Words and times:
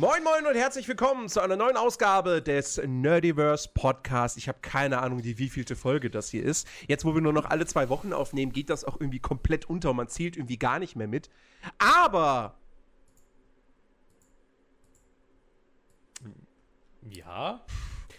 Moin 0.00 0.24
Moin 0.24 0.46
und 0.46 0.54
herzlich 0.54 0.88
willkommen 0.88 1.28
zu 1.28 1.40
einer 1.42 1.56
neuen 1.56 1.76
Ausgabe 1.76 2.40
des 2.40 2.80
Nerdiverse 2.86 3.68
Podcast. 3.74 4.38
Ich 4.38 4.48
habe 4.48 4.60
keine 4.62 5.02
Ahnung, 5.02 5.20
die 5.20 5.36
wievielte 5.36 5.76
Folge 5.76 6.08
das 6.08 6.30
hier 6.30 6.42
ist. 6.42 6.66
Jetzt, 6.88 7.04
wo 7.04 7.14
wir 7.14 7.20
nur 7.20 7.34
noch 7.34 7.44
alle 7.44 7.66
zwei 7.66 7.90
Wochen 7.90 8.14
aufnehmen, 8.14 8.50
geht 8.50 8.70
das 8.70 8.84
auch 8.86 8.98
irgendwie 8.98 9.18
komplett 9.18 9.68
unter 9.68 9.90
und 9.90 9.96
man 9.96 10.08
zählt 10.08 10.38
irgendwie 10.38 10.56
gar 10.56 10.78
nicht 10.78 10.96
mehr 10.96 11.06
mit. 11.06 11.28
Aber 11.76 12.56
Ja. 17.10 17.62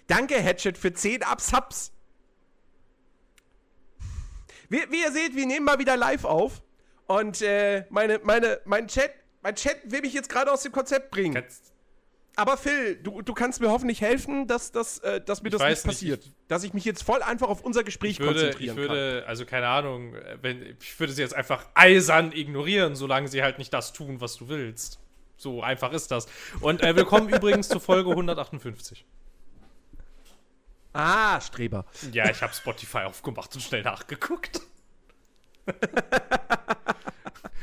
danke 0.05 0.35
Hatchet 0.35 0.77
für 0.77 0.93
10 0.93 1.23
Absubs. 1.23 1.93
Wie, 4.69 4.83
wie 4.91 5.01
ihr 5.01 5.11
seht, 5.11 5.35
wir 5.35 5.47
nehmen 5.47 5.65
mal 5.65 5.79
wieder 5.79 5.97
live 5.97 6.25
auf 6.25 6.61
und 7.07 7.41
äh, 7.41 7.87
meine, 7.89 8.19
meine, 8.19 8.61
mein 8.65 8.87
Chat, 8.87 9.15
mein 9.41 9.55
Chat 9.55 9.79
will 9.85 10.01
mich 10.01 10.13
jetzt 10.13 10.29
gerade 10.29 10.51
aus 10.51 10.61
dem 10.61 10.71
Konzept 10.71 11.09
bringen. 11.09 11.33
Kannst, 11.33 11.70
Aber 12.35 12.55
Phil, 12.57 12.95
du, 12.95 13.21
du 13.21 13.33
kannst 13.33 13.59
mir 13.59 13.69
hoffentlich 13.69 14.01
helfen, 14.01 14.47
dass, 14.47 14.71
dass, 14.71 14.99
äh, 14.99 15.19
dass 15.21 15.43
mir 15.43 15.49
Ich 15.49 15.53
das 15.53 15.61
nicht 15.61 15.69
nicht, 15.69 15.85
passiert. 15.85 16.31
dass 16.47 16.63
ich 16.63 16.73
mich 16.73 16.85
jetzt 16.85 17.03
voll 17.03 17.21
einfach 17.21 17.49
auf 17.49 17.61
unser 17.61 17.83
Gespräch 17.83 18.11
ich 18.11 18.19
würde, 18.19 18.39
konzentrieren 18.39 18.77
ich 18.77 18.81
würde, 18.81 19.23
also 19.27 19.45
keine 19.45 19.67
Ahnung, 19.67 20.15
wenn, 20.41 20.77
ich 20.79 20.99
würde 20.99 21.11
sie 21.13 21.21
jetzt 21.21 21.33
einfach 21.35 21.65
eisern 21.73 22.31
ignorieren, 22.31 22.95
solange 22.95 23.27
sie 23.27 23.43
halt 23.43 23.57
nicht 23.57 23.73
das 23.73 23.91
tun, 23.91 24.21
was 24.21 24.37
du 24.37 24.47
willst. 24.47 24.99
So 25.35 25.61
einfach 25.61 25.91
ist 25.91 26.11
das. 26.11 26.27
Und 26.61 26.81
äh, 26.83 26.95
willkommen 26.95 27.27
übrigens 27.33 27.67
zur 27.67 27.81
Folge 27.81 28.11
158. 28.11 29.05
kann. 30.93 31.01
Ah, 31.01 31.41
Streber. 31.41 31.85
Ja, 32.11 32.29
ich 32.29 32.41
habe 32.41 32.53
Spotify 32.53 32.99
aufgemacht 32.99 33.53
und 33.55 33.61
schnell 33.61 33.81
nachgeguckt. 33.83 34.61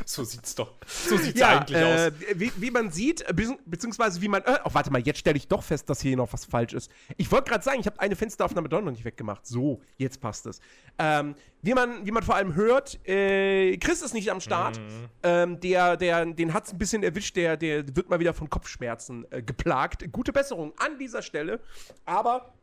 so 0.14 0.24
sieht's 0.24 0.54
doch. 0.54 0.72
So 0.86 1.18
sieht's 1.18 1.38
Ja, 1.38 1.58
eigentlich 1.58 1.76
äh, 1.76 2.06
aus. 2.06 2.12
wie, 2.34 2.50
wie 2.56 2.70
man 2.70 2.90
sieht, 2.90 3.26
be 3.36 3.58
beziehungsweise 3.66 4.22
wie 4.22 4.28
man. 4.28 4.42
Äh, 4.42 4.58
oh, 4.64 4.70
warte 4.72 4.90
mal, 4.90 5.02
jetzt 5.02 5.18
stelle 5.18 5.36
ich 5.36 5.48
doch 5.48 5.62
fest, 5.62 5.90
dass 5.90 6.00
hier 6.00 6.16
noch 6.16 6.32
was 6.32 6.46
falsch 6.46 6.72
ist. 6.72 6.90
Ich 7.18 7.30
wollte 7.30 7.50
gerade 7.50 7.62
sagen, 7.62 7.80
ich 7.80 7.86
habe 7.86 8.00
eine 8.00 8.16
Fensteraufnahme 8.16 8.70
doch 8.70 8.80
noch 8.80 8.90
nicht 8.90 9.04
weggemacht. 9.04 9.46
So, 9.46 9.82
jetzt 9.98 10.22
passt 10.22 10.46
es. 10.46 10.60
Ähm, 10.98 11.34
wie, 11.60 11.74
man, 11.74 12.06
wie 12.06 12.10
man 12.10 12.22
vor 12.22 12.36
allem 12.36 12.54
hört, 12.54 13.06
äh, 13.06 13.76
Chris 13.76 14.00
ist 14.00 14.14
nicht 14.14 14.30
am 14.30 14.40
Start. 14.40 14.78
Mhm. 14.78 15.08
Ähm, 15.24 15.60
der, 15.60 15.98
der, 15.98 16.24
den 16.24 16.54
hat 16.54 16.64
es 16.64 16.72
ein 16.72 16.78
bisschen 16.78 17.02
erwischt, 17.02 17.36
der, 17.36 17.58
der 17.58 17.94
wird 17.94 18.08
mal 18.08 18.18
wieder 18.18 18.32
von 18.32 18.48
Kopfschmerzen 18.48 19.26
äh, 19.30 19.42
geplagt. 19.42 20.10
Gute 20.10 20.32
Besserung 20.32 20.72
an 20.78 20.98
dieser 20.98 21.20
Stelle. 21.20 21.60
Aber 22.06 22.54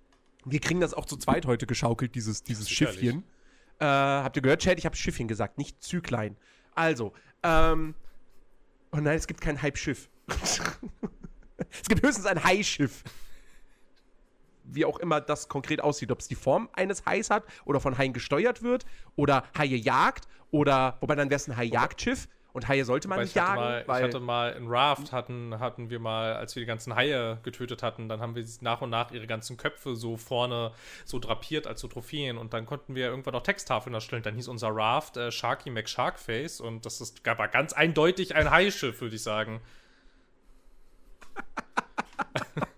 wir 0.45 0.59
kriegen 0.59 0.79
das 0.79 0.95
auch 0.95 1.05
zu 1.05 1.15
zweit 1.17 1.45
heute 1.45 1.67
geschaukelt, 1.67 2.15
dieses, 2.15 2.41
dieses. 2.41 2.67
Schiffchen. 2.71 3.23
Äh, 3.77 3.85
habt 3.85 4.35
ihr 4.35 4.41
gehört, 4.41 4.61
Chat? 4.61 4.79
Ich 4.79 4.85
habe 4.85 4.95
Schiffchen 4.95 5.27
gesagt, 5.27 5.59
nicht 5.59 5.83
Zyklein. 5.83 6.37
Also, 6.75 7.13
ähm. 7.45 7.95
Oh 8.91 8.97
nein, 8.97 9.17
es 9.17 9.27
gibt 9.27 9.41
kein 9.41 9.61
Halbschiff. 9.61 10.09
es 10.27 11.87
gibt 11.87 12.05
höchstens 12.05 12.25
ein 12.25 12.43
Haischiff. 12.43 13.03
Wie 14.63 14.85
auch 14.85 14.99
immer 14.99 15.21
das 15.21 15.47
konkret 15.49 15.81
aussieht. 15.81 16.11
Ob 16.11 16.19
es 16.19 16.27
die 16.27 16.35
Form 16.35 16.69
eines 16.73 17.05
Hais 17.05 17.29
hat 17.29 17.43
oder 17.65 17.79
von 17.79 17.97
Haien 17.97 18.13
gesteuert 18.13 18.63
wird 18.63 18.85
oder 19.15 19.43
Haie 19.57 19.75
jagt 19.75 20.27
oder, 20.51 20.97
wobei 21.01 21.15
dann 21.15 21.29
wäre 21.29 21.35
es 21.35 21.47
ein 21.47 21.57
Hai-Jagdschiff 21.57 22.29
und 22.55 22.69
Haie 22.69 22.85
sollte 22.85 23.09
man 23.09 23.19
nicht 23.19 23.31
ich, 23.31 23.35
jagen, 23.35 23.55
mal, 23.55 23.81
ich 23.81 23.87
weil 23.89 24.03
hatte 24.05 24.21
mal 24.21 24.53
in 24.53 24.67
Raft 24.69 25.11
hatten, 25.11 25.59
hatten 25.59 25.89
wir 25.89 25.99
mal, 25.99 26.35
als 26.35 26.55
wir 26.55 26.61
die 26.61 26.67
ganzen 26.67 26.95
Haie 26.95 27.37
getötet 27.43 27.83
hatten, 27.83 28.07
dann 28.07 28.21
haben 28.21 28.33
wir 28.33 28.45
nach 28.61 28.79
und 28.79 28.89
nach 28.89 29.11
ihre 29.11 29.27
ganzen 29.27 29.57
Köpfe 29.57 29.97
so 29.97 30.15
vorne 30.15 30.71
so 31.03 31.19
drapiert 31.19 31.67
als 31.67 31.81
so 31.81 31.89
Trophäen 31.89 32.37
und 32.37 32.53
dann 32.53 32.65
konnten 32.65 32.95
wir 32.95 33.07
irgendwann 33.07 33.35
auch 33.35 33.43
Texttafeln 33.43 33.93
erstellen. 33.93 34.23
Dann 34.23 34.35
hieß 34.35 34.47
unser 34.47 34.69
Raft 34.69 35.17
äh, 35.17 35.33
Sharky 35.33 35.69
McSharkface 35.69 36.61
und 36.61 36.85
das 36.85 37.01
ist 37.01 37.27
aber 37.27 37.49
ganz 37.49 37.73
eindeutig 37.73 38.35
ein 38.35 38.49
Haischiff, 38.49 39.01
würde 39.01 39.17
ich 39.17 39.23
sagen. 39.23 39.59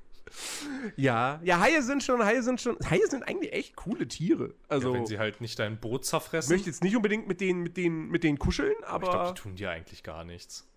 ja, 0.95 1.39
ja, 1.43 1.59
Haie 1.59 1.81
sind 1.81 2.03
schon, 2.03 2.23
Haie 2.23 2.41
sind 2.43 2.61
schon, 2.61 2.77
Haie 2.89 3.05
sind 3.07 3.23
eigentlich 3.23 3.53
echt 3.53 3.75
coole 3.75 4.07
Tiere. 4.07 4.53
Also, 4.67 4.89
ja, 4.89 4.93
wenn 4.95 5.05
sie 5.05 5.19
halt 5.19 5.41
nicht 5.41 5.57
dein 5.59 5.79
Boot 5.79 6.01
ich 6.03 6.09
zerfressen. 6.09 6.51
möchte 6.53 6.69
jetzt 6.69 6.83
nicht 6.83 6.95
unbedingt 6.95 7.27
mit 7.27 7.41
denen, 7.41 7.61
mit 7.63 7.77
denen, 7.77 8.09
mit 8.09 8.23
denen 8.23 8.37
kuscheln, 8.39 8.75
aber 8.83 9.05
ich 9.05 9.09
glaube, 9.09 9.25
aber 9.25 9.33
die 9.33 9.41
tun 9.41 9.55
dir 9.55 9.71
eigentlich 9.71 10.03
gar 10.03 10.23
nichts. 10.23 10.67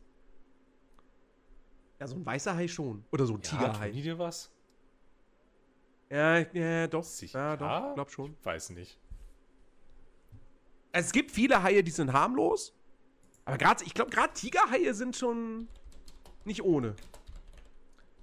ja, 2.01 2.07
so 2.07 2.17
ein 2.17 2.25
weißer 2.27 2.55
Hai 2.55 2.69
schon 2.69 3.05
oder 3.13 3.27
so 3.27 3.35
ein 3.35 3.41
Ja, 3.43 3.51
tun 3.51 3.59
Tigerhai. 3.59 3.91
die 3.91 4.03
dir 4.03 4.19
was? 4.19 4.53
Ja, 6.11 6.39
ja, 6.39 6.87
doch. 6.89 7.05
Sicher? 7.05 7.39
Ja, 7.39 7.57
doch, 7.57 7.95
glaub 7.95 8.11
schon. 8.11 8.37
Ich 8.41 8.45
weiß 8.45 8.71
nicht. 8.71 8.99
Es 10.93 11.13
gibt 11.13 11.31
viele 11.31 11.63
Haie, 11.63 11.85
die 11.85 11.91
sind 11.93 12.13
harmlos. 12.13 12.75
Aber 13.45 13.59
gerade, 13.59 13.85
ich 13.85 13.95
glaube, 13.95 14.11
gerade 14.11 14.33
Tigerhaie 14.33 14.93
sind 14.93 15.17
schon 15.17 15.69
nicht 16.45 16.63
ohne. 16.63 16.97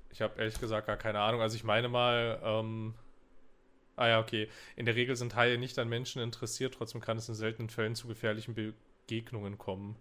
Ich 0.09 0.21
habe 0.21 0.39
ehrlich 0.39 0.59
gesagt 0.59 0.87
gar 0.87 0.97
keine 0.97 1.19
Ahnung. 1.19 1.41
Also 1.41 1.55
ich 1.55 1.63
meine 1.63 1.89
mal, 1.89 2.39
ähm, 2.43 2.93
ah 3.95 4.07
ja, 4.07 4.19
okay. 4.19 4.49
In 4.75 4.85
der 4.85 4.95
Regel 4.95 5.15
sind 5.15 5.35
Haie 5.35 5.57
nicht 5.57 5.77
an 5.79 5.89
Menschen 5.89 6.21
interessiert, 6.21 6.73
trotzdem 6.73 7.01
kann 7.01 7.17
es 7.17 7.29
in 7.29 7.35
seltenen 7.35 7.69
Fällen 7.69 7.95
zu 7.95 8.07
gefährlichen 8.07 8.55
Begegnungen 8.55 9.57
kommen. 9.57 9.95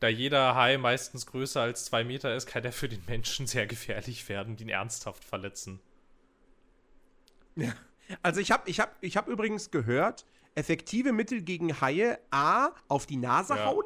Da 0.00 0.08
jeder 0.08 0.54
Hai 0.54 0.78
meistens 0.78 1.26
größer 1.26 1.60
als 1.60 1.84
zwei 1.84 2.04
Meter 2.04 2.34
ist, 2.34 2.46
kann 2.46 2.64
er 2.64 2.72
für 2.72 2.88
den 2.88 3.04
Menschen 3.06 3.46
sehr 3.46 3.66
gefährlich 3.66 4.28
werden 4.28 4.54
und 4.54 4.60
ihn 4.60 4.70
ernsthaft 4.70 5.24
verletzen. 5.24 5.80
Ja. 7.54 7.74
Also 8.22 8.40
ich 8.40 8.50
habe 8.50 8.68
ich 8.68 8.80
hab, 8.80 8.96
ich 9.02 9.16
hab 9.16 9.28
übrigens 9.28 9.70
gehört, 9.70 10.24
effektive 10.54 11.12
Mittel 11.12 11.42
gegen 11.42 11.80
Haie 11.80 12.18
A, 12.30 12.70
auf 12.88 13.06
die 13.06 13.16
Nase 13.16 13.54
Ja. 13.54 13.66
hauen 13.66 13.84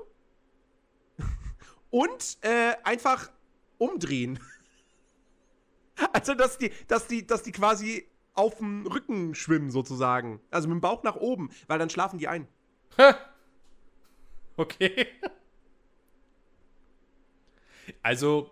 und 1.90 2.38
äh, 2.42 2.74
einfach 2.84 3.30
umdrehen. 3.78 4.38
Also, 6.12 6.34
dass 6.34 6.58
die, 6.58 6.70
dass 6.88 7.06
die, 7.06 7.26
dass 7.26 7.42
die 7.42 7.52
quasi 7.52 8.06
auf 8.34 8.58
dem 8.58 8.86
Rücken 8.86 9.34
schwimmen, 9.34 9.70
sozusagen. 9.70 10.40
Also 10.50 10.68
mit 10.68 10.76
dem 10.76 10.80
Bauch 10.80 11.02
nach 11.04 11.16
oben, 11.16 11.50
weil 11.68 11.78
dann 11.78 11.90
schlafen 11.90 12.18
die 12.18 12.28
ein. 12.28 12.48
Okay. 14.56 15.06
Also, 18.02 18.50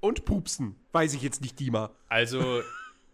Und 0.00 0.24
pupsen. 0.24 0.76
Weiß 0.92 1.14
ich 1.14 1.22
jetzt 1.22 1.40
nicht, 1.40 1.58
Dima. 1.58 1.90
also 2.08 2.62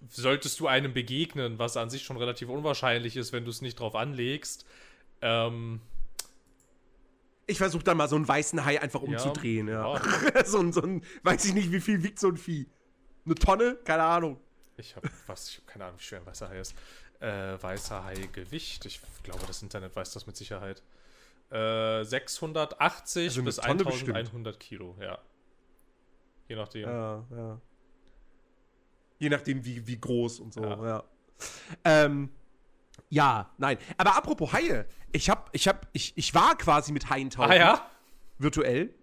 solltest 0.09 0.59
du 0.61 0.67
einem 0.67 0.93
begegnen, 0.93 1.59
was 1.59 1.77
an 1.77 1.91
sich 1.91 2.03
schon 2.05 2.17
relativ 2.17 2.49
unwahrscheinlich 2.49 3.17
ist, 3.17 3.33
wenn 3.33 3.45
du 3.45 3.51
es 3.51 3.63
nicht 3.63 3.81
drauf 3.81 3.95
anlegst, 3.95 4.65
ähm, 5.23 5.81
Ich 7.47 7.59
versuche 7.59 7.83
dann 7.83 7.97
mal 7.97 8.09
so 8.09 8.17
einen 8.17 8.29
weißen 8.29 8.65
Hai 8.65 8.81
einfach 8.81 9.01
umzudrehen, 9.03 9.69
ja. 9.69 10.01
so, 10.45 10.59
ein, 10.59 10.73
so 10.73 10.83
ein, 10.83 11.03
weiß 11.23 11.47
ich 11.47 11.55
nicht, 11.55 11.73
wie 11.73 11.81
viel 11.81 12.03
wiegt 12.03 12.19
so 12.21 12.29
ein 12.29 12.37
Vieh. 12.37 12.67
Eine 13.29 13.35
Tonne? 13.35 13.77
Keine 13.85 14.05
Ahnung. 14.05 14.41
Ich 14.77 14.97
habe 14.97 15.11
was, 15.27 15.49
ich 15.51 15.57
habe 15.59 15.67
keine 15.67 15.85
Ahnung, 15.87 15.99
wie 15.99 16.03
schwer 16.03 16.21
ein 16.21 16.27
weißer 16.27 16.49
Hai 16.49 16.61
ist. 16.61 16.75
Äh, 17.21 17.61
weißer 17.61 18.05
Hai 18.05 18.15
Gewicht. 18.33 18.87
Ich 18.87 19.01
glaube, 19.23 19.45
das 19.47 19.63
Internet 19.63 19.95
weiß 19.95 20.13
das 20.13 20.27
mit 20.27 20.37
Sicherheit. 20.37 20.83
Äh, 21.51 22.05
680 22.05 23.29
Also 23.29 23.43
bis 23.43 23.57
Tonne 23.57 23.85
1100 23.85 24.61
Kilo, 24.61 24.97
ja. 25.01 25.19
Je 26.47 26.57
nachdem. 26.57 26.89
Ja, 26.89 27.25
ja. 27.31 27.61
Je 29.19 29.29
nachdem, 29.29 29.65
wie, 29.65 29.87
wie 29.87 30.01
groß 30.01 30.41
und 30.41 30.55
so, 30.55 30.63
ja. 30.63 30.85
Ja. 30.87 31.05
Ähm, 31.85 32.31
ja, 33.11 33.51
nein. 33.59 33.79
Aber 33.97 34.17
apropos 34.17 34.53
Haie, 34.53 34.87
ich 35.13 35.29
hab, 35.29 35.51
ich 35.53 35.69
hab, 35.69 35.89
ich, 35.93 36.17
ich 36.17 36.35
war 36.35 36.57
quasi 36.57 36.93
mit 36.93 37.11
Haien 37.11 37.31
tauchen. 37.31 37.51
Ah 37.51 37.57
ja? 37.57 37.91
Virtuell. 38.39 38.95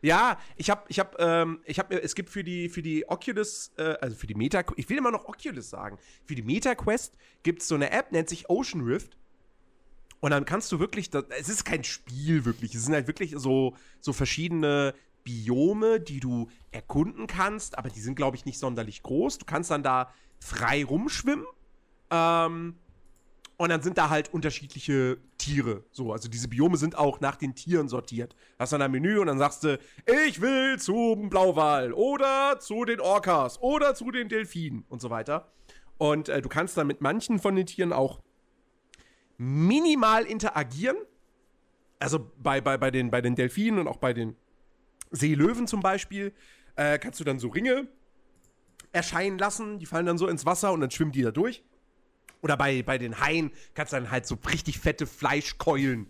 Ja, 0.00 0.38
ich 0.56 0.70
hab, 0.70 0.88
ich 0.90 0.98
hab, 0.98 1.16
ähm, 1.18 1.60
ich 1.64 1.78
hab, 1.78 1.90
mir- 1.90 2.02
es 2.02 2.14
gibt 2.14 2.30
für 2.30 2.44
die, 2.44 2.68
für 2.68 2.82
die 2.82 3.08
Oculus, 3.08 3.72
äh, 3.76 3.94
also 4.00 4.16
für 4.16 4.26
die 4.26 4.34
Meta, 4.34 4.62
ich 4.76 4.88
will 4.88 4.98
immer 4.98 5.10
noch 5.10 5.24
Oculus 5.26 5.70
sagen. 5.70 5.98
Für 6.24 6.34
die 6.34 6.42
Meta 6.42 6.74
Quest 6.74 7.16
gibt 7.42 7.62
es 7.62 7.68
so 7.68 7.74
eine 7.74 7.90
App, 7.90 8.12
nennt 8.12 8.28
sich 8.28 8.48
Ocean 8.48 8.82
Rift. 8.82 9.16
Und 10.20 10.30
dann 10.30 10.44
kannst 10.44 10.70
du 10.72 10.78
wirklich, 10.80 11.10
das, 11.10 11.24
es 11.38 11.48
ist 11.48 11.64
kein 11.64 11.84
Spiel 11.84 12.44
wirklich, 12.44 12.74
es 12.74 12.84
sind 12.84 12.94
halt 12.94 13.06
wirklich 13.06 13.34
so, 13.36 13.76
so 14.00 14.12
verschiedene 14.12 14.94
Biome, 15.24 16.00
die 16.00 16.20
du 16.20 16.48
erkunden 16.70 17.26
kannst, 17.26 17.76
aber 17.76 17.88
die 17.88 18.00
sind, 18.00 18.14
glaube 18.14 18.36
ich, 18.36 18.44
nicht 18.44 18.58
sonderlich 18.58 19.02
groß. 19.02 19.38
Du 19.38 19.44
kannst 19.44 19.70
dann 19.70 19.82
da 19.82 20.12
frei 20.40 20.84
rumschwimmen. 20.84 21.46
Ähm, 22.10 22.76
und 23.58 23.70
dann 23.70 23.82
sind 23.82 23.98
da 23.98 24.08
halt 24.08 24.32
unterschiedliche 24.32 25.18
Tiere. 25.36 25.84
So, 25.90 26.12
also 26.12 26.28
diese 26.28 26.46
Biome 26.46 26.76
sind 26.76 26.96
auch 26.96 27.20
nach 27.20 27.34
den 27.34 27.56
Tieren 27.56 27.88
sortiert. 27.88 28.36
Hast 28.56 28.72
dann 28.72 28.80
ein 28.80 28.90
Menü 28.90 29.18
und 29.18 29.26
dann 29.26 29.38
sagst 29.38 29.64
du, 29.64 29.78
ich 30.26 30.40
will 30.40 30.78
zum 30.78 31.28
Blauwal 31.28 31.92
oder 31.92 32.60
zu 32.60 32.84
den 32.84 33.00
Orcas 33.00 33.60
oder 33.60 33.96
zu 33.96 34.12
den 34.12 34.28
Delfinen 34.28 34.84
und 34.88 35.02
so 35.02 35.10
weiter. 35.10 35.50
Und 35.98 36.28
äh, 36.28 36.40
du 36.40 36.48
kannst 36.48 36.76
dann 36.76 36.86
mit 36.86 37.00
manchen 37.00 37.40
von 37.40 37.56
den 37.56 37.66
Tieren 37.66 37.92
auch 37.92 38.20
minimal 39.38 40.24
interagieren. 40.24 40.96
Also 41.98 42.30
bei, 42.38 42.60
bei, 42.60 42.78
bei, 42.78 42.92
den, 42.92 43.10
bei 43.10 43.20
den 43.20 43.34
Delfinen 43.34 43.80
und 43.80 43.88
auch 43.88 43.96
bei 43.96 44.12
den 44.12 44.36
Seelöwen 45.10 45.66
zum 45.66 45.80
Beispiel 45.80 46.32
äh, 46.76 46.96
kannst 47.00 47.18
du 47.18 47.24
dann 47.24 47.40
so 47.40 47.48
Ringe 47.48 47.88
erscheinen 48.92 49.36
lassen. 49.36 49.80
Die 49.80 49.86
fallen 49.86 50.06
dann 50.06 50.16
so 50.16 50.28
ins 50.28 50.46
Wasser 50.46 50.72
und 50.72 50.80
dann 50.80 50.92
schwimmen 50.92 51.10
die 51.10 51.22
da 51.22 51.32
durch. 51.32 51.64
Oder 52.40 52.56
bei, 52.56 52.82
bei 52.82 52.98
den 52.98 53.20
Haien 53.20 53.50
kannst 53.74 53.92
du 53.92 53.96
dann 53.96 54.10
halt 54.10 54.26
so 54.26 54.38
richtig 54.48 54.78
fette 54.78 55.06
Fleischkeulen 55.06 56.08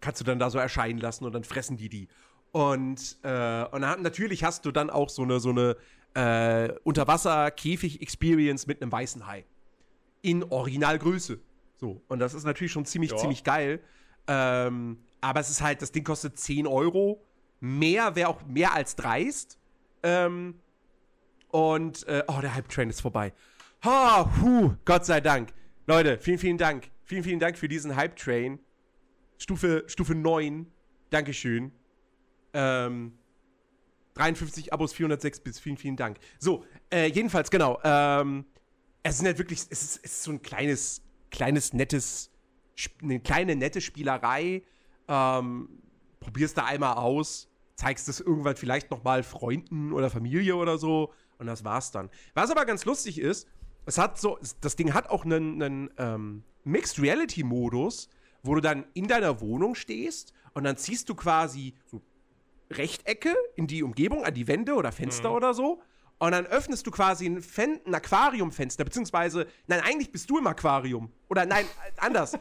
kannst 0.00 0.20
du 0.20 0.24
dann 0.24 0.38
da 0.38 0.50
so 0.50 0.58
erscheinen 0.58 0.98
lassen 0.98 1.24
und 1.24 1.32
dann 1.32 1.44
fressen 1.44 1.76
die 1.76 1.88
die. 1.88 2.08
Und, 2.52 3.18
äh, 3.22 3.64
und 3.64 3.82
dann, 3.82 4.02
natürlich 4.02 4.44
hast 4.44 4.64
du 4.64 4.70
dann 4.70 4.90
auch 4.90 5.08
so 5.08 5.22
eine, 5.22 5.40
so 5.40 5.50
eine 5.50 5.76
äh, 6.14 6.72
Unterwasser-Käfig-Experience 6.84 8.66
mit 8.66 8.80
einem 8.80 8.90
weißen 8.90 9.26
Hai. 9.26 9.44
In 10.22 10.44
Originalgröße. 10.44 11.38
So. 11.76 12.02
Und 12.08 12.18
das 12.18 12.34
ist 12.34 12.44
natürlich 12.44 12.72
schon 12.72 12.84
ziemlich, 12.84 13.10
Ja. 13.12 13.16
ziemlich 13.18 13.44
geil. 13.44 13.80
Ähm, 14.26 14.98
aber 15.20 15.40
es 15.40 15.50
ist 15.50 15.60
halt, 15.62 15.82
das 15.82 15.92
Ding 15.92 16.04
kostet 16.04 16.38
10 16.38 16.66
Euro. 16.66 17.22
Mehr 17.60 18.14
wäre 18.16 18.28
auch 18.28 18.44
mehr 18.46 18.74
als 18.74 18.96
dreist. 18.96 19.58
Ähm, 20.02 20.54
und, 21.50 22.06
äh, 22.08 22.24
oh, 22.28 22.40
der 22.40 22.54
Hype-Train 22.54 22.90
ist 22.90 23.00
vorbei. 23.00 23.32
Ha, 23.84 24.30
hu, 24.40 24.74
Gott 24.84 25.06
sei 25.06 25.20
Dank. 25.20 25.52
Leute, 25.88 26.18
vielen, 26.18 26.38
vielen 26.38 26.58
Dank. 26.58 26.90
Vielen, 27.04 27.24
vielen 27.24 27.40
Dank 27.40 27.56
für 27.56 27.66
diesen 27.66 27.96
Hype-Train. 27.96 28.58
Stufe, 29.38 29.84
Stufe 29.86 30.14
9. 30.14 30.70
Dankeschön. 31.08 31.72
Ähm, 32.52 33.16
53 34.12 34.70
Abos, 34.74 34.92
406 34.92 35.40
bis. 35.40 35.58
Vielen, 35.58 35.78
vielen 35.78 35.96
Dank. 35.96 36.18
So, 36.38 36.66
äh, 36.92 37.06
jedenfalls, 37.06 37.50
genau. 37.50 37.80
Ähm, 37.82 38.44
es 39.02 39.16
sind 39.16 39.28
halt 39.28 39.38
wirklich, 39.38 39.60
es 39.60 39.82
ist, 39.82 40.00
es 40.04 40.12
ist 40.12 40.22
so 40.24 40.32
ein 40.32 40.42
kleines, 40.42 41.00
kleines, 41.30 41.72
nettes, 41.72 42.32
eine 43.02 43.18
kleine, 43.20 43.56
nette 43.56 43.80
Spielerei. 43.80 44.64
Ähm, 45.08 45.70
probierst 46.20 46.58
da 46.58 46.66
einmal 46.66 46.98
aus, 46.98 47.48
zeigst 47.76 48.10
es 48.10 48.20
irgendwann 48.20 48.56
vielleicht 48.56 48.90
noch 48.90 49.04
mal 49.04 49.22
Freunden 49.22 49.94
oder 49.94 50.10
Familie 50.10 50.54
oder 50.56 50.76
so 50.76 51.14
und 51.38 51.46
das 51.46 51.64
war's 51.64 51.92
dann. 51.92 52.10
Was 52.34 52.50
aber 52.50 52.66
ganz 52.66 52.84
lustig 52.84 53.18
ist, 53.18 53.48
es 53.88 53.98
hat 53.98 54.18
so, 54.18 54.38
das 54.60 54.76
Ding 54.76 54.92
hat 54.92 55.08
auch 55.08 55.24
einen, 55.24 55.62
einen 55.62 55.90
ähm, 55.96 56.44
Mixed 56.64 57.00
Reality 57.00 57.42
Modus, 57.42 58.08
wo 58.42 58.54
du 58.54 58.60
dann 58.60 58.84
in 58.94 59.08
deiner 59.08 59.40
Wohnung 59.40 59.74
stehst 59.74 60.32
und 60.52 60.64
dann 60.64 60.76
ziehst 60.76 61.08
du 61.08 61.14
quasi 61.14 61.74
so 61.86 62.02
Rechtecke 62.70 63.34
in 63.56 63.66
die 63.66 63.82
Umgebung, 63.82 64.24
an 64.24 64.34
die 64.34 64.46
Wände 64.46 64.74
oder 64.74 64.92
Fenster 64.92 65.32
oder 65.32 65.54
so. 65.54 65.80
Und 66.18 66.32
dann 66.32 66.46
öffnest 66.46 66.86
du 66.86 66.90
quasi 66.90 67.26
ein, 67.26 67.40
Fen 67.40 67.80
ein 67.86 67.94
Aquariumfenster, 67.94 68.84
beziehungsweise, 68.84 69.46
nein, 69.68 69.80
eigentlich 69.80 70.10
bist 70.10 70.28
du 70.28 70.38
im 70.38 70.46
Aquarium. 70.46 71.10
Oder 71.28 71.46
nein, 71.46 71.64
anders. 71.96 72.36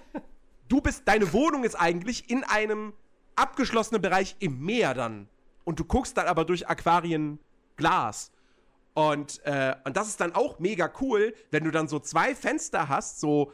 du 0.67 0.81
bist, 0.81 1.03
deine 1.05 1.31
Wohnung 1.31 1.63
ist 1.63 1.75
eigentlich 1.75 2.29
in 2.29 2.43
einem 2.43 2.93
abgeschlossenen 3.35 4.01
Bereich 4.01 4.35
im 4.39 4.59
Meer 4.59 4.93
dann. 4.93 5.29
Und 5.63 5.79
du 5.79 5.85
guckst 5.85 6.17
dann 6.17 6.27
aber 6.27 6.43
durch 6.43 6.67
Aquarienglas. 6.67 8.31
Und, 8.97 9.45
äh, 9.45 9.75
und 9.83 9.95
das 9.95 10.07
ist 10.07 10.19
dann 10.21 10.33
auch 10.33 10.57
mega 10.57 10.91
cool, 11.01 11.35
wenn 11.51 11.63
du 11.63 11.69
dann 11.69 11.87
so 11.87 11.99
zwei 11.99 12.33
Fenster 12.33 12.89
hast, 12.89 13.19
so 13.19 13.51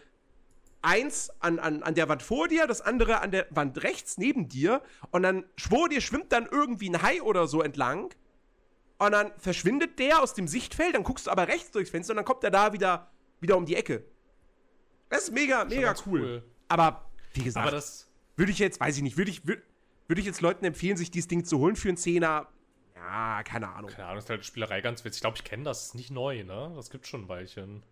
eins 0.81 1.31
an, 1.41 1.59
an, 1.59 1.83
an 1.83 1.95
der 1.95 2.07
Wand 2.07 2.23
vor 2.23 2.47
dir, 2.47 2.65
das 2.65 2.79
andere 2.79 3.19
an 3.19 3.31
der 3.31 3.47
Wand 3.49 3.83
rechts 3.83 4.17
neben 4.17 4.47
dir. 4.47 4.81
Und 5.11 5.23
dann 5.23 5.43
vor 5.59 5.89
dir 5.89 5.99
schwimmt 5.99 6.31
dann 6.31 6.47
irgendwie 6.49 6.89
ein 6.89 7.01
Hai 7.01 7.21
oder 7.21 7.47
so 7.47 7.61
entlang. 7.61 8.13
Und 8.99 9.11
dann 9.11 9.33
verschwindet 9.37 9.99
der 9.99 10.21
aus 10.21 10.33
dem 10.33 10.47
Sichtfeld, 10.47 10.95
dann 10.95 11.03
guckst 11.03 11.27
du 11.27 11.31
aber 11.31 11.49
rechts 11.49 11.71
durchs 11.71 11.89
Fenster 11.89 12.13
und 12.13 12.17
dann 12.17 12.25
kommt 12.25 12.45
er 12.45 12.51
da 12.51 12.71
wieder, 12.71 13.11
wieder 13.41 13.57
um 13.57 13.65
die 13.65 13.75
Ecke. 13.75 14.05
Das 15.09 15.23
ist 15.23 15.33
mega, 15.33 15.65
mega 15.65 15.87
ganz 15.87 16.03
cool. 16.05 16.41
Aber 16.69 17.11
wie 17.33 17.43
gesagt, 17.43 17.67
Aber 17.67 17.83
würde 18.37 18.51
ich 18.53 18.59
jetzt, 18.59 18.79
weiß 18.79 18.95
ich 18.95 19.03
nicht, 19.03 19.17
würde 19.17 19.29
ich, 19.29 19.45
würde 19.45 19.61
würd 20.07 20.19
ich 20.19 20.25
jetzt 20.25 20.39
Leuten 20.39 20.63
empfehlen, 20.63 20.95
sich 20.95 21.11
dieses 21.11 21.27
Ding 21.27 21.43
zu 21.43 21.59
holen 21.59 21.75
für 21.75 21.89
einen 21.89 21.97
Zehner? 21.97 22.47
Ja, 23.05 23.43
keine 23.43 23.67
Ahnung. 23.69 23.89
keine 23.91 24.05
Ahnung, 24.07 24.19
ist 24.19 24.29
halt 24.29 24.45
Spielerei 24.45 24.81
ganz 24.81 25.03
witzig. 25.03 25.17
Ich 25.17 25.21
glaube, 25.21 25.37
ich 25.37 25.43
kenne 25.43 25.63
das. 25.63 25.87
Ist 25.87 25.95
nicht 25.95 26.09
neu, 26.11 26.43
ne? 26.43 26.71
Das 26.75 26.89
gibt 26.89 27.05
schon 27.07 27.23
ein 27.23 27.27
Weilchen. 27.29 27.83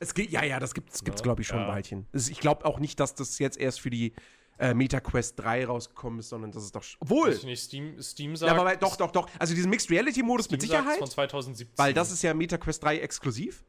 Es 0.00 0.14
geht, 0.14 0.30
ja, 0.30 0.44
ja, 0.44 0.60
das 0.60 0.74
gibt 0.74 0.90
es, 0.94 1.02
Ja, 1.04 1.12
glaube 1.14 1.42
ich, 1.42 1.48
schon 1.48 1.58
ja. 1.58 1.66
ein 1.66 1.72
Weilchen. 1.74 2.06
Ich 2.12 2.38
glaube 2.38 2.64
auch 2.64 2.78
nicht, 2.78 3.00
dass 3.00 3.14
das 3.14 3.38
jetzt 3.40 3.58
erst 3.58 3.80
für 3.80 3.90
die 3.90 4.12
äh, 4.58 4.72
MetaQuest 4.74 5.38
3 5.40 5.66
rausgekommen 5.66 6.20
ist, 6.20 6.28
sondern 6.28 6.52
das 6.52 6.64
ist 6.64 6.74
doch. 6.76 6.84
Obwohl! 7.00 7.30
Ich 7.32 7.42
nicht, 7.44 7.60
Steam, 7.62 8.00
Steam 8.00 8.30
Ja, 8.32 8.36
sagt. 8.36 8.52
aber 8.52 8.76
doch, 8.76 8.96
doch, 8.96 9.10
doch. 9.10 9.28
Also 9.40 9.54
diesen 9.54 9.70
Mixed 9.70 9.90
Reality 9.90 10.22
Modus 10.22 10.48
mit 10.50 10.60
Sicherheit, 10.62 10.98
von 10.98 11.08
2017. 11.10 11.76
weil 11.78 11.92
das 11.94 12.12
ist 12.12 12.22
ja 12.22 12.32
MetaQuest 12.34 12.82
3 12.82 12.98
exklusiv. 12.98 13.64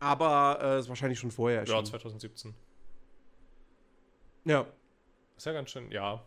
Aber 0.00 0.58
äh, 0.60 0.78
ist 0.80 0.88
wahrscheinlich 0.88 1.18
schon 1.18 1.30
vorher 1.30 1.58
Ja, 1.58 1.60
erschienen. 1.62 1.86
2017. 1.86 2.54
Ja. 4.44 4.66
Ist 5.36 5.46
ja 5.46 5.52
ganz 5.52 5.70
schön, 5.70 5.90
ja. 5.90 6.22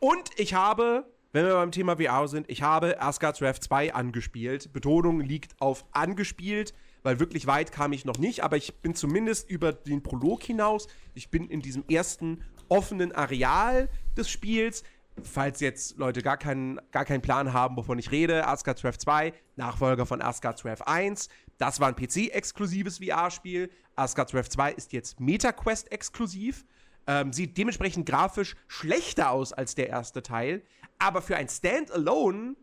Und 0.00 0.30
ich 0.38 0.54
habe, 0.54 1.04
wenn 1.38 1.46
wir 1.46 1.54
beim 1.54 1.70
Thema 1.70 1.96
VR 1.98 2.26
sind, 2.26 2.50
ich 2.50 2.62
habe 2.62 3.00
Asgard's 3.00 3.40
Wrath 3.40 3.62
2 3.62 3.94
angespielt. 3.94 4.72
Betonung 4.72 5.20
liegt 5.20 5.54
auf 5.60 5.84
angespielt, 5.92 6.74
weil 7.04 7.20
wirklich 7.20 7.46
weit 7.46 7.70
kam 7.70 7.92
ich 7.92 8.04
noch 8.04 8.18
nicht, 8.18 8.42
aber 8.42 8.56
ich 8.56 8.74
bin 8.80 8.96
zumindest 8.96 9.48
über 9.48 9.72
den 9.72 10.02
Prolog 10.02 10.42
hinaus. 10.42 10.88
Ich 11.14 11.30
bin 11.30 11.48
in 11.48 11.60
diesem 11.62 11.84
ersten 11.88 12.42
offenen 12.68 13.12
Areal 13.12 13.88
des 14.16 14.28
Spiels. 14.28 14.82
Falls 15.22 15.60
jetzt 15.60 15.96
Leute 15.96 16.22
gar 16.22 16.38
keinen, 16.38 16.80
gar 16.90 17.04
keinen 17.04 17.22
Plan 17.22 17.52
haben, 17.52 17.76
wovon 17.76 18.00
ich 18.00 18.10
rede, 18.10 18.44
Asgard's 18.44 18.82
Wrath 18.82 19.00
2, 19.00 19.32
Nachfolger 19.54 20.06
von 20.06 20.20
Asgard's 20.20 20.64
Wrath 20.64 20.88
1. 20.88 21.28
Das 21.56 21.78
war 21.78 21.86
ein 21.86 21.94
PC-exklusives 21.94 22.98
VR-Spiel. 22.98 23.70
Asgard's 23.94 24.34
Wrath 24.34 24.50
2 24.50 24.72
ist 24.72 24.92
jetzt 24.92 25.20
MetaQuest-exklusiv. 25.20 26.64
Ähm, 27.06 27.32
sieht 27.32 27.56
dementsprechend 27.56 28.06
grafisch 28.06 28.56
schlechter 28.66 29.30
aus 29.30 29.52
als 29.52 29.76
der 29.76 29.88
erste 29.88 30.22
Teil. 30.22 30.62
Aber 30.98 31.22
für 31.22 31.36
ein 31.36 31.48
Standalone 31.48 32.56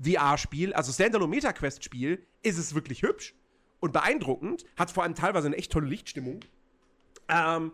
VR-Spiel, 0.00 0.72
also 0.74 0.92
Standalone 0.92 1.30
MetaQuest-Spiel, 1.30 2.24
ist 2.42 2.58
es 2.58 2.74
wirklich 2.74 3.02
hübsch 3.02 3.34
und 3.80 3.92
beeindruckend. 3.92 4.64
Hat 4.76 4.90
vor 4.90 5.02
allem 5.02 5.14
teilweise 5.14 5.46
eine 5.46 5.56
echt 5.56 5.72
tolle 5.72 5.86
Lichtstimmung. 5.86 6.40
Ähm, 7.28 7.72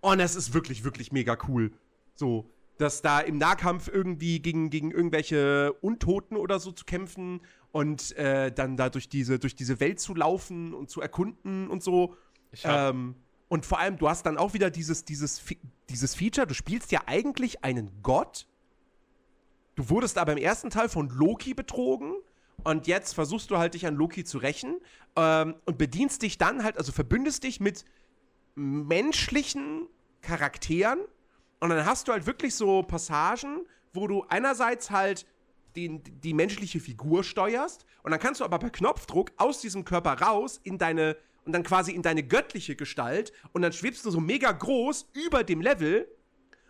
und 0.00 0.20
es 0.20 0.36
ist 0.36 0.54
wirklich, 0.54 0.84
wirklich 0.84 1.12
mega 1.12 1.36
cool. 1.48 1.72
So, 2.14 2.50
dass 2.78 3.02
da 3.02 3.20
im 3.20 3.38
Nahkampf 3.38 3.88
irgendwie 3.88 4.40
gegen, 4.40 4.70
gegen 4.70 4.90
irgendwelche 4.90 5.72
Untoten 5.74 6.36
oder 6.36 6.58
so 6.58 6.72
zu 6.72 6.84
kämpfen 6.84 7.40
und 7.72 8.16
äh, 8.16 8.52
dann 8.52 8.76
da 8.76 8.88
durch 8.88 9.08
diese, 9.08 9.38
durch 9.38 9.54
diese 9.54 9.80
Welt 9.80 10.00
zu 10.00 10.14
laufen 10.14 10.74
und 10.74 10.90
zu 10.90 11.00
erkunden 11.00 11.68
und 11.68 11.82
so. 11.82 12.16
Ich 12.52 12.62
Ähm, 12.64 13.16
und 13.48 13.66
vor 13.66 13.78
allem, 13.78 13.98
du 13.98 14.08
hast 14.08 14.26
dann 14.26 14.36
auch 14.36 14.54
wieder 14.54 14.70
dieses, 14.70 15.04
dieses, 15.04 15.42
dieses 15.88 16.14
Feature, 16.14 16.46
du 16.46 16.54
spielst 16.54 16.90
ja 16.92 17.02
eigentlich 17.06 17.62
einen 17.64 17.90
Gott. 18.02 18.46
Du 19.76 19.90
wurdest 19.90 20.18
aber 20.18 20.32
im 20.32 20.38
ersten 20.38 20.70
Teil 20.70 20.88
von 20.88 21.08
Loki 21.08 21.54
betrogen 21.54 22.14
und 22.62 22.86
jetzt 22.86 23.14
versuchst 23.14 23.50
du 23.50 23.58
halt 23.58 23.74
dich 23.74 23.86
an 23.86 23.96
Loki 23.96 24.24
zu 24.24 24.38
rächen 24.38 24.80
ähm, 25.16 25.56
und 25.64 25.78
bedienst 25.78 26.22
dich 26.22 26.38
dann 26.38 26.62
halt, 26.62 26.78
also 26.78 26.92
verbündest 26.92 27.42
dich 27.44 27.60
mit 27.60 27.84
menschlichen 28.54 29.88
Charakteren 30.22 31.00
und 31.60 31.70
dann 31.70 31.84
hast 31.84 32.08
du 32.08 32.12
halt 32.12 32.26
wirklich 32.26 32.54
so 32.54 32.82
Passagen, 32.82 33.66
wo 33.92 34.06
du 34.06 34.24
einerseits 34.28 34.90
halt 34.90 35.26
den, 35.76 36.02
die 36.04 36.34
menschliche 36.34 36.78
Figur 36.78 37.24
steuerst 37.24 37.84
und 38.04 38.12
dann 38.12 38.20
kannst 38.20 38.40
du 38.40 38.44
aber 38.44 38.58
per 38.58 38.70
Knopfdruck 38.70 39.32
aus 39.36 39.60
diesem 39.60 39.84
Körper 39.84 40.20
raus 40.20 40.60
in 40.62 40.78
deine 40.78 41.16
und 41.44 41.52
dann 41.52 41.62
quasi 41.62 41.92
in 41.92 42.02
deine 42.02 42.22
göttliche 42.22 42.74
Gestalt 42.76 43.32
und 43.52 43.62
dann 43.62 43.72
schwebst 43.72 44.04
du 44.06 44.10
so 44.10 44.20
mega 44.20 44.50
groß 44.50 45.10
über 45.26 45.44
dem 45.44 45.60
Level 45.60 46.08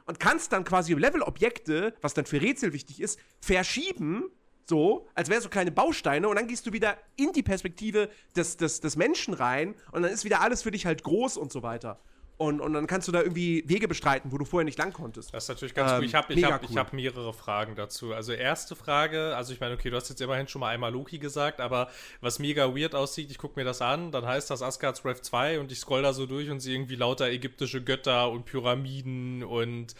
und 0.06 0.20
kannst 0.20 0.52
dann 0.52 0.64
quasi 0.64 0.94
Levelobjekte, 0.94 1.94
was 2.00 2.14
dann 2.14 2.26
für 2.26 2.40
Rätsel 2.40 2.73
wichtig 2.73 3.00
ist, 3.00 3.18
verschieben, 3.40 4.30
so, 4.66 5.06
als 5.14 5.28
wären 5.28 5.42
so 5.42 5.49
kleine 5.49 5.70
Bausteine 5.70 6.28
und 6.28 6.37
dann 6.37 6.49
gehst 6.49 6.66
du 6.66 6.73
wieder 6.73 6.96
in 7.16 7.32
die 7.32 7.42
Perspektive 7.42 8.08
des, 8.34 8.56
des, 8.56 8.80
des 8.80 8.96
Menschen 8.96 9.34
rein 9.34 9.75
und 9.92 10.02
dann 10.02 10.11
ist 10.11 10.25
wieder 10.25 10.40
alles 10.40 10.62
für 10.62 10.70
dich 10.70 10.87
halt 10.87 11.02
groß 11.02 11.37
und 11.37 11.52
so 11.52 11.62
weiter. 11.62 12.00
Und, 12.36 12.60
und 12.60 12.72
dann 12.72 12.88
kannst 12.88 13.06
du 13.06 13.12
da 13.12 13.22
irgendwie 13.22 13.62
Wege 13.68 13.86
bestreiten, 13.86 14.32
wo 14.32 14.38
du 14.38 14.44
vorher 14.44 14.64
nicht 14.64 14.76
lang 14.76 14.92
konntest. 14.92 15.32
Das 15.32 15.44
ist 15.44 15.48
natürlich 15.48 15.72
ganz 15.72 15.92
Ähm, 15.92 15.98
cool. 15.98 16.04
Ich 16.04 16.14
habe 16.16 16.34
ich 16.34 16.44
hab, 16.44 16.64
ich 16.64 16.70
cool. 16.70 16.76
hab 16.78 16.92
mehrere 16.92 17.32
Fragen 17.32 17.76
dazu. 17.76 18.12
Also 18.12 18.32
erste 18.32 18.74
Frage, 18.74 19.36
also 19.36 19.52
ich 19.52 19.60
meine, 19.60 19.74
okay, 19.74 19.88
du 19.88 19.96
hast 19.96 20.08
jetzt 20.08 20.20
immerhin 20.20 20.48
schon 20.48 20.58
mal 20.60 20.70
einmal 20.70 20.92
Loki 20.92 21.18
gesagt, 21.18 21.60
aber 21.60 21.90
was 22.20 22.40
mega 22.40 22.74
weird 22.76 22.96
aussieht, 22.96 23.30
ich 23.30 23.38
gucke 23.38 23.58
mir 23.58 23.64
das 23.64 23.80
an, 23.80 24.10
dann 24.10 24.26
heißt 24.26 24.50
das 24.50 24.62
Asgard's 24.62 25.04
Wrath 25.04 25.24
2 25.24 25.60
und 25.60 25.70
ich 25.70 25.78
scroll 25.78 26.02
da 26.02 26.12
so 26.12 26.26
durch 26.26 26.50
und 26.50 26.58
sehe 26.58 26.74
irgendwie 26.74 26.96
lauter 26.96 27.28
ägyptische 27.28 27.82
Götter 27.84 28.30
und 28.30 28.44
Pyramiden 28.46 29.44
und 29.44 29.94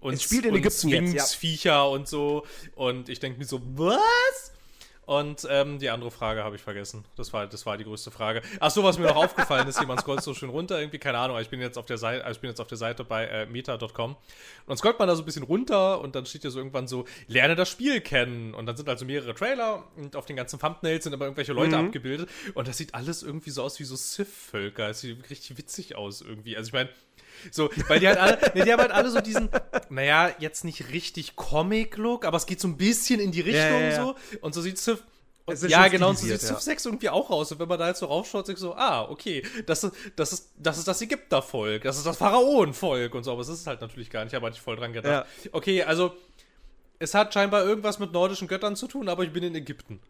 und, 0.00 0.12
Es 0.14 0.22
spielt 0.22 0.44
in 0.44 0.52
und 0.52 0.58
Ägypten 0.58 0.88
jetzt, 0.88 1.00
ja. 1.00 1.08
Sphinx-Viecher 1.24 1.88
und 1.90 2.06
so 2.06 2.46
und 2.76 3.08
ich 3.08 3.18
denke 3.20 3.38
mir 3.38 3.46
so, 3.46 3.60
was? 3.74 4.52
Und 5.06 5.46
ähm, 5.50 5.78
die 5.78 5.90
andere 5.90 6.10
Frage 6.10 6.42
habe 6.44 6.56
ich 6.56 6.62
vergessen. 6.62 7.04
Das 7.16 7.32
war, 7.32 7.46
das 7.46 7.66
war 7.66 7.76
die 7.76 7.84
größte 7.84 8.10
Frage. 8.10 8.40
Ach 8.60 8.70
so, 8.70 8.82
was 8.82 8.98
mir 8.98 9.06
noch 9.06 9.16
aufgefallen 9.16 9.68
ist, 9.68 9.78
jemand 9.80 10.00
scrollt 10.00 10.22
so 10.22 10.32
schön 10.34 10.48
runter, 10.48 10.78
irgendwie, 10.78 10.98
keine 10.98 11.18
Ahnung, 11.18 11.36
aber 11.36 11.42
ich 11.42 11.50
bin 11.50 11.60
jetzt 11.60 11.76
auf 11.76 11.86
der 11.86 11.98
Seite, 11.98 12.28
ich 12.30 12.40
bin 12.40 12.48
jetzt 12.48 12.60
auf 12.60 12.68
der 12.68 12.78
Seite 12.78 13.04
bei 13.04 13.26
äh, 13.26 13.46
meta.com 13.46 14.12
und 14.12 14.18
dann 14.66 14.76
scrollt 14.76 14.98
man 14.98 15.08
da 15.08 15.14
so 15.16 15.22
ein 15.22 15.26
bisschen 15.26 15.42
runter 15.42 16.00
und 16.00 16.14
dann 16.14 16.24
steht 16.26 16.44
ja 16.44 16.50
so 16.50 16.58
irgendwann 16.58 16.88
so, 16.88 17.04
lerne 17.28 17.54
das 17.54 17.68
Spiel 17.68 18.00
kennen. 18.00 18.54
Und 18.54 18.66
dann 18.66 18.76
sind 18.76 18.88
also 18.88 19.04
mehrere 19.04 19.34
Trailer 19.34 19.84
und 19.96 20.16
auf 20.16 20.26
den 20.26 20.36
ganzen 20.36 20.58
Thumbnails 20.58 21.04
sind 21.04 21.12
aber 21.12 21.26
irgendwelche 21.26 21.52
Leute 21.52 21.76
Mhm. 21.76 21.86
abgebildet 21.86 22.30
und 22.54 22.66
das 22.66 22.78
sieht 22.78 22.94
alles 22.94 23.22
irgendwie 23.22 23.50
so 23.50 23.62
aus 23.62 23.78
wie 23.80 23.84
so 23.84 23.96
Sith-Völker. 23.96 24.88
Es 24.90 25.00
sieht 25.02 25.28
richtig 25.30 25.58
witzig 25.58 25.96
aus 25.96 26.22
irgendwie. 26.22 26.56
Also 26.56 26.68
ich 26.68 26.72
meine, 26.72 26.88
so, 27.50 27.70
weil 27.88 28.00
die 28.00 28.08
halt 28.08 28.18
alle, 28.18 28.38
nee, 28.54 28.64
die 28.64 28.72
haben 28.72 28.80
halt 28.80 28.92
alle 28.92 29.10
so 29.10 29.20
diesen, 29.20 29.48
naja, 29.88 30.30
jetzt 30.38 30.64
nicht 30.64 30.90
richtig 30.90 31.36
Comic-Look, 31.36 32.24
aber 32.24 32.36
es 32.36 32.46
geht 32.46 32.60
so 32.60 32.68
ein 32.68 32.76
bisschen 32.76 33.20
in 33.20 33.32
die 33.32 33.40
Richtung 33.40 33.62
Ja, 33.62 33.80
ja, 33.80 33.88
ja. 33.90 34.04
so. 34.04 34.16
Und 34.40 34.54
so 34.54 34.60
sieht 34.62 34.78
Civ. 34.78 35.02
Und, 35.46 35.60
ja, 35.68 35.88
genau, 35.88 36.08
und 36.08 36.18
so 36.18 36.26
sieht 36.26 36.40
Civ 36.40 36.58
6 36.58 36.86
irgendwie 36.86 37.10
auch 37.10 37.28
aus. 37.28 37.52
Und 37.52 37.58
wenn 37.58 37.68
man 37.68 37.78
da 37.78 37.88
jetzt 37.88 38.00
so 38.00 38.06
raufschaut, 38.06 38.46
sich 38.46 38.56
so, 38.56 38.74
ah, 38.74 39.02
okay, 39.10 39.42
das 39.66 39.84
ist 39.84 39.94
das, 40.16 40.32
ist, 40.32 40.52
das, 40.56 40.78
ist 40.78 40.88
das 40.88 41.02
Ägyptervolk, 41.02 41.82
das 41.82 41.98
ist 41.98 42.06
das 42.06 42.16
Pharaonenvolk 42.16 43.14
und 43.14 43.24
so, 43.24 43.32
aber 43.32 43.42
es 43.42 43.48
ist 43.48 43.66
halt 43.66 43.80
natürlich 43.82 44.08
gar 44.08 44.24
nicht, 44.24 44.34
aber 44.34 44.46
hatte 44.46 44.56
ich 44.56 44.62
voll 44.62 44.76
dran 44.76 44.92
gedacht. 44.92 45.26
Okay, 45.52 45.82
also 45.82 46.14
Es 46.98 47.12
hat 47.14 47.34
scheinbar 47.34 47.64
irgendwas 47.64 47.98
mit 47.98 48.12
nordischen 48.12 48.48
Göttern 48.48 48.76
zu 48.76 48.86
tun, 48.86 49.08
aber 49.08 49.24
ich 49.24 49.32
bin 49.32 49.42
in 49.44 49.54
Ägypten. 49.54 50.00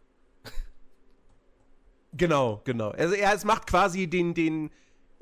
Genau, 2.17 2.61
genau. 2.65 2.91
Also 2.91 3.15
er 3.15 3.35
es 3.35 3.45
macht 3.45 3.67
quasi 3.67 4.07
den, 4.07 4.35
den, 4.35 4.71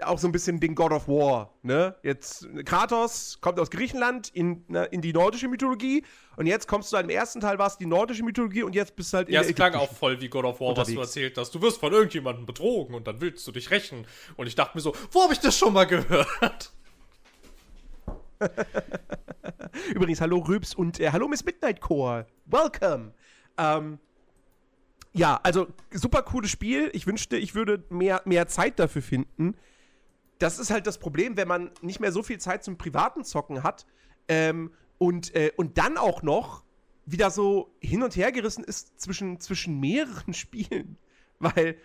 auch 0.03 0.19
so 0.19 0.29
ein 0.29 0.33
bisschen 0.33 0.61
den 0.61 0.75
God 0.75 0.93
of 0.93 1.09
War, 1.09 1.53
ne? 1.63 1.95
Jetzt 2.03 2.49
Kratos 2.65 3.39
kommt 3.41 3.59
aus 3.61 3.71
Griechenland 3.71 4.29
in, 4.35 4.65
na, 4.69 4.85
in 4.85 5.01
die 5.01 5.13
nordische 5.13 5.49
Mythologie 5.49 6.05
und 6.37 6.47
jetzt 6.47 6.69
kommst 6.69 6.93
du 6.93 6.97
im 6.97 7.09
ersten 7.11 7.41
Teil 7.41 7.59
warst 7.59 7.81
die 7.81 7.87
nordische 7.87 8.23
Mythologie 8.23 8.63
und 8.63 8.75
jetzt 8.75 8.97
bist 8.97 9.13
du 9.13 9.19
halt 9.19 9.29
in 9.29 9.35
Ja, 9.35 9.41
der 9.41 9.51
es 9.51 9.57
klang 9.57 9.75
auch 9.75 9.93
voll 9.93 10.21
wie 10.21 10.29
God 10.29 10.45
of 10.45 10.61
War, 10.61 10.69
was 10.77 10.89
du 10.89 10.93
unterwegs. 10.93 11.09
erzählt 11.09 11.39
hast. 11.39 11.55
Du 11.55 11.63
wirst 11.63 11.79
von 11.81 11.93
irgendjemandem 11.93 12.47
betrogen 12.47 12.95
und 12.95 13.07
dann 13.07 13.21
willst 13.21 13.47
du 13.47 13.53
dich 13.53 13.71
rächen. 13.71 14.07
Und 14.37 14.47
ich 14.47 14.55
dachte 14.55 14.77
mir 14.77 14.83
so, 14.83 14.95
wo 15.11 15.23
habe 15.23 15.33
ich 15.33 15.41
das 15.41 15.57
schon 15.57 15.73
mal 15.73 15.85
gehört? 15.85 16.73
Übrigens, 19.95 20.21
hallo 20.21 20.39
Rübs 20.39 20.75
und 20.75 21.01
äh, 21.01 21.11
hallo 21.13 21.29
Miss 21.29 21.45
Midnight 21.45 21.81
Core. 21.81 22.27
Welcome. 22.47 23.13
Ähm, 23.59 23.99
ja, 25.13 25.39
also 25.43 25.67
super 25.91 26.23
cooles 26.23 26.51
Spiel. 26.51 26.91
Ich 26.93 27.07
wünschte, 27.07 27.37
ich 27.37 27.55
würde 27.55 27.85
mehr, 27.91 28.23
mehr 28.25 28.49
Zeit 28.49 28.79
dafür 28.79 29.03
finden. 29.03 29.55
Das 30.43 30.59
ist 30.59 30.71
halt 30.71 30.89
das 30.89 30.99
Problem, 30.99 31.37
wenn 31.37 31.47
man 31.47 31.71
nicht 31.83 32.01
mehr 32.01 32.11
so 32.11 32.25
viel 32.25 32.39
Zeit 32.39 32.65
zum 32.65 32.77
privaten 32.77 33.23
Zocken 33.23 33.63
hat 33.63 33.87
ähm, 34.27 34.73
und, 34.99 35.33
äh, 35.37 35.53
und 35.57 35.79
dann 35.79 35.97
auch 35.97 36.23
noch 36.23 36.65
wieder 37.07 37.31
so 37.31 37.73
hin 37.81 38.03
und 38.03 38.17
her 38.17 38.33
gerissen 38.33 38.65
ist 38.65 39.01
zwischen, 39.01 39.39
zwischen 39.39 39.79
mehreren 39.79 40.35
Spielen. 40.35 40.99
Weil 41.39 41.77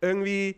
irgendwie, 0.00 0.56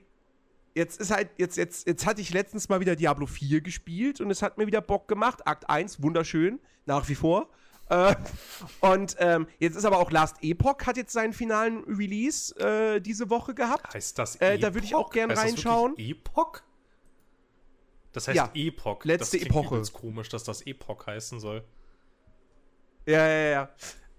jetzt 0.76 1.00
ist 1.00 1.10
halt, 1.10 1.30
jetzt, 1.38 1.56
jetzt, 1.56 1.88
jetzt 1.88 2.06
hatte 2.06 2.20
ich 2.20 2.32
letztens 2.32 2.68
mal 2.68 2.78
wieder 2.78 2.94
Diablo 2.94 3.26
4 3.26 3.62
gespielt 3.62 4.20
und 4.20 4.30
es 4.30 4.42
hat 4.42 4.56
mir 4.56 4.68
wieder 4.68 4.80
Bock 4.80 5.08
gemacht. 5.08 5.44
Akt 5.44 5.68
1, 5.68 6.02
wunderschön, 6.02 6.60
nach 6.86 7.08
wie 7.08 7.16
vor. 7.16 7.48
Äh, 7.88 8.14
und 8.80 9.16
ähm, 9.18 9.48
jetzt 9.58 9.74
ist 9.74 9.84
aber 9.84 9.98
auch 9.98 10.12
Last 10.12 10.36
Epoch 10.42 10.86
hat 10.86 10.96
jetzt 10.96 11.12
seinen 11.12 11.32
finalen 11.32 11.82
Release 11.82 12.54
äh, 12.60 13.00
diese 13.00 13.28
Woche 13.28 13.54
gehabt. 13.54 13.92
Heißt 13.92 14.16
das 14.20 14.36
Äh, 14.36 14.58
da 14.60 14.72
würde 14.72 14.86
ich 14.86 14.94
auch 14.94 15.10
gern 15.10 15.30
Heißt 15.30 15.42
das 15.42 15.46
reinschauen. 15.48 15.90
wirklich 15.92 16.10
Epoch? 16.10 16.62
Das 18.12 18.28
heißt 18.28 18.36
Ja, 18.36 18.50
Epoch. 18.54 19.04
letzte 19.04 19.38
das 19.38 19.46
Epoche. 19.46 19.74
übelst 19.76 19.92
komisch, 19.92 20.28
dass 20.28 20.44
das 20.44 20.62
Epoch 20.66 21.06
heißen 21.06 21.40
soll. 21.40 21.64
Ja, 23.06 23.26
ja, 23.26 23.50
ja. 23.50 23.68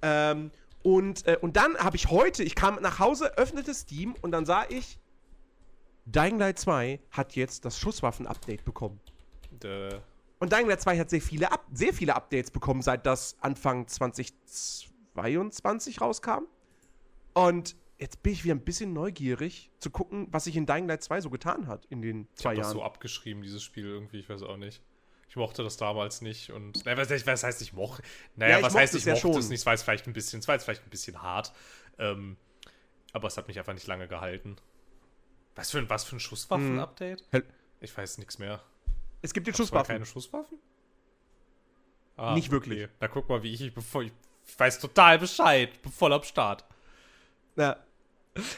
Ähm, 0.01 0.51
und, 0.83 1.25
äh, 1.27 1.37
und 1.41 1.55
dann 1.57 1.77
habe 1.77 1.95
ich 1.95 2.09
heute, 2.09 2.43
ich 2.43 2.55
kam 2.55 2.81
nach 2.81 2.97
Hause, 2.99 3.37
öffnete 3.37 3.73
Steam 3.73 4.15
und 4.21 4.31
dann 4.31 4.45
sah 4.45 4.65
ich, 4.69 4.97
Dying 6.05 6.39
Light 6.39 6.57
2 6.57 6.99
hat 7.11 7.35
jetzt 7.35 7.65
das 7.65 7.77
Schusswaffen-Update 7.79 8.65
bekommen. 8.65 8.99
Äh, 9.63 9.99
Und 10.39 10.51
Dying 10.51 10.67
Light 10.67 10.81
2 10.81 10.97
hat 10.97 11.11
sehr 11.11 11.21
viele, 11.21 11.51
Up 11.51 11.63
sehr 11.71 11.93
viele 11.93 12.15
Updates 12.15 12.49
bekommen, 12.49 12.81
seit 12.81 13.05
das 13.05 13.37
Anfang 13.41 13.87
2022 13.87 16.01
rauskam. 16.01 16.45
Und 17.33 17.75
jetzt 18.01 18.21
bin 18.23 18.33
ich 18.33 18.43
wieder 18.43 18.55
ein 18.55 18.61
bisschen 18.65 18.91
neugierig 18.93 19.71
zu 19.79 19.89
gucken, 19.91 20.27
was 20.31 20.43
sich 20.45 20.55
in 20.57 20.65
Dying 20.65 20.87
Light 20.87 21.03
2 21.03 21.21
so 21.21 21.29
getan 21.29 21.67
hat 21.67 21.85
in 21.85 22.01
den 22.01 22.27
ich 22.33 22.35
zwei 22.41 22.49
habe 22.49 22.57
das 22.57 22.67
Jahren. 22.67 22.77
so 22.77 22.83
abgeschrieben, 22.83 23.41
dieses 23.43 23.63
Spiel 23.63 23.85
irgendwie, 23.85 24.19
ich 24.19 24.27
weiß 24.29 24.41
auch 24.43 24.57
nicht. 24.57 24.81
Ich 25.29 25.37
mochte 25.37 25.63
das 25.63 25.77
damals 25.77 26.21
nicht 26.21 26.49
und. 26.51 26.83
Naja, 26.83 26.97
was, 26.97 27.25
was 27.25 27.43
heißt 27.43 27.61
ich 27.61 27.71
mochte? 27.71 28.03
Naja, 28.35 28.51
Ja, 28.53 28.57
ich 28.57 28.63
was 28.65 28.73
mochte 28.73 28.81
heißt 28.81 28.95
es 28.95 28.99
ich 29.01 29.05
ja 29.05 29.13
mochte 29.13 29.21
schon. 29.27 29.37
es 29.39 29.47
nicht? 29.49 29.59
Es 29.61 29.65
war 29.65 29.73
jetzt 29.73 29.83
vielleicht 29.83 30.07
ein 30.07 30.13
bisschen, 30.13 30.39
es 30.39 30.47
war 30.49 30.55
jetzt 30.55 30.65
vielleicht 30.65 30.83
ein 30.85 30.89
bisschen 30.89 31.21
hart. 31.21 31.53
Ähm, 31.99 32.35
aber 33.13 33.27
es 33.29 33.37
hat 33.37 33.47
mich 33.47 33.57
einfach 33.57 33.73
nicht 33.73 33.87
lange 33.87 34.07
gehalten. 34.09 34.57
Was 35.55 35.71
für 35.71 35.77
ein, 35.77 35.89
was 35.89 36.03
für 36.03 36.15
ein 36.17 36.19
Schusswaffen-Update? 36.19 37.23
Hel- 37.31 37.45
Ich 37.79 37.95
weiß 37.97 38.17
nichts 38.17 38.39
mehr. 38.39 38.61
es 39.21 39.33
gibt 39.33 39.47
jetzt 39.47 39.55
Es 39.55 39.59
waren 39.59 39.67
Schusswaffen. 39.67 39.93
keine 39.95 40.05
Schusswaffen? 40.05 40.57
Ah, 42.17 42.33
Nicht 42.33 42.51
wirklich. 42.51 42.87
Na, 42.99 43.07
guck 43.07 43.29
mal, 43.29 43.41
wie 43.43 43.53
ich, 43.53 43.61
ich, 43.61 43.73
bevor 43.73 44.03
ich, 44.03 44.11
ich 44.45 44.59
weiß 44.59 44.79
total 44.79 45.17
Bescheid, 45.19 45.69
voll 45.95 46.11
am 46.13 46.23
Start. 46.23 46.65
Ja. 47.55 47.77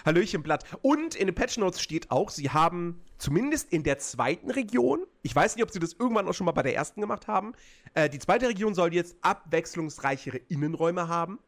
Hallöchen 0.05 0.43
Blatt. 0.43 0.65
Und 0.81 1.15
in 1.15 1.27
den 1.27 1.35
Patch 1.35 1.57
Notes 1.57 1.81
steht 1.81 2.11
auch, 2.11 2.29
sie 2.29 2.49
haben 2.49 3.01
zumindest 3.17 3.71
in 3.71 3.83
der 3.83 3.97
zweiten 3.99 4.51
Region, 4.51 5.05
ich 5.21 5.35
weiß 5.35 5.55
nicht, 5.55 5.63
ob 5.63 5.71
sie 5.71 5.79
das 5.79 5.93
irgendwann 5.93 6.27
auch 6.27 6.33
schon 6.33 6.45
mal 6.45 6.51
bei 6.51 6.63
der 6.63 6.75
ersten 6.75 7.01
gemacht 7.01 7.27
haben, 7.27 7.53
äh, 7.93 8.09
die 8.09 8.19
zweite 8.19 8.47
Region 8.47 8.75
soll 8.75 8.93
jetzt 8.93 9.15
abwechslungsreichere 9.21 10.37
Innenräume 10.49 11.07
haben. 11.07 11.39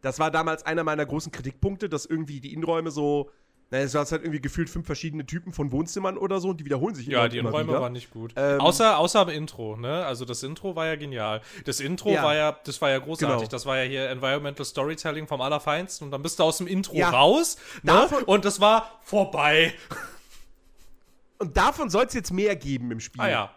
Das 0.00 0.18
war 0.18 0.30
damals 0.30 0.64
einer 0.66 0.84
meiner 0.84 1.06
großen 1.06 1.32
Kritikpunkte, 1.32 1.88
dass 1.88 2.04
irgendwie 2.04 2.40
die 2.40 2.52
Innenräume 2.52 2.90
so, 2.90 3.30
naja, 3.74 3.86
es 3.86 3.94
war 3.94 4.04
halt 4.04 4.22
irgendwie 4.22 4.40
gefühlt 4.40 4.70
fünf 4.70 4.86
verschiedene 4.86 5.26
Typen 5.26 5.52
von 5.52 5.72
Wohnzimmern 5.72 6.16
oder 6.16 6.38
so 6.38 6.50
und 6.50 6.60
die 6.60 6.64
wiederholen 6.64 6.94
sich 6.94 7.08
Ja, 7.08 7.26
die 7.26 7.38
immer 7.38 7.48
Innenräume 7.48 7.70
wieder. 7.72 7.80
waren 7.82 7.92
nicht 7.92 8.12
gut. 8.12 8.32
Ähm, 8.36 8.60
außer, 8.60 8.98
außer 8.98 9.18
am 9.18 9.30
Intro, 9.30 9.76
ne? 9.76 10.06
Also 10.06 10.24
das 10.24 10.44
Intro 10.44 10.76
war 10.76 10.86
ja 10.86 10.94
genial. 10.94 11.40
Das 11.64 11.80
Intro 11.80 12.10
Ja. 12.10 12.22
war 12.22 12.36
ja, 12.36 12.52
das 12.64 12.80
war 12.80 12.90
ja 12.90 12.98
großartig. 13.00 13.36
Genau. 13.38 13.48
Das 13.50 13.66
war 13.66 13.76
ja 13.78 13.82
hier 13.82 14.08
Environmental 14.10 14.64
Storytelling 14.64 15.26
vom 15.26 15.40
Allerfeinsten 15.40 16.04
und 16.06 16.12
dann 16.12 16.22
bist 16.22 16.38
du 16.38 16.44
aus 16.44 16.58
dem 16.58 16.68
Intro 16.68 16.94
Ja. 16.94 17.10
raus, 17.10 17.56
ne? 17.82 18.06
Und 18.26 18.44
das 18.44 18.60
war 18.60 19.00
vorbei. 19.02 19.74
Und 21.38 21.56
davon 21.56 21.90
soll 21.90 22.04
es 22.04 22.14
jetzt 22.14 22.30
mehr 22.32 22.54
geben 22.56 22.90
im 22.92 23.00
Spiel. 23.00 23.20
Ah 23.20 23.28
ja. 23.28 23.54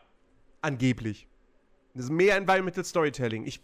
Angeblich. 0.62 1.28
Das 1.94 2.06
ist 2.06 2.12
mehr 2.12 2.36
Environmental 2.36 2.84
Storytelling. 2.84 3.46
Ich, 3.46 3.62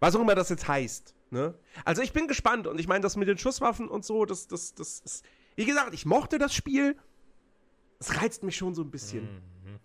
was 0.00 0.16
auch 0.16 0.20
immer 0.20 0.34
das 0.34 0.48
jetzt 0.48 0.66
heißt. 0.66 1.14
Ne? 1.30 1.54
Also 1.84 2.00
ich 2.02 2.12
bin 2.14 2.26
gespannt 2.26 2.66
und 2.66 2.80
ich 2.80 2.88
meine, 2.88 3.02
das 3.02 3.16
mit 3.16 3.28
den 3.28 3.36
Schusswaffen 3.38 3.88
und 3.88 4.04
so, 4.04 4.24
das, 4.24 4.48
das, 4.48 4.74
das 4.74 5.00
ist. 5.00 5.24
Wie 5.56 5.64
gesagt, 5.64 5.94
ich 5.94 6.04
mochte 6.06 6.38
das 6.38 6.54
Spiel. 6.54 6.96
Es 8.00 8.20
reizt 8.20 8.42
mich 8.42 8.56
schon 8.56 8.74
so 8.74 8.82
ein 8.82 8.90
bisschen. 8.90 9.28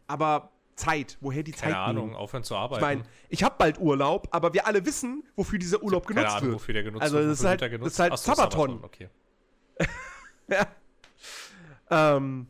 Aber 0.08 0.52
Zeit, 0.76 1.18
woher 1.22 1.44
die 1.44 1.52
Zeit 1.52 1.70
Mhm. 1.70 1.74
Keine 1.74 1.78
Ahnung, 1.84 2.06
nehmen? 2.08 2.16
aufhören 2.16 2.44
zu 2.44 2.54
Ich 2.54 2.60
arbeiten. 2.60 2.82
meine, 2.82 3.04
ich 3.28 3.44
habe 3.44 3.56
bald 3.58 3.80
Urlaub, 3.80 4.28
aber 4.32 4.54
wir 4.54 4.66
alle 4.66 4.86
wissen, 4.86 5.24
wofür 5.36 5.60
dieser 5.60 5.84
Urlaub 5.84 6.08
Keine 6.08 6.22
genutzt 6.22 6.36
Ahnung, 6.38 6.50
wird. 6.52 6.56
wofür 6.62 6.74
der 6.74 6.84
genutzt 6.84 7.02
Also, 7.04 7.18
wird. 7.18 7.26
das 7.28 7.34
ist 7.34 7.40
wofür 7.44 7.50
halt- 7.50 7.82
das 7.84 7.92
ist 7.94 8.00
halt 8.00 8.14
Ach 8.14 8.18
so, 8.18 8.34
Sabaton. 8.34 8.84
Okay. 8.84 9.10
Ja. 10.48 10.68
Ähm, 11.92 12.48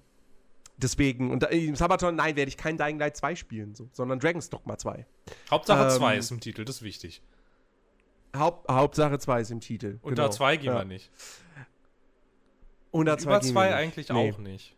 deswegen, 0.77 1.31
und 1.31 1.43
im 1.43 1.75
Sabaton, 1.75 2.15
nein, 2.15 2.35
werde 2.35 2.47
ich 2.49 2.55
kein 2.57 2.77
Dying 2.77 2.97
Light 2.99 3.17
2 3.17 3.35
spielen, 3.35 3.75
so, 3.75 3.89
sondern 3.91 4.19
Dragon's 4.19 4.49
Dogma 4.49 4.77
2. 4.77 5.05
Hauptsache 5.51 5.83
Ähm, 5.83 5.89
2 5.97 6.17
ist 6.17 6.31
im 6.31 6.39
Titel, 6.39 6.65
das 6.65 6.77
ist 6.77 6.81
wichtig. 6.83 7.21
Haupt, 8.35 8.69
Hauptsache 8.71 9.17
2 9.19 9.41
ist 9.41 9.51
im 9.51 9.59
Titel. 9.59 9.97
Unter 10.01 10.23
genau. 10.23 10.33
2 10.33 10.57
gehen 10.57 10.65
ja. 10.67 10.77
wir 10.77 10.85
nicht. 10.85 11.09
Und 12.91 13.07
2 13.07 13.21
Über 13.23 13.39
gehen 13.39 13.49
2 13.53 13.53
wir 13.61 13.65
nicht. 13.69 13.75
eigentlich 13.75 14.09
Nee. 14.09 14.31
auch 14.33 14.37
nicht. 14.39 14.75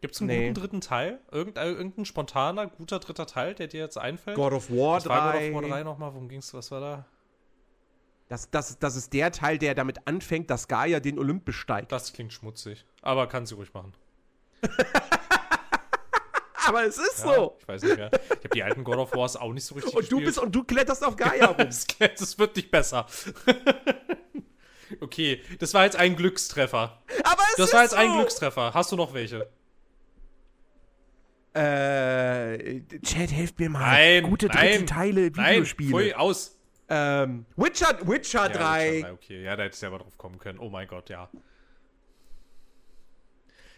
Gibt 0.00 0.14
es 0.14 0.20
einen 0.20 0.28
Nee. 0.28 0.48
guten 0.48 0.54
dritten 0.60 0.80
Teil? 0.82 1.18
Irgend, 1.32 1.56
äh, 1.56 1.64
irgendein 1.70 2.04
spontaner, 2.04 2.66
guter 2.66 2.98
dritter 2.98 3.26
Teil, 3.26 3.54
der 3.54 3.68
dir 3.68 3.80
jetzt 3.80 3.96
einfällt? 3.96 4.36
God 4.36 4.52
of 4.52 4.70
War 4.70 4.96
Was 4.96 5.06
war 5.06 5.32
3. 5.32 5.48
God 5.50 5.56
of 5.64 5.70
War 5.70 5.76
3 5.78 5.82
nochmal? 5.82 6.12
Worum 6.12 6.28
ging's? 6.28 6.52
Was 6.52 6.70
war 6.70 6.80
da? 6.80 7.06
Das, 8.28 8.50
das, 8.50 8.78
das 8.78 8.96
ist 8.96 9.12
der 9.12 9.32
Teil, 9.32 9.58
der 9.58 9.74
damit 9.74 10.06
anfängt, 10.06 10.50
dass 10.50 10.68
Gaia 10.68 11.00
den 11.00 11.18
Olymp 11.18 11.44
besteigt. 11.44 11.90
Das 11.92 12.12
klingt 12.12 12.32
schmutzig. 12.32 12.84
Aber 13.02 13.26
kann 13.28 13.46
sie 13.46 13.54
ruhig 13.54 13.72
machen. 13.74 13.94
Aber 16.66 16.84
es 16.86 16.96
ist 16.96 17.24
Ja, 17.24 17.34
so. 17.34 17.56
Ich 17.60 17.68
weiß 17.68 17.82
nicht 17.82 17.96
mehr. 17.98 18.10
Ich 18.12 18.30
habe 18.30 18.48
die 18.54 18.62
alten 18.62 18.84
God 18.84 18.96
of 18.96 19.14
Wars 19.14 19.36
auch 19.36 19.52
nicht 19.52 19.64
so 19.66 19.74
richtig 19.74 19.94
Und 19.94 20.04
du 20.04 20.16
gespielt. 20.16 20.24
bist 20.26 20.38
und 20.38 20.52
du 20.54 20.64
kletterst 20.64 21.04
auf 21.04 21.16
Gaia 21.16 21.46
rum. 21.46 21.66
es 21.68 22.38
wird 22.38 22.56
nicht 22.56 22.70
besser. 22.70 23.06
okay, 25.00 25.40
das 25.58 25.74
war 25.74 25.84
jetzt 25.84 25.96
ein 25.96 26.16
Glückstreffer. 26.16 27.02
Aber 27.24 27.42
es 27.50 27.56
Das 27.56 27.66
ist 27.68 27.74
war 27.74 27.82
jetzt 27.82 27.90
so. 27.92 27.96
ein 27.96 28.12
Glückstreffer. 28.16 28.74
Hast 28.74 28.92
du 28.92 28.96
noch 28.96 29.12
welche? 29.14 29.48
Äh, 31.54 32.80
Chat, 33.02 33.30
helft 33.30 33.58
mir 33.60 33.70
mal. 33.70 33.80
Nein, 33.80 34.24
Gute 34.24 34.48
dritte 34.48 34.64
nein, 34.64 34.86
Teile 34.86 35.30
Nein, 35.30 35.52
Videospiele. 35.54 35.90
pfui, 35.90 36.14
aus. 36.14 36.56
ähm, 36.88 37.46
Witcher, 37.56 37.96
Witcher 38.08 38.42
Ja, 38.42 38.48
3. 38.48 38.92
Witcher 38.96 39.02
3, 39.08 39.12
okay. 39.12 39.42
Ja, 39.44 39.56
da 39.56 39.62
hätte 39.62 39.74
ich 39.74 39.78
selber 39.78 39.98
drauf 39.98 40.18
kommen 40.18 40.38
können. 40.40 40.58
Oh 40.58 40.68
mein 40.68 40.88
Gott, 40.88 41.08
ja. 41.10 41.28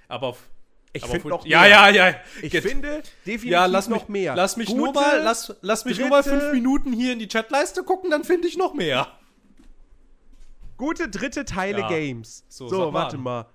Aber 0.09 0.29
auf. 0.29 0.49
Ich 0.95 1.03
aber 1.05 1.13
finde 1.13 1.29
noch 1.29 1.45
Ja, 1.45 1.61
mehr. 1.63 1.69
ja, 1.71 1.89
ja. 1.91 2.15
Ich 2.41 2.51
Get- 2.51 2.63
finde 2.63 3.03
definitiv 3.27 3.45
Ja, 3.51 3.67
lass 3.67 3.89
noch 3.89 4.09
mich, 4.09 4.23
mehr. 4.23 4.35
Lass 4.35 4.57
mich 4.57 4.71
nur 4.73 4.87
Gute, 4.95 5.01
mal, 5.01 5.21
lass, 5.23 5.55
lass 5.61 5.85
mich 5.85 5.99
nur 5.99 6.09
mal 6.09 6.23
fünf 6.23 6.53
Minuten 6.53 6.93
hier 6.95 7.13
in 7.13 7.19
die 7.19 7.29
Chatleiste 7.29 7.83
gucken, 7.83 8.11
dann 8.11 8.25
finde 8.25 8.49
ich 8.49 8.57
noch 8.57 8.73
mehr. 8.73 9.09
Gute 10.77 11.09
dritte 11.09 11.45
Teile 11.45 11.81
Ja. 11.81 11.89
Games. 11.89 12.45
So, 12.49 12.69
So, 12.69 12.91
mal 12.91 12.93
warte 13.03 13.19
mal. 13.19 13.47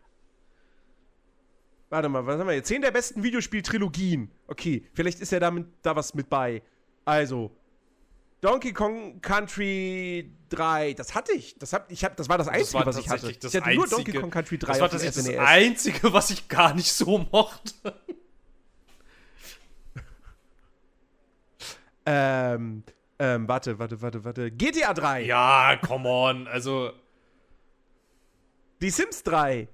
Warte 1.90 2.08
mal, 2.10 2.26
was 2.26 2.40
haben 2.40 2.48
wir 2.48 2.54
jetzt? 2.56 2.68
Zehn 2.68 2.82
der 2.82 2.92
besten 2.92 3.22
Videospiel-Trilogien. 3.22 4.32
Okay, 4.48 4.88
vielleicht 4.94 5.20
ist 5.20 5.32
ja 5.32 5.40
damit 5.40 5.68
da 5.82 5.96
was 5.96 6.14
mit 6.14 6.30
bei. 6.30 6.62
Also, 7.04 7.52
Donkey 8.40 8.72
Kong 8.74 9.20
Country 9.22 10.32
3, 10.50 10.94
das 10.94 11.14
hatte 11.14 11.34
ich. 11.34 11.58
Das, 11.60 11.74
hab, 11.74 11.92
ich 11.92 12.04
hab, 12.06 12.16
das 12.16 12.30
war 12.30 12.38
das 12.38 12.48
Einzige, 12.48 12.80
war 12.80 12.86
was 12.86 12.98
ich 12.98 13.10
hatte. 13.10 13.34
das 13.34 13.54
ich 13.54 13.62
hatte 13.62 13.76
nur 13.76 13.84
einzige- 13.84 14.04
Donkey 14.06 14.20
Kong 14.20 14.30
Country 14.32 14.58
3 14.58 14.68
Das 14.68 14.80
war 14.80 14.88
dem 14.88 15.00
tatsächlich 15.00 15.36
das. 15.36 15.48
Einzige, 15.48 16.14
was 16.14 16.30
ich 16.30 16.48
gar 16.48 16.74
nicht 16.74 16.92
so 16.94 17.18
mochte. 17.32 17.74
Ähm, 22.06 22.84
ähm, 23.20 23.48
warte, 23.48 23.78
warte, 23.78 24.02
warte, 24.02 24.24
warte. 24.26 24.52
GTA 24.52 24.94
3. 24.94 25.22
Ja, 25.26 25.78
come 25.86 26.10
on. 26.10 26.48
Also, 26.48 26.92
Die 28.82 28.90
Sims 28.90 29.24
3. 29.24 29.68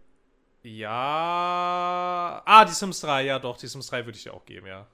ja. 0.63 2.41
Ah, 2.45 2.65
die 2.65 2.73
Sims 2.73 2.99
3, 3.01 3.23
ja 3.23 3.39
doch, 3.39 3.57
die 3.57 3.67
Sims 3.67 3.87
3 3.87 4.05
würde 4.05 4.17
ich 4.17 4.23
dir 4.23 4.33
auch 4.33 4.45
geben, 4.45 4.67
ja. 4.67 4.87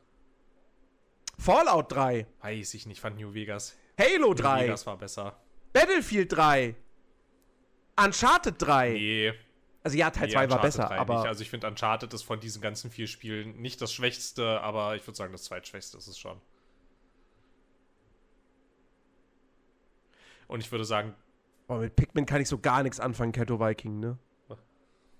Fallout 1.39 1.91
3. 1.91 2.27
Weiß 2.41 2.73
ich 2.75 2.85
nicht, 2.85 3.01
fand 3.01 3.17
New 3.17 3.33
Vegas 3.33 3.75
Halo 3.99 4.33
3. 4.33 4.67
Das 4.67 4.85
war 4.85 4.97
besser. 4.97 5.35
Battlefield 5.71 6.31
3. 6.31 6.75
Uncharted 7.95 8.55
3. 8.61 8.91
Nee. 8.91 9.33
Also 9.83 9.97
ja, 9.97 10.09
Teil 10.11 10.27
nee, 10.27 10.33
2 10.33 10.49
war 10.49 10.61
besser, 10.61 10.85
3 10.85 10.97
aber 10.97 11.17
Nicht. 11.17 11.27
Also 11.27 11.41
ich 11.41 11.49
finde 11.49 11.67
Uncharted 11.67 12.13
ist 12.13 12.23
von 12.23 12.39
diesen 12.39 12.61
ganzen 12.61 12.91
vier 12.91 13.07
Spielen 13.07 13.61
nicht 13.61 13.81
das 13.81 13.91
schwächste, 13.91 14.61
aber 14.61 14.95
ich 14.95 15.05
würde 15.05 15.17
sagen, 15.17 15.33
das 15.33 15.43
zweitschwächste 15.43 15.97
ist 15.97 16.07
es 16.07 16.17
schon. 16.17 16.39
Und 20.47 20.61
ich 20.61 20.71
würde 20.71 20.85
sagen, 20.85 21.15
boah, 21.73 21.81
mit 21.81 21.95
Pikmin 21.95 22.25
kann 22.25 22.41
ich 22.41 22.49
so 22.49 22.57
gar 22.57 22.83
nichts 22.83 22.99
anfangen, 22.99 23.31
Kato 23.31 23.59
Viking, 23.59 23.99
ne? 23.99 24.17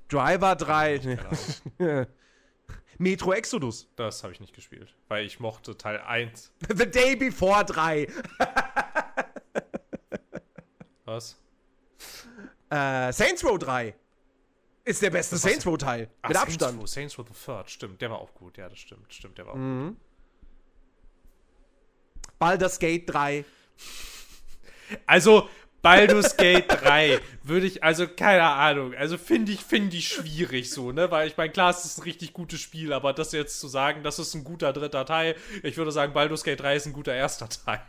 Driver 0.09 0.55
3. 0.55 0.99
keine 0.99 1.27
Ahnung, 1.79 2.05
Metro 2.99 3.33
Exodus. 3.33 3.89
das 3.95 4.21
habe 4.23 4.33
ich 4.33 4.39
nicht 4.39 4.53
gespielt, 4.53 4.95
weil 5.07 5.25
ich 5.25 5.39
mochte 5.39 5.75
Teil 5.75 5.99
1. 5.99 6.53
The 6.69 6.85
Day 6.89 7.15
Before 7.15 7.65
3. 7.65 8.07
Was? 11.05 11.41
Äh, 12.69 13.11
Saints 13.11 13.43
Row 13.43 13.57
3. 13.57 13.95
Ist 14.85 15.01
der 15.01 15.09
beste 15.09 15.35
Das 15.35 15.41
Saints 15.41 15.65
Row 15.65 15.77
Teil. 15.77 16.11
Ah, 16.21 16.27
mit 16.27 16.37
Saints 16.37 16.53
Abstand. 16.53 16.79
Row, 16.79 16.87
Saints 16.87 17.17
Row 17.17 17.25
the 17.27 17.33
Third, 17.33 17.69
stimmt, 17.71 18.01
der 18.01 18.11
war 18.11 18.19
auch 18.19 18.33
gut, 18.35 18.57
ja, 18.57 18.69
das 18.69 18.77
stimmt, 18.77 19.11
stimmt, 19.11 19.37
der 19.37 19.47
war 19.47 19.53
auch 19.53 19.57
gut. 19.57 19.63
Mhm. 19.63 19.97
Baldur's 22.37 22.77
Gate 22.77 23.09
3. 23.09 23.43
Also, 25.07 25.49
Baldur's 25.83 26.35
Gate 26.37 26.65
3 26.67 27.19
würde 27.43 27.67
ich, 27.67 27.83
also 27.83 28.07
keine 28.07 28.43
Ahnung, 28.43 28.95
also 28.95 29.17
finde 29.17 29.51
ich, 29.51 29.59
finde 29.63 29.95
ich 29.97 30.07
schwierig 30.07 30.71
so, 30.71 30.91
ne, 30.91 31.11
weil 31.11 31.27
ich 31.27 31.37
meine, 31.37 31.51
klar, 31.51 31.69
es 31.71 31.83
ist 31.85 31.99
ein 31.99 32.03
richtig 32.03 32.33
gutes 32.33 32.59
Spiel, 32.61 32.93
aber 32.93 33.13
das 33.13 33.33
jetzt 33.33 33.59
zu 33.59 33.67
sagen, 33.67 34.01
das 34.01 34.17
ist 34.17 34.33
ein 34.33 34.43
guter 34.45 34.71
dritter 34.73 35.05
Teil, 35.05 35.35
ich 35.61 35.75
würde 35.77 35.91
sagen, 35.91 36.13
Baldur's 36.13 36.43
Gate 36.43 36.59
3 36.61 36.75
ist 36.77 36.85
ein 36.87 36.93
guter 36.93 37.13
erster 37.13 37.47
Teil. 37.49 37.81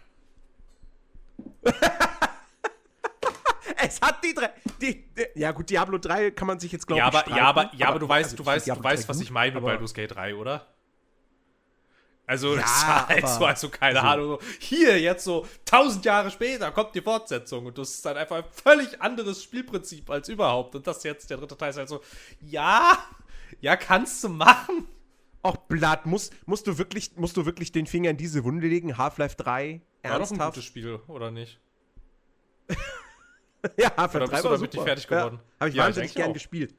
Es 3.77 4.01
hat 4.01 4.23
die 4.25 4.35
drei. 4.35 4.51
Die, 4.81 5.05
die, 5.15 5.27
ja, 5.35 5.53
gut, 5.53 5.69
Diablo 5.69 5.99
3 5.99 6.31
kann 6.31 6.47
man 6.49 6.59
sich 6.59 6.73
jetzt, 6.73 6.87
glaube 6.87 6.99
Ja, 7.01 7.09
ich, 7.09 7.15
aber, 7.15 7.21
streiten, 7.21 7.39
ja, 7.39 7.45
aber, 7.49 7.71
ja, 7.77 7.89
aber 7.89 7.99
du 7.99 8.09
weißt, 8.09 8.25
also 8.33 8.37
du 8.37 8.43
find 8.45 8.55
weißt, 8.57 8.69
du 8.69 8.83
weißt, 8.83 9.05
3 9.05 9.09
was 9.09 9.21
ich 9.21 9.31
meine 9.31 9.53
mit 9.53 9.57
aber- 9.59 9.67
Baldur's 9.73 9.95
Gate 9.95 10.15
3, 10.15 10.35
oder? 10.35 10.67
Also, 12.27 12.55
Ja, 12.57 12.61
das 12.63 12.83
war 12.87 13.09
halt 13.09 13.29
so, 13.29 13.45
also 13.45 13.69
keine 13.69 14.01
also- 14.03 14.09
Ahnung, 14.23 14.39
so, 14.41 14.47
hier, 14.59 14.99
jetzt 14.99 15.25
so, 15.25 15.47
tausend 15.67 16.05
Jahre 16.07 16.31
später 16.31 16.71
kommt 16.73 16.95
die 16.95 17.03
Fortsetzung 17.03 17.67
und 17.67 17.77
das 17.77 17.91
ist 17.91 18.05
dann 18.07 18.17
einfach 18.17 18.37
ein 18.37 18.45
völlig 18.51 19.01
anderes 19.03 19.43
Spielprinzip 19.43 20.09
als 20.09 20.29
überhaupt. 20.31 20.75
Und 20.75 20.87
das 20.87 21.03
jetzt, 21.05 21.29
der 21.29 21.37
dritte 21.37 21.57
Teil 21.57 21.71
ist 21.71 21.77
halt 21.77 21.89
so, 21.91 22.01
ja, 22.41 22.97
ja, 23.61 23.77
kannst 23.77 24.25
du 24.25 24.31
machen. 24.31 24.89
Auch 25.43 25.57
Blatt, 25.57 26.07
musst, 26.07 26.33
musst, 26.47 26.67
du 26.67 26.79
wirklich, 26.79 27.15
musst 27.17 27.37
du 27.37 27.45
wirklich 27.45 27.71
den 27.73 27.87
Finger 27.87 28.09
in 28.09 28.17
diese 28.17 28.43
Wunde 28.45 28.67
legen? 28.69 28.97
Half-Life 28.97 29.37
3? 29.37 29.83
War 30.03 30.13
doch 30.13 30.15
ein 30.15 30.21
Ernsthaft? 30.21 30.55
gutes 30.55 30.65
Spiel, 30.65 31.01
oder 31.09 31.31
nicht? 31.31 31.61
ja, 33.79 33.93
Half-Life 33.97 34.17
Oder 34.17 34.27
3 34.27 34.31
bist 34.31 34.45
du 34.45 34.49
war 34.49 34.57
damit 34.57 34.73
super. 34.73 34.85
nicht 34.85 34.85
fertig 34.85 35.07
geworden? 35.09 35.41
Ja, 35.43 35.61
Habe 35.61 35.69
ich 35.71 35.75
Ja, 35.77 35.83
ich 35.83 35.87
wahnsinnig 35.87 36.05
eigentlich 36.11 36.15
gern 36.15 36.31
auch. 36.31 36.35
gespielt. 36.35 36.75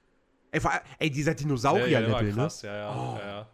Ey, 0.52 0.60
vor 0.60 0.72
allem- 0.72 0.82
ey 1.00 1.10
dieser 1.12 1.32
ja, 1.32 1.36
Dinosaurier-Level, 1.38 2.12
war 2.12 2.22
ne? 2.24 2.34
krass, 2.34 2.62
ja, 2.64 2.75
ja, 2.75 2.90
Oh. 2.96 3.18
ja, 3.20 3.28
ja. 3.28 3.50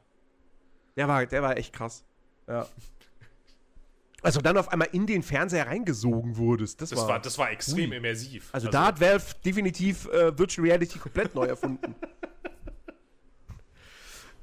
Der 0.96 1.08
war, 1.08 1.26
der 1.26 1.42
war 1.42 1.58
echt 1.58 1.74
krass. 1.74 2.04
Ja. 2.48 2.68
Also 4.24 4.40
dann 4.40 4.56
auf 4.56 4.70
einmal 4.70 4.88
in 4.92 5.08
den 5.08 5.24
Fernseher 5.24 5.66
reingesogen 5.66 6.38
wurdest. 6.38 6.80
Das, 6.80 6.92
Das 6.92 7.00
war, 7.00 7.08
war, 7.08 7.20
das 7.20 7.40
war 7.40 7.50
extrem 7.50 7.90
Ui. 7.90 7.98
immersiv. 7.98 8.50
also, 8.52 8.70
da 8.70 8.86
hat 8.86 9.02
Valve 9.02 9.26
definitiv 9.44 10.06
äh, 10.10 10.38
Virtual 10.38 10.68
Reality 10.68 11.00
komplett 11.00 11.34
neu 11.34 11.46
erfunden. 11.46 11.96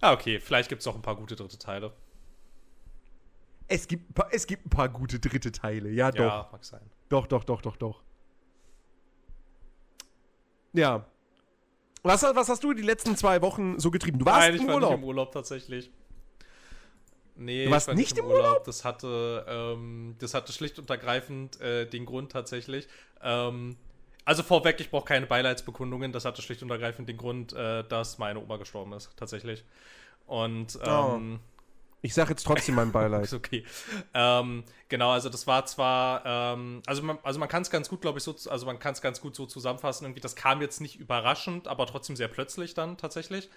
Ah, 0.01 0.13
okay, 0.13 0.41
vielleicht 0.41 0.69
gibt 0.69 0.81
es 0.81 0.87
auch 0.89 0.97
ein 0.97 1.03
paar 1.03 1.15
gute 1.15 1.37
dritte 1.37 1.59
Teile. 1.59 1.93
es, 3.69 3.87
gibt, 3.87 4.11
ein 4.11 4.15
paar- 4.15 4.29
es 4.33 4.49
gibt 4.49 4.67
ein 4.67 4.71
paar 4.71 4.89
gute 4.89 5.21
dritte 5.21 5.53
Teile. 5.53 5.91
Ja, 5.91 6.11
doch. 6.11 6.25
Ja, 6.25 6.49
mag 6.51 6.65
sein. 6.65 6.83
Doch, 7.09 7.29
doch, 7.29 7.45
doch, 7.45 7.63
doch, 7.63 7.77
doch. 7.77 8.03
Ja. 10.73 11.07
Was, 12.03 12.23
was 12.23 12.49
hast 12.49 12.63
du 12.65 12.73
die 12.75 12.83
letzten 12.83 13.17
zwei 13.17 13.43
Wochen 13.43 13.79
so 13.79 13.91
getrieben? 13.91 14.19
Du 14.19 14.25
warst 14.27 14.41
Nein, 14.41 14.55
ich 14.55 14.61
im 14.63 14.69
war 14.69 14.75
Urlaub. 14.75 14.91
nicht 14.91 14.99
im 15.03 15.05
Urlaub 15.05 15.33
tatsächlich. 15.33 15.91
Nee, 17.38 17.64
Du 17.64 17.70
warst 17.70 17.87
ich 17.87 17.88
war 17.88 17.94
nicht 17.94 18.18
im 18.18 18.27
Urlaub? 18.27 18.64
Das 18.64 18.85
hatte, 18.85 19.44
ähm, 19.48 20.16
das 20.18 20.35
hatte 20.35 20.53
schlicht 20.53 20.79
und 20.79 20.90
ergreifend 20.90 21.61
äh, 21.61 21.87
den 21.88 22.05
Grund 22.07 22.33
tatsächlich. 22.33 22.88
Ähm, 23.22 23.77
also 24.24 24.42
vorweg, 24.42 24.81
ich 24.81 24.90
brauche 24.90 25.07
keine 25.07 25.27
Beileidsbekundungen. 25.27 26.12
Das 26.12 26.24
hatte 26.24 26.42
schlicht 26.42 26.62
und 26.62 26.70
ergreifend 26.70 27.09
den 27.09 27.16
Grund, 27.16 27.53
äh, 27.53 27.85
dass 27.85 28.18
meine 28.18 28.40
Oma 28.40 28.57
gestorben 28.57 28.92
ist, 28.92 29.11
tatsächlich. 29.16 29.64
Und 30.27 30.79
Oh. 30.83 30.83
ähm, 31.16 31.40
Ich 32.03 32.14
sag 32.14 32.29
jetzt 32.31 32.44
trotzdem 32.44 32.74
mein 32.77 32.92
Beileid. 32.92 33.24
ist 33.24 33.35
okay. 33.35 33.64
Ähm, 34.14 34.64
genau, 34.88 35.11
also 35.11 35.29
das 35.29 35.46
war 35.46 35.66
zwar, 35.66 36.24
ähm, 36.27 36.83
also 36.87 37.03
man, 37.03 37.18
also 37.22 37.40
man 37.40 37.48
kann 37.48 37.62
es 37.62 37.70
ganz 37.70 37.88
gut, 37.88 38.01
glaube 38.01 38.18
ich, 38.18 38.24
so, 38.24 38.35
also 38.51 38.66
man 38.66 38.79
kann 38.79 38.92
es 38.94 39.03
ganz 39.03 39.20
gut 39.20 39.35
so 39.37 39.46
zusammenfassen. 39.46 40.05
Irgendwie, 40.07 40.20
das 40.20 40.37
kam 40.37 40.61
jetzt 40.62 40.81
nicht 40.81 40.96
überraschend, 41.01 41.68
aber 41.68 41.87
trotzdem 41.87 42.16
sehr 42.16 42.29
plötzlich 42.29 42.74
dann 42.74 42.96
tatsächlich. 42.98 43.48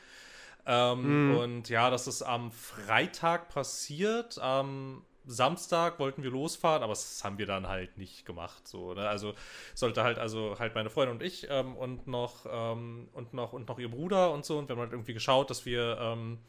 Ähm, 0.66 1.38
Und 1.38 1.70
ja, 1.70 1.90
das 1.90 2.08
ist 2.08 2.22
am 2.22 2.52
Freitag 2.52 3.50
passiert. 3.50 4.40
Am 4.40 5.04
Samstag 5.26 6.00
wollten 6.00 6.24
wir 6.24 6.32
losfahren, 6.32 6.84
aber 6.84 6.94
das 6.94 7.24
haben 7.24 7.38
wir 7.38 7.46
dann 7.46 7.68
halt 7.68 7.98
nicht 7.98 8.26
gemacht. 8.26 8.68
So, 8.68 8.94
ne? 8.94 9.08
Also 9.08 9.34
sollte 9.76 10.04
halt, 10.04 10.18
also 10.18 10.58
halt 10.58 10.74
meine 10.76 10.90
Freundin 10.90 11.18
und 11.18 11.24
ich 11.24 11.48
ähm, 11.50 11.76
und 11.76 12.08
noch 12.08 12.46
ähm, 12.50 13.10
und 13.14 13.34
noch 13.34 13.54
und 13.54 13.68
noch 13.68 13.80
ihr 13.80 13.90
Bruder 13.90 14.32
und 14.32 14.46
so. 14.46 14.58
Und 14.58 14.68
wir 14.68 14.76
haben 14.76 14.82
halt 14.82 14.92
irgendwie 14.92 15.14
geschaut, 15.14 15.50
dass 15.50 15.66
wir 15.66 15.98
ähm, 16.00 16.40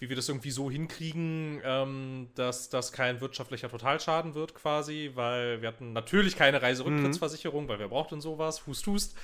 wie 0.00 0.08
wir 0.08 0.16
das 0.16 0.28
irgendwie 0.28 0.50
so 0.50 0.70
hinkriegen, 0.70 1.60
ähm, 1.62 2.30
dass 2.34 2.70
das 2.70 2.90
kein 2.90 3.20
wirtschaftlicher 3.20 3.68
Totalschaden 3.68 4.34
wird 4.34 4.54
quasi, 4.54 5.12
weil 5.14 5.60
wir 5.60 5.68
hatten 5.68 5.92
natürlich 5.92 6.36
keine 6.36 6.62
Reiserücktrittsversicherung, 6.62 7.68
weil 7.68 7.78
wer 7.78 7.88
braucht 7.88 8.10
denn 8.10 8.22
sowas? 8.22 8.66
Hust, 8.66 8.86
hust. 8.86 9.16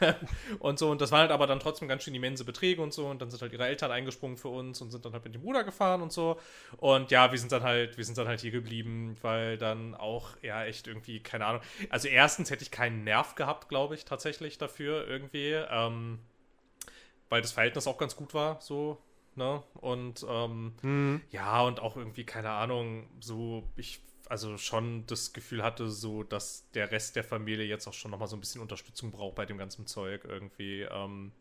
und 0.58 0.78
so, 0.80 0.90
und 0.90 1.00
das 1.00 1.12
waren 1.12 1.20
halt 1.20 1.30
aber 1.30 1.46
dann 1.46 1.60
trotzdem 1.60 1.86
ganz 1.86 2.02
schön 2.02 2.14
immense 2.16 2.44
Beträge 2.44 2.82
und 2.82 2.92
so, 2.92 3.06
und 3.06 3.22
dann 3.22 3.30
sind 3.30 3.40
halt 3.40 3.52
ihre 3.52 3.64
Eltern 3.64 3.92
eingesprungen 3.92 4.36
für 4.36 4.48
uns 4.48 4.80
und 4.80 4.90
sind 4.90 5.04
dann 5.04 5.12
halt 5.12 5.24
mit 5.24 5.34
dem 5.34 5.42
Bruder 5.42 5.62
gefahren 5.62 6.02
und 6.02 6.12
so. 6.12 6.40
Und 6.78 7.12
ja, 7.12 7.30
wir 7.30 7.38
sind 7.38 7.52
dann 7.52 7.62
halt, 7.62 7.96
wir 7.96 8.04
sind 8.04 8.18
dann 8.18 8.26
halt 8.26 8.40
hier 8.40 8.50
geblieben, 8.50 9.16
weil 9.22 9.56
dann 9.56 9.94
auch, 9.94 10.30
ja, 10.42 10.64
echt 10.64 10.88
irgendwie, 10.88 11.20
keine 11.20 11.46
Ahnung. 11.46 11.62
Also 11.90 12.08
erstens 12.08 12.50
hätte 12.50 12.64
ich 12.64 12.72
keinen 12.72 13.04
Nerv 13.04 13.36
gehabt, 13.36 13.68
glaube 13.68 13.94
ich, 13.94 14.04
tatsächlich 14.04 14.58
dafür 14.58 15.06
irgendwie. 15.06 15.52
Ähm, 15.70 16.18
weil 17.28 17.42
das 17.42 17.52
Verhältnis 17.52 17.86
auch 17.86 17.98
ganz 17.98 18.16
gut 18.16 18.34
war, 18.34 18.60
so, 18.60 18.98
ne? 19.36 19.62
Und 19.74 20.24
ähm, 20.28 20.74
Mhm. 20.82 21.20
ja, 21.30 21.62
und 21.62 21.80
auch 21.80 21.96
irgendwie, 21.96 22.24
keine 22.24 22.50
Ahnung, 22.50 23.08
so, 23.20 23.68
ich 23.76 24.00
also 24.28 24.58
schon 24.58 25.06
das 25.06 25.32
Gefühl 25.32 25.62
hatte, 25.62 25.88
so, 25.88 26.22
dass 26.22 26.68
der 26.72 26.90
Rest 26.90 27.16
der 27.16 27.24
Familie 27.24 27.64
jetzt 27.64 27.86
auch 27.86 27.94
schon 27.94 28.10
nochmal 28.10 28.28
so 28.28 28.36
ein 28.36 28.40
bisschen 28.40 28.60
Unterstützung 28.60 29.12
braucht 29.12 29.36
bei 29.36 29.46
dem 29.46 29.58
ganzen 29.58 29.86
Zeug 29.86 30.24
irgendwie. 30.24 30.82
Ähm, 30.82 31.32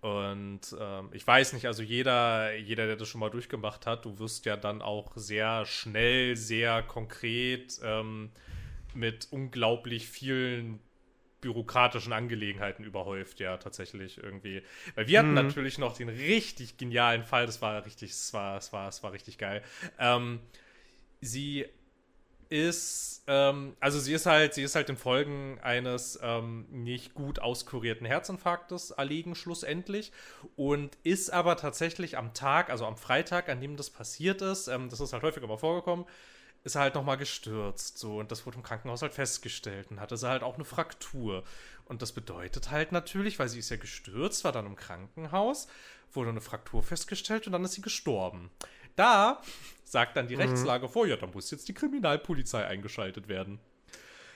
und 0.00 0.60
ähm, 0.78 1.08
ich 1.12 1.26
weiß 1.26 1.52
nicht, 1.54 1.66
also 1.66 1.82
jeder, 1.82 2.54
jeder, 2.54 2.86
der 2.86 2.96
das 2.96 3.08
schon 3.08 3.20
mal 3.20 3.30
durchgemacht 3.30 3.86
hat, 3.86 4.04
du 4.04 4.18
wirst 4.18 4.44
ja 4.46 4.56
dann 4.56 4.82
auch 4.82 5.12
sehr 5.16 5.64
schnell, 5.66 6.36
sehr 6.36 6.82
konkret 6.82 7.80
ähm, 7.82 8.30
mit 8.94 9.28
unglaublich 9.30 10.08
vielen 10.08 10.80
bürokratischen 11.42 12.14
Angelegenheiten 12.14 12.84
überhäuft, 12.84 13.40
ja, 13.40 13.58
tatsächlich 13.58 14.18
irgendwie. 14.22 14.62
Weil 14.94 15.08
wir 15.08 15.18
hatten 15.20 15.34
Mhm. 15.34 15.36
natürlich 15.36 15.76
noch 15.78 15.94
den 15.96 16.08
richtig 16.08 16.78
genialen 16.78 17.24
Fall, 17.24 17.44
das 17.46 17.60
war 17.62 17.84
richtig, 17.84 18.12
es 18.12 18.32
war, 18.32 18.56
es 18.56 18.72
war, 18.72 18.88
es 18.88 19.02
war 19.02 19.12
richtig 19.12 19.38
geil. 19.38 19.62
Ähm, 19.98 20.40
sie 21.20 21.66
ist, 22.48 23.24
ähm, 23.28 23.76
also 23.80 23.98
sie 23.98 24.12
ist 24.12 24.26
halt, 24.26 24.54
sie 24.54 24.62
ist 24.62 24.74
halt 24.74 24.90
in 24.90 24.96
Folgen 24.98 25.58
eines 25.62 26.18
ähm, 26.22 26.66
nicht 26.70 27.14
gut 27.14 27.38
auskurierten 27.38 28.06
Herzinfarktes 28.06 28.90
erlegen 28.92 29.34
schlussendlich 29.34 30.12
und 30.56 30.98
ist 31.02 31.32
aber 31.32 31.56
tatsächlich 31.56 32.18
am 32.18 32.34
Tag, 32.34 32.68
also 32.70 32.84
am 32.86 32.98
Freitag, 32.98 33.48
an 33.48 33.60
dem 33.62 33.76
das 33.76 33.88
passiert 33.90 34.42
ist, 34.42 34.68
ähm, 34.68 34.90
das 34.90 35.00
ist 35.00 35.14
halt 35.14 35.22
häufiger 35.22 35.46
mal 35.46 35.56
vorgekommen, 35.56 36.04
ist 36.64 36.76
er 36.76 36.82
halt 36.82 36.94
nochmal 36.94 37.16
gestürzt, 37.16 37.98
so, 37.98 38.18
und 38.18 38.30
das 38.30 38.46
wurde 38.46 38.58
im 38.58 38.62
Krankenhaus 38.62 39.02
halt 39.02 39.14
festgestellt 39.14 39.90
und 39.90 40.00
hatte 40.00 40.16
sie 40.16 40.28
halt 40.28 40.42
auch 40.42 40.54
eine 40.54 40.64
Fraktur. 40.64 41.42
Und 41.86 42.02
das 42.02 42.12
bedeutet 42.12 42.70
halt 42.70 42.92
natürlich, 42.92 43.38
weil 43.38 43.48
sie 43.48 43.58
ist 43.58 43.70
ja 43.70 43.76
gestürzt, 43.76 44.44
war 44.44 44.52
dann 44.52 44.66
im 44.66 44.76
Krankenhaus, 44.76 45.66
wurde 46.12 46.30
eine 46.30 46.40
Fraktur 46.40 46.82
festgestellt 46.82 47.46
und 47.46 47.52
dann 47.52 47.64
ist 47.64 47.72
sie 47.72 47.82
gestorben. 47.82 48.50
Da 48.94 49.42
sagt 49.84 50.16
dann 50.16 50.28
die 50.28 50.34
Rechtslage 50.34 50.88
vor, 50.88 51.06
ja, 51.06 51.16
da 51.16 51.26
muss 51.26 51.50
jetzt 51.50 51.68
die 51.68 51.74
Kriminalpolizei 51.74 52.66
eingeschaltet 52.66 53.28
werden. 53.28 53.58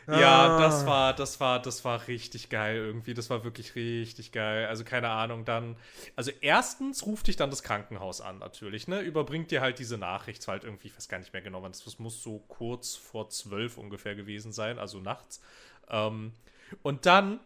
Ja, 0.09 0.57
Ah. 0.57 0.61
das 0.61 0.87
war, 0.87 1.15
das 1.15 1.41
war, 1.41 1.61
das 1.61 1.85
war 1.85 2.07
richtig 2.07 2.49
geil 2.49 2.77
irgendwie. 2.77 3.13
Das 3.15 3.29
war 3.31 3.43
wirklich 3.45 3.75
richtig 3.75 4.31
geil. 4.33 4.67
Also 4.67 4.85
keine 4.85 5.09
Ahnung, 5.09 5.45
dann. 5.45 5.77
Also 6.15 6.31
erstens 6.41 7.05
ruft 7.07 7.27
dich 7.27 7.37
dann 7.37 7.51
das 7.51 7.63
Krankenhaus 7.63 8.21
an, 8.21 8.39
natürlich, 8.39 8.87
ne? 8.89 9.01
Überbringt 9.01 9.51
dir 9.51 9.61
halt 9.61 9.79
diese 9.79 9.99
Nachricht, 9.99 10.43
zwar 10.43 10.53
halt 10.55 10.65
irgendwie, 10.65 10.89
ich 10.89 10.97
weiß 10.97 11.09
gar 11.09 11.19
nicht 11.19 11.33
mehr 11.33 11.43
genau, 11.43 11.63
wann 11.63 11.73
das, 11.73 11.83
das 11.85 11.99
muss 11.99 12.23
so 12.23 12.39
kurz 12.49 12.95
vor 12.95 13.29
zwölf 13.31 13.79
ungefähr 13.79 14.15
gewesen 14.15 14.53
sein, 14.53 14.79
also 14.79 15.01
nachts. 15.01 15.41
Ähm, 15.89 16.33
und 16.83 17.07
dann 17.07 17.41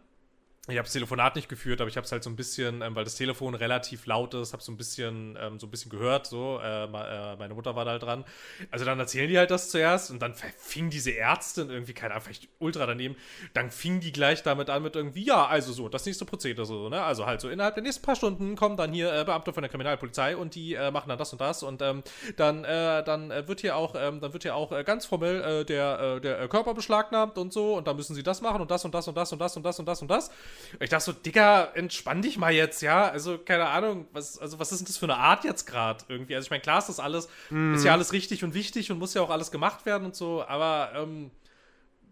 ich 0.69 0.77
habe 0.77 0.85
das 0.85 0.93
Telefonat 0.93 1.37
nicht 1.37 1.49
geführt, 1.49 1.81
aber 1.81 1.89
ich 1.89 1.97
habe 1.97 2.05
es 2.05 2.13
halt 2.13 2.23
so 2.23 2.29
ein 2.29 2.37
bisschen, 2.37 2.83
ähm, 2.83 2.95
weil 2.95 3.05
das 3.05 3.15
Telefon 3.15 3.55
relativ 3.55 4.05
laut 4.05 4.35
ist, 4.35 4.53
habe 4.53 4.63
so 4.63 4.71
ein 4.71 4.77
bisschen, 4.77 5.37
ähm, 5.41 5.59
so 5.59 5.67
ein 5.67 5.71
bisschen 5.71 5.91
gehört. 5.91 6.27
So, 6.27 6.61
äh, 6.63 6.85
äh, 6.85 7.37
meine 7.37 7.55
Mutter 7.55 7.75
war 7.77 7.87
da 7.87 7.93
halt 7.93 8.03
dran. 8.03 8.27
Also 8.71 8.85
dann 8.85 9.01
erzählen 9.01 9.29
die 9.29 9.39
halt 9.39 9.51
das 9.51 9.71
zuerst 9.71 10.11
und 10.11 10.21
dann 10.21 10.35
fing 10.35 10.91
diese 10.91 11.17
Ärztin 11.17 11.71
irgendwie, 11.71 11.95
keine 11.95 12.13
Ahnung, 12.13 12.25
vielleicht 12.25 12.49
ultra 12.59 12.85
daneben. 12.85 13.17
Dann 13.55 13.71
fing 13.71 14.01
die 14.01 14.13
gleich 14.13 14.43
damit 14.43 14.69
an 14.69 14.83
mit 14.83 14.97
irgendwie, 14.97 15.25
ja, 15.25 15.47
also 15.47 15.73
so, 15.73 15.89
das 15.89 16.05
nächste 16.05 16.27
Prozedere 16.27 16.67
so, 16.67 16.91
ne? 16.91 17.03
Also 17.03 17.25
halt 17.25 17.41
so 17.41 17.49
innerhalb 17.49 17.75
der 17.75 17.83
nächsten 17.83 18.05
paar 18.05 18.17
Stunden 18.17 18.55
kommen 18.55 18.77
dann 18.77 18.93
hier 18.93 19.13
äh, 19.15 19.25
Beamte 19.25 19.55
von 19.55 19.63
der 19.63 19.71
Kriminalpolizei 19.71 20.37
und 20.37 20.55
die 20.55 20.75
äh, 20.75 20.91
machen 20.91 21.09
dann 21.09 21.19
das 21.19 21.33
und 21.33 21.41
das 21.41 21.63
und 21.63 21.81
ähm, 21.81 22.03
dann, 22.37 22.65
äh, 22.65 23.03
dann 23.03 23.31
äh, 23.31 23.49
wird 23.49 23.63
hier 23.63 23.77
auch, 23.77 23.95
ähm, 23.97 24.21
dann 24.21 24.35
wird 24.35 24.43
hier 24.43 24.55
auch 24.55 24.71
ganz 24.85 25.07
formell 25.07 25.65
der, 25.65 26.21
der 26.21 26.49
Körper 26.49 26.75
beschlagnahmt 26.75 27.39
und 27.39 27.53
so 27.53 27.77
und 27.77 27.87
dann 27.87 27.97
müssen 27.97 28.15
sie 28.15 28.23
das 28.23 28.41
machen 28.41 28.61
und 28.61 28.71
das 28.71 28.85
und 28.85 28.95
das 28.95 29.09
und 29.09 29.17
das 29.17 29.33
und 29.33 29.41
das 29.41 29.57
und 29.57 29.65
das 29.65 29.79
und 29.79 29.89
das 29.89 30.03
und 30.03 30.11
das. 30.11 30.29
Und 30.29 30.31
das. 30.31 30.31
Ich 30.79 30.91
dachte 30.91 31.05
so, 31.05 31.13
Digga, 31.13 31.73
entspann 31.75 32.23
dich 32.23 32.39
mal 32.39 32.53
jetzt, 32.53 32.83
ja. 32.83 33.09
Also, 33.09 33.39
keine 33.39 33.67
Ahnung, 33.67 34.07
was, 34.13 34.39
also, 34.39 34.59
was 34.59 34.73
ist 34.73 34.81
denn 34.81 34.87
das 34.87 34.99
für 34.99 35.07
eine 35.07 35.17
Art 35.17 35.45
jetzt 35.45 35.67
gerade 35.67 36.05
irgendwie? 36.09 36.35
Also, 36.35 36.47
ich 36.47 36.51
meine, 36.51 36.63
klar 36.63 36.79
ist 36.79 36.89
das 36.89 37.01
alles, 37.01 37.29
mm. 37.51 37.75
ist 37.75 37.85
ja 37.85 37.93
alles 37.93 38.13
richtig 38.13 38.45
und 38.45 38.55
wichtig 38.55 38.91
und 38.91 38.99
muss 38.99 39.15
ja 39.15 39.23
auch 39.23 39.31
alles 39.31 39.51
gemacht 39.51 39.87
werden 39.87 40.05
und 40.07 40.15
so, 40.15 40.45
aber 40.45 40.93
ähm, 40.95 41.31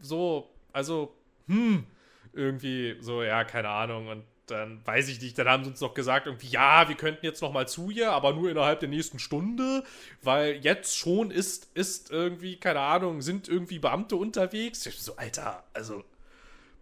so, 0.00 0.50
also, 0.72 1.14
hm, 1.46 1.84
irgendwie 2.32 2.96
so, 3.00 3.22
ja, 3.22 3.44
keine 3.44 3.68
Ahnung. 3.68 4.08
Und 4.08 4.24
dann 4.50 4.80
weiß 4.84 5.08
ich 5.08 5.20
nicht, 5.20 5.38
dann 5.38 5.48
haben 5.48 5.64
sie 5.64 5.70
uns 5.70 5.80
noch 5.80 5.94
gesagt, 5.94 6.26
irgendwie, 6.26 6.48
ja, 6.48 6.88
wir 6.88 6.96
könnten 6.96 7.24
jetzt 7.24 7.42
noch 7.42 7.52
mal 7.52 7.68
zu 7.68 7.90
ihr, 7.90 8.12
aber 8.12 8.32
nur 8.32 8.50
innerhalb 8.50 8.80
der 8.80 8.88
nächsten 8.88 9.18
Stunde, 9.18 9.84
weil 10.22 10.56
jetzt 10.56 10.96
schon 10.96 11.30
ist, 11.30 11.70
ist 11.74 12.10
irgendwie, 12.10 12.56
keine 12.56 12.80
Ahnung, 12.80 13.22
sind 13.22 13.48
irgendwie 13.48 13.78
Beamte 13.78 14.16
unterwegs. 14.16 14.86
Ich 14.86 15.00
so, 15.00 15.16
Alter, 15.16 15.64
also 15.74 16.04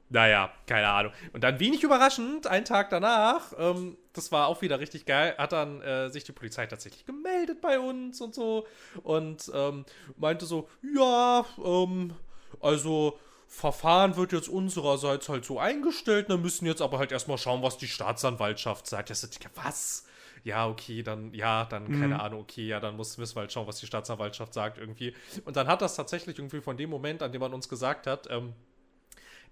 naja, 0.08 0.52
keine 0.66 0.88
Ahnung. 0.88 1.12
Und 1.32 1.42
dann 1.42 1.58
wenig 1.58 1.82
überraschend, 1.82 2.46
einen 2.46 2.64
Tag 2.64 2.90
danach, 2.90 3.52
ähm, 3.58 3.96
das 4.12 4.30
war 4.30 4.46
auch 4.46 4.62
wieder 4.62 4.78
richtig 4.78 5.04
geil, 5.04 5.34
hat 5.36 5.52
dann 5.52 5.82
äh, 5.82 6.10
sich 6.10 6.24
die 6.24 6.32
Polizei 6.32 6.66
tatsächlich 6.66 7.04
gemeldet 7.06 7.60
bei 7.60 7.78
uns 7.80 8.20
und 8.20 8.34
so 8.34 8.66
und 9.02 9.50
ähm, 9.52 9.84
meinte 10.16 10.46
so, 10.46 10.68
ja, 10.94 11.44
ähm, 11.64 12.14
also 12.60 13.18
Verfahren 13.48 14.16
wird 14.16 14.32
jetzt 14.32 14.48
unsererseits 14.48 15.28
halt 15.28 15.44
so 15.44 15.58
eingestellt, 15.58 16.30
dann 16.30 16.42
müssen 16.42 16.66
jetzt 16.66 16.82
aber 16.82 16.98
halt 16.98 17.12
erstmal 17.12 17.38
schauen, 17.38 17.62
was 17.62 17.78
die 17.78 17.86
Staatsanwaltschaft 17.86 18.86
sagt. 18.86 19.10
Das 19.10 19.22
ist, 19.22 19.38
was? 19.54 20.04
Ja, 20.42 20.68
okay, 20.68 21.02
dann, 21.02 21.32
ja, 21.32 21.64
dann, 21.64 21.86
keine 21.86 22.14
mhm. 22.14 22.20
Ahnung, 22.20 22.40
okay, 22.40 22.66
ja, 22.66 22.80
dann 22.80 22.96
muss, 22.96 23.18
müssen 23.18 23.36
wir 23.36 23.40
halt 23.40 23.52
schauen, 23.52 23.66
was 23.66 23.80
die 23.80 23.86
Staatsanwaltschaft 23.86 24.54
sagt 24.54 24.78
irgendwie. 24.78 25.14
Und 25.44 25.56
dann 25.56 25.66
hat 25.66 25.82
das 25.82 25.96
tatsächlich 25.96 26.38
irgendwie 26.38 26.60
von 26.60 26.76
dem 26.76 26.90
Moment, 26.90 27.22
an 27.22 27.32
dem 27.32 27.40
man 27.40 27.52
uns 27.52 27.68
gesagt 27.68 28.06
hat, 28.06 28.28
ähm, 28.30 28.52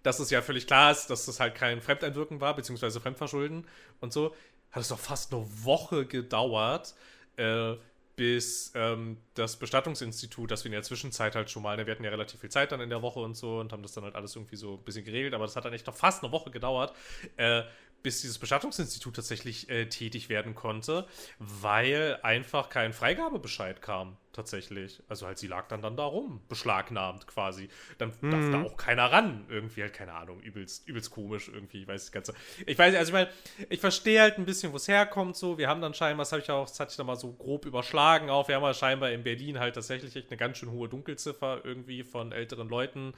dass 0.05 0.21
es 0.21 0.31
ja 0.31 0.43
völlig 0.43 0.69
klar 0.69 0.93
ist, 0.93 1.09
dass 1.09 1.27
das 1.27 1.41
halt 1.41 1.57
kein 1.57 1.81
Fremdeinwirken 1.81 2.41
war, 2.41 2.55
beziehungsweise 2.55 3.01
Fremdverschulden 3.01 3.67
und 4.01 4.13
so, 4.13 4.37
hat 4.71 4.83
es 4.83 4.89
doch 4.89 4.99
fast 4.99 5.33
eine 5.33 5.45
Woche 5.65 6.07
gedauert, 6.07 6.95
äh, 7.37 7.75
bis 8.17 8.71
ähm, 8.77 9.17
das 9.35 9.57
Bestattungsinstitut, 9.57 10.51
das 10.51 10.63
wir 10.63 10.69
in 10.69 10.73
der 10.75 10.83
Zwischenzeit 10.83 11.35
halt 11.35 11.51
schon 11.51 11.63
mal, 11.63 11.77
ne, 11.77 11.87
wir 11.87 11.93
hatten 11.93 12.05
ja 12.05 12.11
relativ 12.11 12.41
viel 12.41 12.51
Zeit 12.51 12.71
dann 12.71 12.81
in 12.81 12.91
der 12.91 13.03
Woche 13.03 13.19
und 13.19 13.35
so 13.35 13.59
und 13.59 13.73
haben 13.73 13.83
das 13.83 13.93
dann 13.93 14.05
halt 14.05 14.15
alles 14.15 14.37
irgendwie 14.37 14.57
so 14.57 14.75
ein 14.75 14.85
bisschen 14.85 15.05
geregelt, 15.05 15.35
aber 15.35 15.47
das 15.47 15.57
hat 15.57 15.65
dann 15.65 15.73
echt 15.73 15.87
noch 15.87 15.97
fast 15.97 16.23
eine 16.23 16.31
Woche 16.31 16.51
gedauert, 16.51 16.95
äh, 17.37 17.63
bis 18.03 18.21
dieses 18.21 18.39
Bestattungsinstitut 18.39 19.17
tatsächlich 19.17 19.69
äh, 19.71 19.87
tätig 19.87 20.29
werden 20.29 20.55
konnte, 20.55 21.09
weil 21.39 22.21
einfach 22.23 22.69
kein 22.69 22.93
Freigabebescheid 22.93 23.81
kam 23.81 24.17
tatsächlich. 24.35 25.03
Also 25.09 25.27
halt, 25.27 25.39
sie 25.39 25.47
lag 25.47 25.69
dann 25.69 25.81
dann 25.81 25.97
da 25.97 26.05
rum, 26.05 26.41
beschlagnahmt 26.49 27.27
quasi. 27.27 27.69
Dann 27.99 28.13
mhm. 28.21 28.31
darf 28.31 28.51
da 28.51 28.63
auch 28.63 28.77
keiner 28.77 29.11
ran. 29.11 29.47
Irgendwie 29.49 29.83
halt, 29.83 29.95
keine 29.95 30.13
Ahnung, 30.13 30.41
übelst, 30.41 30.87
übelst 30.89 31.11
komisch 31.11 31.49
irgendwie. 31.49 31.83
Ich 31.83 31.89
weiß 31.89 32.03
das 32.03 32.13
Ganze. 32.13 32.35
Ich 32.67 32.79
weiß, 32.79 32.95
also 32.95 33.11
ich 33.11 33.13
meine, 33.13 33.31
ich 33.71 33.81
verstehe 33.81 34.21
halt 34.21 34.39
ein 34.39 34.45
bisschen, 34.45 34.73
wo 34.73 34.77
es 34.77 34.89
herkommt 34.89 35.37
so. 35.37 35.57
Wir 35.59 35.69
haben 35.69 35.81
dann 35.81 35.95
scheinbar, 35.95 36.25
das 36.25 36.33
habe 36.33 36.43
ich 36.43 36.51
auch, 36.51 36.69
das 36.69 36.79
hatte 36.79 36.91
ich 36.91 36.97
da 36.97 37.05
mal 37.05 37.17
so 37.17 37.33
grob 37.33 37.65
überschlagen 37.65 38.31
auch. 38.31 38.49
Wir 38.49 38.57
haben 38.57 38.63
ja 38.63 38.75
scheinbar 38.75 39.11
in 39.11 39.23
Berlin 39.23 39.59
halt 39.59 39.75
tatsächlich 39.75 40.15
echt 40.17 40.31
eine 40.31 40.37
ganz 40.37 40.59
schön 40.59 40.71
hohe 40.71 40.89
Dunkelziffer 40.89 41.61
irgendwie 41.65 42.03
von 42.03 42.33
älteren 42.33 42.69
Leuten, 42.69 43.15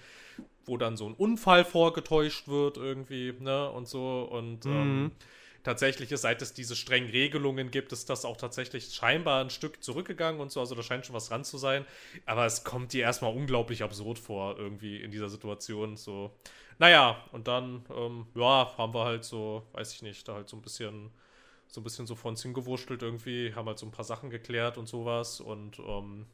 wo 0.65 0.77
dann 0.77 0.97
so 0.97 1.09
ein 1.09 1.15
Unfall 1.15 1.65
vorgetäuscht 1.65 2.49
wird 2.49 2.77
irgendwie, 2.77 3.35
ne, 3.41 3.71
und 3.71 3.89
so. 3.89 4.23
Und 4.31 4.65
mhm. 4.65 4.73
ähm, 4.73 5.13
tatsächlich 5.67 6.13
ist, 6.13 6.23
seit 6.23 6.41
es 6.43 6.55
diese 6.55 6.77
strengen 6.77 7.11
Regelungen 7.11 7.73
gibt, 7.73 7.93
ist 7.93 8.09
das 8.09 8.25
auch 8.25 8.37
tatsächlich 8.37 8.95
scheinbar 8.95 9.43
ein 9.43 9.51
Stück 9.51 9.83
zurückgegangen 9.83 10.41
und 10.41 10.53
so. 10.53 10.61
Also 10.61 10.77
da 10.77 10.83
scheint 10.85 11.05
schon 11.05 11.17
was 11.17 11.29
dran 11.29 11.45
zu 11.45 11.59
sein. 11.59 11.85
Aber 12.25 12.47
es 12.47 12.63
kommt 12.63 12.93
dir 12.93 13.03
erstmal 13.03 13.35
unglaublich 13.35 13.83
absurd 13.83 14.21
vor, 14.21 14.57
irgendwie 14.59 15.03
in 15.03 15.11
dieser 15.11 15.29
Situation. 15.29 15.97
So, 15.97 16.31
naja, 16.79 17.25
und 17.33 17.49
dann, 17.49 17.85
ähm, 17.95 18.27
ja, 18.37 18.75
haben 18.79 18.95
wir 18.95 19.05
halt 19.05 19.25
so, 19.25 19.67
weiß 19.73 19.93
ich 19.93 20.03
nicht, 20.03 20.29
da 20.29 20.35
halt 20.35 20.49
so 20.49 20.57
ein 20.57 20.63
bisschen, 20.63 21.11
so 21.67 21.81
ein 21.81 21.85
bisschen 21.85 22.07
so 22.07 22.15
von 22.15 22.31
uns 22.31 22.43
hingewurschtelt 22.43 23.03
irgendwie, 23.03 23.53
haben 23.55 23.67
halt 23.67 23.81
so 23.81 23.87
ein 23.87 23.93
paar 23.93 24.05
Sachen 24.05 24.31
geklärt 24.31 24.79
und 24.79 24.87
sowas. 24.87 25.41
Und 25.41 25.81
ähm, 25.81 26.27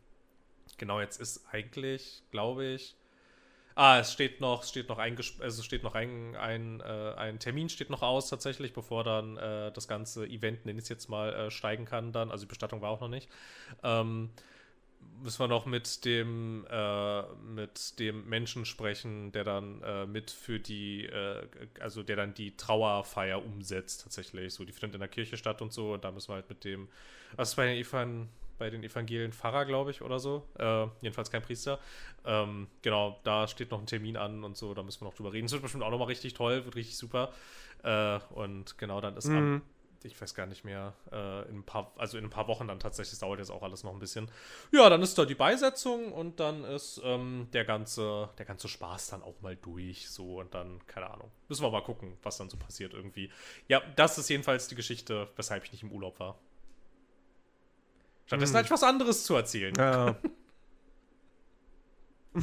genau, 0.77 1.01
jetzt 1.01 1.19
ist 1.23 1.47
eigentlich, 1.51 2.23
glaube 2.33 2.67
ich, 2.67 2.97
Ah, 3.75 3.99
es 3.99 4.13
steht 4.13 4.41
noch, 4.41 4.65
steht 4.65 4.89
noch 4.89 4.99
ein, 4.99 5.17
also 5.41 5.63
steht 5.63 5.83
noch 5.83 5.95
ein, 5.95 6.37
ein, 6.37 6.81
äh, 6.81 7.15
ein 7.17 7.39
Termin 7.39 7.69
steht 7.69 7.91
noch 7.91 8.03
aus 8.03 8.29
tatsächlich, 8.29 8.73
bevor 8.73 9.05
dann 9.05 9.37
äh, 9.37 9.73
das 9.73 9.89
ganze 9.89 10.27
Event, 10.27 10.67
nenne 10.67 10.79
ich 10.79 10.85
es 10.85 10.89
jetzt 10.89 11.09
mal, 11.09 11.33
äh, 11.33 11.51
steigen 11.51 11.85
kann 11.85 12.13
dann. 12.13 12.31
Also 12.31 12.45
die 12.45 12.49
Bestattung 12.49 12.83
war 12.83 12.91
auch 12.91 13.01
noch 13.01 13.09
nicht. 13.09 13.29
Ähm, 13.83 14.31
müssen 15.23 15.39
wir 15.41 15.49
noch 15.49 15.67
mit 15.67 16.05
dem 16.05 16.67
äh, 16.71 17.23
mit 17.35 17.99
dem 17.99 18.29
Menschen 18.29 18.65
sprechen, 18.65 19.33
der 19.33 19.45
dann 19.45 19.83
äh, 19.83 20.07
mit 20.07 20.31
für 20.31 20.59
die, 20.59 21.07
äh, 21.07 21.47
also 21.81 22.03
der 22.03 22.17
dann 22.17 22.35
die 22.35 22.57
Trauerfeier 22.57 23.45
umsetzt 23.45 24.03
tatsächlich. 24.03 24.53
So, 24.55 24.65
die 24.65 24.73
findet 24.73 24.95
in 24.95 25.01
der 25.01 25.09
Kirche 25.09 25.37
statt 25.37 25.63
und 25.63 25.73
so. 25.73 25.95
Und 25.95 26.05
da 26.05 26.11
müssen 26.11 26.31
wir 26.31 26.35
halt 26.37 26.49
mit 26.49 26.65
dem, 26.65 26.89
was 27.37 27.55
bei 27.55 27.67
den 27.67 27.77
Evan 27.77 28.29
bei 28.63 28.71
den 28.71 28.85
Evangelien 28.85 29.33
Pfarrer, 29.33 29.65
glaube 29.65 29.91
ich, 29.91 30.03
oder 30.03 30.21
so. 30.21 30.47
Äh, 30.57 30.87
jedenfalls 31.01 31.33
kein 31.33 31.43
Priester. 31.43 31.81
Ähm, 32.25 32.69
genau, 32.81 33.19
da 33.25 33.49
steht 33.49 33.73
noch 33.73 33.81
ein 33.81 33.87
Termin 33.87 34.17
an 34.17 34.45
und 34.45 34.57
so, 34.57 34.73
da 34.73 34.85
müssen 34.85 35.01
wir 35.01 35.07
noch 35.07 35.15
drüber 35.15 35.33
reden. 35.33 35.47
Das 35.47 35.53
wird 35.53 35.63
bestimmt 35.63 35.83
auch 35.83 35.91
nochmal 35.91 36.07
richtig 36.07 36.35
toll, 36.35 36.65
wird 36.65 36.77
richtig 36.77 36.97
super. 36.97 37.33
Äh, 37.83 38.21
und 38.35 38.79
genau, 38.79 39.01
dann 39.01 39.17
ist 39.17 39.27
mhm. 39.27 39.37
am, 39.37 39.63
ich 40.05 40.21
weiß 40.21 40.37
gar 40.37 40.47
nicht 40.47 40.65
mehr, 40.65 40.95
äh, 41.11 41.49
in 41.49 41.57
ein 41.57 41.63
paar, 41.65 41.91
also 41.97 42.19
in 42.19 42.23
ein 42.25 42.31
paar 42.31 42.47
Wochen 42.47 42.69
dann 42.69 42.79
tatsächlich, 42.79 43.11
das 43.11 43.19
dauert 43.19 43.41
jetzt 43.41 43.51
auch 43.51 43.65
alles 43.65 43.83
noch 43.83 43.93
ein 43.93 43.99
bisschen. 43.99 44.31
Ja, 44.71 44.89
dann 44.89 45.03
ist 45.03 45.19
da 45.19 45.25
die 45.25 45.35
Beisetzung 45.35 46.13
und 46.13 46.39
dann 46.39 46.63
ist 46.63 47.01
ähm, 47.03 47.49
der 47.53 47.65
ganze, 47.65 48.29
der 48.39 48.47
ganze 48.47 48.69
Spaß 48.69 49.09
dann 49.09 49.25
auch 49.25 49.41
mal 49.41 49.57
durch, 49.57 50.09
so 50.09 50.39
und 50.39 50.55
dann, 50.55 50.79
keine 50.87 51.11
Ahnung. 51.11 51.33
Müssen 51.49 51.65
wir 51.65 51.71
mal 51.73 51.83
gucken, 51.83 52.17
was 52.23 52.39
dann 52.39 52.49
so 52.49 52.57
passiert 52.57 52.95
irgendwie. 52.95 53.29
Ja, 53.67 53.83
das 53.97 54.19
ist 54.19 54.29
jedenfalls 54.29 54.69
die 54.69 54.77
Geschichte, 54.77 55.27
weshalb 55.35 55.65
ich 55.65 55.73
nicht 55.73 55.83
im 55.83 55.91
Urlaub 55.91 56.21
war. 56.21 56.39
Stattdessen 58.33 58.55
hm. 58.55 58.59
hatte 58.59 58.67
ich 58.67 58.71
was 58.71 58.83
anderes 58.83 59.25
zu 59.25 59.35
erzählen. 59.35 59.75
Ja. 59.77 60.17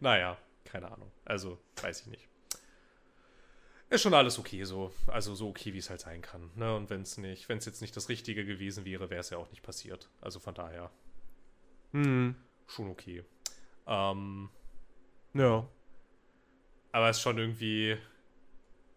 naja, 0.00 0.36
keine 0.64 0.92
Ahnung. 0.92 1.10
Also, 1.24 1.58
weiß 1.80 2.02
ich 2.02 2.06
nicht. 2.08 2.28
Ist 3.88 4.02
schon 4.02 4.12
alles 4.12 4.38
okay 4.38 4.64
so. 4.64 4.92
Also 5.06 5.34
so 5.34 5.48
okay, 5.48 5.72
wie 5.72 5.78
es 5.78 5.88
halt 5.88 6.00
sein 6.00 6.20
kann. 6.20 6.50
Ne? 6.56 6.76
Und 6.76 6.90
wenn 6.90 7.00
es 7.00 7.16
nicht, 7.16 7.48
wenn 7.48 7.56
es 7.56 7.64
jetzt 7.64 7.80
nicht 7.80 7.96
das 7.96 8.10
Richtige 8.10 8.44
gewesen 8.44 8.84
wäre, 8.84 9.08
wäre 9.08 9.20
es 9.20 9.30
ja 9.30 9.38
auch 9.38 9.48
nicht 9.50 9.62
passiert. 9.62 10.10
Also 10.20 10.40
von 10.40 10.54
daher. 10.54 10.90
Hm. 11.92 12.34
Schon 12.66 12.90
okay. 12.90 13.24
Ähm, 13.86 14.50
ja. 15.32 15.66
Aber 16.90 17.08
es 17.08 17.16
ist 17.16 17.22
schon 17.22 17.38
irgendwie, 17.38 17.96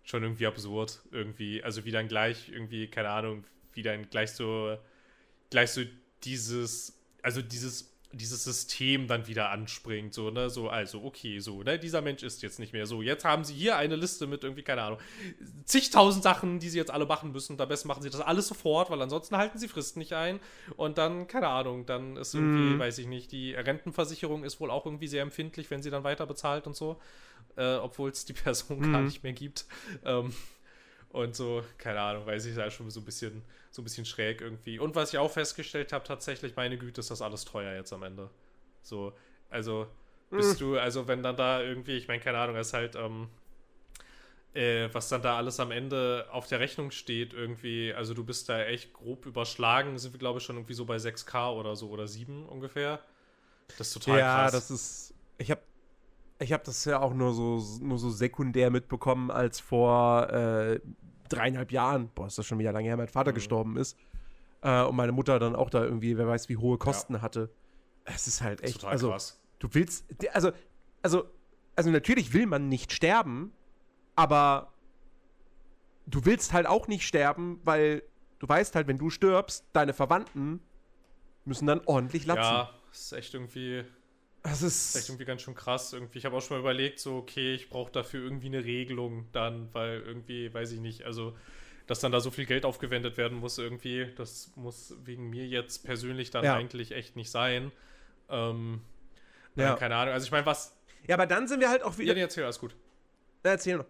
schon 0.03 0.23
irgendwie 0.23 0.47
absurd. 0.47 1.01
Irgendwie, 1.11 1.63
also 1.63 1.85
wie 1.85 1.91
dann 1.91 2.09
gleich 2.09 2.49
irgendwie, 2.49 2.89
keine 2.89 3.11
Ahnung, 3.11 3.45
wie 3.71 3.81
dann 3.81 4.09
gleich 4.09 4.33
so 4.33 4.77
gleich 5.55 5.71
so 5.71 5.81
dieses, 6.23 6.99
also 7.21 7.41
dieses 7.41 7.95
dieses 8.11 8.45
System 8.45 9.07
dann 9.07 9.27
wieder 9.27 9.49
anspringt, 9.49 10.13
so, 10.13 10.29
ne, 10.31 10.49
so, 10.49 10.69
also, 10.69 11.03
okay, 11.03 11.39
so, 11.39 11.63
ne, 11.63 11.77
dieser 11.77 12.01
Mensch 12.01 12.23
ist 12.23 12.41
jetzt 12.41 12.59
nicht 12.59 12.71
mehr 12.71 12.85
so. 12.85 13.01
Jetzt 13.01 13.25
haben 13.25 13.43
sie 13.43 13.53
hier 13.53 13.75
eine 13.75 13.97
Liste 13.97 14.25
mit 14.25 14.43
irgendwie, 14.43 14.63
keine 14.63 14.83
Ahnung, 14.83 14.99
zigtausend 15.65 16.23
Sachen, 16.23 16.59
die 16.59 16.69
sie 16.69 16.77
jetzt 16.77 16.91
alle 16.91 17.05
machen 17.05 17.33
müssen. 17.33 17.57
Da 17.57 17.65
besten 17.65 17.89
machen 17.89 18.03
sie 18.03 18.09
das 18.09 18.21
alles 18.21 18.47
sofort, 18.47 18.89
weil 18.89 19.01
ansonsten 19.01 19.35
halten 19.35 19.57
sie 19.57 19.67
Fristen 19.67 19.99
nicht 19.99 20.13
ein. 20.13 20.39
Und 20.77 20.97
dann, 20.97 21.27
keine 21.27 21.49
Ahnung, 21.49 21.85
dann 21.85 22.15
ist 22.15 22.33
irgendwie, 22.33 22.75
mm. 22.75 22.79
weiß 22.79 22.99
ich 22.99 23.07
nicht, 23.07 23.33
die 23.33 23.53
Rentenversicherung 23.53 24.45
ist 24.45 24.61
wohl 24.61 24.71
auch 24.71 24.85
irgendwie 24.85 25.07
sehr 25.07 25.21
empfindlich, 25.21 25.69
wenn 25.69 25.83
sie 25.83 25.89
dann 25.89 26.05
weiter 26.05 26.25
bezahlt 26.25 26.67
und 26.67 26.75
so, 26.75 27.01
äh, 27.57 27.75
obwohl 27.75 28.11
es 28.11 28.23
die 28.23 28.33
Person 28.33 28.79
mm. 28.79 28.91
gar 28.93 29.01
mhm. 29.01 29.07
nicht 29.07 29.23
mehr 29.23 29.33
gibt. 29.33 29.65
Ähm, 30.05 30.33
und 31.15 31.33
so, 31.33 31.63
keine 31.77 32.01
Ahnung, 32.01 32.25
weiß 32.25 32.45
ich, 32.45 32.55
da 32.55 32.69
schon 32.69 32.89
so 32.89 32.99
ein 32.99 33.05
bisschen, 33.05 33.41
so 33.71 33.81
ein 33.81 33.85
bisschen 33.85 34.05
schräg 34.05 34.41
irgendwie. 34.41 34.79
Und 34.79 34.95
was 34.95 35.13
ich 35.13 35.17
auch 35.17 35.31
festgestellt 35.31 35.93
habe, 35.93 36.03
tatsächlich, 36.03 36.55
meine 36.55 36.77
Güte, 36.77 36.99
ist 36.99 37.09
das 37.09 37.21
alles 37.21 37.45
teuer 37.45 37.73
jetzt 37.73 37.93
am 37.93 38.03
Ende. 38.03 38.29
So, 38.81 39.13
also 39.49 39.87
bist 40.29 40.59
hm. 40.59 40.59
du, 40.59 40.77
also 40.77 41.07
wenn 41.07 41.23
dann 41.23 41.37
da 41.37 41.61
irgendwie, 41.61 41.95
ich 41.95 42.09
meine, 42.09 42.21
keine 42.21 42.37
Ahnung, 42.37 42.57
ist 42.57 42.73
halt, 42.73 42.95
ähm, 42.95 43.29
äh, 44.53 44.89
was 44.91 45.07
dann 45.07 45.21
da 45.21 45.37
alles 45.37 45.59
am 45.61 45.71
Ende 45.71 46.27
auf 46.31 46.47
der 46.47 46.59
Rechnung 46.59 46.91
steht, 46.91 47.33
irgendwie, 47.33 47.93
also 47.93 48.13
du 48.13 48.25
bist 48.25 48.49
da 48.49 48.63
echt 48.63 48.93
grob 48.93 49.25
überschlagen, 49.25 49.97
sind 49.97 50.13
wir, 50.13 50.19
glaube 50.19 50.39
ich, 50.39 50.45
schon 50.45 50.57
irgendwie 50.57 50.73
so 50.73 50.83
bei 50.83 50.97
6K 50.97 51.53
oder 51.53 51.77
so 51.77 51.89
oder 51.89 52.07
7 52.07 52.45
ungefähr. 52.45 52.99
Das 53.77 53.87
ist 53.87 53.93
total 53.93 54.19
ja, 54.19 54.35
krass. 54.35 54.51
Ja, 54.51 54.59
das 54.59 54.71
ist, 54.71 55.13
ich 55.37 55.49
habe 55.49 55.61
ich 56.39 56.51
habe 56.51 56.63
das 56.65 56.83
ja 56.85 56.99
auch 56.99 57.13
nur 57.13 57.33
so, 57.33 57.63
nur 57.81 57.97
so 57.97 58.09
sekundär 58.09 58.69
mitbekommen, 58.69 59.31
als 59.31 59.61
vor 59.61 60.29
äh, 60.29 60.79
dreieinhalb 61.29 61.71
Jahren, 61.71 62.09
boah, 62.13 62.27
ist 62.27 62.37
das 62.37 62.45
schon 62.45 62.59
wieder 62.59 62.71
lange 62.71 62.87
her, 62.87 62.97
mein 62.97 63.07
Vater 63.07 63.31
mhm. 63.31 63.35
gestorben 63.35 63.77
ist. 63.77 63.97
Äh, 64.61 64.83
und 64.83 64.95
meine 64.95 65.11
Mutter 65.11 65.39
dann 65.39 65.55
auch 65.55 65.69
da 65.69 65.83
irgendwie, 65.83 66.17
wer 66.17 66.27
weiß, 66.27 66.49
wie 66.49 66.57
hohe 66.57 66.77
Kosten 66.77 67.15
ja. 67.15 67.21
hatte. 67.21 67.49
Es 68.03 68.27
ist 68.27 68.41
halt 68.41 68.61
echt. 68.63 68.75
Total 68.75 68.91
also, 68.91 69.09
krass. 69.09 69.41
Du 69.59 69.69
willst, 69.71 70.05
also, 70.33 70.51
also, 71.01 71.25
also 71.75 71.89
natürlich 71.89 72.33
will 72.33 72.45
man 72.45 72.69
nicht 72.69 72.91
sterben, 72.91 73.51
aber 74.15 74.73
du 76.05 76.25
willst 76.25 76.53
halt 76.53 76.67
auch 76.67 76.87
nicht 76.87 77.05
sterben, 77.05 77.59
weil 77.63 78.03
du 78.39 78.47
weißt 78.47 78.75
halt, 78.75 78.87
wenn 78.87 78.97
du 78.97 79.09
stirbst, 79.09 79.65
deine 79.73 79.93
Verwandten 79.93 80.61
müssen 81.45 81.67
dann 81.67 81.81
ordentlich 81.85 82.25
latzen. 82.25 82.41
Ja, 82.41 82.69
das 82.89 83.01
ist 83.01 83.13
echt 83.13 83.33
irgendwie. 83.33 83.85
Das 84.45 84.61
ist, 84.61 84.95
echt 84.95 85.09
irgendwie 85.09 85.25
ganz 85.25 85.41
schön 85.41 85.55
krass. 85.55 85.91
Irgendwie, 85.91 86.19
ich 86.19 86.25
habe 86.25 86.37
auch 86.37 86.41
schon 86.41 86.57
mal 86.57 86.61
überlegt, 86.61 86.99
so, 86.99 87.17
okay, 87.17 87.55
ich 87.55 87.69
brauche 87.69 87.91
dafür 87.91 88.23
irgendwie 88.23 88.45
eine 88.45 88.63
Regelung 88.63 89.27
dann, 89.31 89.73
weil 89.73 90.01
irgendwie, 90.01 90.53
weiß 90.53 90.71
ich 90.71 90.79
nicht, 90.79 91.03
also, 91.03 91.35
dass 91.87 91.99
dann 91.99 92.11
da 92.11 92.19
so 92.19 92.29
viel 92.29 92.45
Geld 92.45 92.63
aufgewendet 92.63 93.17
werden 93.17 93.39
muss, 93.39 93.57
irgendwie, 93.57 94.07
das 94.15 94.51
muss 94.55 94.95
wegen 95.03 95.31
mir 95.31 95.47
jetzt 95.47 95.83
persönlich 95.83 96.29
dann 96.29 96.45
ja. 96.45 96.55
eigentlich 96.55 96.91
echt 96.91 97.15
nicht 97.15 97.31
sein. 97.31 97.71
Ähm, 98.29 98.81
ja. 99.55 99.75
Keine 99.75 99.95
Ahnung. 99.95 100.13
Also, 100.13 100.25
ich 100.25 100.31
meine, 100.31 100.45
was. 100.45 100.75
Ja, 101.07 101.15
aber 101.15 101.25
dann 101.25 101.47
sind 101.47 101.59
wir 101.59 101.69
halt 101.69 101.81
auch 101.81 101.97
wieder. 101.97 102.09
Ja, 102.09 102.13
nee, 102.13 102.21
erzähl, 102.21 102.43
alles 102.43 102.59
gut. 102.59 102.75
Na, 103.43 103.51
erzähl 103.51 103.77
noch. 103.77 103.85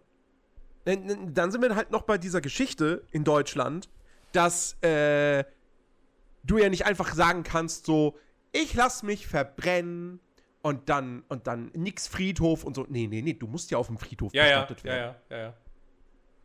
Dann 0.85 1.51
sind 1.51 1.61
wir 1.61 1.75
halt 1.75 1.91
noch 1.91 2.03
bei 2.03 2.17
dieser 2.17 2.41
Geschichte 2.41 3.03
in 3.11 3.23
Deutschland, 3.23 3.89
dass 4.31 4.81
äh, 4.83 5.43
du 6.43 6.59
ja 6.59 6.69
nicht 6.69 6.85
einfach 6.85 7.13
sagen 7.13 7.43
kannst, 7.43 7.87
so, 7.87 8.17
ich 8.51 8.73
lass 8.75 9.01
mich 9.01 9.25
verbrennen 9.27 10.19
und 10.65 10.89
dann, 10.89 11.23
und 11.27 11.45
dann 11.45 11.69
nix 11.75 12.07
Friedhof 12.07 12.63
und 12.63 12.75
so. 12.75 12.87
Nee, 12.89 13.05
nee, 13.05 13.21
nee, 13.21 13.33
du 13.33 13.45
musst 13.45 13.69
ja 13.69 13.77
auf 13.77 13.85
dem 13.85 13.99
Friedhof 13.99 14.33
ja, 14.33 14.45
bestattet 14.45 14.79
ja, 14.79 14.85
werden. 14.85 15.15
Ja, 15.29 15.35
ja, 15.35 15.43
ja, 15.43 15.47
ja. 15.49 15.53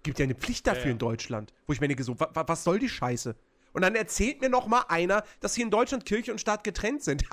Gibt 0.03 0.19
ja 0.19 0.25
eine 0.25 0.35
Pflicht 0.35 0.67
dafür 0.67 0.91
in 0.91 0.99
Deutschland, 0.99 1.55
wo 1.67 1.73
ich 1.73 1.81
mir 1.81 1.89
denke, 1.89 2.05
so, 2.05 2.21
wa, 2.21 2.29
wa, 2.35 2.45
was 2.47 2.63
soll 2.63 2.79
die 2.79 2.91
Scheiße? 2.91 3.35
Und 3.73 3.81
dann 3.81 3.95
erzählt 3.95 4.43
mir 4.43 4.51
noch 4.51 4.67
mal 4.67 4.85
einer, 4.89 5.25
dass 5.41 5.55
hier 5.55 5.65
in 5.65 5.71
Deutschland 5.71 6.05
Kirche 6.05 6.33
und 6.33 6.39
Staat 6.39 6.65
getrennt 6.65 7.03
sind. 7.03 7.25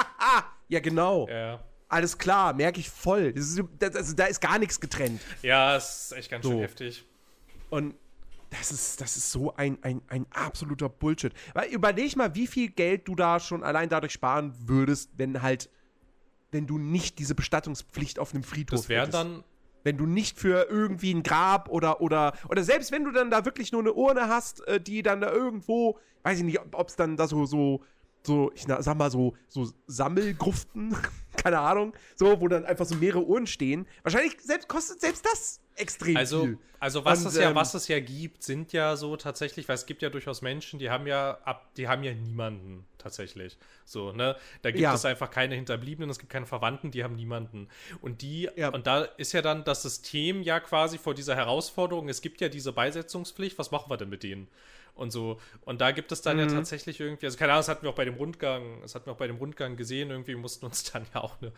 ja, 0.68 0.80
genau. 0.80 1.28
Ja. 1.28 1.62
Alles 1.88 2.18
klar, 2.18 2.54
merke 2.54 2.80
ich 2.80 2.90
voll. 2.90 3.32
Das 3.32 3.44
ist, 3.44 3.62
das, 3.78 3.94
also, 3.94 4.16
da 4.16 4.24
ist 4.24 4.40
gar 4.40 4.58
nichts 4.58 4.80
getrennt. 4.80 5.20
Ja, 5.42 5.74
das 5.74 6.06
ist 6.06 6.18
echt 6.18 6.30
ganz 6.32 6.44
so. 6.44 6.50
schön 6.50 6.60
heftig. 6.60 7.04
Und 7.68 7.94
das 8.50 8.72
ist, 8.72 9.00
das 9.00 9.16
ist 9.16 9.30
so 9.30 9.54
ein, 9.54 9.78
ein, 9.82 10.02
ein 10.08 10.26
absoluter 10.30 10.88
Bullshit. 10.88 11.32
Weil 11.54 11.68
überleg 11.68 12.16
mal, 12.16 12.34
wie 12.34 12.48
viel 12.48 12.70
Geld 12.70 13.06
du 13.06 13.14
da 13.14 13.38
schon 13.38 13.62
allein 13.62 13.88
dadurch 13.88 14.12
sparen 14.12 14.52
würdest, 14.58 15.10
wenn 15.16 15.40
halt, 15.40 15.70
wenn 16.52 16.66
du 16.66 16.78
nicht 16.78 17.18
diese 17.18 17.34
Bestattungspflicht 17.34 18.18
auf 18.18 18.34
einem 18.34 18.42
Friedhof 18.42 18.80
Das 18.80 18.88
wäre 18.88 19.08
dann. 19.08 19.44
Wenn 19.82 19.96
du 19.96 20.04
nicht 20.04 20.38
für 20.38 20.66
irgendwie 20.68 21.14
ein 21.14 21.22
Grab 21.22 21.70
oder, 21.70 22.02
oder, 22.02 22.34
oder 22.50 22.62
selbst 22.62 22.92
wenn 22.92 23.04
du 23.04 23.12
dann 23.12 23.30
da 23.30 23.46
wirklich 23.46 23.72
nur 23.72 23.80
eine 23.80 23.94
Urne 23.94 24.28
hast, 24.28 24.60
äh, 24.68 24.78
die 24.78 25.00
dann 25.02 25.22
da 25.22 25.32
irgendwo, 25.32 25.98
weiß 26.22 26.38
ich 26.38 26.44
nicht, 26.44 26.60
ob 26.72 26.88
es 26.88 26.96
dann 26.96 27.16
da 27.16 27.26
so, 27.26 27.46
so, 27.46 27.80
so, 28.22 28.52
ich 28.54 28.66
sag 28.66 28.94
mal 28.98 29.10
so, 29.10 29.34
so 29.48 29.70
Sammelgruften, 29.86 30.94
keine 31.42 31.58
Ahnung, 31.58 31.92
so, 32.16 32.40
wo 32.40 32.48
dann 32.48 32.64
einfach 32.64 32.86
so 32.86 32.94
mehrere 32.94 33.24
Uhren 33.24 33.46
stehen. 33.46 33.86
Wahrscheinlich 34.02 34.40
selbst, 34.40 34.68
kostet 34.68 35.00
selbst 35.00 35.24
das 35.24 35.60
extrem 35.76 36.16
also, 36.16 36.44
viel. 36.44 36.58
Also 36.78 37.04
was 37.04 37.20
Und, 37.20 37.28
es 37.28 37.36
ja, 37.36 37.50
ähm, 37.50 37.54
was 37.54 37.74
es 37.74 37.88
ja 37.88 38.00
gibt, 38.00 38.42
sind 38.42 38.72
ja 38.72 38.96
so 38.96 39.16
tatsächlich, 39.16 39.68
weil 39.68 39.74
es 39.74 39.84
gibt 39.84 40.00
ja 40.00 40.08
durchaus 40.08 40.40
Menschen, 40.40 40.78
die 40.78 40.88
haben 40.88 41.06
ja 41.06 41.38
ab, 41.44 41.74
die 41.76 41.88
haben 41.88 42.02
ja 42.02 42.14
niemanden 42.14 42.86
tatsächlich. 42.96 43.58
So, 43.84 44.12
ne? 44.12 44.36
Da 44.62 44.70
gibt 44.70 44.82
ja. 44.82 44.94
es 44.94 45.04
einfach 45.04 45.30
keine 45.30 45.56
Hinterbliebenen, 45.56 46.08
es 46.08 46.18
gibt 46.18 46.32
keine 46.32 46.46
Verwandten, 46.46 46.90
die 46.90 47.04
haben 47.04 47.16
niemanden. 47.16 47.68
Und 48.00 48.22
die, 48.22 48.48
ja. 48.56 48.70
und 48.70 48.86
da 48.86 49.02
ist 49.02 49.32
ja 49.32 49.42
dann 49.42 49.64
das 49.64 49.82
System 49.82 50.42
ja 50.42 50.58
quasi 50.58 50.96
vor 50.96 51.14
dieser 51.14 51.36
Herausforderung, 51.36 52.08
es 52.08 52.22
gibt 52.22 52.40
ja 52.40 52.48
diese 52.48 52.72
Beisetzungspflicht, 52.72 53.58
was 53.58 53.70
machen 53.70 53.90
wir 53.90 53.98
denn 53.98 54.08
mit 54.08 54.22
denen? 54.22 54.48
Und 54.94 55.10
so. 55.10 55.40
Und 55.62 55.80
da 55.80 55.92
gibt 55.92 56.12
es 56.12 56.22
dann 56.22 56.36
mhm. 56.36 56.48
ja 56.48 56.54
tatsächlich 56.54 57.00
irgendwie, 57.00 57.26
also 57.26 57.38
keine 57.38 57.52
Ahnung, 57.52 57.60
das 57.60 57.68
hatten 57.68 57.82
wir 57.82 57.90
auch 57.90 57.94
bei 57.94 58.04
dem 58.04 58.14
Rundgang, 58.14 58.80
das 58.82 58.94
hatten 58.94 59.06
wir 59.06 59.12
auch 59.12 59.18
bei 59.18 59.26
dem 59.26 59.36
Rundgang 59.36 59.76
gesehen, 59.76 60.10
irgendwie 60.10 60.34
mussten 60.34 60.66
uns 60.66 60.84
dann 60.92 61.06
ja 61.14 61.22
auch 61.22 61.40
eine, 61.40 61.52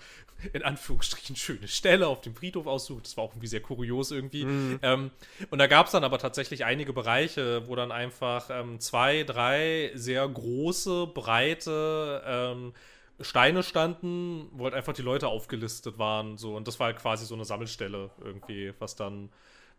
in 0.53 0.63
Anführungsstrichen, 0.63 1.37
schöne 1.37 1.69
Stelle 1.69 2.07
auf 2.07 2.21
dem 2.21 2.35
Friedhof 2.35 2.67
aussuchen. 2.67 3.03
Das 3.03 3.17
war 3.17 3.25
auch 3.25 3.33
irgendwie 3.33 3.47
sehr 3.49 3.61
kurios 3.61 4.11
irgendwie. 4.11 4.45
Mhm. 4.45 4.79
Ähm, 4.83 5.11
und 5.51 5.59
da 5.59 5.67
gab 5.67 5.87
es 5.87 5.93
dann 5.93 6.05
aber 6.05 6.19
tatsächlich 6.19 6.65
einige 6.65 6.93
Bereiche, 6.93 7.67
wo 7.69 7.77
dann 7.77 7.93
einfach 7.93 8.49
ähm, 8.51 8.81
zwei, 8.81 9.25
drei 9.25 9.91
sehr 9.95 10.27
große, 10.29 11.09
breite 11.09 12.23
ähm, 12.27 12.73
Steine 13.21 13.63
standen, 13.63 14.49
wo 14.53 14.65
halt 14.65 14.75
einfach 14.75 14.93
die 14.93 15.03
Leute 15.03 15.29
aufgelistet 15.29 15.99
waren. 15.99 16.39
So. 16.39 16.57
Und 16.57 16.67
das 16.67 16.81
war 16.81 16.87
halt 16.87 16.99
quasi 16.99 17.25
so 17.25 17.35
eine 17.35 17.45
Sammelstelle 17.45 18.11
irgendwie, 18.21 18.73
was 18.79 18.97
dann 18.97 19.31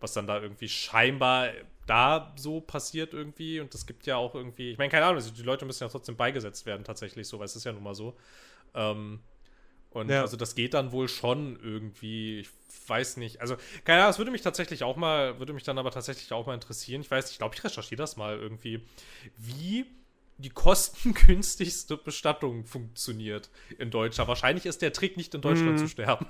was 0.03 0.13
dann 0.13 0.27
da 0.27 0.39
irgendwie 0.39 0.67
scheinbar 0.67 1.47
da 1.85 2.33
so 2.35 2.61
passiert 2.61 3.13
irgendwie. 3.13 3.59
Und 3.59 3.73
das 3.73 3.85
gibt 3.85 4.05
ja 4.05 4.17
auch 4.17 4.35
irgendwie, 4.35 4.71
ich 4.71 4.77
meine, 4.77 4.89
keine 4.89 5.05
Ahnung, 5.05 5.17
also 5.17 5.31
die 5.31 5.43
Leute 5.43 5.65
müssen 5.65 5.83
ja 5.83 5.89
trotzdem 5.89 6.15
beigesetzt 6.15 6.65
werden, 6.65 6.83
tatsächlich 6.83 7.27
so, 7.27 7.39
weil 7.39 7.45
es 7.45 7.55
ist 7.55 7.63
ja 7.63 7.73
nun 7.73 7.83
mal 7.83 7.95
so. 7.95 8.17
Ähm, 8.73 9.19
und 9.91 10.09
ja. 10.09 10.21
also 10.21 10.37
das 10.37 10.55
geht 10.55 10.73
dann 10.73 10.91
wohl 10.91 11.07
schon 11.07 11.59
irgendwie, 11.61 12.39
ich 12.39 12.49
weiß 12.87 13.17
nicht. 13.17 13.41
Also, 13.41 13.55
keine 13.83 13.99
Ahnung, 13.99 14.09
das 14.09 14.17
würde 14.17 14.31
mich 14.31 14.41
tatsächlich 14.41 14.83
auch 14.83 14.95
mal, 14.95 15.39
würde 15.39 15.53
mich 15.53 15.63
dann 15.63 15.77
aber 15.77 15.91
tatsächlich 15.91 16.31
auch 16.33 16.47
mal 16.47 16.55
interessieren. 16.55 17.01
Ich 17.01 17.11
weiß, 17.11 17.31
ich 17.31 17.37
glaube, 17.37 17.55
ich 17.55 17.63
recherchiere 17.63 17.99
das 17.99 18.17
mal 18.17 18.37
irgendwie, 18.37 18.81
wie 19.37 19.85
die 20.37 20.49
kostengünstigste 20.49 21.95
Bestattung 21.95 22.65
funktioniert 22.65 23.51
in 23.77 23.91
Deutschland. 23.91 24.27
Wahrscheinlich 24.27 24.65
ist 24.65 24.81
der 24.81 24.91
Trick 24.91 25.15
nicht 25.15 25.35
in 25.35 25.41
Deutschland 25.41 25.73
mhm. 25.73 25.77
zu 25.77 25.87
sterben. 25.87 26.25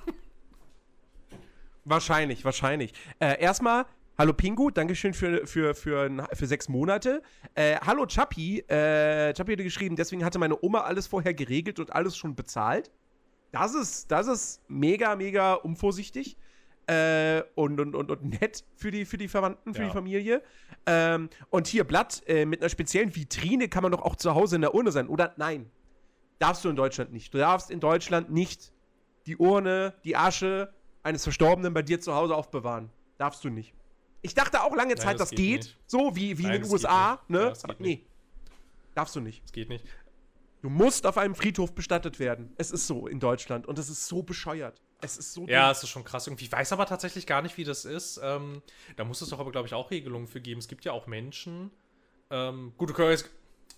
Wahrscheinlich, 1.86 2.46
wahrscheinlich. 2.46 2.94
Äh, 3.20 3.42
erstmal, 3.42 3.86
hallo 4.18 4.34
Pingu, 4.34 4.70
Dankeschön 4.70 5.14
für, 5.14 5.46
für, 5.48 5.74
für, 5.74 6.28
für 6.34 6.46
sechs 6.46 6.70
Monate. 6.70 7.22
Äh, 7.56 7.78
hallo 7.78 8.06
Chappi, 8.06 8.60
äh, 8.68 9.34
Chappi 9.34 9.54
hatte 9.54 9.64
geschrieben, 9.64 9.96
deswegen 9.96 10.24
hatte 10.24 10.40
meine 10.40 10.62
Oma 10.64 10.82
alles 10.82 11.08
vorher 11.08 11.34
geregelt 11.34 11.80
und 11.80 11.94
alles 11.94 12.16
schon 12.16 12.36
bezahlt. 12.36 12.92
Das 13.52 13.76
ist, 13.76 14.12
das 14.12 14.28
ist 14.28 14.62
mega, 14.68 15.16
mega 15.16 15.54
unvorsichtig. 15.54 16.38
Äh, 16.86 17.44
und, 17.56 17.80
und, 17.80 17.96
und, 17.96 18.12
und 18.12 18.42
nett 18.42 18.66
für 18.76 18.92
die, 18.92 19.06
für 19.06 19.18
die 19.18 19.30
Verwandten, 19.30 19.74
für 19.74 19.84
ja. 19.84 19.88
die 19.88 19.94
Familie. 19.94 20.44
Ähm, 20.86 21.30
und 21.50 21.68
hier 21.68 21.86
Blatt 21.86 22.22
äh, 22.28 22.46
mit 22.46 22.62
einer 22.62 22.70
speziellen 22.70 23.16
Vitrine 23.16 23.70
kann 23.70 23.84
man 23.84 23.94
doch 23.94 24.02
auch 24.02 24.18
zu 24.18 24.36
Hause 24.36 24.58
in 24.58 24.62
der 24.64 24.76
Urne 24.76 24.92
sein, 24.92 25.08
oder? 25.08 25.34
Nein. 25.38 25.70
Darfst 26.40 26.66
du 26.66 26.70
in 26.70 26.76
Deutschland 26.76 27.14
nicht. 27.14 27.34
Du 27.34 27.38
darfst 27.38 27.72
in 27.72 27.80
Deutschland 27.80 28.32
nicht 28.32 28.74
die 29.28 29.38
Urne, 29.38 29.94
die 30.04 30.18
Asche 30.18 30.74
eines 31.04 31.24
Verstorbenen 31.24 31.74
bei 31.74 31.84
dir 31.84 32.02
zu 32.02 32.16
Hause 32.16 32.36
aufbewahren. 32.36 32.90
Darfst 33.18 33.46
du 33.46 33.50
nicht. 33.50 33.74
Ich 34.24 34.34
dachte 34.34 34.64
auch 34.64 34.76
lange 34.76 34.96
Zeit, 34.96 35.06
Nein, 35.06 35.18
das, 35.18 35.30
das, 35.30 35.38
geht, 35.38 35.62
geht 35.62 35.78
so 35.86 36.16
wie, 36.16 36.38
wie 36.38 36.44
Nein, 36.44 36.56
in 36.56 36.62
den 36.64 36.72
USA, 36.72 37.22
ne? 37.28 37.54
Ja, 37.56 37.64
Aber 37.64 37.76
nee. 37.78 38.06
Darfst 38.96 39.16
du 39.16 39.20
nicht. 39.20 39.44
Es 39.46 39.52
geht 39.52 39.70
nicht. 39.70 39.86
Du 40.62 40.70
musst 40.70 41.06
auf 41.06 41.18
einem 41.18 41.36
Friedhof 41.36 41.76
bestattet 41.76 42.20
werden. 42.20 42.54
Es 42.58 42.72
ist 42.72 42.88
so 42.88 43.08
in 43.08 43.20
Deutschland 43.20 43.68
und 43.68 43.78
es 43.78 43.90
ist 43.90 44.08
so 44.08 44.24
bescheuert. 44.24 44.82
Es 45.02 45.18
ist 45.18 45.34
so. 45.34 45.46
Ja, 45.46 45.72
es 45.72 45.84
ist 45.84 45.90
schon 45.90 46.06
krass 46.06 46.26
irgendwie. 46.26 46.46
Ich 46.46 46.52
weiß 46.52 46.72
aber 46.72 46.86
tatsächlich 46.86 47.28
gar 47.28 47.42
nicht, 47.42 47.58
wie 47.58 47.66
das 47.66 47.84
ist. 47.84 48.20
Ähm, 48.24 48.62
da 48.96 49.04
muss 49.04 49.22
es 49.22 49.28
doch 49.30 49.40
aber, 49.40 49.52
glaube 49.52 49.68
ich, 49.68 49.74
auch 49.74 49.92
Regelungen 49.92 50.28
für 50.28 50.40
geben. 50.40 50.60
Es 50.60 50.70
gibt 50.70 50.86
ja 50.86 50.94
auch 50.94 51.06
Menschen. 51.06 51.72
Ähm, 52.30 52.72
gut, 52.78 52.90
du 52.90 52.94
kannst, 52.94 53.30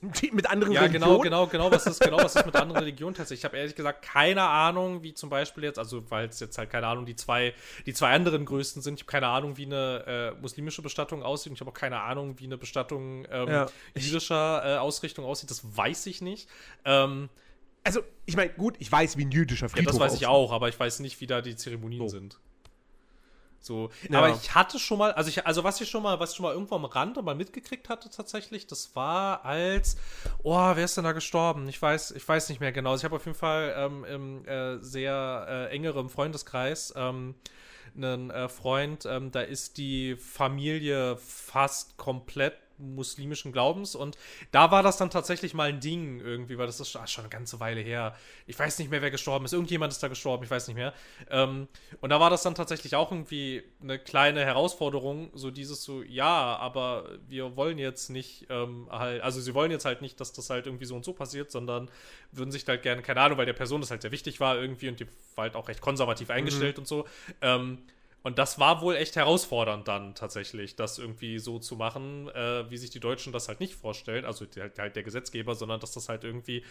mit 0.02 0.50
anderen 0.50 0.74
ja, 0.74 0.82
Religionen? 0.82 0.84
Ja, 0.84 1.18
genau, 1.18 1.20
genau, 1.20 1.48
genau, 1.48 1.72
was 1.72 1.86
ist, 1.88 2.00
genau, 2.00 2.18
was 2.18 2.36
ist 2.36 2.46
mit 2.46 2.56
anderen 2.56 2.80
Religionen 2.82 3.16
tatsächlich? 3.16 3.42
Ich 3.42 3.46
habe 3.46 3.58
ehrlich 3.58 3.76
gesagt 3.76 4.02
keine 4.02 4.44
Ahnung, 4.44 5.04
wie 5.04 5.14
zum 5.14 5.30
Beispiel 5.30 5.64
jetzt, 5.64 5.80
also 5.80 6.10
weil 6.12 6.28
es 6.28 6.40
jetzt 6.40 6.58
halt 6.58 6.70
keine 6.70 6.88
Ahnung, 6.88 7.06
die 7.06 7.16
zwei, 7.16 7.54
die 7.86 7.94
zwei 7.94 8.12
anderen 8.12 8.46
größten 8.46 8.82
sind. 8.82 8.96
Ich 8.96 9.02
habe 9.02 9.12
keine 9.12 9.28
Ahnung, 9.28 9.58
wie 9.58 9.66
eine 9.66 10.36
äh, 10.38 10.42
muslimische 10.42 10.82
Bestattung 10.82 11.24
aussieht. 11.24 11.52
Und 11.52 11.56
ich 11.56 11.62
habe 11.62 11.72
auch 11.72 11.76
keine 11.76 12.02
Ahnung, 12.02 12.40
wie 12.40 12.46
eine 12.46 12.58
Bestattung 12.58 13.26
ähm, 13.32 13.48
ja. 13.48 13.68
jüdischer 13.96 14.64
äh, 14.66 14.78
Ausrichtung 14.78 15.26
aussieht. 15.26 15.50
Das 15.50 15.62
weiß 15.78 16.06
ich 16.08 16.22
nicht. 16.22 16.50
Ähm, 16.84 17.30
also, 17.84 18.02
ich 18.26 18.36
meine, 18.36 18.52
gut, 18.52 18.76
ich 18.80 18.92
weiß, 18.92 19.18
wie 19.18 19.26
ein 19.26 19.32
jüdischer 19.32 19.70
Friedhof 19.70 19.86
Ja, 19.86 19.92
das 19.92 20.00
weiß 20.00 20.12
aussieht. 20.14 20.22
ich 20.24 20.28
auch, 20.28 20.52
aber 20.52 20.70
ich 20.70 20.80
weiß 20.80 21.00
nicht, 21.00 21.22
wie 21.22 21.28
da 21.28 21.42
die 21.42 21.56
Zeremonien 21.56 22.02
oh. 22.02 22.08
sind. 22.08 22.40
So, 23.66 23.90
ja. 24.10 24.20
aber 24.20 24.30
ich 24.30 24.54
hatte 24.54 24.78
schon 24.78 25.00
mal, 25.00 25.12
also 25.14 25.30
ich, 25.30 25.46
also 25.48 25.64
was 25.64 25.82
ich 25.82 25.90
schon 25.90 26.04
mal, 26.04 26.20
was 26.20 26.32
ich 26.32 26.36
schon 26.36 26.44
mal 26.44 26.54
irgendwo 26.54 26.76
am 26.76 26.86
Rande 26.86 27.24
mal 27.24 27.34
mitgekriegt 27.34 27.90
hatte 27.90 28.12
tatsächlich, 28.12 28.68
das 28.68 28.96
war 28.96 29.44
als, 29.44 29.98
oh, 30.44 30.54
wer 30.54 30.86
ist 30.86 30.98
denn 30.98 31.04
da 31.04 31.14
gestorben? 31.14 31.68
Ich 31.68 31.82
weiß, 31.82 32.12
ich 32.12 32.28
weiß 32.28 32.50
nicht 32.50 32.60
mehr 32.62 32.72
genau. 32.72 32.92
Also 32.92 33.02
ich 33.02 33.06
habe 33.06 33.16
auf 33.16 33.26
jeden 33.26 33.38
Fall 33.38 33.74
ähm, 33.76 34.06
im 34.06 34.46
äh, 34.48 34.78
sehr 34.84 35.48
äh, 35.50 35.74
engerem 35.74 36.10
Freundeskreis 36.10 36.94
ähm, 36.96 37.34
einen 37.96 38.30
äh, 38.30 38.50
Freund, 38.50 39.06
ähm, 39.06 39.32
da 39.32 39.42
ist 39.42 39.78
die 39.78 40.16
Familie 40.16 41.18
fast 41.18 41.98
komplett 41.98 42.65
muslimischen 42.78 43.52
Glaubens. 43.52 43.96
Und 43.96 44.18
da 44.52 44.72
war 44.72 44.84
das 44.84 44.98
dann 44.98 45.10
tatsächlich 45.10 45.54
mal 45.54 45.70
ein 45.70 45.80
Ding 45.80 46.20
irgendwie, 46.20 46.58
weil 46.58 46.66
das 46.66 46.80
ist 46.80 46.92
schon 46.92 47.24
eine 47.24 47.30
ganze 47.30 47.60
Weile 47.60 47.82
her. 47.82 48.16
Ich 48.48 48.58
weiß 48.58 48.80
nicht 48.80 48.92
mehr, 48.92 49.02
wer 49.02 49.12
gestorben 49.12 49.46
ist. 49.46 49.54
Irgendjemand 49.54 49.92
ist 49.92 50.02
da 50.02 50.08
gestorben, 50.08 50.44
ich 50.44 50.52
weiß 50.52 50.68
nicht 50.68 50.76
mehr. 50.76 50.94
Ähm, 51.30 51.68
und 52.02 52.10
da 52.10 52.20
war 52.20 52.30
das 52.30 52.44
dann 52.44 52.56
tatsächlich 52.56 52.96
auch 52.96 53.12
irgendwie 53.12 53.64
eine 53.82 54.00
kleine 54.00 54.46
Herausforderung, 54.46 55.30
so 55.34 55.52
dieses 55.52 55.84
so, 55.84 56.04
ja, 56.04 56.58
aber 56.58 57.10
wir 57.28 57.56
wollen 57.56 57.78
jetzt 57.78 58.10
nicht 58.10 58.48
ähm, 58.50 58.88
halt, 58.92 59.22
also 59.22 59.40
sie 59.42 59.54
wollen 59.54 59.72
jetzt 59.72 59.86
halt 59.86 60.02
nicht, 60.02 60.20
dass 60.20 60.34
das 60.34 60.50
halt 60.50 60.66
irgendwie 60.66 60.86
so 60.86 60.96
und 60.96 61.06
so 61.06 61.14
passiert, 61.14 61.52
sondern 61.52 61.90
würden 62.32 62.52
sich 62.52 62.68
halt 62.68 62.84
gerne, 62.84 63.02
keine 63.02 63.22
Ahnung, 63.22 63.38
weil 63.38 63.46
der 63.46 63.54
Person 63.54 63.82
das 63.82 63.92
halt 63.92 64.02
sehr 64.02 64.12
wichtig 64.12 64.40
war 64.40 64.58
irgendwie 64.58 64.90
und 64.90 65.00
die 65.00 65.08
war 65.36 65.44
halt 65.44 65.56
auch 65.56 65.68
recht 65.68 65.82
konservativ 65.82 66.30
eingestellt 66.30 66.78
mhm. 66.78 66.82
und 66.82 66.88
so. 66.88 67.06
Ähm, 67.42 67.80
und 68.26 68.40
das 68.40 68.58
war 68.58 68.82
wohl 68.82 68.96
echt 68.96 69.18
herausfordernd 69.18 69.88
dann 69.88 70.16
tatsächlich, 70.16 70.76
das 70.76 70.98
irgendwie 70.98 71.38
so 71.38 71.60
zu 71.60 71.76
machen, 71.76 72.28
äh, 72.30 72.68
wie 72.72 72.78
sich 72.78 72.90
die 72.90 73.00
Deutschen 73.00 73.32
das 73.32 73.48
halt 73.48 73.60
nicht 73.60 73.76
vorstellen, 73.76 74.26
also 74.26 74.48
die, 74.48 74.62
halt 74.62 74.96
der 74.96 75.04
Gesetzgeber, 75.04 75.54
sondern 75.54 75.80
dass 75.80 75.92
das 75.92 76.10
halt 76.10 76.24
irgendwie 76.24 76.64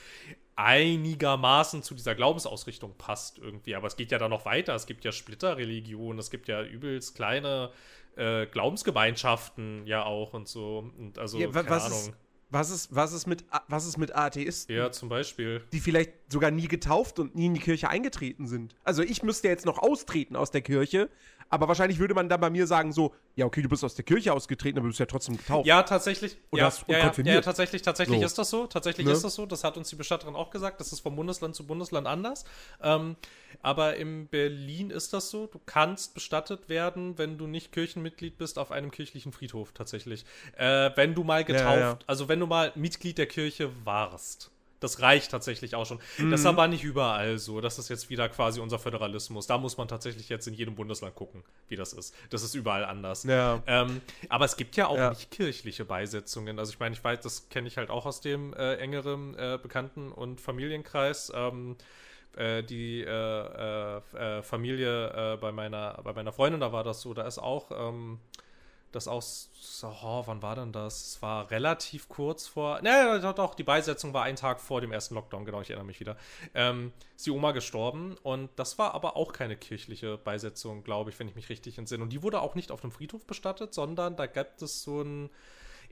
einigermaßen 0.56 1.84
zu 1.84 1.94
dieser 1.94 2.16
Glaubensausrichtung 2.16 2.96
passt 2.98 3.38
irgendwie. 3.38 3.76
Aber 3.76 3.86
es 3.86 3.94
geht 3.94 4.10
ja 4.10 4.18
dann 4.18 4.30
noch 4.30 4.44
weiter. 4.44 4.74
Es 4.74 4.86
gibt 4.86 5.04
ja 5.04 5.12
Splitterreligionen, 5.12 6.18
es 6.18 6.30
gibt 6.30 6.48
ja 6.48 6.60
übelst 6.60 7.14
kleine 7.14 7.70
äh, 8.16 8.46
Glaubensgemeinschaften 8.46 9.86
ja 9.86 10.02
auch 10.04 10.34
und 10.34 10.48
so. 10.48 10.90
Und 10.98 11.20
also, 11.20 11.38
ja, 11.38 11.46
keine 11.52 11.70
Ahnung. 11.70 11.98
Ist, 12.00 12.14
was 12.54 12.70
ist, 12.70 12.94
was 12.94 13.12
ist 13.12 13.26
mit, 13.26 13.44
was 13.68 13.84
ist 13.84 13.98
mit 13.98 14.14
Atheisten? 14.14 14.74
Ja, 14.74 14.92
zum 14.92 15.08
Beispiel. 15.08 15.62
Die 15.72 15.80
vielleicht 15.80 16.12
sogar 16.28 16.52
nie 16.52 16.68
getauft 16.68 17.18
und 17.18 17.34
nie 17.34 17.46
in 17.46 17.54
die 17.54 17.60
Kirche 17.60 17.88
eingetreten 17.88 18.46
sind. 18.46 18.76
Also 18.84 19.02
ich 19.02 19.22
müsste 19.22 19.48
jetzt 19.48 19.66
noch 19.66 19.78
austreten 19.78 20.36
aus 20.36 20.52
der 20.52 20.62
Kirche, 20.62 21.10
aber 21.48 21.68
wahrscheinlich 21.68 21.98
würde 21.98 22.14
man 22.14 22.28
dann 22.28 22.40
bei 22.40 22.50
mir 22.50 22.66
sagen 22.66 22.92
so, 22.92 23.14
ja, 23.36 23.46
okay, 23.46 23.62
du 23.62 23.68
bist 23.68 23.84
aus 23.84 23.94
der 23.94 24.04
Kirche 24.04 24.32
ausgetreten, 24.32 24.78
aber 24.78 24.84
du 24.84 24.90
bist 24.90 25.00
ja 25.00 25.06
trotzdem 25.06 25.36
getauft. 25.36 25.66
Ja, 25.66 25.82
tatsächlich. 25.82 26.36
Und 26.50 26.58
ja, 26.58 26.66
hast, 26.66 26.84
ja, 26.88 26.98
ja, 26.98 27.34
ja, 27.34 27.40
tatsächlich, 27.40 27.82
tatsächlich 27.82 28.20
so. 28.20 28.26
ist 28.26 28.38
das 28.38 28.50
so. 28.50 28.66
Tatsächlich 28.66 29.06
ne? 29.06 29.12
ist 29.12 29.24
das 29.24 29.34
so. 29.34 29.46
Das 29.46 29.64
hat 29.64 29.76
uns 29.76 29.88
die 29.88 29.96
Bestatterin 29.96 30.34
auch 30.34 30.50
gesagt. 30.50 30.80
Das 30.80 30.92
ist 30.92 31.00
vom 31.00 31.16
Bundesland 31.16 31.54
zu 31.54 31.66
Bundesland 31.66 32.06
anders. 32.06 32.44
Ähm, 32.82 33.16
aber 33.62 33.96
in 33.96 34.28
Berlin 34.28 34.90
ist 34.90 35.12
das 35.12 35.30
so. 35.30 35.46
Du 35.46 35.60
kannst 35.64 36.14
bestattet 36.14 36.68
werden, 36.68 37.18
wenn 37.18 37.38
du 37.38 37.46
nicht 37.46 37.72
Kirchenmitglied 37.72 38.38
bist, 38.38 38.58
auf 38.58 38.70
einem 38.70 38.90
kirchlichen 38.90 39.32
Friedhof 39.32 39.72
tatsächlich. 39.72 40.24
Äh, 40.56 40.90
wenn 40.96 41.14
du 41.14 41.24
mal 41.24 41.44
getauft, 41.44 41.78
ja, 41.78 41.98
also 42.06 42.28
wenn 42.28 42.40
du 42.40 42.46
mal 42.46 42.72
Mitglied 42.74 43.18
der 43.18 43.26
Kirche 43.26 43.70
warst. 43.84 44.50
Das 44.84 45.00
reicht 45.00 45.30
tatsächlich 45.30 45.74
auch 45.74 45.86
schon. 45.86 45.98
Mhm. 46.18 46.30
Das 46.30 46.40
ist 46.40 46.46
aber 46.46 46.68
nicht 46.68 46.84
überall 46.84 47.38
so. 47.38 47.62
Das 47.62 47.78
ist 47.78 47.88
jetzt 47.88 48.10
wieder 48.10 48.28
quasi 48.28 48.60
unser 48.60 48.78
Föderalismus. 48.78 49.46
Da 49.46 49.56
muss 49.56 49.78
man 49.78 49.88
tatsächlich 49.88 50.28
jetzt 50.28 50.46
in 50.46 50.52
jedem 50.52 50.74
Bundesland 50.74 51.14
gucken, 51.14 51.42
wie 51.68 51.76
das 51.76 51.94
ist. 51.94 52.14
Das 52.28 52.42
ist 52.42 52.54
überall 52.54 52.84
anders. 52.84 53.24
Ja. 53.24 53.62
Ähm, 53.66 54.02
aber 54.28 54.44
es 54.44 54.56
gibt 54.56 54.76
ja 54.76 54.86
auch 54.88 54.98
ja. 54.98 55.08
nicht 55.08 55.30
kirchliche 55.30 55.86
Beisetzungen. 55.86 56.58
Also 56.58 56.72
ich 56.72 56.78
meine, 56.78 56.94
ich 56.94 57.02
weiß, 57.02 57.20
das 57.20 57.48
kenne 57.48 57.66
ich 57.66 57.78
halt 57.78 57.88
auch 57.88 58.04
aus 58.04 58.20
dem 58.20 58.52
äh, 58.52 58.74
engeren 58.74 59.34
äh, 59.36 59.58
Bekannten- 59.60 60.12
und 60.12 60.40
Familienkreis. 60.40 61.32
Ähm, 61.34 61.76
äh, 62.36 62.62
die 62.62 63.00
äh, 63.00 63.06
äh, 63.08 64.38
äh, 64.38 64.42
Familie 64.42 65.38
bei, 65.40 65.52
meiner, 65.52 66.00
bei 66.02 66.12
meiner 66.12 66.32
Freundin, 66.32 66.60
da 66.60 66.72
war 66.72 66.84
das 66.84 67.00
so, 67.00 67.14
da 67.14 67.26
ist 67.26 67.38
auch 67.38 67.70
ähm, 67.70 68.18
das 68.94 69.08
aus, 69.08 69.50
oh, 69.82 70.22
wann 70.26 70.42
war 70.42 70.56
denn 70.56 70.72
das? 70.72 71.06
Es 71.06 71.22
war 71.22 71.50
relativ 71.50 72.08
kurz 72.08 72.46
vor, 72.46 72.80
ne, 72.82 73.20
doch, 73.20 73.34
doch, 73.34 73.54
die 73.54 73.62
Beisetzung 73.62 74.12
war 74.14 74.24
ein 74.24 74.36
Tag 74.36 74.60
vor 74.60 74.80
dem 74.80 74.92
ersten 74.92 75.14
Lockdown, 75.14 75.44
genau, 75.44 75.60
ich 75.60 75.70
erinnere 75.70 75.86
mich 75.86 76.00
wieder. 76.00 76.16
Ähm, 76.54 76.92
ist 77.16 77.26
die 77.26 77.30
Oma 77.30 77.52
gestorben 77.52 78.16
und 78.22 78.50
das 78.56 78.78
war 78.78 78.94
aber 78.94 79.16
auch 79.16 79.32
keine 79.32 79.56
kirchliche 79.56 80.18
Beisetzung, 80.18 80.84
glaube 80.84 81.10
ich, 81.10 81.18
wenn 81.18 81.28
ich 81.28 81.34
mich 81.34 81.48
richtig 81.48 81.78
entsinne. 81.78 82.02
Und 82.02 82.10
die 82.10 82.22
wurde 82.22 82.40
auch 82.40 82.54
nicht 82.54 82.70
auf 82.70 82.80
dem 82.80 82.90
Friedhof 82.90 83.26
bestattet, 83.26 83.74
sondern 83.74 84.16
da 84.16 84.26
gab 84.26 84.60
es 84.60 84.82
so 84.82 85.02
ein, 85.02 85.30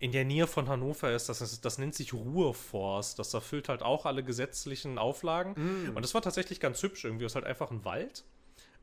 in 0.03 0.11
der 0.11 0.25
Nähe 0.25 0.49
von 0.49 0.69
Hannover 0.69 1.13
ist 1.13 1.29
das, 1.29 1.61
das 1.61 1.79
nennt 1.79 1.95
sich 1.95 2.13
Ruheforst. 2.13 3.21
Das 3.21 3.33
erfüllt 3.35 3.69
halt 3.69 3.83
auch 3.83 4.05
alle 4.05 4.25
gesetzlichen 4.25 4.99
Auflagen. 4.99 5.53
Mm. 5.53 5.97
Und 5.97 6.03
das 6.03 6.13
war 6.13 6.23
tatsächlich 6.23 6.59
ganz 6.59 6.83
hübsch 6.83 7.05
irgendwie. 7.05 7.25
Es 7.25 7.33
ist 7.33 7.37
halt 7.37 7.45
einfach 7.45 7.71
ein 7.71 7.85
Wald. 7.85 8.25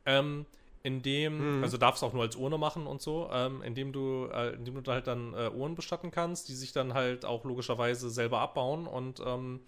Ähm, 0.05 0.45
in 0.83 1.01
dem, 1.01 1.57
mhm. 1.57 1.63
also 1.63 1.77
darfst 1.77 2.01
du 2.01 2.05
auch 2.05 2.13
nur 2.13 2.23
als 2.23 2.35
Urne 2.35 2.57
machen 2.57 2.87
und 2.87 3.01
so, 3.01 3.29
ähm, 3.31 3.61
indem 3.61 3.91
du, 3.91 4.29
äh, 4.33 4.53
indem 4.53 4.81
du 4.81 4.91
halt 4.91 5.07
dann 5.07 5.33
äh, 5.33 5.49
Uhren 5.49 5.75
bestatten 5.75 6.11
kannst, 6.11 6.47
die 6.47 6.55
sich 6.55 6.71
dann 6.71 6.93
halt 6.93 7.25
auch 7.25 7.43
logischerweise 7.43 8.09
selber 8.09 8.39
abbauen 8.39 8.87
und 8.87 9.21
ähm, 9.25 9.61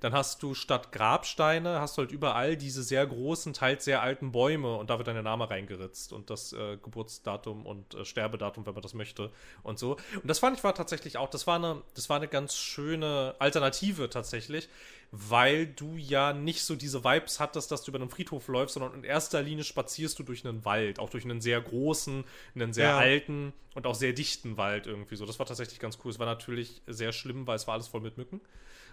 dann 0.00 0.12
hast 0.12 0.42
du 0.42 0.54
statt 0.54 0.92
Grabsteine, 0.92 1.80
hast 1.80 1.96
du 1.96 2.02
halt 2.02 2.12
überall 2.12 2.56
diese 2.56 2.82
sehr 2.82 3.06
großen, 3.06 3.52
teils 3.52 3.84
sehr 3.84 4.02
alten 4.02 4.32
Bäume 4.32 4.76
und 4.76 4.90
da 4.90 4.98
wird 4.98 5.08
dein 5.08 5.22
Name 5.22 5.48
reingeritzt 5.48 6.12
und 6.12 6.28
das 6.30 6.52
äh, 6.52 6.76
Geburtsdatum 6.82 7.64
und 7.64 7.94
äh, 7.94 8.04
Sterbedatum, 8.04 8.66
wenn 8.66 8.74
man 8.74 8.82
das 8.82 8.94
möchte 8.94 9.30
und 9.62 9.78
so. 9.78 9.92
Und 10.14 10.26
das 10.26 10.38
fand 10.38 10.56
ich 10.56 10.64
war 10.64 10.74
tatsächlich 10.74 11.16
auch, 11.16 11.30
das 11.30 11.46
war 11.46 11.56
eine, 11.56 11.82
das 11.94 12.10
war 12.10 12.16
eine 12.16 12.28
ganz 12.28 12.56
schöne 12.56 13.34
Alternative 13.38 14.10
tatsächlich, 14.10 14.68
weil 15.10 15.66
du 15.66 15.96
ja 15.96 16.32
nicht 16.32 16.62
so 16.62 16.74
diese 16.74 17.04
Vibes 17.04 17.40
hattest, 17.40 17.70
dass 17.70 17.82
du 17.82 17.90
über 17.90 18.00
einen 18.00 18.10
Friedhof 18.10 18.48
läufst, 18.48 18.74
sondern 18.74 18.94
in 18.94 19.04
erster 19.04 19.42
Linie 19.42 19.64
spazierst 19.64 20.18
du 20.18 20.22
durch 20.22 20.44
einen 20.44 20.64
Wald, 20.64 20.98
auch 20.98 21.10
durch 21.10 21.24
einen 21.24 21.40
sehr 21.40 21.60
großen, 21.60 22.24
einen 22.54 22.72
sehr 22.72 22.88
ja. 22.88 22.98
alten 22.98 23.52
und 23.74 23.86
auch 23.86 23.94
sehr 23.94 24.12
dichten 24.12 24.56
Wald 24.56 24.86
irgendwie 24.86 25.16
so. 25.16 25.26
Das 25.26 25.38
war 25.38 25.46
tatsächlich 25.46 25.78
ganz 25.78 25.98
cool. 26.04 26.10
Es 26.10 26.18
war 26.18 26.26
natürlich 26.26 26.82
sehr 26.86 27.12
schlimm, 27.12 27.46
weil 27.46 27.56
es 27.56 27.66
war 27.66 27.74
alles 27.74 27.88
voll 27.88 28.00
mit 28.00 28.18
Mücken. 28.18 28.40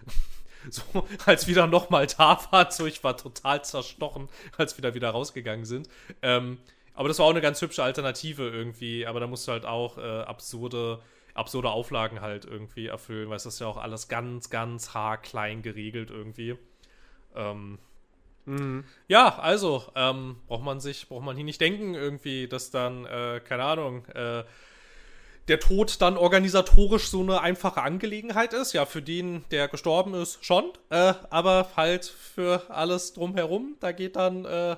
so, 0.70 0.82
als 1.26 1.46
dann 1.46 1.70
nochmal 1.70 2.06
da 2.06 2.40
waren, 2.50 2.70
so, 2.70 2.86
ich 2.86 3.02
war 3.04 3.16
total 3.16 3.64
zerstochen, 3.64 4.28
als 4.56 4.76
wir 4.76 4.82
da 4.82 4.94
wieder 4.94 5.10
rausgegangen 5.10 5.64
sind. 5.64 5.88
Ähm, 6.22 6.58
aber 6.94 7.08
das 7.08 7.18
war 7.18 7.26
auch 7.26 7.30
eine 7.30 7.40
ganz 7.40 7.60
hübsche 7.60 7.82
Alternative 7.82 8.48
irgendwie, 8.48 9.04
aber 9.06 9.20
da 9.20 9.26
musst 9.26 9.48
du 9.48 9.52
halt 9.52 9.66
auch 9.66 9.98
äh, 9.98 10.00
absurde, 10.00 11.00
absurde 11.34 11.70
Auflagen 11.70 12.20
halt 12.20 12.44
irgendwie 12.44 12.86
erfüllen, 12.86 13.28
weil 13.28 13.36
es 13.36 13.46
ist 13.46 13.60
ja 13.60 13.66
auch 13.66 13.76
alles 13.76 14.08
ganz, 14.08 14.50
ganz 14.50 14.94
haarklein 14.94 15.62
geregelt 15.62 16.10
irgendwie. 16.10 16.56
Ähm, 17.34 17.78
mhm. 18.46 18.84
Ja, 19.08 19.38
also, 19.38 19.84
ähm, 19.96 20.36
braucht 20.46 20.64
man 20.64 20.80
sich, 20.80 21.08
braucht 21.08 21.24
man 21.24 21.36
hier 21.36 21.44
nicht 21.44 21.60
denken 21.60 21.94
irgendwie, 21.94 22.48
dass 22.48 22.70
dann, 22.70 23.04
äh, 23.06 23.40
keine 23.44 23.64
Ahnung, 23.64 24.06
äh, 24.06 24.44
der 25.48 25.60
Tod 25.60 26.00
dann 26.00 26.16
organisatorisch 26.16 27.08
so 27.08 27.20
eine 27.20 27.40
einfache 27.40 27.82
Angelegenheit 27.82 28.54
ist. 28.54 28.72
Ja, 28.72 28.86
für 28.86 29.02
den, 29.02 29.44
der 29.50 29.68
gestorben 29.68 30.14
ist, 30.14 30.42
schon. 30.44 30.72
Äh, 30.90 31.14
aber 31.30 31.68
halt 31.76 32.06
für 32.06 32.62
alles 32.70 33.12
drumherum, 33.12 33.76
da 33.80 33.92
geht 33.92 34.16
dann, 34.16 34.44
äh, 34.44 34.76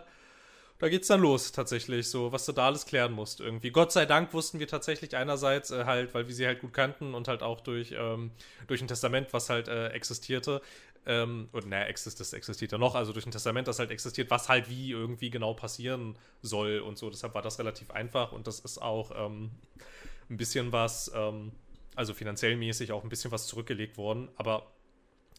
da 0.79 0.89
geht's 0.89 1.09
dann 1.09 1.21
los 1.21 1.53
tatsächlich, 1.53 2.09
so 2.09 2.33
was 2.33 2.47
du 2.47 2.53
da 2.53 2.67
alles 2.67 2.87
klären 2.87 3.13
musst 3.13 3.41
irgendwie. 3.41 3.71
Gott 3.71 3.93
sei 3.93 4.07
Dank 4.07 4.33
wussten 4.35 4.59
wir 4.61 4.69
tatsächlich 4.69 5.17
einerseits 5.17 5.71
äh, 5.71 5.85
halt, 5.85 6.15
weil 6.15 6.27
wir 6.29 6.35
sie 6.35 6.47
halt 6.47 6.61
gut 6.61 6.73
kannten 6.73 7.15
und 7.15 7.29
halt 7.29 7.43
auch 7.43 7.61
durch, 7.61 7.95
ähm, 7.97 8.31
durch 8.67 8.83
ein 8.83 8.89
Testament, 8.89 9.33
was 9.33 9.49
halt 9.49 9.69
äh, 9.69 9.89
existierte, 9.89 10.61
ähm, 11.07 11.49
oder 11.53 11.67
naja, 11.67 11.87
exist, 11.87 12.21
das 12.21 12.33
existiert 12.33 12.73
ja 12.73 12.79
noch, 12.79 12.95
also 12.95 13.13
durch 13.13 13.27
ein 13.27 13.31
Testament, 13.31 13.69
das 13.69 13.79
halt 13.79 13.91
existiert, 13.91 14.31
was 14.31 14.49
halt 14.49 14.69
wie 14.69 14.91
irgendwie 14.91 15.31
genau 15.31 15.55
passieren 15.55 16.19
soll 16.43 16.81
und 16.81 16.99
so. 16.99 17.11
Deshalb 17.11 17.35
war 17.35 17.43
das 17.43 17.59
relativ 17.59 17.91
einfach 17.91 18.33
und 18.33 18.47
das 18.47 18.61
ist 18.61 18.83
auch, 18.83 19.13
ähm, 19.17 19.51
ein 20.29 20.37
bisschen 20.37 20.73
was, 20.73 21.11
ähm, 21.15 21.53
also 21.95 22.15
finanziell 22.15 22.57
mäßig 22.57 22.93
auch 22.93 23.03
ein 23.03 23.09
bisschen 23.09 23.31
was 23.31 23.47
zurückgelegt 23.47 23.97
worden, 23.97 24.29
aber 24.37 24.67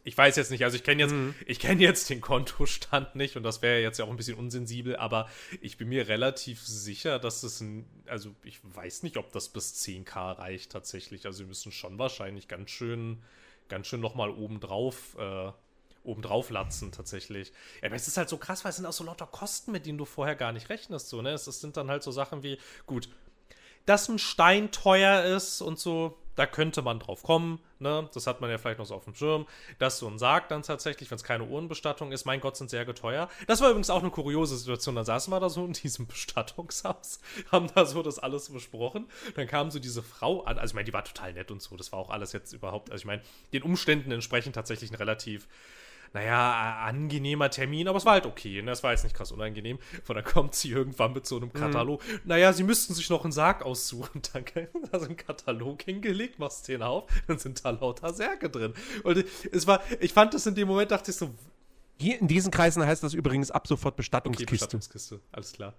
ich 0.08 0.18
weiß 0.18 0.38
jetzt 0.38 0.52
nicht, 0.52 0.64
also 0.64 0.78
ich 0.78 0.86
kenne 0.86 1.04
jetzt, 1.04 1.12
mhm. 1.12 1.36
ich 1.46 1.60
kenne 1.60 1.82
jetzt 1.82 2.10
den 2.10 2.22
Kontostand 2.22 3.16
nicht 3.16 3.36
und 3.36 3.44
das 3.44 3.62
wäre 3.62 3.82
jetzt 3.82 4.00
ja 4.00 4.06
auch 4.06 4.10
ein 4.10 4.16
bisschen 4.16 4.38
unsensibel, 4.38 4.96
aber 4.96 5.28
ich 5.60 5.76
bin 5.76 5.90
mir 5.90 6.08
relativ 6.08 6.66
sicher, 6.66 7.20
dass 7.20 7.44
es 7.44 7.60
ein, 7.60 7.86
also 8.06 8.34
ich 8.46 8.62
weiß 8.64 9.04
nicht, 9.04 9.18
ob 9.18 9.34
das 9.34 9.50
bis 9.50 9.74
10k 9.84 10.38
reicht 10.38 10.72
tatsächlich. 10.72 11.26
Also 11.26 11.40
wir 11.40 11.48
müssen 11.48 11.74
schon 11.74 12.00
wahrscheinlich 12.00 12.48
ganz 12.48 12.70
schön, 12.72 13.22
ganz 13.68 13.88
schön 13.88 14.00
nochmal 14.00 14.30
obendrauf, 14.30 15.18
äh, 15.20 15.52
obendrauf 16.06 16.52
latzen 16.52 16.94
tatsächlich. 16.94 17.52
Ja, 17.82 17.88
aber 17.88 17.98
es 17.98 18.08
ist 18.08 18.16
halt 18.16 18.30
so 18.30 18.38
krass, 18.38 18.64
weil 18.64 18.70
es 18.70 18.78
sind 18.78 18.86
auch 18.86 18.94
so 18.94 19.04
lauter 19.04 19.28
Kosten, 19.28 19.74
mit 19.74 19.86
denen 19.86 19.98
du 19.98 20.06
vorher 20.06 20.38
gar 20.38 20.54
nicht 20.54 20.70
rechnest, 20.70 21.10
so, 21.10 21.22
ne? 21.22 21.32
Es, 21.32 21.48
es 21.48 21.60
sind 21.60 21.76
dann 21.76 21.90
halt 21.90 22.04
so 22.04 22.12
Sachen 22.12 22.44
wie, 22.44 22.58
gut, 22.86 23.10
dass 23.86 24.08
ein 24.08 24.20
Stein 24.20 24.72
teuer 24.72 25.26
ist 25.36 25.60
und 25.60 25.78
so, 25.78 26.18
da 26.38 26.46
könnte 26.46 26.84
man 26.84 27.00
drauf 27.00 27.24
kommen, 27.24 27.60
ne? 27.80 28.08
Das 28.14 28.28
hat 28.28 28.42
man 28.42 28.50
ja 28.50 28.60
vielleicht 28.60 28.78
noch 28.78 28.86
so 28.86 28.94
auf 28.94 29.06
dem 29.06 29.16
Schirm. 29.16 29.48
Dass 29.80 29.98
so 29.98 30.08
ein 30.08 30.20
Sarg 30.20 30.48
dann 30.50 30.62
tatsächlich, 30.62 31.10
wenn 31.10 31.16
es 31.16 31.24
keine 31.24 31.44
Uhrenbestattung 31.44 32.12
ist, 32.12 32.26
mein 32.26 32.40
Gott, 32.40 32.56
sind 32.56 32.70
sehr 32.70 32.86
teuer. 32.94 33.28
Das 33.48 33.60
war 33.60 33.70
übrigens 33.70 33.90
auch 33.90 34.02
eine 34.02 34.12
kuriose 34.12 34.56
Situation. 34.56 34.96
Da 34.96 35.04
saßen 35.04 35.34
wir 35.34 35.40
da 35.40 35.50
so 35.50 35.66
in 35.66 35.74
diesem 35.74 36.06
Bestattungshaus, 36.06 37.20
haben 37.52 37.68
da 37.74 37.86
so 37.86 38.04
das 38.04 38.20
alles 38.20 38.50
besprochen. 38.50 39.10
Dann 39.36 39.48
kam 39.48 39.72
so 39.72 39.80
diese 39.80 40.04
Frau 40.04 40.44
an, 40.44 40.60
also 40.60 40.72
ich 40.72 40.76
meine, 40.76 40.86
die 40.86 40.94
war 40.94 41.04
total 41.04 41.34
nett 41.34 41.50
und 41.50 41.62
so. 41.62 41.76
Das 41.76 41.92
war 41.92 42.00
auch 42.00 42.12
alles 42.12 42.34
jetzt 42.34 42.54
überhaupt, 42.54 42.92
also 42.92 43.02
ich 43.02 43.06
meine, 43.06 43.24
den 43.52 43.64
Umständen 43.64 44.12
entsprechend 44.12 44.54
tatsächlich 44.54 44.92
ein 44.92 44.96
relativ 44.96 45.48
naja, 46.14 46.84
angenehmer 46.86 47.50
Termin, 47.50 47.88
aber 47.88 47.98
es 47.98 48.06
war 48.06 48.14
halt 48.14 48.26
okay. 48.26 48.62
Ne? 48.62 48.72
Das 48.72 48.84
war 48.84 48.92
jetzt 48.92 49.04
nicht 49.04 49.16
krass 49.16 49.32
unangenehm. 49.32 49.80
Und 50.08 50.16
dann 50.16 50.24
kommt 50.24 50.56
sie 50.56 50.72
irgendwann 50.72 51.14
mit 51.14 51.26
so 51.26 51.38
einem 51.38 51.50
mhm. 51.50 51.54
Katalog. 51.54 52.02
Mhm. 52.08 52.20
Naja, 52.26 52.54
sie 52.54 52.64
müssten 52.64 52.94
sich 52.94 53.10
noch 53.10 53.24
einen 53.24 53.32
Sarg 53.32 53.64
aussuchen. 53.64 54.22
Dann 54.34 54.44
da 54.92 55.00
so 55.00 55.06
einen 55.06 55.18
Katalog 55.18 55.82
hingelegt, 55.84 56.40
machst 56.40 56.68
den 56.68 56.82
auf, 56.82 57.06
dann 57.28 57.38
sind 57.38 57.64
da 57.64 57.70
lauter 57.72 58.14
Särge 58.14 58.50
drin. 58.50 58.74
Und 59.04 59.26
es 59.52 59.68
war, 59.68 59.82
ich 60.00 60.14
fand 60.14 60.34
das 60.34 60.46
in 60.46 60.56
dem 60.56 60.68
Moment, 60.68 60.92
dachte 60.92 61.12
ich 61.12 61.18
so. 61.18 61.34
Hier 62.00 62.20
in 62.20 62.28
diesen 62.28 62.52
Kreisen 62.52 62.86
heißt 62.86 63.04
das 63.04 63.14
übrigens 63.14 63.52
ab 63.52 63.68
sofort 63.68 63.96
Bestattungskiste. 63.96 64.46
Okay, 64.46 64.60
Bestattungskiste, 64.60 65.20
alles 65.32 65.54
klar. 65.54 65.74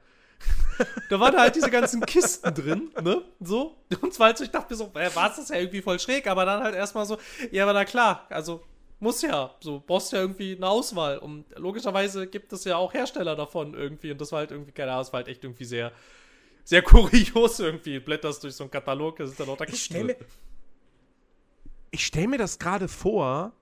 da 1.11 1.21
waren 1.21 1.37
halt 1.37 1.57
diese 1.57 1.71
ganzen 1.71 2.01
Kisten 2.03 2.55
drin, 2.55 2.91
ne? 3.03 3.23
So. 3.41 3.77
Und 4.01 4.15
zwar 4.15 4.29
halt 4.29 4.39
so, 4.39 4.45
ich 4.45 4.51
dachte 4.51 4.73
mir 4.73 4.77
so, 4.77 4.95
war 4.95 5.29
das 5.29 5.49
ja 5.49 5.57
irgendwie 5.57 5.83
voll 5.83 5.99
schräg, 5.99 6.27
aber 6.27 6.45
dann 6.45 6.63
halt 6.63 6.75
erstmal 6.75 7.07
so, 7.07 7.19
ja, 7.51 7.65
aber 7.65 7.73
na 7.73 7.85
klar, 7.85 8.27
also 8.31 8.63
muss 9.01 9.23
ja, 9.23 9.55
so 9.61 9.83
brauchst 9.85 10.13
ja 10.13 10.21
irgendwie 10.21 10.57
eine 10.57 10.69
Auswahl. 10.69 11.19
Und 11.19 11.47
logischerweise 11.57 12.27
gibt 12.27 12.53
es 12.53 12.65
ja 12.65 12.77
auch 12.77 12.93
Hersteller 12.93 13.37
davon 13.37 13.75
irgendwie. 13.75 14.11
Und 14.11 14.21
das 14.21 14.33
war 14.33 14.41
halt 14.41 14.51
irgendwie, 14.51 14.73
keine 14.73 14.93
Ahnung, 14.93 15.05
das 15.05 15.13
war 15.13 15.19
halt 15.19 15.29
echt 15.29 15.45
irgendwie 15.45 15.65
sehr, 15.65 15.93
sehr 16.65 16.83
kurios 16.85 17.61
irgendwie. 17.61 18.01
Blätterst 18.01 18.43
durch 18.43 18.55
so 18.55 18.65
einen 18.65 18.71
Katalog, 18.71 19.17
das 19.17 19.31
ist 19.31 19.41
dann 19.41 19.49
auch 19.49 19.57
da 19.57 19.65
Ich 19.65 19.85
stelle 19.85 20.05
mir, 20.05 20.17
ich 21.91 22.05
stell 22.05 22.27
mir 22.27 22.39
das 22.39 22.59
gerade 22.59 22.89
vor, 22.89 23.53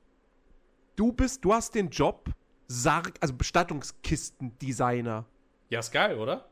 du 0.96 1.12
bist, 1.12 1.44
du 1.44 1.52
hast 1.52 1.74
den 1.74 1.90
Job, 1.90 2.30
Sarg, 2.68 3.12
also 3.20 3.34
Bestattungskistendesigner. 3.34 5.24
Ja, 5.68 5.80
ist 5.80 5.92
geil, 5.92 6.18
oder? 6.18 6.48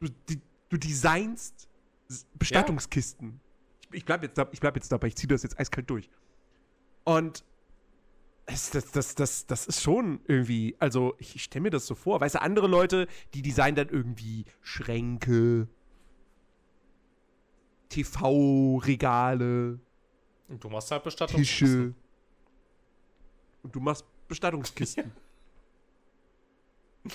Du, 0.00 0.08
die, 0.28 0.40
du 0.68 0.76
designst 0.76 1.68
Bestattungskisten. 2.34 3.28
Ja. 3.28 3.34
Ich, 3.90 3.98
ich 3.98 4.04
bleib 4.04 4.22
jetzt, 4.22 4.38
ich 4.52 4.60
bleib 4.60 4.76
jetzt 4.76 4.92
dabei, 4.92 5.08
ich 5.08 5.16
ziehe 5.16 5.28
das 5.28 5.42
jetzt 5.42 5.58
eiskalt 5.58 5.88
durch. 5.88 6.10
Und 7.04 7.44
das, 8.46 8.70
das, 8.70 9.14
das, 9.14 9.46
das, 9.46 9.66
ist 9.66 9.82
schon 9.82 10.20
irgendwie, 10.26 10.76
also 10.78 11.14
ich, 11.18 11.42
stelle 11.42 11.62
mir 11.62 11.70
das 11.70 11.86
so 11.86 11.94
vor. 11.94 12.20
Weißt 12.20 12.34
du, 12.34 12.42
andere 12.42 12.66
Leute, 12.66 13.06
die 13.34 13.42
designen 13.42 13.76
dann 13.76 13.88
irgendwie 13.88 14.44
Schränke, 14.60 15.68
TV-Regale. 17.88 19.78
Und 20.48 20.64
du 20.64 20.68
machst 20.68 20.90
halt 20.90 21.04
Bestattungskisten. 21.04 21.94
Tische. 21.94 21.94
Und 23.62 23.74
du 23.74 23.80
machst 23.80 24.04
Bestattungskisten. 24.28 25.12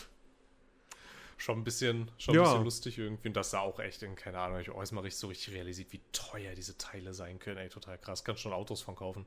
schon 1.38 1.60
ein 1.60 1.64
bisschen, 1.64 2.10
schon 2.18 2.36
ja. 2.36 2.42
ein 2.42 2.46
bisschen 2.46 2.64
lustig 2.64 2.98
irgendwie. 2.98 3.28
Und 3.28 3.36
das 3.36 3.52
sah 3.52 3.60
auch 3.60 3.80
echt 3.80 4.02
in, 4.02 4.16
keine 4.16 4.40
Ahnung, 4.40 4.60
ich 4.60 4.70
habe 4.70 4.80
auch 4.80 4.92
mal 4.92 5.02
richtig 5.02 5.20
so 5.20 5.28
richtig 5.28 5.54
realisiert, 5.54 5.92
wie 5.92 6.02
teuer 6.14 6.56
diese 6.56 6.78
Teile 6.78 7.14
sein 7.14 7.38
können. 7.38 7.58
Ey, 7.58 7.68
total 7.70 7.98
krass. 7.98 8.24
Kannst 8.24 8.42
schon 8.42 8.54
Autos 8.54 8.82
von 8.82 8.96
kaufen. 8.96 9.26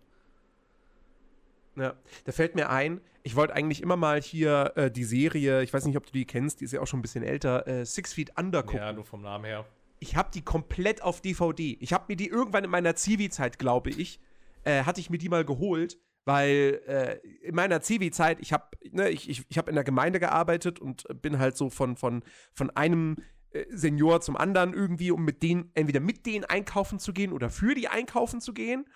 Ja, 1.76 1.94
da 2.24 2.32
fällt 2.32 2.54
mir 2.54 2.68
ein, 2.70 3.00
ich 3.22 3.36
wollte 3.36 3.54
eigentlich 3.54 3.82
immer 3.82 3.96
mal 3.96 4.20
hier 4.20 4.72
äh, 4.76 4.90
die 4.90 5.04
Serie, 5.04 5.62
ich 5.62 5.72
weiß 5.72 5.84
nicht, 5.86 5.96
ob 5.96 6.06
du 6.06 6.12
die 6.12 6.24
kennst, 6.24 6.60
die 6.60 6.64
ist 6.64 6.72
ja 6.72 6.80
auch 6.80 6.86
schon 6.86 7.00
ein 7.00 7.02
bisschen 7.02 7.22
älter, 7.22 7.66
äh, 7.66 7.84
Six 7.84 8.12
Feet 8.12 8.32
Under 8.38 8.62
gucken. 8.62 8.80
Ja, 8.80 8.92
nur 8.92 9.04
vom 9.04 9.22
Namen 9.22 9.44
her. 9.44 9.66
Ich 9.98 10.16
habe 10.16 10.30
die 10.32 10.42
komplett 10.42 11.02
auf 11.02 11.20
DVD. 11.20 11.76
Ich 11.80 11.92
habe 11.92 12.06
mir 12.08 12.16
die 12.16 12.28
irgendwann 12.28 12.64
in 12.64 12.70
meiner 12.70 12.96
Zivi-Zeit, 12.96 13.58
glaube 13.58 13.90
ich, 13.90 14.20
äh, 14.64 14.84
hatte 14.84 15.00
ich 15.00 15.10
mir 15.10 15.18
die 15.18 15.28
mal 15.28 15.44
geholt, 15.44 15.98
weil 16.24 16.80
äh, 16.86 17.16
in 17.46 17.54
meiner 17.54 17.80
Zivi-Zeit, 17.82 18.40
ich 18.40 18.52
habe 18.52 18.64
ne, 18.90 19.10
ich, 19.10 19.28
ich, 19.28 19.44
ich 19.48 19.58
hab 19.58 19.68
in 19.68 19.74
der 19.74 19.84
Gemeinde 19.84 20.18
gearbeitet 20.18 20.78
und 20.78 21.04
bin 21.20 21.38
halt 21.38 21.56
so 21.56 21.70
von, 21.70 21.96
von, 21.96 22.22
von 22.52 22.70
einem 22.70 23.16
äh, 23.52 23.64
Senior 23.70 24.20
zum 24.20 24.36
anderen 24.36 24.72
irgendwie, 24.72 25.10
um 25.10 25.24
mit 25.24 25.42
denen, 25.42 25.70
entweder 25.74 26.00
mit 26.00 26.24
denen 26.26 26.44
einkaufen 26.44 26.98
zu 26.98 27.12
gehen 27.12 27.32
oder 27.32 27.50
für 27.50 27.74
die 27.74 27.88
einkaufen 27.88 28.40
zu 28.40 28.54
gehen. 28.54 28.86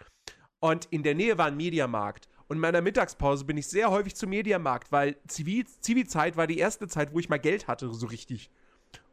Und 0.61 0.87
in 0.87 1.03
der 1.03 1.14
Nähe 1.14 1.37
war 1.37 1.47
ein 1.47 1.57
Mediamarkt. 1.57 2.29
Und 2.49 2.57
in 2.57 2.61
meiner 2.61 2.82
Mittagspause 2.82 3.45
bin 3.45 3.57
ich 3.57 3.66
sehr 3.66 3.90
häufig 3.90 4.14
zum 4.14 4.30
Mediamarkt, 4.30 4.92
weil 4.92 5.16
Zivi-Zeit 5.26 6.36
war 6.36 6.47
die 6.47 6.59
erste 6.59 6.88
Zeit, 6.88 7.14
wo 7.14 7.18
ich 7.18 7.28
mal 7.28 7.38
Geld 7.38 7.68
hatte, 7.68 7.92
so 7.92 8.07
richtig. 8.07 8.51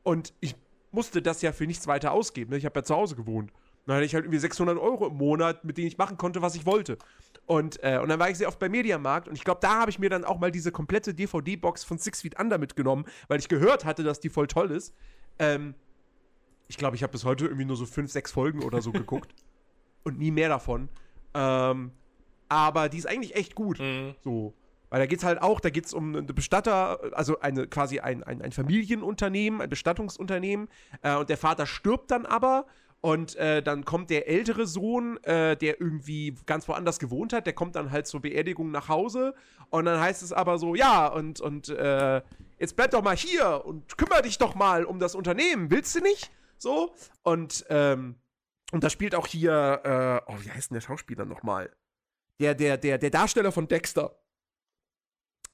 Und 0.03 0.33
ich 0.41 0.55
musste 0.91 1.21
das 1.21 1.41
ja 1.41 1.53
für 1.53 1.65
nichts 1.65 1.87
weiter 1.87 2.11
ausgeben. 2.11 2.51
Ne? 2.51 2.57
Ich 2.57 2.65
habe 2.65 2.79
ja 2.79 2.83
zu 2.83 2.95
Hause 2.95 3.15
gewohnt. 3.15 3.51
Dann 3.85 3.95
hatte 3.95 4.05
ich 4.05 4.13
halt 4.13 4.25
irgendwie 4.25 4.39
600 4.39 4.77
Euro 4.77 5.07
im 5.07 5.15
Monat, 5.15 5.63
mit 5.63 5.77
denen 5.77 5.87
ich 5.87 5.97
machen 5.97 6.17
konnte, 6.17 6.41
was 6.41 6.55
ich 6.55 6.65
wollte. 6.65 6.97
Und, 7.45 7.83
äh, 7.83 7.99
und 7.99 8.09
dann 8.09 8.19
war 8.19 8.29
ich 8.29 8.37
sehr 8.37 8.47
oft 8.47 8.59
beim 8.59 8.71
Mediamarkt 8.71 9.27
und 9.27 9.35
ich 9.35 9.43
glaube, 9.43 9.59
da 9.61 9.79
habe 9.79 9.89
ich 9.89 9.97
mir 9.97 10.09
dann 10.09 10.23
auch 10.23 10.39
mal 10.39 10.51
diese 10.51 10.71
komplette 10.71 11.13
DVD-Box 11.13 11.83
von 11.83 11.97
Six 11.97 12.21
Feet 12.21 12.39
Under 12.39 12.57
mitgenommen, 12.57 13.05
weil 13.27 13.39
ich 13.39 13.47
gehört 13.47 13.83
hatte, 13.83 14.03
dass 14.03 14.19
die 14.19 14.29
voll 14.29 14.47
toll 14.47 14.71
ist. 14.71 14.93
Ähm, 15.39 15.73
ich 16.67 16.77
glaube, 16.77 16.95
ich 16.95 17.03
habe 17.03 17.11
bis 17.11 17.25
heute 17.25 17.45
irgendwie 17.45 17.65
nur 17.65 17.75
so 17.75 17.85
fünf, 17.85 18.11
sechs 18.11 18.31
Folgen 18.31 18.63
oder 18.63 18.81
so 18.81 18.91
geguckt. 18.91 19.33
und 20.03 20.17
nie 20.17 20.31
mehr 20.31 20.49
davon. 20.49 20.89
Ähm, 21.33 21.91
aber 22.51 22.89
die 22.89 22.97
ist 22.97 23.07
eigentlich 23.07 23.35
echt 23.35 23.55
gut. 23.55 23.79
Mhm. 23.79 24.15
So. 24.23 24.53
Weil 24.89 24.99
da 24.99 25.05
geht 25.05 25.19
es 25.19 25.23
halt 25.23 25.41
auch, 25.41 25.61
da 25.61 25.69
geht 25.69 25.85
es 25.85 25.93
um 25.93 26.13
eine 26.13 26.33
Bestatter, 26.33 26.99
also 27.13 27.39
eine 27.39 27.65
quasi 27.67 27.99
ein, 27.99 28.23
ein, 28.23 28.41
ein 28.41 28.51
Familienunternehmen, 28.51 29.61
ein 29.61 29.69
Bestattungsunternehmen. 29.69 30.67
Äh, 31.01 31.15
und 31.15 31.29
der 31.29 31.37
Vater 31.37 31.65
stirbt 31.65 32.11
dann 32.11 32.25
aber. 32.25 32.65
Und 32.99 33.35
äh, 33.37 33.63
dann 33.63 33.85
kommt 33.85 34.09
der 34.09 34.27
ältere 34.27 34.67
Sohn, 34.67 35.17
äh, 35.23 35.55
der 35.55 35.79
irgendwie 35.79 36.35
ganz 36.45 36.67
woanders 36.67 36.99
gewohnt 36.99 37.33
hat, 37.33 37.47
der 37.47 37.53
kommt 37.53 37.75
dann 37.75 37.89
halt 37.89 38.05
zur 38.05 38.21
Beerdigung 38.21 38.69
nach 38.69 38.89
Hause. 38.89 39.33
Und 39.69 39.85
dann 39.85 39.99
heißt 39.99 40.21
es 40.21 40.33
aber 40.33 40.59
so, 40.59 40.75
ja, 40.75 41.07
und, 41.07 41.39
und 41.39 41.69
äh, 41.69 42.21
jetzt 42.59 42.75
bleib 42.75 42.91
doch 42.91 43.01
mal 43.01 43.15
hier 43.15 43.65
und 43.65 43.97
kümmere 43.97 44.21
dich 44.21 44.37
doch 44.37 44.53
mal 44.53 44.83
um 44.83 44.99
das 44.99 45.15
Unternehmen, 45.15 45.71
willst 45.71 45.95
du 45.95 46.01
nicht? 46.01 46.29
So. 46.57 46.93
Und, 47.23 47.65
ähm, 47.69 48.17
und 48.71 48.83
da 48.83 48.89
spielt 48.91 49.15
auch 49.15 49.25
hier, 49.25 50.21
äh, 50.27 50.31
oh, 50.31 50.35
wie 50.41 50.51
heißt 50.51 50.69
denn 50.69 50.75
der 50.75 50.81
Schauspieler 50.81 51.25
nochmal? 51.25 51.71
Der, 52.41 52.55
der, 52.55 52.77
der, 52.77 52.97
der 52.97 53.09
Darsteller 53.09 53.51
von 53.51 53.67
Dexter. 53.67 54.17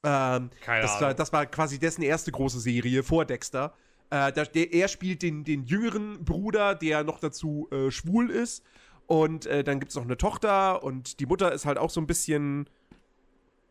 Ähm, 0.03 0.49
Keine 0.61 0.81
das, 0.81 0.91
Ahnung. 0.91 1.01
War, 1.01 1.13
das 1.13 1.33
war 1.33 1.45
quasi 1.45 1.79
dessen 1.79 2.01
erste 2.01 2.31
große 2.31 2.59
Serie 2.59 3.03
vor 3.03 3.25
Dexter. 3.25 3.73
Äh, 4.09 4.31
der, 4.31 4.45
der, 4.45 4.73
er 4.73 4.87
spielt 4.87 5.21
den, 5.21 5.43
den 5.43 5.65
jüngeren 5.65 6.23
Bruder, 6.23 6.75
der 6.75 7.03
noch 7.03 7.19
dazu 7.19 7.67
äh, 7.71 7.91
schwul 7.91 8.31
ist. 8.31 8.63
Und 9.05 9.45
äh, 9.45 9.63
dann 9.63 9.79
gibt 9.79 9.91
es 9.91 9.95
noch 9.95 10.03
eine 10.03 10.17
Tochter 10.17 10.83
und 10.83 11.19
die 11.21 11.25
Mutter 11.25 11.51
ist 11.53 11.65
halt 11.65 11.77
auch 11.77 11.89
so 11.89 12.01
ein 12.01 12.07
bisschen, 12.07 12.69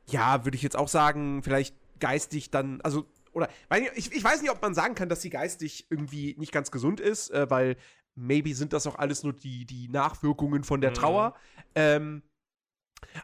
ja, 0.07 0.45
würde 0.45 0.57
ich 0.57 0.63
jetzt 0.63 0.77
auch 0.77 0.89
sagen, 0.89 1.43
vielleicht 1.43 1.75
geistig 2.01 2.51
dann, 2.51 2.81
also, 2.81 3.05
oder, 3.33 3.51
ich, 3.95 4.13
ich 4.13 4.25
weiß 4.25 4.41
nicht, 4.41 4.51
ob 4.51 4.63
man 4.63 4.75
sagen 4.75 4.95
kann, 4.95 5.11
dass 5.11 5.21
sie 5.21 5.29
geistig 5.29 5.87
irgendwie 5.91 6.35
nicht 6.39 6.53
ganz 6.53 6.71
gesund 6.71 7.01
ist, 7.01 7.31
äh, 7.31 7.51
weil 7.51 7.77
maybe 8.15 8.55
sind 8.55 8.73
das 8.73 8.87
auch 8.87 8.97
alles 8.97 9.23
nur 9.25 9.35
die, 9.35 9.67
die 9.67 9.89
Nachwirkungen 9.89 10.65
von 10.65 10.81
der 10.81 10.91
mhm. 10.91 10.95
Trauer. 10.95 11.35
Ähm, 11.75 12.23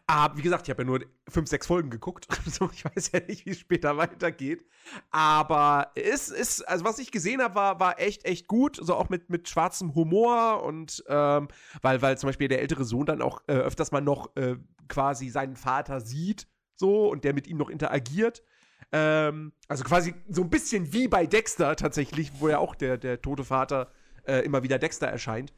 aber 0.07 0.37
wie 0.37 0.41
gesagt, 0.41 0.67
ich 0.67 0.69
habe 0.69 0.83
ja 0.83 0.87
nur 0.87 1.01
fünf, 1.27 1.49
sechs 1.49 1.67
Folgen 1.67 1.89
geguckt. 1.89 2.27
so, 2.45 2.69
ich 2.73 2.85
weiß 2.85 3.11
ja 3.13 3.19
nicht, 3.21 3.45
wie 3.45 3.51
es 3.51 3.59
später 3.59 3.97
weitergeht. 3.97 4.65
Aber 5.11 5.91
es 5.95 6.29
ist, 6.29 6.67
also 6.67 6.85
was 6.85 6.99
ich 6.99 7.11
gesehen 7.11 7.41
habe, 7.41 7.55
war, 7.55 7.79
war 7.79 7.99
echt, 7.99 8.25
echt 8.25 8.47
gut. 8.47 8.77
So 8.81 8.95
auch 8.95 9.09
mit, 9.09 9.29
mit 9.29 9.49
schwarzem 9.49 9.95
Humor 9.95 10.63
und 10.63 11.03
ähm, 11.07 11.47
weil, 11.81 12.01
weil 12.01 12.17
zum 12.17 12.27
Beispiel 12.27 12.47
der 12.47 12.61
ältere 12.61 12.83
Sohn 12.83 13.05
dann 13.05 13.21
auch 13.21 13.41
äh, 13.47 13.53
öfters 13.53 13.91
mal 13.91 14.01
noch 14.01 14.35
äh, 14.35 14.57
quasi 14.87 15.29
seinen 15.29 15.55
Vater 15.55 16.01
sieht, 16.01 16.47
so 16.75 17.09
und 17.09 17.23
der 17.23 17.33
mit 17.33 17.47
ihm 17.47 17.57
noch 17.57 17.69
interagiert. 17.69 18.43
Ähm, 18.91 19.53
also 19.67 19.83
quasi 19.83 20.13
so 20.29 20.43
ein 20.43 20.49
bisschen 20.49 20.93
wie 20.93 21.07
bei 21.07 21.25
Dexter 21.25 21.75
tatsächlich, 21.75 22.31
wo 22.39 22.49
ja 22.49 22.59
auch 22.59 22.75
der, 22.75 22.97
der 22.97 23.21
tote 23.21 23.43
Vater 23.43 23.91
äh, 24.27 24.39
immer 24.39 24.63
wieder 24.63 24.77
Dexter 24.77 25.07
erscheint. 25.07 25.53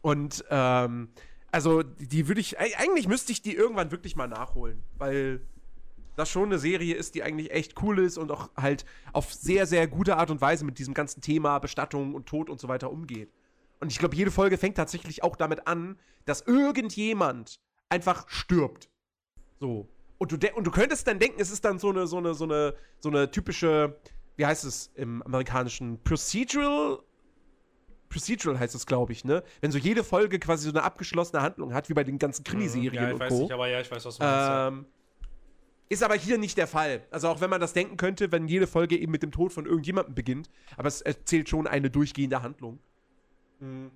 Und 0.00 0.44
ähm, 0.50 1.10
also 1.54 1.84
die 1.84 2.26
würde 2.26 2.40
ich, 2.40 2.58
eigentlich 2.58 3.06
müsste 3.06 3.30
ich 3.30 3.40
die 3.40 3.54
irgendwann 3.54 3.92
wirklich 3.92 4.16
mal 4.16 4.26
nachholen, 4.26 4.82
weil 4.98 5.40
das 6.16 6.28
schon 6.28 6.46
eine 6.46 6.58
Serie 6.58 6.96
ist, 6.96 7.14
die 7.14 7.22
eigentlich 7.22 7.52
echt 7.52 7.80
cool 7.80 8.00
ist 8.00 8.18
und 8.18 8.32
auch 8.32 8.50
halt 8.56 8.84
auf 9.12 9.32
sehr, 9.32 9.64
sehr 9.64 9.86
gute 9.86 10.16
Art 10.16 10.32
und 10.32 10.40
Weise 10.40 10.64
mit 10.64 10.80
diesem 10.80 10.94
ganzen 10.94 11.20
Thema 11.20 11.60
Bestattung 11.60 12.16
und 12.16 12.26
Tod 12.26 12.50
und 12.50 12.60
so 12.60 12.66
weiter 12.66 12.90
umgeht. 12.90 13.30
Und 13.78 13.92
ich 13.92 14.00
glaube, 14.00 14.16
jede 14.16 14.32
Folge 14.32 14.58
fängt 14.58 14.76
tatsächlich 14.76 15.22
auch 15.22 15.36
damit 15.36 15.68
an, 15.68 15.96
dass 16.24 16.40
irgendjemand 16.40 17.60
einfach 17.88 18.28
stirbt. 18.28 18.88
So. 19.60 19.88
Und 20.18 20.32
du, 20.32 20.48
und 20.56 20.66
du 20.66 20.72
könntest 20.72 21.06
dann 21.06 21.20
denken, 21.20 21.40
es 21.40 21.52
ist 21.52 21.64
dann 21.64 21.78
so 21.78 21.90
eine, 21.90 22.08
so 22.08 22.18
eine, 22.18 22.34
so 22.34 22.44
eine, 22.44 22.74
so 22.98 23.10
eine 23.10 23.30
typische, 23.30 23.96
wie 24.36 24.44
heißt 24.44 24.64
es 24.64 24.90
im 24.96 25.22
amerikanischen, 25.22 26.02
Procedural 26.02 26.98
Procedural 28.14 28.60
heißt 28.60 28.76
es, 28.76 28.86
glaube 28.86 29.12
ich, 29.12 29.24
ne? 29.24 29.42
Wenn 29.60 29.72
so 29.72 29.78
jede 29.78 30.04
Folge 30.04 30.38
quasi 30.38 30.64
so 30.64 30.70
eine 30.70 30.84
abgeschlossene 30.84 31.42
Handlung 31.42 31.74
hat, 31.74 31.88
wie 31.88 31.94
bei 31.94 32.04
den 32.04 32.18
ganzen 32.18 32.44
Krimiserien 32.44 32.94
ja, 32.94 33.08
ich 33.08 33.14
und 33.14 33.20
weiß 33.20 33.28
Co. 33.32 33.42
Nicht, 33.42 33.52
aber 33.52 33.68
ja, 33.68 33.80
ich 33.80 33.90
weiß, 33.90 34.04
was 34.04 34.16
du 34.16 34.22
meinst. 34.22 34.78
Ähm, 34.78 34.86
ist 35.88 36.02
aber 36.04 36.14
hier 36.14 36.38
nicht 36.38 36.56
der 36.56 36.68
Fall. 36.68 37.02
Also 37.10 37.28
auch 37.28 37.40
wenn 37.40 37.50
man 37.50 37.60
das 37.60 37.72
denken 37.72 37.96
könnte, 37.96 38.30
wenn 38.30 38.46
jede 38.46 38.68
Folge 38.68 38.96
eben 38.96 39.10
mit 39.10 39.24
dem 39.24 39.32
Tod 39.32 39.52
von 39.52 39.66
irgendjemandem 39.66 40.14
beginnt, 40.14 40.48
aber 40.76 40.86
es 40.86 41.00
erzählt 41.00 41.48
schon 41.48 41.66
eine 41.66 41.90
durchgehende 41.90 42.40
Handlung. 42.40 42.78
Mhm. 43.58 43.90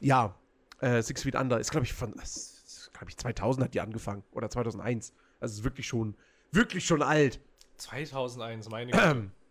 Ja, 0.00 0.34
äh, 0.80 1.00
Six 1.00 1.22
Feet 1.22 1.34
Under 1.34 1.58
ist, 1.58 1.70
glaube 1.70 1.86
ich, 1.86 1.94
von, 1.94 2.12
glaube 2.12 3.08
ich, 3.08 3.16
2000 3.16 3.64
hat 3.64 3.74
die 3.74 3.80
angefangen 3.80 4.22
oder 4.32 4.50
2001. 4.50 5.14
Also 5.40 5.60
ist 5.60 5.64
wirklich 5.64 5.86
schon, 5.86 6.14
wirklich 6.52 6.84
schon 6.84 7.00
alt. 7.00 7.40
2001, 7.78 8.68
meine 8.68 8.92
Güte. 8.92 9.30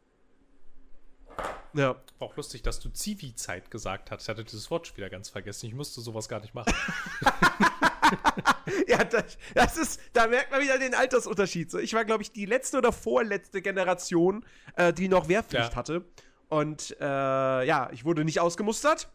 Ja. 1.75 1.95
War 2.19 2.29
auch 2.29 2.37
lustig, 2.37 2.61
dass 2.61 2.79
du 2.79 2.89
Zivi-Zeit 2.89 3.69
gesagt 3.69 4.09
hast. 4.09 4.23
Ich 4.23 4.29
hatte 4.29 4.45
dieses 4.45 4.71
Wort 4.71 4.95
wieder 4.95 5.09
ganz 5.09 5.29
vergessen. 5.29 5.67
Ich 5.67 5.73
musste 5.73 5.99
sowas 5.99 6.29
gar 6.29 6.39
nicht 6.39 6.53
machen. 6.53 6.73
ja, 8.87 9.03
das, 9.03 9.37
das, 9.53 9.77
ist, 9.77 10.01
da 10.13 10.27
merkt 10.27 10.51
man 10.51 10.61
wieder 10.61 10.79
den 10.79 10.93
Altersunterschied. 10.93 11.73
ich 11.73 11.93
war, 11.93 12.05
glaube 12.05 12.23
ich, 12.23 12.31
die 12.31 12.45
letzte 12.45 12.77
oder 12.77 12.93
vorletzte 12.93 13.61
Generation, 13.61 14.45
äh, 14.77 14.93
die 14.93 15.09
noch 15.09 15.27
Wehrpflicht 15.27 15.71
ja. 15.71 15.75
hatte. 15.75 16.05
Und 16.47 16.95
äh, 17.01 17.03
ja, 17.65 17.89
ich 17.91 18.05
wurde 18.05 18.23
nicht 18.23 18.39
ausgemustert. 18.39 19.09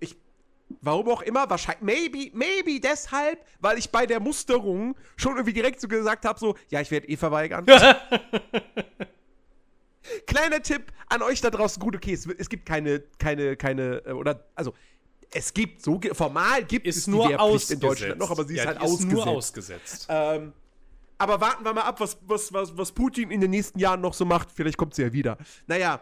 Ich, 0.00 0.16
warum 0.80 1.08
auch 1.08 1.20
immer, 1.20 1.50
wahrscheinlich, 1.50 1.82
maybe, 1.82 2.30
maybe 2.32 2.80
deshalb, 2.80 3.44
weil 3.60 3.76
ich 3.76 3.90
bei 3.90 4.06
der 4.06 4.20
Musterung 4.20 4.96
schon 5.16 5.32
irgendwie 5.32 5.52
direkt 5.52 5.82
so 5.82 5.88
gesagt 5.88 6.24
habe, 6.24 6.38
so, 6.38 6.56
ja, 6.70 6.80
ich 6.80 6.90
werde 6.90 7.08
eh 7.08 7.16
verweigern. 7.16 7.66
Kleiner 10.26 10.62
Tipp 10.62 10.92
an 11.08 11.22
euch 11.22 11.40
da 11.40 11.50
draußen. 11.50 11.80
Gut, 11.80 11.96
okay, 11.96 12.12
es, 12.12 12.26
es 12.26 12.48
gibt 12.48 12.66
keine, 12.66 13.00
keine, 13.18 13.56
keine, 13.56 14.04
äh, 14.06 14.12
oder, 14.12 14.46
also, 14.54 14.72
es 15.32 15.52
gibt, 15.52 15.82
so 15.82 16.00
formal 16.12 16.64
gibt 16.64 16.86
ist 16.86 16.96
es 16.96 17.06
nur 17.06 17.24
die 17.24 17.30
Wehrpflicht 17.32 17.40
ausgesetzt. 17.54 17.70
in 17.72 17.80
Deutschland 17.80 18.18
noch, 18.18 18.30
aber 18.30 18.44
sie 18.44 18.54
ist 18.54 18.60
Ja, 18.60 18.66
halt 18.66 18.80
ausgesetzt. 18.80 19.12
nur 19.12 19.26
ausgesetzt. 19.26 20.06
Ähm, 20.08 20.52
aber 21.18 21.40
warten 21.40 21.64
wir 21.64 21.72
mal 21.72 21.82
ab, 21.82 21.98
was, 22.00 22.16
was, 22.26 22.52
was, 22.52 22.76
was 22.76 22.92
Putin 22.92 23.30
in 23.30 23.40
den 23.40 23.50
nächsten 23.50 23.78
Jahren 23.78 24.00
noch 24.00 24.14
so 24.14 24.24
macht. 24.24 24.50
Vielleicht 24.52 24.76
kommt 24.76 24.94
sie 24.94 25.02
ja 25.02 25.12
wieder. 25.12 25.36
Naja, 25.66 26.00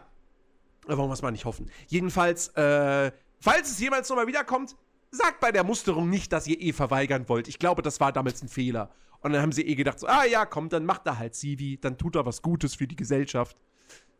wollen 0.85 1.09
wir 1.09 1.13
es 1.13 1.21
mal 1.21 1.31
nicht 1.31 1.45
hoffen. 1.45 1.71
Jedenfalls, 1.87 2.49
äh, 2.49 3.11
falls 3.39 3.71
es 3.71 3.79
jemals 3.79 4.09
nochmal 4.09 4.27
wiederkommt, 4.27 4.75
sagt 5.11 5.39
bei 5.39 5.51
der 5.51 5.63
Musterung 5.63 6.09
nicht, 6.09 6.31
dass 6.33 6.45
ihr 6.47 6.59
eh 6.61 6.73
verweigern 6.73 7.27
wollt. 7.29 7.47
Ich 7.47 7.59
glaube, 7.59 7.81
das 7.81 7.99
war 7.99 8.11
damals 8.11 8.41
ein 8.43 8.49
Fehler. 8.49 8.91
Und 9.21 9.31
dann 9.33 9.41
haben 9.41 9.53
sie 9.53 9.63
eh 9.63 9.75
gedacht, 9.75 9.99
so, 9.99 10.07
ah 10.07 10.25
ja, 10.25 10.45
komm, 10.45 10.69
dann 10.69 10.85
macht 10.85 11.07
er 11.07 11.17
halt 11.17 11.33
Civi, 11.33 11.79
dann 11.79 11.97
tut 11.97 12.15
er 12.15 12.25
was 12.25 12.41
Gutes 12.41 12.75
für 12.75 12.85
die 12.85 12.95
Gesellschaft. 12.95 13.57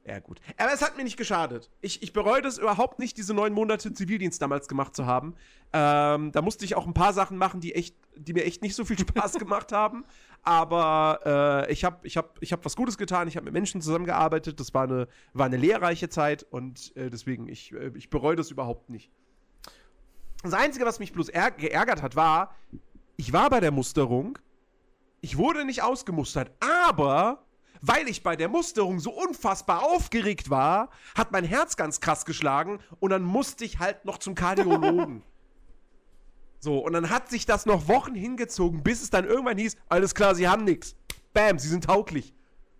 Ja, 0.08 0.20
gut. 0.20 0.40
Aber 0.58 0.72
es 0.72 0.84
hat 0.84 0.98
mir 0.98 1.04
nicht 1.04 1.18
geschadet. 1.18 1.72
Ich, 1.82 2.04
ich 2.04 2.14
bereue 2.14 2.44
das 2.44 2.60
überhaupt 2.60 3.00
nicht, 3.00 3.18
diese 3.18 3.34
neun 3.34 3.54
Monate 3.54 3.92
Zivildienst 3.92 4.40
damals 4.40 4.68
gemacht 4.68 4.96
zu 4.96 5.08
haben. 5.08 5.36
Ähm, 5.74 6.32
da 6.32 6.44
musste 6.44 6.64
ich 6.64 6.76
auch 6.76 6.86
ein 6.86 6.94
paar 6.94 7.12
Sachen 7.12 7.38
machen, 7.38 7.60
die, 7.60 7.74
echt, 7.74 7.96
die 8.16 8.34
mir 8.34 8.46
echt 8.46 8.62
nicht 8.62 8.76
so 8.76 8.86
viel 8.86 9.00
Spaß 9.00 9.34
gemacht 9.34 9.72
haben. 9.72 10.06
Aber 10.44 11.66
äh, 11.68 11.72
ich 11.72 11.84
habe 11.84 12.06
ich 12.06 12.18
hab, 12.18 12.38
ich 12.40 12.54
hab 12.54 12.64
was 12.66 12.76
Gutes 12.76 13.00
getan. 13.00 13.28
Ich 13.28 13.36
habe 13.36 13.46
mit 13.46 13.54
Menschen 13.54 13.82
zusammengearbeitet. 13.82 14.60
Das 14.60 14.76
war 14.76 14.84
eine, 14.84 15.08
war 15.34 15.48
eine 15.48 15.58
lehrreiche 15.58 16.08
Zeit. 16.08 16.46
Und 16.52 16.96
äh, 16.96 17.10
deswegen, 17.10 17.48
ich, 17.48 17.74
äh, 17.74 17.92
ich 17.96 18.12
bereue 18.12 18.36
das 18.36 18.52
überhaupt 18.52 18.92
nicht. 18.92 19.10
Das 20.44 20.54
Einzige, 20.54 20.86
was 20.86 21.00
mich 21.00 21.14
bloß 21.14 21.30
ärg 21.30 21.58
geärgert 21.58 22.04
hat, 22.04 22.16
war, 22.16 22.54
ich 23.18 23.34
war 23.34 23.50
bei 23.50 23.60
der 23.60 23.72
Musterung. 23.72 24.38
Ich 25.22 25.40
wurde 25.40 25.66
nicht 25.66 25.82
ausgemustert. 25.82 26.52
Aber 26.60 27.44
weil 27.82 28.08
ich 28.08 28.24
bei 28.24 28.36
der 28.36 28.50
Musterung 28.50 29.00
so 29.00 29.12
unfassbar 29.12 29.84
aufgeregt 29.84 30.50
war, 30.50 30.90
hat 31.16 31.32
mein 31.32 31.44
Herz 31.44 31.78
ganz 31.78 32.00
krass 32.00 32.26
geschlagen 32.26 32.80
und 33.00 33.12
dann 33.12 33.24
musste 33.24 33.66
ich 33.66 33.80
halt 33.80 34.06
noch 34.06 34.18
zum 34.18 34.36
Kardiologen. 34.36 35.24
so, 36.60 36.80
und 36.80 36.94
dann 36.94 37.10
hat 37.10 37.30
sich 37.30 37.46
das 37.46 37.66
noch 37.66 37.88
Wochen 37.88 38.16
hingezogen, 38.16 38.84
bis 38.84 39.02
es 39.02 39.10
dann 39.10 39.26
irgendwann 39.26 39.58
hieß, 39.58 39.78
alles 39.90 40.16
klar, 40.16 40.36
sie 40.36 40.48
haben 40.48 40.64
nichts. 40.64 40.96
Bam, 41.34 41.60
sie 41.60 41.68
sind 41.68 41.84
tauglich. 41.84 42.34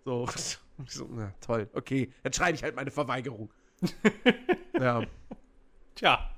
So, 0.04 0.28
so 0.86 1.08
na, 1.10 1.32
toll, 1.40 1.68
okay, 1.74 2.12
dann 2.22 2.32
schreibe 2.32 2.56
ich 2.56 2.62
halt 2.62 2.76
meine 2.76 2.90
Verweigerung. 2.90 3.50
ja. 4.80 5.02
Tja. 5.94 6.30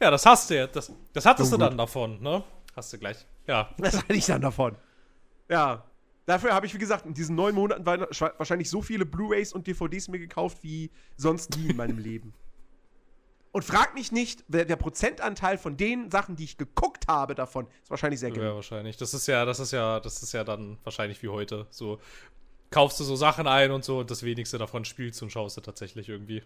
Ja, 0.00 0.10
das 0.10 0.26
hast 0.26 0.50
du 0.50 0.54
jetzt. 0.54 0.74
Das, 0.74 0.92
das 1.12 1.26
hattest 1.26 1.50
So 1.50 1.56
du 1.56 1.64
dann 1.64 1.78
davon, 1.78 2.20
ne? 2.20 2.42
Hast 2.74 2.92
du 2.92 2.98
gleich. 2.98 3.26
Ja. 3.46 3.70
Was 3.78 3.96
hatte 3.96 4.14
ich 4.14 4.26
dann 4.26 4.40
davon? 4.40 4.76
Ja. 5.48 5.84
Dafür 6.26 6.54
habe 6.54 6.66
ich, 6.66 6.74
wie 6.74 6.78
gesagt, 6.78 7.04
in 7.06 7.14
diesen 7.14 7.34
neun 7.34 7.54
Monaten 7.54 7.84
wa- 7.84 8.06
wahrscheinlich 8.38 8.70
so 8.70 8.80
viele 8.80 9.04
Blu-Rays 9.04 9.52
und 9.52 9.66
DVDs 9.66 10.08
mir 10.08 10.18
gekauft 10.20 10.58
wie 10.62 10.90
sonst 11.16 11.56
nie 11.56 11.70
in 11.70 11.76
meinem 11.76 11.98
Leben. 11.98 12.32
Und 13.50 13.64
frag 13.64 13.92
mich 13.94 14.12
nicht, 14.12 14.44
wer 14.48 14.64
der 14.64 14.76
Prozentanteil 14.76 15.58
von 15.58 15.76
den 15.76 16.10
Sachen, 16.10 16.36
die 16.36 16.44
ich 16.44 16.56
geguckt 16.56 17.06
habe, 17.08 17.34
davon 17.34 17.66
ist 17.82 17.90
wahrscheinlich 17.90 18.20
sehr 18.20 18.30
Ja, 18.30 18.34
gering. 18.36 18.54
wahrscheinlich. 18.54 18.96
Das 18.96 19.12
ist 19.12 19.26
ja, 19.26 19.44
das 19.44 19.60
ist 19.60 19.72
ja, 19.72 20.00
das 20.00 20.22
ist 20.22 20.32
ja 20.32 20.42
dann 20.44 20.78
wahrscheinlich 20.84 21.22
wie 21.22 21.28
heute. 21.28 21.66
So 21.70 21.98
kaufst 22.70 22.98
du 23.00 23.04
so 23.04 23.14
Sachen 23.16 23.46
ein 23.46 23.70
und 23.72 23.84
so 23.84 23.98
und 23.98 24.10
das 24.10 24.22
wenigste 24.22 24.56
davon 24.56 24.84
spielst 24.86 25.22
und 25.22 25.30
schaust 25.30 25.56
du 25.58 25.60
tatsächlich 25.60 26.08
irgendwie. 26.08 26.42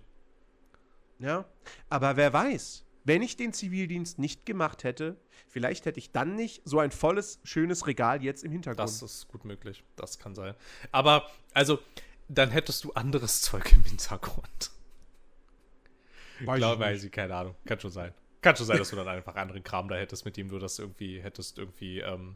Ja. 1.21 1.45
Aber 1.89 2.17
wer 2.17 2.33
weiß, 2.33 2.85
wenn 3.07 3.23
ich 3.23 3.37
den 3.37 3.53
Zivildienst 3.53 4.19
nicht 4.19 4.45
gemacht 4.47 4.83
hätte, 4.83 5.17
vielleicht 5.49 5.87
hätte 5.87 5.99
ich 5.99 6.11
dann 6.11 6.35
nicht 6.35 6.63
so 6.65 6.81
ein 6.81 6.91
volles, 6.91 7.41
schönes 7.45 7.87
Regal 7.87 8.23
jetzt 8.23 8.43
im 8.43 8.51
Hintergrund. 8.51 8.81
Das 8.81 9.01
ist 9.01 9.29
gut 9.29 9.45
möglich. 9.45 9.85
Das 9.95 10.19
kann 10.19 10.35
sein. 10.35 10.55
Aber, 10.91 11.31
also, 11.55 11.79
dann 12.29 12.51
hättest 12.51 12.83
du 12.83 12.93
anderes 12.93 13.41
Zeug 13.43 13.73
im 13.73 13.85
Hintergrund. 13.85 14.73
Weiß 16.41 16.59
Glaub, 16.59 16.75
ich 16.75 16.81
weiß 16.81 17.05
ich, 17.05 17.13
keine 17.13 17.35
Ahnung. 17.35 17.55
Kann 17.65 17.79
schon 17.79 17.93
sein. 17.93 18.13
Kann 18.43 18.57
schon 18.57 18.67
sein, 18.67 18.79
dass 18.79 18.91
du 18.91 18.97
dann 18.97 19.09
einfach 19.09 19.37
anderen 19.37 19.63
Kram 19.63 19.89
da 19.89 19.95
hättest, 19.95 20.25
mit 20.25 20.37
dem 20.37 20.49
du 20.49 20.59
das 20.59 20.79
irgendwie 20.79 21.21
hättest 21.21 21.59
irgendwie 21.59 22.01
ähm, 22.01 22.35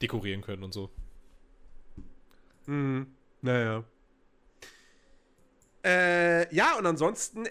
dekorieren 0.00 0.40
können 0.40 0.64
und 0.64 0.72
so. 0.72 0.90
Mhm. 2.64 3.14
Naja. 3.42 3.84
Äh, 5.86 6.52
ja, 6.52 6.76
und 6.76 6.84
ansonsten, 6.84 7.46
äh, 7.46 7.50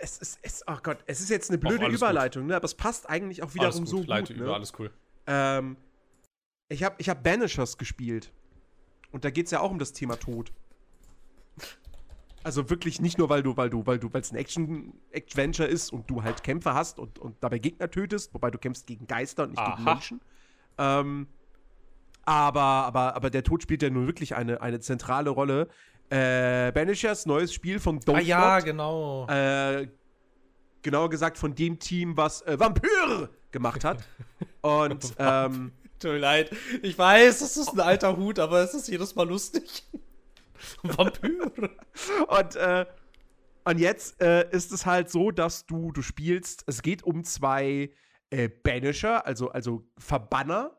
es 0.00 0.18
ist, 0.18 0.38
es, 0.42 0.64
oh 0.66 0.78
Gott, 0.82 0.98
es 1.06 1.20
ist 1.20 1.30
jetzt 1.30 1.48
eine 1.48 1.58
blöde 1.58 1.84
alles 1.84 2.00
gut. 2.00 2.08
Überleitung, 2.08 2.46
ne? 2.46 2.56
Aber 2.56 2.64
es 2.64 2.74
passt 2.74 3.08
eigentlich 3.08 3.40
auch 3.44 3.54
wiederum 3.54 3.76
alles 3.76 3.90
so 3.90 3.98
gut, 3.98 4.08
leite 4.08 4.32
gut. 4.32 4.40
über, 4.40 4.50
Ne? 4.50 4.54
alles 4.54 4.72
cool. 4.80 4.90
Ähm, 5.28 5.76
ich 6.68 6.82
habe 6.82 6.96
ich 6.98 7.08
hab 7.08 7.22
Banishers 7.22 7.78
gespielt. 7.78 8.32
Und 9.12 9.24
da 9.24 9.30
geht 9.30 9.46
es 9.46 9.52
ja 9.52 9.60
auch 9.60 9.70
um 9.70 9.78
das 9.78 9.92
Thema 9.92 10.16
Tod. 10.16 10.52
Also 12.42 12.68
wirklich 12.68 13.00
nicht 13.00 13.18
nur, 13.18 13.28
weil 13.28 13.44
du, 13.44 13.56
weil 13.56 13.70
du, 13.70 13.86
weil 13.86 14.00
du, 14.00 14.12
weil 14.12 14.22
es 14.22 14.32
ein 14.32 14.36
Action-Adventure 14.36 15.68
ist 15.68 15.92
und 15.92 16.10
du 16.10 16.24
halt 16.24 16.42
Kämpfe 16.42 16.74
hast 16.74 16.98
und, 16.98 17.20
und 17.20 17.36
dabei 17.40 17.58
Gegner 17.58 17.88
tötest, 17.88 18.34
wobei 18.34 18.50
du 18.50 18.58
kämpfst 18.58 18.88
gegen 18.88 19.06
Geister 19.06 19.44
und 19.44 19.50
nicht 19.50 19.64
gegen 19.64 19.86
Aha. 19.86 19.94
Menschen. 19.94 20.20
Ähm, 20.78 21.28
aber, 22.24 22.60
aber, 22.60 23.14
aber 23.14 23.30
der 23.30 23.44
Tod 23.44 23.62
spielt 23.62 23.82
ja 23.82 23.90
nun 23.90 24.08
wirklich 24.08 24.34
eine, 24.34 24.60
eine 24.60 24.80
zentrale 24.80 25.30
Rolle. 25.30 25.68
Äh, 26.12 26.72
Banishers 26.72 27.24
neues 27.24 27.54
Spiel 27.54 27.80
von 27.80 27.98
Don't 27.98 28.16
Ah 28.16 28.20
ja, 28.20 28.56
Not, 28.56 28.64
genau. 28.66 29.26
äh, 29.28 29.88
genauer 30.82 31.08
gesagt 31.08 31.38
von 31.38 31.54
dem 31.54 31.78
Team, 31.78 32.16
was 32.18 32.42
äh, 32.42 32.60
Vampyr 32.60 33.30
gemacht 33.50 33.82
hat. 33.82 34.04
Und 34.60 35.14
ähm, 35.18 35.72
Tut 35.98 36.10
mir 36.10 36.18
leid. 36.18 36.50
Ich 36.82 36.98
weiß, 36.98 37.38
das 37.38 37.56
ist 37.56 37.72
ein 37.72 37.80
alter 37.80 38.16
Hut, 38.16 38.38
aber 38.38 38.60
es 38.60 38.74
ist 38.74 38.88
jedes 38.88 39.14
Mal 39.14 39.26
lustig. 39.26 39.84
Vampir. 40.82 41.50
Und, 42.28 42.56
äh, 42.56 42.86
und 43.64 43.78
jetzt 43.78 44.20
äh, 44.20 44.50
ist 44.50 44.72
es 44.72 44.84
halt 44.84 45.10
so, 45.10 45.30
dass 45.30 45.64
du, 45.64 45.92
du 45.92 46.02
spielst, 46.02 46.64
es 46.66 46.82
geht 46.82 47.04
um 47.04 47.24
zwei 47.24 47.90
äh, 48.30 48.48
Banisher, 48.48 49.24
also, 49.24 49.50
also 49.50 49.86
Verbanner. 49.96 50.76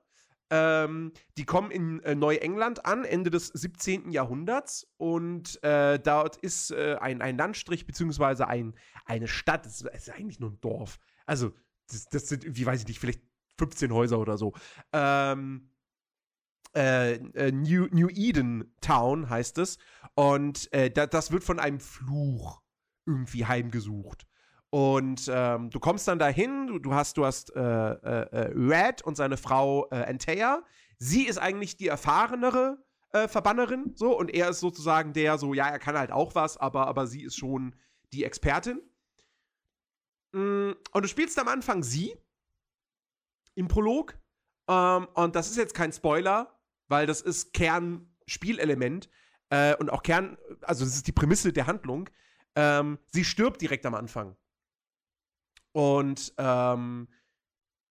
Ähm, 0.55 1.13
die 1.35 1.45
kommen 1.45 1.71
in 1.71 1.99
äh, 2.01 2.13
Neuengland 2.13 2.85
an, 2.85 3.05
Ende 3.05 3.31
des 3.31 3.47
17. 3.47 4.11
Jahrhunderts. 4.11 4.87
Und 4.97 5.61
äh, 5.63 5.97
dort 5.97 6.37
ist 6.37 6.69
äh, 6.69 6.97
ein, 7.01 7.23
ein 7.23 7.37
Landstrich, 7.37 7.87
beziehungsweise 7.87 8.47
ein, 8.47 8.75
eine 9.05 9.27
Stadt. 9.27 9.65
Es 9.65 9.81
ist, 9.81 10.09
eigentlich 10.11 10.39
nur 10.39 10.51
ein 10.51 10.61
Dorf. 10.61 10.99
Also, 11.25 11.53
das, 11.89 12.05
das 12.05 12.27
sind, 12.27 12.45
wie 12.55 12.65
weiß 12.67 12.81
ich 12.81 12.87
nicht, 12.87 12.99
vielleicht 12.99 13.23
15 13.57 13.91
Häuser 13.91 14.19
oder 14.19 14.37
so. 14.37 14.53
Ähm, 14.91 15.71
äh, 16.75 17.13
äh, 17.13 17.51
New, 17.51 17.87
New 17.91 18.09
Eden 18.09 18.75
Town 18.79 19.31
heißt 19.31 19.57
es. 19.57 19.79
Und 20.13 20.71
äh, 20.71 20.91
da, 20.91 21.07
das 21.07 21.31
wird 21.31 21.43
von 21.43 21.59
einem 21.59 21.79
Fluch 21.79 22.61
irgendwie 23.07 23.47
heimgesucht. 23.47 24.27
Und 24.73 25.29
ähm, 25.31 25.69
du 25.69 25.79
kommst 25.79 26.07
dann 26.07 26.17
dahin, 26.17 26.65
du, 26.65 26.79
du 26.79 26.95
hast, 26.95 27.17
du 27.17 27.25
hast 27.27 27.55
äh, 27.55 27.59
äh, 27.61 27.95
äh, 28.31 28.53
Red 28.55 29.03
und 29.03 29.15
seine 29.15 29.37
Frau 29.37 29.87
äh, 29.91 29.97
Antea. 29.97 30.63
Sie 30.97 31.27
ist 31.27 31.37
eigentlich 31.37 31.77
die 31.77 31.89
erfahrenere 31.89 32.83
äh, 33.11 33.27
Verbannerin, 33.27 33.91
so, 33.93 34.17
und 34.17 34.33
er 34.33 34.49
ist 34.49 34.61
sozusagen 34.61 35.13
der, 35.13 35.37
so, 35.37 35.53
ja, 35.53 35.67
er 35.69 35.77
kann 35.77 35.95
halt 35.95 36.11
auch 36.11 36.33
was, 36.33 36.57
aber, 36.57 36.87
aber 36.87 37.05
sie 37.05 37.21
ist 37.21 37.37
schon 37.37 37.75
die 38.13 38.23
Expertin. 38.23 38.81
Mm, 40.31 40.71
Und 40.91 41.03
du 41.03 41.07
spielst 41.07 41.37
am 41.37 41.49
Anfang 41.49 41.83
sie 41.83 42.15
im 43.53 43.67
Prolog. 43.67 44.17
Ähm, 44.67 45.07
und 45.13 45.35
das 45.35 45.51
ist 45.51 45.57
jetzt 45.57 45.75
kein 45.75 45.93
Spoiler, 45.93 46.59
weil 46.87 47.05
das 47.05 47.21
ist 47.21 47.53
Kernspielelement 47.53 49.07
äh, 49.51 49.75
und 49.75 49.91
auch 49.91 50.01
Kern, 50.01 50.35
also 50.61 50.83
das 50.83 50.95
ist 50.95 51.05
die 51.05 51.11
Prämisse 51.11 51.53
der 51.53 51.67
Handlung. 51.67 52.09
Ähm, 52.55 52.97
sie 53.11 53.23
stirbt 53.23 53.61
direkt 53.61 53.85
am 53.85 53.93
Anfang. 53.93 54.35
Und 55.73 56.33
ähm, 56.37 57.07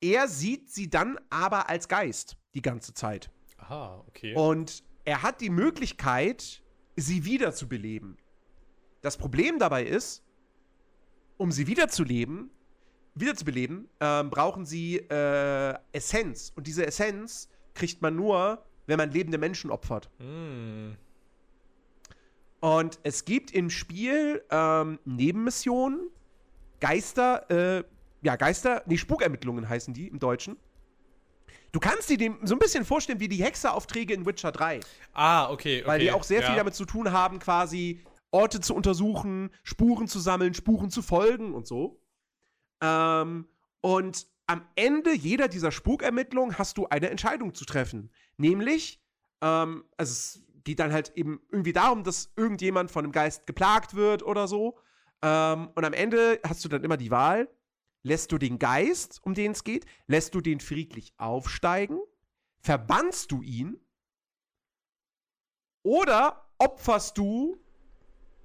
er 0.01 0.29
sieht 0.29 0.71
sie 0.71 0.89
dann 0.89 1.19
aber 1.31 1.69
als 1.69 1.89
Geist 1.89 2.37
die 2.55 2.63
ganze 2.63 2.95
Zeit. 2.95 3.31
Aha, 3.59 4.03
okay. 4.09 4.35
Und 4.35 4.83
er 5.05 5.23
hat 5.23 5.41
die 5.41 5.51
Möglichkeit, 5.51 6.63
sie 6.97 7.25
wiederzubeleben. 7.25 8.17
Das 9.01 9.17
Problem 9.17 9.59
dabei 9.59 9.85
ist, 9.85 10.25
um 11.37 11.51
sie 11.51 11.67
wiederzuleben, 11.67 12.51
wiederzubeleben, 13.15 13.89
ähm, 14.01 14.31
brauchen 14.31 14.65
sie 14.65 14.99
äh, 14.99 15.75
Essenz. 15.93 16.53
Und 16.55 16.67
diese 16.67 16.87
Essenz 16.87 17.49
kriegt 17.75 18.01
man 18.01 18.15
nur, 18.17 18.65
wenn 18.87 18.97
man 18.97 19.11
lebende 19.11 19.39
Menschen 19.39 19.71
opfert. 19.71 20.11
Hm. 20.19 20.97
Und 22.61 23.01
es 23.03 23.25
gibt 23.25 23.51
im 23.51 23.71
Spiel 23.71 24.45
ähm, 24.51 25.01
Nebenmissionen, 25.05 26.11
Geister, 26.83 27.49
äh, 27.49 27.85
ja, 28.23 28.35
Geister, 28.35 28.83
nee, 28.87 28.97
Spukermittlungen 28.97 29.69
heißen 29.69 29.95
die 29.95 30.09
im 30.09 30.19
Deutschen. 30.19 30.57
Du 31.71 31.79
kannst 31.79 32.11
dir 32.11 32.19
dem 32.19 32.39
so 32.43 32.57
ein 32.57 32.59
bisschen 32.59 32.85
vorstellen 32.85 33.21
wie 33.21 33.29
die 33.29 33.43
Hexeraufträge 33.43 34.13
in 34.13 34.27
Witcher 34.27 34.51
3. 34.51 34.81
Ah, 35.13 35.49
okay, 35.49 35.81
okay. 35.81 35.87
Weil 35.87 36.01
die 36.01 36.11
auch 36.11 36.25
sehr 36.25 36.41
ja. 36.41 36.49
viel 36.49 36.57
damit 36.57 36.75
zu 36.75 36.85
tun 36.85 37.13
haben, 37.13 37.39
quasi 37.39 38.01
Orte 38.33 38.61
zu 38.61 38.75
untersuchen, 38.75 39.51
Spuren 39.63 40.09
zu 40.09 40.19
sammeln, 40.19 40.55
Spuren 40.55 40.91
zu 40.91 41.03
folgen 41.03 41.55
und 41.55 41.69
so. 41.69 42.03
Ähm, 42.81 43.47
und 43.81 44.27
am 44.49 44.67
Ende 44.75 45.15
jeder 45.15 45.47
dieser 45.47 45.71
Spukermittlungen 45.71 46.59
hast 46.59 46.79
du 46.79 46.89
eine 46.89 47.11
Entscheidung 47.11 47.55
zu 47.55 47.65
treffen. 47.65 48.11
Nämlich, 48.39 49.01
ähm, 49.41 49.85
also 49.97 50.11
es 50.11 50.45
geht 50.65 50.81
dann 50.81 50.93
halt 50.93 51.13
eben 51.15 51.41
irgendwie 51.49 51.73
darum, 51.73 52.03
dass 52.03 52.33
irgendjemand 52.37 52.91
von 52.91 53.05
einem 53.05 53.13
Geist 53.13 53.47
geplagt 53.47 53.95
wird 53.95 54.25
oder 54.25 54.49
so. 54.49 54.79
Ähm, 55.23 55.71
und 55.75 55.85
am 55.85 55.93
Ende 55.93 56.41
hast 56.45 56.65
du 56.65 56.69
dann 56.69 56.85
immer 56.85 56.97
die 56.97 57.11
Wahl, 57.11 57.49
lässt 58.03 58.33
du 58.33 58.39
den 58.39 58.59
Geist, 58.59 59.21
um 59.23 59.35
den 59.35 59.53
es 59.53 59.65
geht, 59.65 59.87
lässt 60.07 60.35
du 60.35 60.41
den 60.41 60.61
friedlich 60.61 61.15
aufsteigen, 61.17 62.01
verbannst 62.61 63.31
du 63.31 63.43
ihn 63.43 63.81
oder 65.85 66.49
opferst 66.59 67.17
du 67.19 67.59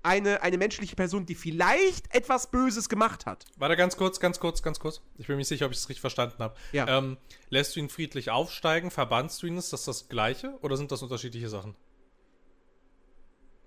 eine, 0.04 0.42
eine 0.42 0.58
menschliche 0.58 0.96
Person, 0.96 1.26
die 1.26 1.36
vielleicht 1.36 2.14
etwas 2.16 2.50
Böses 2.50 2.88
gemacht 2.88 3.26
hat. 3.26 3.46
Warte 3.58 3.76
ganz 3.76 3.98
kurz, 3.98 4.20
ganz 4.20 4.40
kurz, 4.40 4.64
ganz 4.64 4.80
kurz. 4.80 5.02
Ich 5.18 5.28
bin 5.28 5.36
mir 5.36 5.40
nicht 5.40 5.50
sicher, 5.50 5.66
ob 5.66 5.72
ich 5.72 5.80
es 5.80 5.90
richtig 5.90 6.02
verstanden 6.02 6.42
habe. 6.42 6.56
Ja. 6.72 6.88
Ähm, 6.88 7.18
lässt 7.50 7.76
du 7.76 7.80
ihn 7.80 7.90
friedlich 7.90 8.30
aufsteigen, 8.30 8.90
verbannst 8.90 9.44
du 9.44 9.48
ihn, 9.48 9.58
ist 9.58 9.74
das 9.74 9.84
das 9.86 10.08
Gleiche 10.08 10.58
oder 10.62 10.78
sind 10.78 10.92
das 10.92 11.02
unterschiedliche 11.02 11.50
Sachen? 11.50 11.76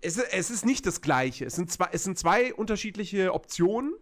Es, 0.02 0.16
es 0.16 0.50
ist 0.50 0.64
nicht 0.64 0.86
das 0.86 1.00
Gleiche. 1.00 1.44
Es 1.44 1.56
sind, 1.56 1.70
zwei, 1.70 1.88
es 1.92 2.04
sind 2.04 2.18
zwei 2.18 2.54
unterschiedliche 2.54 3.34
Optionen, 3.34 3.94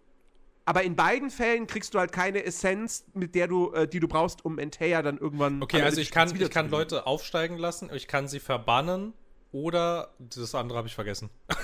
aber 0.64 0.82
in 0.82 0.96
beiden 0.96 1.30
Fällen 1.30 1.66
kriegst 1.66 1.94
du 1.94 1.98
halt 1.98 2.12
keine 2.12 2.44
Essenz, 2.44 3.04
mit 3.14 3.34
der 3.34 3.48
du, 3.48 3.72
äh, 3.72 3.88
die 3.88 4.00
du 4.00 4.06
brauchst, 4.06 4.44
um 4.44 4.58
Enteia 4.58 5.02
dann 5.02 5.18
irgendwann. 5.18 5.62
Okay, 5.62 5.82
also 5.82 6.00
ich 6.00 6.10
kann, 6.10 6.34
ich 6.38 6.50
kann 6.50 6.70
Leute 6.70 7.06
aufsteigen 7.06 7.56
lassen, 7.56 7.90
ich 7.92 8.06
kann 8.06 8.28
sie 8.28 8.38
verbannen 8.38 9.14
oder 9.50 10.12
das 10.18 10.54
andere 10.54 10.78
habe 10.78 10.88
ich 10.88 10.94
vergessen. 10.94 11.30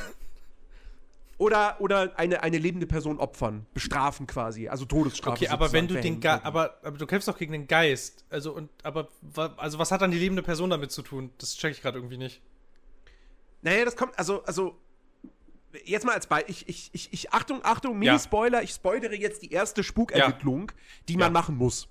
Oder, 1.36 1.80
oder 1.80 2.16
eine, 2.16 2.44
eine 2.44 2.58
lebende 2.58 2.86
Person 2.86 3.18
opfern, 3.18 3.66
bestrafen 3.74 4.26
quasi, 4.26 4.68
also 4.68 4.84
Todesstrafe. 4.84 5.44
Okay, 5.44 5.48
aber 5.48 5.72
wenn 5.72 5.88
du 5.88 6.00
den 6.00 6.20
Ge 6.20 6.30
aber, 6.30 6.78
aber 6.82 6.96
du 6.96 7.06
kämpfst 7.06 7.26
doch 7.26 7.36
gegen 7.36 7.52
den 7.52 7.66
Geist. 7.66 8.24
Also 8.30 8.52
und 8.52 8.70
aber 8.84 9.08
also 9.56 9.80
was 9.80 9.90
hat 9.90 10.00
dann 10.00 10.12
die 10.12 10.18
lebende 10.18 10.42
Person 10.42 10.70
damit 10.70 10.92
zu 10.92 11.02
tun? 11.02 11.30
Das 11.38 11.56
check 11.56 11.72
ich 11.72 11.82
gerade 11.82 11.98
irgendwie 11.98 12.18
nicht. 12.18 12.40
Naja, 13.64 13.86
das 13.86 13.96
kommt, 13.96 14.16
also, 14.18 14.44
also, 14.44 14.78
jetzt 15.84 16.04
mal 16.04 16.12
als 16.12 16.26
Beispiel, 16.26 16.50
ich, 16.50 16.68
ich, 16.68 16.90
ich, 16.92 17.12
ich, 17.12 17.32
Achtung, 17.32 17.60
Achtung, 17.64 17.98
Mini-Spoiler, 17.98 18.62
ich 18.62 18.70
spoilere 18.72 19.14
jetzt 19.14 19.42
die 19.42 19.50
erste 19.50 19.82
Spukermittlung, 19.82 20.70
ja. 20.70 20.76
die 21.08 21.16
man 21.16 21.28
ja. 21.28 21.30
machen 21.30 21.56
muss. 21.56 21.88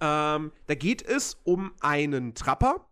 Ähm, 0.00 0.52
da 0.66 0.74
geht 0.74 1.02
es 1.02 1.38
um 1.44 1.72
einen 1.80 2.34
Trapper, 2.34 2.86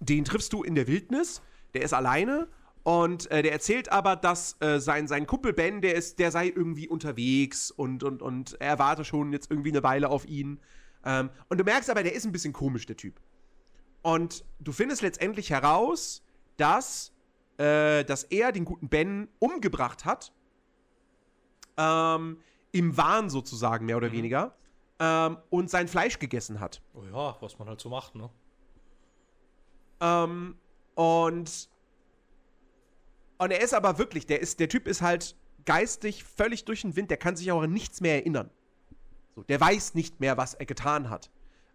den 0.00 0.24
triffst 0.24 0.52
du 0.52 0.64
in 0.64 0.74
der 0.74 0.88
Wildnis, 0.88 1.40
der 1.72 1.82
ist 1.82 1.94
alleine 1.94 2.48
und 2.82 3.30
äh, 3.30 3.42
der 3.42 3.52
erzählt 3.52 3.92
aber, 3.92 4.16
dass 4.16 4.60
äh, 4.60 4.80
sein, 4.80 5.06
sein 5.06 5.28
Kumpel 5.28 5.52
Ben, 5.52 5.82
der 5.82 5.94
ist, 5.94 6.18
der 6.18 6.32
sei 6.32 6.48
irgendwie 6.48 6.88
unterwegs 6.88 7.70
und, 7.70 8.02
und, 8.02 8.22
und 8.22 8.60
er 8.60 8.80
warte 8.80 9.04
schon 9.04 9.32
jetzt 9.32 9.52
irgendwie 9.52 9.70
eine 9.70 9.84
Weile 9.84 10.08
auf 10.08 10.26
ihn. 10.26 10.58
Ähm, 11.04 11.30
und 11.48 11.58
du 11.58 11.64
merkst 11.64 11.90
aber, 11.90 12.02
der 12.02 12.12
ist 12.12 12.26
ein 12.26 12.32
bisschen 12.32 12.52
komisch, 12.52 12.86
der 12.86 12.96
Typ. 12.96 13.20
Und 14.02 14.44
du 14.58 14.72
findest 14.72 15.02
letztendlich 15.02 15.50
heraus, 15.50 16.24
dass, 16.62 17.12
äh, 17.58 18.04
dass 18.04 18.22
er 18.24 18.52
den 18.52 18.64
guten 18.64 18.88
Ben 18.88 19.28
umgebracht 19.40 20.04
hat. 20.04 20.32
Ähm, 21.76 22.38
Im 22.70 22.96
Wahn 22.96 23.30
sozusagen, 23.30 23.84
mehr 23.86 23.96
oder 23.96 24.08
mhm. 24.08 24.12
weniger. 24.12 24.54
Ähm, 25.00 25.38
und 25.50 25.68
sein 25.68 25.88
Fleisch 25.88 26.20
gegessen 26.20 26.60
hat. 26.60 26.80
Oh 26.94 27.02
ja, 27.02 27.36
was 27.40 27.58
man 27.58 27.68
halt 27.68 27.80
so 27.80 27.88
macht, 27.88 28.14
ne? 28.14 28.30
Ähm, 30.00 30.56
und 30.94 31.68
und 33.38 33.50
er 33.50 33.60
ist 33.60 33.74
aber 33.74 33.98
wirklich, 33.98 34.24
der, 34.26 34.40
ist, 34.40 34.60
der 34.60 34.68
Typ 34.68 34.86
ist 34.86 35.02
halt 35.02 35.36
geistig 35.64 36.22
völlig 36.22 36.64
durch 36.64 36.82
den 36.82 36.94
Wind, 36.94 37.10
der 37.10 37.16
kann 37.16 37.34
sich 37.34 37.50
auch 37.50 37.62
an 37.62 37.72
nichts 37.72 38.00
mehr 38.00 38.14
erinnern. 38.14 38.50
So, 39.34 39.42
der 39.42 39.60
weiß 39.60 39.94
nicht 39.94 40.20
mehr, 40.20 40.36
was 40.36 40.54
er 40.54 40.66
getan 40.66 41.10
hat. 41.10 41.28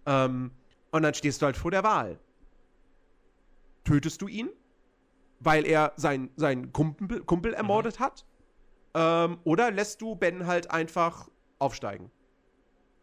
Ähm, 0.06 0.52
und 0.92 1.02
dann 1.02 1.14
stehst 1.14 1.42
du 1.42 1.46
halt 1.46 1.58
vor 1.58 1.72
der 1.72 1.84
Wahl. 1.84 2.20
Tötest 3.84 4.22
du 4.22 4.30
ihn, 4.30 4.50
weil 5.40 5.66
er 5.66 5.94
seinen 5.96 6.30
sein 6.36 6.72
Kumpel, 6.74 7.22
Kumpel 7.24 7.52
mhm. 7.52 7.58
ermordet 7.58 8.00
mhm. 8.00 8.04
hat? 8.04 8.26
Ähm, 8.94 9.38
oder 9.44 9.72
lässt 9.72 10.02
du 10.02 10.16
Ben 10.16 10.48
halt 10.48 10.72
einfach 10.72 11.30
aufsteigen? 11.60 12.12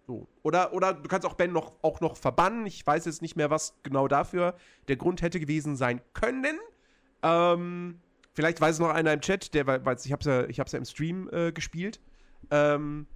So. 0.06 0.28
Oder, 0.42 0.72
oder 0.74 0.92
du 0.92 1.08
kannst 1.08 1.26
auch 1.26 1.34
Ben 1.34 1.52
noch, 1.52 1.76
auch 1.82 2.00
noch 2.00 2.16
verbannen. 2.16 2.66
Ich 2.66 2.86
weiß 2.86 3.06
jetzt 3.06 3.22
nicht 3.22 3.36
mehr, 3.36 3.50
was 3.50 3.74
genau 3.82 4.06
dafür 4.06 4.54
der 4.88 4.96
Grund 4.96 5.22
hätte 5.22 5.40
gewesen 5.40 5.76
sein 5.76 6.00
können. 6.12 6.58
Ähm, 7.22 8.00
Vielleicht 8.34 8.60
weiß 8.60 8.74
es 8.74 8.80
noch 8.80 8.90
einer 8.90 9.12
im 9.12 9.20
Chat, 9.20 9.54
der 9.54 9.66
weiß, 9.66 10.04
ich 10.04 10.12
habe 10.12 10.20
es 10.20 10.26
ja, 10.26 10.44
ich 10.48 10.58
hab's 10.58 10.72
ja 10.72 10.78
im 10.78 10.84
Stream 10.84 11.30
äh, 11.32 11.52
gespielt. 11.52 12.00
Ähm, 12.50 13.06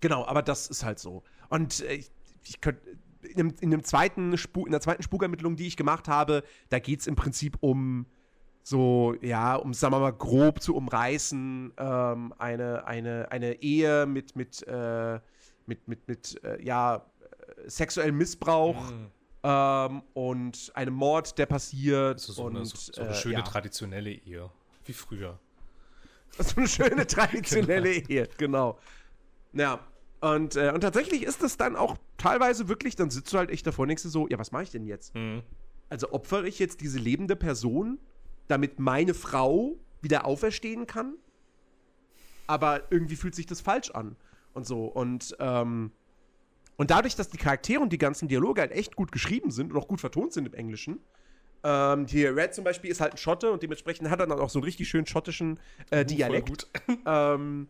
genau, 0.00 0.26
aber 0.26 0.42
das 0.42 0.68
ist 0.68 0.84
halt 0.84 0.98
so. 0.98 1.22
Und 1.48 1.80
äh, 1.80 1.94
ich, 1.94 2.10
ich 2.44 2.60
könnte 2.60 2.82
in, 3.22 3.40
einem, 3.40 3.54
in, 3.60 3.72
einem 3.72 3.84
zweiten 3.84 4.36
Spuk, 4.36 4.66
in 4.66 4.72
der 4.72 4.82
zweiten 4.82 5.02
Spukermittlung, 5.02 5.56
die 5.56 5.66
ich 5.66 5.78
gemacht 5.78 6.08
habe, 6.08 6.44
da 6.68 6.78
geht 6.78 7.00
es 7.00 7.06
im 7.06 7.16
Prinzip 7.16 7.56
um 7.60 8.04
so, 8.64 9.14
ja, 9.20 9.54
um, 9.54 9.72
sagen 9.72 9.94
wir 9.94 10.00
mal, 10.00 10.12
grob 10.12 10.60
zu 10.60 10.74
umreißen, 10.74 11.74
ähm, 11.76 12.34
eine, 12.38 12.86
eine, 12.86 13.30
eine 13.30 13.62
Ehe 13.62 14.06
mit, 14.06 14.34
mit, 14.34 14.66
äh, 14.66 15.20
mit, 15.66 15.86
mit, 15.86 16.08
mit, 16.08 16.42
äh, 16.42 16.60
ja, 16.64 17.06
sexuellem 17.66 18.18
Missbrauch. 18.18 18.90
Mhm 18.90 19.10
ähm, 19.44 20.02
und 20.14 20.72
einem 20.74 20.94
Mord, 20.94 21.36
der 21.36 21.44
passiert. 21.44 22.14
Also 22.14 22.32
so, 22.32 22.44
und, 22.44 22.56
eine, 22.56 22.64
so, 22.64 22.76
so 22.76 23.02
eine 23.02 23.10
äh, 23.10 23.14
schöne 23.14 23.34
ja. 23.36 23.42
traditionelle 23.42 24.10
Ehe, 24.10 24.50
wie 24.84 24.92
früher. 24.92 25.38
So 26.36 26.56
eine 26.56 26.66
schöne 26.66 27.06
traditionelle 27.06 27.92
genau. 27.92 28.08
Ehe, 28.08 28.28
genau. 28.38 28.78
Ja, 29.52 29.86
und, 30.20 30.56
äh, 30.56 30.72
und 30.74 30.80
tatsächlich 30.80 31.22
ist 31.22 31.44
das 31.44 31.56
dann 31.56 31.76
auch 31.76 31.96
teilweise 32.16 32.68
wirklich, 32.68 32.96
dann 32.96 33.10
sitzt 33.10 33.32
du 33.32 33.38
halt 33.38 33.50
echt 33.50 33.64
davor 33.68 33.84
und 33.84 33.88
denkst 33.88 34.02
du 34.02 34.08
so, 34.08 34.26
ja, 34.26 34.36
was 34.36 34.50
mache 34.50 34.64
ich 34.64 34.70
denn 34.70 34.84
jetzt? 34.84 35.14
Mhm. 35.14 35.42
Also 35.90 36.10
opfere 36.10 36.48
ich 36.48 36.58
jetzt 36.58 36.80
diese 36.80 36.98
lebende 36.98 37.36
Person, 37.36 38.00
damit 38.48 38.78
meine 38.78 39.14
Frau 39.14 39.76
wieder 40.00 40.24
auferstehen 40.24 40.86
kann? 40.86 41.14
Aber 42.46 42.82
irgendwie 42.90 43.16
fühlt 43.16 43.34
sich 43.34 43.46
das 43.46 43.60
falsch 43.60 43.90
an 43.90 44.16
und 44.52 44.66
so. 44.66 44.84
Und 44.84 45.36
ähm, 45.38 45.92
und 46.76 46.90
dadurch, 46.90 47.14
dass 47.14 47.28
die 47.28 47.38
Charaktere 47.38 47.80
und 47.80 47.92
die 47.92 47.98
ganzen 47.98 48.26
Dialoge 48.28 48.60
halt 48.60 48.72
echt 48.72 48.96
gut 48.96 49.12
geschrieben 49.12 49.50
sind 49.50 49.72
und 49.72 49.78
auch 49.78 49.86
gut 49.86 50.00
vertont 50.00 50.32
sind 50.32 50.46
im 50.46 50.54
Englischen, 50.54 50.98
ähm, 51.62 52.06
hier 52.06 52.36
Red 52.36 52.54
zum 52.54 52.64
Beispiel 52.64 52.90
ist 52.90 53.00
halt 53.00 53.14
ein 53.14 53.16
Schotte 53.16 53.50
und 53.50 53.62
dementsprechend 53.62 54.10
hat 54.10 54.20
er 54.20 54.26
dann 54.26 54.38
auch 54.38 54.50
so 54.50 54.58
einen 54.58 54.64
richtig 54.64 54.88
schönen 54.88 55.06
schottischen 55.06 55.58
äh, 55.90 56.04
Dialekt. 56.04 56.68
ähm, 57.06 57.68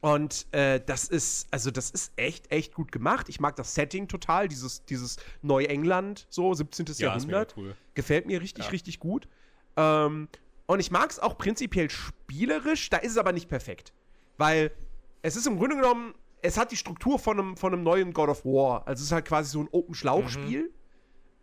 und 0.00 0.46
äh, 0.50 0.80
das 0.84 1.04
ist, 1.04 1.46
also 1.52 1.70
das 1.70 1.90
ist 1.90 2.12
echt, 2.16 2.50
echt 2.50 2.74
gut 2.74 2.90
gemacht. 2.90 3.28
Ich 3.28 3.38
mag 3.38 3.54
das 3.54 3.76
Setting 3.76 4.08
total, 4.08 4.48
dieses, 4.48 4.84
dieses 4.84 5.16
Neuengland, 5.42 6.26
so 6.28 6.52
17. 6.52 6.86
Ja, 6.98 7.14
Jahrhundert. 7.14 7.54
Cool. 7.56 7.76
Gefällt 7.94 8.26
mir 8.26 8.40
richtig, 8.40 8.64
ja. 8.64 8.70
richtig 8.72 8.98
gut. 8.98 9.28
Ähm, 9.76 10.28
und 10.66 10.80
ich 10.80 10.90
mag 10.90 11.10
es 11.10 11.18
auch 11.18 11.36
prinzipiell 11.38 11.90
spielerisch, 11.90 12.90
da 12.90 12.98
ist 12.98 13.12
es 13.12 13.18
aber 13.18 13.32
nicht 13.32 13.48
perfekt. 13.48 13.92
Weil 14.38 14.72
es 15.22 15.36
ist 15.36 15.46
im 15.46 15.58
Grunde 15.58 15.76
genommen 15.76 16.14
es 16.42 16.58
hat 16.58 16.72
die 16.72 16.76
Struktur 16.76 17.18
von 17.18 17.38
einem, 17.38 17.56
von 17.56 17.72
einem 17.72 17.82
neuen 17.84 18.12
God 18.12 18.28
of 18.28 18.44
War. 18.44 18.86
Also 18.86 19.00
es 19.00 19.06
ist 19.06 19.12
halt 19.12 19.24
quasi 19.24 19.50
so 19.50 19.60
ein 19.60 19.68
Open-Schlauch-Spiel. 19.70 20.72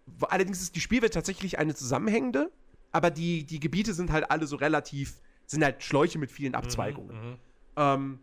Mhm. 0.05 0.25
Allerdings 0.29 0.61
ist 0.61 0.75
die 0.75 0.81
Spielwelt 0.81 1.13
tatsächlich 1.13 1.57
eine 1.57 1.73
zusammenhängende, 1.73 2.51
aber 2.91 3.09
die, 3.09 3.45
die 3.45 3.59
Gebiete 3.59 3.93
sind 3.93 4.11
halt 4.11 4.29
alle 4.29 4.45
so 4.45 4.57
relativ, 4.57 5.21
sind 5.45 5.63
halt 5.63 5.83
Schläuche 5.83 6.19
mit 6.19 6.31
vielen 6.31 6.53
Abzweigungen. 6.53 7.15
Mhm, 7.15 7.29
mhm. 7.29 7.37
ähm, 7.77 8.19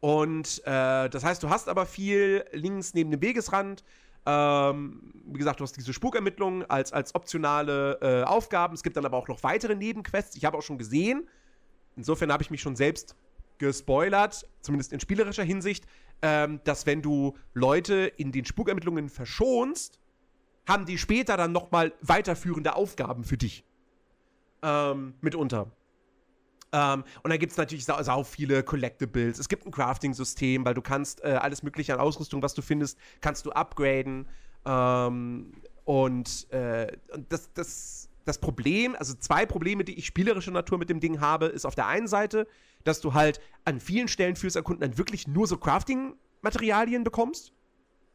und 0.00 0.62
äh, 0.64 1.08
das 1.08 1.24
heißt, 1.24 1.42
du 1.42 1.48
hast 1.48 1.68
aber 1.68 1.86
viel 1.86 2.44
links 2.52 2.94
neben 2.94 3.10
dem 3.10 3.20
Wegesrand. 3.20 3.84
Ähm, 4.26 5.12
wie 5.26 5.38
gesagt, 5.38 5.60
du 5.60 5.64
hast 5.64 5.76
diese 5.76 5.92
Spukermittlungen 5.92 6.68
als, 6.70 6.92
als 6.92 7.14
optionale 7.14 7.98
äh, 8.00 8.22
Aufgaben. 8.24 8.74
Es 8.74 8.82
gibt 8.82 8.96
dann 8.96 9.04
aber 9.04 9.16
auch 9.16 9.28
noch 9.28 9.42
weitere 9.42 9.74
Nebenquests. 9.74 10.36
Ich 10.36 10.44
habe 10.44 10.58
auch 10.58 10.62
schon 10.62 10.78
gesehen. 10.78 11.28
Insofern 11.96 12.32
habe 12.32 12.42
ich 12.42 12.50
mich 12.50 12.60
schon 12.60 12.76
selbst 12.76 13.16
gespoilert, 13.58 14.46
zumindest 14.60 14.92
in 14.92 15.00
spielerischer 15.00 15.42
Hinsicht, 15.42 15.84
ähm, 16.22 16.60
dass 16.64 16.86
wenn 16.86 17.02
du 17.02 17.36
Leute 17.54 18.12
in 18.16 18.32
den 18.32 18.44
Spukermittlungen 18.44 19.08
verschonst, 19.08 19.98
haben 20.66 20.84
die 20.84 20.98
später 20.98 21.36
dann 21.36 21.52
nochmal 21.52 21.92
weiterführende 22.02 22.76
Aufgaben 22.76 23.24
für 23.24 23.36
dich. 23.36 23.64
Ähm, 24.62 25.14
mitunter. 25.20 25.70
Ähm, 26.72 27.04
und 27.22 27.30
dann 27.30 27.38
gibt 27.38 27.52
es 27.52 27.58
natürlich 27.58 27.84
sau, 27.84 28.02
sau, 28.02 28.24
viele 28.24 28.62
Collectibles. 28.62 29.38
Es 29.38 29.48
gibt 29.48 29.66
ein 29.66 29.70
Crafting-System, 29.70 30.64
weil 30.64 30.74
du 30.74 30.82
kannst 30.82 31.24
äh, 31.24 31.28
alles 31.28 31.62
mögliche 31.62 31.94
an 31.94 32.00
Ausrüstung, 32.00 32.42
was 32.42 32.54
du 32.54 32.62
findest, 32.62 32.98
kannst 33.20 33.46
du 33.46 33.50
upgraden. 33.52 34.26
Ähm, 34.66 35.52
und, 35.84 36.50
äh, 36.52 36.96
und 37.14 37.32
das, 37.32 37.52
das, 37.54 38.10
das 38.24 38.38
Problem, 38.38 38.94
also 38.98 39.14
zwei 39.14 39.46
Probleme, 39.46 39.84
die 39.84 39.98
ich 39.98 40.06
spielerischer 40.06 40.50
Natur 40.50 40.76
mit 40.78 40.90
dem 40.90 41.00
Ding 41.00 41.20
habe, 41.20 41.46
ist 41.46 41.64
auf 41.64 41.74
der 41.74 41.86
einen 41.86 42.06
Seite, 42.06 42.46
dass 42.84 43.00
du 43.00 43.14
halt 43.14 43.40
an 43.64 43.80
vielen 43.80 44.08
Stellen 44.08 44.36
fürs 44.36 44.56
Erkunden 44.56 44.82
dann 44.82 44.98
wirklich 44.98 45.26
nur 45.26 45.46
so 45.46 45.56
Crafting-Materialien 45.56 47.04
bekommst. 47.04 47.52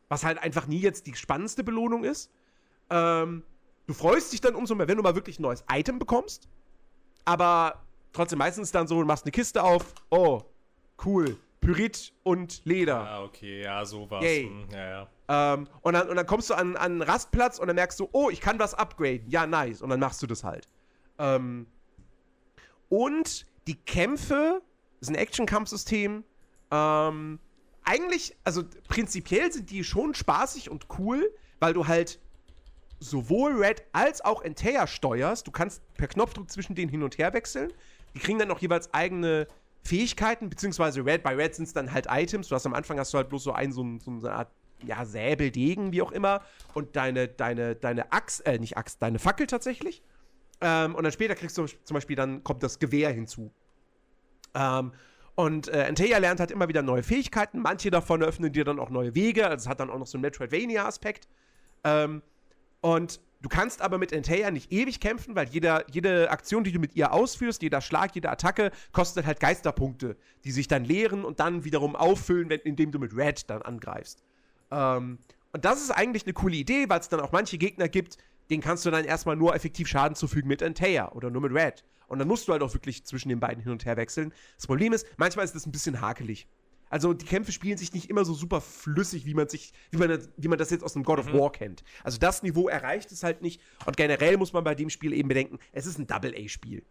Was 0.10 0.24
halt 0.24 0.38
einfach 0.38 0.68
nie 0.68 0.80
jetzt 0.80 1.08
die 1.08 1.16
spannendste 1.16 1.64
Belohnung 1.64 2.04
ist. 2.04 2.30
Ähm, 2.91 3.43
du 3.88 3.93
freust 3.93 4.32
dich 4.32 4.41
dann 4.41 4.54
umso 4.54 4.76
mehr, 4.76 4.88
wenn 4.88 4.97
du 4.97 5.04
mal 5.04 5.16
wirklich 5.16 5.39
ein 5.39 5.41
neues 5.41 5.64
Item 5.72 5.97
bekommst. 5.97 6.47
Aber 7.26 7.82
trotzdem 8.14 8.39
meistens 8.39 8.72
dann 8.72 8.88
so, 8.88 8.99
du 8.99 9.05
machst 9.05 9.26
eine 9.26 9.32
Kiste 9.32 9.61
auf, 9.64 9.93
oh, 10.09 10.41
cool, 11.05 11.38
Pyrit 11.59 12.14
und 12.24 12.64
Leder. 12.66 12.99
Ah, 12.99 13.24
okay, 13.24 13.64
ja, 13.64 13.84
sowas. 13.86 14.24
Yay. 14.24 14.45
Hm, 14.45 14.68
Ja, 14.72 14.89
ja. 14.89 15.53
Ähm, 15.55 15.68
und, 15.82 15.93
dann, 15.93 16.09
und 16.09 16.16
dann 16.16 16.26
kommst 16.26 16.49
du 16.49 16.53
an, 16.53 16.76
an 16.76 16.91
einen 16.93 17.01
Rastplatz 17.01 17.57
und 17.59 17.68
dann 17.68 17.76
merkst 17.76 17.99
du, 17.99 18.09
oh, 18.11 18.30
ich 18.30 18.41
kann 18.41 18.59
was 18.59 18.74
upgraden. 18.74 19.30
Ja, 19.30 19.47
nice. 19.47 19.82
Und 19.82 19.89
dann 19.89 19.99
machst 19.99 20.22
du 20.22 20.28
das 20.28 20.43
halt. 20.43 20.68
Ähm, 21.18 21.68
und 22.89 23.45
die 23.68 23.76
Kämpfe, 23.76 24.61
ist 24.99 25.09
ein 25.09 25.16
Action-Kampfsystem. 25.16 26.24
Ähm, 26.72 27.39
eigentlich, 27.84 28.36
also 28.43 28.64
prinzipiell 28.88 29.51
sind 29.51 29.70
die 29.72 29.84
schon 29.84 30.14
spaßig 30.14 30.70
und 30.70 30.88
cool, 30.99 31.34
weil 31.59 31.74
du 31.74 31.88
halt 31.88 32.20
sowohl 32.99 33.53
Red 33.61 33.84
als 33.91 34.24
auch 34.24 34.41
Entaya 34.41 34.88
steuerst. 34.88 35.47
Du 35.47 35.51
kannst 35.51 35.82
per 35.95 36.07
Knopfdruck 36.07 36.49
zwischen 36.49 36.76
denen 36.76 36.89
hin 36.89 37.03
und 37.03 37.18
her 37.18 37.34
wechseln. 37.34 37.72
Die 38.16 38.20
kriegen 38.20 38.39
dann 38.39 38.51
auch 38.51 38.59
jeweils 38.59 38.93
eigene 38.93 39.47
Fähigkeiten, 39.84 40.49
beziehungsweise 40.49 41.05
Red, 41.05 41.24
bei 41.24 41.36
Red 41.36 41.55
sind 41.55 41.66
es 41.66 41.74
dann 41.74 41.91
halt 41.91 42.07
Items. 42.09 42.47
Du 42.47 42.55
hast 42.55 42.66
am 42.66 42.74
Anfang 42.74 42.99
hast 42.99 43.14
du 43.14 43.18
halt 43.18 43.30
bloß 43.30 43.43
so 43.43 43.51
einen, 43.53 43.74
so, 43.74 43.86
so 43.99 44.11
eine 44.11 44.32
Art, 44.32 44.51
ja, 44.86 45.05
Säbel, 45.05 45.51
Degen, 45.51 45.91
wie 45.91 46.01
auch 46.01 46.11
immer. 46.11 46.41
Und 46.74 46.95
deine, 46.95 47.28
deine, 47.28 47.76
deine 47.76 48.11
Axt, 48.11 48.45
äh, 48.45 48.59
nicht 48.59 48.78
Axt, 48.78 49.01
deine 49.01 49.20
Fackel 49.20 49.47
tatsächlich. 49.47 50.01
Ähm, 50.61 50.95
und 50.95 51.03
dann 51.03 51.11
später 51.11 51.36
kriegst 51.36 51.57
du 51.57 51.66
zum 51.66 51.93
Beispiel, 51.93 52.16
dann 52.16 52.43
kommt 52.43 52.64
das 52.64 52.80
Gewehr 52.80 53.11
hinzu. 53.11 53.51
Ähm, 54.53 54.93
und 55.36 55.68
äh, 55.68 55.86
Antea 55.89 56.18
lernt 56.20 56.39
halt 56.39 56.51
immer 56.51 56.68
wieder 56.68 56.82
neue 56.82 57.03
Fähigkeiten. 57.03 57.59
Manche 57.59 57.89
davon 57.89 58.22
eröffnen 58.22 58.53
dir 58.53 58.64
dann 58.64 58.80
auch 58.80 58.89
neue 58.89 59.16
Wege. 59.16 59.47
Also 59.47 59.64
es 59.64 59.68
hat 59.68 59.80
dann 59.80 59.89
auch 59.89 59.97
noch 59.97 60.07
so 60.07 60.18
einen 60.18 60.22
Metroidvania-Aspekt. 60.22 61.28
Ähm, 61.84 62.22
und 62.82 63.20
du 63.43 63.49
kannst 63.49 63.81
aber 63.81 63.99
mit 63.99 64.11
Antea 64.11 64.49
nicht 64.49 64.71
ewig 64.71 64.99
kämpfen, 64.99 65.35
weil 65.35 65.47
jeder, 65.49 65.85
jede 65.91 66.31
Aktion, 66.31 66.63
die 66.63 66.71
du 66.71 66.79
mit 66.79 66.95
ihr 66.95 67.13
ausführst, 67.13 67.61
jeder 67.61 67.81
Schlag, 67.81 68.15
jede 68.15 68.31
Attacke, 68.31 68.71
kostet 68.91 69.27
halt 69.27 69.39
Geisterpunkte, 69.39 70.17
die 70.45 70.51
sich 70.51 70.67
dann 70.67 70.83
leeren 70.83 71.23
und 71.23 71.39
dann 71.39 71.63
wiederum 71.63 71.95
auffüllen, 71.95 72.49
wenn, 72.49 72.61
indem 72.61 72.91
du 72.91 72.97
mit 72.97 73.15
Red 73.15 73.49
dann 73.49 73.61
angreifst. 73.61 74.23
Ähm, 74.71 75.19
und 75.51 75.65
das 75.65 75.81
ist 75.81 75.91
eigentlich 75.91 76.23
eine 76.23 76.33
coole 76.33 76.55
Idee, 76.55 76.89
weil 76.89 76.99
es 76.99 77.09
dann 77.09 77.19
auch 77.19 77.31
manche 77.31 77.59
Gegner 77.59 77.87
gibt, 77.87 78.17
denen 78.49 78.63
kannst 78.63 78.85
du 78.85 78.91
dann 78.91 79.05
erstmal 79.05 79.35
nur 79.35 79.53
effektiv 79.53 79.87
Schaden 79.87 80.15
zufügen 80.15 80.47
mit 80.47 80.63
Antea 80.63 81.11
oder 81.11 81.29
nur 81.29 81.41
mit 81.41 81.53
Red. 81.53 81.83
Und 82.07 82.19
dann 82.19 82.27
musst 82.27 82.47
du 82.47 82.53
halt 82.53 82.61
auch 82.61 82.73
wirklich 82.73 83.03
zwischen 83.05 83.29
den 83.29 83.39
beiden 83.39 83.61
hin 83.61 83.71
und 83.71 83.85
her 83.85 83.97
wechseln. 83.97 84.33
Das 84.55 84.67
Problem 84.67 84.93
ist, 84.93 85.05
manchmal 85.17 85.45
ist 85.45 85.55
das 85.55 85.65
ein 85.65 85.71
bisschen 85.71 86.01
hakelig. 86.01 86.47
Also 86.93 87.11
die 87.15 87.25
Kämpfe 87.25 87.51
spielen 87.51 87.75
sich 87.75 87.91
nicht 87.91 88.07
immer 88.11 88.23
so 88.23 88.35
super 88.35 88.61
flüssig, 88.61 89.25
wie 89.25 89.33
man 89.33 89.49
sich, 89.49 89.73
wie 89.89 89.97
man, 89.97 90.09
das- 90.09 90.29
wie 90.37 90.47
man 90.47 90.59
das 90.59 90.69
jetzt 90.69 90.83
aus 90.83 90.95
einem 90.95 91.03
God 91.03 91.17
of 91.17 91.33
War 91.33 91.51
kennt. 91.51 91.83
Also 92.03 92.19
das 92.19 92.43
Niveau 92.43 92.67
erreicht 92.69 93.11
es 93.11 93.23
halt 93.23 93.41
nicht. 93.41 93.59
Und 93.87 93.97
generell 93.97 94.37
muss 94.37 94.53
man 94.53 94.63
bei 94.63 94.75
dem 94.75 94.91
Spiel 94.91 95.11
eben 95.13 95.27
bedenken, 95.27 95.57
es 95.71 95.87
ist 95.87 95.97
ein 95.97 96.05
Double-A-Spiel. 96.05 96.85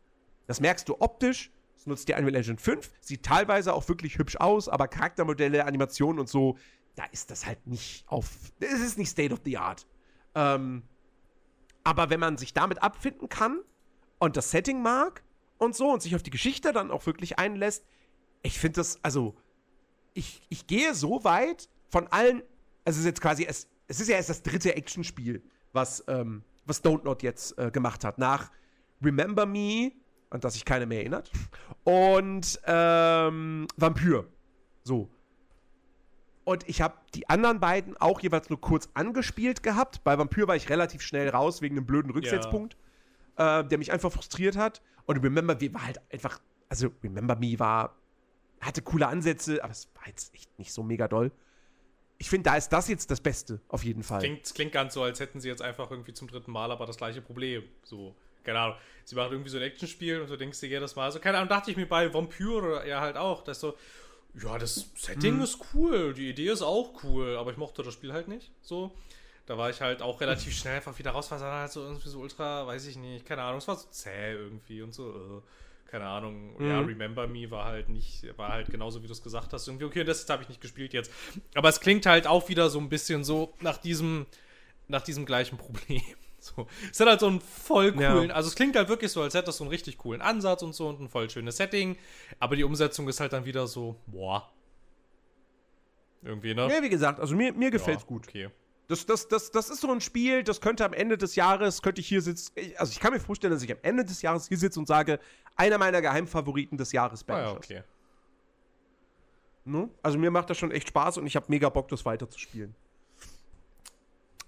Das 0.48 0.58
merkst 0.60 0.88
du 0.88 0.96
optisch. 1.00 1.52
Es 1.76 1.86
nutzt 1.86 2.08
die 2.08 2.14
Unreal 2.14 2.34
Engine 2.34 2.58
5, 2.58 2.90
sieht 3.00 3.22
teilweise 3.24 3.72
auch 3.74 3.88
wirklich 3.88 4.18
hübsch 4.18 4.34
aus, 4.36 4.68
aber 4.68 4.88
Charaktermodelle, 4.88 5.64
Animationen 5.66 6.18
und 6.18 6.28
so, 6.28 6.56
da 6.96 7.04
ist 7.12 7.30
das 7.30 7.46
halt 7.46 7.64
nicht 7.68 8.04
auf. 8.08 8.28
Es 8.58 8.80
ist 8.80 8.98
nicht 8.98 9.08
State 9.10 9.32
of 9.32 9.40
the 9.44 9.56
Art. 9.56 9.86
Ähm, 10.34 10.82
aber 11.84 12.10
wenn 12.10 12.18
man 12.20 12.36
sich 12.38 12.52
damit 12.54 12.82
abfinden 12.82 13.28
kann 13.28 13.60
und 14.18 14.36
das 14.36 14.50
Setting 14.50 14.82
mag 14.82 15.22
und 15.58 15.74
so 15.76 15.90
und 15.92 16.02
sich 16.02 16.14
auf 16.16 16.22
die 16.24 16.30
Geschichte 16.30 16.72
dann 16.72 16.90
auch 16.90 17.06
wirklich 17.06 17.38
einlässt, 17.38 17.84
ich 18.42 18.58
finde 18.58 18.76
das, 18.80 18.98
also, 19.04 19.36
ich, 20.14 20.42
ich 20.48 20.66
gehe 20.66 20.94
so 20.94 21.24
weit 21.24 21.68
von 21.88 22.06
allen, 22.08 22.42
also 22.84 22.96
es 22.96 22.98
ist 22.98 23.04
jetzt 23.06 23.20
quasi, 23.20 23.44
es, 23.44 23.68
es 23.88 24.00
ist 24.00 24.08
ja 24.08 24.16
erst 24.16 24.30
das 24.30 24.42
dritte 24.42 24.74
Actionspiel, 24.74 25.42
was, 25.72 26.04
ähm, 26.08 26.42
was 26.66 26.82
Don't 26.82 27.04
Not 27.04 27.22
jetzt 27.22 27.58
äh, 27.58 27.70
gemacht 27.70 28.04
hat. 28.04 28.18
Nach 28.18 28.50
Remember 29.02 29.46
Me, 29.46 29.92
an 30.30 30.40
das 30.40 30.54
sich 30.54 30.64
keiner 30.64 30.86
mehr 30.86 31.00
erinnert, 31.00 31.30
und 31.84 32.60
ähm, 32.66 33.66
Vampyr. 33.76 34.26
So. 34.84 35.10
Und 36.44 36.68
ich 36.68 36.82
habe 36.82 36.96
die 37.14 37.28
anderen 37.28 37.60
beiden 37.60 37.96
auch 37.98 38.20
jeweils 38.20 38.50
nur 38.50 38.60
kurz 38.60 38.88
angespielt 38.94 39.62
gehabt. 39.62 40.02
Bei 40.02 40.18
Vampyr 40.18 40.48
war 40.48 40.56
ich 40.56 40.70
relativ 40.70 41.02
schnell 41.02 41.28
raus 41.28 41.62
wegen 41.62 41.76
einem 41.76 41.86
blöden 41.86 42.10
Rücksetzpunkt, 42.10 42.76
äh, 43.36 43.64
der 43.64 43.78
mich 43.78 43.92
einfach 43.92 44.10
frustriert 44.10 44.56
hat. 44.56 44.82
Und 45.04 45.18
Remember 45.18 45.54
Me 45.54 45.72
war 45.72 45.86
halt 45.86 46.00
einfach, 46.12 46.40
also 46.68 46.90
Remember 47.02 47.36
Me 47.36 47.58
war, 47.58 47.96
hatte 48.66 48.82
coole 48.82 49.06
Ansätze, 49.08 49.62
aber 49.62 49.72
es 49.72 49.88
war 49.94 50.06
jetzt 50.06 50.34
echt 50.34 50.58
nicht 50.58 50.72
so 50.72 50.82
mega 50.82 51.08
doll. 51.08 51.32
Ich 52.18 52.30
finde, 52.30 52.50
da 52.50 52.56
ist 52.56 52.68
das 52.68 52.88
jetzt 52.88 53.10
das 53.10 53.20
Beste, 53.20 53.60
auf 53.68 53.84
jeden 53.84 54.04
Fall. 54.04 54.20
Klingt, 54.20 54.44
es 54.44 54.54
klingt 54.54 54.72
ganz 54.72 54.94
so, 54.94 55.02
als 55.02 55.18
hätten 55.18 55.40
sie 55.40 55.48
jetzt 55.48 55.62
einfach 55.62 55.90
irgendwie 55.90 56.14
zum 56.14 56.28
dritten 56.28 56.52
Mal 56.52 56.70
aber 56.70 56.86
das 56.86 56.96
gleiche 56.96 57.20
Problem. 57.20 57.64
So, 57.82 58.14
keine 58.44 58.60
Ahnung. 58.60 58.76
Sie 59.04 59.16
machen 59.16 59.32
irgendwie 59.32 59.50
so 59.50 59.56
ein 59.56 59.64
Actionspiel 59.64 60.20
und 60.20 60.30
du 60.30 60.36
denkst 60.36 60.60
dir 60.60 60.68
jedes 60.68 60.94
Mal 60.94 61.10
so, 61.10 61.18
keine 61.18 61.38
Ahnung, 61.38 61.48
dachte 61.48 61.72
ich 61.72 61.76
mir 61.76 61.86
bei 61.86 62.14
Vampyr 62.14 62.86
ja 62.86 63.00
halt 63.00 63.16
auch, 63.16 63.42
dass 63.42 63.58
so, 63.58 63.74
ja, 64.34 64.56
das 64.58 64.90
Setting 64.94 65.40
ist 65.42 65.58
cool, 65.74 66.14
die 66.14 66.30
Idee 66.30 66.50
ist 66.50 66.62
auch 66.62 67.02
cool, 67.02 67.36
aber 67.36 67.50
ich 67.50 67.56
mochte 67.56 67.82
das 67.82 67.94
Spiel 67.94 68.12
halt 68.12 68.28
nicht. 68.28 68.52
So. 68.62 68.92
Da 69.46 69.58
war 69.58 69.70
ich 69.70 69.80
halt 69.80 70.02
auch 70.02 70.20
relativ 70.20 70.52
schnell 70.56 70.76
einfach 70.76 70.96
wieder 70.98 71.10
raus, 71.10 71.30
weil 71.30 71.38
es 71.38 71.44
halt 71.44 71.72
so 71.72 71.82
irgendwie 71.82 72.08
so 72.08 72.20
ultra, 72.20 72.66
weiß 72.66 72.86
ich 72.86 72.96
nicht, 72.96 73.26
keine 73.26 73.42
Ahnung, 73.42 73.58
es 73.58 73.66
war 73.66 73.76
so 73.76 73.88
zäh 73.90 74.32
irgendwie 74.32 74.82
und 74.82 74.94
so, 74.94 75.10
äh, 75.10 75.42
keine 75.92 76.06
Ahnung. 76.06 76.56
Ja, 76.58 76.80
Remember 76.80 77.26
Me 77.26 77.50
war 77.50 77.66
halt 77.66 77.90
nicht, 77.90 78.26
war 78.38 78.48
halt 78.48 78.70
genauso 78.70 79.02
wie 79.02 79.06
du 79.06 79.12
es 79.12 79.22
gesagt 79.22 79.52
hast. 79.52 79.68
Irgendwie, 79.68 79.84
okay, 79.84 80.04
das 80.04 80.26
habe 80.30 80.42
ich 80.42 80.48
nicht 80.48 80.62
gespielt 80.62 80.94
jetzt. 80.94 81.12
Aber 81.54 81.68
es 81.68 81.80
klingt 81.80 82.06
halt 82.06 82.26
auch 82.26 82.48
wieder 82.48 82.70
so 82.70 82.78
ein 82.80 82.88
bisschen 82.88 83.24
so 83.24 83.52
nach 83.60 83.76
diesem, 83.76 84.24
nach 84.88 85.02
diesem 85.02 85.26
gleichen 85.26 85.58
Problem. 85.58 86.02
So. 86.44 86.66
Es 86.90 86.98
hat 86.98 87.06
halt 87.06 87.20
so 87.20 87.28
einen 87.28 87.40
voll 87.40 87.92
coolen, 87.92 88.30
Ja. 88.30 88.34
also 88.34 88.48
es 88.48 88.56
klingt 88.56 88.74
halt 88.74 88.88
wirklich 88.88 89.12
so, 89.12 89.22
als 89.22 89.32
hätte 89.34 89.46
das 89.46 89.58
so 89.58 89.62
einen 89.62 89.70
richtig 89.70 89.96
coolen 89.96 90.20
Ansatz 90.20 90.64
und 90.64 90.74
so 90.74 90.88
und 90.88 91.00
ein 91.00 91.08
voll 91.08 91.30
schönes 91.30 91.56
Setting, 91.56 91.96
aber 92.40 92.56
die 92.56 92.64
Umsetzung 92.64 93.06
ist 93.06 93.20
halt 93.20 93.32
dann 93.32 93.44
wieder 93.44 93.68
so, 93.68 93.94
boah. 94.08 94.50
Irgendwie, 96.20 96.52
ne? 96.52 96.68
Ja, 96.68 96.82
wie 96.82 96.88
gesagt, 96.88 97.20
also 97.20 97.36
mir, 97.36 97.52
mir 97.52 97.66
Ja, 97.66 97.70
gefällt's 97.70 98.04
gut. 98.04 98.26
Okay. 98.26 98.48
Das, 98.88 99.06
das, 99.06 99.28
das, 99.28 99.52
das 99.52 99.70
ist 99.70 99.82
so 99.82 99.92
ein 99.92 100.00
Spiel, 100.00 100.42
das 100.42 100.60
könnte 100.60 100.84
am 100.84 100.92
Ende 100.92 101.16
des 101.16 101.36
Jahres, 101.36 101.80
könnte 101.80 102.00
ich 102.00 102.08
hier 102.08 102.20
sitzen, 102.20 102.52
also 102.76 102.90
ich 102.90 102.98
kann 102.98 103.12
mir 103.12 103.20
vorstellen, 103.20 103.52
dass 103.52 103.62
ich 103.62 103.70
am 103.70 103.78
Ende 103.82 104.04
des 104.04 104.20
Jahres 104.20 104.48
hier 104.48 104.58
sitze 104.58 104.80
und 104.80 104.88
sage, 104.88 105.20
einer 105.56 105.78
meiner 105.78 106.00
Geheimfavoriten 106.02 106.78
des 106.78 106.92
Jahres 106.92 107.24
Ah, 107.28 107.32
ja, 107.32 107.34
Banishers. 107.52 107.56
okay. 107.70 107.82
Ne? 109.64 109.88
Also 110.02 110.18
mir 110.18 110.30
macht 110.30 110.50
das 110.50 110.58
schon 110.58 110.70
echt 110.72 110.88
Spaß 110.88 111.18
und 111.18 111.26
ich 111.26 111.36
habe 111.36 111.46
mega 111.48 111.68
Bock, 111.68 111.88
das 111.88 112.04
weiterzuspielen. 112.04 112.74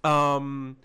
Ähm, 0.03 0.77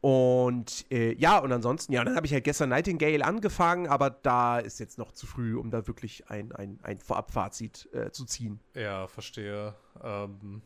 und 0.00 0.84
äh, 0.90 1.12
ja, 1.14 1.38
und 1.38 1.52
ansonsten, 1.52 1.92
ja, 1.92 2.04
dann 2.04 2.14
habe 2.16 2.26
ich 2.26 2.32
halt 2.32 2.44
gestern 2.44 2.68
Nightingale 2.68 3.24
angefangen, 3.24 3.86
aber 3.88 4.10
da 4.10 4.58
ist 4.58 4.78
jetzt 4.78 4.98
noch 4.98 5.12
zu 5.12 5.26
früh, 5.26 5.56
um 5.56 5.70
da 5.70 5.86
wirklich 5.86 6.28
ein, 6.30 6.52
ein, 6.52 6.78
ein 6.82 7.00
Vorabfazit 7.00 7.88
äh, 7.92 8.10
zu 8.10 8.24
ziehen. 8.24 8.60
Ja, 8.74 9.06
verstehe. 9.08 9.74
Ähm, 10.02 10.62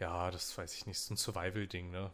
ja, 0.00 0.30
das 0.30 0.56
weiß 0.56 0.74
ich 0.74 0.86
nicht, 0.86 0.98
so 0.98 1.14
ein 1.14 1.16
Survival-Ding, 1.16 1.90
ne? 1.90 2.10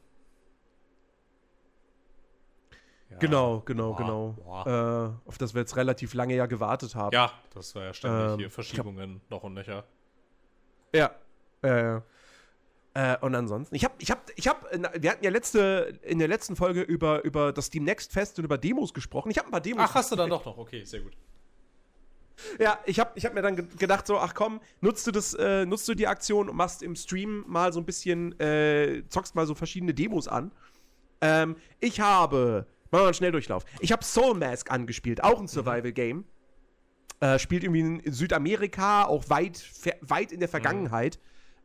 Ja. 3.10 3.16
Genau, 3.18 3.60
genau, 3.64 3.92
Boah, 3.92 3.96
genau. 3.98 4.36
boah. 4.44 5.14
Äh, 5.24 5.28
auf 5.28 5.36
das 5.38 5.52
wir 5.54 5.60
jetzt 5.62 5.76
relativ 5.76 6.14
lange 6.14 6.34
ja 6.36 6.46
gewartet 6.46 6.94
haben. 6.94 7.12
Ja, 7.12 7.32
das 7.52 7.74
war 7.74 7.82
ja 7.84 7.92
ständig 7.94 8.20
Ähm, 8.20 8.28
hier 8.36 8.38
ich 8.38 8.44
hab- 8.46 8.52
Verschiebungen 8.54 9.20
noch 9.28 9.42
und 9.42 9.54
nöcher. 9.54 9.84
Ja. 10.94 11.10
Äh, 11.62 12.00
äh, 12.94 13.16
und 13.20 13.34
ansonsten, 13.34 13.74
ich 13.74 13.84
habe, 13.84 13.94
ich 13.98 14.10
habe, 14.10 14.20
ich 14.36 14.48
habe, 14.48 14.60
wir 15.00 15.10
hatten 15.10 15.24
ja 15.24 15.30
letzte, 15.30 15.98
in 16.02 16.18
der 16.18 16.28
letzten 16.28 16.56
Folge 16.56 16.82
über, 16.82 17.22
über 17.24 17.52
das 17.52 17.66
Steam 17.66 17.84
Next 17.84 18.12
Fest 18.12 18.38
und 18.38 18.44
über 18.44 18.58
Demos 18.58 18.94
gesprochen. 18.94 19.30
Ich 19.30 19.38
habe 19.38 19.48
ein 19.48 19.52
paar 19.52 19.60
Demos. 19.60 19.84
Ach, 19.88 19.94
hast 19.94 20.10
du 20.12 20.16
dann 20.16 20.30
doch 20.30 20.44
noch? 20.44 20.56
Okay, 20.58 20.84
sehr 20.84 21.00
gut. 21.00 21.12
Ja, 22.58 22.78
ich 22.86 22.98
habe 22.98 23.10
ich 23.16 23.26
hab 23.26 23.34
mir 23.34 23.42
dann 23.42 23.54
ge- 23.56 23.66
gedacht, 23.78 24.06
so, 24.06 24.18
ach 24.18 24.34
komm, 24.34 24.60
nutzt 24.80 25.06
du 25.06 25.10
das, 25.10 25.34
äh, 25.34 25.66
nutzt 25.66 25.86
du 25.88 25.94
die 25.94 26.06
Aktion 26.06 26.48
und 26.48 26.56
machst 26.56 26.82
im 26.82 26.96
Stream 26.96 27.44
mal 27.46 27.72
so 27.72 27.80
ein 27.80 27.84
bisschen, 27.84 28.38
äh, 28.40 29.02
zockst 29.08 29.34
mal 29.34 29.46
so 29.46 29.54
verschiedene 29.54 29.92
Demos 29.92 30.26
an. 30.26 30.50
Ähm, 31.20 31.56
ich 31.80 32.00
habe, 32.00 32.66
machen 32.90 33.02
wir 33.02 33.06
einen 33.06 33.14
Schnelldurchlauf. 33.14 33.64
Ich 33.80 33.92
habe 33.92 34.04
Soul 34.04 34.34
Mask 34.34 34.70
angespielt, 34.70 35.22
auch 35.22 35.40
ein 35.40 35.48
Survival-Game. 35.48 36.24
Äh, 37.20 37.38
spielt 37.38 37.64
irgendwie 37.64 37.80
in 37.80 38.12
Südamerika, 38.12 39.04
auch 39.04 39.28
weit, 39.28 39.62
weit 40.00 40.32
in 40.32 40.40
der 40.40 40.48
Vergangenheit. 40.48 41.18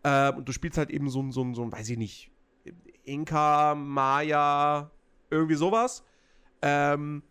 Ähm, 0.04 0.38
und 0.38 0.48
du 0.48 0.52
spielst 0.52 0.78
halt 0.78 0.90
eben 0.90 1.10
so 1.10 1.22
ein, 1.22 1.32
so 1.32 1.44
ein, 1.44 1.56
so 1.56 1.64
ein, 1.64 1.72
weiß 1.72 1.90
ich 1.90 1.98
nicht, 1.98 2.32
Inka, 3.04 3.76
Maya, 3.76 4.92
irgendwie 5.30 5.56
sowas. 5.56 6.04
Ähm, 6.62 7.24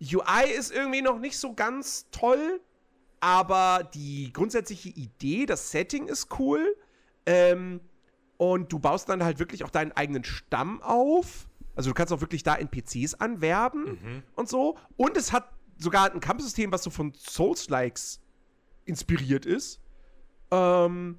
UI 0.00 0.50
ist 0.56 0.72
irgendwie 0.72 1.02
noch 1.02 1.18
nicht 1.18 1.38
so 1.38 1.54
ganz 1.54 2.08
toll, 2.10 2.60
aber 3.20 3.88
die 3.94 4.32
grundsätzliche 4.32 4.90
Idee, 4.90 5.46
das 5.46 5.70
Setting 5.70 6.06
ist 6.06 6.28
cool. 6.38 6.76
Ähm, 7.26 7.80
und 8.36 8.72
du 8.72 8.78
baust 8.78 9.08
dann 9.08 9.24
halt 9.24 9.40
wirklich 9.40 9.64
auch 9.64 9.70
deinen 9.70 9.92
eigenen 9.92 10.24
Stamm 10.24 10.80
auf. 10.80 11.47
Also 11.78 11.90
du 11.90 11.94
kannst 11.94 12.12
auch 12.12 12.20
wirklich 12.20 12.42
da 12.42 12.56
NPCs 12.56 13.14
anwerben 13.14 14.22
und 14.34 14.48
so. 14.48 14.76
Und 14.96 15.16
es 15.16 15.32
hat 15.32 15.48
sogar 15.78 16.12
ein 16.12 16.20
Kampfsystem, 16.20 16.72
was 16.72 16.82
so 16.82 16.90
von 16.90 17.12
Souls-Likes 17.14 18.20
inspiriert 18.84 19.46
ist. 19.46 19.80
Ähm, 20.50 21.18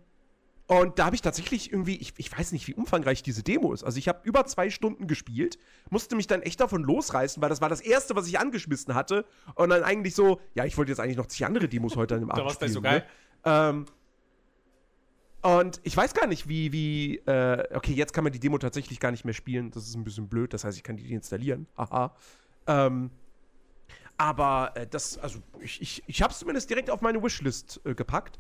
Und 0.68 1.00
da 1.00 1.06
habe 1.06 1.16
ich 1.16 1.22
tatsächlich 1.24 1.72
irgendwie, 1.72 1.96
ich, 1.96 2.14
ich 2.18 2.32
weiß 2.38 2.52
nicht, 2.52 2.68
wie 2.68 2.76
umfangreich 2.76 3.24
diese 3.24 3.42
Demo 3.42 3.74
ist. 3.74 3.84
Also 3.84 3.98
ich 3.98 4.08
habe 4.08 4.20
über 4.24 4.46
zwei 4.46 4.70
Stunden 4.70 5.08
gespielt, 5.08 5.58
musste 5.90 6.16
mich 6.16 6.28
dann 6.28 6.42
echt 6.44 6.60
davon 6.60 6.84
losreißen, 6.84 7.42
weil 7.42 7.50
das 7.50 7.60
war 7.62 7.70
das 7.70 7.82
Erste, 7.82 8.16
was 8.16 8.28
ich 8.28 8.38
angeschmissen 8.38 8.94
hatte. 8.94 9.26
Und 9.56 9.70
dann 9.70 9.82
eigentlich 9.84 10.14
so, 10.14 10.40
ja, 10.54 10.66
ich 10.66 10.78
wollte 10.78 10.92
jetzt 10.92 11.00
eigentlich 11.00 11.18
noch 11.18 11.26
zig 11.28 11.44
andere 11.46 11.68
Demos 11.68 11.96
heute 11.96 12.16
an 12.16 12.20
dem 12.22 12.30
Abend 12.32 12.42
Da 12.42 12.46
war's 12.46 12.60
gleich 12.60 12.70
spielen. 12.72 12.74
so 12.74 12.82
geil. 12.82 13.00
Ne? 13.00 13.06
Ähm, 13.46 13.86
und 15.42 15.80
ich 15.84 15.96
weiß 15.96 16.14
gar 16.14 16.28
nicht, 16.28 16.50
wie, 16.50 16.72
wie, 16.72 17.18
äh, 17.20 17.76
okay, 17.76 17.94
jetzt 17.94 18.14
kann 18.14 18.24
man 18.24 18.34
die 18.34 18.40
Demo 18.40 18.58
tatsächlich 18.58 19.00
gar 19.00 19.12
nicht 19.12 19.26
mehr 19.26 19.34
spielen. 19.34 19.72
Das 19.72 19.88
ist 19.88 19.96
ein 19.96 20.04
bisschen 20.04 20.28
blöd. 20.28 20.54
Das 20.54 20.64
heißt, 20.64 20.78
ich 20.78 20.84
kann 20.84 20.98
die 20.98 21.14
installieren. 21.14 21.68
Haha. 21.78 22.16
Ähm, 22.68 23.10
aber 24.18 24.74
äh, 24.76 24.86
das, 24.86 25.18
also 25.18 25.40
ich, 25.62 25.82
ich, 25.82 26.04
ich 26.08 26.22
habe 26.22 26.34
es 26.34 26.40
zumindest 26.40 26.70
direkt 26.70 26.90
auf 26.90 27.02
meine 27.02 27.24
Wishlist 27.24 27.80
äh, 27.86 27.96
gepackt. 27.96 28.38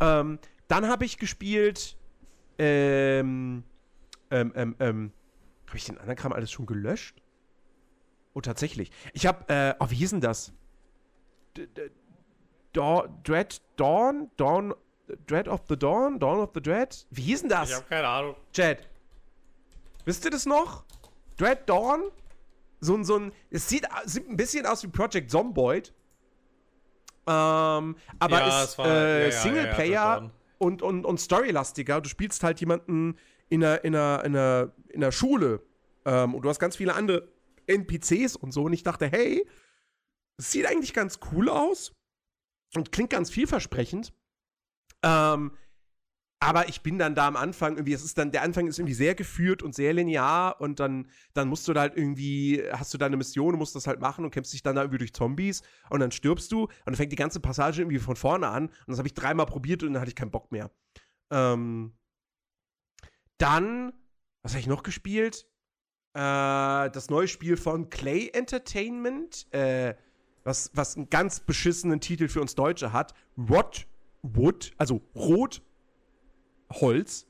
Ähm, 0.00 0.38
dann 0.66 0.88
habe 0.88 1.04
ich 1.04 1.18
gespielt, 1.18 1.96
ähm, 2.58 3.62
ähm, 4.30 4.52
ähm, 4.54 4.76
ähm, 4.80 5.12
habe 5.66 5.76
ich 5.76 5.84
den 5.84 5.98
anderen 5.98 6.16
Kram 6.16 6.32
alles 6.32 6.50
schon 6.50 6.66
gelöscht? 6.66 7.22
Oh, 8.34 8.40
tatsächlich. 8.40 8.90
Ich 9.12 9.26
habe, 9.26 9.48
äh, 9.52 9.74
oh, 9.78 9.90
wie 9.90 9.96
hieß 9.96 10.10
denn 10.10 10.20
das? 10.20 10.52
D 11.56 11.66
D 11.66 11.90
Dread 12.72 13.60
Dawn? 13.76 14.30
Dawn, 14.36 14.74
Dread 15.26 15.48
of 15.48 15.62
the 15.68 15.76
Dawn? 15.76 16.18
Dawn 16.18 16.38
of 16.40 16.50
the 16.54 16.60
Dread? 16.62 17.06
Wie 17.10 17.22
hieß 17.22 17.40
denn 17.42 17.50
das? 17.50 17.70
Ich 17.70 17.76
habe 17.76 17.86
keine 17.88 18.08
Ahnung. 18.08 18.36
Chad. 18.52 18.78
Wisst 20.04 20.24
ihr 20.24 20.30
das 20.30 20.46
noch? 20.46 20.84
Dread 21.36 21.68
Dawn? 21.68 22.02
So 22.80 22.94
ein, 22.96 23.04
so 23.04 23.16
ein, 23.18 23.32
es 23.50 23.68
sieht, 23.68 23.86
sieht 24.06 24.28
ein 24.28 24.36
bisschen 24.36 24.64
aus 24.66 24.82
wie 24.82 24.88
Project 24.88 25.30
Zomboid. 25.30 25.92
Ähm, 27.26 27.96
aber 28.18 28.38
Ja, 28.40 28.62
ist 28.62 28.70
es 28.70 28.78
war- 28.78 28.86
ja, 28.88 28.92
ja, 28.94 29.00
äh, 29.04 29.20
ja, 29.20 29.26
ja, 29.26 29.40
Singleplayer 29.42 30.14
Dawn. 30.20 30.30
und, 30.58 30.82
und, 30.82 31.04
und 31.04 31.20
storylastiger. 31.20 32.00
Du 32.00 32.08
spielst 32.08 32.42
halt 32.42 32.60
jemanden 32.60 33.16
in 33.48 33.62
einer, 33.62 33.84
in 33.84 33.94
einer, 33.94 34.24
in 34.24 34.36
einer, 34.36 34.72
in 34.88 35.02
einer 35.02 35.12
Schule. 35.12 35.62
Ähm, 36.06 36.34
und 36.34 36.42
du 36.42 36.48
hast 36.48 36.58
ganz 36.58 36.76
viele 36.76 36.94
andere 36.94 37.28
NPCs 37.66 38.36
und 38.36 38.52
so. 38.52 38.64
Und 38.64 38.72
ich 38.72 38.82
dachte, 38.82 39.06
hey, 39.06 39.46
das 40.38 40.50
sieht 40.50 40.66
eigentlich 40.66 40.94
ganz 40.94 41.20
cool 41.32 41.48
aus 41.50 41.92
und 42.74 42.90
klingt 42.92 43.10
ganz 43.10 43.30
vielversprechend. 43.30 44.12
Ähm, 45.02 45.52
aber 46.42 46.70
ich 46.70 46.80
bin 46.80 46.98
dann 46.98 47.14
da 47.14 47.28
am 47.28 47.36
Anfang 47.36 47.74
irgendwie, 47.74 47.92
es 47.92 48.02
ist 48.02 48.16
dann, 48.16 48.32
der 48.32 48.42
Anfang 48.42 48.66
ist 48.66 48.78
irgendwie 48.78 48.94
sehr 48.94 49.14
geführt 49.14 49.62
und 49.62 49.74
sehr 49.74 49.92
linear 49.92 50.58
und 50.58 50.80
dann, 50.80 51.10
dann 51.34 51.48
musst 51.48 51.68
du 51.68 51.74
da 51.74 51.82
halt 51.82 51.96
irgendwie, 51.98 52.62
hast 52.72 52.94
du 52.94 52.98
da 52.98 53.06
eine 53.06 53.18
Mission, 53.18 53.56
musst 53.56 53.76
das 53.76 53.86
halt 53.86 54.00
machen 54.00 54.24
und 54.24 54.30
kämpfst 54.30 54.54
dich 54.54 54.62
dann 54.62 54.74
da 54.74 54.82
irgendwie 54.82 54.98
durch 54.98 55.12
Zombies 55.12 55.62
und 55.90 56.00
dann 56.00 56.12
stirbst 56.12 56.50
du 56.50 56.62
und 56.62 56.70
dann 56.86 56.94
fängt 56.94 57.12
die 57.12 57.16
ganze 57.16 57.40
Passage 57.40 57.82
irgendwie 57.82 57.98
von 57.98 58.16
vorne 58.16 58.48
an 58.48 58.68
und 58.68 58.88
das 58.88 58.96
habe 58.96 59.06
ich 59.06 59.12
dreimal 59.12 59.44
probiert 59.44 59.82
und 59.82 59.92
dann 59.92 60.00
hatte 60.00 60.08
ich 60.08 60.16
keinen 60.16 60.30
Bock 60.30 60.50
mehr. 60.50 60.70
Ähm, 61.30 61.92
dann, 63.36 63.92
was 64.42 64.52
habe 64.52 64.60
ich 64.60 64.66
noch 64.66 64.82
gespielt? 64.82 65.46
Äh, 66.14 66.90
das 66.90 67.10
neue 67.10 67.28
Spiel 67.28 67.58
von 67.58 67.90
Clay 67.90 68.30
Entertainment, 68.32 69.46
äh, 69.52 69.94
was, 70.42 70.70
was 70.72 70.96
einen 70.96 71.10
ganz 71.10 71.40
beschissenen 71.40 72.00
Titel 72.00 72.28
für 72.28 72.40
uns 72.40 72.54
Deutsche 72.54 72.94
hat. 72.94 73.12
Rot 73.36 73.86
Wood, 74.22 74.72
also 74.78 75.00
Rot 75.14 75.62
Holz. 76.72 77.26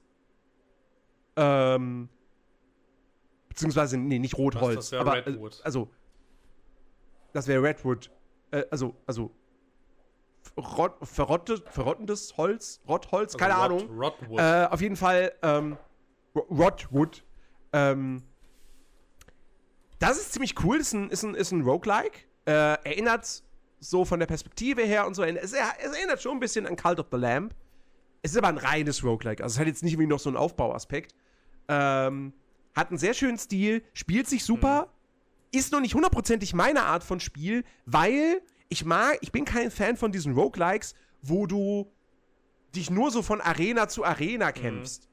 Ähm, 1.36 2.09
beziehungsweise, 3.49 3.97
nee, 3.97 4.18
nicht 4.18 4.34
Was, 4.34 4.38
Rotholz. 4.41 4.91
das 4.91 5.01
aber, 5.01 5.14
Redwood. 5.26 5.61
Äh, 5.61 5.64
also, 5.64 5.91
das 7.32 7.47
wäre 7.47 7.62
Redwood. 7.62 8.11
Äh, 8.51 8.64
also, 8.70 8.95
also, 9.07 9.30
Rot, 10.57 10.95
verrottet, 11.07 11.68
verrottendes 11.68 12.36
Holz, 12.36 12.80
Rottholz, 12.88 13.36
keine 13.36 13.55
Also 13.55 13.74
Rot- 13.76 13.82
Ahnung. 13.84 13.99
Rotwood. 14.03 14.41
Äh, 14.41 14.66
auf 14.70 14.80
jeden 14.80 14.97
Fall, 14.97 15.32
ähm, 15.43 15.76
Ro- 16.34 16.47
Rotwood. 16.51 17.24
Ähm, 17.72 18.22
das 20.01 20.18
ist 20.18 20.32
ziemlich 20.32 20.55
cool. 20.64 20.78
Ist 20.78 20.93
ein, 20.95 21.11
ist 21.11 21.22
ein, 21.22 21.34
ist 21.34 21.53
ein 21.53 21.62
Roguelike. 21.62 22.20
Äh, 22.47 22.53
erinnert 22.84 23.43
so 23.80 24.04
von 24.04 24.20
der 24.20 24.26
Perspektive 24.26 24.82
her 24.82 25.06
und 25.06 25.14
so. 25.14 25.24
Es, 25.24 25.52
es 25.52 25.52
erinnert 25.52 26.22
schon 26.22 26.36
ein 26.36 26.40
bisschen 26.40 26.66
an 26.66 26.76
Cult 26.76 27.00
of 27.00 27.06
the 27.10 27.16
Lamb. 27.16 27.54
Es 28.22 28.32
ist 28.32 28.36
aber 28.36 28.48
ein 28.48 28.58
reines 28.58 29.02
Roguelike. 29.02 29.42
Also 29.42 29.54
es 29.54 29.58
hat 29.60 29.66
jetzt 29.66 29.82
nicht 29.82 29.94
irgendwie 29.94 30.08
noch 30.08 30.20
so 30.20 30.28
einen 30.28 30.36
Aufbauaspekt. 30.36 31.14
Ähm, 31.68 32.34
hat 32.74 32.90
einen 32.90 32.98
sehr 32.98 33.14
schönen 33.14 33.38
Stil, 33.38 33.82
spielt 33.94 34.28
sich 34.28 34.44
super. 34.44 34.92
Ist 35.52 35.72
noch 35.72 35.80
nicht 35.80 35.94
hundertprozentig 35.94 36.54
meine 36.54 36.84
Art 36.84 37.02
von 37.02 37.18
Spiel, 37.18 37.64
weil 37.86 38.40
ich 38.68 38.84
mag, 38.84 39.18
ich 39.20 39.32
bin 39.32 39.44
kein 39.44 39.70
Fan 39.70 39.96
von 39.96 40.12
diesen 40.12 40.34
Roguelikes, 40.34 40.94
wo 41.22 41.46
du 41.46 41.90
dich 42.74 42.90
nur 42.90 43.10
so 43.10 43.22
von 43.22 43.40
Arena 43.40 43.88
zu 43.88 44.04
Arena 44.04 44.52
kämpfst. 44.52 45.08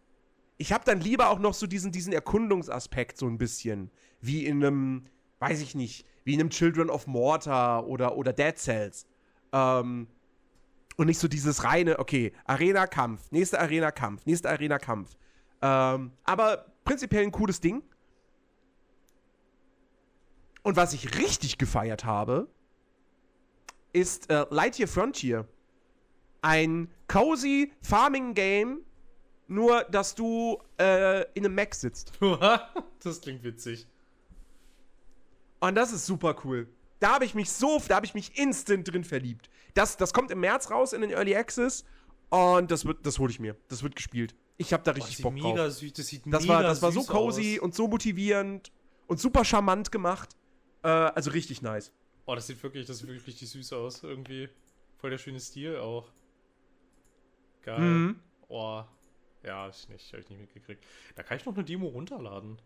Ich 0.57 0.71
habe 0.73 0.83
dann 0.85 1.01
lieber 1.01 1.29
auch 1.29 1.39
noch 1.39 1.53
so 1.53 1.65
diesen, 1.65 1.91
diesen 1.91 2.13
Erkundungsaspekt 2.13 3.17
so 3.17 3.27
ein 3.27 3.37
bisschen. 3.37 3.91
Wie 4.21 4.45
in 4.45 4.63
einem, 4.63 5.07
weiß 5.39 5.61
ich 5.61 5.73
nicht, 5.75 6.05
wie 6.27 6.33
in 6.33 6.41
einem 6.41 6.49
Children 6.49 6.89
of 6.89 7.07
Mortar 7.07 7.87
oder, 7.87 8.17
oder 8.17 8.33
Dead 8.33 8.57
Cells. 8.57 9.07
Ähm, 9.53 10.07
und 10.97 11.07
nicht 11.07 11.19
so 11.19 11.29
dieses 11.29 11.63
reine, 11.63 11.99
okay, 11.99 12.33
Arena-Kampf, 12.43 13.31
nächste 13.31 13.61
Arena-Kampf, 13.61 14.25
nächste 14.25 14.49
Arena-Kampf. 14.49 15.15
Ähm, 15.61 16.11
aber 16.25 16.65
prinzipiell 16.83 17.23
ein 17.23 17.31
cooles 17.31 17.61
Ding. 17.61 17.81
Und 20.63 20.75
was 20.75 20.91
ich 20.91 21.17
richtig 21.17 21.57
gefeiert 21.57 22.03
habe, 22.03 22.49
ist 23.93 24.29
äh, 24.29 24.45
Lightyear 24.49 24.89
Frontier. 24.89 25.47
Ein 26.41 26.91
cozy 27.07 27.71
Farming-Game, 27.81 28.81
nur 29.47 29.85
dass 29.85 30.13
du 30.13 30.61
äh, 30.77 31.21
in 31.35 31.45
einem 31.45 31.55
Mac 31.55 31.73
sitzt. 31.73 32.11
das 33.01 33.21
klingt 33.21 33.43
witzig. 33.43 33.87
Und 35.59 35.75
das 35.75 35.91
ist 35.91 36.05
super 36.05 36.35
cool. 36.43 36.67
Da 36.99 37.13
habe 37.15 37.25
ich 37.25 37.35
mich 37.35 37.51
so, 37.51 37.81
da 37.87 37.95
habe 37.97 38.05
ich 38.05 38.13
mich 38.13 38.37
instant 38.37 38.91
drin 38.91 39.03
verliebt. 39.03 39.49
Das, 39.73 39.97
das 39.97 40.13
kommt 40.13 40.31
im 40.31 40.39
März 40.39 40.71
raus 40.71 40.93
in 40.93 41.01
den 41.01 41.11
Early 41.11 41.35
Access 41.35 41.83
und 42.29 42.71
das 42.71 42.85
wird, 42.85 43.05
das 43.05 43.19
hole 43.19 43.31
ich 43.31 43.39
mir. 43.39 43.55
Das 43.67 43.83
wird 43.83 43.95
gespielt. 43.95 44.35
Ich 44.57 44.73
habe 44.73 44.83
da 44.83 44.91
Boah, 44.91 44.97
richtig 44.97 45.17
sieht 45.17 45.23
Bock 45.23 45.33
mega 45.33 45.65
drauf. 45.65 45.73
süß, 45.73 45.93
das 45.93 46.07
sieht 46.07 46.23
Das 46.25 46.41
mega 46.43 46.55
war, 46.55 46.63
das 46.63 46.81
war 46.81 46.91
so 46.91 47.03
cozy 47.03 47.57
aus. 47.59 47.63
und 47.63 47.75
so 47.75 47.87
motivierend 47.87 48.71
und 49.05 49.19
super 49.19 49.45
charmant 49.45 49.91
gemacht. 49.91 50.29
Äh, 50.83 50.87
also 50.87 51.29
richtig 51.31 51.61
nice. 51.61 51.91
Oh, 52.25 52.33
das 52.33 52.47
sieht 52.47 52.61
wirklich, 52.63 52.87
das 52.87 52.97
sieht 52.97 53.07
wirklich 53.07 53.27
richtig 53.27 53.49
süß 53.49 53.73
aus. 53.73 54.03
Irgendwie 54.03 54.49
voll 54.97 55.11
der 55.11 55.19
schöne 55.19 55.39
Stil 55.39 55.77
auch. 55.77 56.11
Geil. 57.61 57.79
Mhm. 57.79 58.19
Oh. 58.47 58.83
Ja, 59.43 59.63
hab 59.63 59.71
ich 59.71 59.87
nicht, 59.89 60.11
hab 60.11 60.19
ich 60.19 60.29
nicht 60.29 60.39
mitgekriegt. 60.41 60.83
Da 61.15 61.23
kann 61.23 61.37
ich 61.37 61.45
noch 61.45 61.53
eine 61.53 61.63
Demo 61.63 61.87
runterladen. 61.87 62.57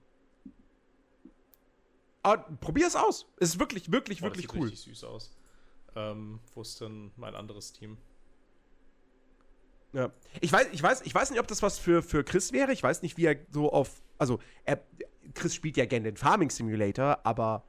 Aber 2.24 2.44
probier's 2.60 2.96
aus. 2.96 3.26
Es 3.38 3.50
ist 3.50 3.60
wirklich, 3.60 3.92
wirklich, 3.92 4.22
Oh, 4.22 4.28
das 4.30 4.38
wirklich 4.38 4.52
sieht 4.52 4.62
cool. 4.62 4.68
richtig 4.70 4.94
süß 5.00 5.04
aus. 5.06 5.36
Ähm, 5.96 6.40
wo 6.54 6.62
ist 6.62 6.80
denn 6.82 7.12
mein 7.18 7.36
anderes 7.36 7.74
Team? 7.74 7.98
Ja. 9.94 10.12
Ich 10.40 10.52
weiß, 10.54 10.68
ich 10.72 10.82
weiß, 10.82 11.02
ich 11.02 11.14
weiß 11.14 11.32
nicht, 11.32 11.40
ob 11.40 11.48
das 11.48 11.62
was 11.62 11.78
für, 11.80 12.02
für 12.02 12.24
Chris 12.24 12.54
wäre. 12.54 12.72
Ich 12.72 12.82
weiß 12.82 13.02
nicht, 13.02 13.18
wie 13.18 13.26
er 13.26 13.36
so 13.52 13.72
auf. 13.72 14.02
Also, 14.18 14.40
er, 14.64 14.82
Chris 15.34 15.54
spielt 15.56 15.76
ja 15.78 15.86
gerne 15.86 16.06
den 16.06 16.18
Farming 16.18 16.50
Simulator, 16.50 17.20
aber 17.26 17.64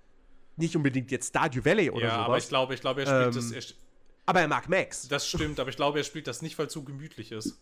nicht 0.57 0.77
unbedingt 0.77 1.11
jetzt 1.11 1.29
Stardew 1.31 1.65
Valley 1.65 1.91
oder 1.91 2.05
ja, 2.07 2.13
aber 2.17 2.27
sowas. 2.35 2.43
ich 2.45 2.49
glaube, 2.49 2.75
ich 2.75 2.81
glaube, 2.81 3.01
er 3.03 3.07
spielt 3.07 3.37
Ähm, 3.45 3.51
das. 3.57 3.71
Er, 3.71 3.77
aber 4.27 4.41
er 4.43 4.49
mag 4.49 4.69
Max. 4.69 5.09
das 5.09 5.27
stimmt, 5.27 5.59
aber 5.59 5.71
ich 5.71 5.77
glaube, 5.77 5.99
er 5.99 6.05
spielt 6.05 6.29
das 6.29 6.43
nicht, 6.43 6.57
weil 6.59 6.67
es 6.67 6.73
so 6.75 6.83
gemütlich 6.83 7.33
ist. 7.33 7.59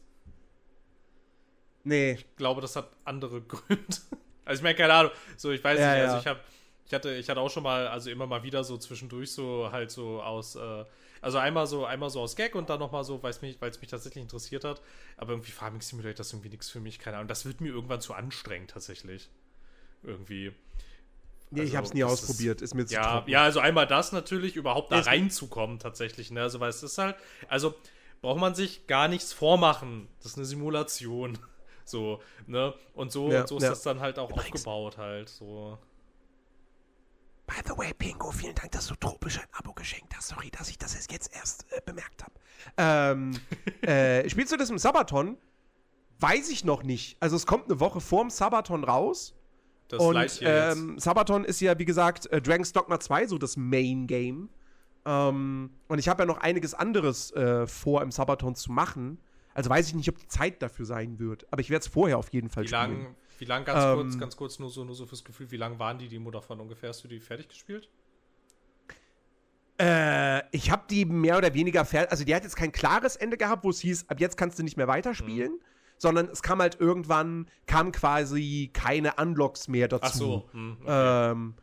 Nee. 1.84 2.12
Ich 2.12 2.36
glaube, 2.36 2.60
das 2.60 2.76
hat 2.76 2.90
andere 3.04 3.40
Gründe. 3.48 3.84
Also 4.44 4.58
ich 4.60 4.62
meine, 4.62 4.74
keine 4.74 4.92
Ahnung. 4.92 5.12
So, 5.38 5.50
ich 5.52 5.62
weiß 5.64 5.78
Ja, 5.78 5.94
nicht, 5.94 5.98
ja. 6.02 6.04
also 6.08 6.18
ich 6.18 6.26
habe, 6.26 6.40
ich 6.90 6.94
hatte, 6.94 7.14
ich 7.14 7.28
hatte 7.30 7.40
auch 7.40 7.48
schon 7.50 7.62
mal, 7.62 7.86
also 7.86 8.10
immer 8.10 8.26
mal 8.26 8.42
wieder 8.42 8.64
so 8.64 8.76
zwischendurch 8.76 9.30
so 9.32 9.68
halt 9.70 9.92
so 9.92 10.20
aus, 10.20 10.56
äh, 10.56 10.84
also 11.20 11.38
einmal 11.38 11.68
so, 11.68 11.84
einmal 11.84 12.10
so 12.10 12.20
aus 12.20 12.34
Gag 12.34 12.56
und 12.56 12.68
dann 12.68 12.80
nochmal 12.80 13.04
so, 13.04 13.22
weil 13.22 13.30
es 13.30 13.40
mich, 13.42 13.60
weil 13.60 13.70
es 13.70 13.80
mich 13.80 13.88
tatsächlich 13.90 14.22
interessiert 14.22 14.64
hat. 14.64 14.82
Aber 15.16 15.30
irgendwie 15.30 15.52
Farming 15.52 15.82
Simulator 15.82 16.14
das 16.16 16.26
ist 16.26 16.32
irgendwie 16.32 16.48
nichts 16.48 16.68
für 16.68 16.80
mich, 16.80 16.98
keine 16.98 17.18
Ahnung. 17.18 17.28
Das 17.28 17.44
wird 17.44 17.60
mir 17.60 17.68
irgendwann 17.68 18.00
zu 18.00 18.12
anstrengend 18.12 18.70
tatsächlich. 18.70 19.28
Irgendwie. 20.02 20.50
Nee, 21.52 21.60
ich 21.62 21.66
Also, 21.68 21.76
hab's 21.78 21.94
nie 21.94 22.02
ausprobiert. 22.02 22.60
Ist, 22.60 22.74
mir 22.74 22.86
zu 22.86 22.94
Ja, 22.94 23.18
trocken. 23.18 23.30
ja, 23.30 23.44
also 23.44 23.60
einmal 23.60 23.86
das 23.86 24.10
natürlich, 24.10 24.56
überhaupt 24.56 24.90
da 24.90 24.98
Ist- 24.98 25.06
reinzukommen 25.06 25.78
tatsächlich, 25.78 26.32
ne? 26.32 26.42
Also, 26.42 26.58
weil 26.58 26.70
es 26.70 26.82
ist 26.82 26.98
halt, 26.98 27.14
also 27.48 27.72
braucht 28.20 28.40
man 28.40 28.56
sich 28.56 28.88
gar 28.88 29.06
nichts 29.06 29.32
vormachen. 29.32 30.08
Das 30.22 30.32
ist 30.32 30.38
eine 30.38 30.46
Simulation. 30.46 31.38
So, 31.84 32.20
ne? 32.46 32.72
Und 32.94 33.10
so, 33.10 33.32
Ja, 33.32 33.40
und 33.40 33.48
so 33.48 33.56
ist 33.56 33.64
ja. 33.64 33.70
das 33.70 33.82
dann 33.82 33.98
halt 34.00 34.18
auch 34.20 34.30
Übrigens- 34.30 34.46
aufgebaut 34.60 34.96
halt. 34.96 35.28
So. 35.28 35.76
By 37.50 37.68
the 37.68 37.76
way, 37.76 37.92
Pingo, 37.92 38.30
vielen 38.30 38.54
Dank, 38.54 38.70
dass 38.70 38.86
du 38.86 38.94
tropisch 38.94 39.38
ein 39.40 39.46
Abo 39.52 39.72
geschenkt 39.72 40.16
hast. 40.16 40.28
Sorry, 40.28 40.50
dass 40.52 40.70
ich 40.70 40.78
das 40.78 40.94
jetzt 40.94 41.34
erst 41.34 41.66
äh, 41.72 41.80
bemerkt 41.84 42.22
habe. 42.22 42.32
Ähm, 42.76 43.32
äh, 43.82 44.28
spielst 44.28 44.52
du 44.52 44.56
das 44.56 44.70
im 44.70 44.78
Sabaton? 44.78 45.36
Weiß 46.20 46.48
ich 46.50 46.64
noch 46.64 46.84
nicht. 46.84 47.16
Also 47.18 47.34
es 47.34 47.46
kommt 47.46 47.64
eine 47.64 47.80
Woche 47.80 48.00
vorm 48.00 48.30
Sabaton 48.30 48.84
raus. 48.84 49.34
Das 49.88 50.00
und 50.00 50.40
ähm, 50.42 50.98
Sabaton 51.00 51.44
ist 51.44 51.60
ja, 51.60 51.76
wie 51.76 51.84
gesagt, 51.84 52.30
äh, 52.30 52.40
Dragon's 52.40 52.72
Dogma 52.72 53.00
2, 53.00 53.26
so 53.26 53.36
das 53.36 53.56
Main-Game. 53.56 54.48
Ähm, 55.04 55.70
und 55.88 55.98
ich 55.98 56.08
habe 56.08 56.22
ja 56.22 56.26
noch 56.26 56.38
einiges 56.38 56.74
anderes 56.74 57.32
äh, 57.32 57.66
vor, 57.66 58.02
im 58.02 58.12
Sabaton 58.12 58.54
zu 58.54 58.70
machen. 58.70 59.18
Also 59.54 59.70
weiß 59.70 59.88
ich 59.88 59.94
nicht, 59.94 60.08
ob 60.08 60.18
die 60.18 60.28
Zeit 60.28 60.62
dafür 60.62 60.86
sein 60.86 61.18
wird. 61.18 61.48
Aber 61.50 61.60
ich 61.60 61.70
werde 61.70 61.80
es 61.84 61.88
vorher 61.88 62.16
auf 62.16 62.32
jeden 62.32 62.48
Fall 62.48 62.62
Wie 62.62 62.68
spielen. 62.68 63.02
lang, 63.02 63.16
wie 63.40 63.44
lang 63.46 63.64
ganz 63.64 63.82
Ähm, 63.84 63.94
kurz, 63.96 64.18
ganz 64.18 64.36
kurz, 64.36 64.58
nur 64.58 64.70
so, 64.70 64.84
nur 64.84 64.94
so 64.94 65.06
fürs 65.06 65.24
Gefühl, 65.24 65.50
wie 65.50 65.56
lang 65.56 65.78
waren 65.78 65.98
die 65.98 66.08
Demo 66.08 66.30
davon 66.30 66.60
ungefähr? 66.60 66.90
Hast 66.90 67.02
du 67.02 67.08
die 67.08 67.20
fertig 67.20 67.48
gespielt? 67.48 67.88
Äh, 69.78 70.42
ich 70.54 70.70
habe 70.70 70.82
die 70.90 71.04
mehr 71.06 71.38
oder 71.38 71.54
weniger 71.54 71.84
fertig. 71.84 72.10
Also, 72.12 72.24
die 72.24 72.34
hat 72.34 72.42
jetzt 72.42 72.56
kein 72.56 72.72
klares 72.72 73.16
Ende 73.16 73.36
gehabt, 73.36 73.64
wo 73.64 73.70
es 73.70 73.80
hieß, 73.80 74.08
ab 74.08 74.20
jetzt 74.20 74.36
kannst 74.36 74.58
du 74.58 74.62
nicht 74.62 74.76
mehr 74.76 74.88
weiterspielen. 74.88 75.52
Mhm. 75.52 75.60
Sondern 75.96 76.28
es 76.28 76.42
kam 76.42 76.60
halt 76.60 76.80
irgendwann, 76.80 77.46
kam 77.66 77.92
quasi 77.92 78.70
keine 78.72 79.14
Unlocks 79.16 79.68
mehr 79.68 79.86
dazu. 79.88 80.04
Ach 80.06 80.14
so. 80.14 80.48
hm, 80.52 80.76
okay. 80.82 81.30
Ähm, 81.32 81.54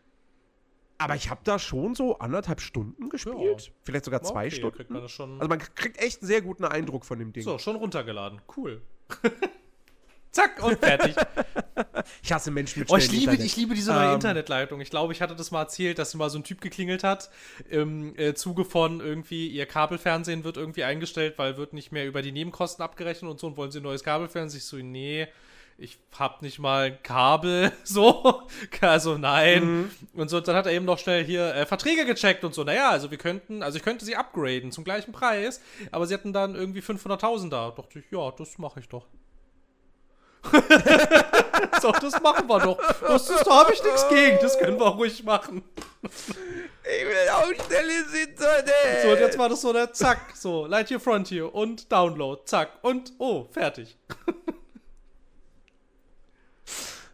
aber 1.00 1.16
ich 1.16 1.30
habe 1.30 1.42
da 1.44 1.58
schon 1.60 1.96
so 1.96 2.18
anderthalb 2.20 2.62
Stunden 2.62 3.10
gespielt. 3.10 3.72
Vielleicht 3.84 4.06
sogar 4.06 4.22
zwei 4.24 4.48
Okay, 4.48 4.56
Stunden. 4.56 4.94
Man 4.94 5.02
Also 5.04 5.48
man 5.50 5.60
kriegt 5.60 6.00
echt 6.00 6.22
einen 6.22 6.28
sehr 6.28 6.42
guten 6.42 6.66
Eindruck 6.66 7.06
von 7.06 7.18
dem 7.20 7.34
Ding. 7.34 7.44
so, 7.44 7.58
schon 7.60 7.76
runtergeladen. 7.76 8.42
Cool. 8.56 8.82
Zack, 10.32 10.64
und 10.64 10.80
fertig. 10.80 11.16
Ich 12.24 12.32
hasse 12.32 12.52
Menschen 12.52 12.80
mit 12.80 12.90
Oh, 12.90 12.98
ich 12.98 13.12
liebe, 13.12 13.36
ich 13.36 13.56
liebe 13.58 13.76
diese 13.76 13.92
neue 13.92 14.08
Ähm, 14.08 14.14
Internetleitung. 14.16 14.80
Ich 14.82 14.90
glaube, 14.90 15.14
ich 15.14 15.22
hatte 15.22 15.36
das 15.36 15.52
mal 15.52 15.62
erzählt, 15.62 16.00
dass 16.00 16.14
mal 16.14 16.30
so 16.30 16.40
ein 16.40 16.44
Typ 16.44 16.62
geklingelt 16.62 17.04
hat 17.04 17.30
im 17.70 18.18
äh, 18.18 18.34
Zuge 18.34 18.66
von 18.66 19.02
irgendwie, 19.02 19.48
ihr 19.48 19.66
Kabelfernsehen 19.66 20.44
wird 20.44 20.58
irgendwie 20.58 20.84
eingestellt, 20.84 21.38
weil 21.38 21.58
wird 21.58 21.74
nicht 21.74 21.92
mehr 21.92 22.06
über 22.08 22.22
die 22.22 22.32
Nebenkosten 22.32 22.84
abgerechnet 22.84 23.30
und 23.30 23.40
so 23.40 23.48
und 23.48 23.58
wollen 23.58 23.72
sie 23.72 23.80
ein 23.80 23.84
neues 23.84 24.04
Kabelfernsehen. 24.04 24.60
Ich 24.60 24.66
so, 24.66 24.78
nee, 24.78 25.28
ich 25.78 25.98
hab 26.18 26.42
nicht 26.42 26.60
mal 26.60 26.86
ein 26.86 27.04
Kabel, 27.04 27.72
so, 27.84 28.42
also 28.82 29.18
nein. 29.18 29.64
Mhm. 29.64 29.92
Und 30.14 30.30
so, 30.30 30.40
dann 30.40 30.56
hat 30.56 30.66
er 30.66 30.72
eben 30.72 30.86
noch 30.86 30.98
schnell 30.98 31.24
hier 31.24 31.54
äh, 31.54 31.66
Verträge 31.66 32.06
gecheckt 32.06 32.44
und 32.44 32.54
so, 32.54 32.64
naja, 32.64 32.90
also 32.90 33.12
wir 33.12 33.18
könnten, 33.18 33.62
also 33.62 33.78
ich 33.78 33.84
könnte 33.84 34.06
sie 34.06 34.16
upgraden 34.16 34.72
zum 34.72 34.84
gleichen 34.84 35.12
Preis, 35.12 35.62
aber 35.92 36.08
sie 36.08 36.14
hatten 36.14 36.34
dann 36.34 36.56
irgendwie 36.56 36.82
500.000 36.82 37.50
da. 37.50 37.72
Dachte 37.72 38.00
ich, 38.00 38.06
ja, 38.12 38.32
das 38.32 38.58
mache 38.58 38.80
ich 38.80 38.90
doch. 38.90 39.06
so, 41.82 41.92
das 41.92 42.22
machen 42.22 42.48
wir 42.48 42.60
doch. 42.60 42.78
Das 43.02 43.30
ist, 43.30 43.46
da 43.46 43.52
habe 43.60 43.74
ich 43.74 43.84
nichts 43.84 44.08
gegen. 44.10 44.38
Das 44.42 44.58
können 44.58 44.80
wir 44.80 44.88
ruhig 44.88 45.24
machen. 45.24 45.64
Ich 46.04 47.06
will 47.06 47.30
auch 47.32 47.66
schnell 47.66 47.90
ins 47.90 48.14
Internet. 48.14 49.04
So, 49.04 49.10
und 49.10 49.20
jetzt 49.20 49.38
war 49.38 49.50
das 49.50 49.62
so 49.62 49.74
der 49.74 49.94
Zack. 49.94 50.36
So, 50.36 50.66
Lightyear 50.66 51.00
Frontier 51.00 51.54
und 51.54 51.92
Download. 51.92 52.42
Zack. 52.46 52.70
Und, 52.82 53.14
oh, 53.18 53.48
fertig. 53.52 53.98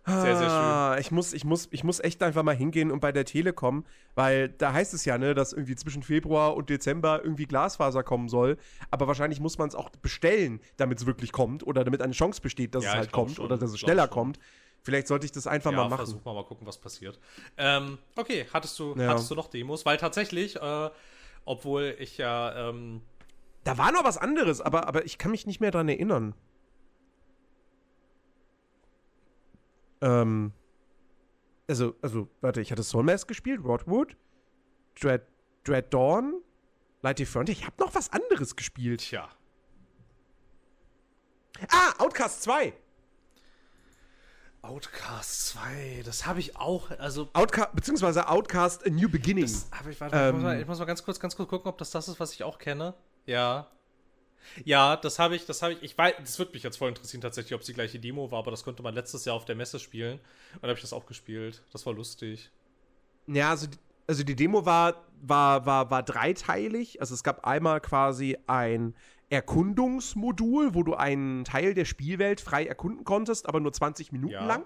Sehr, 0.06 0.36
sehr 0.36 0.50
schön. 0.50 0.60
Ah, 0.68 0.98
Ich 1.00 1.12
muss, 1.12 1.32
ich, 1.34 1.46
muss, 1.46 1.70
ich 1.72 1.84
muss 1.86 2.00
echt 2.02 2.22
einfach 2.24 2.44
mal 2.44 2.56
hingehen 2.56 2.92
und 2.92 3.00
bei 3.00 3.12
der 3.14 3.24
Telekom, 3.24 3.86
weil 4.16 4.50
da 4.50 4.74
heißt 4.74 4.94
es 4.94 5.06
ja, 5.06 5.18
ne, 5.18 5.34
dass 5.34 5.54
irgendwie 5.54 5.76
zwischen 5.76 6.04
Februar 6.04 6.56
und 6.56 6.70
Dezember 6.70 7.22
irgendwie 7.24 7.46
Glasfaser 7.46 8.04
kommen 8.04 8.28
soll. 8.28 8.58
Aber 8.92 9.08
wahrscheinlich 9.08 9.40
muss 9.40 9.58
man 9.58 9.70
es 9.70 9.76
auch 9.76 9.90
bestellen, 9.90 10.60
damit 10.76 11.00
es 11.00 11.06
wirklich 11.06 11.32
kommt 11.32 11.66
oder 11.66 11.86
damit 11.86 12.02
eine 12.02 12.12
Chance 12.14 12.42
besteht, 12.42 12.76
dass 12.76 12.84
Ja, 12.84 12.90
es 12.92 12.96
halt 12.98 13.12
kommt 13.14 13.36
schon, 13.36 13.46
oder 13.46 13.58
dass 13.58 13.72
es 13.72 13.80
schneller 13.80 14.08
kommt. 14.10 14.40
Vielleicht 14.84 15.08
sollte 15.08 15.26
ich 15.26 15.32
das 15.32 15.48
einfach 15.48 15.72
mal 15.72 15.84
machen. 15.86 15.96
versuchen 15.96 16.26
wir 16.26 16.34
mal 16.34 16.44
gucken, 16.44 16.68
was 16.68 16.78
passiert. 16.78 17.18
Ähm, 17.58 17.98
okay, 18.18 18.46
hattest 18.52 18.78
du, 18.80 18.96
Ja. 18.98 19.08
hattest 19.08 19.32
du 19.32 19.36
noch 19.36 19.48
Demos? 19.48 19.86
Weil 19.86 19.96
tatsächlich, 19.96 20.58
äh, 20.58 20.90
obwohl 21.46 21.96
ich 22.00 22.18
ja, 22.18 22.70
ähm, 22.70 23.02
Da 23.64 23.78
war 23.78 23.94
noch 23.94 24.04
was 24.04 24.18
anderes, 24.18 24.60
aber, 24.60 24.88
aber 24.90 25.06
ich 25.06 25.18
kann 25.18 25.32
mich 25.32 25.48
nicht 25.48 25.62
mehr 25.62 25.72
dran 25.72 25.88
erinnern. 25.88 26.36
Ähm. 30.04 30.52
Also, 31.68 31.96
also, 32.02 32.28
warte, 32.42 32.60
ich 32.62 32.72
hatte 32.72 32.84
Soulmask 32.84 33.28
gespielt, 33.28 33.64
Rodwood, 33.64 34.18
Dread, 35.00 35.22
Dread 35.64 35.94
Dawn, 35.94 36.42
Lighty 37.02 37.26
Frontier. 37.26 37.54
Ich 37.54 37.66
habe 37.66 37.76
noch 37.80 37.96
was 37.96 38.12
anderes 38.12 38.56
gespielt. 38.56 39.00
tja. 39.00 39.30
Ah, 41.70 41.94
Outcast 42.00 42.44
2. 42.44 42.74
Outcast 44.62 45.48
2, 45.50 46.04
das 46.06 46.26
habe 46.26 46.40
ich 46.40 46.56
auch, 46.56 46.90
also 46.92 47.30
Outcast, 47.34 47.74
beziehungsweise 47.74 48.28
Outcast 48.30 48.86
A 48.86 48.90
New 48.90 49.10
Beginning. 49.10 49.44
Das 49.46 49.68
hab 49.72 49.88
ich, 49.88 50.00
warte, 50.00 50.16
ich, 50.16 50.22
muss 50.34 50.40
Ähm. 50.40 50.42
mal, 50.42 50.62
ich 50.62 50.68
muss 50.68 50.80
mal 50.80 50.86
ganz 50.86 51.04
kurz, 51.04 51.20
ganz 51.20 51.36
kurz 51.36 51.50
gucken, 51.50 51.68
ob 51.70 51.78
das 51.78 51.92
das 51.92 52.08
ist, 52.08 52.20
was 52.20 52.34
ich 52.34 52.44
auch 52.44 52.58
kenne. 52.60 52.94
Ja. 53.26 53.68
Ja, 54.66 54.96
das 54.98 55.20
habe 55.20 55.36
ich, 55.36 55.46
das 55.46 55.62
habe 55.62 55.74
ich, 55.74 55.84
ich 55.84 55.98
weiß, 55.98 56.16
das 56.20 56.38
würde 56.40 56.52
mich 56.54 56.64
jetzt 56.64 56.78
voll 56.78 56.90
interessieren 56.90 57.22
tatsächlich, 57.22 57.54
ob 57.54 57.62
es 57.62 57.68
die 57.68 57.74
gleiche 57.74 58.00
Demo 58.00 58.30
war, 58.32 58.40
aber 58.40 58.52
das 58.52 58.64
konnte 58.64 58.84
man 58.84 58.94
letztes 58.94 59.26
Jahr 59.26 59.36
auf 59.36 59.46
der 59.46 59.56
Messe 59.56 59.80
spielen. 59.80 60.20
Und 60.54 60.64
da 60.64 60.68
habe 60.70 60.74
ich 60.76 60.82
das 60.82 60.94
auch 60.94 61.06
gespielt. 61.06 61.62
Das 61.72 61.86
war 61.86 61.94
lustig. 61.94 62.50
Ja, 63.28 63.50
also, 63.52 63.68
die- 63.68 63.78
also 64.08 64.24
die 64.24 64.36
Demo 64.36 64.66
war, 64.66 65.04
war, 65.22 65.66
war, 65.66 65.90
war 65.90 66.04
dreiteilig. 66.04 67.00
Also 67.00 67.14
es 67.14 67.24
gab 67.24 67.46
einmal 67.46 67.80
quasi 67.82 68.38
ein 68.48 68.94
Erkundungsmodul, 69.30 70.74
wo 70.76 70.84
du 70.84 70.94
einen 70.96 71.44
Teil 71.46 71.74
der 71.74 71.86
Spielwelt 71.86 72.42
frei 72.42 72.66
erkunden 72.66 73.04
konntest, 73.06 73.48
aber 73.48 73.60
nur 73.60 73.74
20 73.74 74.12
Minuten 74.12 74.34
Ja. 74.34 74.46
lang. 74.46 74.66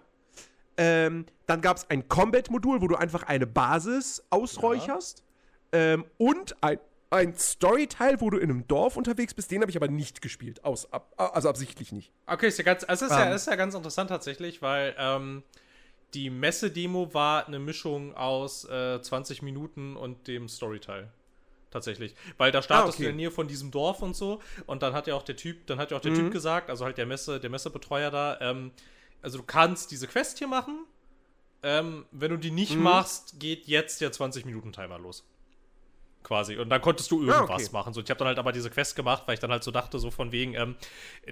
Ähm, 0.80 1.26
dann 1.48 1.62
gab 1.62 1.78
es 1.78 1.90
ein 1.90 2.08
Combat-Modul, 2.08 2.82
wo 2.82 2.88
du 2.88 2.96
einfach 2.96 3.24
eine 3.24 3.48
Basis 3.48 4.24
ausräucherst. 4.30 5.24
Ähm, 5.72 6.06
und 6.18 6.56
ein, 6.64 6.80
ein 7.10 7.36
Story-Teil, 7.36 8.20
wo 8.22 8.30
du 8.30 8.38
in 8.38 8.50
einem 8.50 8.68
Dorf 8.68 8.98
unterwegs 8.98 9.34
bist. 9.34 9.50
Den 9.52 9.62
habe 9.62 9.72
ich 9.72 9.78
aber 9.78 9.88
nicht 9.88 10.22
gespielt. 10.22 10.64
Aus, 10.64 10.92
ab, 10.92 11.14
also 11.18 11.50
absichtlich 11.50 11.92
nicht. 11.92 12.12
Okay, 12.26 12.48
ist 12.48 12.58
ja 12.58 12.64
ganz, 12.64 12.84
also 12.84 13.06
es 13.06 13.12
ist, 13.12 13.18
ja, 13.18 13.28
Ähm. 13.28 13.34
ist 13.36 13.48
ja 13.48 13.56
ganz 13.56 13.76
interessant 13.76 14.10
tatsächlich, 14.10 14.62
weil 14.62 14.94
ähm, 14.98 15.44
die 16.14 16.30
Messe-Demo 16.30 17.14
war 17.14 17.48
eine 17.48 17.60
Mischung 17.60 18.14
aus 18.16 18.66
äh, 18.66 19.02
20 19.02 19.42
Minuten 19.42 19.96
und 19.96 20.28
dem 20.28 20.48
Storyteil. 20.50 21.10
Tatsächlich. 21.70 22.16
Weil 22.38 22.52
da 22.54 22.62
startest 22.62 22.96
Ah, 22.96 22.98
okay. 22.98 23.04
du 23.04 23.10
in 23.10 23.18
der 23.18 23.26
Nähe 23.28 23.32
von 23.32 23.48
diesem 23.48 23.72
Dorf 23.72 24.02
und 24.02 24.16
so. 24.16 24.42
Und 24.66 24.84
dann 24.84 24.94
hat 24.94 25.06
ja 25.08 25.16
auch 25.16 25.24
der 25.24 25.36
Typ, 25.36 25.68
dann 25.68 25.80
hat 25.80 25.92
ja 25.92 25.98
auch 25.98 26.02
der 26.02 26.12
Mhm. 26.12 26.16
Typ 26.16 26.32
gesagt, 26.32 26.70
also 26.70 26.86
halt 26.86 26.98
der 26.98 27.06
Messe, 27.06 27.40
der 27.42 27.50
Messebetreuer 27.50 28.10
da, 28.10 28.38
ähm, 28.40 28.72
also 29.22 29.38
du 29.40 29.44
kannst 29.44 29.92
diese 29.92 30.08
Quest 30.08 30.38
hier 30.38 30.48
machen. 30.48 30.86
Ähm, 31.64 32.06
wenn 32.12 32.32
du 32.32 32.38
die 32.38 32.52
nicht 32.52 32.76
Mhm. 32.78 32.84
machst, 32.84 33.40
geht 33.40 33.66
jetzt 33.68 34.00
der 34.00 34.12
20-Minuten-Timer 34.14 34.98
los. 35.00 35.26
Quasi. 36.28 36.58
Und 36.58 36.68
dann 36.68 36.82
konntest 36.82 37.10
du 37.10 37.22
irgendwas 37.22 37.50
Ah, 37.50 37.54
okay. 37.54 37.70
machen. 37.72 37.94
So, 37.94 38.02
ich 38.02 38.10
habe 38.10 38.18
dann 38.18 38.28
halt 38.28 38.38
aber 38.38 38.52
diese 38.52 38.70
Quest 38.70 38.98
gemacht, 38.98 39.24
weil 39.28 39.36
ich 39.36 39.40
dann 39.40 39.50
halt 39.50 39.64
so 39.64 39.72
dachte, 39.72 39.98
so 39.98 40.12
von 40.12 40.34
wegen, 40.34 40.56
ähm, 40.56 40.76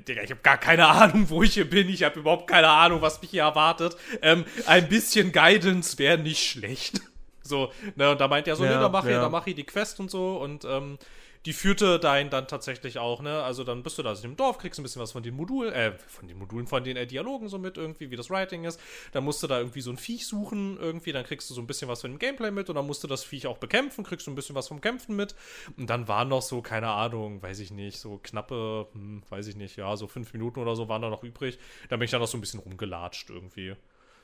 Digga, 0.08 0.24
ich 0.24 0.32
habe 0.32 0.40
gar 0.42 0.58
keine 0.58 0.88
Ahnung, 0.88 1.30
wo 1.30 1.44
ich 1.44 1.54
hier 1.56 1.70
bin. 1.70 1.90
Ich 1.90 2.04
habe 2.04 2.18
überhaupt 2.22 2.48
keine 2.50 2.70
Ahnung, 2.70 3.02
was 3.02 3.22
mich 3.22 3.32
hier 3.32 3.42
erwartet. 3.44 3.98
Ähm, 4.22 4.46
ein 4.68 4.88
bisschen 4.88 5.34
Guidance 5.34 5.98
wäre 6.00 6.18
nicht 6.18 6.44
schlecht. 6.50 7.02
So, 7.48 7.72
ne, 7.96 8.10
und 8.10 8.20
da 8.20 8.28
meint 8.28 8.48
er 8.48 8.56
so, 8.56 8.66
Ja, 8.66 8.72
ne, 8.74 8.80
da 8.80 8.90
mach 8.90 9.06
ich, 9.06 9.12
ja. 9.12 9.22
da 9.22 9.30
mach 9.30 9.46
ich 9.46 9.54
die 9.54 9.66
Quest 9.66 10.00
und 10.00 10.10
so 10.10 10.38
und 10.38 10.66
ähm, 10.66 10.98
die 11.46 11.54
führte 11.54 12.00
dein 12.00 12.30
dann 12.30 12.48
tatsächlich 12.48 12.98
auch, 12.98 13.22
ne? 13.22 13.44
Also 13.44 13.64
dann 13.64 13.84
bist 13.84 13.98
du 13.98 14.04
da 14.04 14.12
in 14.14 14.22
dem 14.22 14.36
Dorf, 14.36 14.58
kriegst 14.58 14.80
ein 14.80 14.84
bisschen 14.84 15.02
was 15.02 15.12
von 15.12 15.22
den 15.24 15.36
Modulen, 15.36 15.74
äh, 15.74 15.92
von 16.08 16.28
den 16.28 16.38
Modulen, 16.40 16.66
von 16.68 16.84
den 16.84 16.98
äh, 16.98 17.06
Dialogen 17.06 17.50
so 17.50 17.58
mit 17.60 17.78
irgendwie, 17.78 18.10
wie 18.10 18.16
das 18.16 18.30
Writing 18.30 18.64
ist. 18.64 18.80
Dann 19.12 19.24
musst 19.24 19.44
du 19.44 19.48
da 19.48 19.60
irgendwie 19.60 19.82
so 19.82 19.92
ein 19.92 19.98
Viech 19.98 20.26
suchen, 20.26 20.78
irgendwie, 20.80 21.12
dann 21.12 21.24
kriegst 21.24 21.50
du 21.50 21.54
so 21.54 21.62
ein 21.62 21.68
bisschen 21.68 21.88
was 21.88 22.02
von 22.02 22.12
dem 22.12 22.20
Gameplay 22.20 22.50
mit 22.52 22.70
und 22.70 22.76
dann 22.76 22.88
musst 22.88 23.04
du 23.04 23.08
das 23.08 23.24
Viech 23.24 23.48
auch 23.48 23.58
bekämpfen, 23.60 24.04
kriegst 24.04 24.26
du 24.26 24.32
ein 24.32 24.36
bisschen 24.36 24.56
was 24.56 24.68
vom 24.68 24.82
Kämpfen 24.82 25.16
mit. 25.16 25.36
Und 25.78 25.90
dann 25.90 26.08
waren 26.08 26.30
noch 26.30 26.42
so, 26.42 26.62
keine 26.62 26.90
Ahnung, 26.90 27.42
weiß 27.44 27.60
ich 27.60 27.72
nicht, 27.72 28.00
so 28.00 28.20
knappe, 28.24 28.88
hm, 28.94 29.22
weiß 29.30 29.48
ich 29.48 29.56
nicht, 29.56 29.76
ja, 29.78 29.96
so 29.98 30.08
fünf 30.08 30.34
Minuten 30.34 30.60
oder 30.60 30.76
so 30.76 30.90
waren 30.90 31.02
da 31.02 31.10
noch 31.10 31.24
übrig. 31.24 31.60
Da 31.90 31.98
bin 31.98 32.06
ich 32.06 32.12
dann 32.12 32.22
noch 32.22 32.28
so 32.28 32.38
ein 32.38 32.42
bisschen 32.42 32.60
rumgelatscht 32.60 33.30
irgendwie. 33.30 33.76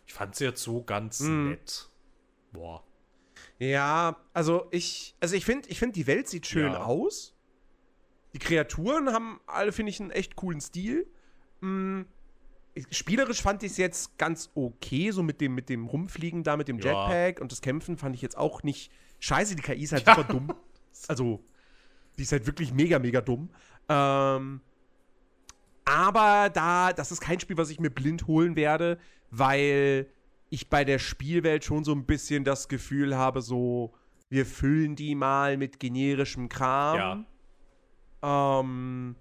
Ich 0.08 0.14
fand 0.14 0.36
sie 0.36 0.46
jetzt 0.46 0.64
so 0.64 0.82
ganz 0.84 1.20
Mhm. 1.20 1.50
nett. 1.52 1.88
Boah. 2.52 2.84
Ja, 3.62 4.18
also 4.34 4.68
ich, 4.72 5.16
also 5.20 5.36
ich 5.36 5.46
finde, 5.46 5.70
ich 5.70 5.78
finde, 5.78 5.94
die 5.94 6.08
Welt 6.08 6.28
sieht 6.28 6.48
schön 6.48 6.72
Ja. 6.74 6.84
aus. 6.84 7.36
Die 8.34 8.40
Kreaturen 8.40 9.14
haben 9.14 9.40
alle, 9.46 9.72
finde 9.72 9.92
ich, 9.92 10.00
einen 10.00 10.10
echt 10.10 10.36
coolen 10.36 10.60
Stil. 10.62 11.06
Ich- 12.74 12.88
Spielerisch 12.98 13.40
fand 13.44 13.62
ich 13.62 13.72
es 13.74 13.78
jetzt 13.78 14.18
ganz 14.18 14.50
okay, 14.56 15.12
so 15.12 15.22
mit 15.22 15.42
dem, 15.42 15.54
mit 15.54 15.70
dem 15.70 15.86
Rumfliegen 15.86 16.44
da, 16.44 16.58
mit 16.58 16.70
dem 16.70 16.80
Ja. 16.80 17.08
Jetpack 17.08 17.40
und 17.40 17.52
das 17.52 17.62
Kämpfen 17.62 17.98
fand 17.98 18.16
ich 18.16 18.24
jetzt 18.24 18.36
auch 18.36 18.64
nicht 18.64 18.92
scheiße. 19.20 19.56
Die 19.56 19.62
KI 19.62 19.84
ist 19.84 19.92
halt 19.94 20.08
Ja. 20.08 20.16
super 20.16 20.28
dumm. 20.34 20.54
Also, 21.08 21.44
die 22.18 22.24
ist 22.24 22.32
halt 22.32 22.48
wirklich 22.48 22.74
mega, 22.74 22.98
mega 22.98 23.22
dumm. 23.22 23.50
Ähm, 23.90 24.62
aber 25.86 26.50
da, 26.50 26.94
das 26.94 27.12
ist 27.12 27.22
kein 27.22 27.40
Spiel, 27.40 27.58
was 27.58 27.70
ich 27.70 27.80
mir 27.80 27.92
blind 27.92 28.26
holen 28.26 28.56
werde, 28.56 28.98
weil 29.30 30.10
ich 30.52 30.70
bei 30.70 30.84
der 30.84 31.00
Spielwelt 31.00 31.64
schon 31.66 31.84
so 31.84 31.94
ein 31.94 32.06
bisschen 32.06 32.44
das 32.44 32.68
Gefühl 32.68 33.16
habe, 33.18 33.42
so, 33.42 33.94
wir 34.30 34.46
füllen 34.46 34.96
die 34.96 35.16
mal 35.16 35.58
mit 35.58 35.80
generischem 35.80 36.48
Kram. 36.50 37.26
Ähm, 38.22 39.16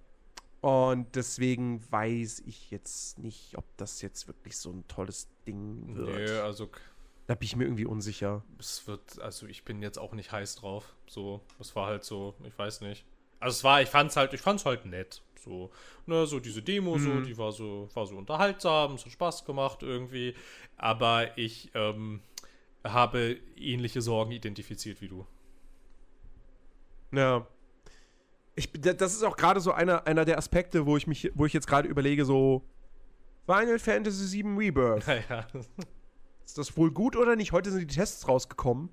und 0.61 1.15
deswegen 1.15 1.81
weiß 1.91 2.43
ich 2.45 2.69
jetzt 2.69 3.17
nicht, 3.17 3.57
ob 3.57 3.65
das 3.77 4.01
jetzt 4.03 4.27
wirklich 4.27 4.57
so 4.57 4.71
ein 4.71 4.87
tolles 4.87 5.27
Ding 5.47 5.95
wird. 5.95 6.29
Nee, 6.29 6.37
also 6.39 6.69
Da 7.27 7.33
bin 7.35 7.45
ich 7.45 7.55
mir 7.55 7.63
irgendwie 7.63 7.85
unsicher. 7.85 8.43
es 8.59 8.85
wird, 8.87 9.19
also 9.21 9.47
ich 9.47 9.63
bin 9.65 9.81
jetzt 9.81 9.97
auch 9.97 10.13
nicht 10.13 10.31
heiß 10.31 10.57
drauf. 10.57 10.93
So, 11.07 11.41
es 11.59 11.75
war 11.75 11.87
halt 11.87 12.03
so, 12.03 12.35
ich 12.43 12.57
weiß 12.57 12.81
nicht. 12.81 13.05
Also 13.39 13.55
es 13.55 13.63
war, 13.63 13.81
ich 13.81 13.89
fand's 13.89 14.15
halt, 14.17 14.33
ich 14.33 14.41
fand's 14.41 14.65
halt 14.65 14.85
nett. 14.85 15.23
So, 15.41 15.71
ne, 16.05 16.25
so 16.27 16.39
diese 16.39 16.61
Demo, 16.61 16.97
so, 16.97 17.09
Mhm. 17.09 17.23
die 17.23 17.37
war 17.37 17.51
so, 17.51 17.89
war 17.93 18.05
so 18.05 18.15
unterhaltsam, 18.15 18.93
es 18.95 19.05
hat 19.05 19.11
Spaß 19.11 19.45
gemacht 19.45 19.81
irgendwie. 19.83 20.35
Aber 20.77 21.37
ich 21.37 21.71
ähm, 21.73 22.21
habe 22.83 23.37
ähnliche 23.55 24.01
Sorgen 24.01 24.31
identifiziert 24.31 25.01
wie 25.01 25.07
du. 25.07 25.25
Ja. 27.13 27.45
ich, 28.55 28.71
das 28.71 29.13
ist 29.13 29.23
auch 29.23 29.35
gerade 29.37 29.59
so 29.59 29.71
einer, 29.71 30.07
einer 30.07 30.25
der 30.25 30.37
Aspekte, 30.37 30.85
wo 30.85 30.95
ich 30.97 31.07
mich, 31.07 31.31
wo 31.35 31.45
ich 31.45 31.53
jetzt 31.53 31.67
gerade 31.67 31.87
überlege, 31.89 32.23
so 32.25 32.63
Final 33.45 33.79
Fantasy 33.79 34.43
VII 34.43 34.55
Rebirth. 34.57 35.05
Naja. 35.07 35.47
Ist 36.45 36.57
das 36.57 36.75
wohl 36.77 36.91
gut 36.91 37.15
oder 37.15 37.35
nicht? 37.35 37.51
Heute 37.51 37.71
sind 37.71 37.89
die 37.89 37.95
Tests 37.95 38.27
rausgekommen. 38.27 38.89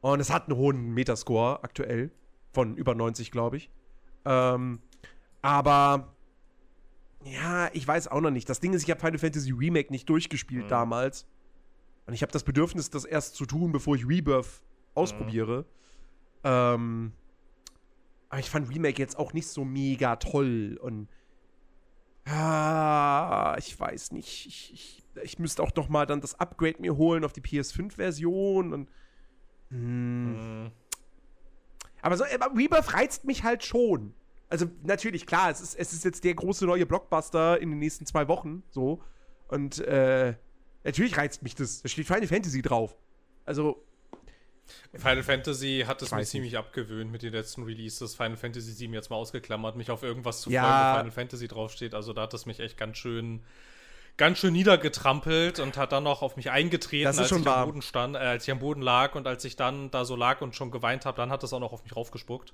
Und 0.00 0.20
es 0.20 0.30
hat 0.30 0.48
einen 0.48 0.56
hohen 0.58 0.92
Metascore 0.94 1.62
aktuell. 1.62 2.10
Von 2.52 2.76
über 2.76 2.94
90, 2.94 3.30
glaube 3.30 3.56
ich. 3.58 3.70
Ähm, 4.24 4.80
aber 5.42 6.14
ja, 7.24 7.68
ich 7.72 7.86
weiß 7.86 8.08
auch 8.08 8.20
noch 8.20 8.30
nicht. 8.30 8.48
Das 8.48 8.60
Ding 8.60 8.72
ist, 8.72 8.82
ich 8.84 8.90
habe 8.90 9.00
Final 9.00 9.18
Fantasy 9.18 9.52
Remake 9.52 9.90
nicht 9.92 10.08
durchgespielt 10.08 10.64
Mhm. 10.64 10.68
damals. 10.68 11.26
Und 12.06 12.14
ich 12.14 12.22
habe 12.22 12.32
das 12.32 12.44
Bedürfnis, 12.44 12.90
das 12.90 13.04
erst 13.04 13.34
zu 13.34 13.44
tun, 13.44 13.72
bevor 13.72 13.96
ich 13.96 14.06
Rebirth 14.08 14.62
ausprobiere. 14.94 15.66
Ähm, 16.44 17.12
aber 18.30 18.40
ich 18.40 18.48
fand 18.50 18.68
Remake 18.70 18.98
jetzt 18.98 19.18
auch 19.18 19.32
nicht 19.32 19.48
so 19.48 19.64
mega 19.64 20.16
toll. 20.16 20.78
Und 20.80 21.08
ah, 22.24 23.56
ich 23.58 23.78
weiß 23.78 24.12
nicht. 24.12 24.46
Ich, 24.46 24.72
ich, 24.72 25.04
ich 25.22 25.38
müsste 25.38 25.62
auch 25.62 25.74
noch 25.74 25.88
mal 25.88 26.06
dann 26.06 26.20
das 26.20 26.38
Upgrade 26.38 26.80
mir 26.80 26.96
holen 26.96 27.24
auf 27.24 27.32
die 27.32 27.40
PS5-Version. 27.42 28.72
Und 28.72 28.88
hm. 29.70 30.64
Mhm. 30.64 30.70
Aber 32.00 32.16
so, 32.16 32.24
aber 32.24 32.56
Rebirth 32.56 32.94
reizt 32.94 33.24
mich 33.24 33.42
halt 33.44 33.64
schon. 33.64 34.14
Also 34.48 34.66
natürlich, 34.82 35.26
klar, 35.26 35.50
es 35.50 35.60
ist, 35.60 35.74
es 35.74 35.92
ist 35.92 36.04
jetzt 36.04 36.24
der 36.24 36.34
große 36.34 36.64
neue 36.64 36.86
Blockbuster 36.86 37.60
in 37.60 37.70
den 37.70 37.78
nächsten 37.78 38.06
zwei 38.06 38.28
Wochen, 38.28 38.62
so. 38.70 39.02
Und 39.48 39.78
äh, 39.80 40.34
natürlich 40.84 41.16
reizt 41.16 41.42
mich 41.42 41.54
das. 41.54 41.82
Da 41.82 41.88
steht 41.88 42.06
Final 42.06 42.26
Fantasy 42.26 42.62
drauf. 42.62 42.96
Also, 43.44 43.84
Final 44.94 45.22
Fantasy 45.22 45.84
hat 45.86 46.02
es 46.02 46.10
mir 46.12 46.24
ziemlich 46.24 46.56
abgewöhnt 46.58 47.10
mit 47.10 47.22
den 47.22 47.32
letzten 47.32 47.62
Releases. 47.62 48.14
Final 48.14 48.36
Fantasy 48.36 48.78
VII 48.78 48.94
jetzt 48.94 49.10
mal 49.10 49.16
ausgeklammert, 49.16 49.76
mich 49.76 49.90
auf 49.90 50.02
irgendwas 50.02 50.40
zu 50.42 50.50
Ja. 50.50 50.62
freuen, 50.62 50.74
wo 50.80 50.98
Final 50.98 51.10
Fantasy 51.12 51.48
draufsteht. 51.48 51.94
Also 51.94 52.12
da 52.12 52.22
hat 52.22 52.34
es 52.34 52.44
mich 52.46 52.60
echt 52.60 52.76
ganz 52.76 52.98
schön, 52.98 53.40
ganz 54.18 54.38
schön 54.38 54.52
niedergetrampelt 54.52 55.58
und 55.60 55.76
hat 55.76 55.92
dann 55.92 56.04
noch 56.04 56.20
auf 56.22 56.36
mich 56.36 56.50
eingetreten, 56.50 57.06
als 57.06 57.18
ich 57.18 57.32
am 57.32 57.44
Boden 57.44 57.82
stand, 57.82 58.16
äh, 58.16 58.18
als 58.18 58.44
ich 58.44 58.50
am 58.50 58.58
Boden 58.58 58.82
lag 58.82 59.14
und 59.14 59.26
als 59.26 59.44
ich 59.44 59.56
dann 59.56 59.90
da 59.90 60.04
so 60.04 60.16
lag 60.16 60.40
und 60.42 60.54
schon 60.54 60.70
geweint 60.70 61.06
habe, 61.06 61.16
dann 61.16 61.30
hat 61.30 61.42
es 61.42 61.52
auch 61.52 61.60
noch 61.60 61.72
auf 61.72 61.84
mich 61.84 61.94
raufgespuckt. 61.96 62.52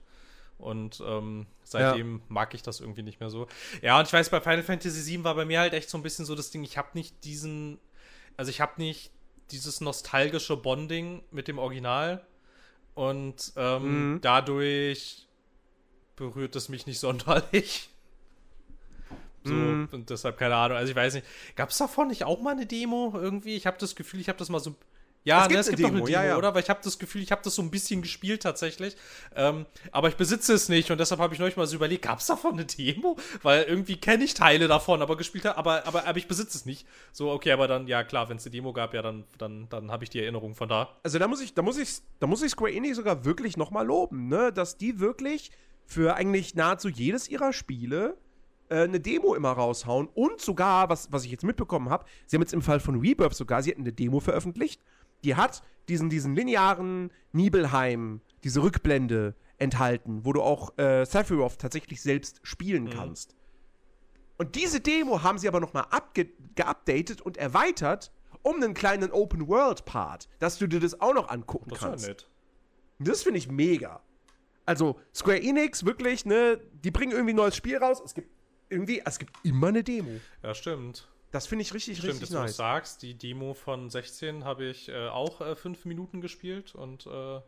Und 0.59 1.02
ähm, 1.05 1.46
seitdem 1.62 2.22
mag 2.28 2.55
ich 2.55 2.62
das 2.62 2.80
irgendwie 2.80 3.02
nicht 3.02 3.20
mehr 3.20 3.30
so. 3.30 3.46
Ja, 3.82 3.98
und 3.98 4.07
ich 4.07 4.12
weiß, 4.12 4.30
bei 4.30 4.40
Final 4.40 4.62
Fantasy 4.62 5.05
VII 5.11 5.24
war 5.24 5.34
bei 5.34 5.44
mir 5.44 5.61
halt 5.61 5.74
echt 5.74 5.90
so 5.90 5.98
ein 5.98 6.02
bisschen 6.02 6.24
so 6.24 6.34
das 6.34 6.50
Ding, 6.50 6.62
ich 6.64 6.78
habe 6.78 6.88
nicht 6.94 7.24
diesen, 7.24 7.78
also 8.36 8.50
ich 8.50 8.61
habe 8.61 8.72
nicht 8.78 9.11
dieses 9.50 9.80
nostalgische 9.80 10.57
Bonding 10.57 11.22
mit 11.30 11.48
dem 11.48 11.59
Original. 11.59 12.24
Und 12.94 13.52
ähm, 13.57 14.14
Mhm. 14.14 14.20
dadurch 14.20 15.26
berührt 16.16 16.55
es 16.57 16.68
mich 16.68 16.86
nicht 16.86 17.00
sonderlich. 17.00 17.90
So, 19.42 19.55
Mhm. 19.55 19.88
und 19.92 20.09
deshalb 20.11 20.38
keine 20.38 20.55
Ahnung. 20.57 20.78
Also 20.78 20.90
ich 20.90 20.96
weiß 20.96 21.14
nicht, 21.14 21.26
gab 21.57 21.68
es 21.70 21.78
davon 21.78 22.09
nicht 22.09 22.24
auch 22.24 22.40
mal 22.40 22.52
eine 22.52 22.64
Demo 22.66 23.12
irgendwie? 23.14 23.57
Ich 23.57 23.66
habe 23.66 23.76
das 23.78 23.94
Gefühl, 23.94 24.20
ich 24.20 24.28
habe 24.28 24.38
das 24.38 24.48
mal 24.48 24.61
so. 24.61 24.74
Ja, 25.25 25.47
Es 25.47 25.49
ne, 25.49 25.59
es 25.59 25.68
gibt 25.68 25.81
noch 25.81 25.89
eine 25.89 25.99
Demo, 25.99 26.09
ja, 26.09 26.25
ja. 26.25 26.37
oder? 26.37 26.55
Weil 26.55 26.62
ich 26.62 26.68
habe 26.68 26.81
das 26.85 26.99
Gefühl, 26.99 27.22
ich 27.22 27.33
habe 27.33 27.41
das 27.43 27.55
so 27.55 27.62
ein 27.62 27.70
bisschen 27.70 28.03
gespielt 28.03 28.43
tatsächlich. 28.43 28.95
Ähm, 29.35 29.64
aber 29.91 30.09
ich 30.09 30.16
besitze 30.16 30.53
es 30.53 30.68
nicht 30.68 30.91
und 30.91 30.99
deshalb 30.99 31.20
habe 31.20 31.33
ich 31.33 31.41
neulich 31.41 31.57
mal 31.57 31.66
so 31.66 31.77
überlegt, 31.77 32.03
gab 32.03 32.18
es 32.18 32.27
davon 32.27 32.53
eine 32.53 32.66
Demo? 32.66 33.16
Weil 33.43 33.62
irgendwie 33.64 33.97
kenne 33.97 34.22
ich 34.22 34.35
Teile 34.35 34.68
davon, 34.68 35.01
aber 35.01 35.16
gespielt 35.16 35.47
habe, 35.47 35.57
aber, 35.57 35.87
aber, 35.87 36.07
aber 36.07 36.18
ich 36.18 36.29
besitze 36.29 36.59
es 36.59 36.66
nicht. 36.66 36.87
So, 37.12 37.31
okay, 37.31 37.53
aber 37.53 37.66
dann, 37.66 37.87
ja 37.87 38.05
klar, 38.05 38.29
wenn 38.29 38.37
es 38.37 38.45
eine 38.45 38.53
Demo 38.53 38.75
gab, 38.75 38.93
ja, 38.93 39.01
dann, 39.01 39.25
dann, 39.39 39.66
dann 39.70 39.91
habe 39.91 40.05
ich 40.05 40.11
die 40.11 40.20
Erinnerung 40.20 40.55
von 40.55 40.68
da. 40.68 40.91
also 41.03 41.18
da 41.18 41.27
muss 41.27 41.41
ich, 41.41 41.55
da 41.55 41.62
muss 41.62 41.79
ich, 41.79 42.01
da 42.20 42.27
muss 42.27 42.43
ich 42.43 42.51
Square 42.51 42.72
Enix 42.72 42.97
sogar 42.97 43.25
wirklich 43.25 43.57
noch 43.57 43.70
mal 43.70 43.87
loben, 43.87 44.29
ne? 44.29 44.53
Dass 44.53 44.77
die 44.77 45.01
wirklich 45.01 45.51
für 45.87 46.16
eigentlich 46.16 46.55
nahezu 46.55 46.89
jedes 46.89 47.29
ihrer 47.29 47.53
Spiele 47.55 48.16
äh, 48.68 48.83
eine 48.83 49.01
Demo 49.01 49.35
immer 49.35 49.53
raushauen 49.53 50.09
und 50.14 50.41
sogar, 50.41 50.89
was, 50.89 51.11
was 51.12 51.25
ich 51.25 51.31
jetzt 51.31 51.45
mitbekommen 51.45 51.91
habe, 51.91 52.05
sie 52.27 52.37
haben 52.37 52.43
jetzt 52.43 52.55
im 52.55 52.62
Fall 52.62 52.81
von 52.81 53.01
Rebirth 53.01 53.35
sogar, 53.35 53.62
sie 53.62 53.70
hatten 53.70 53.83
eine 53.83 53.93
Demo 53.93 54.20
veröffentlicht, 54.20 54.81
die 55.25 55.35
hat 55.35 55.62
diesen, 55.89 56.09
diesen 56.11 56.35
linearen 56.35 57.11
Nibelheim, 57.33 58.20
diese 58.45 58.62
Rückblende 58.62 59.35
enthalten, 59.59 60.25
wo 60.25 60.33
du 60.33 60.43
auch 60.43 60.77
äh, 60.79 61.05
Sephiroth 61.05 61.59
tatsächlich 61.59 62.01
selbst 62.03 62.41
spielen 62.43 62.85
Mhm. 62.85 62.91
kannst. 62.91 63.37
Und 64.37 64.57
diese 64.57 64.81
Demo 64.81 65.22
haben 65.22 65.39
sie 65.39 65.47
aber 65.49 65.61
noch 65.61 65.72
mal 65.75 65.83
abge 65.91 66.29
geupdatet 66.57 67.20
und 67.20 67.37
erweitert 67.37 68.11
um 68.43 68.57
einen 68.57 68.75
kleinen 68.75 69.11
Open-World-Part, 69.12 70.29
dass 70.39 70.59
du 70.59 70.66
dir 70.66 70.81
das 70.81 71.01
auch 71.01 71.14
noch 71.14 71.29
angucken 71.29 71.70
Das 71.70 71.79
kannst. 71.81 72.07
nett. 72.09 72.29
Das 72.99 73.22
finde 73.22 73.39
ich 73.39 73.49
mega. 73.51 74.01
Also, 74.66 74.99
Square 75.14 75.43
Enix, 75.43 75.85
wirklich, 75.85 76.25
ne, 76.27 76.61
die 76.85 76.91
bringen 76.91 77.12
irgendwie 77.12 77.33
ein 77.33 77.37
neues 77.37 77.55
Spiel 77.57 77.77
raus. 77.79 78.03
Es 78.05 78.14
gibt 78.14 78.29
irgendwie, 78.70 79.03
es 79.05 79.18
gibt 79.18 79.33
immer 79.45 79.68
eine 79.68 79.85
Demo. 79.85 80.20
Ja, 80.43 80.55
stimmt. 80.55 81.09
Das 81.35 81.49
finde 81.49 81.62
ich 81.62 81.74
richtig, 81.74 81.99
Stimmt, 81.99 82.12
richtig 82.14 82.28
dass 82.28 82.30
du 82.30 82.35
das 82.37 82.43
nice. 82.53 82.57
sagst. 82.57 83.03
Die 83.03 83.14
Demo 83.14 83.55
von 83.55 83.91
16 83.91 84.45
habe 84.45 84.66
ich 84.66 84.89
äh, 84.89 85.09
auch 85.09 85.41
äh, 85.41 85.57
fünf 85.57 85.85
Minuten 85.85 86.20
gespielt 86.20 86.76
und, 86.76 87.07
äh, 87.07 87.41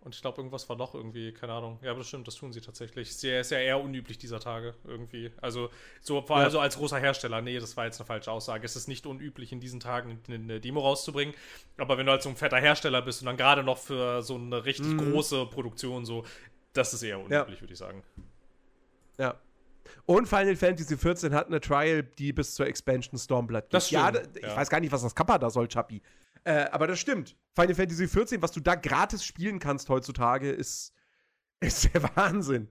und 0.00 0.12
ich 0.12 0.20
glaube, 0.20 0.38
irgendwas 0.38 0.68
war 0.68 0.74
noch 0.74 0.92
irgendwie, 0.94 1.32
keine 1.32 1.52
Ahnung. 1.52 1.78
Ja, 1.82 1.92
aber 1.92 2.00
das 2.00 2.08
stimmt, 2.08 2.26
das 2.26 2.34
tun 2.34 2.52
sie 2.52 2.60
tatsächlich. 2.60 3.14
Sehr, 3.14 3.40
ist 3.42 3.52
ja 3.52 3.58
eher 3.58 3.80
unüblich 3.80 4.18
dieser 4.18 4.40
Tage 4.40 4.74
irgendwie. 4.82 5.30
Also, 5.40 5.70
so 6.02 6.20
vor 6.22 6.38
Ja. 6.38 6.44
also 6.46 6.58
als 6.58 6.76
großer 6.76 6.98
Hersteller, 6.98 7.40
nee, 7.42 7.60
das 7.60 7.76
war 7.76 7.84
jetzt 7.84 8.00
eine 8.00 8.06
falsche 8.08 8.32
Aussage. 8.32 8.64
Es 8.66 8.74
ist 8.74 8.88
nicht 8.88 9.06
unüblich, 9.06 9.52
in 9.52 9.60
diesen 9.60 9.78
Tagen 9.78 10.20
eine, 10.26 10.60
Demo 10.60 10.80
rauszubringen. 10.80 11.32
Aber 11.76 11.96
wenn 11.96 12.06
du 12.06 12.10
halt 12.12 12.22
so 12.24 12.28
ein 12.28 12.36
fetter 12.36 12.58
Hersteller 12.58 13.02
bist 13.02 13.22
und 13.22 13.26
dann 13.26 13.36
gerade 13.36 13.62
noch 13.62 13.78
für 13.78 14.20
so 14.20 14.34
eine 14.34 14.64
richtig 14.64 14.86
Mhm. 14.88 15.12
große 15.12 15.46
Produktion 15.46 16.04
so, 16.04 16.24
das 16.72 16.92
ist 16.92 17.04
eher 17.04 17.20
unüblich, 17.20 17.60
würde 17.60 17.72
ich 17.72 17.78
sagen. 17.78 18.02
Ja. 19.16 19.38
Und 20.06 20.26
Final 20.28 20.56
Fantasy 20.56 20.96
XIV 20.96 21.32
hat 21.32 21.46
eine 21.46 21.60
Trial, 21.60 22.02
die 22.02 22.32
bis 22.32 22.54
zur 22.54 22.66
Expansion 22.66 23.18
Stormblood 23.18 23.64
geht. 23.64 23.74
Das 23.74 23.90
ja, 23.90 24.08
stimmt, 24.08 24.36
da- 24.36 24.40
ich 24.40 24.46
ja. 24.46 24.56
weiß 24.56 24.70
gar 24.70 24.80
nicht, 24.80 24.92
was 24.92 25.02
das 25.02 25.14
Kappa 25.14 25.38
da 25.38 25.50
soll, 25.50 25.68
Chappi. 25.68 26.02
Äh, 26.44 26.66
aber 26.70 26.86
das 26.86 26.98
stimmt. 27.00 27.36
Final 27.54 27.74
Fantasy 27.74 28.06
XIV, 28.06 28.42
was 28.42 28.52
du 28.52 28.60
da 28.60 28.74
gratis 28.74 29.24
spielen 29.24 29.58
kannst 29.58 29.88
heutzutage, 29.88 30.50
ist, 30.50 30.92
ist 31.60 31.92
der 31.94 32.02
Wahnsinn. 32.16 32.68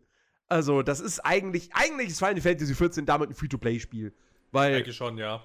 Also, 0.47 0.83
das 0.83 0.99
ist 0.99 1.19
eigentlich, 1.21 1.73
eigentlich 1.73 2.09
ist 2.09 2.19
Final 2.19 2.41
Fantasy 2.41 2.73
XIV 2.73 3.05
damit 3.05 3.29
ein 3.29 3.33
Free-to-Play-Spiel. 3.33 4.13
Weil, 4.51 4.75
Eigentlich 4.75 4.95
schon, 4.95 5.17
ja. 5.17 5.43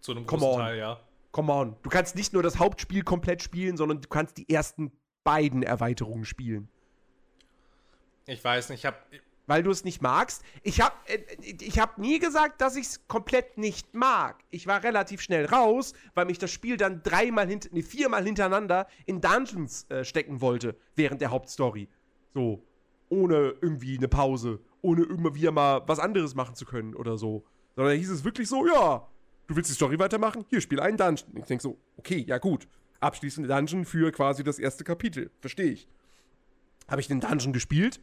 Zu 0.00 0.12
einem 0.12 0.26
großen 0.26 0.46
on. 0.48 0.58
Teil, 0.58 0.78
ja. 0.78 1.00
come 1.32 1.52
on, 1.52 1.76
du 1.82 1.90
kannst 1.90 2.14
nicht 2.16 2.32
nur 2.32 2.42
das 2.42 2.58
Hauptspiel 2.58 3.02
komplett 3.02 3.42
spielen, 3.42 3.76
sondern 3.76 4.00
du 4.00 4.08
kannst 4.08 4.38
die 4.38 4.48
ersten 4.48 4.92
beiden 5.24 5.62
Erweiterungen 5.62 6.24
spielen. 6.24 6.68
Ich 8.24 8.42
weiß 8.42 8.70
nicht, 8.70 8.80
ich 8.80 8.86
habe 8.86 8.96
weil 9.46 9.62
du 9.62 9.70
es 9.70 9.84
nicht 9.84 10.02
magst. 10.02 10.42
Ich 10.62 10.80
habe 10.80 10.94
äh, 11.06 11.18
ich 11.60 11.78
hab 11.78 11.98
nie 11.98 12.18
gesagt, 12.18 12.60
dass 12.60 12.76
ich 12.76 12.86
es 12.86 13.08
komplett 13.08 13.58
nicht 13.58 13.94
mag. 13.94 14.42
Ich 14.50 14.66
war 14.66 14.82
relativ 14.82 15.20
schnell 15.20 15.46
raus, 15.46 15.92
weil 16.14 16.26
mich 16.26 16.38
das 16.38 16.50
Spiel 16.50 16.76
dann 16.76 17.02
dreimal 17.02 17.48
hint 17.48 17.68
nee, 17.72 17.82
viermal 17.82 18.24
hintereinander 18.24 18.86
in 19.06 19.20
Dungeons 19.20 19.86
äh, 19.90 20.04
stecken 20.04 20.40
wollte 20.40 20.76
während 20.94 21.20
der 21.20 21.30
Hauptstory. 21.30 21.88
So 22.34 22.62
ohne 23.08 23.54
irgendwie 23.60 23.96
eine 23.96 24.08
Pause, 24.08 24.60
ohne 24.82 25.04
immer 25.04 25.34
wieder 25.34 25.52
mal 25.52 25.82
was 25.86 25.98
anderes 25.98 26.34
machen 26.34 26.54
zu 26.54 26.64
können 26.64 26.94
oder 26.94 27.18
so. 27.18 27.44
Sondern 27.76 27.96
hieß 27.96 28.10
es 28.10 28.24
wirklich 28.24 28.48
so, 28.48 28.66
ja, 28.66 29.06
du 29.46 29.56
willst 29.56 29.70
die 29.70 29.74
Story 29.74 29.98
weitermachen? 29.98 30.44
Hier, 30.48 30.60
spiel 30.60 30.80
einen 30.80 30.96
Dungeon. 30.96 31.36
Ich 31.36 31.44
denk 31.44 31.60
so, 31.62 31.78
okay, 31.96 32.24
ja 32.26 32.38
gut. 32.38 32.66
Abschließende 33.00 33.48
Dungeon 33.48 33.84
für 33.84 34.10
quasi 34.10 34.42
das 34.42 34.58
erste 34.58 34.82
Kapitel. 34.82 35.30
Verstehe 35.40 35.70
ich. 35.70 35.88
Habe 36.88 37.00
ich 37.00 37.08
den 37.08 37.20
Dungeon 37.20 37.52
gespielt? 37.52 38.00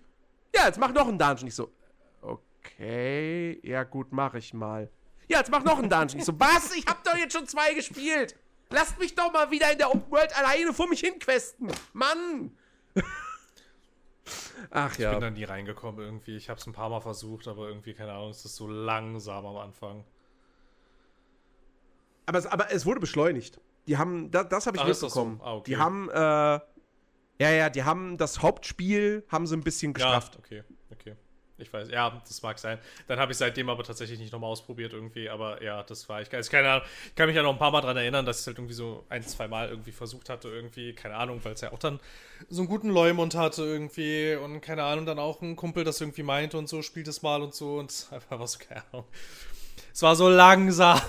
Ja, 0.55 0.67
jetzt 0.67 0.79
mach 0.79 0.91
noch 0.93 1.07
einen 1.07 1.17
Dungeon. 1.17 1.47
Ich 1.47 1.55
so, 1.55 1.71
okay, 2.21 3.59
ja 3.63 3.83
gut, 3.83 4.07
mach 4.11 4.33
ich 4.35 4.53
mal. 4.53 4.89
Ja, 5.27 5.39
jetzt 5.39 5.51
mach 5.51 5.63
noch 5.63 5.79
einen 5.79 5.89
Dungeon. 5.89 6.19
Ich 6.19 6.25
so, 6.25 6.39
was? 6.39 6.75
Ich 6.75 6.85
hab 6.85 7.03
doch 7.03 7.15
jetzt 7.15 7.33
schon 7.33 7.47
zwei 7.47 7.73
gespielt. 7.73 8.35
Lasst 8.69 8.99
mich 8.99 9.15
doch 9.15 9.31
mal 9.31 9.51
wieder 9.51 9.71
in 9.71 9.77
der 9.77 9.89
Open 9.93 10.11
World 10.11 10.35
alleine 10.37 10.73
vor 10.73 10.87
mich 10.87 10.99
hinquesten. 11.01 11.71
Mann. 11.93 12.51
Ach 14.71 14.91
Ich 14.93 14.99
ja. 14.99 15.11
bin 15.11 15.21
da 15.21 15.29
nie 15.29 15.43
reingekommen 15.43 16.03
irgendwie. 16.03 16.35
Ich 16.37 16.49
habe 16.49 16.59
es 16.59 16.65
ein 16.65 16.73
paar 16.73 16.89
Mal 16.89 17.01
versucht, 17.01 17.47
aber 17.47 17.67
irgendwie, 17.67 17.93
keine 17.93 18.13
Ahnung, 18.13 18.29
es 18.29 18.45
ist 18.45 18.55
so 18.55 18.67
langsam 18.67 19.45
am 19.45 19.57
Anfang. 19.57 20.03
Aber 22.25 22.39
es, 22.39 22.45
aber 22.45 22.71
es 22.71 22.85
wurde 22.85 22.99
beschleunigt. 22.99 23.59
Die 23.87 23.97
haben, 23.97 24.31
das, 24.31 24.47
das 24.49 24.65
habe 24.65 24.77
ich 24.77 24.83
Ach, 24.83 24.87
mitbekommen. 24.87 25.37
so? 25.39 25.45
Ah, 25.45 25.55
okay. 25.55 25.71
Die 25.71 25.77
haben, 25.77 26.09
äh, 26.09 26.59
ja, 27.39 27.49
ja, 27.51 27.69
die 27.69 27.83
haben 27.83 28.17
das 28.17 28.41
Hauptspiel, 28.41 29.25
haben 29.29 29.47
sie 29.47 29.55
ein 29.55 29.63
bisschen 29.63 29.93
gestrafft. 29.93 30.35
Ja, 30.35 30.39
okay, 30.39 30.63
okay. 30.91 31.15
Ich 31.57 31.71
weiß, 31.71 31.89
ja, 31.89 32.21
das 32.27 32.41
mag 32.41 32.57
sein. 32.57 32.79
Dann 33.07 33.19
habe 33.19 33.31
ich 33.31 33.37
seitdem 33.37 33.69
aber 33.69 33.83
tatsächlich 33.83 34.19
nicht 34.19 34.33
nochmal 34.33 34.49
ausprobiert 34.49 34.91
irgendwie, 34.91 35.29
aber 35.29 35.61
ja, 35.63 35.83
das 35.83 36.09
war, 36.09 36.21
ich, 36.21 36.33
also 36.33 36.49
keine 36.49 36.69
Ahnung, 36.69 36.87
ich 37.07 37.15
kann 37.15 37.27
mich 37.27 37.35
ja 37.35 37.43
noch 37.43 37.53
ein 37.53 37.59
paar 37.59 37.71
Mal 37.71 37.81
dran 37.81 37.95
erinnern, 37.95 38.25
dass 38.25 38.37
ich 38.37 38.41
es 38.41 38.47
halt 38.47 38.57
irgendwie 38.57 38.73
so 38.73 39.05
ein, 39.09 39.23
zwei 39.23 39.47
Mal 39.47 39.69
irgendwie 39.69 39.91
versucht 39.91 40.29
hatte, 40.29 40.49
irgendwie, 40.49 40.93
keine 40.93 41.15
Ahnung, 41.15 41.39
weil 41.43 41.53
es 41.53 41.61
ja 41.61 41.71
auch 41.71 41.79
dann 41.79 41.99
so 42.49 42.61
einen 42.61 42.69
guten 42.69 42.89
Leumund 42.89 43.35
hatte 43.35 43.63
irgendwie 43.63 44.35
und 44.35 44.61
keine 44.61 44.83
Ahnung, 44.83 45.05
dann 45.05 45.19
auch 45.19 45.41
ein 45.41 45.55
Kumpel 45.55 45.83
das 45.83 46.01
irgendwie 46.01 46.23
meinte 46.23 46.57
und 46.57 46.67
so, 46.67 46.81
spielt 46.81 47.07
es 47.07 47.21
mal 47.21 47.41
und 47.41 47.53
so 47.53 47.77
und 47.77 47.91
es 47.91 48.07
einfach 48.11 48.39
war 48.39 48.47
so, 48.47 48.57
keine 48.59 48.83
Ahnung. 48.91 49.05
Es 49.93 50.01
war 50.01 50.15
so 50.15 50.29
langsam. 50.29 50.99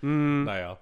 Hm. 0.00 0.44
Naja. 0.44 0.78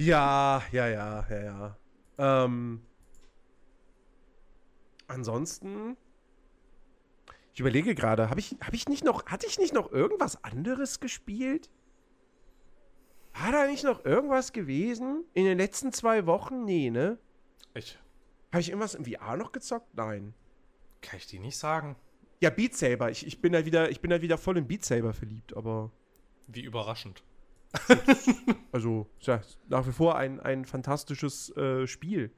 Ja, 0.00 0.62
ja, 0.72 0.88
ja, 0.88 1.26
ja, 1.28 1.42
ja. 1.42 1.76
Ähm, 2.16 2.80
ansonsten. 5.08 5.98
Ich 7.52 7.60
überlege 7.60 7.94
gerade, 7.94 8.30
habe 8.30 8.40
ich, 8.40 8.56
hab 8.62 8.72
ich 8.72 8.88
nicht 8.88 9.04
noch, 9.04 9.26
hatte 9.26 9.46
ich 9.46 9.58
nicht 9.58 9.74
noch 9.74 9.92
irgendwas 9.92 10.42
anderes 10.42 11.00
gespielt? 11.00 11.70
War 13.34 13.52
da 13.52 13.66
nicht 13.66 13.84
noch 13.84 14.02
irgendwas 14.06 14.54
gewesen 14.54 15.24
in 15.34 15.44
den 15.44 15.58
letzten 15.58 15.92
zwei 15.92 16.24
Wochen? 16.24 16.64
Nee, 16.64 16.88
ne? 16.88 17.18
Ich. 17.74 17.98
Habe 18.52 18.62
ich 18.62 18.70
irgendwas 18.70 18.94
im 18.94 19.04
VR 19.04 19.36
noch 19.36 19.52
gezockt? 19.52 19.94
Nein. 19.94 20.32
Kann 21.02 21.18
ich 21.18 21.26
dir 21.26 21.40
nicht 21.40 21.58
sagen. 21.58 21.94
Ja, 22.40 22.48
Beat 22.48 22.74
Saber. 22.74 23.10
Ich, 23.10 23.26
ich, 23.26 23.42
bin 23.42 23.52
da 23.52 23.66
wieder, 23.66 23.90
ich 23.90 24.00
bin 24.00 24.08
da 24.08 24.22
wieder 24.22 24.38
voll 24.38 24.56
in 24.56 24.66
Beat 24.66 24.82
Saber 24.82 25.12
verliebt, 25.12 25.54
aber. 25.54 25.90
Wie 26.46 26.62
überraschend. 26.62 27.22
Also, 28.72 29.08
ja, 29.22 29.40
nach 29.68 29.86
wie 29.86 29.92
vor 29.92 30.16
ein, 30.16 30.38
ein 30.38 30.64
fantastisches 30.64 31.54
äh, 31.56 31.86
Spiel. 31.88 32.30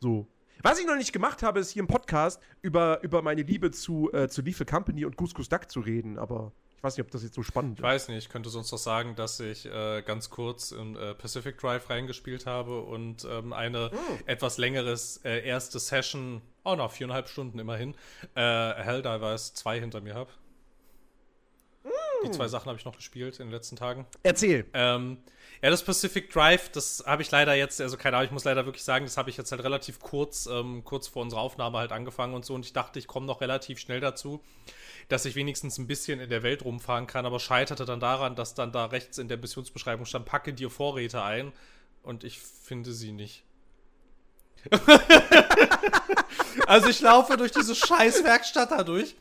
So. 0.00 0.26
Was 0.62 0.80
ich 0.80 0.86
noch 0.86 0.96
nicht 0.96 1.12
gemacht 1.12 1.42
habe, 1.42 1.60
ist 1.60 1.70
hier 1.70 1.80
im 1.80 1.86
Podcast 1.86 2.40
über, 2.62 3.02
über 3.02 3.22
meine 3.22 3.42
Liebe 3.42 3.70
zu, 3.70 4.12
äh, 4.12 4.28
zu 4.28 4.42
Lethal 4.42 4.66
Company 4.66 5.04
und 5.04 5.16
Goose 5.16 5.34
Duck 5.48 5.70
zu 5.70 5.80
reden, 5.80 6.18
aber 6.18 6.52
ich 6.76 6.82
weiß 6.82 6.96
nicht, 6.96 7.06
ob 7.06 7.10
das 7.10 7.22
jetzt 7.22 7.34
so 7.34 7.42
spannend 7.42 7.78
Ich 7.78 7.82
weiß 7.82 8.08
nicht, 8.08 8.18
ich 8.18 8.28
könnte 8.28 8.50
sonst 8.50 8.70
noch 8.72 8.78
sagen, 8.78 9.14
dass 9.14 9.40
ich 9.40 9.66
äh, 9.66 10.02
ganz 10.02 10.30
kurz 10.30 10.70
in 10.70 10.96
äh, 10.96 11.14
Pacific 11.14 11.58
Drive 11.58 11.88
reingespielt 11.88 12.46
habe 12.46 12.82
und 12.82 13.26
ähm, 13.30 13.52
eine 13.52 13.90
etwas 14.26 14.58
längeres 14.58 15.18
äh, 15.24 15.46
erste 15.46 15.78
Session, 15.78 16.42
oh 16.64 16.74
noch 16.74 16.92
viereinhalb 16.92 17.28
Stunden 17.28 17.58
immerhin, 17.58 17.94
äh, 18.34 18.74
Helldivers 18.74 19.54
2 19.54 19.80
hinter 19.80 20.00
mir 20.00 20.14
habe. 20.14 20.30
Die 22.24 22.30
zwei 22.30 22.48
Sachen 22.48 22.66
habe 22.66 22.78
ich 22.78 22.84
noch 22.84 22.96
gespielt 22.96 23.40
in 23.40 23.46
den 23.46 23.52
letzten 23.52 23.76
Tagen. 23.76 24.06
Erzähl. 24.22 24.66
Ähm, 24.72 25.18
ja, 25.62 25.70
das 25.70 25.82
Pacific 25.82 26.30
Drive, 26.30 26.70
das 26.70 27.04
habe 27.06 27.22
ich 27.22 27.30
leider 27.30 27.54
jetzt, 27.54 27.80
also 27.80 27.96
keine 27.96 28.16
Ahnung, 28.16 28.26
ich 28.26 28.32
muss 28.32 28.44
leider 28.44 28.66
wirklich 28.66 28.84
sagen, 28.84 29.06
das 29.06 29.16
habe 29.16 29.30
ich 29.30 29.36
jetzt 29.36 29.50
halt 29.50 29.62
relativ 29.64 30.00
kurz, 30.00 30.46
ähm, 30.46 30.84
kurz 30.84 31.08
vor 31.08 31.22
unserer 31.22 31.40
Aufnahme 31.40 31.78
halt 31.78 31.92
angefangen 31.92 32.34
und 32.34 32.44
so 32.44 32.54
und 32.54 32.66
ich 32.66 32.72
dachte, 32.72 32.98
ich 32.98 33.06
komme 33.06 33.26
noch 33.26 33.40
relativ 33.40 33.78
schnell 33.78 34.00
dazu, 34.00 34.42
dass 35.08 35.24
ich 35.24 35.36
wenigstens 35.36 35.78
ein 35.78 35.86
bisschen 35.86 36.20
in 36.20 36.28
der 36.28 36.42
Welt 36.42 36.64
rumfahren 36.64 37.06
kann, 37.06 37.24
aber 37.24 37.40
scheiterte 37.40 37.84
dann 37.84 38.00
daran, 38.00 38.36
dass 38.36 38.54
dann 38.54 38.72
da 38.72 38.86
rechts 38.86 39.18
in 39.18 39.28
der 39.28 39.38
Missionsbeschreibung 39.38 40.06
stand, 40.06 40.26
packe 40.26 40.52
dir 40.52 40.70
Vorräte 40.70 41.22
ein 41.22 41.52
und 42.02 42.24
ich 42.24 42.38
finde 42.40 42.92
sie 42.92 43.12
nicht. 43.12 43.44
also 46.66 46.88
ich 46.88 47.00
laufe 47.00 47.36
durch 47.36 47.52
diese 47.52 47.74
scheiß 47.74 48.24
Werkstatt 48.24 48.70
da 48.70 48.82
durch 48.82 49.14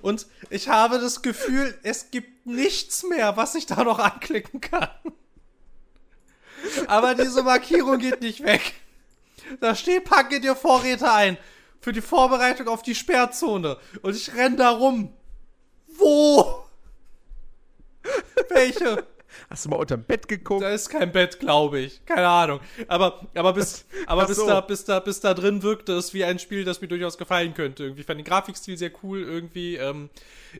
und 0.00 0.26
ich 0.50 0.68
habe 0.68 0.98
das 0.98 1.22
Gefühl, 1.22 1.78
es 1.82 2.10
gibt 2.10 2.46
nichts 2.46 3.02
mehr, 3.04 3.36
was 3.36 3.54
ich 3.54 3.66
da 3.66 3.84
noch 3.84 3.98
anklicken 3.98 4.60
kann. 4.60 4.88
Aber 6.86 7.14
diese 7.14 7.42
Markierung 7.42 7.98
geht 7.98 8.20
nicht 8.20 8.42
weg. 8.44 8.74
Da 9.60 9.74
steht, 9.74 10.04
packe 10.04 10.40
dir 10.40 10.54
Vorräte 10.56 11.10
ein. 11.12 11.36
Für 11.80 11.92
die 11.92 12.00
Vorbereitung 12.00 12.68
auf 12.68 12.82
die 12.82 12.94
Sperrzone. 12.94 13.76
Und 14.02 14.14
ich 14.14 14.34
renn 14.34 14.56
da 14.56 14.70
rum. 14.70 15.12
Wo? 15.88 16.64
Welche? 18.48 19.04
Hast 19.50 19.64
du 19.64 19.68
mal 19.70 19.76
unterm 19.76 20.04
Bett 20.04 20.28
geguckt? 20.28 20.62
Da 20.62 20.70
ist 20.70 20.88
kein 20.88 21.12
Bett, 21.12 21.40
glaube 21.40 21.80
ich. 21.80 22.04
Keine 22.06 22.28
Ahnung. 22.28 22.60
Aber, 22.88 23.26
aber, 23.34 23.52
bis, 23.52 23.84
aber 24.06 24.22
Ach 24.22 24.26
bis, 24.26 24.36
so. 24.36 24.46
da, 24.46 24.60
bis, 24.60 24.84
da, 24.84 25.00
bis 25.00 25.20
da 25.20 25.34
drin 25.34 25.62
wirkte 25.62 25.92
es 25.92 26.14
wie 26.14 26.24
ein 26.24 26.38
Spiel, 26.38 26.64
das 26.64 26.80
mir 26.80 26.88
durchaus 26.88 27.18
gefallen 27.18 27.54
könnte. 27.54 27.84
Irgendwie 27.84 28.00
Ich 28.00 28.06
fand 28.06 28.18
den 28.18 28.24
Grafikstil 28.24 28.76
sehr 28.76 28.92
cool. 29.02 29.22
Irgendwie. 29.22 29.76
Ähm, 29.76 30.10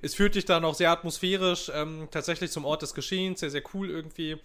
es 0.00 0.14
fühlt 0.14 0.34
dich 0.34 0.44
da 0.44 0.60
noch 0.60 0.74
sehr 0.74 0.90
atmosphärisch 0.90 1.70
ähm, 1.74 2.08
tatsächlich 2.10 2.50
zum 2.50 2.64
Ort 2.64 2.82
des 2.82 2.94
Geschehens. 2.94 3.40
Sehr, 3.40 3.50
sehr 3.50 3.62
cool 3.74 3.90
irgendwie. 3.90 4.38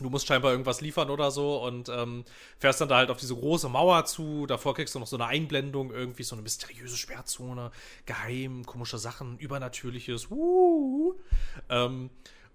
Du 0.00 0.08
musst 0.08 0.26
scheinbar 0.26 0.52
irgendwas 0.52 0.80
liefern 0.80 1.10
oder 1.10 1.30
so 1.30 1.62
und 1.62 1.88
ähm, 1.90 2.24
fährst 2.58 2.80
dann 2.80 2.88
da 2.88 2.96
halt 2.96 3.10
auf 3.10 3.18
diese 3.18 3.34
große 3.34 3.68
Mauer 3.68 4.04
zu. 4.06 4.46
Davor 4.46 4.74
kriegst 4.74 4.94
du 4.94 4.98
noch 4.98 5.06
so 5.06 5.16
eine 5.16 5.26
Einblendung, 5.26 5.90
irgendwie 5.90 6.22
so 6.22 6.34
eine 6.34 6.42
mysteriöse 6.42 6.96
Sperrzone, 6.96 7.70
geheim, 8.06 8.64
komische 8.64 8.98
Sachen, 8.98 9.38
Übernatürliches. 9.38 10.30
Uh, 10.30 11.14
ähm, 11.68 12.10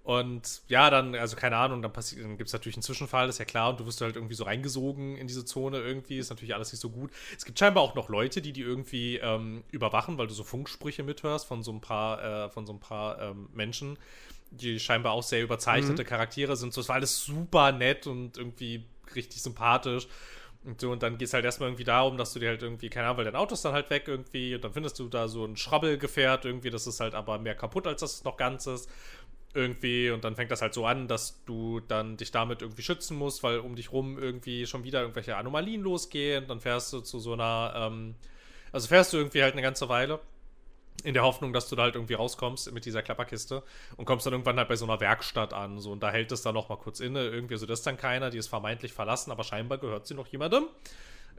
und 0.05 0.61
ja, 0.67 0.91
dann, 0.91 1.15
also 1.15 1.35
keine 1.35 1.57
Ahnung, 1.57 1.81
dann, 1.81 1.91
dann 1.91 2.37
gibt 2.37 2.47
es 2.47 2.53
natürlich 2.53 2.75
einen 2.75 2.83
Zwischenfall, 2.83 3.27
ist 3.27 3.39
ja 3.39 3.45
klar, 3.45 3.71
und 3.71 3.79
du 3.79 3.87
wirst 3.87 4.01
halt 4.01 4.15
irgendwie 4.15 4.35
so 4.35 4.43
reingesogen 4.43 5.17
in 5.17 5.25
diese 5.25 5.45
Zone 5.45 5.79
irgendwie, 5.79 6.19
ist 6.19 6.29
natürlich 6.29 6.53
alles 6.53 6.71
nicht 6.71 6.79
so 6.79 6.91
gut. 6.91 7.09
Es 7.35 7.43
gibt 7.43 7.57
scheinbar 7.57 7.81
auch 7.81 7.95
noch 7.95 8.07
Leute, 8.07 8.39
die 8.39 8.53
die 8.53 8.61
irgendwie 8.61 9.17
ähm, 9.17 9.63
überwachen, 9.71 10.19
weil 10.19 10.27
du 10.27 10.35
so 10.35 10.43
Funksprüche 10.43 11.01
mithörst 11.01 11.47
von 11.47 11.63
so 11.63 11.71
ein 11.71 11.81
paar, 11.81 12.23
äh, 12.23 12.49
von 12.51 12.67
so 12.67 12.73
ein 12.73 12.79
paar 12.79 13.19
ähm, 13.19 13.49
Menschen, 13.51 13.97
die 14.51 14.79
scheinbar 14.79 15.13
auch 15.13 15.23
sehr 15.23 15.41
überzeichnete 15.41 16.05
Charaktere 16.05 16.55
sind. 16.55 16.71
So, 16.71 16.81
es 16.81 16.87
war 16.87 16.97
alles 16.97 17.25
super 17.25 17.71
nett 17.71 18.05
und 18.05 18.37
irgendwie 18.37 18.85
richtig 19.15 19.41
sympathisch. 19.41 20.07
Und 20.63 20.81
so, 20.81 20.91
und 20.91 21.01
dann 21.01 21.17
geht 21.17 21.27
es 21.27 21.33
halt 21.33 21.45
erstmal 21.45 21.69
irgendwie 21.69 21.83
darum, 21.83 22.17
dass 22.17 22.33
du 22.33 22.39
dir 22.39 22.49
halt 22.49 22.61
irgendwie, 22.61 22.89
keine 22.89 23.07
Ahnung, 23.07 23.17
weil 23.17 23.25
dein 23.25 23.35
Auto 23.35 23.53
ist 23.53 23.65
dann 23.65 23.73
halt 23.73 23.89
weg 23.89 24.03
irgendwie, 24.07 24.53
und 24.53 24.63
dann 24.63 24.73
findest 24.73 24.99
du 24.99 25.07
da 25.07 25.27
so 25.27 25.45
ein 25.45 25.57
Schrabbelgefährt 25.57 26.45
irgendwie, 26.45 26.69
das 26.69 26.85
ist 26.85 26.99
halt 26.99 27.15
aber 27.15 27.39
mehr 27.39 27.55
kaputt, 27.55 27.85
als 27.87 28.01
dass 28.01 28.13
es 28.15 28.23
noch 28.23 28.37
ganz 28.37 28.67
ist 28.67 28.89
irgendwie 29.55 30.09
und 30.11 30.23
dann 30.23 30.35
fängt 30.35 30.51
das 30.51 30.61
halt 30.61 30.73
so 30.73 30.85
an, 30.85 31.07
dass 31.07 31.43
du 31.45 31.79
dann 31.79 32.17
dich 32.17 32.31
damit 32.31 32.61
irgendwie 32.61 32.81
schützen 32.81 33.17
musst, 33.17 33.43
weil 33.43 33.59
um 33.59 33.75
dich 33.75 33.91
rum 33.91 34.17
irgendwie 34.19 34.65
schon 34.67 34.83
wieder 34.83 35.01
irgendwelche 35.01 35.37
Anomalien 35.37 35.81
losgehen. 35.81 36.47
Dann 36.47 36.59
fährst 36.59 36.93
du 36.93 37.01
zu 37.01 37.19
so 37.19 37.33
einer, 37.33 37.73
ähm, 37.75 38.15
also 38.71 38.87
fährst 38.87 39.13
du 39.13 39.17
irgendwie 39.17 39.41
halt 39.41 39.53
eine 39.53 39.61
ganze 39.61 39.89
Weile 39.89 40.19
in 41.03 41.13
der 41.13 41.23
Hoffnung, 41.23 41.53
dass 41.53 41.69
du 41.69 41.75
da 41.75 41.83
halt 41.83 41.95
irgendwie 41.95 42.13
rauskommst 42.13 42.71
mit 42.71 42.85
dieser 42.85 43.03
Klapperkiste 43.03 43.63
und 43.97 44.05
kommst 44.05 44.25
dann 44.25 44.33
irgendwann 44.33 44.57
halt 44.57 44.69
bei 44.69 44.75
so 44.75 44.85
einer 44.85 44.99
Werkstatt 44.99 45.53
an. 45.53 45.79
So, 45.79 45.91
und 45.91 46.01
da 46.01 46.11
hält 46.11 46.31
es 46.31 46.41
dann 46.41 46.55
noch 46.55 46.69
mal 46.69 46.77
kurz 46.77 46.99
inne. 46.99 47.27
Irgendwie, 47.27 47.55
also 47.55 47.65
das 47.65 47.79
ist 47.79 47.87
dann 47.87 47.97
keiner, 47.97 48.29
die 48.29 48.37
ist 48.37 48.47
vermeintlich 48.47 48.93
verlassen, 48.93 49.31
aber 49.31 49.43
scheinbar 49.43 49.77
gehört 49.77 50.07
sie 50.07 50.13
noch 50.13 50.27
jemandem. 50.27 50.67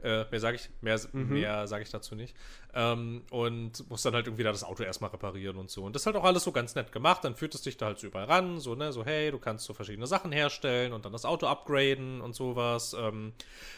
Äh, 0.03 0.25
mehr 0.29 0.39
sage 0.39 0.57
ich, 0.57 0.69
mehr, 0.81 0.99
mehr 1.13 1.67
sag 1.67 1.81
ich 1.81 1.89
dazu 1.89 2.15
nicht. 2.15 2.35
Ähm, 2.73 3.23
und 3.31 3.89
muss 3.89 4.03
dann 4.03 4.13
halt 4.13 4.27
irgendwie 4.27 4.43
da 4.43 4.51
das 4.51 4.63
Auto 4.63 4.83
erstmal 4.83 5.09
reparieren 5.09 5.57
und 5.57 5.71
so. 5.71 5.83
Und 5.83 5.95
das 5.95 6.03
ist 6.03 6.05
halt 6.05 6.15
auch 6.15 6.23
alles 6.23 6.43
so 6.43 6.51
ganz 6.51 6.75
nett 6.75 6.91
gemacht. 6.91 7.23
Dann 7.23 7.35
führt 7.35 7.55
es 7.55 7.63
dich 7.63 7.77
da 7.77 7.87
halt 7.87 7.99
so 7.99 8.07
überall 8.07 8.25
ran, 8.25 8.59
so, 8.59 8.75
ne, 8.75 8.91
so, 8.93 9.03
hey, 9.03 9.31
du 9.31 9.39
kannst 9.39 9.65
so 9.65 9.73
verschiedene 9.73 10.05
Sachen 10.05 10.31
herstellen 10.31 10.93
und 10.93 11.05
dann 11.05 11.13
das 11.13 11.25
Auto 11.25 11.47
upgraden 11.47 12.21
und 12.21 12.35
sowas. 12.35 12.95
Ähm, 12.99 13.33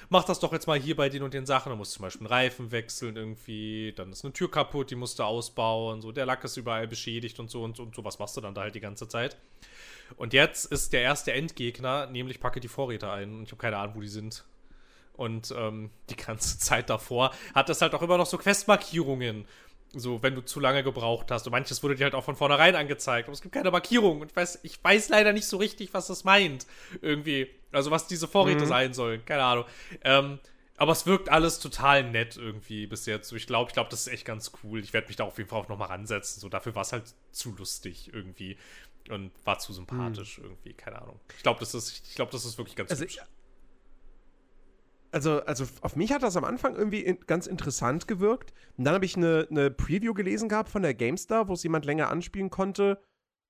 mach 0.09 0.25
das 0.25 0.39
doch 0.39 0.51
jetzt 0.51 0.67
mal 0.67 0.79
hier 0.79 0.95
bei 0.95 1.09
den 1.09 1.23
und 1.23 1.33
den 1.33 1.45
Sachen. 1.45 1.69
Du 1.69 1.75
musst 1.77 1.93
zum 1.93 2.03
Beispiel 2.03 2.27
einen 2.27 2.33
Reifen 2.33 2.71
wechseln 2.71 3.15
irgendwie, 3.15 3.93
dann 3.95 4.11
ist 4.11 4.25
eine 4.25 4.33
Tür 4.33 4.51
kaputt, 4.51 4.91
die 4.91 4.95
musst 4.95 5.19
du 5.19 5.23
ausbauen, 5.23 6.01
so, 6.01 6.11
der 6.11 6.25
Lack 6.25 6.43
ist 6.43 6.57
überall 6.57 6.87
beschädigt 6.87 7.39
und 7.39 7.49
so 7.49 7.63
und, 7.63 7.77
so 7.77 7.83
und 7.83 7.95
sowas 7.95 8.19
machst 8.19 8.35
du 8.35 8.41
dann 8.41 8.53
da 8.53 8.61
halt 8.61 8.75
die 8.75 8.79
ganze 8.81 9.07
Zeit. 9.07 9.37
Und 10.17 10.33
jetzt 10.33 10.65
ist 10.65 10.93
der 10.93 11.01
erste 11.01 11.33
Endgegner, 11.33 12.07
nämlich 12.07 12.39
packe 12.39 12.59
die 12.59 12.67
Vorräte 12.67 13.11
ein. 13.11 13.35
Und 13.35 13.43
ich 13.43 13.51
habe 13.51 13.61
keine 13.61 13.77
Ahnung, 13.77 13.95
wo 13.95 14.01
die 14.01 14.07
sind. 14.07 14.43
Und 15.19 15.53
ähm, 15.55 15.91
die 16.09 16.15
ganze 16.15 16.57
Zeit 16.59 16.89
davor 16.89 17.31
hat 17.53 17.67
das 17.67 17.81
halt 17.81 17.93
auch 17.93 18.01
immer 18.01 18.17
noch 18.17 18.25
so 18.25 18.37
Questmarkierungen. 18.37 19.45
So, 19.91 20.21
wenn 20.21 20.35
du 20.35 20.41
zu 20.41 20.59
lange 20.59 20.83
gebraucht 20.83 21.31
hast. 21.31 21.47
Und 21.47 21.51
manches 21.51 21.81
wurde 21.81 21.95
dir 21.95 22.05
halt 22.05 22.15
auch 22.15 22.23
von 22.23 22.35
vornherein 22.35 22.75
angezeigt. 22.75 23.27
Aber 23.27 23.33
es 23.33 23.41
gibt 23.41 23.53
keine 23.53 23.71
Markierung. 23.71 24.21
Und 24.21 24.31
ich 24.31 24.35
weiß, 24.35 24.59
ich 24.63 24.83
weiß 24.83 25.09
leider 25.09 25.33
nicht 25.33 25.47
so 25.47 25.57
richtig, 25.57 25.93
was 25.93 26.07
das 26.07 26.23
meint. 26.23 26.67
Irgendwie. 27.01 27.47
Also, 27.71 27.91
was 27.91 28.07
diese 28.07 28.27
Vorräte 28.27 28.65
sein 28.65 28.93
sollen. 28.93 29.25
Keine 29.25 29.43
Ahnung. 29.43 29.65
Ähm, 30.03 30.39
aber 30.77 30.93
es 30.93 31.05
wirkt 31.05 31.27
alles 31.29 31.59
total 31.59 32.03
nett 32.03 32.37
irgendwie 32.37 32.87
bis 32.87 33.05
jetzt. 33.05 33.33
Ich 33.33 33.47
glaube, 33.47 33.69
ich 33.69 33.73
glaube, 33.73 33.89
das 33.89 34.01
ist 34.01 34.13
echt 34.13 34.25
ganz 34.25 34.51
cool. 34.63 34.79
Ich 34.79 34.93
werde 34.93 35.07
mich 35.07 35.17
da 35.17 35.25
auf 35.25 35.37
jeden 35.37 35.49
Fall 35.49 35.59
auch 35.59 35.67
nochmal 35.67 35.89
ransetzen. 35.89 36.39
So, 36.39 36.47
dafür 36.49 36.75
war 36.75 36.83
es 36.83 36.93
halt 36.93 37.13
zu 37.31 37.53
lustig 37.57 38.11
irgendwie. 38.13 38.57
Und 39.09 39.31
war 39.43 39.57
zu 39.57 39.73
sympathisch 39.73 40.37
irgendwie. 40.37 40.73
Keine 40.73 41.01
Ahnung. 41.01 41.19
Ich 41.35 41.43
glaube, 41.43 41.59
das 41.59 41.73
ist, 41.73 42.07
ich 42.07 42.15
glaube, 42.15 42.31
das 42.31 42.45
ist 42.45 42.57
wirklich 42.59 42.75
ganz 42.75 42.91
Also, 42.91 43.03
hübsch. 43.03 43.19
Also, 45.11 45.41
also 45.41 45.65
auf 45.81 45.95
mich 45.95 46.11
hat 46.11 46.21
das 46.21 46.37
am 46.37 46.43
Anfang 46.43 46.75
irgendwie 46.75 47.01
in, 47.01 47.19
ganz 47.21 47.47
interessant 47.47 48.07
gewirkt. 48.07 48.53
Und 48.77 48.85
dann 48.85 48.93
habe 48.93 49.05
ich 49.05 49.17
eine, 49.17 49.47
eine 49.49 49.71
Preview 49.71 50.13
gelesen 50.13 50.49
gehabt 50.49 50.69
von 50.69 50.83
der 50.83 50.93
GameStar, 50.93 51.47
wo 51.47 51.53
es 51.53 51.63
jemand 51.63 51.85
länger 51.85 52.09
anspielen 52.09 52.49
konnte. 52.49 52.99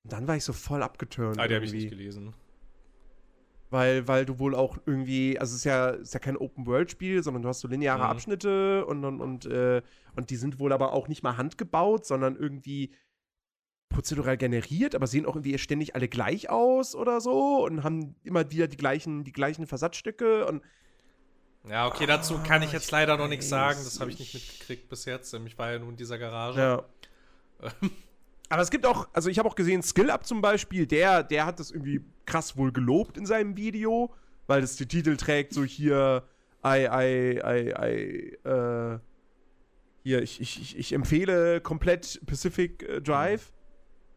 Und 0.03 0.13
dann 0.13 0.27
war 0.27 0.35
ich 0.37 0.43
so 0.43 0.53
voll 0.53 0.81
abgeturnt. 0.83 1.37
Ah, 1.37 1.47
die 1.47 1.55
habe 1.55 1.65
ich 1.65 1.73
nicht 1.73 1.89
gelesen. 1.89 2.33
Weil, 3.71 4.07
weil 4.07 4.25
du 4.25 4.39
wohl 4.39 4.55
auch 4.55 4.77
irgendwie, 4.85 5.37
also 5.37 5.51
es 5.51 5.59
ist 5.59 5.63
ja, 5.65 5.89
ist 5.89 6.13
ja 6.13 6.19
kein 6.19 6.37
Open-World-Spiel, 6.37 7.21
sondern 7.21 7.43
du 7.43 7.49
hast 7.49 7.59
so 7.59 7.67
lineare 7.67 7.99
Mhm. 7.99 8.09
Abschnitte 8.09 8.85
und, 8.85 9.05
und, 9.05 9.21
und, 9.21 9.45
äh, 9.45 9.81
und 10.15 10.29
die 10.29 10.37
sind 10.37 10.59
wohl 10.59 10.73
aber 10.73 10.93
auch 10.93 11.07
nicht 11.07 11.21
mal 11.21 11.37
handgebaut, 11.37 12.05
sondern 12.05 12.35
irgendwie 12.35 12.91
prozedural 13.89 14.37
generiert, 14.37 14.95
aber 14.95 15.07
sehen 15.07 15.25
auch 15.25 15.35
irgendwie 15.35 15.57
ständig 15.57 15.93
alle 15.95 16.07
gleich 16.07 16.49
aus 16.49 16.95
oder 16.95 17.21
so 17.21 17.65
und 17.65 17.83
haben 17.83 18.15
immer 18.23 18.49
wieder 18.51 18.67
die 18.67 18.77
gleichen, 18.77 19.23
die 19.23 19.31
gleichen 19.31 19.67
Versatzstücke 19.67 20.45
und 20.47 20.63
Ja, 21.69 21.87
okay, 21.87 22.05
dazu 22.07 22.39
kann 22.39 22.63
ich 22.63 22.69
Ah, 22.69 22.73
jetzt 22.73 22.89
leider 22.91 23.15
noch 23.17 23.27
nichts 23.27 23.47
sagen. 23.47 23.79
Das 23.83 23.99
habe 23.99 24.09
ich 24.09 24.17
nicht 24.19 24.33
mitgekriegt 24.33 24.89
bis 24.89 25.05
jetzt. 25.05 25.33
Ich 25.33 25.57
war 25.57 25.71
ja 25.71 25.79
nun 25.79 25.89
in 25.91 25.97
dieser 25.97 26.17
Garage. 26.17 26.59
Ja. 26.59 26.83
Aber 28.49 28.61
es 28.63 28.71
gibt 28.71 28.85
auch, 28.85 29.07
also 29.13 29.29
ich 29.29 29.37
habe 29.37 29.47
auch 29.47 29.55
gesehen, 29.55 29.83
Skill 29.83 30.09
Up 30.09 30.25
zum 30.25 30.41
Beispiel, 30.41 30.87
der, 30.87 31.21
der 31.23 31.45
hat 31.45 31.59
das 31.59 31.69
irgendwie 31.69 32.01
krass 32.25 32.57
wohl 32.57 32.71
gelobt 32.71 33.17
in 33.17 33.25
seinem 33.27 33.55
Video, 33.55 34.11
weil 34.47 34.61
das 34.61 34.75
den 34.77 34.89
Titel 34.89 35.15
trägt, 35.17 35.53
so 35.53 35.63
hier, 35.63 36.23
I, 36.65 36.87
I, 36.91 37.39
I, 37.45 37.69
I, 37.69 38.47
äh, 38.49 38.99
hier, 40.03 40.23
ich, 40.23 40.41
ich, 40.41 40.77
ich, 40.77 40.93
empfehle 40.93 41.61
komplett 41.61 42.19
Pacific 42.25 42.81
äh, 42.83 43.01
Drive. 43.01 43.51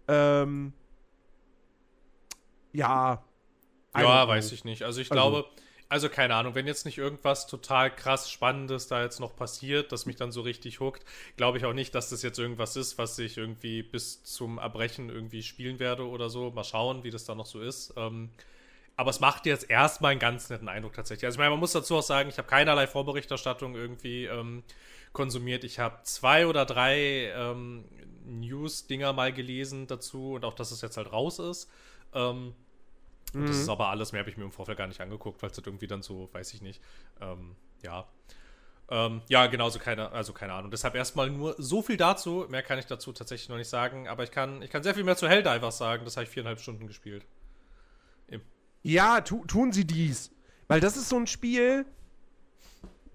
Ähm, 0.08 0.72
ja. 2.72 3.22
Ja, 3.94 4.26
weiß 4.28 4.52
ich 4.52 4.64
nicht. 4.64 4.84
Also 4.84 5.00
ich 5.02 5.12
Also- 5.12 5.30
glaube, 5.30 5.48
Also 5.92 6.08
keine 6.08 6.34
Ahnung, 6.36 6.54
wenn 6.54 6.66
jetzt 6.66 6.86
nicht 6.86 6.96
irgendwas 6.96 7.46
total 7.46 7.94
krass 7.94 8.30
Spannendes 8.30 8.86
da 8.88 9.02
jetzt 9.02 9.20
noch 9.20 9.36
passiert, 9.36 9.92
das 9.92 10.06
mich 10.06 10.16
dann 10.16 10.32
so 10.32 10.40
richtig 10.40 10.80
huckt, 10.80 11.04
glaube 11.36 11.58
ich 11.58 11.66
auch 11.66 11.74
nicht, 11.74 11.94
dass 11.94 12.08
das 12.08 12.22
jetzt 12.22 12.38
irgendwas 12.38 12.76
ist, 12.76 12.96
was 12.96 13.18
ich 13.18 13.36
irgendwie 13.36 13.82
bis 13.82 14.24
zum 14.24 14.56
Erbrechen 14.56 15.10
irgendwie 15.10 15.42
spielen 15.42 15.78
werde 15.80 16.08
oder 16.08 16.30
so. 16.30 16.50
Mal 16.50 16.64
schauen, 16.64 17.04
wie 17.04 17.10
das 17.10 17.26
dann 17.26 17.36
noch 17.36 17.44
so 17.44 17.60
ist. 17.60 17.92
Ähm, 17.98 18.30
aber 18.96 19.10
es 19.10 19.20
macht 19.20 19.44
jetzt 19.44 19.68
erstmal 19.68 20.12
einen 20.12 20.20
ganz 20.20 20.48
netten 20.48 20.70
Eindruck 20.70 20.94
tatsächlich. 20.94 21.26
Also 21.26 21.34
ich 21.36 21.40
meine, 21.40 21.50
man 21.50 21.60
muss 21.60 21.72
dazu 21.72 21.96
auch 21.96 22.02
sagen, 22.02 22.30
ich 22.30 22.38
habe 22.38 22.48
keinerlei 22.48 22.86
Vorberichterstattung 22.86 23.74
irgendwie 23.74 24.24
ähm, 24.24 24.62
konsumiert. 25.12 25.62
Ich 25.62 25.78
habe 25.78 25.98
zwei 26.04 26.46
oder 26.46 26.64
drei 26.64 27.30
ähm, 27.36 27.84
News-Dinger 28.24 29.12
mal 29.12 29.30
gelesen 29.30 29.88
dazu 29.88 30.32
und 30.32 30.46
auch, 30.46 30.54
dass 30.54 30.70
es 30.70 30.80
jetzt 30.80 30.96
halt 30.96 31.12
raus 31.12 31.38
ist. 31.38 31.68
Ähm, 32.14 32.54
Mhm. 33.32 33.46
Das 33.46 33.56
ist 33.56 33.68
aber 33.68 33.88
alles, 33.88 34.12
mehr 34.12 34.20
habe 34.20 34.30
ich 34.30 34.36
mir 34.36 34.44
im 34.44 34.52
Vorfeld 34.52 34.78
gar 34.78 34.86
nicht 34.86 35.00
angeguckt, 35.00 35.42
weil 35.42 35.50
es 35.50 35.56
das 35.56 35.66
irgendwie 35.66 35.86
dann 35.86 36.02
so, 36.02 36.28
weiß 36.32 36.54
ich 36.54 36.62
nicht. 36.62 36.80
Ähm, 37.20 37.56
ja. 37.82 38.06
Ähm, 38.90 39.22
ja, 39.28 39.46
genauso 39.46 39.78
keine, 39.78 40.12
also 40.12 40.32
keine 40.32 40.52
Ahnung. 40.52 40.70
Deshalb 40.70 40.94
erstmal 40.94 41.30
nur 41.30 41.54
so 41.58 41.82
viel 41.82 41.96
dazu. 41.96 42.46
Mehr 42.50 42.62
kann 42.62 42.78
ich 42.78 42.86
dazu 42.86 43.12
tatsächlich 43.12 43.48
noch 43.48 43.56
nicht 43.56 43.68
sagen. 43.68 44.08
Aber 44.08 44.22
ich 44.22 44.30
kann, 44.30 44.60
ich 44.60 44.70
kann 44.70 44.82
sehr 44.82 44.94
viel 44.94 45.04
mehr 45.04 45.16
zu 45.16 45.28
Helldivers 45.28 45.78
sagen. 45.78 46.04
Das 46.04 46.16
habe 46.16 46.24
ich 46.24 46.30
viereinhalb 46.30 46.60
Stunden 46.60 46.86
gespielt. 46.86 47.24
Ja, 48.82 49.20
tu, 49.20 49.44
tun 49.46 49.72
sie 49.72 49.86
dies. 49.86 50.32
Weil 50.68 50.80
das 50.80 50.96
ist 50.96 51.08
so 51.08 51.16
ein 51.16 51.26
Spiel, 51.26 51.86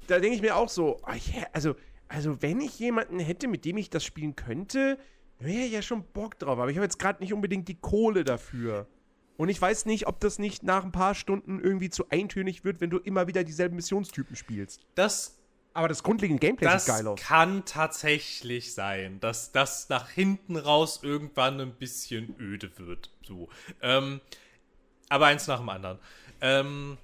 da 0.08 0.20
denke 0.20 0.36
ich 0.36 0.42
mir 0.42 0.56
auch 0.56 0.70
so, 0.70 1.00
oh, 1.02 1.12
also, 1.54 1.76
also 2.08 2.42
wenn 2.42 2.62
ich 2.62 2.80
jemanden 2.80 3.20
hätte, 3.20 3.48
mit 3.48 3.66
dem 3.66 3.78
ich 3.78 3.90
das 3.90 4.04
spielen 4.04 4.36
könnte, 4.36 4.98
wäre 5.40 5.68
ja 5.68 5.82
schon 5.82 6.04
Bock 6.04 6.40
drauf. 6.40 6.58
Aber 6.58 6.70
ich 6.70 6.78
habe 6.78 6.86
jetzt 6.86 7.00
gerade 7.00 7.22
nicht 7.22 7.34
unbedingt 7.34 7.68
die 7.68 7.80
Kohle 7.80 8.24
dafür. 8.24 8.88
Und 9.38 9.50
ich 9.50 9.62
weiß 9.62 9.86
nicht, 9.86 10.08
ob 10.08 10.20
das 10.20 10.40
nicht 10.40 10.64
nach 10.64 10.84
ein 10.84 10.92
paar 10.92 11.16
Stunden 11.16 11.60
irgendwie 11.60 11.90
zu 11.90 12.10
eintönig 12.10 12.64
wird, 12.64 12.82
wenn 12.82 12.90
du 12.90 12.98
immer 12.98 13.28
wieder 13.28 13.44
dieselben 13.44 13.76
Missionstypen 13.76 14.36
spielst. 14.36 14.82
Das. 14.96 15.36
Aber 15.74 15.88
das 15.88 16.02
grundlegende 16.02 16.40
Gameplay 16.40 16.76
sieht 16.80 16.88
geil 16.88 17.08
aus. 17.08 17.20
Das 17.20 17.28
kann 17.28 17.64
tatsächlich 17.66 18.74
sein, 18.74 19.20
dass 19.20 19.52
das 19.52 19.90
nach 19.90 20.10
hinten 20.10 20.58
raus 20.58 21.02
irgendwann 21.04 21.62
ein 21.62 21.74
bisschen 21.74 22.36
öde 22.40 22.72
wird. 22.80 23.12
So. 23.22 23.48
Ähm, 23.84 24.20
aber 25.08 25.28
eins 25.28 25.46
nach 25.46 25.60
dem 25.60 25.70
anderen. 25.70 26.00
Ähm, 26.42 26.98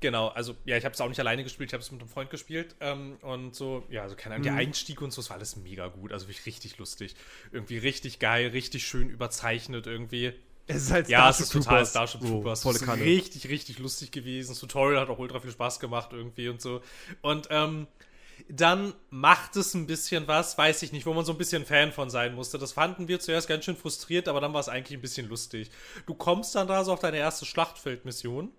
Genau, 0.00 0.28
also 0.28 0.56
ja, 0.64 0.78
ich 0.78 0.84
habe 0.86 0.94
es 0.94 1.00
auch 1.02 1.08
nicht 1.08 1.20
alleine 1.20 1.44
gespielt, 1.44 1.70
ich 1.70 1.74
habe 1.74 1.82
es 1.82 1.92
mit 1.92 2.00
einem 2.00 2.08
Freund 2.08 2.30
gespielt 2.30 2.74
ähm, 2.80 3.18
und 3.20 3.54
so, 3.54 3.84
ja, 3.90 4.02
also 4.02 4.16
keine 4.16 4.36
Ahnung, 4.36 4.50
mhm. 4.50 4.56
der 4.56 4.66
Einstieg 4.66 5.02
und 5.02 5.12
so, 5.12 5.20
es 5.20 5.28
war 5.28 5.36
alles 5.36 5.56
mega 5.56 5.88
gut, 5.88 6.10
also 6.12 6.26
wirklich 6.26 6.46
richtig 6.46 6.78
lustig, 6.78 7.14
irgendwie 7.52 7.76
richtig 7.76 8.18
geil, 8.18 8.48
richtig 8.48 8.86
schön 8.86 9.10
überzeichnet 9.10 9.86
irgendwie. 9.86 10.32
Es 10.66 10.82
ist 10.84 10.92
halt 10.92 11.08
ja, 11.08 11.32
Starship 11.32 11.40
es 11.40 11.54
ist 11.54 11.64
total 11.64 11.86
Starship 11.86 12.20
Troopers. 12.20 12.60
Oh, 12.64 12.72
volle 12.72 12.84
Kanne. 12.84 13.02
richtig, 13.02 13.48
richtig 13.48 13.78
lustig 13.78 14.12
gewesen. 14.12 14.50
Das 14.50 14.60
Tutorial 14.60 15.00
hat 15.00 15.08
auch 15.08 15.18
ultra 15.18 15.40
viel 15.40 15.50
Spaß 15.50 15.80
gemacht 15.80 16.10
irgendwie 16.12 16.48
und 16.48 16.60
so. 16.60 16.80
Und 17.22 17.48
ähm, 17.50 17.86
dann 18.48 18.94
macht 19.10 19.56
es 19.56 19.74
ein 19.74 19.86
bisschen 19.86 20.26
was, 20.28 20.56
weiß 20.56 20.82
ich 20.82 20.92
nicht, 20.92 21.06
wo 21.06 21.12
man 21.12 21.24
so 21.24 21.32
ein 21.32 21.38
bisschen 21.38 21.64
Fan 21.64 21.92
von 21.92 22.10
sein 22.10 22.34
musste. 22.34 22.58
Das 22.58 22.72
fanden 22.72 23.08
wir 23.08 23.20
zuerst 23.20 23.48
ganz 23.48 23.64
schön 23.64 23.76
frustriert, 23.76 24.28
aber 24.28 24.40
dann 24.40 24.52
war 24.52 24.60
es 24.60 24.68
eigentlich 24.68 24.98
ein 24.98 25.02
bisschen 25.02 25.28
lustig. 25.28 25.70
Du 26.06 26.14
kommst 26.14 26.54
dann 26.54 26.68
da 26.68 26.84
so 26.84 26.92
auf 26.92 27.00
deine 27.00 27.18
erste 27.18 27.44
Schlachtfeldmission. 27.44 28.50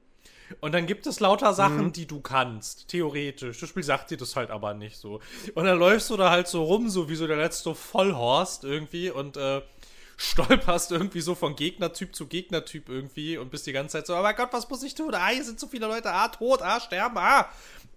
Und 0.59 0.73
dann 0.73 0.85
gibt 0.85 1.07
es 1.07 1.21
lauter 1.21 1.53
Sachen, 1.53 1.85
mhm. 1.85 1.93
die 1.93 2.05
du 2.05 2.19
kannst, 2.19 2.89
theoretisch. 2.89 3.61
Das 3.61 3.69
Spiel 3.69 3.83
sagt 3.83 4.11
dir 4.11 4.17
das 4.17 4.35
halt 4.35 4.49
aber 4.49 4.73
nicht 4.73 4.97
so. 4.97 5.21
Und 5.55 5.63
dann 5.63 5.79
läufst 5.79 6.09
du 6.09 6.17
da 6.17 6.29
halt 6.29 6.49
so 6.49 6.63
rum, 6.63 6.89
so 6.89 7.07
wie 7.07 7.15
so 7.15 7.25
der 7.25 7.37
letzte 7.37 7.73
Vollhorst 7.73 8.65
irgendwie 8.65 9.09
und 9.09 9.37
äh, 9.37 9.61
stolperst 10.21 10.91
irgendwie 10.91 11.21
so 11.21 11.33
von 11.33 11.55
Gegnertyp 11.55 12.15
zu 12.15 12.27
Gegnertyp 12.27 12.89
irgendwie 12.89 13.37
und 13.37 13.49
bist 13.49 13.65
die 13.65 13.71
ganze 13.71 13.93
Zeit 13.93 14.07
so, 14.07 14.15
oh 14.15 14.21
mein 14.21 14.35
Gott, 14.35 14.49
was 14.51 14.69
muss 14.69 14.83
ich 14.83 14.93
tun? 14.93 15.15
Ah, 15.15 15.29
hier 15.29 15.43
sind 15.43 15.59
so 15.59 15.67
viele 15.67 15.87
Leute, 15.87 16.11
ah, 16.11 16.27
tot, 16.27 16.61
ah, 16.61 16.79
sterben, 16.79 17.17
ah. 17.17 17.49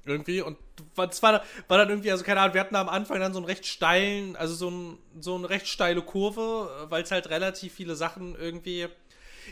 Irgendwie 0.06 0.40
und 0.40 0.56
das 0.96 1.22
war, 1.22 1.42
war 1.68 1.78
dann 1.78 1.88
irgendwie, 1.88 2.10
also 2.10 2.24
keine 2.24 2.40
Ahnung, 2.40 2.54
wir 2.54 2.60
hatten 2.60 2.76
am 2.76 2.88
Anfang 2.88 3.20
dann 3.20 3.32
so 3.32 3.38
einen 3.38 3.46
recht 3.46 3.66
steilen, 3.66 4.36
also 4.36 4.54
so, 4.54 4.70
ein, 4.70 4.98
so 5.20 5.34
eine 5.34 5.50
recht 5.50 5.68
steile 5.68 6.02
Kurve, 6.02 6.86
weil 6.88 7.02
es 7.02 7.10
halt 7.10 7.28
relativ 7.30 7.74
viele 7.74 7.94
Sachen 7.94 8.34
irgendwie 8.36 8.88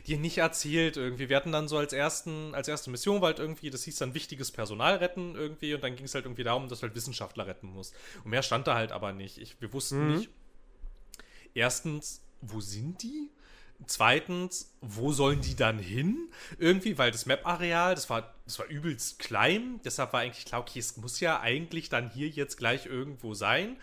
dir 0.07 0.19
nicht 0.19 0.39
erzählt 0.39 0.97
irgendwie. 0.97 1.29
Wir 1.29 1.37
hatten 1.37 1.53
dann 1.53 1.69
so 1.69 1.77
als 1.77 1.93
ersten, 1.93 2.55
als 2.55 2.69
erste 2.69 2.91
Mission 2.91 3.21
war 3.21 3.29
halt 3.29 3.39
irgendwie, 3.39 3.71
das 3.71 3.85
hieß 3.85 3.97
dann 3.97 4.15
wichtiges 4.15 4.51
Personal 4.51 4.97
retten 4.97 5.35
irgendwie 5.35 5.75
und 5.75 5.85
dann 5.85 5.95
ging 5.97 6.07
es 6.07 6.15
halt 6.15 6.25
irgendwie 6.25 6.45
darum, 6.45 6.69
dass 6.69 6.81
du 6.81 6.87
halt 6.87 6.95
Wissenschaftler 6.95 7.47
retten 7.47 7.69
musst. 7.69 7.95
Und 8.25 8.31
mehr 8.31 8.43
stand 8.43 8.67
da 8.67 8.75
halt 8.75 8.93
aber 8.93 9.13
nicht. 9.13 9.39
Ich, 9.39 9.61
wir 9.61 9.73
wussten 9.73 10.07
mhm. 10.07 10.17
nicht. 10.17 10.31
Erstens, 11.55 12.23
wo 12.43 12.61
sind 12.61 13.03
die? 13.03 13.31
Zweitens, 13.87 14.73
wo 14.81 15.13
sollen 15.13 15.41
die 15.41 15.57
dann 15.57 15.79
hin? 15.79 16.29
Irgendwie, 16.59 16.99
weil 16.99 17.11
das 17.11 17.27
Map-Areal, 17.27 17.95
das 17.95 18.09
war, 18.09 18.35
das 18.45 18.59
war 18.59 18.67
übelst 18.67 19.19
klein. 19.19 19.81
Deshalb 19.85 20.13
war 20.13 20.21
eigentlich 20.21 20.45
klar, 20.45 20.61
okay, 20.61 20.79
es 20.79 20.97
muss 20.97 21.19
ja 21.21 21.41
eigentlich 21.41 21.89
dann 21.89 22.11
hier 22.11 22.29
jetzt 22.29 22.57
gleich 22.57 22.87
irgendwo 22.87 23.35
sein. 23.35 23.77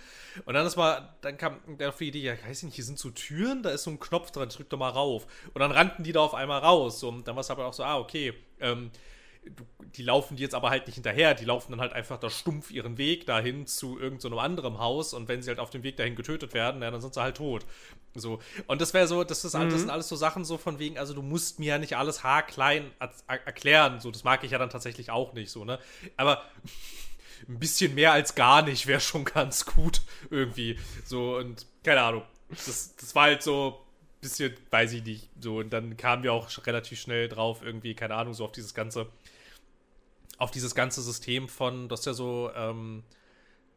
Und 0.46 0.54
dann 0.54 0.66
ist 0.66 0.78
mal, 0.78 1.14
dann 1.22 1.38
kam 1.38 1.60
der 1.78 1.90
auf 1.90 1.98
die 1.98 2.08
Idee, 2.08 2.22
ja, 2.22 2.34
ich 2.34 2.46
weiß 2.46 2.64
nicht, 2.64 2.76
hier 2.76 2.86
sind 2.86 3.00
so 3.00 3.10
Türen, 3.10 3.64
da 3.64 3.72
ist 3.72 3.84
so 3.84 3.92
ein 3.92 4.00
Knopf 4.00 4.32
dran, 4.32 4.50
drück 4.50 4.70
doch 4.70 4.78
mal 4.78 4.90
rauf. 4.90 5.28
Und 5.54 5.60
dann 5.60 5.72
rannten 5.72 6.04
die 6.04 6.14
da 6.14 6.22
auf 6.22 6.34
einmal 6.34 6.60
raus. 6.60 7.04
und 7.04 7.28
dann 7.28 7.36
war 7.36 7.42
es 7.42 7.52
aber 7.52 7.66
auch 7.66 7.74
so, 7.74 7.84
ah, 7.84 7.98
okay, 7.98 8.34
ähm, 8.60 8.92
die 9.96 10.04
laufen 10.04 10.36
die 10.38 10.44
jetzt 10.44 10.56
aber 10.56 10.70
halt 10.70 10.86
nicht 10.86 10.96
hinterher, 10.96 11.34
die 11.34 11.46
laufen 11.46 11.72
dann 11.72 11.82
halt 11.82 11.94
einfach 11.94 12.20
da 12.20 12.30
stumpf 12.30 12.72
ihren 12.72 12.98
Weg 12.98 13.26
dahin 13.26 13.66
zu 13.66 14.00
irgendeinem 14.00 14.34
so 14.34 14.40
anderen 14.40 14.80
Haus 14.80 15.14
und 15.14 15.28
wenn 15.28 15.42
sie 15.42 15.50
halt 15.50 15.60
auf 15.60 15.70
dem 15.70 15.84
Weg 15.84 15.98
dahin 15.98 16.16
getötet 16.16 16.54
werden, 16.54 16.82
ja, 16.82 16.92
dann 16.92 17.02
sind 17.02 17.14
sie 17.14 17.22
halt 17.22 17.38
tot. 17.38 17.66
So. 18.16 18.40
Und 18.68 18.82
das 18.82 18.94
wäre 18.94 19.08
so, 19.08 19.24
das, 19.24 19.44
ist, 19.46 19.56
mhm. 19.56 19.70
das 19.70 19.80
sind 19.82 19.90
alles 19.90 20.08
so 20.08 20.16
Sachen 20.16 20.46
so 20.46 20.58
von 20.58 20.80
wegen, 20.80 20.98
also 20.98 21.14
du 21.14 21.22
musst 21.22 21.60
mir 21.60 21.68
ja 21.68 21.78
nicht 21.78 21.98
alles 21.98 22.24
haarklein 22.24 22.92
erklären, 23.28 24.00
so, 24.00 24.12
das 24.12 24.24
mag 24.24 24.44
ich 24.44 24.52
ja 24.52 24.58
dann 24.58 24.70
tatsächlich 24.70 25.12
auch 25.12 25.34
nicht, 25.34 25.52
so, 25.52 25.66
ne? 25.66 25.80
Aber 26.18 26.44
ein 27.48 27.60
bisschen 27.60 27.96
mehr 27.96 28.12
als 28.12 28.36
gar 28.36 28.62
nicht 28.62 28.88
wäre 28.88 29.00
schon 29.00 29.26
ganz 29.26 29.66
gut 29.66 30.02
irgendwie. 30.30 30.78
So, 31.06 31.38
und 31.38 31.66
keine 31.84 32.02
Ahnung. 32.02 32.24
Das, 32.50 32.96
das 32.96 33.16
war 33.16 33.24
halt 33.24 33.44
so 33.44 33.86
bisschen, 34.22 34.54
weiß 34.70 34.94
ich 34.94 35.04
nicht, 35.04 35.30
so, 35.40 35.60
und 35.60 35.72
dann 35.72 35.96
kamen 35.98 36.24
wir 36.24 36.34
auch 36.34 36.50
relativ 36.66 37.00
schnell 37.00 37.30
drauf, 37.30 37.62
irgendwie, 37.64 37.96
keine 37.96 38.16
Ahnung, 38.16 38.34
so 38.34 38.46
auf 38.46 38.52
dieses 38.52 38.74
ganze 38.74 39.08
auf 40.40 40.52
dieses 40.52 40.74
ganze 40.74 41.02
System 41.02 41.48
von, 41.48 41.88
du 41.88 41.94
hast 41.94 42.06
ja 42.06 42.14
so, 42.14 42.50
ähm, 42.56 43.04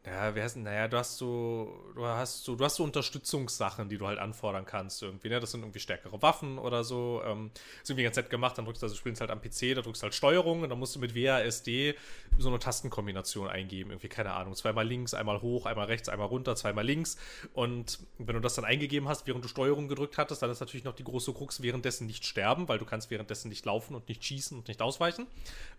ja, 0.05 0.35
wie 0.35 0.41
heißt 0.41 0.57
denn, 0.57 0.63
naja, 0.63 0.89
du 0.89 0.97
hast 0.97 1.17
so, 1.17 1.81
du 1.95 2.05
hast 2.05 2.43
so, 2.43 2.55
du 2.55 2.65
hast 2.65 2.75
so 2.75 2.83
Unterstützungssachen, 2.83 3.87
die 3.87 3.97
du 3.97 4.05
halt 4.05 4.19
anfordern 4.19 4.65
kannst 4.65 5.01
irgendwie, 5.01 5.29
ne? 5.29 5.39
Das 5.39 5.51
sind 5.51 5.61
irgendwie 5.61 5.79
stärkere 5.79 6.21
Waffen 6.21 6.57
oder 6.57 6.83
so. 6.83 7.21
Ähm, 7.25 7.51
ist 7.81 7.89
irgendwie 7.89 8.03
ganz 8.03 8.17
nett 8.17 8.29
gemacht, 8.29 8.57
dann 8.57 8.65
drückst 8.65 8.81
du, 8.81 8.87
also 8.87 8.97
spielst 8.97 9.21
halt 9.21 9.31
am 9.31 9.39
PC, 9.39 9.75
da 9.75 9.81
drückst 9.81 10.01
du 10.01 10.03
halt 10.03 10.13
Steuerung 10.13 10.61
und 10.63 10.69
dann 10.69 10.77
musst 10.77 10.93
du 10.97 10.99
mit 10.99 11.15
WASD 11.15 11.95
so 12.37 12.49
eine 12.49 12.59
Tastenkombination 12.59 13.47
eingeben, 13.47 13.91
irgendwie, 13.91 14.09
keine 14.09 14.33
Ahnung, 14.33 14.55
zweimal 14.55 14.85
links, 14.85 15.13
einmal 15.13 15.41
hoch, 15.41 15.65
einmal 15.65 15.85
rechts, 15.85 16.09
einmal 16.09 16.27
runter, 16.27 16.57
zweimal 16.57 16.85
links. 16.85 17.17
Und 17.53 17.99
wenn 18.17 18.35
du 18.35 18.41
das 18.41 18.55
dann 18.55 18.65
eingegeben 18.65 19.07
hast, 19.07 19.25
während 19.25 19.45
du 19.45 19.47
Steuerung 19.47 19.87
gedrückt 19.87 20.17
hattest, 20.17 20.41
dann 20.41 20.49
ist 20.49 20.59
natürlich 20.59 20.83
noch 20.83 20.95
die 20.95 21.05
große 21.05 21.31
Krux, 21.31 21.61
währenddessen 21.61 22.07
nicht 22.07 22.25
sterben, 22.25 22.67
weil 22.67 22.77
du 22.77 22.85
kannst 22.85 23.09
währenddessen 23.09 23.47
nicht 23.47 23.63
laufen 23.65 23.95
und 23.95 24.09
nicht 24.09 24.25
schießen 24.25 24.57
und 24.57 24.67
nicht 24.67 24.81
ausweichen, 24.81 25.27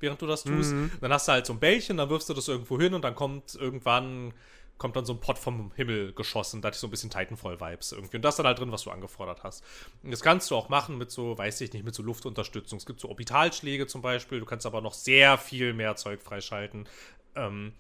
während 0.01 0.23
du 0.23 0.27
das 0.27 0.45
tust. 0.45 0.73
Mhm. 0.73 0.93
Dann 1.03 1.13
hast 1.13 1.29
du 1.29 1.33
halt 1.33 1.45
so 1.45 1.53
ein 1.53 1.61
Bällchen, 1.61 1.99
dann 1.99 2.09
wirfst 2.09 2.31
du 2.31 2.35
das 2.35 2.49
irgendwo 2.49 2.81
hin 2.81 2.95
und 2.95 3.03
dann 3.03 3.15
kommt 3.15 3.55
irgendwann 3.55 4.14
kommt 4.79 4.97
dann 4.97 5.05
so 5.05 5.13
ein 5.13 5.21
Pott 5.21 5.39
vom 5.39 5.73
Himmel 5.77 6.13
geschossen. 6.13 6.61
Da 6.61 6.67
hatte 6.67 6.77
ich 6.77 6.81
so 6.81 6.89
ein 6.89 6.91
bisschen 6.91 7.11
Titanfall-Vibes 7.11 7.93
irgendwie. 7.93 8.17
Und 8.17 8.25
das 8.25 8.35
ist 8.35 8.39
dann 8.39 8.47
halt 8.47 8.59
drin, 8.59 8.73
was 8.73 8.83
du 8.83 8.91
angefordert 8.91 9.43
hast. 9.45 9.65
Und 10.03 10.11
das 10.11 10.21
kannst 10.21 10.51
du 10.51 10.57
auch 10.57 10.69
machen 10.69 10.99
mit 10.99 11.11
so, 11.11 11.39
weiß 11.39 11.61
ich 11.61 11.73
nicht, 11.73 11.85
mit 11.85 11.95
so 11.95 12.03
Luftunterstützung. 12.03 12.79
Es 12.79 12.87
gibt 12.87 13.01
so 13.01 13.09
Orbitalschläge 13.09 13.87
zum 13.87 14.03
Beispiel. 14.03 14.41
Du 14.41 14.47
kannst 14.47 14.67
aber 14.67 14.81
noch 14.81 14.95
sehr 14.95 15.39
viel 15.39 15.75
mehr 15.75 15.97
Zeug 15.97 16.23
freischalten. 16.23 16.89
Ähm, 17.37 17.73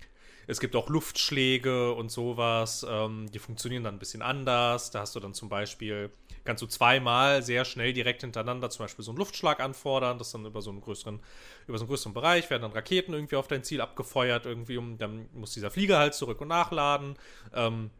es 0.46 0.60
gibt 0.60 0.76
auch 0.76 0.88
Luftschläge 0.88 1.92
und 1.92 2.10
sowas. 2.10 2.86
Ähm, 2.88 3.30
die 3.32 3.38
funktionieren 3.38 3.84
dann 3.84 3.96
ein 3.96 3.98
bisschen 3.98 4.22
anders. 4.22 4.90
Da 4.90 5.00
hast 5.00 5.14
du 5.16 5.20
dann 5.20 5.34
zum 5.34 5.48
Beispiel 5.48 6.10
kannst 6.44 6.62
du 6.62 6.66
zweimal 6.66 7.42
sehr 7.42 7.64
schnell 7.64 7.92
direkt 7.92 8.20
hintereinander 8.20 8.70
zum 8.70 8.84
Beispiel 8.84 9.04
so 9.04 9.10
einen 9.10 9.18
Luftschlag 9.18 9.60
anfordern, 9.60 10.18
das 10.18 10.30
dann 10.30 10.44
über 10.44 10.60
so 10.62 10.70
einen 10.70 10.80
größeren, 10.80 11.20
über 11.66 11.78
so 11.78 11.84
einen 11.84 11.88
größeren 11.88 12.12
Bereich 12.12 12.50
werden 12.50 12.62
dann 12.62 12.72
Raketen 12.72 13.14
irgendwie 13.14 13.36
auf 13.36 13.48
dein 13.48 13.64
Ziel 13.64 13.80
abgefeuert, 13.80 14.46
irgendwie, 14.46 14.76
um 14.76 14.98
dann 14.98 15.28
muss 15.32 15.54
dieser 15.54 15.70
Flieger 15.70 15.98
halt 15.98 16.14
zurück 16.14 16.40
und 16.40 16.48
nachladen. 16.48 17.16
Ähm, 17.54 17.90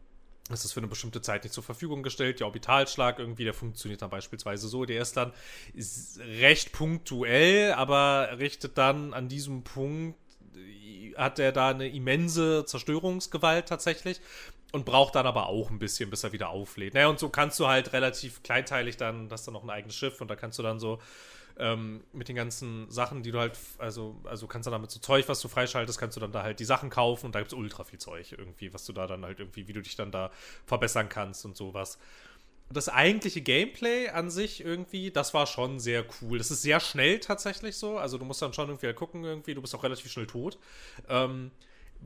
das 0.47 0.63
ist 0.63 0.73
für 0.73 0.79
eine 0.79 0.87
bestimmte 0.87 1.21
Zeit 1.21 1.43
nicht 1.43 1.53
zur 1.53 1.63
Verfügung 1.63 2.03
gestellt. 2.03 2.39
Der 2.39 2.45
Orbitalschlag 2.45 3.17
irgendwie, 3.17 3.45
der 3.45 3.55
funktioniert 3.55 4.03
dann 4.03 4.11
beispielsweise 4.11 4.67
so. 4.67 4.85
Der 4.85 5.01
ist 5.01 5.17
dann 5.17 5.33
recht 6.39 6.71
punktuell, 6.71 7.73
aber 7.73 8.37
richtet 8.37 8.77
dann 8.77 9.15
an 9.15 9.27
diesem 9.27 9.63
Punkt, 9.63 10.19
hat 11.17 11.39
er 11.39 11.51
da 11.51 11.69
eine 11.69 11.87
immense 11.87 12.65
Zerstörungsgewalt 12.65 13.67
tatsächlich 13.67 14.19
und 14.71 14.85
braucht 14.85 15.15
dann 15.15 15.25
aber 15.25 15.47
auch 15.47 15.69
ein 15.69 15.79
bisschen, 15.79 16.09
bis 16.09 16.23
er 16.23 16.33
wieder 16.33 16.49
auflädt. 16.49 16.93
Naja, 16.93 17.07
und 17.07 17.19
so 17.19 17.29
kannst 17.29 17.59
du 17.59 17.67
halt 17.67 17.93
relativ 17.93 18.43
kleinteilig 18.43 18.97
dann, 18.97 19.29
ist 19.29 19.47
dann 19.47 19.53
noch 19.53 19.63
ein 19.63 19.69
eigenes 19.69 19.95
Schiff 19.95 20.19
und 20.21 20.29
da 20.29 20.35
kannst 20.35 20.59
du 20.59 20.63
dann 20.63 20.79
so 20.79 20.99
ähm, 21.57 22.03
mit 22.11 22.27
den 22.27 22.35
ganzen 22.35 22.89
Sachen, 22.91 23.23
die 23.23 23.31
du 23.31 23.39
halt, 23.39 23.57
also, 23.77 24.19
also 24.25 24.47
kannst 24.47 24.67
du 24.67 24.71
damit 24.71 24.91
so 24.91 24.99
Zeug, 24.99 25.29
was 25.29 25.39
du 25.39 25.47
freischaltest, 25.47 25.97
kannst 25.97 26.17
du 26.17 26.21
dann 26.21 26.31
da 26.31 26.43
halt 26.43 26.59
die 26.59 26.65
Sachen 26.65 26.89
kaufen 26.89 27.27
und 27.27 27.35
da 27.35 27.39
gibt 27.39 27.53
es 27.53 27.57
ultra 27.57 27.83
viel 27.83 27.99
Zeug 27.99 28.33
irgendwie, 28.37 28.73
was 28.73 28.85
du 28.85 28.93
da 28.93 29.07
dann 29.07 29.23
halt 29.23 29.39
irgendwie, 29.39 29.67
wie 29.67 29.73
du 29.73 29.81
dich 29.81 29.95
dann 29.95 30.11
da 30.11 30.31
verbessern 30.65 31.07
kannst 31.07 31.45
und 31.45 31.55
sowas. 31.55 31.97
Das 32.69 32.89
eigentliche 32.89 33.41
Gameplay 33.41 34.09
an 34.09 34.29
sich 34.29 34.63
irgendwie, 34.63 35.11
das 35.11 35.33
war 35.33 35.45
schon 35.45 35.79
sehr 35.79 36.03
cool. 36.21 36.37
Das 36.37 36.51
ist 36.51 36.61
sehr 36.61 36.79
schnell 36.79 37.19
tatsächlich 37.19 37.77
so. 37.77 37.97
Also 37.97 38.17
du 38.17 38.25
musst 38.25 38.41
dann 38.41 38.53
schon 38.53 38.69
irgendwie 38.69 38.87
halt 38.87 38.95
gucken, 38.95 39.23
irgendwie, 39.23 39.53
du 39.53 39.61
bist 39.61 39.75
auch 39.75 39.83
relativ 39.83 40.11
schnell 40.11 40.27
tot. 40.27 40.57
Ähm, 41.07 41.51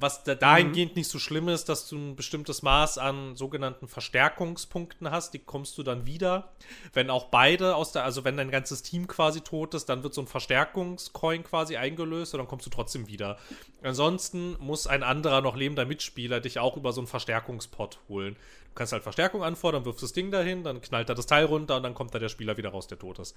was 0.01 0.23
da 0.23 0.35
dahingehend 0.35 0.93
mhm. 0.93 0.99
nicht 0.99 1.09
so 1.09 1.19
schlimm 1.19 1.47
ist, 1.49 1.69
dass 1.69 1.87
du 1.87 1.97
ein 1.97 2.15
bestimmtes 2.15 2.61
Maß 2.61 2.97
an 2.97 3.35
sogenannten 3.35 3.87
Verstärkungspunkten 3.87 5.11
hast, 5.11 5.33
die 5.33 5.39
kommst 5.39 5.77
du 5.77 5.83
dann 5.83 6.05
wieder. 6.05 6.51
Wenn 6.93 7.09
auch 7.09 7.25
beide 7.25 7.75
aus 7.75 7.91
der, 7.91 8.03
also 8.03 8.23
wenn 8.23 8.37
dein 8.37 8.51
ganzes 8.51 8.81
Team 8.81 9.07
quasi 9.07 9.41
tot 9.41 9.73
ist, 9.73 9.87
dann 9.89 10.03
wird 10.03 10.13
so 10.13 10.21
ein 10.21 10.27
Verstärkungscoin 10.27 11.43
quasi 11.43 11.77
eingelöst 11.77 12.33
und 12.33 12.39
dann 12.39 12.47
kommst 12.47 12.65
du 12.65 12.69
trotzdem 12.69 13.07
wieder. 13.07 13.37
Ansonsten 13.81 14.55
muss 14.59 14.87
ein 14.87 15.03
anderer 15.03 15.41
noch 15.41 15.55
lebender 15.55 15.85
Mitspieler 15.85 16.39
dich 16.39 16.59
auch 16.59 16.77
über 16.77 16.93
so 16.93 17.01
einen 17.01 17.07
Verstärkungspot 17.07 17.99
holen. 18.09 18.35
Du 18.35 18.75
kannst 18.75 18.93
halt 18.93 19.03
Verstärkung 19.03 19.43
anfordern, 19.43 19.85
wirfst 19.85 20.03
das 20.03 20.13
Ding 20.13 20.31
dahin, 20.31 20.63
dann 20.63 20.81
knallt 20.81 21.09
da 21.09 21.13
das 21.13 21.25
Teil 21.25 21.45
runter 21.45 21.77
und 21.77 21.83
dann 21.83 21.93
kommt 21.93 22.13
da 22.13 22.19
der 22.19 22.29
Spieler 22.29 22.57
wieder 22.57 22.69
raus, 22.69 22.87
der 22.87 22.99
tot 22.99 23.19
ist. 23.19 23.35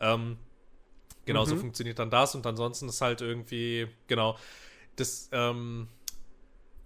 Ähm, 0.00 0.36
genau, 1.24 1.44
mhm. 1.44 1.48
so 1.48 1.56
funktioniert 1.56 1.98
dann 1.98 2.10
das 2.10 2.34
und 2.34 2.46
ansonsten 2.46 2.88
ist 2.88 3.00
halt 3.00 3.20
irgendwie, 3.20 3.88
genau, 4.06 4.36
das, 4.96 5.28
ähm, 5.32 5.88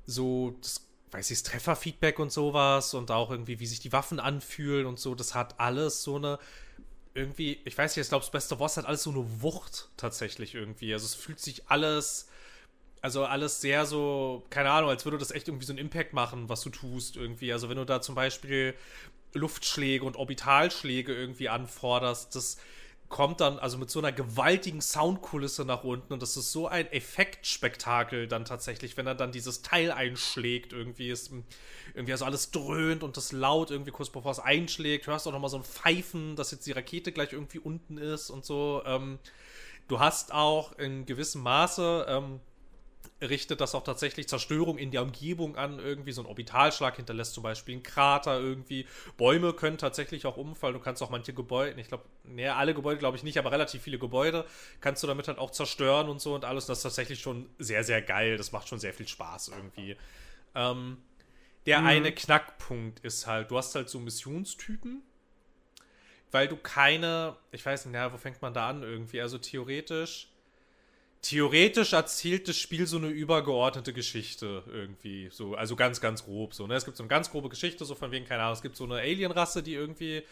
so, 0.08 0.56
das, 0.62 0.86
weiß 1.10 1.30
ich, 1.30 1.42
das 1.42 1.52
Trefferfeedback 1.52 2.18
und 2.18 2.32
sowas 2.32 2.94
und 2.94 3.10
auch 3.10 3.30
irgendwie, 3.30 3.60
wie 3.60 3.66
sich 3.66 3.80
die 3.80 3.92
Waffen 3.92 4.20
anfühlen 4.20 4.86
und 4.86 4.98
so, 4.98 5.14
das 5.14 5.34
hat 5.34 5.60
alles 5.60 6.02
so 6.02 6.16
eine, 6.16 6.38
irgendwie, 7.14 7.60
ich 7.64 7.76
weiß 7.76 7.94
nicht, 7.94 8.04
ich 8.04 8.08
glaube, 8.08 8.24
das 8.24 8.30
beste 8.30 8.56
Boss 8.56 8.76
hat 8.78 8.86
alles 8.86 9.02
so 9.02 9.10
eine 9.10 9.42
Wucht 9.42 9.90
tatsächlich 9.96 10.54
irgendwie. 10.54 10.92
Also 10.92 11.04
es 11.04 11.14
fühlt 11.14 11.40
sich 11.40 11.68
alles, 11.68 12.28
also 13.02 13.24
alles 13.24 13.60
sehr 13.60 13.84
so, 13.84 14.46
keine 14.50 14.70
Ahnung, 14.70 14.88
als 14.88 15.04
würde 15.04 15.18
das 15.18 15.30
echt 15.30 15.48
irgendwie 15.48 15.66
so 15.66 15.72
einen 15.72 15.78
Impact 15.78 16.14
machen, 16.14 16.48
was 16.48 16.62
du 16.62 16.70
tust 16.70 17.16
irgendwie. 17.16 17.52
Also 17.52 17.68
wenn 17.68 17.76
du 17.76 17.84
da 17.84 18.00
zum 18.00 18.14
Beispiel 18.14 18.74
Luftschläge 19.34 20.04
und 20.04 20.16
Orbitalschläge 20.16 21.14
irgendwie 21.14 21.50
anforderst, 21.50 22.34
das 22.34 22.56
kommt 23.08 23.40
dann 23.40 23.58
also 23.58 23.78
mit 23.78 23.90
so 23.90 24.00
einer 24.00 24.12
gewaltigen 24.12 24.82
Soundkulisse 24.82 25.64
nach 25.64 25.82
unten 25.82 26.12
und 26.12 26.20
das 26.22 26.36
ist 26.36 26.52
so 26.52 26.68
ein 26.68 26.90
Effektspektakel 26.92 28.28
dann 28.28 28.44
tatsächlich, 28.44 28.96
wenn 28.96 29.06
er 29.06 29.14
dann 29.14 29.32
dieses 29.32 29.62
Teil 29.62 29.92
einschlägt, 29.92 30.72
irgendwie 30.72 31.10
ist 31.10 31.32
irgendwie 31.94 32.12
also 32.12 32.26
alles 32.26 32.50
dröhnt 32.50 33.02
und 33.02 33.16
das 33.16 33.32
laut 33.32 33.70
irgendwie 33.70 33.92
kurz 33.92 34.10
bevor 34.10 34.32
es 34.32 34.38
einschlägt, 34.38 35.06
hörst 35.06 35.26
auch 35.26 35.32
noch 35.32 35.40
mal 35.40 35.48
so 35.48 35.56
ein 35.56 35.64
Pfeifen, 35.64 36.36
dass 36.36 36.50
jetzt 36.50 36.66
die 36.66 36.72
Rakete 36.72 37.12
gleich 37.12 37.32
irgendwie 37.32 37.58
unten 37.58 37.96
ist 37.96 38.28
und 38.28 38.44
so. 38.44 38.82
Ähm, 38.84 39.18
du 39.88 40.00
hast 40.00 40.34
auch 40.34 40.72
in 40.78 41.06
gewissem 41.06 41.42
Maße 41.42 42.06
ähm, 42.08 42.40
richtet 43.20 43.60
das 43.60 43.74
auch 43.74 43.82
tatsächlich 43.82 44.28
Zerstörung 44.28 44.78
in 44.78 44.90
der 44.90 45.02
Umgebung 45.02 45.56
an. 45.56 45.78
Irgendwie 45.78 46.12
so 46.12 46.22
ein 46.22 46.26
Orbitalschlag 46.26 46.96
hinterlässt 46.96 47.34
zum 47.34 47.42
Beispiel 47.42 47.74
einen 47.74 47.82
Krater 47.82 48.38
irgendwie. 48.38 48.86
Bäume 49.16 49.52
können 49.52 49.78
tatsächlich 49.78 50.26
auch 50.26 50.36
umfallen. 50.36 50.74
Du 50.74 50.80
kannst 50.80 51.02
auch 51.02 51.10
manche 51.10 51.32
Gebäude, 51.32 51.80
ich 51.80 51.88
glaube, 51.88 52.04
näher 52.24 52.56
alle 52.56 52.74
Gebäude 52.74 52.98
glaube 52.98 53.16
ich 53.16 53.22
nicht, 53.22 53.38
aber 53.38 53.50
relativ 53.50 53.82
viele 53.82 53.98
Gebäude 53.98 54.44
kannst 54.80 55.02
du 55.02 55.06
damit 55.06 55.26
halt 55.28 55.38
auch 55.38 55.50
zerstören 55.50 56.08
und 56.08 56.20
so 56.20 56.34
und 56.34 56.44
alles. 56.44 56.66
Das 56.66 56.78
ist 56.78 56.82
tatsächlich 56.82 57.20
schon 57.20 57.48
sehr, 57.58 57.82
sehr 57.82 58.02
geil. 58.02 58.36
Das 58.36 58.52
macht 58.52 58.68
schon 58.68 58.78
sehr 58.78 58.94
viel 58.94 59.08
Spaß 59.08 59.48
irgendwie. 59.48 59.96
Ähm, 60.54 60.98
der 61.66 61.80
mhm. 61.80 61.86
eine 61.86 62.12
Knackpunkt 62.12 63.00
ist 63.00 63.26
halt, 63.26 63.50
du 63.50 63.58
hast 63.58 63.74
halt 63.74 63.88
so 63.90 63.98
Missionstypen, 63.98 65.02
weil 66.30 66.46
du 66.46 66.56
keine, 66.56 67.36
ich 67.50 67.64
weiß 67.66 67.86
nicht, 67.86 67.94
ja, 67.94 68.12
wo 68.12 68.16
fängt 68.16 68.40
man 68.42 68.54
da 68.54 68.68
an 68.68 68.82
irgendwie? 68.82 69.20
Also 69.20 69.38
theoretisch 69.38 70.30
theoretisch 71.22 71.92
erzählt 71.92 72.48
das 72.48 72.56
Spiel 72.56 72.86
so 72.86 72.96
eine 72.96 73.08
übergeordnete 73.08 73.92
Geschichte 73.92 74.62
irgendwie. 74.66 75.28
So, 75.30 75.54
also 75.54 75.76
ganz, 75.76 76.00
ganz 76.00 76.24
grob. 76.24 76.54
So, 76.54 76.66
ne? 76.66 76.74
Es 76.74 76.84
gibt 76.84 76.96
so 76.96 77.02
eine 77.02 77.08
ganz 77.08 77.30
grobe 77.30 77.48
Geschichte, 77.48 77.84
so 77.84 77.94
von 77.94 78.10
wegen, 78.10 78.24
keine 78.24 78.42
Ahnung, 78.42 78.54
es 78.54 78.62
gibt 78.62 78.76
so 78.76 78.84
eine 78.84 78.96
Alienrasse, 78.96 79.62
die 79.62 79.74
irgendwie 79.74 80.22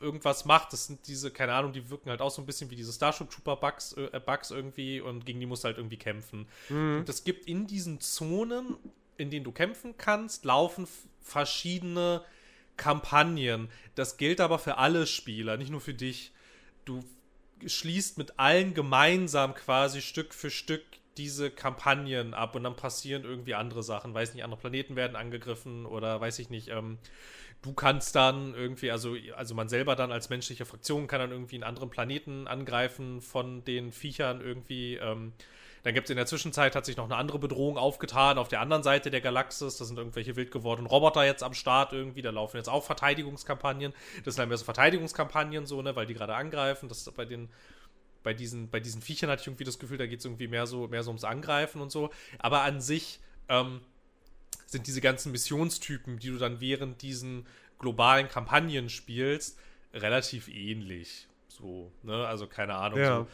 irgendwas 0.00 0.44
macht. 0.44 0.72
Das 0.72 0.86
sind 0.86 1.06
diese, 1.06 1.30
keine 1.30 1.52
Ahnung, 1.52 1.72
die 1.72 1.90
wirken 1.90 2.10
halt 2.10 2.20
auch 2.20 2.30
so 2.30 2.40
ein 2.42 2.46
bisschen 2.46 2.70
wie 2.70 2.76
diese 2.76 2.92
Starship 2.92 3.30
Trooper 3.30 3.56
Bugs, 3.56 3.92
äh, 3.94 4.20
Bugs 4.24 4.50
irgendwie 4.50 5.00
und 5.00 5.26
gegen 5.26 5.40
die 5.40 5.46
musst 5.46 5.64
du 5.64 5.66
halt 5.66 5.78
irgendwie 5.78 5.96
kämpfen. 5.96 6.46
Mhm. 6.68 6.98
Und 6.98 7.08
es 7.08 7.24
gibt 7.24 7.46
in 7.46 7.66
diesen 7.66 8.00
Zonen, 8.00 8.76
in 9.16 9.30
denen 9.30 9.44
du 9.44 9.52
kämpfen 9.52 9.96
kannst, 9.96 10.44
laufen 10.44 10.86
verschiedene 11.22 12.22
Kampagnen. 12.76 13.68
Das 13.96 14.16
gilt 14.16 14.40
aber 14.40 14.58
für 14.58 14.78
alle 14.78 15.06
Spieler, 15.06 15.56
nicht 15.56 15.70
nur 15.70 15.80
für 15.80 15.94
dich. 15.94 16.32
Du 16.84 17.04
schließt 17.66 18.18
mit 18.18 18.38
allen 18.38 18.74
gemeinsam 18.74 19.54
quasi 19.54 20.00
Stück 20.02 20.34
für 20.34 20.50
Stück 20.50 20.82
diese 21.16 21.50
Kampagnen 21.50 22.32
ab 22.32 22.54
und 22.54 22.62
dann 22.62 22.76
passieren 22.76 23.24
irgendwie 23.24 23.54
andere 23.54 23.82
Sachen. 23.82 24.14
Weiß 24.14 24.34
nicht, 24.34 24.44
andere 24.44 24.60
Planeten 24.60 24.96
werden 24.96 25.16
angegriffen 25.16 25.84
oder 25.84 26.20
weiß 26.20 26.38
ich 26.38 26.48
nicht. 26.48 26.68
Ähm, 26.68 26.98
du 27.62 27.72
kannst 27.72 28.14
dann 28.14 28.54
irgendwie, 28.54 28.90
also, 28.90 29.16
also 29.36 29.54
man 29.54 29.68
selber 29.68 29.96
dann 29.96 30.12
als 30.12 30.30
menschliche 30.30 30.64
Fraktion 30.64 31.08
kann 31.08 31.20
dann 31.20 31.32
irgendwie 31.32 31.56
einen 31.56 31.64
anderen 31.64 31.90
Planeten 31.90 32.46
angreifen 32.46 33.20
von 33.20 33.64
den 33.64 33.92
Viechern 33.92 34.40
irgendwie. 34.40 34.94
Ähm, 34.94 35.32
dann 35.82 35.94
gibt 35.94 36.06
es 36.06 36.10
in 36.10 36.16
der 36.16 36.26
Zwischenzeit, 36.26 36.74
hat 36.74 36.84
sich 36.84 36.96
noch 36.96 37.04
eine 37.04 37.16
andere 37.16 37.38
Bedrohung 37.38 37.76
aufgetan 37.78 38.38
auf 38.38 38.48
der 38.48 38.60
anderen 38.60 38.82
Seite 38.82 39.10
der 39.10 39.20
Galaxis. 39.20 39.76
Da 39.76 39.84
sind 39.84 39.98
irgendwelche 39.98 40.36
wild 40.36 40.50
gewordenen 40.50 40.86
Roboter 40.86 41.24
jetzt 41.24 41.42
am 41.42 41.54
Start 41.54 41.92
irgendwie. 41.92 42.22
Da 42.22 42.30
laufen 42.30 42.56
jetzt 42.56 42.68
auch 42.68 42.84
Verteidigungskampagnen. 42.84 43.92
Das 44.24 44.34
sind 44.34 44.42
dann 44.42 44.48
mehr 44.48 44.58
so 44.58 44.64
Verteidigungskampagnen, 44.64 45.66
so, 45.66 45.82
ne, 45.82 45.94
weil 45.96 46.06
die 46.06 46.14
gerade 46.14 46.34
angreifen. 46.34 46.88
Das 46.88 46.98
ist 46.98 47.16
bei 47.16 47.24
den 47.24 47.48
bei 48.22 48.34
diesen, 48.34 48.68
bei 48.68 48.80
diesen 48.80 49.00
Viechern 49.00 49.30
hatte 49.30 49.40
ich 49.40 49.46
irgendwie 49.46 49.64
das 49.64 49.78
Gefühl, 49.78 49.96
da 49.96 50.06
geht 50.06 50.18
es 50.18 50.24
irgendwie 50.24 50.48
mehr 50.48 50.66
so, 50.66 50.88
mehr 50.88 51.02
so 51.02 51.10
ums 51.10 51.24
Angreifen 51.24 51.80
und 51.80 51.90
so. 51.90 52.10
Aber 52.38 52.62
an 52.62 52.80
sich 52.80 53.20
ähm, 53.48 53.80
sind 54.66 54.86
diese 54.86 55.00
ganzen 55.00 55.32
Missionstypen, 55.32 56.18
die 56.18 56.28
du 56.28 56.36
dann 56.36 56.60
während 56.60 57.00
diesen 57.00 57.46
globalen 57.78 58.28
Kampagnen 58.28 58.90
spielst, 58.90 59.58
relativ 59.94 60.48
ähnlich. 60.48 61.28
So, 61.48 61.92
ne? 62.02 62.26
Also 62.26 62.46
keine 62.46 62.74
Ahnung. 62.74 62.98
Ja. 62.98 63.16
So 63.20 63.28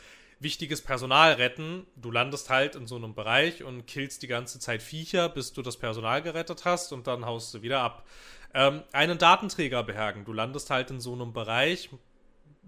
wichtiges 0.44 0.80
Personal 0.82 1.32
retten. 1.32 1.86
Du 1.96 2.12
landest 2.12 2.50
halt 2.50 2.76
in 2.76 2.86
so 2.86 2.94
einem 2.94 3.14
Bereich 3.14 3.64
und 3.64 3.86
killst 3.86 4.22
die 4.22 4.28
ganze 4.28 4.60
Zeit 4.60 4.82
Viecher, 4.82 5.28
bis 5.28 5.52
du 5.52 5.62
das 5.62 5.76
Personal 5.76 6.22
gerettet 6.22 6.64
hast 6.64 6.92
und 6.92 7.08
dann 7.08 7.26
haust 7.26 7.52
du 7.54 7.62
wieder 7.62 7.80
ab. 7.80 8.06
Ähm, 8.54 8.84
einen 8.92 9.18
Datenträger 9.18 9.82
behergen. 9.82 10.24
Du 10.24 10.32
landest 10.32 10.70
halt 10.70 10.90
in 10.90 11.00
so 11.00 11.12
einem 11.12 11.32
Bereich, 11.32 11.90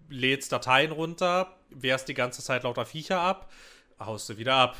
lädst 0.09 0.51
Dateien 0.51 0.91
runter, 0.91 1.57
wehrst 1.71 2.09
die 2.09 2.15
ganze 2.15 2.43
Zeit 2.43 2.65
lauter 2.65 2.87
Viecher 2.87 3.21
ab, 3.21 3.53
haust 4.01 4.29
du 4.29 4.37
wieder 4.37 4.55
ab 4.55 4.77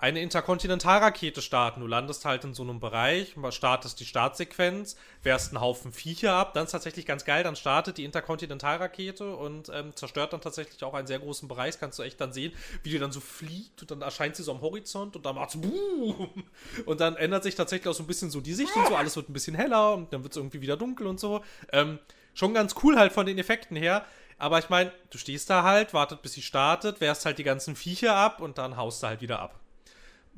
eine 0.00 0.22
Interkontinentalrakete 0.22 1.42
starten. 1.42 1.80
Du 1.80 1.86
landest 1.86 2.24
halt 2.24 2.44
in 2.44 2.54
so 2.54 2.62
einem 2.62 2.80
Bereich, 2.80 3.34
startest 3.50 4.00
die 4.00 4.06
Startsequenz, 4.06 4.96
wehrst 5.22 5.52
einen 5.52 5.60
Haufen 5.60 5.92
Viecher 5.92 6.32
ab, 6.32 6.54
dann 6.54 6.64
ist 6.64 6.70
tatsächlich 6.70 7.04
ganz 7.04 7.26
geil, 7.26 7.44
dann 7.44 7.54
startet 7.54 7.98
die 7.98 8.04
Interkontinentalrakete 8.04 9.36
und 9.36 9.70
ähm, 9.74 9.94
zerstört 9.94 10.32
dann 10.32 10.40
tatsächlich 10.40 10.82
auch 10.84 10.94
einen 10.94 11.06
sehr 11.06 11.18
großen 11.18 11.48
Bereich. 11.48 11.74
Das 11.74 11.80
kannst 11.80 11.98
du 11.98 12.02
echt 12.02 12.18
dann 12.18 12.32
sehen, 12.32 12.52
wie 12.82 12.88
die 12.88 12.98
dann 12.98 13.12
so 13.12 13.20
fliegt 13.20 13.82
und 13.82 13.90
dann 13.90 14.00
erscheint 14.00 14.36
sie 14.36 14.42
so 14.42 14.52
am 14.52 14.62
Horizont 14.62 15.16
und 15.16 15.26
dann 15.26 15.34
macht's 15.34 15.60
boom 15.60 16.44
und 16.86 17.00
dann 17.00 17.16
ändert 17.16 17.42
sich 17.42 17.54
tatsächlich 17.54 17.88
auch 17.88 17.94
so 17.94 18.02
ein 18.02 18.06
bisschen 18.06 18.30
so 18.30 18.40
die 18.40 18.54
Sicht 18.54 18.74
und 18.74 18.88
so, 18.88 18.96
alles 18.96 19.16
wird 19.16 19.28
ein 19.28 19.34
bisschen 19.34 19.54
heller 19.54 19.92
und 19.94 20.12
dann 20.14 20.22
wird 20.22 20.32
es 20.32 20.38
irgendwie 20.38 20.62
wieder 20.62 20.78
dunkel 20.78 21.06
und 21.06 21.20
so. 21.20 21.44
Ähm, 21.72 21.98
schon 22.32 22.54
ganz 22.54 22.74
cool 22.82 22.96
halt 22.96 23.12
von 23.12 23.26
den 23.26 23.36
Effekten 23.36 23.76
her. 23.76 24.06
Aber 24.38 24.58
ich 24.58 24.70
meine, 24.70 24.90
du 25.10 25.18
stehst 25.18 25.50
da 25.50 25.62
halt, 25.62 25.92
wartet 25.92 26.22
bis 26.22 26.32
sie 26.32 26.40
startet, 26.40 27.02
wehrst 27.02 27.26
halt 27.26 27.36
die 27.36 27.44
ganzen 27.44 27.76
Viecher 27.76 28.16
ab 28.16 28.40
und 28.40 28.56
dann 28.56 28.78
haust 28.78 29.02
du 29.02 29.08
halt 29.08 29.20
wieder 29.20 29.40
ab. 29.40 29.60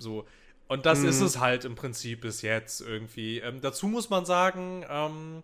So. 0.03 0.27
Und 0.69 0.87
das 0.87 1.01
mhm. 1.01 1.09
ist 1.09 1.21
es 1.21 1.39
halt 1.39 1.65
im 1.65 1.75
Prinzip 1.75 2.23
bis 2.23 2.43
jetzt 2.43 2.81
irgendwie. 2.81 3.39
Ähm, 3.39 3.61
dazu 3.61 3.87
muss 3.87 4.11
man 4.11 4.25
sagen, 4.25 4.85
ähm, 4.89 5.43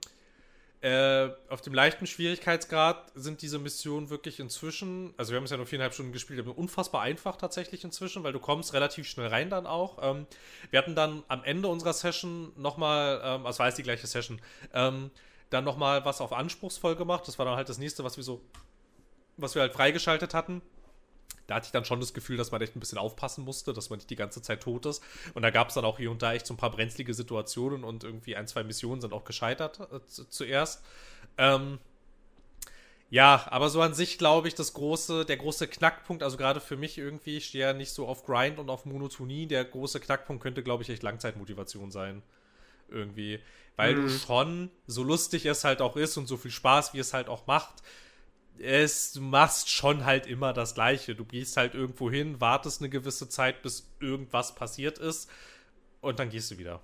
äh, 0.80 1.30
auf 1.48 1.60
dem 1.60 1.74
leichten 1.74 2.06
Schwierigkeitsgrad 2.06 3.10
sind 3.14 3.43
diese 3.43 3.59
Missionen 3.59 4.10
wirklich 4.10 4.39
inzwischen, 4.39 5.12
also 5.16 5.32
wir 5.32 5.36
haben 5.36 5.44
es 5.44 5.51
ja 5.51 5.56
nur 5.56 5.66
viereinhalb 5.66 5.93
Stunden 5.93 6.12
gespielt, 6.12 6.39
aber 6.39 6.56
unfassbar 6.56 7.02
einfach 7.02 7.36
tatsächlich 7.36 7.82
inzwischen, 7.82 8.22
weil 8.22 8.32
du 8.32 8.39
kommst 8.39 8.74
relativ 8.74 9.09
schnell 9.09 9.26
rein 9.26 9.51
dann 9.51 9.66
auch. 9.66 9.98
Ähm, 10.01 10.26
wir 10.70 10.78
hatten 10.78 10.94
dann 10.94 11.24
am 11.26 11.43
Ende 11.43 11.66
unserer 11.66 11.93
Session 11.93 12.52
nochmal, 12.56 13.20
ähm, 13.24 13.44
also 13.44 13.59
war 13.59 13.68
es 13.68 13.74
die 13.74 13.82
gleiche 13.82 14.06
Session, 14.06 14.40
ähm, 14.72 15.10
dann 15.51 15.64
nochmal 15.64 16.05
was 16.05 16.20
auf 16.20 16.32
anspruchsvoll 16.32 16.94
gemacht. 16.94 17.26
Das 17.26 17.39
war 17.39 17.44
dann 17.44 17.56
halt 17.56 17.68
das 17.68 17.78
nächste, 17.78 18.05
was 18.05 18.16
wir 18.16 18.24
so, 18.24 18.40
was 19.36 19.56
wir 19.56 19.62
halt 19.62 19.72
freigeschaltet 19.72 20.32
hatten 20.32 20.62
da 21.48 21.55
hatte 21.55 21.66
ich 21.66 21.72
dann 21.72 21.86
schon 21.86 21.98
das 21.98 22.12
Gefühl, 22.12 22.36
dass 22.36 22.50
man 22.50 22.60
echt 22.60 22.76
ein 22.76 22.80
bisschen 22.80 22.98
aufpassen 22.98 23.42
musste, 23.44 23.72
dass 23.72 23.88
man 23.88 23.98
nicht 23.98 24.10
die 24.10 24.16
ganze 24.16 24.42
Zeit 24.42 24.62
tot 24.62 24.84
ist. 24.84 25.02
Und 25.32 25.42
da 25.42 25.50
gab 25.50 25.68
es 25.68 25.74
dann 25.74 25.84
auch 25.84 25.96
hier 25.96 26.10
und 26.10 26.22
da 26.22 26.34
echt 26.34 26.46
so 26.46 26.52
ein 26.52 26.59
paar 26.59 26.70
brenzlige 26.70 27.14
Situationen 27.14 27.84
und 27.84 28.05
irgendwie 28.05 28.36
ein, 28.36 28.46
zwei 28.46 28.62
Missionen 28.64 29.00
sind 29.00 29.14
auch 29.14 29.24
gescheitert 29.24 29.80
äh, 29.90 30.00
zuerst. 30.06 30.84
Ähm, 31.38 31.78
ja, 33.10 33.46
aber 33.50 33.70
so 33.70 33.80
an 33.80 33.94
sich 33.94 34.18
glaube 34.18 34.48
ich, 34.48 34.55
das 34.55 34.74
große, 34.74 35.24
der 35.24 35.38
große 35.38 35.68
Knackpunkt, 35.68 36.22
also 36.22 36.36
gerade 36.36 36.60
für 36.60 36.76
mich 36.76 36.98
irgendwie, 36.98 37.38
ich 37.38 37.46
stehe 37.46 37.68
ja 37.68 37.72
nicht 37.72 37.92
so 37.92 38.06
auf 38.06 38.24
Grind 38.24 38.59
und 38.59 38.68
auf 38.68 38.84
Monotonie. 38.84 39.46
Der 39.46 39.64
große 39.64 40.00
Knackpunkt 40.00 40.42
könnte, 40.42 40.62
glaube 40.62 40.82
ich, 40.82 40.90
echt 40.90 41.02
Langzeitmotivation 41.02 41.90
sein. 41.90 42.22
Irgendwie. 42.90 43.40
Weil 43.76 43.94
mhm. 43.94 44.02
du 44.02 44.10
schon, 44.10 44.70
so 44.86 45.02
lustig 45.02 45.46
es 45.46 45.64
halt 45.64 45.80
auch 45.80 45.96
ist 45.96 46.18
und 46.18 46.26
so 46.26 46.36
viel 46.36 46.50
Spaß, 46.50 46.92
wie 46.92 46.98
es 46.98 47.14
halt 47.14 47.28
auch 47.28 47.46
macht, 47.46 47.82
es, 48.60 49.12
du 49.12 49.20
machst 49.20 49.70
schon 49.70 50.05
halt 50.05 50.26
immer 50.26 50.52
das 50.52 50.74
Gleiche. 50.74 51.14
Du 51.14 51.24
gehst 51.24 51.56
halt 51.56 51.74
irgendwo 51.74 52.10
hin, 52.10 52.40
wartest 52.40 52.80
eine 52.80 52.89
gewisse 52.89 53.28
Zeit, 53.28 53.62
bis 53.62 53.90
irgendwas 54.01 54.55
passiert 54.55 54.98
ist 54.98 55.30
und 56.01 56.18
dann 56.18 56.30
gehst 56.30 56.51
du 56.51 56.59
wieder. 56.59 56.80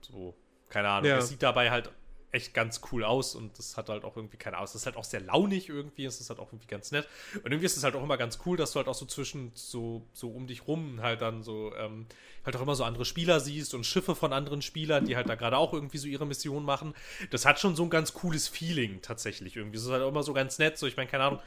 So, 0.00 0.34
keine 0.68 0.88
Ahnung. 0.88 1.08
Ja. 1.08 1.18
Es 1.18 1.28
sieht 1.28 1.42
dabei 1.42 1.70
halt 1.70 1.90
echt 2.34 2.52
ganz 2.52 2.80
cool 2.90 3.04
aus 3.04 3.34
und 3.34 3.58
das 3.58 3.76
hat 3.76 3.88
halt 3.88 4.04
auch 4.04 4.16
irgendwie 4.16 4.36
keine 4.36 4.56
Ahnung. 4.56 4.68
Es 4.68 4.74
ist 4.74 4.86
halt 4.86 4.96
auch 4.96 5.04
sehr 5.04 5.20
launig 5.20 5.68
irgendwie, 5.68 6.04
es 6.04 6.20
ist 6.20 6.30
halt 6.30 6.40
auch 6.40 6.48
irgendwie 6.48 6.66
ganz 6.66 6.90
nett. 6.90 7.08
Und 7.36 7.46
irgendwie 7.46 7.66
ist 7.66 7.76
es 7.76 7.84
halt 7.84 7.94
auch 7.94 8.02
immer 8.02 8.16
ganz 8.16 8.38
cool, 8.44 8.56
dass 8.56 8.72
du 8.72 8.78
halt 8.78 8.88
auch 8.88 8.94
so 8.94 9.06
zwischen, 9.06 9.52
so, 9.54 10.06
so 10.12 10.30
um 10.30 10.46
dich 10.46 10.66
rum 10.66 11.00
halt 11.00 11.22
dann 11.22 11.42
so, 11.42 11.74
ähm, 11.76 12.06
halt 12.44 12.56
auch 12.56 12.60
immer 12.60 12.74
so 12.74 12.84
andere 12.84 13.04
Spieler 13.04 13.40
siehst 13.40 13.74
und 13.74 13.84
Schiffe 13.84 14.14
von 14.14 14.32
anderen 14.32 14.62
Spielern, 14.62 15.06
die 15.06 15.16
halt 15.16 15.28
da 15.28 15.34
gerade 15.34 15.56
auch 15.56 15.72
irgendwie 15.72 15.98
so 15.98 16.06
ihre 16.06 16.26
Mission 16.26 16.64
machen. 16.64 16.94
Das 17.30 17.46
hat 17.46 17.58
schon 17.58 17.76
so 17.76 17.84
ein 17.84 17.90
ganz 17.90 18.12
cooles 18.12 18.48
Feeling 18.48 19.00
tatsächlich 19.00 19.56
irgendwie. 19.56 19.78
Es 19.78 19.84
ist 19.84 19.90
halt 19.90 20.02
auch 20.02 20.08
immer 20.08 20.22
so 20.22 20.32
ganz 20.32 20.58
nett, 20.58 20.76
so 20.76 20.86
ich 20.86 20.96
meine, 20.96 21.08
keine 21.08 21.24
Ahnung, 21.24 21.40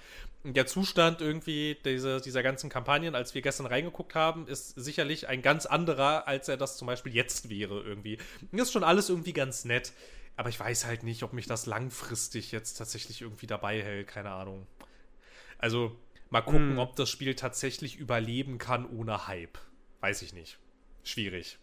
der 0.44 0.66
Zustand 0.66 1.22
irgendwie 1.22 1.78
diese, 1.84 2.22
dieser 2.22 2.44
ganzen 2.44 2.70
Kampagnen, 2.70 3.16
als 3.16 3.36
wir 3.36 3.42
gestern 3.42 3.66
reingeguckt 3.66 4.16
haben, 4.16 4.48
ist 4.48 4.70
sicherlich 4.70 5.28
ein 5.28 5.42
ganz 5.42 5.66
anderer, 5.66 6.28
als 6.28 6.48
er 6.48 6.58
das 6.58 6.78
zum 6.78 6.88
Beispiel 6.88 7.14
jetzt 7.14 7.50
wäre 7.50 7.82
irgendwie. 7.82 8.18
Das 8.52 8.68
ist 8.68 8.74
schon 8.74 8.84
alles 8.84 9.10
irgendwie 9.10 9.34
ganz 9.34 9.66
nett. 9.66 9.92
Aber 10.38 10.50
ich 10.50 10.60
weiß 10.60 10.86
halt 10.86 11.04
nicht, 11.04 11.24
ob 11.24 11.34
mich 11.34 11.48
das 11.48 11.66
langfristig 11.66 12.52
jetzt 12.52 12.76
tatsächlich 12.76 13.22
irgendwie 13.22 13.48
dabei 13.48 13.82
hält. 13.82 14.08
Keine 14.08 14.30
Ahnung. 14.30 14.68
Also, 15.58 15.98
mal 16.30 16.42
gucken, 16.42 16.72
hm. 16.72 16.80
ob 16.80 16.96
das 16.96 17.10
Spiel 17.10 17.36
tatsächlich 17.36 17.98
überleben 17.98 18.60
kann 18.60 18.86
ohne 18.86 19.28
Hype. 19.28 19.58
Weiß 20.00 20.22
ich 20.22 20.34
nicht. 20.34 20.60
Schwierig. 21.04 21.58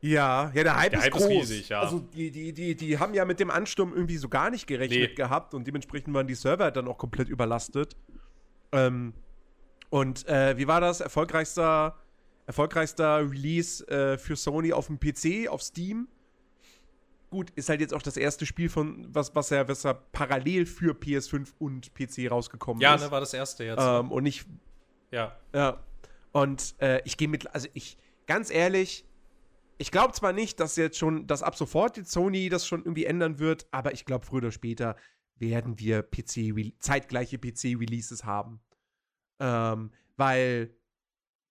Ja, 0.00 0.50
ja, 0.54 0.62
der 0.64 0.76
Hype, 0.76 0.90
der 0.90 1.00
ist, 1.00 1.04
Hype 1.04 1.12
groß. 1.12 1.22
ist 1.22 1.30
riesig, 1.30 1.68
ja. 1.70 1.80
Also 1.80 1.98
die, 1.98 2.30
die, 2.30 2.52
die, 2.52 2.74
die 2.74 2.98
haben 2.98 3.14
ja 3.14 3.24
mit 3.24 3.40
dem 3.40 3.50
Ansturm 3.50 3.94
irgendwie 3.94 4.18
so 4.18 4.28
gar 4.28 4.50
nicht 4.50 4.66
gerechnet 4.66 5.10
nee. 5.10 5.14
gehabt 5.14 5.54
und 5.54 5.66
dementsprechend 5.66 6.12
waren 6.14 6.26
die 6.26 6.34
Server 6.34 6.70
dann 6.70 6.88
auch 6.88 6.98
komplett 6.98 7.28
überlastet. 7.28 7.96
Ähm, 8.72 9.14
und 9.88 10.26
äh, 10.28 10.58
wie 10.58 10.66
war 10.66 10.80
das? 10.80 11.00
Erfolgreichster, 11.00 11.98
erfolgreichster 12.46 13.30
Release 13.30 13.86
äh, 13.88 14.18
für 14.18 14.36
Sony 14.36 14.72
auf 14.72 14.88
dem 14.88 15.00
PC, 15.00 15.48
auf 15.48 15.62
Steam? 15.62 16.08
Gut, 17.34 17.50
ist 17.50 17.68
halt 17.68 17.80
jetzt 17.80 17.92
auch 17.92 18.02
das 18.02 18.16
erste 18.16 18.46
Spiel 18.46 18.68
von, 18.68 19.12
was, 19.12 19.34
was 19.34 19.50
er, 19.50 19.66
was 19.66 19.84
er 19.84 19.94
parallel 19.94 20.66
für 20.66 20.94
PS5 20.94 21.52
und 21.58 21.92
PC 21.94 22.30
rausgekommen 22.30 22.80
ja, 22.80 22.94
ist. 22.94 23.00
Ja, 23.00 23.06
ne, 23.08 23.12
war 23.12 23.18
das 23.18 23.34
erste 23.34 23.64
jetzt. 23.64 23.82
Ähm, 23.82 24.12
und 24.12 24.22
nicht. 24.22 24.46
Ja. 25.10 25.36
Ja. 25.52 25.82
Und 26.30 26.76
äh, 26.80 27.02
ich 27.04 27.16
gehe 27.16 27.26
mit, 27.26 27.52
also 27.52 27.66
ich, 27.74 27.98
ganz 28.26 28.50
ehrlich, 28.50 29.04
ich 29.78 29.90
glaube 29.90 30.12
zwar 30.12 30.32
nicht, 30.32 30.60
dass 30.60 30.76
jetzt 30.76 30.96
schon, 30.96 31.26
dass 31.26 31.42
ab 31.42 31.56
sofort 31.56 31.96
jetzt 31.96 32.12
Sony 32.12 32.48
das 32.48 32.68
schon 32.68 32.82
irgendwie 32.82 33.04
ändern 33.04 33.40
wird, 33.40 33.66
aber 33.72 33.92
ich 33.92 34.04
glaube, 34.04 34.24
früher 34.24 34.38
oder 34.38 34.52
später 34.52 34.96
werden 35.36 35.80
wir 35.80 36.02
PC, 36.04 36.54
zeitgleiche 36.78 37.38
PC-Releases 37.38 38.24
haben. 38.24 38.60
Ähm, 39.40 39.90
weil 40.16 40.72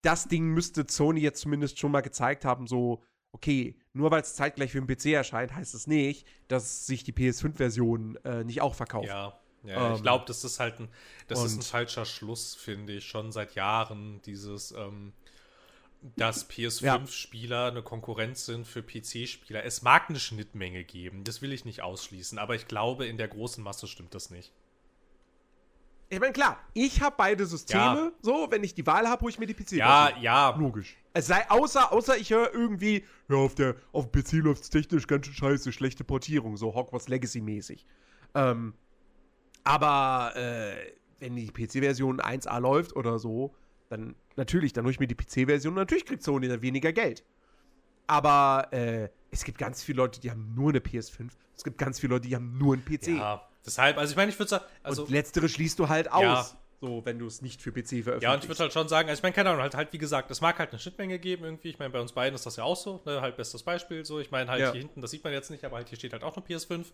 das 0.02 0.30
Ding 0.30 0.48
müsste 0.48 0.86
Sony 0.88 1.20
jetzt 1.20 1.42
zumindest 1.42 1.78
schon 1.78 1.92
mal 1.92 2.02
gezeigt 2.02 2.46
haben, 2.46 2.68
so, 2.68 3.04
okay, 3.34 3.76
nur 3.92 4.12
weil 4.12 4.22
es 4.22 4.36
zeitgleich 4.36 4.72
für 4.72 4.82
den 4.82 4.88
PC 4.88 5.08
erscheint, 5.08 5.54
heißt 5.54 5.74
es 5.74 5.82
das 5.82 5.88
nicht, 5.88 6.26
dass 6.48 6.86
sich 6.86 7.04
die 7.04 7.12
PS5-Version 7.12 8.18
äh, 8.24 8.44
nicht 8.44 8.62
auch 8.62 8.76
verkauft. 8.76 9.08
Ja, 9.08 9.38
ja 9.64 9.90
ähm, 9.90 9.96
ich 9.96 10.02
glaube, 10.02 10.24
das 10.26 10.44
ist 10.46 10.60
halt 10.60 10.80
ein, 10.80 10.88
das 11.28 11.44
ist 11.44 11.58
ein 11.58 11.62
falscher 11.62 12.06
Schluss, 12.06 12.56
finde 12.56 12.94
ich, 12.94 13.06
schon 13.06 13.32
seit 13.32 13.56
Jahren, 13.56 14.22
dieses, 14.22 14.72
ähm, 14.72 15.14
dass 16.16 16.50
PS5-Spieler 16.50 17.64
ja. 17.64 17.68
eine 17.68 17.82
Konkurrenz 17.82 18.46
sind 18.46 18.68
für 18.68 18.84
PC-Spieler. 18.84 19.64
Es 19.64 19.82
mag 19.82 20.10
eine 20.10 20.20
Schnittmenge 20.20 20.84
geben, 20.84 21.24
das 21.24 21.42
will 21.42 21.54
ich 21.54 21.66
nicht 21.66 21.82
ausschließen, 21.82 22.38
aber 22.38 22.56
ich 22.56 22.68
glaube, 22.68 23.08
in 23.08 23.18
der 23.18 23.28
großen 23.28 23.64
Masse 23.64 23.88
stimmt 23.88 24.14
das 24.14 24.30
nicht. 24.30 24.54
Ich 26.10 26.20
meine, 26.20 26.34
klar, 26.34 26.60
ich 26.74 27.02
habe 27.02 27.16
beide 27.18 27.46
Systeme. 27.46 27.82
Ja. 27.82 28.12
So, 28.22 28.48
wenn 28.52 28.64
ich 28.64 28.76
die 28.76 28.86
Wahl 28.86 29.08
habe, 29.08 29.22
hole 29.22 29.32
ich 29.32 29.40
mir 29.40 29.48
die 29.48 29.54
PC. 29.54 29.74
Ja, 29.74 30.12
ja. 30.20 30.56
Logisch. 30.58 30.96
Es 31.14 31.28
sei 31.28 31.50
außer, 31.50 31.92
außer 31.92 32.18
ich 32.18 32.32
höre 32.32 32.54
irgendwie, 32.54 33.06
ja, 33.30 33.38
auf 33.38 33.56
der 33.56 33.76
auf 33.92 34.12
dem 34.12 34.22
PC 34.22 34.44
läuft 34.44 34.64
es 34.64 34.70
technisch 34.70 35.08
ganz 35.08 35.26
schön 35.26 35.36
scheiße, 35.36 35.72
schlechte 35.72 36.04
Portierung, 36.04 36.58
so 36.58 36.74
Hogwarts 36.76 37.08
Legacy-mäßig. 37.08 37.86
Ähm, 38.36 38.74
aber 39.64 40.34
äh, 40.36 40.94
wenn 41.20 41.36
die 41.36 41.48
PC-Version 41.48 42.20
1A 42.20 42.60
läuft 42.60 42.96
oder 42.96 43.18
so, 43.18 43.56
dann 43.90 44.16
natürlich, 44.36 44.74
dann 44.74 44.84
hole 44.86 44.92
ich 44.92 45.00
mir 45.00 45.08
die 45.08 45.16
PC-Version. 45.16 45.74
Natürlich 45.74 46.06
kriegt 46.06 46.24
Sony 46.24 46.48
dann 46.48 46.62
weniger 46.62 46.92
Geld. 46.92 47.24
Aber 48.08 48.68
äh, 48.72 49.10
es 49.32 49.44
gibt 49.44 49.58
ganz 49.58 49.84
viele 49.84 49.98
Leute, 49.98 50.20
die 50.20 50.30
haben 50.30 50.54
nur 50.54 50.70
eine 50.70 50.80
PS5. 50.80 51.30
Es 51.56 51.64
gibt 51.64 51.78
ganz 51.78 52.00
viele 52.00 52.16
Leute, 52.16 52.28
die 52.28 52.36
haben 52.36 52.58
nur 52.58 52.74
einen 52.74 52.84
PC. 52.84 53.08
Ja, 53.18 53.48
deshalb, 53.66 53.98
also 53.98 54.12
ich 54.12 54.18
meine, 54.18 54.32
ich 54.32 54.40
würde 54.40 54.50
sagen, 54.50 54.66
also. 54.82 55.04
Und 55.04 55.12
letztere 55.12 55.50
schließt 55.50 55.80
du 55.80 55.90
halt 55.90 56.12
aus. 56.12 56.22
Ja. 56.22 56.58
So, 56.82 57.06
wenn 57.06 57.18
du 57.18 57.28
es 57.28 57.42
nicht 57.42 57.62
für 57.62 57.72
PC 57.72 58.04
veröffentlichst. 58.04 58.24
Ja, 58.24 58.34
und 58.34 58.44
ich 58.44 58.50
würde 58.50 58.60
halt 58.60 58.74
schon 58.74 58.90
sagen, 58.90 59.08
also 59.08 59.18
ich 59.18 59.24
meine, 59.24 59.34
keine 59.34 59.52
Ahnung, 59.52 59.62
halt, 59.62 59.74
halt, 59.74 59.94
wie 59.94 59.98
gesagt, 59.98 60.30
es 60.32 60.42
mag 60.42 60.60
halt 60.60 60.72
eine 60.72 60.80
Schnittmenge 60.80 61.18
geben 61.18 61.46
irgendwie. 61.46 61.70
Ich 61.70 61.80
meine, 61.80 61.92
bei 61.92 62.02
uns 62.02 62.12
beiden 62.12 62.36
ist 62.36 62.46
das 62.46 62.58
ja 62.58 62.66
auch 62.66 62.76
so, 62.76 63.02
ne? 63.06 63.22
Halt 63.22 63.38
bestes 63.38 63.64
Beispiel 63.64 64.04
so. 64.04 64.20
Ich 64.20 64.32
meine, 64.32 64.52
halt 64.52 64.60
ja. 64.60 64.72
hier 64.74 64.82
hinten, 64.82 65.00
das 65.00 65.12
sieht 65.12 65.24
man 65.24 65.32
jetzt 65.32 65.50
nicht, 65.50 65.64
aber 65.64 65.78
halt 65.78 65.88
hier 65.88 65.98
steht 65.98 66.12
halt 66.12 66.24
auch 66.24 66.36
eine 66.36 66.46
PS5. 66.46 66.88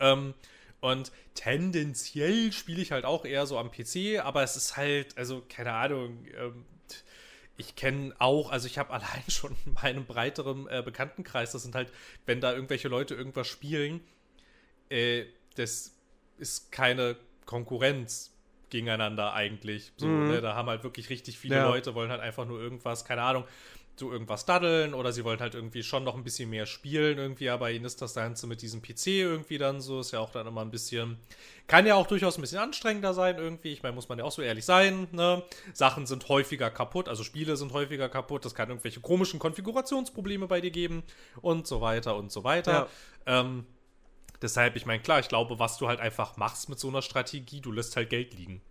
Ähm, 0.00 0.32
und 0.80 1.12
tendenziell 1.34 2.52
spiele 2.52 2.80
ich 2.80 2.92
halt 2.92 3.04
auch 3.04 3.24
eher 3.26 3.46
so 3.46 3.58
am 3.58 3.70
PC, 3.70 4.20
aber 4.24 4.42
es 4.42 4.56
ist 4.56 4.78
halt, 4.78 5.16
also 5.18 5.42
keine 5.46 5.72
Ahnung, 5.72 6.26
ähm, 6.38 6.64
ich 7.56 7.76
kenne 7.76 8.14
auch, 8.18 8.50
also 8.50 8.66
ich 8.66 8.78
habe 8.78 8.92
allein 8.94 9.24
schon 9.28 9.56
in 9.66 9.74
meinem 9.74 10.06
breiteren 10.06 10.68
äh, 10.68 10.82
Bekanntenkreis, 10.82 11.52
das 11.52 11.62
sind 11.62 11.74
halt, 11.74 11.92
wenn 12.26 12.40
da 12.40 12.52
irgendwelche 12.52 12.88
Leute 12.88 13.14
irgendwas 13.14 13.46
spielen, 13.46 14.00
äh, 14.88 15.24
das 15.56 15.93
ist 16.38 16.72
keine 16.72 17.16
Konkurrenz 17.46 18.32
gegeneinander 18.70 19.34
eigentlich. 19.34 19.92
So, 19.96 20.06
mhm. 20.06 20.28
ne? 20.28 20.40
Da 20.40 20.54
haben 20.54 20.68
halt 20.68 20.82
wirklich 20.82 21.10
richtig 21.10 21.38
viele 21.38 21.56
ja. 21.56 21.68
Leute, 21.68 21.94
wollen 21.94 22.10
halt 22.10 22.20
einfach 22.20 22.44
nur 22.46 22.60
irgendwas, 22.60 23.04
keine 23.04 23.22
Ahnung, 23.22 23.44
so 23.96 24.10
irgendwas 24.10 24.44
daddeln 24.44 24.92
oder 24.92 25.12
sie 25.12 25.24
wollen 25.24 25.38
halt 25.38 25.54
irgendwie 25.54 25.82
schon 25.82 26.02
noch 26.02 26.16
ein 26.16 26.24
bisschen 26.24 26.50
mehr 26.50 26.66
spielen 26.66 27.18
irgendwie, 27.18 27.48
aber 27.48 27.70
ihnen 27.70 27.84
ist 27.84 28.02
das 28.02 28.14
Ganze 28.14 28.46
mit 28.46 28.60
diesem 28.60 28.82
PC 28.82 29.06
irgendwie 29.06 29.58
dann 29.58 29.80
so, 29.80 30.00
ist 30.00 30.10
ja 30.10 30.18
auch 30.18 30.30
dann 30.30 30.46
immer 30.46 30.62
ein 30.62 30.70
bisschen, 30.70 31.16
kann 31.68 31.86
ja 31.86 31.94
auch 31.94 32.06
durchaus 32.06 32.36
ein 32.36 32.40
bisschen 32.40 32.58
anstrengender 32.58 33.14
sein 33.14 33.38
irgendwie, 33.38 33.72
ich 33.72 33.82
meine, 33.82 33.94
muss 33.94 34.08
man 34.08 34.18
ja 34.18 34.24
auch 34.24 34.32
so 34.32 34.42
ehrlich 34.42 34.64
sein, 34.64 35.06
ne? 35.12 35.42
Sachen 35.72 36.06
sind 36.06 36.28
häufiger 36.28 36.70
kaputt, 36.70 37.08
also 37.08 37.22
Spiele 37.22 37.56
sind 37.56 37.72
häufiger 37.72 38.08
kaputt, 38.08 38.44
das 38.44 38.54
kann 38.54 38.68
irgendwelche 38.68 39.00
komischen 39.00 39.38
Konfigurationsprobleme 39.38 40.48
bei 40.48 40.60
dir 40.60 40.72
geben 40.72 41.04
und 41.40 41.66
so 41.66 41.80
weiter 41.80 42.16
und 42.16 42.32
so 42.32 42.42
weiter. 42.42 42.88
Ja. 43.26 43.40
Ähm, 43.40 43.64
deshalb, 44.42 44.76
ich 44.76 44.86
meine, 44.86 45.02
klar, 45.02 45.20
ich 45.20 45.28
glaube, 45.28 45.58
was 45.58 45.78
du 45.78 45.88
halt 45.88 46.00
einfach 46.00 46.36
machst 46.36 46.68
mit 46.68 46.78
so 46.78 46.88
einer 46.88 47.02
Strategie, 47.02 47.60
du 47.60 47.72
lässt 47.72 47.96
halt 47.96 48.10
Geld 48.10 48.34
liegen. 48.34 48.62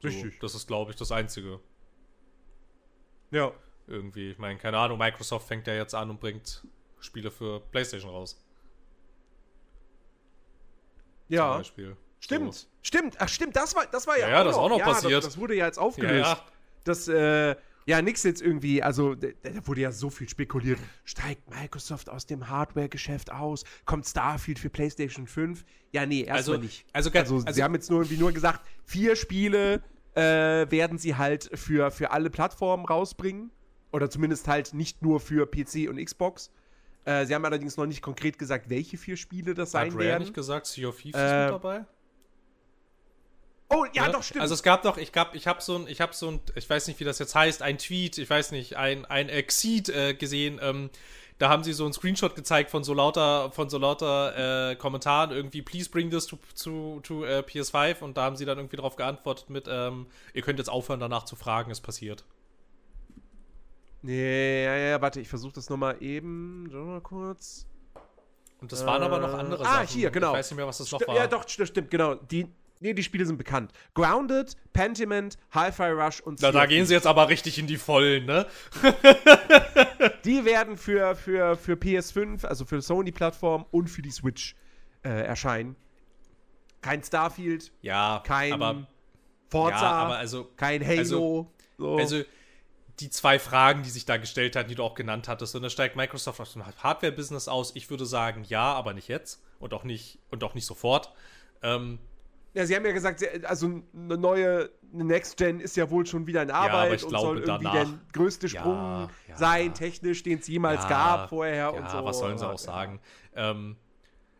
So, 0.00 0.08
Richtig. 0.08 0.40
Das 0.40 0.54
ist, 0.54 0.66
glaube 0.66 0.90
ich, 0.90 0.96
das 0.96 1.12
Einzige. 1.12 1.60
Ja. 3.30 3.52
Irgendwie, 3.86 4.30
ich 4.30 4.38
meine, 4.38 4.58
keine 4.58 4.78
Ahnung, 4.78 4.98
Microsoft 4.98 5.46
fängt 5.46 5.66
ja 5.66 5.74
jetzt 5.74 5.94
an 5.94 6.10
und 6.10 6.20
bringt 6.20 6.66
Spiele 7.00 7.30
für 7.30 7.60
PlayStation 7.60 8.10
raus. 8.10 8.42
Ja. 11.28 11.62
Stimmt, 12.20 12.54
so. 12.54 12.66
stimmt. 12.82 13.16
Ach, 13.18 13.28
stimmt, 13.28 13.56
das 13.56 13.74
war, 13.74 13.86
das 13.86 14.06
war 14.06 14.18
ja, 14.18 14.28
ja, 14.28 14.40
auch 14.40 14.44
das 14.44 14.56
noch. 14.56 14.62
auch 14.62 14.68
noch 14.70 14.78
ja, 14.78 14.84
passiert. 14.84 15.12
Das, 15.12 15.24
das, 15.24 15.38
wurde 15.38 15.54
ja 15.54 15.66
jetzt 15.66 15.78
aufgelöst. 15.78 16.14
Ja, 16.14 16.32
ja. 16.32 16.46
Das, 16.84 17.08
äh, 17.08 17.56
ja, 17.86 18.00
nix 18.00 18.22
jetzt 18.22 18.40
irgendwie, 18.40 18.82
also 18.82 19.14
da, 19.14 19.28
da, 19.42 19.66
wurde 19.66 19.82
ja 19.82 19.92
so 19.92 20.10
viel 20.10 20.28
spekuliert. 20.28 20.78
Steigt 21.04 21.50
Microsoft 21.50 22.08
aus 22.08 22.26
dem 22.26 22.48
Hardware-Geschäft 22.48 23.30
aus? 23.30 23.64
Kommt 23.84 24.06
Starfield 24.06 24.58
für 24.58 24.70
PlayStation 24.70 25.26
5? 25.26 25.64
Ja, 25.92 26.06
nee, 26.06 26.20
erstmal 26.20 26.36
also, 26.36 26.56
nicht. 26.56 26.86
Also, 26.92 27.10
also, 27.10 27.36
also, 27.36 27.52
sie 27.52 27.62
haben 27.62 27.74
jetzt 27.74 27.90
nur 27.90 28.00
irgendwie 28.00 28.16
nur 28.16 28.32
gesagt, 28.32 28.60
vier 28.84 29.16
Spiele 29.16 29.82
äh, 30.14 30.20
werden 30.70 30.98
sie 30.98 31.16
halt 31.16 31.50
für, 31.54 31.90
für 31.90 32.10
alle 32.10 32.30
Plattformen 32.30 32.84
rausbringen. 32.86 33.50
Oder 33.92 34.10
zumindest 34.10 34.48
halt 34.48 34.74
nicht 34.74 35.02
nur 35.02 35.20
für 35.20 35.46
PC 35.46 35.88
und 35.88 36.04
Xbox. 36.04 36.50
Äh, 37.04 37.26
sie 37.26 37.34
haben 37.34 37.44
allerdings 37.44 37.76
noch 37.76 37.86
nicht 37.86 38.02
konkret 38.02 38.38
gesagt, 38.38 38.68
welche 38.68 38.96
vier 38.96 39.16
Spiele 39.16 39.54
das 39.54 39.70
sein 39.70 39.88
Hat 39.88 39.94
Rare 39.94 40.04
werden. 40.04 40.22
nicht 40.22 40.34
gesagt, 40.34 40.66
Sea 40.66 40.88
of 40.88 41.00
Thieves 41.00 41.20
äh, 41.20 41.24
ist 41.24 41.32
mit 41.32 41.62
dabei? 41.62 41.84
Oh, 43.68 43.84
ja, 43.92 44.06
ja, 44.06 44.12
doch, 44.12 44.22
stimmt. 44.22 44.42
Also 44.42 44.54
es 44.54 44.62
gab 44.62 44.82
doch, 44.82 44.98
ich 44.98 45.12
gab, 45.12 45.34
ich 45.34 45.46
habe 45.46 45.62
so 45.62 45.76
ein, 45.76 45.86
ich 45.88 46.00
habe 46.00 46.12
so 46.14 46.30
ein, 46.30 46.40
ich 46.54 46.68
weiß 46.68 46.86
nicht, 46.86 47.00
wie 47.00 47.04
das 47.04 47.18
jetzt 47.18 47.34
heißt, 47.34 47.62
ein 47.62 47.78
Tweet, 47.78 48.18
ich 48.18 48.28
weiß 48.28 48.52
nicht, 48.52 48.76
ein, 48.76 49.04
ein 49.06 49.28
Exceed 49.28 49.88
äh, 49.88 50.14
gesehen, 50.14 50.60
ähm, 50.62 50.90
da 51.38 51.48
haben 51.48 51.64
sie 51.64 51.72
so 51.72 51.84
einen 51.84 51.92
Screenshot 51.92 52.36
gezeigt 52.36 52.70
von 52.70 52.84
so 52.84 52.94
lauter, 52.94 53.50
von 53.50 53.68
so 53.68 53.78
lauter 53.78 54.70
äh, 54.70 54.76
Kommentaren, 54.76 55.32
irgendwie, 55.32 55.62
please 55.62 55.90
bring 55.90 56.10
this 56.10 56.26
to, 56.26 56.38
to, 56.62 57.00
to 57.02 57.22
uh, 57.22 57.40
PS5 57.40 58.00
und 58.02 58.16
da 58.16 58.22
haben 58.22 58.36
sie 58.36 58.44
dann 58.44 58.58
irgendwie 58.58 58.76
darauf 58.76 58.96
geantwortet 58.96 59.50
mit, 59.50 59.66
ähm, 59.68 60.06
ihr 60.32 60.42
könnt 60.42 60.58
jetzt 60.58 60.68
aufhören, 60.68 61.00
danach 61.00 61.24
zu 61.24 61.34
fragen, 61.34 61.70
es 61.70 61.80
passiert. 61.80 62.24
Nee, 64.02 64.64
ja, 64.64 64.76
ja, 64.76 65.00
warte, 65.00 65.20
ich 65.20 65.28
versuche 65.28 65.54
das 65.54 65.70
nochmal 65.70 65.96
eben, 66.00 66.68
so 66.70 66.78
mal 66.78 67.00
kurz. 67.00 67.66
Und 68.60 68.70
das 68.70 68.86
waren 68.86 69.02
aber 69.02 69.18
noch 69.18 69.34
andere 69.34 69.62
äh, 69.62 69.66
ah, 69.66 69.70
Sachen. 69.70 69.86
Ah, 69.86 69.88
hier, 69.88 70.10
genau. 70.10 70.32
Ich 70.32 70.38
weiß 70.38 70.50
nicht 70.50 70.56
mehr, 70.56 70.66
was 70.66 70.78
das 70.78 70.86
St 70.86 70.92
noch 70.92 71.08
war. 71.08 71.16
Ja, 71.16 71.26
doch, 71.26 71.48
stimmt, 71.48 71.90
genau. 71.90 72.14
Die, 72.14 72.46
Nee, 72.80 72.92
die 72.92 73.02
Spiele 73.02 73.24
sind 73.24 73.36
bekannt. 73.38 73.72
Grounded, 73.94 74.56
Pentiment, 74.72 75.38
Hi-Fi 75.52 75.90
Rush 75.90 76.20
und 76.20 76.40
Na, 76.42 76.52
da 76.52 76.66
gehen 76.66 76.84
sie 76.86 76.94
jetzt 76.94 77.06
aber 77.06 77.28
richtig 77.28 77.58
in 77.58 77.66
die 77.66 77.76
Vollen, 77.76 78.26
ne? 78.26 78.46
die 80.24 80.44
werden 80.44 80.76
für, 80.76 81.14
für, 81.14 81.56
für 81.56 81.74
PS5, 81.74 82.44
also 82.44 82.64
für 82.64 82.82
Sony-Plattform 82.82 83.64
und 83.70 83.88
für 83.88 84.02
die 84.02 84.10
Switch 84.10 84.54
äh, 85.02 85.08
erscheinen. 85.08 85.76
Kein 86.82 87.02
Starfield, 87.02 87.72
ja, 87.80 88.22
kein 88.26 88.52
aber, 88.52 88.86
Forza, 89.48 89.80
ja, 89.80 89.90
aber 89.90 90.16
also, 90.18 90.50
kein 90.56 90.84
Halo. 90.84 90.98
Also, 90.98 91.52
so. 91.78 91.96
also 91.96 92.22
die 93.00 93.10
zwei 93.10 93.38
Fragen, 93.38 93.82
die 93.82 93.90
sich 93.90 94.04
da 94.04 94.16
gestellt 94.18 94.56
hatten, 94.56 94.68
die 94.68 94.74
du 94.74 94.82
auch 94.82 94.94
genannt 94.94 95.28
hattest. 95.28 95.54
Und 95.56 95.62
da 95.62 95.70
steigt 95.70 95.96
Microsoft 95.96 96.40
aus 96.40 96.52
dem 96.52 96.64
Hardware-Business 96.64 97.48
aus. 97.48 97.74
Ich 97.74 97.90
würde 97.90 98.06
sagen, 98.06 98.44
ja, 98.46 98.72
aber 98.72 98.94
nicht 98.94 99.08
jetzt 99.08 99.42
und 99.58 99.74
auch 99.74 99.84
nicht 99.84 100.18
und 100.30 100.44
auch 100.44 100.54
nicht 100.54 100.66
sofort. 100.66 101.12
Ähm, 101.62 101.98
ja, 102.54 102.64
sie 102.66 102.76
haben 102.76 102.86
ja 102.86 102.92
gesagt, 102.92 103.22
also 103.44 103.66
eine 103.66 104.16
neue 104.16 104.70
Next 104.92 105.36
Gen 105.36 105.58
ist 105.58 105.76
ja 105.76 105.90
wohl 105.90 106.06
schon 106.06 106.26
wieder 106.26 106.42
in 106.42 106.52
Arbeit 106.52 107.00
ja, 107.00 107.06
und 107.06 107.10
glaube, 107.10 107.26
soll 107.26 107.38
irgendwie 107.40 107.64
danach, 107.64 107.72
der 107.72 107.98
größte 108.12 108.48
Sprung 108.48 108.76
ja, 108.76 109.10
ja, 109.28 109.36
sein, 109.36 109.74
technisch, 109.74 110.22
den 110.22 110.38
es 110.38 110.46
jemals 110.46 110.86
gab 110.88 111.30
vorher 111.30 111.74
und 111.74 111.90
so. 111.90 112.04
was 112.04 112.18
sollen 112.20 112.38
sie 112.38 112.48
auch 112.48 112.58
sagen? 112.58 113.00
Ähm, 113.34 113.76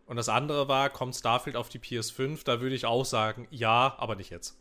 und 0.07 0.17
das 0.17 0.29
andere 0.29 0.69
war, 0.69 0.91
kommt 0.91 1.17
Starfield 1.17 1.57
auf 1.57 1.69
die 1.69 1.81
PS5? 1.81 2.45
Da 2.45 2.61
würde 2.61 2.77
ich 2.77 2.87
auch 2.87 3.05
sagen, 3.05 3.49
ja, 3.51 3.95
aber 3.99 4.15
nicht 4.15 4.31
jetzt. 4.31 4.57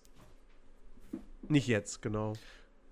Nicht 1.47 1.67
jetzt, 1.67 2.01
genau. 2.01 2.33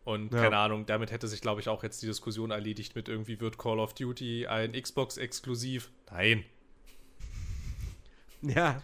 Und 0.04 0.32
keine 0.32 0.58
Ahnung, 0.58 0.86
damit 0.86 1.12
hätte 1.12 1.28
sich, 1.28 1.42
glaube 1.42 1.62
ich, 1.62 1.70
auch 1.70 1.84
jetzt 1.84 2.02
die 2.02 2.08
Diskussion 2.08 2.52
erledigt 2.52 2.96
mit 2.96 3.08
irgendwie 3.08 3.40
wird 3.40 3.58
Call 3.58 3.80
of 3.80 3.94
Duty 3.94 4.48
ein 4.48 4.74
Xbox-exklusiv? 4.74 5.92
Nein. 6.12 6.44
Ja. 8.42 8.82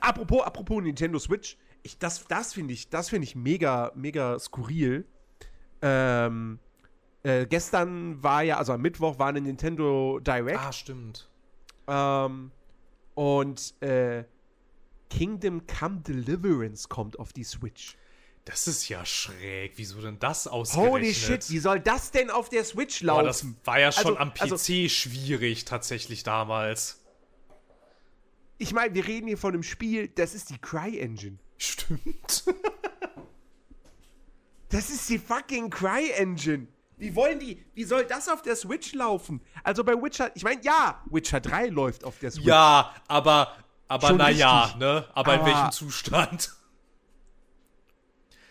Apropos, 0.00 0.42
apropos 0.42 0.82
Nintendo 0.82 1.18
Switch, 1.18 1.56
ich, 1.82 1.98
das, 1.98 2.24
das 2.26 2.54
finde 2.54 2.74
ich, 2.74 2.88
das 2.88 3.10
finde 3.10 3.26
ich 3.26 3.34
mega, 3.34 3.92
mega 3.94 4.38
skurril. 4.38 5.06
Ähm, 5.82 6.58
äh, 7.22 7.46
gestern 7.46 8.22
war 8.22 8.42
ja, 8.42 8.58
also 8.58 8.72
am 8.72 8.82
Mittwoch 8.82 9.18
war 9.18 9.28
eine 9.28 9.40
Nintendo 9.40 10.18
Direct. 10.20 10.58
Ah, 10.58 10.72
stimmt. 10.72 11.28
Ähm, 11.86 12.50
und 13.14 13.74
äh, 13.82 14.24
Kingdom 15.10 15.66
Come 15.66 16.00
Deliverance 16.00 16.88
kommt 16.88 17.18
auf 17.18 17.32
die 17.32 17.44
Switch. 17.44 17.96
Das 18.44 18.66
ist 18.66 18.88
ja 18.88 19.06
schräg. 19.06 19.72
Wieso 19.76 20.00
denn 20.02 20.18
das 20.18 20.46
ausgerechnet? 20.46 20.92
Holy 20.92 21.14
shit, 21.14 21.50
wie 21.50 21.58
soll 21.58 21.80
das 21.80 22.10
denn 22.10 22.30
auf 22.30 22.50
der 22.50 22.64
Switch 22.64 23.00
laufen? 23.00 23.22
Boah, 23.22 23.26
das 23.26 23.46
war 23.64 23.80
ja 23.80 23.92
schon 23.92 24.16
also, 24.16 24.18
am 24.18 24.34
PC 24.34 24.42
also, 24.42 24.88
schwierig 24.88 25.64
tatsächlich 25.64 26.24
damals. 26.24 27.03
Ich 28.58 28.72
meine, 28.72 28.94
wir 28.94 29.06
reden 29.06 29.26
hier 29.26 29.38
von 29.38 29.54
einem 29.54 29.62
Spiel, 29.62 30.08
das 30.08 30.34
ist 30.34 30.50
die 30.50 30.58
Cry-Engine. 30.58 31.38
Stimmt. 31.56 32.44
das 34.68 34.90
ist 34.90 35.08
die 35.08 35.18
fucking 35.18 35.70
Cry-Engine. 35.70 36.68
Wie 36.96 37.14
wollen 37.14 37.40
die, 37.40 37.64
wie 37.74 37.84
soll 37.84 38.04
das 38.04 38.28
auf 38.28 38.42
der 38.42 38.54
Switch 38.54 38.94
laufen? 38.94 39.40
Also 39.64 39.82
bei 39.82 39.94
Witcher, 39.94 40.30
ich 40.36 40.44
meine, 40.44 40.62
ja, 40.62 41.02
Witcher 41.06 41.40
3 41.40 41.66
läuft 41.68 42.04
auf 42.04 42.18
der 42.18 42.30
Switch. 42.30 42.46
Ja, 42.46 42.94
aber, 43.08 43.56
aber 43.88 44.12
naja, 44.12 44.74
ne? 44.78 45.06
Aber, 45.12 45.32
aber 45.32 45.34
in 45.34 45.46
welchem 45.46 45.72
Zustand? 45.72 46.54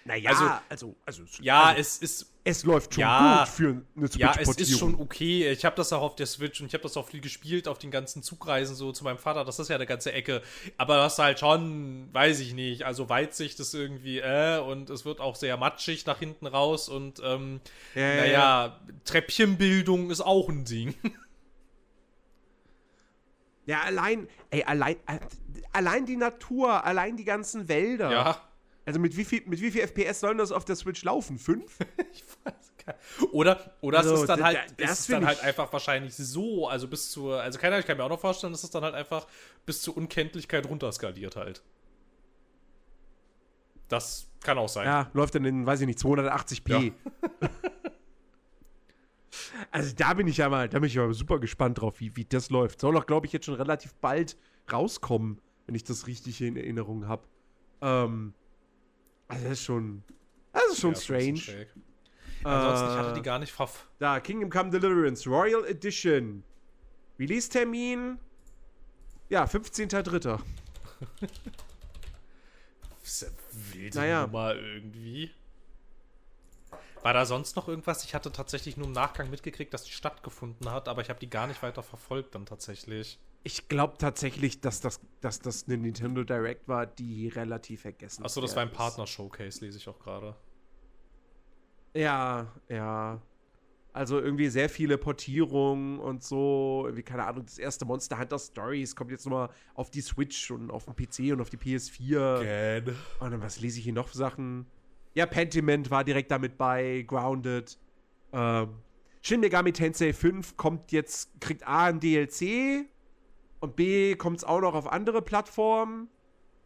Naja, 0.06 0.32
also, 0.32 0.52
also, 0.68 0.96
also 1.06 1.24
ja, 1.42 1.64
also, 1.64 1.80
es 1.80 1.98
ist. 1.98 2.33
Es 2.46 2.66
läuft 2.66 2.96
schon 2.96 3.02
ja, 3.02 3.40
gut 3.40 3.54
für 3.54 3.82
eine 3.96 4.08
switch 4.08 4.20
Ja, 4.20 4.36
es 4.38 4.58
ist 4.58 4.78
schon 4.78 4.96
okay. 4.96 5.50
Ich 5.50 5.64
habe 5.64 5.78
das 5.78 5.94
auch 5.94 6.02
auf 6.02 6.16
der 6.16 6.26
Switch 6.26 6.60
und 6.60 6.68
ich 6.68 6.74
habe 6.74 6.84
das 6.84 6.98
auch 6.98 7.08
viel 7.08 7.22
gespielt 7.22 7.70
auf 7.70 7.78
den 7.78 7.90
ganzen 7.90 8.22
Zugreisen 8.22 8.76
so 8.76 8.92
zu 8.92 9.06
meinem 9.06 9.18
Vater. 9.18 9.46
Das 9.46 9.60
ist 9.60 9.70
ja 9.70 9.78
eine 9.78 9.86
ganze 9.86 10.12
Ecke. 10.12 10.42
Aber 10.78 10.98
das 10.98 11.14
ist 11.14 11.20
halt 11.20 11.40
schon, 11.40 12.10
weiß 12.14 12.42
ich 12.42 12.54
nicht. 12.54 12.84
Also 12.84 13.08
Weitsicht 13.08 13.60
ist 13.62 13.74
irgendwie, 13.74 14.20
äh, 14.20 14.60
und 14.60 14.90
es 14.90 15.06
wird 15.06 15.22
auch 15.22 15.36
sehr 15.38 15.56
matschig 15.56 16.06
nach 16.06 16.20
hinten 16.20 16.46
raus 16.46 16.90
und, 16.90 17.22
ähm, 17.24 17.62
ja, 17.96 18.16
naja, 18.16 18.26
ja. 18.26 18.80
Treppchenbildung 19.06 20.12
ist 20.12 20.22
auch 20.22 20.50
ein 20.50 20.66
Ding. 20.66 20.96
Ja, 23.66 23.80
allein, 23.84 24.28
ey, 24.50 24.66
allein, 24.66 24.98
äh, 25.08 25.20
allein 25.72 26.06
die 26.06 26.18
Natur, 26.18 26.84
allein 26.84 27.16
die 27.16 27.24
ganzen 27.24 27.70
Wälder. 27.70 28.12
Ja 28.12 28.42
also 28.86 29.00
mit 29.00 29.16
wie 29.16 29.24
viel, 29.24 29.42
mit 29.46 29.62
wie 29.62 29.72
viel 29.72 29.82
FPS 29.82 30.20
sollen 30.20 30.38
das 30.38 30.52
auf 30.52 30.66
der 30.66 30.76
Switch 30.76 31.04
laufen? 31.04 31.38
Fünf? 31.38 31.78
ich 32.12 32.24
weiß 32.44 32.74
gar 32.86 32.94
nicht. 32.94 33.34
Oder, 33.34 33.76
oder 33.82 34.00
also, 34.00 34.16
es 34.16 34.22
ist 34.22 34.28
dann 34.28 34.44
halt, 34.44 34.60
das 34.78 35.00
ist 35.00 35.12
dann 35.12 35.26
halt 35.26 35.42
einfach 35.42 35.72
wahrscheinlich 35.72 36.16
so, 36.16 36.68
also 36.68 36.88
bis 36.88 37.12
zur, 37.12 37.42
also 37.42 37.58
keine 37.60 37.76
Ahnung, 37.76 37.82
ich 37.82 37.88
kann 37.88 37.98
mir 37.98 38.04
auch 38.04 38.10
noch 38.10 38.20
vorstellen, 38.20 38.52
dass 38.52 38.64
es 38.64 38.72
dann 38.72 38.84
halt 38.84 38.94
einfach 38.94 39.26
bis 39.66 39.82
zur 39.82 39.96
Unkenntlichkeit 39.96 40.68
runterskaliert 40.68 41.38
halt. 41.38 41.64
Das 43.88 44.28
kann 44.42 44.58
auch 44.58 44.70
sein. 44.70 44.86
Ja, 44.86 45.10
läuft 45.14 45.36
dann 45.36 45.46
in, 45.46 45.66
weiß 45.66 45.82
ich 45.82 45.88
nicht, 45.88 46.00
280p. 46.00 46.84
Ja. 46.84 47.50
also 49.72 49.96
da 49.96 50.14
bin 50.14 50.28
ich 50.28 50.38
ja 50.38 50.50
mal, 50.50 50.68
da 50.68 50.80
bin 50.80 50.88
ich 50.88 50.96
ja 50.96 51.12
super 51.14 51.40
gespannt 51.40 51.80
drauf, 51.80 52.00
wie, 52.00 52.16
wie 52.18 52.26
das 52.26 52.50
läuft. 52.50 52.82
Soll 52.82 52.98
auch, 52.98 53.06
glaube 53.06 53.28
ich, 53.28 53.34
jetzt 53.34 53.46
schon 53.46 53.56
relativ 53.56 53.94
bald 53.96 54.38
rauskommen, 54.72 55.40
wenn 55.68 55.76
ich 55.76 55.86
das 55.86 56.08
richtig 56.08 56.42
in 56.42 56.58
Erinnerung 56.58 57.08
habe. 57.08 57.24
Ähm, 57.82 58.34
also 59.28 59.44
das 59.44 59.54
ist 59.54 59.64
schon. 59.64 60.04
Das 60.52 60.64
ist 60.72 60.80
schon 60.80 60.94
ja, 60.94 61.00
strange. 61.00 61.68
Ansonsten, 62.44 62.88
ich 62.90 62.98
hatte 62.98 63.14
die 63.14 63.22
gar 63.22 63.40
nicht 63.40 63.52
verf. 63.52 63.88
Da, 64.00 64.20
Kingdom 64.20 64.50
Come 64.50 64.70
Deliverance, 64.70 65.30
Royal 65.30 65.66
Edition. 65.66 66.44
Release-Termin. 67.18 68.20
Ja, 69.30 69.46
15.03. 69.46 70.40
Wilde 73.74 73.98
naja. 73.98 74.28
Nummer 74.28 74.56
irgendwie. 74.56 75.32
War 77.02 77.14
da 77.14 77.26
sonst 77.26 77.56
noch 77.56 77.68
irgendwas? 77.68 78.06
Ich 78.06 78.16
hatte 78.16 78.32
tatsächlich 78.32 78.78
nur 78.78 78.88
im 78.88 78.94
Nachgang 78.94 79.30
mitgekriegt, 79.30 79.74
dass 79.74 79.84
die 79.84 79.92
stattgefunden 79.92 80.72
hat, 80.72 80.88
aber 80.88 81.02
ich 81.02 81.10
habe 81.10 81.20
die 81.20 81.30
gar 81.30 81.48
nicht 81.48 81.62
weiter 81.62 81.84
verfolgt 81.84 82.36
dann 82.36 82.46
tatsächlich. 82.46 83.20
Ich 83.46 83.68
glaube 83.68 83.98
tatsächlich, 83.98 84.62
dass 84.62 84.80
das, 84.80 85.02
dass 85.20 85.40
das 85.40 85.68
eine 85.68 85.78
Nintendo 85.78 86.24
Direct 86.24 86.68
war, 86.70 86.86
die 86.86 87.28
relativ 87.28 87.82
vergessen 87.82 88.24
Achso, 88.24 88.40
das 88.40 88.56
war 88.56 88.64
ein 88.64 88.72
Partner-Showcase, 88.72 89.66
lese 89.66 89.78
ich 89.78 89.90
auch 89.90 90.00
gerade. 90.00 90.36
Ja, 91.94 92.54
ja. 92.70 93.22
Also 93.92 94.20
irgendwie 94.20 94.48
sehr 94.48 94.70
viele 94.70 94.98
Portierungen 94.98 96.00
und 96.00 96.24
so. 96.24 96.90
Wie, 96.94 97.04
keine 97.04 97.26
Ahnung, 97.26 97.46
das 97.46 97.60
erste 97.60 97.86
Monster 97.86 98.18
Hunter 98.18 98.40
Stories 98.40 98.96
kommt 98.96 99.12
jetzt 99.12 99.26
nochmal 99.26 99.50
auf 99.76 99.92
die 99.92 100.02
Switch 100.02 100.50
und 100.50 100.72
auf 100.72 100.86
den 100.86 100.96
PC 100.96 101.34
und 101.34 101.42
auf 101.42 101.50
die 101.50 101.58
PS4. 101.58 102.40
Again. 102.40 102.96
Und 103.20 103.32
dann, 103.32 103.42
was 103.42 103.60
lese 103.60 103.78
ich 103.78 103.84
hier 103.84 103.94
noch 103.94 104.08
für 104.08 104.18
Sachen? 104.18 104.66
Ja, 105.14 105.28
Pentiment 105.28 105.92
war 105.92 106.04
direkt 106.04 106.32
damit 106.32 106.58
bei, 106.58 107.04
Grounded. 107.06 107.78
Ähm, 108.32 108.70
Shin 109.22 109.42
Megami 109.42 109.72
Tensei 109.74 110.12
5 110.12 110.58
kommt 110.58 110.92
jetzt, 110.92 111.30
kriegt 111.40 111.68
A 111.68 111.86
ein 111.86 112.00
DLC 112.00 112.88
und 113.64 113.78
B 113.78 114.16
kommt 114.16 114.40
es 114.40 114.44
auch 114.44 114.60
noch 114.60 114.74
auf 114.74 114.92
andere 114.92 115.22
Plattformen. 115.22 116.10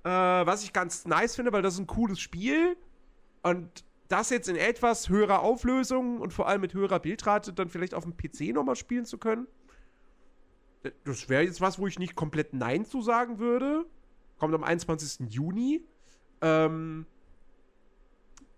Äh, 0.04 0.10
was 0.10 0.64
ich 0.64 0.74
ganz 0.74 1.06
nice 1.06 1.36
finde, 1.36 1.54
weil 1.54 1.62
das 1.62 1.76
ist 1.76 1.80
ein 1.80 1.86
cooles 1.86 2.20
Spiel. 2.20 2.76
Und 3.44 3.86
das 4.08 4.32
jetzt 4.32 4.50
in 4.50 4.56
etwas 4.56 5.08
höherer 5.08 5.42
Auflösung 5.42 6.20
und 6.20 6.34
vor 6.34 6.48
allem 6.48 6.62
mit 6.62 6.74
höherer 6.74 6.98
Bildrate 6.98 7.54
dann 7.54 7.70
vielleicht 7.70 7.94
auf 7.94 8.04
dem 8.04 8.18
PC 8.18 8.52
nochmal 8.52 8.76
spielen 8.76 9.06
zu 9.06 9.20
können. 9.20 9.46
Das 11.04 11.30
wäre 11.30 11.44
jetzt 11.44 11.62
was, 11.62 11.78
wo 11.78 11.86
ich 11.86 12.00
nicht 12.00 12.16
komplett 12.16 12.56
Nein 12.56 12.84
zu 12.84 13.04
sagen 13.04 13.38
würde. 13.38 13.86
Kommt 14.40 14.56
am 14.56 14.64
21. 14.64 15.32
Juni. 15.32 15.86
Ähm, 16.42 17.06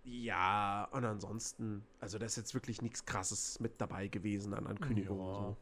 ja, 0.05 0.87
und 0.93 1.03
ansonsten, 1.03 1.85
also 1.99 2.17
da 2.17 2.25
ist 2.25 2.37
jetzt 2.37 2.53
wirklich 2.53 2.81
nichts 2.81 3.03
krasses 3.03 3.59
mit 3.59 3.81
dabei 3.81 4.07
gewesen 4.07 4.53
an 4.53 4.65
Ankündigungen. 4.65 5.27
Ja. 5.27 5.41
So. 5.41 5.57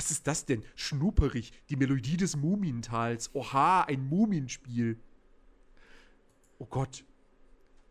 Was 0.00 0.10
ist 0.10 0.26
das 0.26 0.46
denn? 0.46 0.64
Schnupperig. 0.76 1.52
Die 1.68 1.76
Melodie 1.76 2.16
des 2.16 2.34
Mumientals. 2.34 3.34
Oha, 3.34 3.82
ein 3.82 4.08
Mumienspiel. 4.08 4.98
Oh 6.58 6.64
Gott. 6.64 7.04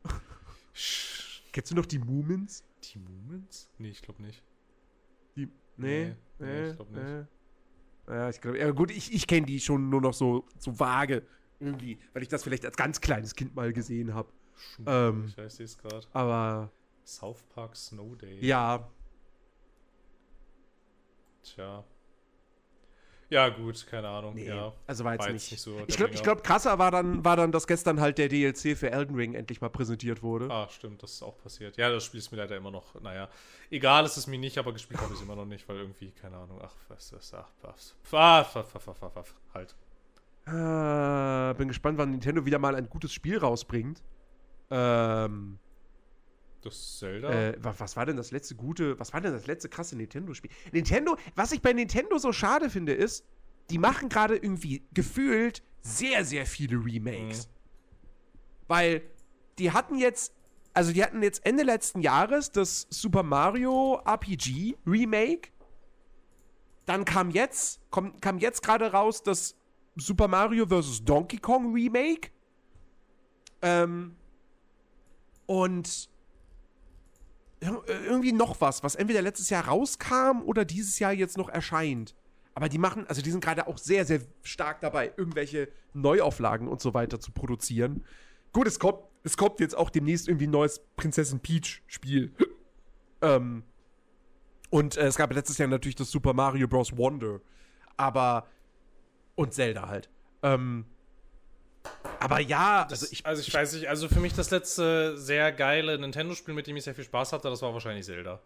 Kennst 1.54 1.70
du 1.70 1.76
noch 1.76 1.86
die 1.86 2.00
Mumins? 2.00 2.64
Die 2.82 2.98
Mumins? 2.98 3.70
Nee, 3.78 3.90
ich 3.90 4.02
glaube 4.02 4.24
nicht. 4.24 4.44
Die. 5.36 5.50
Nee, 5.78 6.16
nee, 6.40 6.46
nee 6.46 6.70
ich 6.70 6.76
glaube 6.78 6.94
nicht. 6.94 7.30
Nee. 8.08 8.16
Ja, 8.16 8.30
ich 8.32 8.42
glaube, 8.42 8.58
ja, 8.58 8.72
gut, 8.72 8.90
ich, 8.90 9.14
ich 9.14 9.28
kenne 9.28 9.46
die 9.46 9.60
schon 9.60 9.92
nur 9.92 10.02
noch 10.02 10.16
so, 10.16 10.48
so 10.58 10.80
vage. 10.80 11.22
Irgendwie, 11.60 12.00
weil 12.14 12.24
ich 12.24 12.28
das 12.30 12.42
vielleicht 12.42 12.66
als 12.66 12.76
ganz 12.76 13.02
kleines 13.02 13.36
Kind 13.36 13.54
mal 13.54 13.72
gesehen 13.72 14.16
habe. 14.16 14.32
Ähm, 14.88 15.26
ich 15.28 15.38
weiß 15.38 15.60
es 15.60 15.78
gerade. 15.78 16.08
Aber. 16.14 16.72
South 17.06 17.44
Park 17.50 17.76
Snow 17.76 18.18
Day. 18.18 18.44
Ja, 18.44 18.90
Tja. 21.44 21.84
Ja, 23.30 23.50
gut, 23.50 23.86
keine 23.88 24.08
Ahnung. 24.08 24.34
Nee, 24.34 24.48
ja. 24.48 24.74
Also 24.88 25.04
war 25.04 25.14
jetzt, 25.14 25.26
war 25.26 25.32
nicht. 25.32 25.52
nicht. 25.52 25.62
so. 25.62 25.80
Ich 25.88 25.98
glaube, 25.98 26.14
glaub, 26.14 26.44
krasser 26.44 26.80
war 26.80 26.90
dann, 26.90 27.24
war 27.24 27.38
dann, 27.38 27.52
dass 27.52 27.68
gestern 27.68 28.02
halt 28.02 28.18
der 28.18 28.28
DLC 28.28 28.76
für 28.76 28.92
Elden 28.92 29.16
Ring 29.16 29.36
endlich 29.36 29.62
mal 29.62 29.70
präsentiert 29.70 30.24
wurde. 30.24 30.50
Ah, 30.50 30.68
stimmt, 30.70 31.04
das 31.04 31.12
ist 31.12 31.24
auch 31.24 31.38
passiert. 31.38 31.78
Ja, 31.78 31.90
das 31.90 32.06
Spiel 32.06 32.20
ist 32.20 32.32
mir 32.32 32.40
leider 32.40 32.58
immer 32.58 32.72
noch, 32.72 33.00
naja, 33.02 33.30
egal 33.70 34.06
ist 34.06 34.18
es 34.18 34.26
mir 34.26 34.40
nicht, 34.40 34.58
aber 34.58 34.74
gespielt 34.74 35.00
habe 35.00 35.14
ich 35.14 35.20
es 35.20 35.24
immer 35.24 35.36
noch 35.36 35.46
nicht, 35.46 35.70
weil 35.70 35.78
irgendwie, 35.78 36.12
keine 36.12 36.38
Ahnung, 36.38 36.60
ach, 36.64 36.74
was 36.88 37.12
ist 37.12 37.32
das? 37.32 37.34
Ach, 37.36 37.50
was. 37.62 37.96
Ah, 38.12 38.46
halt. 39.54 39.76
Äh, 40.48 41.54
bin 41.56 41.68
gespannt, 41.68 42.00
wann 42.00 42.10
Nintendo 42.10 42.46
wieder 42.46 42.58
mal 42.58 42.74
ein 42.74 42.90
gutes 42.90 43.14
Spiel 43.14 43.38
rausbringt. 43.38 44.02
Ähm. 44.72 45.60
Das 46.62 47.00
Zelda? 47.00 47.32
Äh, 47.32 47.58
was 47.60 47.96
war 47.96 48.06
denn 48.06 48.18
das 48.18 48.32
letzte 48.32 48.56
gute, 48.56 49.00
was 49.00 49.14
war 49.14 49.22
denn 49.22 49.32
das 49.32 49.48
letzte 49.48 49.70
krasse 49.70 49.96
Nintendo-Spiel? 49.96 50.52
Nintendo, 50.72 51.16
was 51.36 51.52
ich 51.52 51.62
bei 51.62 51.72
Nintendo 51.74 52.18
so 52.18 52.34
schade 52.34 52.70
finde, 52.70 52.94
ist, 52.94 53.26
die 53.70 53.78
machen 53.78 54.10
gerade 54.10 54.36
irgendwie 54.36 54.84
gefühlt 54.94 55.64
sehr, 55.82 56.26
sehr 56.26 56.46
viele 56.46 56.76
Remakes. 56.78 57.48
Mhm. 57.48 57.52
Weil 58.68 59.02
die 59.58 59.72
hatten 59.72 59.98
jetzt 59.98 60.34
also 60.74 60.94
die 60.94 61.04
hatten 61.04 61.22
jetzt 61.24 61.46
Ende 61.46 61.64
letzten 61.64 62.02
Jahres 62.02 62.52
das 62.52 62.88
Super 62.90 63.24
Mario 63.24 64.02
RPG 64.06 64.78
Remake. 64.86 65.50
Dann 66.86 67.06
kam 67.06 67.32
jetzt, 67.32 67.82
komm, 67.90 68.20
kam 68.22 68.40
jetzt 68.40 68.64
gerade 68.64 68.92
raus 68.92 69.24
das 69.24 69.56
Super 69.96 70.28
Mario 70.28 70.66
vs. 70.68 71.04
Donkey 71.04 71.38
Kong 71.38 71.74
Remake. 71.74 72.32
Ähm, 73.62 74.16
und 75.46 76.10
irgendwie 77.62 78.32
noch 78.32 78.62
was, 78.62 78.84
was 78.84 78.96
entweder 78.96 79.22
letztes 79.22 79.50
Jahr 79.50 79.68
rauskam 79.68 80.42
oder 80.46 80.66
dieses 80.66 81.00
Jahr 81.00 81.12
jetzt 81.12 81.38
noch 81.38 81.50
erscheint. 81.50 82.16
Aber 82.54 82.70
die 82.70 82.78
machen, 82.78 83.06
also 83.08 83.22
die 83.22 83.32
sind 83.32 83.44
gerade 83.44 83.68
auch 83.68 83.78
sehr, 83.78 84.06
sehr 84.06 84.22
stark 84.44 84.82
dabei, 84.82 85.14
irgendwelche 85.18 85.70
Neuauflagen 85.94 86.68
und 86.68 86.82
so 86.82 86.94
weiter 86.94 87.20
zu 87.20 87.32
produzieren. 87.32 88.04
Gut, 88.54 88.68
es 88.68 88.80
kommt, 88.80 89.00
es 89.24 89.38
kommt 89.38 89.60
jetzt 89.60 89.78
auch 89.78 89.90
demnächst 89.90 90.28
irgendwie 90.28 90.48
ein 90.48 90.52
neues 90.52 90.82
Prinzessin 90.96 91.40
Peach-Spiel. 91.40 92.34
ähm, 93.22 93.64
und 94.70 94.98
äh, 94.98 95.08
es 95.08 95.16
gab 95.16 95.34
letztes 95.34 95.58
Jahr 95.58 95.68
natürlich 95.68 95.96
das 95.96 96.12
Super 96.12 96.34
Mario 96.34 96.68
Bros. 96.68 96.96
Wonder. 96.96 97.42
Aber. 97.98 98.48
Und 99.36 99.54
Zelda 99.54 99.88
halt. 99.88 100.10
Ähm, 100.44 100.86
aber 102.20 102.40
ja, 102.40 102.86
das, 102.86 103.04
also 103.04 103.14
ich, 103.14 103.26
also 103.26 103.42
ich 103.42 103.54
weiß 103.54 103.74
nicht, 103.74 103.90
also 103.90 104.08
für 104.10 104.20
mich 104.20 104.34
das 104.34 104.52
letzte 104.52 105.18
sehr 105.18 105.52
geile 105.52 105.98
Nintendo-Spiel, 105.98 106.54
mit 106.54 106.68
dem 106.68 106.76
ich 106.78 106.84
sehr 106.84 106.96
viel 106.96 107.04
Spaß 107.04 107.34
hatte, 107.34 107.50
das 107.50 107.62
war 107.62 107.74
wahrscheinlich 107.74 108.06
Zelda. 108.06 108.40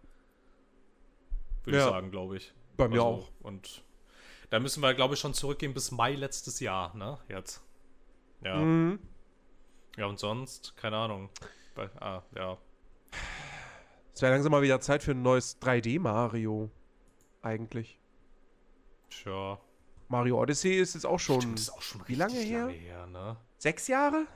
Würde 1.64 1.78
ja. 1.78 1.86
ich 1.86 1.92
sagen, 1.92 2.12
glaube 2.12 2.38
ich. 2.38 2.54
Bei 2.78 2.88
mir 2.88 3.02
also, 3.04 3.06
auch. 3.06 3.32
Und 3.42 3.84
da 4.50 4.60
müssen 4.60 4.82
wir, 4.82 4.94
glaube 4.94 5.16
ich, 5.16 5.20
schon 5.20 5.34
zurückgehen 5.34 5.74
bis 5.74 5.92
Mai 5.92 6.14
letztes 6.14 6.60
Jahr, 6.60 6.96
ne? 6.96 7.18
Jetzt. 7.30 7.62
Ja. 8.44 8.58
Mhm. 8.58 9.00
Ja, 9.98 10.08
und 10.08 10.20
sonst, 10.20 10.76
keine 10.76 10.98
Ahnung. 10.98 11.30
Bei, 11.76 11.90
ah, 12.00 12.24
ja. 12.36 12.58
Es 14.14 14.22
wäre 14.22 14.34
langsam 14.34 14.52
mal 14.52 14.62
wieder 14.62 14.80
Zeit 14.80 15.04
für 15.04 15.12
ein 15.12 15.22
neues 15.22 15.60
3D-Mario. 15.62 16.70
Eigentlich. 17.42 18.00
Tja. 19.10 19.60
Mario 20.08 20.40
Odyssey 20.40 20.74
ist 20.74 20.94
jetzt 20.94 21.06
auch 21.06 21.20
schon. 21.20 21.42
Stimmt, 21.42 21.60
ist 21.60 21.72
auch 21.72 21.82
schon 21.82 22.02
wie 22.08 22.16
lange 22.16 22.36
her? 22.36 22.68
Lange 22.68 22.74
her 22.74 23.08
ne? 23.08 23.38
Sechs 23.64 23.88
Jahre? 23.88 24.28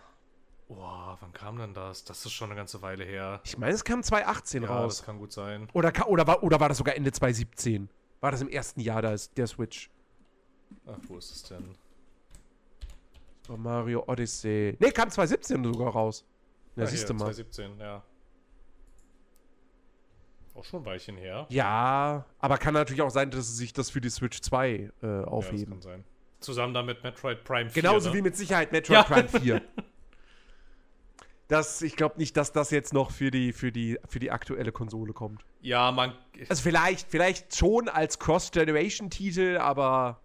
Boah, 0.70 1.18
wann 1.20 1.34
kam 1.34 1.58
denn 1.58 1.74
das? 1.74 2.06
Das 2.06 2.26
ist 2.26 2.32
schon 2.32 2.50
eine 2.50 2.56
ganze 2.56 2.82
Weile 2.82 3.04
her. 3.04 3.42
Ich 3.44 3.58
meine, 3.58 3.74
es 3.74 3.84
kam 3.84 4.02
2018 4.02 4.64
ja, 4.64 4.70
raus. 4.70 5.00
Das 5.00 5.06
kann 5.06 5.20
gut 5.20 5.34
sein. 5.34 5.68
Oder, 5.74 5.92
oder, 6.08 6.26
war, 6.26 6.42
oder 6.44 6.62
war 6.62 6.70
das 6.70 6.78
sogar 6.78 6.96
Ende 6.96 7.12
2017? 7.12 7.90
War 8.22 8.32
das 8.32 8.40
im 8.40 8.48
ersten 8.48 8.80
Jahr 8.80 9.02
da 9.02 9.12
ist 9.12 9.38
der 9.38 9.48
Switch? 9.48 9.90
Ach, 10.86 10.98
wo 11.10 11.18
ist 11.18 11.36
es 11.36 11.44
denn? 11.44 11.76
Super 13.46 13.58
Mario 13.58 14.06
Odyssey. 14.08 14.78
Ne, 14.80 14.94
kam 14.94 15.10
2017 15.10 15.74
sogar 15.74 15.92
raus. 15.92 16.24
Ja, 16.78 16.86
ah, 16.86 16.88
siehst 16.88 17.10
du 17.10 17.14
mal. 17.14 17.26
2017, 17.26 17.80
ja. 17.82 18.02
Auch 20.56 20.64
schon 20.64 20.84
ein 20.84 20.86
Weilchen 20.86 21.18
her. 21.18 21.48
Ja, 21.50 22.26
aber 22.40 22.58
kann 22.58 22.74
natürlich 22.74 23.02
auch 23.02 23.10
sein, 23.10 23.30
dass 23.30 23.46
sie 23.50 23.56
sich 23.56 23.74
das 23.74 23.90
für 23.90 24.00
die 24.00 24.10
Switch 24.10 24.40
2 24.40 24.90
äh, 25.02 25.24
aufheben. 25.26 25.58
Ja, 25.58 25.66
das 25.66 25.70
kann 25.70 25.82
sein. 25.82 26.04
Zusammen 26.40 26.74
damit 26.74 27.04
Metroid 27.04 27.44
Prime 27.44 27.70
4. 27.70 27.82
Genauso 27.82 28.10
ne? 28.10 28.16
wie 28.16 28.22
mit 28.22 28.36
Sicherheit 28.36 28.72
Metroid 28.72 28.98
ja. 28.98 29.04
Prime 29.04 29.30
4. 29.30 29.62
Das, 31.48 31.82
ich 31.82 31.96
glaube 31.96 32.18
nicht, 32.18 32.36
dass 32.36 32.52
das 32.52 32.72
jetzt 32.72 32.94
noch 32.94 33.12
für 33.12 33.32
die, 33.32 33.54
für, 33.54 33.72
die, 33.72 33.98
für 34.06 34.20
die 34.20 34.32
aktuelle 34.32 34.74
Konsole 34.74 35.14
kommt. 35.14 35.46
Ja, 35.62 35.94
man. 35.94 36.14
Also 36.50 36.62
vielleicht, 36.62 37.10
vielleicht 37.10 37.56
schon 37.56 37.88
als 37.88 38.20
Cross-Generation-Titel, 38.20 39.58
aber 39.58 40.20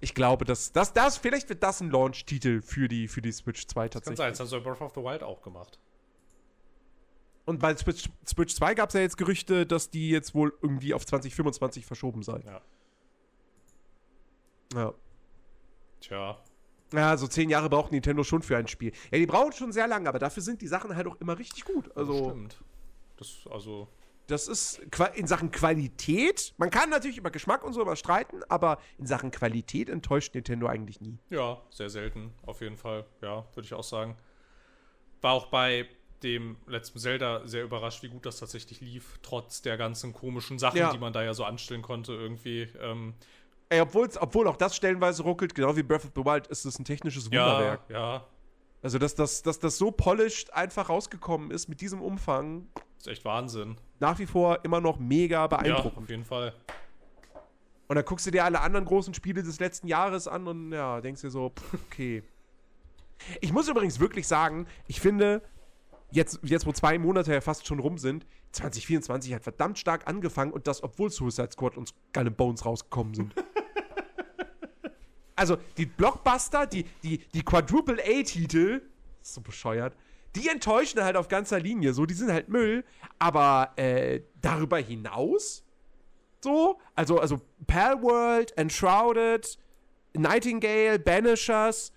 ich 0.00 0.14
glaube, 0.14 0.46
dass 0.46 0.72
das, 0.72 0.94
das, 0.94 1.18
vielleicht 1.18 1.50
wird 1.50 1.62
das 1.62 1.82
ein 1.82 1.90
Launch-Titel 1.90 2.62
für 2.62 2.88
die, 2.88 3.08
für 3.08 3.20
die 3.20 3.32
Switch 3.32 3.66
2 3.66 3.88
tatsächlich. 3.90 4.04
Das 4.04 4.06
kann 4.06 4.16
sein, 4.16 4.30
das 4.30 4.40
haben 4.40 4.46
sie 4.46 4.56
bei 4.60 4.70
Breath 4.70 4.80
of 4.80 4.92
the 4.94 5.02
Wild 5.02 5.22
auch 5.22 5.42
gemacht. 5.42 5.78
Und 7.44 7.58
bei 7.58 7.76
Switch, 7.76 8.08
Switch 8.26 8.54
2 8.54 8.74
gab 8.74 8.88
es 8.88 8.94
ja 8.94 9.00
jetzt 9.00 9.18
Gerüchte, 9.18 9.66
dass 9.66 9.90
die 9.90 10.10
jetzt 10.10 10.34
wohl 10.34 10.56
irgendwie 10.62 10.94
auf 10.94 11.04
2025 11.04 11.84
verschoben 11.84 12.22
sei. 12.22 12.40
Ja. 12.46 12.62
Ja. 14.74 14.94
Tja. 16.00 16.38
Ja, 16.92 17.16
so 17.16 17.26
zehn 17.28 17.50
Jahre 17.50 17.68
braucht 17.68 17.92
Nintendo 17.92 18.24
schon 18.24 18.42
für 18.42 18.56
ein 18.56 18.66
Spiel. 18.66 18.92
Ja, 19.10 19.18
die 19.18 19.26
brauchen 19.26 19.52
schon 19.52 19.72
sehr 19.72 19.86
lange, 19.86 20.08
aber 20.08 20.18
dafür 20.18 20.42
sind 20.42 20.60
die 20.60 20.66
Sachen 20.66 20.94
halt 20.96 21.06
auch 21.06 21.20
immer 21.20 21.38
richtig 21.38 21.64
gut. 21.64 21.94
Also, 21.96 22.12
das 22.12 22.28
stimmt. 22.30 22.58
Das, 23.16 23.38
also. 23.50 23.88
Das 24.26 24.46
ist 24.46 24.80
in 25.14 25.26
Sachen 25.26 25.50
Qualität. 25.50 26.54
Man 26.56 26.70
kann 26.70 26.88
natürlich 26.90 27.18
über 27.18 27.30
Geschmack 27.30 27.64
und 27.64 27.72
so 27.72 27.84
was 27.84 27.98
streiten, 27.98 28.42
aber 28.48 28.78
in 28.96 29.06
Sachen 29.06 29.32
Qualität 29.32 29.88
enttäuscht 29.88 30.34
Nintendo 30.34 30.68
eigentlich 30.68 31.00
nie. 31.00 31.18
Ja, 31.30 31.60
sehr 31.70 31.90
selten, 31.90 32.32
auf 32.46 32.60
jeden 32.60 32.76
Fall. 32.76 33.06
Ja, 33.22 33.44
würde 33.54 33.66
ich 33.66 33.74
auch 33.74 33.82
sagen. 33.82 34.16
War 35.20 35.32
auch 35.32 35.46
bei 35.46 35.88
dem 36.22 36.56
letzten 36.66 36.98
Zelda 36.98 37.46
sehr 37.46 37.64
überrascht, 37.64 38.02
wie 38.02 38.08
gut 38.08 38.24
das 38.24 38.38
tatsächlich 38.38 38.80
lief, 38.80 39.18
trotz 39.22 39.62
der 39.62 39.76
ganzen 39.76 40.12
komischen 40.12 40.58
Sachen, 40.58 40.78
ja. 40.78 40.92
die 40.92 40.98
man 40.98 41.12
da 41.12 41.24
ja 41.24 41.34
so 41.34 41.44
anstellen 41.44 41.82
konnte, 41.82 42.12
irgendwie. 42.12 42.68
Ähm, 42.80 43.14
Ey, 43.70 43.80
obwohl 43.80 44.48
auch 44.48 44.56
das 44.56 44.74
stellenweise 44.74 45.22
ruckelt, 45.22 45.54
genau 45.54 45.76
wie 45.76 45.84
Breath 45.84 46.04
of 46.04 46.10
the 46.16 46.24
Wild, 46.24 46.48
ist 46.48 46.64
es 46.64 46.78
ein 46.78 46.84
technisches 46.84 47.26
Wunderwerk. 47.26 47.82
Ja, 47.88 48.14
ja. 48.14 48.24
Also, 48.82 48.98
dass 48.98 49.14
das, 49.14 49.42
dass 49.42 49.60
das 49.60 49.78
so 49.78 49.92
polished 49.92 50.52
einfach 50.52 50.88
rausgekommen 50.88 51.52
ist 51.52 51.68
mit 51.68 51.80
diesem 51.80 52.00
Umfang. 52.00 52.66
ist 52.98 53.06
echt 53.06 53.24
Wahnsinn. 53.24 53.76
Nach 54.00 54.18
wie 54.18 54.26
vor 54.26 54.58
immer 54.64 54.80
noch 54.80 54.98
mega 54.98 55.46
beeindruckend. 55.46 55.94
Ja, 55.94 56.02
auf 56.02 56.10
jeden 56.10 56.24
Fall. 56.24 56.52
Und 57.86 57.96
dann 57.96 58.04
guckst 58.04 58.26
du 58.26 58.32
dir 58.32 58.44
alle 58.44 58.60
anderen 58.60 58.86
großen 58.86 59.14
Spiele 59.14 59.42
des 59.42 59.60
letzten 59.60 59.86
Jahres 59.86 60.26
an 60.26 60.48
und 60.48 60.72
ja, 60.72 61.00
denkst 61.00 61.20
dir 61.20 61.30
so, 61.30 61.52
okay. 61.86 62.24
Ich 63.40 63.52
muss 63.52 63.68
übrigens 63.68 64.00
wirklich 64.00 64.26
sagen, 64.26 64.66
ich 64.88 65.00
finde, 65.00 65.42
jetzt, 66.10 66.40
jetzt 66.42 66.66
wo 66.66 66.72
zwei 66.72 66.98
Monate 66.98 67.32
ja 67.32 67.40
fast 67.40 67.66
schon 67.66 67.78
rum 67.78 67.98
sind, 67.98 68.26
2024 68.52 69.34
hat 69.34 69.42
verdammt 69.44 69.78
stark 69.78 70.08
angefangen 70.08 70.52
und 70.52 70.66
das, 70.66 70.82
obwohl 70.82 71.10
Suicide 71.10 71.50
Squad 71.52 71.76
und 71.76 71.88
Skull 71.88 72.30
Bones 72.30 72.64
rausgekommen 72.64 73.14
sind. 73.14 73.34
also 75.40 75.56
die 75.78 75.86
Blockbuster, 75.86 76.66
die, 76.66 76.84
die, 77.02 77.18
die 77.32 77.42
Quadruple 77.42 77.96
A-Titel, 77.98 78.82
so 79.22 79.40
bescheuert, 79.40 79.96
die 80.36 80.48
enttäuschen 80.48 81.02
halt 81.02 81.16
auf 81.16 81.28
ganzer 81.28 81.58
Linie. 81.58 81.94
So, 81.94 82.04
die 82.04 82.12
sind 82.12 82.30
halt 82.30 82.50
Müll. 82.50 82.84
Aber 83.18 83.72
äh, 83.76 84.20
darüber 84.42 84.76
hinaus, 84.76 85.64
so, 86.42 86.78
also, 86.94 87.18
also 87.18 87.40
Palworld, 87.66 88.56
Enshrouded, 88.58 89.58
Nightingale, 90.12 90.98
Banishers, 90.98 91.92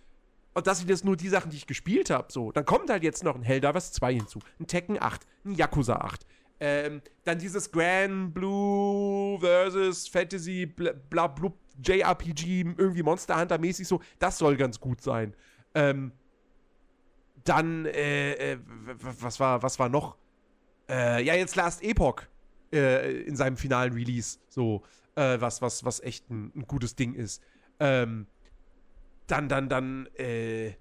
und 0.53 0.67
das 0.67 0.79
sind 0.79 0.89
jetzt 0.89 1.03
nur 1.03 1.17
die 1.17 1.29
Sachen, 1.29 1.49
die 1.49 1.57
ich 1.57 1.67
gespielt 1.67 2.11
habe. 2.11 2.31
So, 2.31 2.51
dann 2.53 2.63
kommt 2.63 2.89
halt 2.89 3.03
jetzt 3.03 3.23
noch 3.23 3.35
ein 3.35 3.43
Helldivers 3.43 3.91
2 3.91 4.13
hinzu, 4.13 4.39
ein 4.59 4.67
Tekken 4.67 5.01
8, 5.01 5.21
ein 5.45 5.55
Yakuza 5.55 5.95
8. 5.95 6.25
Ähm, 6.61 7.01
dann 7.25 7.39
dieses 7.39 7.71
Grand 7.71 8.33
Blue 8.33 9.37
versus 9.39 10.07
Fantasy 10.07 10.65
bla, 10.65 10.93
bla 11.09 11.27
JRPG, 11.81 12.61
irgendwie 12.77 13.03
Monster 13.03 13.39
Hunter 13.39 13.57
mäßig 13.57 13.87
so. 13.87 14.01
Das 14.19 14.37
soll 14.37 14.57
ganz 14.57 14.79
gut 14.79 15.01
sein. 15.01 15.33
Ähm, 15.73 16.11
dann, 17.43 17.85
äh, 17.85 18.53
äh, 18.53 18.59
was 19.19 19.39
war, 19.39 19.63
was 19.63 19.79
war 19.79 19.89
noch? 19.89 20.17
Äh, 20.89 21.23
ja, 21.23 21.35
jetzt 21.35 21.55
Last 21.55 21.83
Epoch 21.83 22.23
äh, 22.71 23.23
in 23.23 23.35
seinem 23.35 23.57
finalen 23.57 23.93
Release. 23.93 24.39
So, 24.49 24.83
äh, 25.15 25.39
was, 25.39 25.61
was, 25.61 25.83
was 25.83 25.99
echt 26.01 26.29
ein, 26.29 26.51
ein 26.55 26.67
gutes 26.67 26.95
Ding 26.95 27.13
ist. 27.13 27.41
Ähm, 27.79 28.27
dann, 29.27 29.49
dann, 29.49 29.69
dann, 29.69 30.07
äh. 30.17 30.73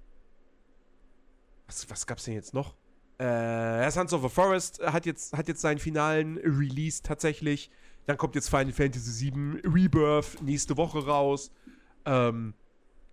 Was, 1.66 1.88
was 1.88 2.06
gab's 2.06 2.24
denn 2.24 2.34
jetzt 2.34 2.54
noch? 2.54 2.74
Äh, 3.18 3.90
Sons 3.90 4.12
of 4.12 4.22
the 4.22 4.28
Forest 4.28 4.80
hat 4.82 5.06
jetzt, 5.06 5.36
hat 5.36 5.48
jetzt 5.48 5.60
seinen 5.60 5.78
finalen 5.78 6.38
Release 6.38 7.02
tatsächlich. 7.02 7.70
Dann 8.06 8.16
kommt 8.16 8.34
jetzt 8.34 8.48
Final 8.48 8.72
Fantasy 8.72 9.32
VII 9.32 9.60
Rebirth 9.64 10.42
nächste 10.42 10.76
Woche 10.76 11.04
raus. 11.04 11.50
Ähm, 12.04 12.54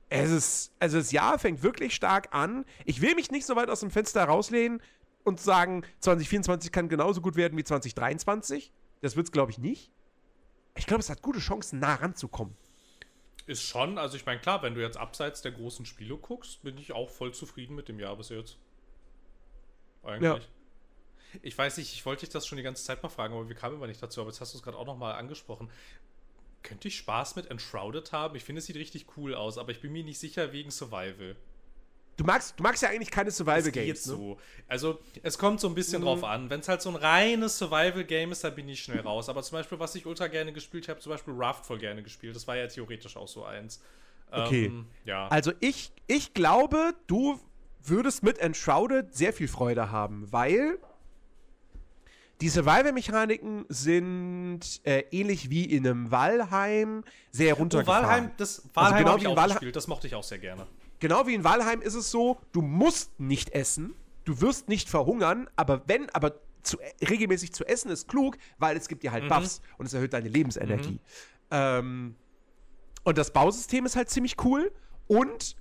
es 0.10 0.32
ist, 0.32 0.74
also 0.80 0.98
das 0.98 1.12
Jahr 1.12 1.38
fängt 1.38 1.62
wirklich 1.62 1.94
stark 1.94 2.34
an. 2.34 2.66
Ich 2.86 3.02
will 3.02 3.14
mich 3.16 3.30
nicht 3.30 3.46
so 3.46 3.56
weit 3.56 3.70
aus 3.70 3.82
dem 3.82 3.92
Fenster 3.92 4.24
rauslehnen 4.24 4.82
und 5.24 5.40
sagen, 5.40 5.84
2024 6.00 6.72
kann 6.72 6.90
genauso 6.90 7.22
gut 7.22 7.36
werden 7.36 7.58
wie 7.58 7.64
2023. 7.64 8.74
Das 9.02 9.16
wird 9.16 9.28
es, 9.28 9.32
glaube 9.32 9.52
ich, 9.52 9.60
nicht. 9.60 9.92
Ich 10.76 10.88
glaube, 10.88 11.02
es 11.02 11.10
hat 11.10 11.22
gute 11.22 11.40
Chancen, 11.40 11.80
nah 11.80 11.96
ranzukommen. 11.96 12.56
Ist 13.46 13.64
schon, 13.64 13.98
also 13.98 14.16
ich 14.16 14.26
meine, 14.26 14.40
klar, 14.40 14.62
wenn 14.64 14.74
du 14.74 14.82
jetzt 14.82 14.98
abseits 14.98 15.42
der 15.42 15.52
großen 15.52 15.86
Spiele 15.86 16.18
guckst, 16.18 16.62
bin 16.64 16.78
ich 16.78 16.94
auch 16.94 17.10
voll 17.10 17.34
zufrieden 17.34 17.76
mit 17.76 17.88
dem 17.88 18.00
Jahr 18.00 18.16
bis 18.16 18.30
jetzt. 18.30 18.58
Eigentlich. 20.04 20.44
Ja. 20.44 20.59
Ich 21.42 21.58
weiß 21.58 21.78
nicht, 21.78 21.94
ich 21.94 22.06
wollte 22.06 22.22
dich 22.22 22.30
das 22.30 22.48
schon 22.48 22.58
die 22.58 22.64
ganze 22.64 22.84
Zeit 22.84 23.02
mal 23.04 23.10
fragen, 23.10 23.34
aber 23.34 23.48
wir 23.48 23.56
kamen 23.56 23.76
immer 23.76 23.88
nicht 23.88 24.02
dazu. 24.02 24.22
Aber 24.22 24.30
jetzt 24.30 24.42
hast 24.42 24.54
du 24.54 24.58
es 24.58 24.64
gerade 24.64 24.78
auch 24.78 24.86
nochmal 24.86 25.16
angesprochen. 25.16 25.70
Könnte 26.64 26.88
ich 26.88 26.98
Spaß 26.98 27.36
mit 27.36 27.50
Enshrouded 27.50 28.12
haben? 28.12 28.36
Ich 28.36 28.44
finde, 28.44 28.60
es 28.60 28.66
sieht 28.66 28.76
richtig 28.76 29.06
cool 29.18 29.34
aus, 29.34 29.58
aber 29.58 29.72
ich 29.72 29.82
bin 29.82 29.92
mir 29.92 30.04
nicht 30.04 30.20
sicher 30.20 30.52
wegen 30.52 30.72
Survival. 30.72 31.36
Du 32.20 32.26
magst, 32.26 32.60
du 32.60 32.64
magst 32.64 32.84
ja 32.84 32.90
eigentlich 32.90 33.12
keine 33.12 33.32
Survival-Games. 33.32 34.08
Ne? 34.08 34.14
so. 34.14 34.38
Also, 34.68 35.00
es 35.24 35.38
kommt 35.38 35.62
so 35.62 35.70
ein 35.70 35.74
bisschen 35.74 36.02
mhm. 36.02 36.06
drauf 36.06 36.24
an. 36.26 36.50
Wenn 36.50 36.60
es 36.60 36.68
halt 36.68 36.82
so 36.82 36.90
ein 36.90 36.98
reines 36.98 37.58
Survival-Game 37.58 38.34
ist, 38.34 38.44
dann 38.44 38.56
bin 38.56 38.68
ich 38.68 38.84
schnell 38.84 39.00
raus. 39.00 39.30
Aber 39.30 39.42
zum 39.42 39.58
Beispiel, 39.58 39.80
was 39.80 39.96
ich 39.96 40.06
ultra 40.06 40.28
gerne 40.28 40.52
gespielt 40.52 40.90
habe, 40.90 41.00
zum 41.00 41.12
Beispiel 41.12 41.34
Raft 41.38 41.66
voll 41.66 41.78
gerne 41.78 42.04
gespielt. 42.04 42.36
Das 42.36 42.46
war 42.46 42.58
ja 42.58 42.68
theoretisch 42.68 43.16
auch 43.16 43.30
so 43.30 43.46
eins. 43.46 43.82
Okay. 44.32 44.66
Ähm, 44.66 44.88
ja. 45.06 45.30
Also, 45.30 45.54
ich, 45.62 45.94
ich 46.08 46.34
glaube, 46.34 46.94
du 47.08 47.40
würdest 47.82 48.22
mit 48.22 48.38
Enshrouded 48.40 49.16
sehr 49.16 49.32
viel 49.32 49.48
Freude 49.48 49.90
haben, 49.90 50.30
weil 50.30 50.78
die 52.42 52.50
Survival-Mechaniken 52.50 53.66
sind 53.70 54.62
äh, 54.84 55.04
ähnlich 55.12 55.50
wie 55.50 55.66
in 55.66 55.86
einem 55.86 56.12
Valheim 56.12 57.04
sehr 57.32 57.56
runtergefahren. 57.56 58.06
Oh, 58.06 58.08
Valheim, 58.08 58.32
das 58.38 58.64
Valheim 58.74 58.98
genau 59.00 59.10
habe 59.12 59.20
wie 59.20 59.24
ich 59.24 59.28
auch 59.28 59.36
Valheim- 59.36 59.50
gespielt, 59.56 59.76
das 59.76 59.88
mochte 59.88 60.08
ich 60.08 60.16
auch 60.16 60.24
sehr 60.24 60.40
gerne. 60.40 60.66
Genau 61.00 61.28
wie 61.28 61.34
in 61.34 61.44
Valheim 61.44 61.82
ist 61.82 61.96
es 61.96 62.12
so, 62.12 62.40
du 62.52 62.62
musst 62.62 63.20
nicht 63.20 63.50
essen, 63.50 63.94
du 64.26 64.42
wirst 64.42 64.70
nicht 64.70 64.90
verhungern, 64.90 65.50
aber 65.56 65.82
wenn, 65.88 66.10
aber 66.12 66.36
zu, 66.64 66.78
regelmäßig 67.02 67.54
zu 67.54 67.66
essen 67.66 67.90
ist 67.90 68.08
klug, 68.08 68.38
weil 68.58 68.76
es 68.78 68.88
gibt 68.88 69.04
dir 69.04 69.12
halt 69.12 69.28
Buffs 69.30 69.62
und 69.78 69.86
es 69.86 69.94
erhöht 69.94 70.14
deine 70.14 70.30
Lebensenergie. 70.30 71.00
Ähm, 71.52 72.16
und 73.04 73.18
das 73.18 73.32
Bausystem 73.32 73.86
ist 73.86 73.96
halt 73.96 74.10
ziemlich 74.10 74.36
cool 74.44 74.72
und 75.08 75.56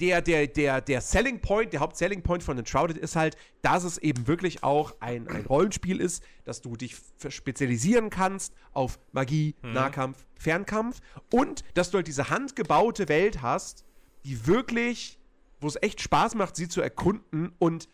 der, 0.00 0.22
der, 0.22 0.46
der, 0.46 0.80
der 0.80 1.00
Selling 1.00 1.40
Point, 1.40 1.72
der 1.72 1.80
Haupt-Selling 1.80 2.22
Point 2.22 2.42
von 2.42 2.56
Enshrouded 2.58 2.96
ist 2.96 3.16
halt, 3.16 3.36
dass 3.62 3.84
es 3.84 3.98
eben 3.98 4.26
wirklich 4.26 4.62
auch 4.62 4.94
ein, 5.00 5.28
ein 5.28 5.46
Rollenspiel 5.46 6.00
ist, 6.00 6.22
dass 6.44 6.62
du 6.62 6.76
dich 6.76 6.96
spezialisieren 7.28 8.10
kannst 8.10 8.54
auf 8.72 8.98
Magie, 9.12 9.56
Nahkampf, 9.62 10.24
Fernkampf 10.38 11.00
und 11.32 11.64
dass 11.74 11.90
du 11.90 11.96
halt 11.96 12.06
diese 12.06 12.30
handgebaute 12.30 13.08
Welt 13.08 13.42
hast, 13.42 13.84
die 14.24 14.46
wirklich, 14.46 15.18
wo 15.60 15.66
es 15.66 15.76
echt 15.82 16.00
Spaß 16.00 16.36
macht, 16.36 16.54
sie 16.56 16.68
zu 16.68 16.80
erkunden 16.80 17.52
und 17.58 17.88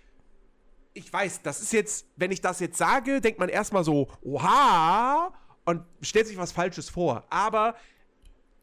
ich 0.97 1.13
weiß, 1.13 1.43
das 1.43 1.61
ist 1.61 1.73
jetzt, 1.73 2.07
wenn 2.17 2.31
ich 2.31 2.41
das 2.41 2.61
jetzt 2.61 2.79
sage, 2.79 3.21
denkt 3.21 3.41
man 3.41 3.49
erstmal 3.49 3.83
so, 3.83 4.09
oha, 4.23 5.33
und 5.65 5.83
stellt 6.03 6.29
sich 6.29 6.37
was 6.37 6.53
Falsches 6.53 6.89
vor. 6.89 7.25
Aber 7.31 7.75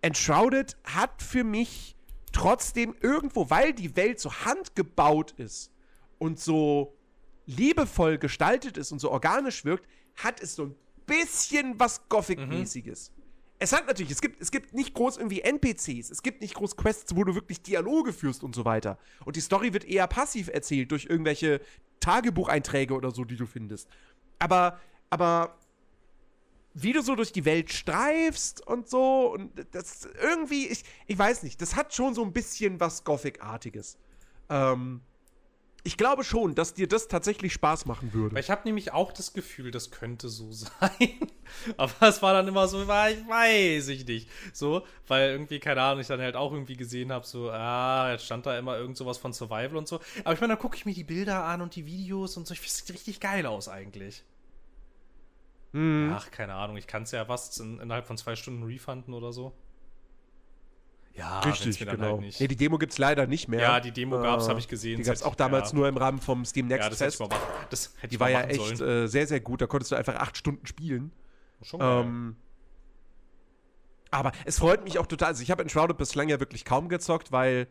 Enshrouded 0.02 0.78
hat 0.86 1.22
für 1.22 1.44
mich 1.44 1.96
trotzdem 2.32 2.96
irgendwo, 3.02 3.50
weil 3.50 3.74
die 3.74 3.96
Welt 3.96 4.20
so 4.20 4.32
handgebaut 4.32 5.34
ist 5.38 5.72
und 6.18 6.40
so 6.40 6.96
liebevoll 7.46 8.18
gestaltet 8.18 8.78
ist 8.78 8.92
und 8.92 9.00
so 9.00 9.12
organisch 9.12 9.66
wirkt, 9.66 9.88
hat 10.16 10.42
es 10.42 10.56
so 10.56 10.66
ein 10.66 10.76
bisschen 11.06 11.80
was 11.80 12.08
Gothic-mäßiges. 12.10 13.12
Es 13.60 13.74
hat 13.74 13.86
natürlich, 13.86 14.12
es 14.12 14.22
gibt, 14.22 14.42
es 14.42 14.50
gibt 14.50 14.74
nicht 14.74 14.94
groß 14.96 15.18
irgendwie 15.18 15.42
NPCs, 15.42 16.10
es 16.10 16.24
gibt 16.24 16.42
nicht 16.42 16.56
groß 16.56 16.78
Quests, 16.78 17.16
wo 17.16 17.24
du 17.24 17.36
wirklich 17.36 17.62
Dialoge 17.62 18.12
führst 18.12 18.44
und 18.44 18.56
so 18.56 18.66
weiter. 18.66 18.98
Und 19.24 19.36
die 19.36 19.42
Story 19.42 19.72
wird 19.74 19.86
eher 19.86 20.08
passiv 20.08 20.48
erzählt 20.48 20.92
durch 20.92 21.06
irgendwelche 21.06 21.62
Tagebucheinträge 22.00 22.94
oder 22.96 23.12
so, 23.12 23.24
die 23.24 23.36
du 23.36 23.46
findest. 23.46 23.88
Aber, 24.40 24.80
aber 25.12 25.60
wie 26.74 26.94
du 26.94 27.02
so 27.02 27.16
durch 27.16 27.32
die 27.32 27.46
Welt 27.46 27.72
streifst 27.72 28.66
und 28.66 28.90
so 28.90 29.34
und 29.34 29.52
das 29.72 30.08
irgendwie, 30.22 30.68
ich, 30.68 30.84
ich 31.08 31.18
weiß 31.18 31.44
nicht, 31.44 31.62
das 31.62 31.76
hat 31.76 31.94
schon 31.94 32.14
so 32.14 32.24
ein 32.24 32.34
bisschen 32.34 32.80
was 32.80 33.04
Gothic-artiges. 33.04 33.98
Ähm, 34.50 35.02
ich 35.84 35.98
glaube 35.98 36.24
schon, 36.24 36.54
dass 36.54 36.76
dir 36.76 36.88
das 36.88 37.08
tatsächlich 37.08 37.54
Spaß 37.54 37.86
machen 37.86 38.14
würde. 38.14 38.40
Ich 38.40 38.52
habe 38.52 38.62
nämlich 38.66 38.94
auch 38.94 39.12
das 39.12 39.34
Gefühl, 39.34 39.72
das 39.72 39.90
könnte 39.90 40.30
so 40.30 40.52
sein. 40.52 41.18
Aber 41.78 42.08
es 42.08 42.22
war 42.22 42.34
dann 42.34 42.48
immer 42.48 42.68
so, 42.68 42.88
war 42.88 43.10
ich 43.10 43.28
weiß 43.28 43.88
ich 43.88 44.06
nicht. 44.06 44.30
So, 44.54 44.86
weil 45.08 45.32
irgendwie, 45.32 45.60
keine 45.60 45.82
Ahnung, 45.82 46.02
ich 46.02 46.08
dann 46.08 46.22
halt 46.22 46.36
auch 46.36 46.52
irgendwie 46.52 46.78
gesehen 46.78 47.12
habe, 47.12 47.26
so, 47.26 47.50
ah, 47.50 48.12
jetzt 48.12 48.26
stand 48.26 48.46
da 48.46 48.58
immer 48.58 48.78
irgend 48.78 48.98
sowas 48.98 49.18
von 49.18 49.34
Survival 49.34 49.78
und 49.78 49.88
so. 49.88 50.00
Aber 50.24 50.34
ich 50.34 50.42
meine, 50.42 50.54
dann 50.54 50.62
gucke 50.62 50.78
ich 50.78 50.86
mir 50.86 50.94
die 50.94 51.04
Bilder 51.04 51.46
an 51.46 51.62
und 51.62 51.76
die 51.76 51.86
Videos 51.86 52.38
und 52.38 52.48
so. 52.48 52.54
Ich 52.54 52.60
finde, 52.60 52.72
es 52.72 52.78
sieht 52.78 52.94
richtig 52.94 53.20
geil 53.20 53.46
aus 53.46 53.68
eigentlich. 53.68 54.24
Hm. 55.74 56.12
Ach, 56.14 56.30
keine 56.32 56.54
Ahnung, 56.54 56.78
ich 56.78 56.88
kann 56.88 57.04
es 57.04 57.12
ja 57.12 57.28
was 57.30 57.58
in, 57.60 57.80
innerhalb 57.80 58.06
von 58.06 58.18
zwei 58.18 58.36
Stunden 58.36 58.64
refunden 58.64 59.14
oder 59.14 59.32
so. 59.32 59.54
Ja, 61.14 61.40
Richtig, 61.42 61.78
dann 61.80 61.98
genau. 61.98 62.12
Halt 62.14 62.22
nicht. 62.22 62.40
nee, 62.40 62.48
die 62.48 62.56
Demo 62.56 62.78
gibt's 62.78 62.98
leider 62.98 63.28
nicht 63.28 63.48
mehr. 63.48 63.60
ja, 63.60 63.80
die 63.80 63.92
Demo 63.92 64.22
gab's, 64.22 64.46
Äh, 64.46 64.50
habe 64.50 64.60
ich 64.60 64.68
gesehen. 64.68 64.98
Die 64.98 65.04
gab's 65.04 65.20
hätte 65.20 65.30
auch 65.30 65.36
damals 65.36 65.72
ja, 65.72 65.78
nur 65.78 65.88
im 65.88 65.98
Rahmen 65.98 66.20
vom 66.20 66.46
Steam 66.46 66.68
Next 66.68 66.84
Ja, 66.84 66.90
das 66.90 67.00
hätte 67.02 67.10
ich 67.10 67.18
Fest. 67.18 67.30
mal. 67.30 67.40
Das 67.70 67.94
hätte 67.98 68.08
Die 68.08 68.16
ich 68.16 68.20
war 68.20 68.30
mal 68.30 68.34
ja 68.34 68.42
echt 68.44 68.80
äh, 68.82 69.08
sehr, 69.08 69.28
sehr 69.28 69.40
gut. 69.42 69.62
Da 69.62 69.68
konntest 69.68 69.92
du 69.92 69.96
einfach 69.96 70.16
acht 70.16 70.38
Stunden 70.38 70.66
spielen. 70.66 71.12
Schon 71.62 71.80
geil. 71.82 72.02
Ähm, 72.06 72.36
aber 74.10 74.32
es 74.46 74.60
freut 74.60 74.84
mich 74.84 75.00
auch 75.00 75.06
total. 75.06 75.30
Also, 75.30 75.44
ich 75.44 75.52
habe 75.52 75.62
Enshrouded 75.64 75.98
bislang 75.98 76.30
ja 76.30 76.40
wirklich 76.40 76.66
kaum 76.66 76.90
gezockt, 76.90 77.32
weil, 77.32 77.68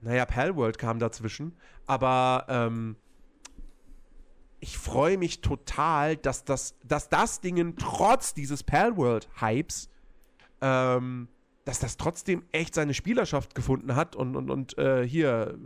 naja, 0.00 0.24
Palworld 0.26 0.78
kam 0.78 0.98
dazwischen. 0.98 1.56
Aber 1.86 2.46
ähm, 2.48 2.96
ich 4.62 4.78
freue 4.78 5.18
mich 5.18 5.40
total, 5.40 6.16
dass 6.16 6.44
das, 6.44 6.76
dass 6.84 7.08
das 7.08 7.40
Ding 7.40 7.76
trotz 7.76 8.32
dieses 8.32 8.62
Palworld-Hypes, 8.62 9.90
ähm, 10.60 11.26
dass 11.64 11.80
das 11.80 11.96
trotzdem 11.96 12.44
echt 12.52 12.76
seine 12.76 12.94
Spielerschaft 12.94 13.56
gefunden 13.56 13.96
hat 13.96 14.14
und, 14.14 14.36
und, 14.36 14.50
und 14.50 14.78
äh, 14.78 15.06
hier 15.06 15.58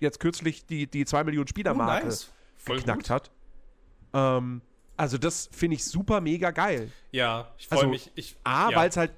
jetzt 0.00 0.20
kürzlich 0.20 0.66
die, 0.66 0.86
die 0.86 1.06
2 1.06 1.24
Millionen 1.24 1.48
Spielermarke 1.48 2.04
Oh, 2.04 2.08
nice. 2.08 2.30
Geknackt 2.66 3.04
gut. 3.04 3.10
hat. 3.10 3.30
Ähm, 4.12 4.60
also 4.98 5.16
das 5.16 5.48
finde 5.50 5.76
ich 5.76 5.84
super 5.86 6.20
mega 6.20 6.50
geil. 6.50 6.92
Ja, 7.10 7.54
ich 7.56 7.68
freue 7.68 7.78
Also, 7.78 7.88
mich. 7.90 8.12
Ich, 8.16 8.36
A, 8.44 8.68
ja. 8.68 8.76
weil 8.76 8.90
es 8.90 8.98
halt 8.98 9.12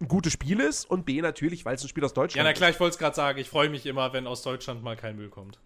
ein 0.00 0.08
gutes 0.08 0.32
Spiel 0.32 0.60
ist 0.60 0.86
und 0.86 1.04
B, 1.04 1.20
natürlich, 1.20 1.66
weil 1.66 1.74
es 1.74 1.84
ein 1.84 1.88
Spiel 1.88 2.06
aus 2.06 2.14
Deutschland 2.14 2.36
Ja, 2.46 2.50
na 2.50 2.54
klar, 2.54 2.70
ich 2.70 2.80
wollte 2.80 2.94
es 2.94 2.98
gerade 2.98 3.14
sagen. 3.16 3.38
Ich 3.38 3.50
freue 3.50 3.68
mich 3.68 3.84
immer, 3.84 4.14
wenn 4.14 4.26
aus 4.26 4.40
Deutschland 4.42 4.82
mal 4.82 4.96
kein 4.96 5.16
Müll 5.16 5.28
kommt. 5.28 5.58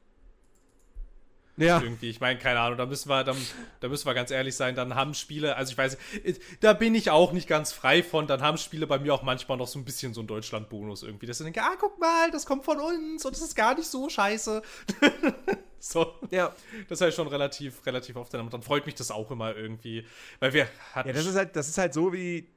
Ist. 1.57 1.67
Ja, 1.67 1.81
Irgendwie, 1.81 2.11
ich 2.11 2.21
meine, 2.21 2.39
keine 2.39 2.61
Ahnung, 2.61 2.79
da 2.79 2.87
müssen 2.87 3.09
wir, 3.09 3.25
dann, 3.25 3.37
da 3.81 3.89
müssen 3.89 4.07
wir 4.07 4.15
ganz 4.15 4.31
ehrlich 4.31 4.57
sein, 4.57 4.75
dann 4.75 4.95
haben 4.95 5.15
Spiele, 5.15 5.57
also 5.57 5.73
ich 5.73 5.79
weiß, 5.79 5.99
nicht, 6.25 6.41
da 6.61 6.73
bin 6.73 6.95
ich 6.95 7.11
auch 7.11 7.33
nicht 7.33 7.49
ganz 7.49 7.73
frei 7.73 8.03
von, 8.03 8.27
dann 8.27 8.41
haben 8.41 8.59
Spiele 8.59 8.87
bei 8.87 8.99
mir 8.99 9.15
auch 9.15 9.23
manchmal 9.23 9.59
noch 9.59 9.69
so 9.69 9.79
ein 9.79 9.85
bisschen 9.85 10.15
so 10.15 10.21
einen 10.21 10.29
Deutschland-Bonus 10.29 11.03
irgendwie, 11.03 11.27
dass 11.27 11.41
ich 11.41 11.45
denke, 11.45 11.63
ah, 11.63 11.77
guck 11.79 11.99
mal, 12.01 12.31
das 12.31 12.47
kommt 12.47 12.65
von 12.65 12.79
uns 12.79 13.25
und 13.25 13.35
es 13.35 13.43
ist 13.43 13.55
gar 13.55 13.75
nicht 13.75 13.89
so 13.89 14.09
scheiße. 14.09 14.63
so, 15.79 16.15
ja. 16.31 16.55
das 16.89 17.01
heißt 17.01 17.17
schon 17.17 17.29
relativ, 17.29 17.85
relativ 17.87 18.17
oft, 18.17 18.35
und 18.35 18.53
dann 18.53 18.63
freut 18.63 18.87
mich 18.87 18.95
das 18.95 19.11
auch 19.11 19.31
immer 19.31 19.55
irgendwie, 19.55 20.07
weil 20.41 20.53
wir 20.53 20.69
hatten 20.95 21.09
Ja, 21.09 21.15
das 21.15 21.27
ist 21.27 21.37
halt, 21.37 21.57
das 21.57 21.69
ist 21.69 21.79
halt 21.79 21.95
so 21.95 22.13
wie. 22.13 22.49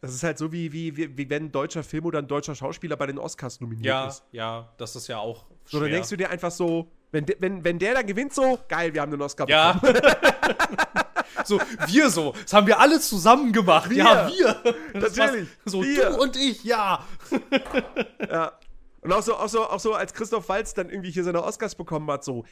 Das 0.00 0.14
ist 0.14 0.22
halt 0.22 0.38
so 0.38 0.52
wie, 0.52 0.72
wie, 0.72 0.96
wie, 0.96 1.18
wie 1.18 1.28
wenn 1.28 1.46
ein 1.46 1.50
deutscher 1.50 1.82
Film 1.82 2.04
oder 2.04 2.20
ein 2.20 2.28
deutscher 2.28 2.54
Schauspieler 2.54 2.96
bei 2.96 3.08
den 3.08 3.18
Oscars 3.18 3.60
nominiert 3.60 3.86
ja, 3.86 4.06
ist. 4.06 4.22
ja, 4.30 4.72
das 4.78 4.94
ist 4.94 5.08
ja 5.08 5.18
auch 5.18 5.46
So, 5.64 5.80
dann 5.80 5.90
denkst 5.90 6.08
du 6.08 6.16
dir 6.16 6.30
einfach 6.30 6.52
so, 6.52 6.88
wenn, 7.10 7.26
de, 7.26 7.36
wenn, 7.40 7.64
wenn 7.64 7.78
der 7.78 7.94
dann 7.94 8.06
gewinnt, 8.06 8.34
so, 8.34 8.58
geil, 8.68 8.92
wir 8.94 9.00
haben 9.00 9.10
den 9.10 9.22
Oscar 9.22 9.48
Ja. 9.48 9.72
bekommen. 9.74 10.00
so, 11.44 11.60
wir 11.86 12.10
so. 12.10 12.34
Das 12.42 12.52
haben 12.52 12.66
wir 12.66 12.78
alle 12.80 13.00
zusammen 13.00 13.52
gemacht. 13.52 13.90
Ja, 13.92 14.28
wir. 14.28 14.74
Das 15.00 15.16
Natürlich. 15.16 15.48
So, 15.64 15.82
Wir. 15.82 16.10
du 16.10 16.20
und 16.22 16.36
ich, 16.36 16.64
ja. 16.64 17.04
Ja. 18.30 18.52
Und 19.00 19.12
auch 19.12 19.22
so, 19.22 19.36
auch, 19.36 19.48
so, 19.48 19.64
auch 19.64 19.80
so, 19.80 19.94
als 19.94 20.12
Christoph 20.12 20.48
Waltz 20.48 20.74
dann 20.74 20.90
irgendwie 20.90 21.10
hier 21.10 21.24
seine 21.24 21.42
Oscars 21.44 21.74
bekommen 21.76 22.10
hat, 22.10 22.24
so, 22.24 22.44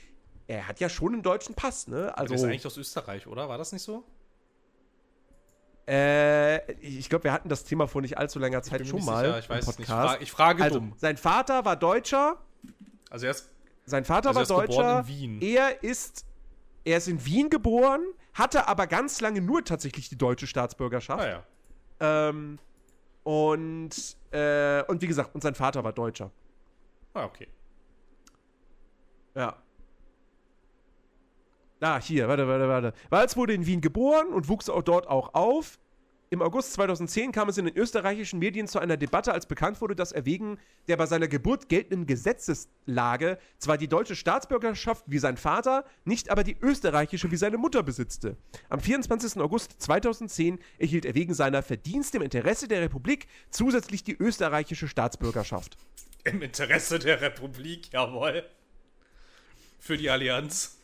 er 0.47 0.69
hat 0.69 0.79
ja 0.81 0.89
schon 0.89 1.13
einen 1.13 1.23
deutschen 1.23 1.55
Pass, 1.55 1.89
ne? 1.89 2.17
Also, 2.17 2.29
Der 2.35 2.37
ist 2.37 2.45
eigentlich 2.45 2.67
aus 2.67 2.77
Österreich, 2.77 3.27
oder? 3.27 3.49
War 3.49 3.59
das 3.59 3.73
nicht 3.73 3.83
so? 3.83 4.05
äh, 5.89 6.73
ich 6.81 7.09
glaube, 7.09 7.25
wir 7.25 7.33
hatten 7.33 7.49
das 7.49 7.65
Thema 7.65 7.87
vor 7.87 8.01
nicht 8.03 8.19
allzu 8.19 8.39
langer 8.39 8.63
Zeit 8.63 8.87
schon 8.87 9.05
mal. 9.05 9.25
sicher, 9.25 9.39
ich 9.39 9.45
im 9.47 9.51
weiß 9.51 9.69
es 9.69 9.79
nicht. 9.79 9.81
Ich 9.81 9.87
Podcast. 9.87 10.09
frage, 10.11 10.23
ich 10.23 10.33
frage 10.33 10.63
Also, 10.65 10.79
dumm. 10.79 10.93
sein 10.97 11.17
Vater 11.17 11.65
war 11.65 11.77
Deutscher, 11.77 12.37
Also 13.11 13.27
er 13.27 13.31
ist 13.33 13.49
sein 13.87 14.05
Vater 14.05 14.29
Also 14.37 14.55
er 14.55 14.59
war 14.59 14.67
Deutscher. 14.67 15.01
in 15.01 15.09
Wien. 15.09 15.41
Er 15.43 15.83
ist, 15.83 16.27
er 16.85 16.99
ist 16.99 17.09
in 17.09 17.25
Wien 17.25 17.49
geboren, 17.51 18.03
hatte 18.35 18.69
aber 18.69 18.87
ganz 18.87 19.21
lange 19.21 19.41
nur 19.41 19.65
tatsächlich 19.65 20.09
die 20.09 20.19
deutsche 20.19 20.47
Staatsbürgerschaft. 20.47 21.23
Ah 21.23 21.29
ja. 21.29 22.29
Ähm, 22.29 22.59
und, 23.23 24.17
äh, 24.33 24.83
und 24.85 25.01
wie 25.03 25.07
gesagt, 25.07 25.35
und 25.35 25.41
sein 25.43 25.55
Vater 25.55 25.83
war 25.83 25.93
Deutscher. 25.93 26.31
Ah, 27.15 27.25
okay. 27.25 27.49
Ja. 29.35 29.57
Ah, 31.81 32.01
hier, 32.01 32.27
warte, 32.29 32.47
warte, 32.49 32.69
warte. 32.69 32.93
Walz 33.11 33.37
wurde 33.37 33.53
in 33.53 33.67
Wien 33.67 33.81
geboren 33.81 34.29
und 34.29 34.49
wuchs 34.49 34.69
auch 34.69 34.83
dort 34.83 35.07
auch 35.09 35.35
auf. 35.35 35.79
Im 36.29 36.43
August 36.43 36.73
2010 36.73 37.31
kam 37.31 37.49
es 37.49 37.57
in 37.57 37.67
den 37.67 37.77
österreichischen 37.77 38.41
Medien 38.41 38.67
zu 38.67 38.81
einer 38.81 38.97
Debatte, 38.97 39.33
als 39.33 39.47
bekannt 39.47 39.81
wurde, 39.81 39.95
dass 39.95 40.11
er 40.11 40.27
wegen 40.27 40.59
der 40.89 40.97
bei 40.97 41.07
seiner 41.07 41.29
Geburt 41.29 41.69
geltenden 41.69 42.07
Gesetzeslage 42.07 43.39
zwar 43.59 43.79
die 43.79 43.87
deutsche 43.87 44.17
Staatsbürgerschaft 44.17 45.05
wie 45.07 45.19
sein 45.19 45.37
Vater, 45.37 45.85
nicht 46.05 46.31
aber 46.31 46.43
die 46.43 46.57
österreichische 46.61 47.31
wie 47.31 47.37
seine 47.37 47.59
Mutter 47.59 47.85
besitzte. 47.85 48.37
Am 48.69 48.81
24. 48.81 49.41
August 49.41 49.81
2010 49.81 50.59
erhielt 50.79 51.05
er 51.05 51.15
wegen 51.15 51.33
seiner 51.33 51.63
Verdienste 51.63 52.17
im 52.17 52.25
Interesse 52.25 52.67
der 52.67 52.81
Republik 52.81 53.29
zusätzlich 53.51 54.03
die 54.03 54.17
österreichische 54.17 54.89
Staatsbürgerschaft. 54.89 55.77
Im 56.25 56.43
Interesse 56.43 56.99
der 56.99 57.21
Republik, 57.21 57.93
jawohl. 57.93 58.45
Für 59.79 59.97
die 59.97 60.11
Allianz. 60.11 60.77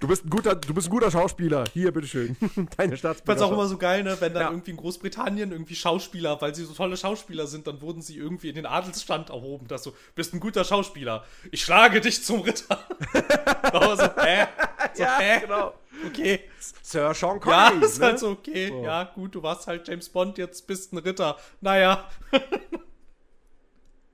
Du 0.00 0.08
bist 0.08 0.24
ein 0.24 0.30
guter, 0.30 0.54
du 0.56 0.74
bist 0.74 0.88
ein 0.88 0.90
guter 0.90 1.10
Schauspieler. 1.10 1.64
Hier, 1.72 1.92
bitteschön. 1.92 2.36
Deine 2.40 2.66
Ich 2.66 2.76
fand's 2.76 2.98
Staatsbürgerschaft. 2.98 3.42
auch 3.50 3.52
immer 3.52 3.66
so 3.68 3.76
geil, 3.78 4.02
ne, 4.02 4.16
wenn 4.20 4.32
dann 4.34 4.42
Ja. 4.42 4.50
irgendwie 4.50 4.72
in 4.72 4.76
Großbritannien 4.76 5.52
irgendwie 5.52 5.74
Schauspieler, 5.76 6.40
weil 6.40 6.54
sie 6.54 6.64
so 6.64 6.72
tolle 6.74 6.96
Schauspieler 6.96 7.46
sind, 7.46 7.66
dann 7.66 7.80
wurden 7.80 8.02
sie 8.02 8.16
irgendwie 8.16 8.48
in 8.48 8.56
den 8.56 8.66
Adelsstand 8.66 9.30
erhoben, 9.30 9.68
dass 9.68 9.82
du 9.84 9.92
bist 10.14 10.34
ein 10.34 10.40
guter 10.40 10.64
Schauspieler. 10.64 11.24
Ich 11.52 11.62
schlage 11.62 12.00
dich 12.00 12.24
zum 12.24 12.40
Ritter. 12.40 12.78
Aber 13.62 13.96
so, 13.96 14.02
hä? 14.22 14.46
So, 14.94 15.02
ja, 15.02 15.18
hä? 15.18 15.40
genau. 15.40 15.74
Okay. 16.06 16.40
Sir 16.82 17.12
Sean 17.14 17.40
Ja, 17.46 17.68
Connery. 17.70 17.84
ist 17.84 18.00
halt 18.00 18.12
ne? 18.14 18.18
so, 18.18 18.30
okay. 18.30 18.68
So. 18.68 18.82
Ja, 18.84 19.04
gut, 19.04 19.34
du 19.34 19.42
warst 19.42 19.66
halt 19.66 19.86
James 19.86 20.08
Bond, 20.08 20.38
jetzt 20.38 20.66
bist 20.66 20.92
ein 20.92 20.98
Ritter. 20.98 21.36
Naja. 21.60 22.08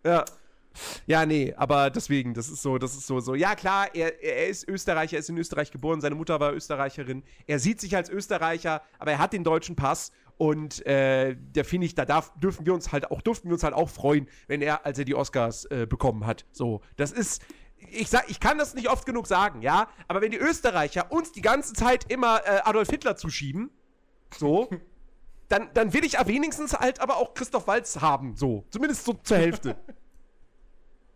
Ja. 0.05 0.24
Ja, 1.07 1.27
nee, 1.27 1.55
aber 1.57 1.90
deswegen, 1.90 2.35
das 2.35 2.48
ist 2.48 2.62
so, 2.62 2.78
das 2.78 2.94
ist 2.94 3.07
so, 3.07 3.20
so. 3.20 3.35
Ja, 3.35 3.55
klar, 3.55 3.94
er, 3.94 4.23
er 4.23 4.48
ist 4.48 4.69
Österreicher, 4.69 5.16
er 5.16 5.20
ist 5.20 5.28
in 5.28 5.39
Österreich 5.39 5.70
geboren, 5.70 6.01
seine 6.01 6.15
Mutter 6.15 6.40
war 6.40 6.53
Österreicherin. 6.53 7.23
Er 7.47 7.59
sieht 7.59 7.81
sich 7.81 7.97
als 7.97 8.09
Österreicher, 8.11 8.82
aber 8.98 9.12
er 9.12 9.19
hat 9.19 9.32
den 9.32 9.44
deutschen 9.44 9.77
Pass 9.77 10.12
und 10.39 10.85
äh, 10.86 11.36
da 11.55 11.65
finde 11.65 11.86
ich, 11.86 11.94
da 11.94 12.05
darf, 12.05 12.32
dürfen 12.39 12.66
wir 12.66 12.74
uns 12.74 12.93
halt 12.93 13.11
auch, 13.11 13.23
durften 13.23 13.48
wir 13.48 13.55
uns 13.55 13.62
halt 13.62 13.74
auch 13.74 13.89
freuen, 13.89 14.28
wenn 14.48 14.61
er, 14.61 14.85
als 14.85 14.98
er 14.98 15.05
die 15.05 15.15
Oscars 15.15 15.65
äh, 15.66 15.86
bekommen 15.89 16.27
hat. 16.27 16.44
So, 16.53 16.82
das 16.97 17.12
ist, 17.12 17.43
ich 17.90 18.09
sag, 18.09 18.28
ich 18.28 18.39
kann 18.39 18.59
das 18.59 18.74
nicht 18.74 18.90
oft 18.90 19.07
genug 19.07 19.27
sagen, 19.27 19.62
ja, 19.62 19.89
aber 20.09 20.20
wenn 20.20 20.31
die 20.31 20.39
Österreicher 20.39 21.11
uns 21.11 21.32
die 21.32 21.40
ganze 21.40 21.73
Zeit 21.73 22.11
immer 22.11 22.43
äh, 22.44 22.61
Adolf 22.65 22.90
Hitler 22.90 23.16
zuschieben, 23.16 23.70
so, 24.36 24.69
dann, 25.48 25.70
dann 25.73 25.93
will 25.94 26.05
ich 26.05 26.15
wenigstens 26.27 26.74
halt 26.74 27.01
aber 27.01 27.16
auch 27.16 27.32
Christoph 27.32 27.66
Walz 27.66 28.01
haben, 28.01 28.36
so, 28.36 28.65
zumindest 28.70 29.05
so 29.05 29.15
zur 29.15 29.39
Hälfte. 29.39 29.77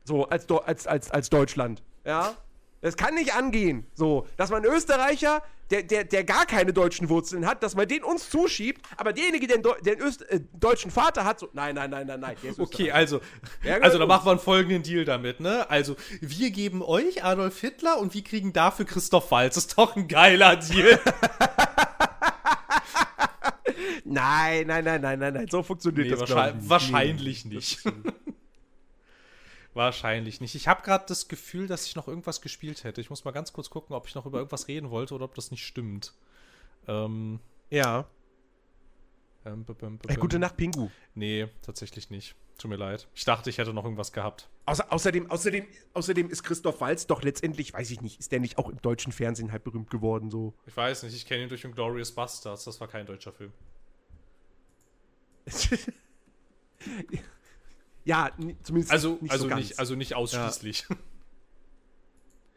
So, 0.04 0.28
als, 0.28 0.50
als, 0.50 0.86
als, 0.86 1.10
als 1.10 1.30
Deutschland, 1.30 1.82
ja. 2.04 2.34
Das 2.82 2.96
kann 2.96 3.14
nicht 3.14 3.34
angehen, 3.34 3.84
so, 3.94 4.26
dass 4.38 4.48
man 4.48 4.64
Österreicher, 4.64 5.42
der, 5.70 5.82
der, 5.82 6.04
der 6.04 6.24
gar 6.24 6.46
keine 6.46 6.72
deutschen 6.72 7.10
Wurzeln 7.10 7.46
hat, 7.46 7.62
dass 7.62 7.76
man 7.76 7.86
den 7.86 8.02
uns 8.02 8.30
zuschiebt, 8.30 8.80
aber 8.96 9.12
derjenige, 9.12 9.46
der 9.46 9.60
Öst, 10.02 10.22
äh, 10.30 10.40
deutschen 10.58 10.90
Vater 10.90 11.24
hat, 11.24 11.40
so, 11.40 11.48
nein, 11.52 11.74
nein, 11.74 11.90
nein, 11.90 12.06
nein, 12.06 12.20
nein, 12.20 12.36
Okay, 12.58 12.90
also, 12.90 13.20
also 13.82 13.98
da 13.98 14.06
machen 14.06 14.26
wir 14.26 14.30
einen 14.30 14.40
folgenden 14.40 14.82
Deal 14.82 15.04
damit, 15.04 15.40
ne? 15.40 15.68
Also, 15.68 15.94
wir 16.20 16.50
geben 16.50 16.82
euch 16.82 17.22
Adolf 17.22 17.60
Hitler 17.60 17.98
und 17.98 18.14
wir 18.14 18.24
kriegen 18.24 18.54
dafür 18.54 18.86
Christoph 18.86 19.30
Walz. 19.30 19.56
Das 19.56 19.66
ist 19.66 19.78
doch 19.78 19.94
ein 19.94 20.08
geiler 20.08 20.56
Deal. 20.56 20.98
nein, 24.04 24.66
nein, 24.66 24.84
nein, 24.84 25.00
nein, 25.02 25.18
nein, 25.18 25.34
nein, 25.34 25.46
so 25.50 25.62
funktioniert 25.62 26.06
nee, 26.06 26.10
das 26.12 26.20
wahrscheinlich, 26.20 26.54
nicht. 26.56 26.70
Wahrscheinlich 26.70 27.44
nee, 27.44 27.54
nicht. 27.56 27.84
Wahrscheinlich 29.74 30.40
nicht. 30.40 30.54
Ich 30.54 30.66
habe 30.66 30.82
gerade 30.82 31.04
das 31.06 31.28
Gefühl, 31.28 31.66
dass 31.66 31.86
ich 31.86 31.94
noch 31.94 32.08
irgendwas 32.08 32.40
gespielt 32.40 32.82
hätte. 32.82 33.00
Ich 33.00 33.10
muss 33.10 33.24
mal 33.24 33.30
ganz 33.30 33.52
kurz 33.52 33.70
gucken, 33.70 33.94
ob 33.94 34.08
ich 34.08 34.14
noch 34.14 34.26
über 34.26 34.38
irgendwas 34.38 34.66
reden 34.68 34.90
wollte 34.90 35.14
oder 35.14 35.24
ob 35.24 35.34
das 35.34 35.50
nicht 35.50 35.64
stimmt. 35.64 36.12
Ähm, 36.88 37.38
ja. 37.70 38.06
Ähm, 39.46 39.64
Ey, 40.08 40.16
gute 40.16 40.38
Nacht, 40.38 40.56
Pingu. 40.56 40.90
Nee, 41.14 41.48
tatsächlich 41.62 42.10
nicht. 42.10 42.34
Tut 42.58 42.68
mir 42.68 42.76
leid. 42.76 43.08
Ich 43.14 43.24
dachte, 43.24 43.48
ich 43.48 43.56
hätte 43.56 43.72
noch 43.72 43.84
irgendwas 43.84 44.12
gehabt. 44.12 44.50
Außer, 44.66 44.92
außerdem, 44.92 45.30
außerdem, 45.30 45.66
außerdem 45.94 46.28
ist 46.28 46.42
Christoph 46.42 46.80
Walz 46.82 47.06
doch 47.06 47.22
letztendlich, 47.22 47.72
weiß 47.72 47.90
ich 47.90 48.02
nicht, 48.02 48.20
ist 48.20 48.32
der 48.32 48.40
nicht 48.40 48.58
auch 48.58 48.68
im 48.68 48.82
deutschen 48.82 49.12
Fernsehen 49.12 49.50
halt 49.50 49.64
berühmt 49.64 49.88
geworden? 49.88 50.30
So? 50.30 50.52
Ich 50.66 50.76
weiß 50.76 51.04
nicht, 51.04 51.14
ich 51.14 51.24
kenne 51.24 51.44
ihn 51.44 51.48
durch 51.48 51.62
Glorious 51.62 52.12
Bastards. 52.12 52.64
Das 52.64 52.78
war 52.80 52.88
kein 52.88 53.06
deutscher 53.06 53.32
Film. 53.32 53.52
Ja, 58.04 58.30
zumindest 58.62 58.92
also, 58.92 59.18
nicht 59.20 59.30
also 59.30 59.48
so 59.48 59.54
nicht, 59.54 59.78
also 59.78 59.94
nicht 59.94 60.14
ausschließlich. 60.14 60.86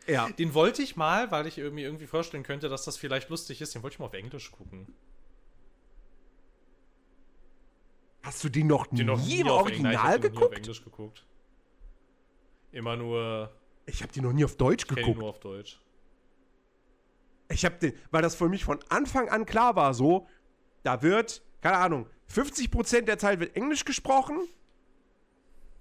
Ja. 0.08 0.14
ja. 0.28 0.30
Den 0.30 0.54
wollte 0.54 0.82
ich 0.82 0.96
mal, 0.96 1.32
weil 1.32 1.48
ich 1.48 1.58
irgendwie, 1.58 1.84
irgendwie 1.84 2.08
vorstellen 2.08 2.44
könnte, 2.44 2.70
dass 2.70 2.86
das 2.86 2.98
vielleicht 2.98 3.30
lustig 3.30 3.62
ist, 3.62 3.76
den 3.76 3.84
wollte 3.84 3.96
ich 3.96 4.00
mal 4.00 4.06
auf 4.06 4.14
Englisch 4.14 4.52
gucken. 4.52 4.88
Hast 8.24 8.44
du 8.44 8.50
den 8.50 8.68
noch 8.68 8.88
den 8.88 9.00
nie, 9.00 9.04
noch 9.04 9.26
nie 9.26 9.40
im 9.42 9.48
Original 9.48 10.20
geguckt? 10.20 10.40
Nie 10.40 10.46
auf 10.46 10.54
Englisch 10.54 10.84
geguckt. 10.84 11.26
Immer 12.72 12.96
nur. 12.96 13.54
Ich 13.86 14.02
habe 14.02 14.14
die 14.14 14.22
noch 14.22 14.32
nie 14.32 14.46
auf 14.46 14.56
Deutsch 14.56 14.88
geguckt. 14.88 15.08
Ich 15.08 15.16
nur 15.16 15.30
auf 15.30 15.40
Deutsch. 15.40 15.80
Ich 17.50 17.66
habe 17.66 17.76
den, 17.76 17.94
weil 18.12 18.22
das 18.22 18.36
für 18.36 18.48
mich 18.48 18.64
von 18.64 18.80
Anfang 18.88 19.28
an 19.30 19.46
klar 19.46 19.76
war, 19.76 19.94
so, 19.94 20.28
da 20.84 21.02
wird, 21.02 21.44
keine 21.62 21.78
Ahnung, 21.78 22.08
50% 22.32 23.02
der 23.02 23.18
Zeit 23.18 23.42
wird 23.42 23.56
Englisch 23.56 23.84
gesprochen, 23.84 24.48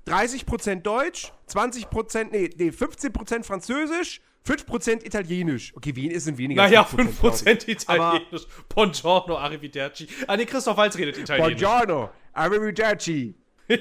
30% 0.07 0.83
Deutsch, 0.83 1.33
20%, 1.49 2.29
nee, 2.31 2.51
nee 2.57 2.71
15% 2.71 3.45
Französisch, 3.45 4.21
5% 4.47 5.05
Italienisch. 5.05 5.73
Okay, 5.77 5.95
wen 5.95 6.11
ist 6.11 6.27
denn 6.27 6.37
weniger? 6.37 6.63
Naja, 6.63 6.83
5%, 6.83 7.45
5 7.45 7.69
Italienisch. 7.69 8.47
Buongiorno, 8.69 9.37
arrivederci. 9.37 10.09
Ah, 10.27 10.37
nee, 10.37 10.47
Christoph 10.47 10.77
Walz 10.77 10.97
redet 10.97 11.19
Italienisch. 11.19 11.61
Buongiorno, 11.61 12.11
arrivederci. 12.33 13.35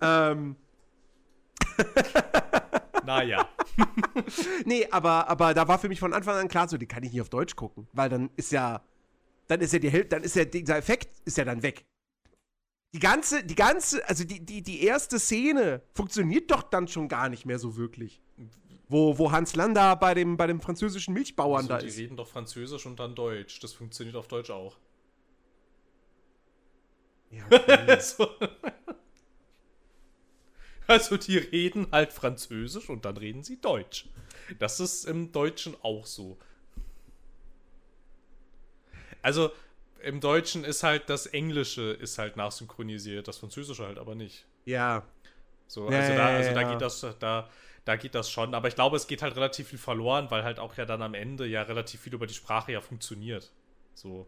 ähm. 0.00 0.56
naja. 3.04 3.48
nee, 4.64 4.86
aber, 4.90 5.28
aber 5.28 5.52
da 5.52 5.68
war 5.68 5.78
für 5.78 5.88
mich 5.88 6.00
von 6.00 6.14
Anfang 6.14 6.36
an 6.36 6.48
klar, 6.48 6.68
so, 6.68 6.78
die 6.78 6.86
kann 6.86 7.02
ich 7.02 7.12
nicht 7.12 7.20
auf 7.20 7.28
Deutsch 7.28 7.54
gucken, 7.54 7.86
weil 7.92 8.08
dann 8.08 8.30
ist 8.36 8.52
ja, 8.52 8.82
dann 9.46 9.60
ist 9.60 9.72
ja 9.72 9.78
die 9.78 9.90
Hälfte, 9.90 10.08
dann 10.08 10.22
ist 10.22 10.34
ja 10.34 10.44
dieser 10.46 10.78
Effekt 10.78 11.20
ist 11.26 11.36
ja 11.36 11.44
dann 11.44 11.62
weg 11.62 11.84
die 12.92 13.00
ganze, 13.00 13.44
die 13.44 13.54
ganze, 13.54 14.06
also 14.08 14.24
die, 14.24 14.44
die, 14.44 14.62
die 14.62 14.82
erste 14.82 15.18
Szene 15.18 15.82
funktioniert 15.94 16.50
doch 16.50 16.62
dann 16.62 16.88
schon 16.88 17.08
gar 17.08 17.28
nicht 17.28 17.44
mehr 17.44 17.58
so 17.58 17.76
wirklich. 17.76 18.22
Wo, 18.88 19.18
wo 19.18 19.30
Hans 19.30 19.54
Landa 19.54 19.94
bei 19.96 20.14
dem, 20.14 20.38
bei 20.38 20.46
dem 20.46 20.62
französischen 20.62 21.12
Milchbauern 21.12 21.58
also, 21.58 21.68
da 21.68 21.78
die 21.78 21.88
ist. 21.88 21.98
Die 21.98 22.02
reden 22.02 22.16
doch 22.16 22.28
Französisch 22.28 22.86
und 22.86 22.98
dann 22.98 23.14
Deutsch. 23.14 23.60
Das 23.60 23.74
funktioniert 23.74 24.16
auf 24.16 24.28
Deutsch 24.28 24.50
auch. 24.50 24.78
Ja, 27.30 27.44
okay. 27.50 28.00
so. 28.00 28.28
Also 30.88 31.18
die 31.18 31.36
reden 31.36 31.88
halt 31.92 32.14
Französisch 32.14 32.88
und 32.88 33.04
dann 33.04 33.18
reden 33.18 33.42
sie 33.44 33.60
Deutsch. 33.60 34.06
Das 34.58 34.80
ist 34.80 35.04
im 35.04 35.32
Deutschen 35.32 35.76
auch 35.82 36.06
so. 36.06 36.38
Also 39.20 39.50
im 40.02 40.20
Deutschen 40.20 40.64
ist 40.64 40.82
halt 40.82 41.08
das 41.08 41.26
Englische 41.26 41.92
ist 41.92 42.18
halt 42.18 42.36
nachsynchronisiert, 42.36 43.28
das 43.28 43.38
Französische 43.38 43.86
halt 43.86 43.98
aber 43.98 44.14
nicht. 44.14 44.46
Ja. 44.64 45.04
So, 45.66 45.86
also, 45.86 46.12
ja, 46.12 46.16
da, 46.16 46.26
also 46.28 46.54
da 46.54 46.62
geht 46.62 46.80
das, 46.80 47.06
da, 47.18 47.48
da 47.84 47.96
geht 47.96 48.14
das 48.14 48.30
schon. 48.30 48.54
Aber 48.54 48.68
ich 48.68 48.74
glaube, 48.74 48.96
es 48.96 49.06
geht 49.06 49.22
halt 49.22 49.36
relativ 49.36 49.68
viel 49.68 49.78
verloren, 49.78 50.30
weil 50.30 50.44
halt 50.44 50.58
auch 50.58 50.76
ja 50.76 50.84
dann 50.84 51.02
am 51.02 51.14
Ende 51.14 51.46
ja 51.46 51.62
relativ 51.62 52.00
viel 52.00 52.14
über 52.14 52.26
die 52.26 52.34
Sprache 52.34 52.72
ja 52.72 52.80
funktioniert. 52.80 53.52
So. 53.94 54.26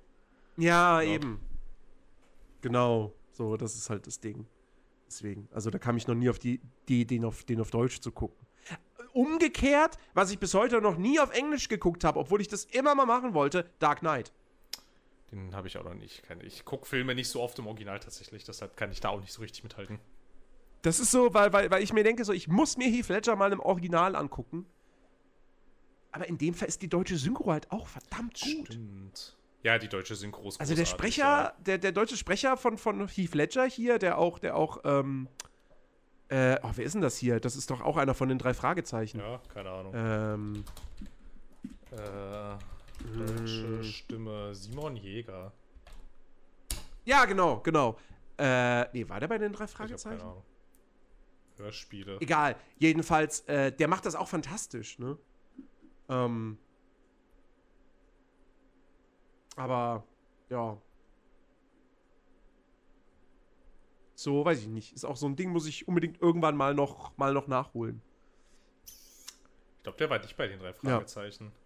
Ja, 0.56 1.00
ja. 1.00 1.12
eben. 1.12 1.40
Genau. 2.60 3.14
So, 3.32 3.56
das 3.56 3.74
ist 3.74 3.88
halt 3.88 4.06
das 4.06 4.20
Ding. 4.20 4.46
Deswegen. 5.06 5.48
Also 5.52 5.70
da 5.70 5.78
kam 5.78 5.96
ich 5.96 6.06
noch 6.06 6.14
nie 6.14 6.28
auf 6.28 6.38
die 6.38 6.60
Idee, 6.84 7.04
den 7.04 7.24
auf, 7.24 7.44
den 7.44 7.60
auf 7.60 7.70
Deutsch 7.70 8.00
zu 8.00 8.12
gucken. 8.12 8.46
Umgekehrt, 9.12 9.98
was 10.14 10.30
ich 10.30 10.38
bis 10.38 10.54
heute 10.54 10.80
noch 10.80 10.96
nie 10.96 11.18
auf 11.18 11.32
Englisch 11.32 11.68
geguckt 11.68 12.04
habe, 12.04 12.18
obwohl 12.18 12.40
ich 12.40 12.48
das 12.48 12.64
immer 12.64 12.94
mal 12.94 13.06
machen 13.06 13.34
wollte, 13.34 13.68
Dark 13.78 14.00
Knight. 14.00 14.32
Den 15.32 15.54
habe 15.54 15.68
ich 15.68 15.78
auch 15.78 15.84
noch 15.84 15.94
nicht. 15.94 16.22
Ich 16.42 16.64
gucke 16.64 16.86
Filme 16.86 17.14
nicht 17.14 17.28
so 17.28 17.40
oft 17.40 17.58
im 17.58 17.66
Original 17.66 18.00
tatsächlich, 18.00 18.44
deshalb 18.44 18.76
kann 18.76 18.90
ich 18.90 19.00
da 19.00 19.10
auch 19.10 19.20
nicht 19.20 19.32
so 19.32 19.42
richtig 19.42 19.62
mithalten. 19.62 20.00
Das 20.82 20.98
ist 20.98 21.10
so, 21.10 21.32
weil, 21.34 21.52
weil, 21.52 21.70
weil 21.70 21.82
ich 21.82 21.92
mir 21.92 22.04
denke, 22.04 22.24
so, 22.24 22.32
ich 22.32 22.48
muss 22.48 22.76
mir 22.76 22.88
Heath 22.88 23.08
Ledger 23.08 23.36
mal 23.36 23.52
im 23.52 23.60
Original 23.60 24.16
angucken. 24.16 24.66
Aber 26.12 26.26
in 26.28 26.38
dem 26.38 26.54
Fall 26.54 26.68
ist 26.68 26.82
die 26.82 26.88
deutsche 26.88 27.16
Synchro 27.16 27.52
halt 27.52 27.70
auch 27.70 27.86
verdammt 27.86 28.40
gut. 28.40 28.66
Stimmt. 28.66 29.36
Ja, 29.62 29.78
die 29.78 29.88
deutsche 29.88 30.16
Synchro 30.16 30.48
ist 30.48 30.58
Also 30.58 30.74
der 30.74 30.86
Sprecher, 30.86 31.22
ja. 31.22 31.54
der, 31.60 31.78
der 31.78 31.92
deutsche 31.92 32.16
Sprecher 32.16 32.56
von, 32.56 32.78
von 32.78 33.06
Heath 33.06 33.34
Ledger 33.34 33.66
hier, 33.66 33.98
der 33.98 34.18
auch, 34.18 34.38
der 34.38 34.56
auch, 34.56 34.80
ähm, 34.84 35.28
äh, 36.28 36.58
oh, 36.62 36.70
wer 36.74 36.84
ist 36.84 36.94
denn 36.94 37.02
das 37.02 37.18
hier? 37.18 37.40
Das 37.40 37.56
ist 37.56 37.70
doch 37.70 37.82
auch 37.82 37.96
einer 37.98 38.14
von 38.14 38.28
den 38.28 38.38
drei 38.38 38.54
Fragezeichen. 38.54 39.20
Ja, 39.20 39.40
keine 39.52 39.70
Ahnung. 39.70 39.92
Ähm, 39.94 40.64
äh, 41.92 42.56
Deutsche 43.00 43.66
hm. 43.66 43.82
Stimme 43.82 44.54
Simon 44.54 44.96
Jäger. 44.96 45.52
Ja, 47.04 47.24
genau, 47.24 47.60
genau. 47.60 47.98
Äh, 48.38 48.88
nee, 48.92 49.08
war 49.08 49.20
der 49.20 49.28
bei 49.28 49.38
den 49.38 49.52
drei 49.52 49.66
Fragezeichen? 49.66 50.22
Hörspiele. 51.56 52.18
Egal. 52.20 52.56
Jedenfalls, 52.78 53.40
äh, 53.40 53.72
der 53.72 53.88
macht 53.88 54.06
das 54.06 54.14
auch 54.14 54.28
fantastisch, 54.28 54.98
ne? 54.98 55.18
Ähm. 56.08 56.58
Aber, 59.56 60.04
ja. 60.48 60.80
So, 64.14 64.44
weiß 64.44 64.60
ich 64.60 64.68
nicht. 64.68 64.92
Ist 64.92 65.04
auch 65.04 65.16
so 65.16 65.26
ein 65.26 65.36
Ding, 65.36 65.50
muss 65.50 65.66
ich 65.66 65.88
unbedingt 65.88 66.20
irgendwann 66.20 66.56
mal 66.56 66.74
noch, 66.74 67.16
mal 67.16 67.32
noch 67.32 67.46
nachholen. 67.46 68.02
Ich 68.84 69.82
glaube, 69.82 69.98
der 69.98 70.10
war 70.10 70.18
nicht 70.18 70.36
bei 70.36 70.46
den 70.46 70.58
drei 70.58 70.72
Fragezeichen. 70.72 71.46
Ja. 71.46 71.59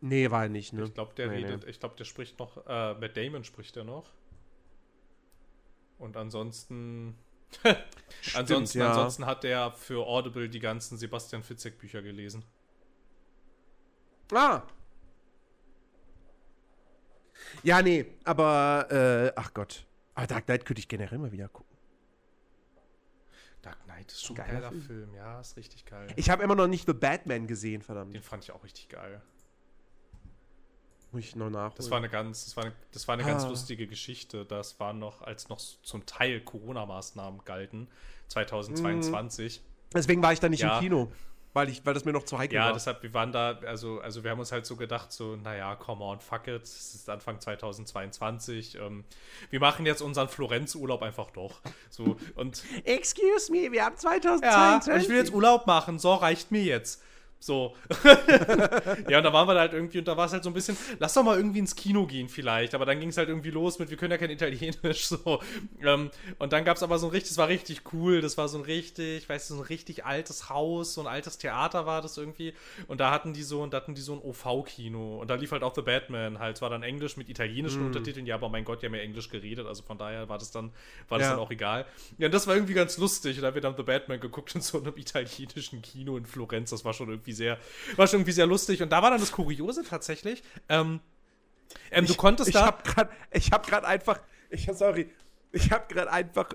Nee, 0.00 0.30
war 0.30 0.44
er 0.44 0.48
nicht, 0.48 0.72
ne? 0.72 0.84
Ich 0.84 0.94
glaube, 0.94 1.14
der 1.14 1.28
nee, 1.28 1.36
redet, 1.36 1.64
nee. 1.64 1.70
ich 1.70 1.78
glaube, 1.78 1.94
der 1.96 2.04
spricht 2.04 2.38
noch, 2.38 2.56
äh, 2.66 2.94
Matt 2.94 3.16
Damon 3.16 3.44
spricht 3.44 3.76
er 3.76 3.84
noch. 3.84 4.10
Und 5.98 6.16
ansonsten. 6.16 7.18
Stimmt, 7.60 8.36
ansonsten, 8.36 8.78
ja. 8.78 8.88
ansonsten 8.88 9.26
hat 9.26 9.44
er 9.44 9.72
für 9.72 10.06
Audible 10.06 10.48
die 10.48 10.60
ganzen 10.60 10.96
Sebastian 10.96 11.42
Fitzek 11.42 11.78
Bücher 11.78 12.00
gelesen. 12.00 12.44
Ah. 14.32 14.62
Ja, 17.62 17.82
nee, 17.82 18.06
aber, 18.24 18.86
äh, 18.90 19.32
ach 19.36 19.52
Gott. 19.52 19.84
Aber 20.14 20.26
Dark 20.26 20.46
Knight 20.46 20.64
könnte 20.64 20.80
ich 20.80 20.88
generell 20.88 21.18
mal 21.18 21.32
wieder 21.32 21.48
gucken. 21.48 21.76
Dark 23.62 23.82
Knight 23.84 24.10
ist 24.10 24.24
schon 24.24 24.38
ein 24.38 24.46
geiler, 24.46 24.70
Film. 24.70 24.82
Film. 24.82 25.14
Ja, 25.14 25.40
ist 25.40 25.56
richtig 25.56 25.84
geil. 25.84 26.08
Ich 26.16 26.30
habe 26.30 26.42
immer 26.42 26.54
noch 26.54 26.68
nicht 26.68 26.86
The 26.86 26.94
Batman 26.94 27.46
gesehen, 27.46 27.82
verdammt. 27.82 28.14
Den 28.14 28.22
fand 28.22 28.44
ich 28.44 28.52
auch 28.52 28.62
richtig 28.64 28.88
geil. 28.88 29.20
Muss 31.12 31.24
ich 31.24 31.34
noch 31.36 31.50
nachholen. 31.50 31.72
Das 31.76 31.90
war 31.90 31.98
eine 31.98 32.08
ganz, 32.08 32.44
das 32.44 32.56
war 32.56 32.64
eine, 32.64 32.72
das 32.92 33.08
war 33.08 33.14
eine 33.14 33.24
ganz 33.24 33.44
lustige 33.44 33.86
Geschichte. 33.86 34.44
Das 34.44 34.78
war 34.78 34.92
noch, 34.92 35.22
als 35.22 35.48
noch 35.48 35.58
zum 35.58 36.06
Teil 36.06 36.40
Corona-Maßnahmen 36.40 37.44
galten, 37.44 37.88
2022. 38.28 39.60
Deswegen 39.92 40.22
war 40.22 40.32
ich 40.32 40.40
da 40.40 40.48
nicht 40.48 40.60
Ja. 40.60 40.76
im 40.76 40.82
Kino, 40.84 41.12
weil, 41.52 41.68
ich, 41.68 41.84
weil 41.84 41.94
das 41.94 42.04
mir 42.04 42.12
noch 42.12 42.22
zu 42.24 42.38
heikel 42.38 42.54
Ja, 42.54 42.66
war. 42.66 42.72
deshalb, 42.74 43.02
wir 43.02 43.12
waren 43.12 43.32
da, 43.32 43.58
also, 43.66 43.98
also 44.00 44.22
wir 44.22 44.30
haben 44.30 44.38
uns 44.38 44.52
halt 44.52 44.66
so 44.66 44.76
gedacht, 44.76 45.10
so, 45.10 45.34
naja, 45.34 45.74
come 45.74 46.04
on, 46.04 46.20
fuck 46.20 46.46
it, 46.46 46.62
es 46.62 46.94
ist 46.94 47.10
Anfang 47.10 47.40
2022, 47.40 48.76
ähm, 48.76 49.04
wir 49.50 49.58
machen 49.58 49.84
jetzt 49.86 50.00
unseren 50.00 50.28
Florenz-Urlaub 50.28 51.02
einfach 51.02 51.32
doch. 51.32 51.60
So, 51.90 52.16
und 52.36 52.62
Excuse 52.84 53.50
me, 53.50 53.72
wir 53.72 53.84
haben 53.84 53.94
ja, 53.94 53.98
2022. 53.98 55.02
ich 55.02 55.08
will 55.08 55.16
jetzt 55.16 55.32
Urlaub 55.32 55.66
machen, 55.66 55.98
so 55.98 56.14
reicht 56.14 56.52
mir 56.52 56.62
jetzt. 56.62 57.02
So. 57.42 57.74
ja, 59.08 59.18
und 59.18 59.24
da 59.24 59.32
waren 59.32 59.48
wir 59.48 59.54
da 59.54 59.60
halt 59.60 59.72
irgendwie, 59.72 59.98
und 59.98 60.06
da 60.06 60.16
war 60.16 60.26
es 60.26 60.32
halt 60.32 60.44
so 60.44 60.50
ein 60.50 60.52
bisschen, 60.52 60.76
lass 60.98 61.14
doch 61.14 61.22
mal 61.24 61.36
irgendwie 61.38 61.58
ins 61.60 61.74
Kino 61.74 62.06
gehen 62.06 62.28
vielleicht. 62.28 62.74
Aber 62.74 62.84
dann 62.84 63.00
ging 63.00 63.08
es 63.08 63.16
halt 63.16 63.28
irgendwie 63.30 63.50
los 63.50 63.78
mit, 63.78 63.88
wir 63.90 63.96
können 63.96 64.10
ja 64.12 64.18
kein 64.18 64.30
Italienisch, 64.30 65.06
so. 65.08 65.40
Ähm, 65.82 66.10
und 66.38 66.52
dann 66.52 66.64
gab 66.64 66.76
es 66.76 66.82
aber 66.82 66.98
so 66.98 67.06
ein 67.06 67.10
richtig, 67.12 67.30
das 67.30 67.38
war 67.38 67.48
richtig 67.48 67.82
cool, 67.94 68.20
das 68.20 68.36
war 68.36 68.46
so 68.48 68.58
ein 68.58 68.64
richtig, 68.64 69.26
weißt 69.28 69.50
du, 69.50 69.54
so 69.54 69.60
ein 69.60 69.66
richtig 69.66 70.04
altes 70.04 70.50
Haus, 70.50 70.94
so 70.94 71.00
ein 71.00 71.06
altes 71.06 71.38
Theater 71.38 71.86
war 71.86 72.02
das 72.02 72.16
irgendwie. 72.18 72.52
Und 72.88 73.00
da 73.00 73.10
hatten 73.10 73.32
die 73.32 73.42
so, 73.42 73.62
und 73.62 73.72
da 73.72 73.78
hatten 73.78 73.94
die 73.94 74.02
so 74.02 74.12
ein 74.12 74.20
OV-Kino. 74.20 75.18
Und 75.20 75.28
da 75.30 75.34
lief 75.36 75.52
halt 75.52 75.62
auch 75.62 75.74
The 75.74 75.82
Batman 75.82 76.38
halt. 76.38 76.56
Es 76.56 76.62
war 76.62 76.68
dann 76.70 76.82
Englisch 76.82 77.16
mit 77.16 77.28
italienischen 77.30 77.86
Untertiteln, 77.86 78.26
ja, 78.26 78.34
aber 78.34 78.48
mein 78.50 78.64
Gott, 78.66 78.82
die 78.82 78.86
haben 78.86 78.94
ja 78.94 79.00
Englisch 79.00 79.30
geredet, 79.30 79.66
also 79.66 79.82
von 79.82 79.96
daher 79.96 80.28
war 80.28 80.36
das 80.38 80.50
dann, 80.50 80.72
war 81.08 81.18
das 81.18 81.28
Ja. 81.28 81.32
dann 81.34 81.40
auch 81.40 81.50
egal. 81.50 81.86
Ja, 82.18 82.26
und 82.26 82.34
das 82.34 82.46
war 82.46 82.54
irgendwie 82.54 82.74
ganz 82.74 82.98
lustig. 82.98 83.36
Und 83.36 83.42
da 83.42 83.48
haben 83.48 83.54
wir 83.54 83.62
dann 83.62 83.76
The 83.76 83.82
Batman 83.82 84.20
geguckt 84.20 84.54
in 84.54 84.60
so 84.60 84.78
einem 84.78 84.92
italienischen 84.96 85.80
Kino 85.82 86.16
in 86.18 86.26
Florenz. 86.26 86.70
Das 86.70 86.84
war 86.84 86.92
schon 86.92 87.08
irgendwie 87.08 87.29
sehr, 87.32 87.58
war 87.96 88.06
schon 88.06 88.20
irgendwie 88.20 88.32
sehr 88.32 88.46
lustig. 88.46 88.82
Und 88.82 88.90
da 88.90 89.02
war 89.02 89.10
dann 89.10 89.20
das 89.20 89.32
Kuriose 89.32 89.84
tatsächlich. 89.84 90.42
Ähm, 90.68 91.00
ähm, 91.90 92.06
du 92.06 92.14
konntest 92.14 92.48
ich 92.48 92.54
da. 92.54 92.66
Hab 92.66 92.84
grad, 92.84 93.10
ich 93.30 93.52
hab 93.52 93.66
gerade 93.66 93.86
einfach. 93.86 94.20
Ich, 94.50 94.68
sorry. 94.72 95.10
Ich 95.52 95.70
hab 95.70 95.88
gerade 95.88 96.10
einfach. 96.10 96.50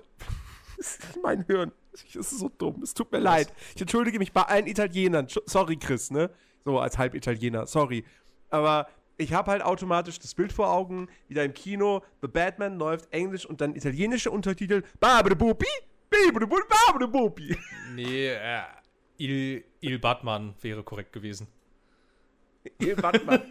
mein 1.22 1.44
Hirn. 1.46 1.72
Das 1.92 2.32
ist 2.32 2.38
so 2.38 2.50
dumm. 2.50 2.82
Es 2.82 2.94
tut 2.94 3.10
mir 3.10 3.18
leid. 3.18 3.52
Ich 3.74 3.80
entschuldige 3.80 4.18
mich 4.18 4.32
bei 4.32 4.42
allen 4.42 4.66
Italienern. 4.66 5.28
Sorry, 5.46 5.76
Chris, 5.76 6.10
ne? 6.10 6.30
So 6.64 6.78
als 6.78 6.98
Halbitaliener. 6.98 7.66
Sorry. 7.66 8.04
Aber 8.50 8.88
ich 9.16 9.32
habe 9.32 9.50
halt 9.50 9.62
automatisch 9.62 10.18
das 10.18 10.34
Bild 10.34 10.52
vor 10.52 10.70
Augen, 10.70 11.08
wieder 11.28 11.44
im 11.44 11.54
Kino. 11.54 12.02
The 12.20 12.28
Batman 12.28 12.78
läuft 12.78 13.12
Englisch 13.12 13.46
und 13.46 13.60
dann 13.60 13.74
italienische 13.74 14.30
Untertitel. 14.30 14.82
Babadabupi. 15.00 15.66
Babadabupi. 16.10 17.56
nee, 17.94 18.28
äh, 18.28 18.60
Il, 19.18 19.64
Il 19.80 19.98
Batman 19.98 20.54
wäre 20.60 20.82
korrekt 20.82 21.12
gewesen. 21.12 21.46
Il 22.78 22.96
Batman. 22.96 23.42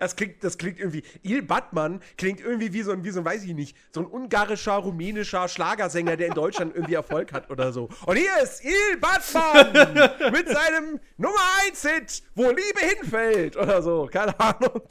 Das 0.00 0.16
klingt, 0.16 0.42
das 0.42 0.58
klingt 0.58 0.78
irgendwie. 0.80 1.04
Il 1.22 1.42
Batman 1.42 2.00
klingt 2.18 2.40
irgendwie 2.40 2.72
wie 2.72 2.82
so 2.82 2.90
ein, 2.90 3.04
wie 3.04 3.10
so 3.10 3.20
ein, 3.20 3.24
weiß 3.24 3.44
ich 3.44 3.54
nicht, 3.54 3.76
so 3.94 4.00
ein 4.00 4.06
ungarischer, 4.06 4.72
rumänischer 4.74 5.48
Schlagersänger, 5.48 6.16
der 6.16 6.26
in 6.26 6.34
Deutschland 6.34 6.74
irgendwie 6.74 6.94
Erfolg 6.94 7.32
hat 7.32 7.48
oder 7.50 7.72
so. 7.72 7.88
Und 8.04 8.16
hier 8.16 8.36
ist 8.42 8.64
Il 8.64 8.98
Batman 9.00 9.94
mit 10.32 10.48
seinem 10.48 10.98
Nummer 11.16 11.38
1 11.68 11.82
Hit, 11.82 12.22
wo 12.34 12.48
Liebe 12.50 12.80
hinfällt 12.96 13.56
oder 13.56 13.80
so. 13.80 14.08
Keine 14.12 14.38
Ahnung. 14.40 14.82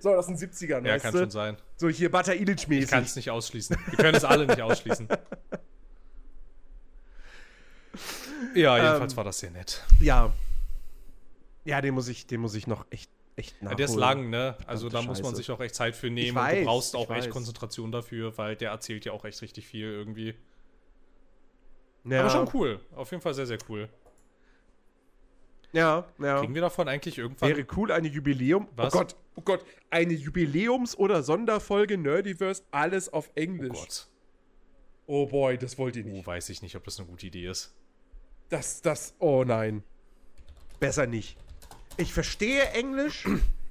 So, 0.00 0.10
das 0.14 0.26
sind 0.26 0.38
70ern, 0.38 0.86
Ja, 0.86 0.98
kann 0.98 1.12
du? 1.12 1.20
schon 1.20 1.30
sein. 1.30 1.56
So 1.76 1.88
hier 1.88 2.10
Butter 2.10 2.34
Illich 2.34 2.62
Ich 2.62 2.68
mäßig. 2.68 2.90
kann 2.90 3.04
es 3.04 3.14
nicht 3.16 3.30
ausschließen. 3.30 3.76
Wir 3.88 3.98
können 3.98 4.16
es 4.16 4.24
alle 4.24 4.46
nicht 4.46 4.60
ausschließen. 4.60 5.08
Ja, 8.54 8.76
jedenfalls 8.76 9.12
Ähm, 9.12 9.16
war 9.16 9.24
das 9.24 9.38
sehr 9.38 9.50
nett. 9.50 9.84
Ja. 10.00 10.32
Ja, 11.64 11.80
den 11.80 11.94
muss 11.94 12.08
ich, 12.08 12.26
den 12.26 12.40
muss 12.40 12.54
ich 12.54 12.66
noch 12.66 12.86
echt, 12.90 13.10
echt 13.36 13.52
Ja, 13.60 13.64
nachholen. 13.64 13.76
der 13.76 13.86
ist 13.86 13.94
lang, 13.96 14.30
ne? 14.30 14.56
Also 14.66 14.88
Verdammte 14.88 15.06
da 15.06 15.10
muss 15.12 15.22
man 15.22 15.34
sich 15.34 15.50
auch 15.50 15.60
echt 15.60 15.74
Zeit 15.74 15.94
für 15.94 16.06
nehmen. 16.10 16.18
Ich 16.26 16.30
und 16.30 16.36
weiß, 16.36 16.58
du 16.58 16.64
brauchst 16.64 16.96
auch 16.96 17.10
echt 17.10 17.26
weiß. 17.26 17.30
Konzentration 17.30 17.92
dafür, 17.92 18.36
weil 18.38 18.56
der 18.56 18.70
erzählt 18.70 19.04
ja 19.04 19.12
auch 19.12 19.24
echt 19.24 19.40
richtig 19.42 19.66
viel 19.66 19.84
irgendwie. 19.86 20.34
Ja, 22.04 22.20
Aber 22.20 22.30
schon 22.30 22.48
cool. 22.54 22.80
Auf 22.96 23.10
jeden 23.10 23.22
Fall 23.22 23.34
sehr, 23.34 23.46
sehr 23.46 23.58
cool. 23.68 23.88
Ja, 25.72 26.04
ja. 26.18 26.40
Kriegen 26.40 26.54
wir 26.54 26.62
davon 26.62 26.88
eigentlich 26.88 27.18
irgendwann. 27.18 27.48
Wäre 27.50 27.64
cool, 27.76 27.92
eine 27.92 28.08
Jubiläum. 28.08 28.66
Was? 28.74 28.92
Oh 28.94 28.98
Gott, 28.98 29.16
oh 29.36 29.40
Gott, 29.42 29.64
eine 29.90 30.14
Jubiläums- 30.14 30.96
oder 30.96 31.22
Sonderfolge 31.22 31.96
Nerdiverse, 31.96 32.64
alles 32.72 33.12
auf 33.12 33.28
oh 33.28 33.32
Englisch. 33.38 33.78
Gott. 33.78 34.06
Oh 35.06 35.26
boy, 35.26 35.58
das 35.58 35.78
wollt 35.78 35.94
ihr 35.96 36.04
Oh, 36.06 36.08
nicht. 36.08 36.26
weiß 36.26 36.48
ich 36.48 36.62
nicht, 36.62 36.74
ob 36.74 36.84
das 36.84 36.98
eine 36.98 37.06
gute 37.08 37.26
Idee 37.26 37.46
ist. 37.48 37.72
Das, 38.50 38.82
das, 38.82 39.14
oh 39.20 39.44
nein. 39.44 39.84
Besser 40.80 41.06
nicht. 41.06 41.38
Ich 41.96 42.12
verstehe 42.12 42.70
Englisch. 42.70 43.26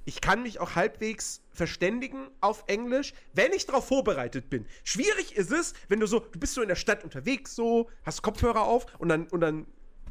Ich 0.05 0.21
kann 0.21 0.41
mich 0.41 0.59
auch 0.59 0.75
halbwegs 0.75 1.41
verständigen 1.51 2.29
auf 2.41 2.63
Englisch, 2.67 3.13
wenn 3.33 3.51
ich 3.51 3.65
darauf 3.67 3.87
vorbereitet 3.87 4.49
bin. 4.49 4.65
Schwierig 4.83 5.35
ist 5.35 5.51
es, 5.51 5.73
wenn 5.87 5.99
du 5.99 6.07
so, 6.07 6.19
du 6.19 6.39
bist 6.39 6.55
so 6.55 6.61
in 6.61 6.67
der 6.67 6.75
Stadt 6.75 7.03
unterwegs, 7.03 7.55
so, 7.55 7.89
hast 8.03 8.23
Kopfhörer 8.23 8.63
auf 8.63 8.87
und 8.97 9.09
dann, 9.09 9.27
und 9.27 9.41
dann 9.41 9.67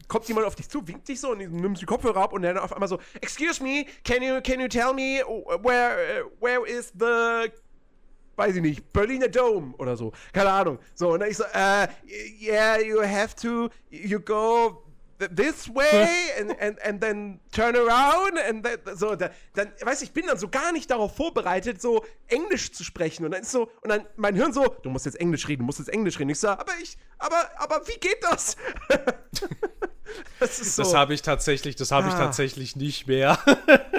kommt 0.06 0.28
jemand 0.28 0.46
auf 0.46 0.54
dich 0.54 0.68
zu, 0.68 0.86
winkt 0.86 1.08
dich 1.08 1.20
so 1.20 1.32
und 1.32 1.38
nimmst 1.38 1.82
die 1.82 1.86
Kopfhörer 1.86 2.20
ab 2.20 2.32
und 2.32 2.42
dann 2.42 2.58
auf 2.58 2.72
einmal 2.72 2.88
so, 2.88 3.00
excuse 3.20 3.62
me, 3.62 3.86
can 4.04 4.22
you, 4.22 4.40
can 4.40 4.60
you 4.60 4.68
tell 4.68 4.92
me 4.92 5.20
where, 5.62 6.22
uh, 6.22 6.30
where 6.38 6.64
is 6.66 6.92
the 6.96 7.50
weiß 8.38 8.56
ich 8.56 8.62
nicht, 8.62 8.92
Berliner 8.92 9.28
Dome 9.28 9.74
oder 9.78 9.96
so. 9.96 10.12
Keine 10.32 10.50
Ahnung. 10.50 10.78
So, 10.94 11.10
und 11.10 11.20
dann 11.20 11.28
ich 11.30 11.36
so, 11.36 11.44
äh, 11.52 11.88
yeah, 12.40 12.78
you 12.80 13.02
have 13.02 13.34
to, 13.36 13.68
you 13.90 14.20
go 14.20 14.84
th- 15.18 15.30
this 15.34 15.68
way 15.74 16.08
and, 16.40 16.58
and, 16.60 16.80
and 16.82 17.00
then 17.00 17.40
turn 17.52 17.74
around 17.76 18.38
and 18.38 18.64
then, 18.64 18.78
so, 18.96 19.16
da, 19.16 19.30
dann, 19.54 19.72
weißt 19.82 20.00
du, 20.02 20.04
ich 20.04 20.12
bin 20.12 20.26
dann 20.26 20.38
so 20.38 20.48
gar 20.48 20.70
nicht 20.72 20.88
darauf 20.90 21.16
vorbereitet, 21.16 21.82
so 21.82 22.04
Englisch 22.28 22.70
zu 22.72 22.84
sprechen. 22.84 23.24
Und 23.24 23.32
dann 23.32 23.42
ist 23.42 23.50
so, 23.50 23.64
und 23.82 23.88
dann 23.90 24.06
mein 24.16 24.36
Hirn 24.36 24.52
so, 24.52 24.64
du 24.82 24.88
musst 24.90 25.04
jetzt 25.06 25.18
Englisch 25.20 25.48
reden, 25.48 25.60
du 25.62 25.66
musst 25.66 25.80
jetzt 25.80 25.88
Englisch 25.88 26.18
reden. 26.20 26.30
Ich 26.30 26.38
so, 26.38 26.48
aber 26.48 26.72
ich, 26.80 26.96
aber, 27.18 27.50
aber 27.56 27.86
wie 27.88 27.98
geht 27.98 28.22
das? 28.22 28.56
das 30.40 30.56
so. 30.76 30.82
Das 30.82 30.94
habe 30.94 31.14
ich 31.14 31.22
tatsächlich, 31.22 31.74
das 31.76 31.90
habe 31.90 32.08
ich 32.08 32.14
Ah. 32.14 32.18
tatsächlich 32.18 32.76
nicht 32.76 33.06
mehr. 33.08 33.38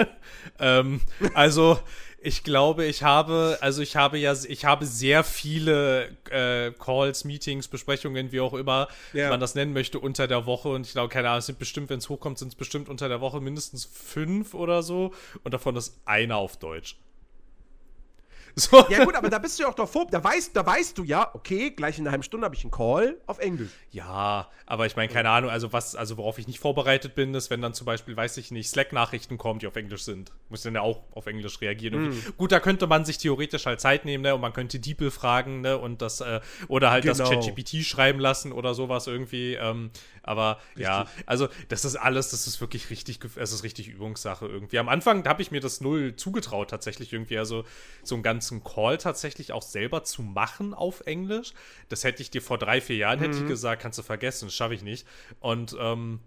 ähm, 0.58 1.00
also 1.34 1.78
ich 2.22 2.44
glaube, 2.44 2.84
ich 2.84 3.02
habe, 3.02 3.58
also 3.60 3.80
ich 3.80 3.96
habe 3.96 4.18
ja, 4.18 4.34
ich 4.46 4.64
habe 4.64 4.84
sehr 4.84 5.24
viele 5.24 6.08
äh, 6.30 6.70
Calls, 6.72 7.24
Meetings, 7.24 7.68
Besprechungen, 7.68 8.30
wie 8.30 8.40
auch 8.40 8.52
immer 8.52 8.88
Ja. 9.12 9.30
man 9.30 9.40
das 9.40 9.54
nennen 9.54 9.72
möchte, 9.72 9.98
unter 9.98 10.26
der 10.28 10.44
Woche. 10.46 10.68
Und 10.68 10.86
ich 10.86 10.92
glaube, 10.92 11.08
keine 11.08 11.28
Ahnung, 11.28 11.38
es 11.38 11.46
sind 11.46 11.58
bestimmt, 11.58 11.88
wenn 11.88 11.98
es 11.98 12.08
hochkommt, 12.08 12.38
sind 12.38 12.48
es 12.48 12.54
bestimmt 12.54 12.88
unter 12.88 13.08
der 13.08 13.20
Woche 13.20 13.40
mindestens 13.40 13.86
fünf 13.86 14.52
oder 14.54 14.82
so. 14.82 15.12
Und 15.44 15.54
davon 15.54 15.76
ist 15.76 15.98
einer 16.04 16.36
auf 16.36 16.58
Deutsch. 16.58 16.96
So. 18.56 18.84
ja 18.90 19.04
gut, 19.04 19.14
aber 19.14 19.30
da 19.30 19.38
bist 19.38 19.58
du 19.58 19.62
ja 19.62 19.68
auch 19.68 19.74
davor, 19.74 20.06
da 20.10 20.22
weißt, 20.22 20.54
da 20.54 20.64
weißt 20.66 20.98
du 20.98 21.04
ja, 21.04 21.30
okay, 21.34 21.70
gleich 21.70 21.98
in 21.98 22.04
einer 22.04 22.10
halben 22.12 22.22
Stunde 22.22 22.44
habe 22.44 22.54
ich 22.54 22.62
einen 22.62 22.70
Call 22.70 23.16
auf 23.26 23.38
Englisch. 23.38 23.70
Ja, 23.90 24.48
aber 24.66 24.86
ich 24.86 24.96
meine, 24.96 25.10
keine 25.12 25.30
Ahnung, 25.30 25.50
also 25.50 25.72
was, 25.72 25.94
also 25.96 26.16
worauf 26.16 26.38
ich 26.38 26.46
nicht 26.46 26.58
vorbereitet 26.60 27.14
bin, 27.14 27.34
ist, 27.34 27.50
wenn 27.50 27.60
dann 27.62 27.74
zum 27.74 27.86
Beispiel, 27.86 28.16
weiß 28.16 28.36
ich 28.36 28.50
nicht, 28.50 28.68
Slack-Nachrichten 28.68 29.38
kommen, 29.38 29.60
die 29.60 29.66
auf 29.66 29.76
Englisch 29.76 30.02
sind. 30.02 30.32
Muss 30.48 30.62
dann 30.62 30.74
ja 30.74 30.80
auch 30.82 31.00
auf 31.12 31.26
Englisch 31.26 31.60
reagieren. 31.60 31.94
irgendwie. 31.94 32.32
Gut, 32.36 32.52
da 32.52 32.60
könnte 32.60 32.86
man 32.86 33.04
sich 33.04 33.18
theoretisch 33.18 33.66
halt 33.66 33.80
Zeit 33.80 34.04
nehmen, 34.04 34.22
ne? 34.22 34.34
Und 34.34 34.40
man 34.40 34.52
könnte 34.52 34.78
DeepL 34.78 35.10
fragen, 35.10 35.60
ne? 35.60 35.78
Und 35.78 36.02
das, 36.02 36.20
äh, 36.20 36.40
oder 36.68 36.90
halt 36.90 37.04
das 37.06 37.18
Genau. 37.18 37.30
ChatGPT 37.30 37.84
schreiben 37.84 38.20
lassen 38.20 38.52
oder 38.52 38.74
sowas 38.74 39.06
irgendwie. 39.06 39.54
Ähm, 39.54 39.90
aber 40.22 40.60
ja, 40.76 41.06
also 41.26 41.48
das 41.68 41.84
ist 41.84 41.96
alles, 41.96 42.30
das 42.30 42.46
ist 42.46 42.60
wirklich 42.60 42.90
richtig, 42.90 43.20
es 43.36 43.52
ist 43.52 43.62
richtig 43.62 43.88
Übungssache 43.88 44.46
irgendwie. 44.46 44.78
Am 44.78 44.88
Anfang 44.88 45.26
habe 45.26 45.42
ich 45.42 45.50
mir 45.50 45.60
das 45.60 45.80
null 45.80 46.16
zugetraut, 46.16 46.70
tatsächlich 46.70 47.12
irgendwie, 47.12 47.38
also 47.38 47.64
so 48.02 48.14
einen 48.14 48.22
ganzen 48.22 48.62
Call 48.62 48.98
tatsächlich 48.98 49.52
auch 49.52 49.62
selber 49.62 50.04
zu 50.04 50.22
machen 50.22 50.74
auf 50.74 51.00
Englisch. 51.06 51.52
Das 51.88 52.04
hätte 52.04 52.22
ich 52.22 52.30
dir 52.30 52.42
vor 52.42 52.58
drei, 52.58 52.80
vier 52.80 52.96
Jahren 52.96 53.18
hätte 53.18 53.38
ich 53.38 53.46
gesagt, 53.46 53.82
kannst 53.82 53.98
du 53.98 54.02
vergessen, 54.02 54.46
das 54.46 54.54
schaffe 54.54 54.74
ich 54.74 54.82
nicht. 54.82 55.06
Und 55.40 55.76
ähm, 55.80 56.20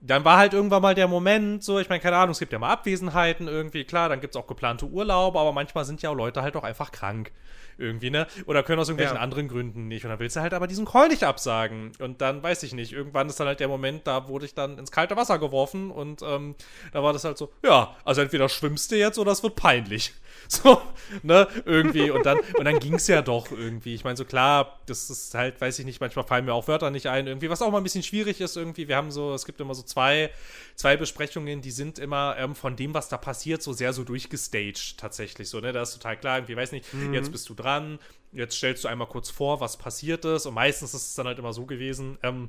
dann 0.00 0.24
war 0.24 0.38
halt 0.38 0.52
irgendwann 0.52 0.82
mal 0.82 0.94
der 0.94 1.08
Moment, 1.08 1.64
so, 1.64 1.78
ich 1.78 1.88
meine, 1.88 2.00
keine 2.00 2.16
Ahnung, 2.16 2.30
es 2.30 2.38
gibt 2.38 2.52
ja 2.52 2.58
mal 2.58 2.70
Abwesenheiten 2.70 3.48
irgendwie, 3.48 3.84
klar, 3.84 4.08
dann 4.08 4.20
gibt 4.20 4.34
es 4.34 4.40
auch 4.40 4.46
geplante 4.46 4.86
Urlaube, 4.86 5.38
aber 5.38 5.52
manchmal 5.52 5.84
sind 5.84 6.02
ja 6.02 6.10
auch 6.10 6.14
Leute 6.14 6.42
halt 6.42 6.56
auch 6.56 6.62
einfach 6.62 6.92
krank. 6.92 7.32
Irgendwie, 7.78 8.10
ne? 8.10 8.26
Oder 8.46 8.62
können 8.64 8.80
aus 8.80 8.88
irgendwelchen 8.88 9.16
Ja. 9.16 9.22
anderen 9.22 9.48
Gründen 9.48 9.86
nicht. 9.88 10.04
Und 10.04 10.10
dann 10.10 10.18
willst 10.18 10.34
du 10.36 10.40
halt 10.40 10.52
aber 10.52 10.66
diesen 10.66 10.84
Call 10.84 11.08
nicht 11.08 11.22
absagen. 11.24 11.92
Und 12.00 12.20
dann 12.20 12.42
weiß 12.42 12.62
ich 12.64 12.74
nicht, 12.74 12.92
irgendwann 12.92 13.28
ist 13.28 13.38
dann 13.38 13.46
halt 13.46 13.60
der 13.60 13.68
Moment, 13.68 14.06
da 14.06 14.28
wurde 14.28 14.46
ich 14.46 14.54
dann 14.54 14.78
ins 14.78 14.90
kalte 14.90 15.16
Wasser 15.16 15.38
geworfen 15.38 15.90
und 15.90 16.20
ähm, 16.22 16.56
da 16.92 17.02
war 17.02 17.12
das 17.12 17.24
halt 17.24 17.38
so, 17.38 17.52
ja, 17.64 17.94
also 18.04 18.20
entweder 18.20 18.48
schwimmst 18.48 18.90
du 18.90 18.96
jetzt 18.96 19.18
oder 19.18 19.30
es 19.32 19.42
wird 19.42 19.54
peinlich. 19.56 20.12
So, 20.50 20.80
ne, 21.22 21.46
irgendwie. 21.66 22.10
Und 22.10 22.24
dann, 22.24 22.38
und 22.56 22.64
dann 22.64 22.78
ging 22.78 22.94
es 22.94 23.06
ja 23.06 23.20
doch 23.20 23.50
irgendwie. 23.50 23.94
Ich 23.94 24.04
meine, 24.04 24.16
so 24.16 24.24
klar, 24.24 24.80
das 24.86 25.10
ist 25.10 25.34
halt, 25.34 25.60
weiß 25.60 25.78
ich 25.78 25.84
nicht, 25.84 26.00
manchmal 26.00 26.24
fallen 26.24 26.46
mir 26.46 26.54
auch 26.54 26.68
Wörter 26.68 26.90
nicht 26.90 27.06
ein, 27.06 27.26
irgendwie, 27.26 27.50
was 27.50 27.60
auch 27.60 27.70
mal 27.70 27.76
ein 27.78 27.82
bisschen 27.82 28.02
schwierig 28.02 28.40
ist, 28.40 28.56
irgendwie. 28.56 28.88
Wir 28.88 28.96
haben 28.96 29.10
so, 29.10 29.34
es 29.34 29.44
gibt 29.44 29.60
immer 29.60 29.74
so 29.74 29.82
zwei, 29.82 30.30
zwei 30.74 30.96
Besprechungen, 30.96 31.60
die 31.60 31.70
sind 31.70 31.98
immer 31.98 32.36
ähm, 32.38 32.54
von 32.54 32.76
dem, 32.76 32.94
was 32.94 33.10
da 33.10 33.18
passiert, 33.18 33.62
so 33.62 33.74
sehr 33.74 33.92
so 33.92 34.04
durchgestaged 34.04 34.96
tatsächlich. 34.96 35.50
So, 35.50 35.60
ne? 35.60 35.72
Da 35.72 35.82
ist 35.82 35.92
total 35.92 36.16
klar, 36.16 36.38
irgendwie, 36.38 36.56
weiß 36.56 36.72
nicht, 36.72 36.86
jetzt 37.12 37.30
bist 37.30 37.46
du 37.50 37.54
dran, 37.54 37.98
jetzt 38.32 38.56
stellst 38.56 38.84
du 38.84 38.88
einmal 38.88 39.08
kurz 39.08 39.28
vor, 39.28 39.60
was 39.60 39.76
passiert 39.76 40.24
ist. 40.24 40.46
Und 40.46 40.54
meistens 40.54 40.94
ist 40.94 41.08
es 41.08 41.14
dann 41.14 41.26
halt 41.26 41.38
immer 41.38 41.52
so 41.52 41.66
gewesen, 41.66 42.16
ähm, 42.22 42.48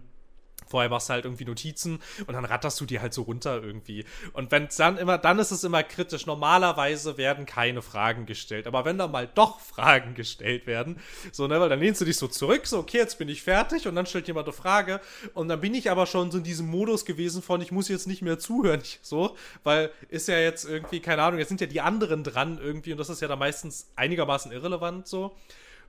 Vorher 0.70 0.90
machst 0.90 1.10
du 1.10 1.14
halt 1.14 1.26
irgendwie 1.26 1.46
Notizen 1.46 2.00
und 2.28 2.34
dann 2.34 2.46
ratterst 2.46 2.80
du 2.80 2.86
die 2.86 3.00
halt 3.00 3.14
so 3.14 3.24
runter 3.24 3.62
irgendwie. 3.62 4.06
Und 4.34 4.52
wenn 4.52 4.68
dann 4.78 4.98
immer, 4.98 5.18
dann 5.18 5.40
ist 5.40 5.52
es 5.52 5.64
immer 5.64 5.84
kritisch. 5.84 6.26
Normalerweise 6.26 7.18
werden 7.18 7.46
keine 7.46 7.82
Fragen 7.82 8.26
gestellt. 8.26 8.68
Aber 8.68 8.86
wenn 8.86 8.98
da 8.98 9.08
mal 9.08 9.28
doch 9.28 9.60
Fragen 9.80 10.14
gestellt 10.14 10.68
werden, 10.68 11.00
so, 11.32 11.48
ne, 11.48 11.60
weil 11.60 11.70
dann 11.70 11.80
lehnst 11.80 12.02
du 12.02 12.06
dich 12.06 12.18
so 12.18 12.28
zurück, 12.28 12.68
so, 12.68 12.80
okay, 12.80 12.98
jetzt 12.98 13.18
bin 13.18 13.30
ich 13.30 13.42
fertig 13.42 13.88
und 13.88 13.96
dann 13.96 14.06
stellt 14.06 14.28
jemand 14.28 14.48
eine 14.48 14.54
Frage. 14.54 15.02
Und 15.34 15.48
dann 15.48 15.62
bin 15.62 15.74
ich 15.74 15.90
aber 15.90 16.06
schon 16.06 16.32
so 16.32 16.38
in 16.38 16.44
diesem 16.44 16.68
Modus 16.68 17.06
gewesen 17.06 17.42
von, 17.42 17.62
ich 17.62 17.72
muss 17.72 17.88
jetzt 17.88 18.08
nicht 18.08 18.22
mehr 18.22 18.40
zuhören, 18.40 18.82
so, 19.02 19.36
weil 19.64 19.92
ist 20.10 20.28
ja 20.28 20.38
jetzt 20.38 20.66
irgendwie, 20.66 21.00
keine 21.00 21.24
Ahnung, 21.24 21.40
jetzt 21.40 21.50
sind 21.50 21.62
ja 21.62 21.68
die 21.68 21.82
anderen 21.82 22.24
dran 22.24 22.60
irgendwie 22.62 22.92
und 22.92 22.98
das 22.98 23.10
ist 23.10 23.22
ja 23.22 23.28
dann 23.28 23.40
meistens 23.40 23.92
einigermaßen 23.96 24.52
irrelevant, 24.52 25.08
so. 25.08 25.36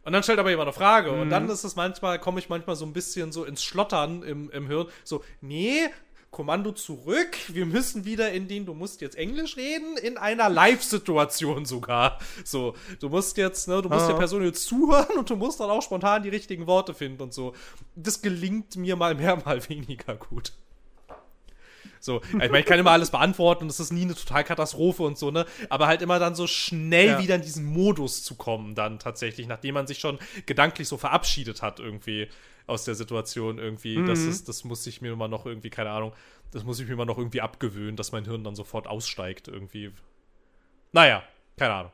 Und 0.05 0.13
dann 0.13 0.23
stellt 0.23 0.39
aber 0.39 0.51
jemand 0.51 0.69
eine 0.69 0.73
Frage. 0.73 1.13
Mhm. 1.13 1.21
Und 1.21 1.31
dann 1.31 1.49
ist 1.49 1.65
es 1.65 1.77
manchmal, 1.77 2.19
komme 2.19 2.41
ich 2.41 2.49
manchmal 2.49 2.77
so 2.77 2.87
ein 2.87 2.93
bisschen 2.93 3.33
so 3.33 3.45
ins 3.45 3.63
Schlottern 3.63 4.23
im, 4.23 4.51
im 4.51 4.67
Hirn. 4.67 4.87
So, 5.05 5.23
nee, 5.41 5.89
Kommando 6.31 6.71
zurück. 6.71 7.37
Wir 7.49 7.67
müssen 7.67 8.05
wieder 8.05 8.31
in 8.31 8.47
den, 8.47 8.65
du 8.65 8.73
musst 8.73 9.01
jetzt 9.01 9.17
Englisch 9.17 9.57
reden, 9.57 9.97
in 9.97 10.17
einer 10.17 10.49
Live-Situation 10.49 11.65
sogar. 11.65 12.19
So, 12.45 12.75
du 13.01 13.09
musst 13.09 13.37
jetzt, 13.37 13.67
ne, 13.67 13.83
du 13.83 13.89
musst 13.89 14.09
der 14.09 14.15
Person 14.15 14.45
jetzt 14.45 14.65
zuhören 14.65 15.19
und 15.19 15.29
du 15.29 15.35
musst 15.35 15.59
dann 15.59 15.71
auch 15.71 15.83
spontan 15.83 16.23
die 16.23 16.29
richtigen 16.29 16.69
Worte 16.69 16.95
finden 16.95 17.23
und 17.23 17.35
so. 17.35 17.55
Das 17.97 18.23
gelingt 18.23 18.77
mir 18.77 18.95
mal 18.95 19.17
mehr, 19.17 19.37
mal 19.45 19.69
weniger 19.69 20.15
gut. 20.15 20.53
So, 22.01 22.23
ich 22.25 22.33
meine, 22.33 22.61
ich 22.61 22.67
kann 22.67 22.79
immer 22.79 22.93
alles 22.93 23.11
beantworten 23.11 23.65
und 23.65 23.71
es 23.71 23.79
ist 23.79 23.93
nie 23.93 24.03
eine 24.03 24.15
Totalkatastrophe 24.15 25.03
und 25.03 25.19
so, 25.19 25.31
ne? 25.31 25.45
Aber 25.69 25.87
halt 25.87 26.01
immer 26.01 26.19
dann 26.19 26.35
so 26.35 26.47
schnell 26.47 27.09
ja. 27.09 27.19
wieder 27.19 27.35
in 27.35 27.43
diesen 27.43 27.67
Modus 27.67 28.25
zu 28.25 28.37
kommen, 28.37 28.75
dann 28.75 28.99
tatsächlich, 28.99 29.47
nachdem 29.47 29.75
man 29.75 29.87
sich 29.87 29.99
schon 29.99 30.19
gedanklich 30.47 30.89
so 30.89 30.97
verabschiedet 30.97 31.61
hat, 31.61 31.79
irgendwie 31.79 32.29
aus 32.67 32.85
der 32.85 32.95
Situation 32.95 33.59
irgendwie. 33.59 33.99
Mhm. 33.99 34.07
Das 34.07 34.21
ist, 34.21 34.49
das 34.49 34.65
muss 34.65 34.87
ich 34.87 35.03
mir 35.03 35.13
immer 35.13 35.29
noch 35.29 35.45
irgendwie, 35.45 35.71
keine 35.71 35.91
Ahnung, 35.91 36.15
das 36.53 36.65
muss 36.65 36.81
ich 36.81 36.87
mir 36.87 36.95
immer 36.95 37.05
noch 37.05 37.19
irgendwie 37.19 37.43
abgewöhnen, 37.43 37.97
dass 37.97 38.13
mein 38.13 38.25
Hirn 38.25 38.45
dann 38.45 38.55
sofort 38.55 38.87
aussteigt, 38.87 39.49
irgendwie. 39.49 39.93
Naja, 40.93 41.23
keine 41.59 41.75
Ahnung. 41.75 41.93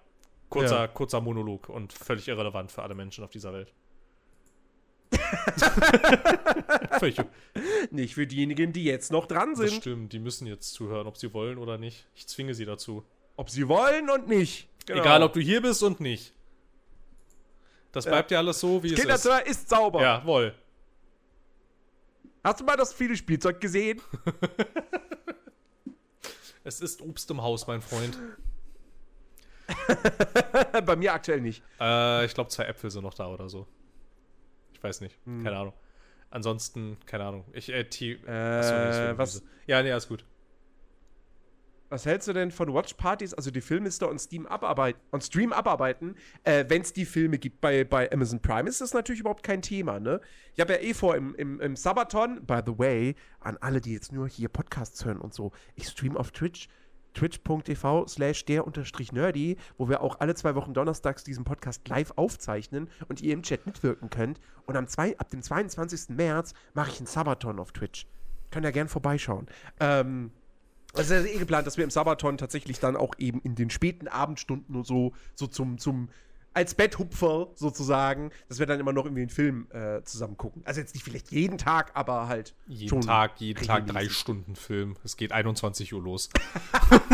Kurzer, 0.48 0.82
ja. 0.82 0.86
kurzer 0.86 1.20
Monolog 1.20 1.68
und 1.68 1.92
völlig 1.92 2.28
irrelevant 2.28 2.70
für 2.70 2.82
alle 2.82 2.94
Menschen 2.94 3.24
auf 3.24 3.30
dieser 3.30 3.52
Welt. 3.52 3.72
nicht 7.90 8.14
für 8.14 8.26
diejenigen, 8.26 8.72
die 8.72 8.84
jetzt 8.84 9.12
noch 9.12 9.26
dran 9.26 9.54
sind. 9.54 9.68
Das 9.68 9.76
stimmt, 9.76 10.12
die 10.12 10.18
müssen 10.18 10.46
jetzt 10.46 10.72
zuhören, 10.72 11.06
ob 11.06 11.16
sie 11.16 11.32
wollen 11.32 11.58
oder 11.58 11.78
nicht. 11.78 12.06
Ich 12.14 12.26
zwinge 12.26 12.54
sie 12.54 12.64
dazu. 12.64 13.04
Ob 13.36 13.50
sie 13.50 13.68
wollen 13.68 14.10
und 14.10 14.28
nicht. 14.28 14.68
Genau. 14.86 15.00
Egal, 15.00 15.22
ob 15.22 15.32
du 15.32 15.40
hier 15.40 15.62
bist 15.62 15.82
und 15.82 16.00
nicht. 16.00 16.32
Das 17.92 18.04
bleibt 18.04 18.30
ja, 18.30 18.38
alles 18.38 18.60
so, 18.60 18.82
wie 18.82 18.90
das 18.90 18.98
es 18.98 19.00
Kinderzimmer 19.00 19.46
ist. 19.46 19.62
ist 19.62 19.68
sauber. 19.70 20.02
Jawohl. 20.02 20.54
Hast 22.44 22.60
du 22.60 22.64
mal 22.64 22.76
das 22.76 22.92
viele 22.92 23.16
Spielzeug 23.16 23.60
gesehen? 23.60 24.00
es 26.64 26.80
ist 26.80 27.00
Obst 27.00 27.30
im 27.30 27.42
Haus, 27.42 27.66
mein 27.66 27.80
Freund. 27.80 28.18
Bei 30.86 30.94
mir 30.94 31.12
aktuell 31.12 31.40
nicht. 31.40 31.62
Äh, 31.80 32.26
ich 32.26 32.34
glaube, 32.34 32.50
zwei 32.50 32.64
Äpfel 32.64 32.90
sind 32.90 33.02
noch 33.02 33.14
da 33.14 33.28
oder 33.28 33.48
so. 33.48 33.66
Ich 34.86 34.90
weiß 34.90 35.00
nicht. 35.00 35.18
Hm. 35.24 35.42
Keine 35.42 35.56
Ahnung. 35.56 35.72
Ansonsten, 36.30 36.96
keine 37.06 37.24
Ahnung. 37.24 37.44
Ich, 37.52 37.72
äh, 37.72 37.84
T 37.84 38.18
äh, 38.26 38.30
Achso, 38.30 39.18
was? 39.18 39.42
Ja, 39.66 39.82
nee, 39.82 39.90
alles 39.90 40.06
gut. 40.06 40.24
Was 41.88 42.04
hältst 42.04 42.26
du 42.26 42.32
denn 42.32 42.50
von 42.50 42.72
Watchpartys, 42.72 43.32
also 43.32 43.50
die 43.50 43.60
Filmliste 43.60 44.08
on 44.08 44.18
Steam 44.18 44.46
abarbeiten, 44.46 45.00
on 45.12 45.20
Stream 45.20 45.52
abarbeiten, 45.52 46.16
äh, 46.42 46.64
wenn 46.68 46.82
es 46.82 46.92
die 46.92 47.04
Filme 47.04 47.38
gibt 47.38 47.60
bei, 47.60 47.84
bei 47.84 48.10
Amazon 48.12 48.40
Prime, 48.42 48.68
ist 48.68 48.80
das 48.80 48.92
natürlich 48.92 49.20
überhaupt 49.20 49.44
kein 49.44 49.62
Thema, 49.62 50.00
ne? 50.00 50.20
Ich 50.54 50.60
habe 50.60 50.72
ja 50.72 50.80
eh 50.80 50.94
vor 50.94 51.14
im, 51.14 51.34
im, 51.36 51.60
im 51.60 51.76
Sabaton, 51.76 52.44
by 52.44 52.60
the 52.66 52.76
way, 52.76 53.14
an 53.38 53.56
alle, 53.60 53.80
die 53.80 53.92
jetzt 53.92 54.12
nur 54.12 54.28
hier 54.28 54.48
Podcasts 54.48 55.04
hören 55.04 55.20
und 55.20 55.32
so, 55.32 55.52
ich 55.76 55.86
stream 55.86 56.16
auf 56.16 56.32
Twitch 56.32 56.68
twitch.tv 57.16 58.06
slash 58.06 58.44
der 58.44 58.66
unterstrich 58.66 59.12
nerdy, 59.12 59.56
wo 59.78 59.88
wir 59.88 60.02
auch 60.02 60.20
alle 60.20 60.34
zwei 60.34 60.54
Wochen 60.54 60.74
donnerstags 60.74 61.24
diesen 61.24 61.44
Podcast 61.44 61.88
live 61.88 62.12
aufzeichnen 62.16 62.88
und 63.08 63.20
ihr 63.22 63.32
im 63.32 63.42
Chat 63.42 63.66
mitwirken 63.66 64.10
könnt. 64.10 64.40
Und 64.66 64.76
am 64.76 64.86
zwei, 64.86 65.18
ab 65.18 65.30
dem 65.30 65.42
22. 65.42 66.10
März 66.10 66.54
mache 66.74 66.90
ich 66.90 66.98
einen 66.98 67.06
Sabaton 67.06 67.58
auf 67.58 67.72
Twitch. 67.72 68.06
Könnt 68.50 68.64
ihr 68.64 68.72
gern 68.72 68.88
vorbeischauen. 68.88 69.46
Ähm, 69.80 70.30
also 70.94 71.14
es 71.14 71.24
ist 71.24 71.34
eh 71.34 71.38
geplant, 71.38 71.66
dass 71.66 71.76
wir 71.76 71.84
im 71.84 71.90
Sabaton 71.90 72.38
tatsächlich 72.38 72.78
dann 72.78 72.96
auch 72.96 73.14
eben 73.18 73.40
in 73.42 73.54
den 73.54 73.70
späten 73.70 74.08
Abendstunden 74.08 74.74
und 74.76 74.86
so, 74.86 75.12
so 75.34 75.46
zum, 75.46 75.78
zum 75.78 76.08
als 76.56 76.74
Betthupfer 76.74 77.48
sozusagen, 77.54 78.30
dass 78.48 78.58
wir 78.58 78.64
dann 78.64 78.80
immer 78.80 78.94
noch 78.94 79.04
irgendwie 79.04 79.20
einen 79.20 79.30
Film 79.30 79.68
äh, 79.72 80.02
zusammen 80.04 80.38
gucken. 80.38 80.62
Also 80.64 80.80
jetzt 80.80 80.94
nicht 80.94 81.04
vielleicht 81.04 81.30
jeden 81.30 81.58
Tag, 81.58 81.90
aber 81.92 82.28
halt 82.28 82.54
jeden 82.66 83.02
Tag, 83.02 83.38
jeden 83.42 83.62
Tag 83.62 83.86
drei 83.86 84.08
Stunden 84.08 84.56
Film. 84.56 84.96
Es 85.04 85.18
geht 85.18 85.32
21 85.32 85.92
Uhr 85.92 86.02
los. 86.02 86.30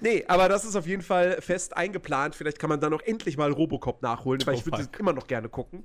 nee, 0.00 0.24
aber 0.28 0.48
das 0.48 0.64
ist 0.64 0.76
auf 0.76 0.86
jeden 0.86 1.02
Fall 1.02 1.42
fest 1.42 1.76
eingeplant. 1.76 2.34
Vielleicht 2.34 2.58
kann 2.58 2.70
man 2.70 2.80
dann 2.80 2.92
noch 2.92 3.02
endlich 3.02 3.36
mal 3.36 3.52
Robocop 3.52 4.00
nachholen, 4.00 4.40
weil 4.46 4.54
oh 4.54 4.58
ich 4.58 4.64
würde 4.64 4.88
immer 4.98 5.12
noch 5.12 5.26
gerne 5.26 5.50
gucken. 5.50 5.84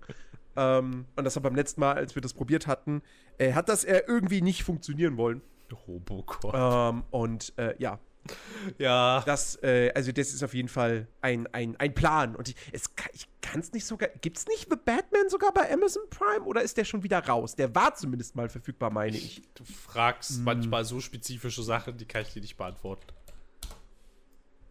Ähm, 0.55 1.03
und 1.17 1.25
das 1.25 1.35
hat 1.35 1.43
beim 1.43 1.55
letzten 1.55 1.81
Mal, 1.81 1.95
als 1.95 2.15
wir 2.15 2.21
das 2.21 2.33
probiert 2.33 2.65
hatten, 2.65 3.01
äh, 3.39 3.51
hat 3.51 3.67
das 3.67 3.83
äh, 3.83 4.03
irgendwie 4.07 4.41
nicht 4.41 4.63
funktionieren 4.63 5.17
wollen. 5.17 5.41
Robocop. 5.85 6.53
Ähm, 6.53 7.03
und 7.11 7.51
äh, 7.57 7.75
ja, 7.77 7.99
ja. 8.77 9.23
Das, 9.25 9.61
äh, 9.63 9.91
also 9.93 10.11
das 10.11 10.33
ist 10.33 10.43
auf 10.43 10.53
jeden 10.53 10.69
Fall 10.69 11.07
ein, 11.21 11.47
ein, 11.47 11.75
ein 11.77 11.93
Plan. 11.93 12.35
Und 12.35 12.49
ich, 12.49 12.55
es, 12.71 12.89
ich 13.13 13.27
kann 13.41 13.59
es 13.59 13.73
nicht 13.73 13.85
sogar. 13.85 14.09
Gibt 14.21 14.37
es 14.37 14.47
nicht 14.47 14.67
The 14.69 14.75
Batman 14.75 15.29
sogar 15.29 15.53
bei 15.53 15.71
Amazon 15.71 16.03
Prime 16.09 16.45
oder 16.45 16.61
ist 16.61 16.77
der 16.77 16.85
schon 16.85 17.03
wieder 17.03 17.25
raus? 17.25 17.55
Der 17.55 17.73
war 17.75 17.95
zumindest 17.95 18.35
mal 18.35 18.49
verfügbar, 18.49 18.91
meine 18.91 19.17
ich. 19.17 19.41
Du 19.53 19.63
fragst 19.63 20.37
hm. 20.37 20.43
manchmal 20.43 20.85
so 20.85 20.99
spezifische 20.99 21.63
Sachen, 21.63 21.97
die 21.97 22.05
kann 22.05 22.23
ich 22.23 22.33
dir 22.33 22.41
nicht 22.41 22.57
beantworten. 22.57 23.05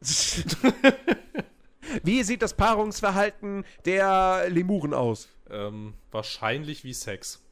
wie 2.03 2.23
sieht 2.23 2.43
das 2.43 2.55
Paarungsverhalten 2.55 3.65
der 3.87 4.47
Lemuren 4.51 4.93
aus? 4.93 5.29
Ähm, 5.49 5.95
wahrscheinlich 6.11 6.85
wie 6.85 6.93
Sex. 6.93 7.43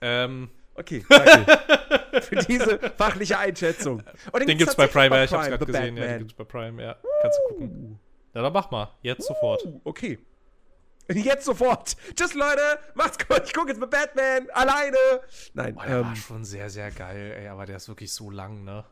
ähm. 0.00 0.50
Okay, 0.74 1.04
danke 1.08 2.20
für 2.22 2.36
diese 2.36 2.78
fachliche 2.96 3.38
Einschätzung. 3.38 4.02
Und 4.32 4.40
den, 4.40 4.48
den 4.48 4.58
gibt's, 4.58 4.74
bei 4.74 4.86
Prime, 4.86 5.14
ja, 5.16 5.24
ich 5.24 5.32
hab's 5.32 5.46
gerade 5.46 5.66
gesehen. 5.66 5.94
Batman. 5.94 6.02
Ja, 6.02 6.08
den 6.08 6.18
gibt's 6.18 6.34
bei 6.34 6.44
Prime, 6.44 6.82
ja. 6.82 6.96
Kannst 7.22 7.38
du 7.38 7.54
gucken. 7.54 8.00
Ja, 8.34 8.42
dann 8.42 8.52
mach 8.52 8.70
mal. 8.70 8.90
Jetzt 9.02 9.26
sofort. 9.26 9.66
Okay. 9.84 10.18
Jetzt 11.08 11.44
sofort. 11.44 11.96
Tschüss, 12.16 12.34
Leute. 12.34 12.78
Macht's 12.94 13.18
gut. 13.18 13.42
Ich 13.44 13.52
gucke 13.52 13.68
jetzt 13.68 13.78
mit 13.80 13.90
Batman. 13.90 14.48
Alleine. 14.52 14.96
Nein. 15.52 15.74
Boah, 15.74 15.86
der 15.86 15.96
ähm, 15.98 16.06
war 16.06 16.16
schon 16.16 16.44
sehr, 16.44 16.70
sehr 16.70 16.90
geil, 16.90 17.34
ey. 17.38 17.48
Aber 17.48 17.66
der 17.66 17.76
ist 17.76 17.88
wirklich 17.88 18.12
so 18.12 18.30
lang, 18.30 18.64
ne? 18.64 18.84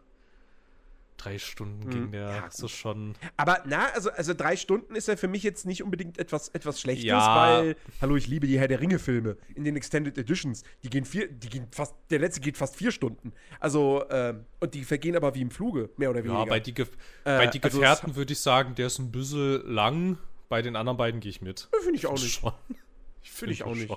Drei 1.22 1.38
Stunden 1.38 1.88
ging 1.88 2.04
hm, 2.04 2.12
der. 2.12 2.30
Ja, 2.30 2.50
so 2.50 2.68
schon. 2.68 3.14
Aber 3.36 3.62
na, 3.66 3.86
also, 3.94 4.10
also 4.10 4.34
drei 4.34 4.56
Stunden 4.56 4.94
ist 4.94 5.08
ja 5.08 5.16
für 5.16 5.28
mich 5.28 5.42
jetzt 5.42 5.66
nicht 5.66 5.82
unbedingt 5.82 6.18
etwas, 6.18 6.48
etwas 6.48 6.80
Schlechtes, 6.80 7.04
ja. 7.04 7.36
weil, 7.36 7.76
hallo, 8.00 8.16
ich 8.16 8.26
liebe 8.26 8.46
die 8.46 8.58
Herr 8.58 8.68
der 8.68 8.80
Ringe-Filme 8.80 9.36
in 9.54 9.64
den 9.64 9.76
Extended 9.76 10.16
Editions. 10.18 10.64
Die 10.82 10.90
gehen 10.90 11.04
vier, 11.04 11.28
die 11.28 11.48
gehen 11.48 11.66
fast, 11.70 11.94
der 12.10 12.18
letzte 12.18 12.40
geht 12.40 12.56
fast 12.56 12.76
vier 12.76 12.90
Stunden. 12.90 13.32
Also, 13.60 14.04
ähm, 14.10 14.44
und 14.60 14.74
die 14.74 14.84
vergehen 14.84 15.16
aber 15.16 15.34
wie 15.34 15.42
im 15.42 15.50
Fluge, 15.50 15.90
mehr 15.96 16.10
oder 16.10 16.24
weniger. 16.24 16.40
Ja, 16.40 16.44
bei 16.46 16.60
die, 16.60 16.74
Ge 16.74 16.84
äh, 16.84 16.88
bei 17.24 17.46
die 17.46 17.62
also 17.62 17.78
Gefährten 17.78 18.06
also 18.08 18.16
würde 18.16 18.32
ich 18.32 18.40
sagen, 18.40 18.74
der 18.74 18.86
ist 18.88 18.98
ein 18.98 19.10
bisschen 19.12 19.66
lang. 19.66 20.18
Bei 20.48 20.60
den 20.60 20.76
anderen 20.76 20.98
beiden 20.98 21.20
gehe 21.20 21.30
ich 21.30 21.40
mit. 21.40 21.68
Finde 21.82 21.96
ich 21.96 22.06
auch 22.06 22.20
nicht. 22.20 22.42
Finde 23.22 23.52
ich 23.54 23.62
auch 23.62 23.74
nicht. 23.74 23.92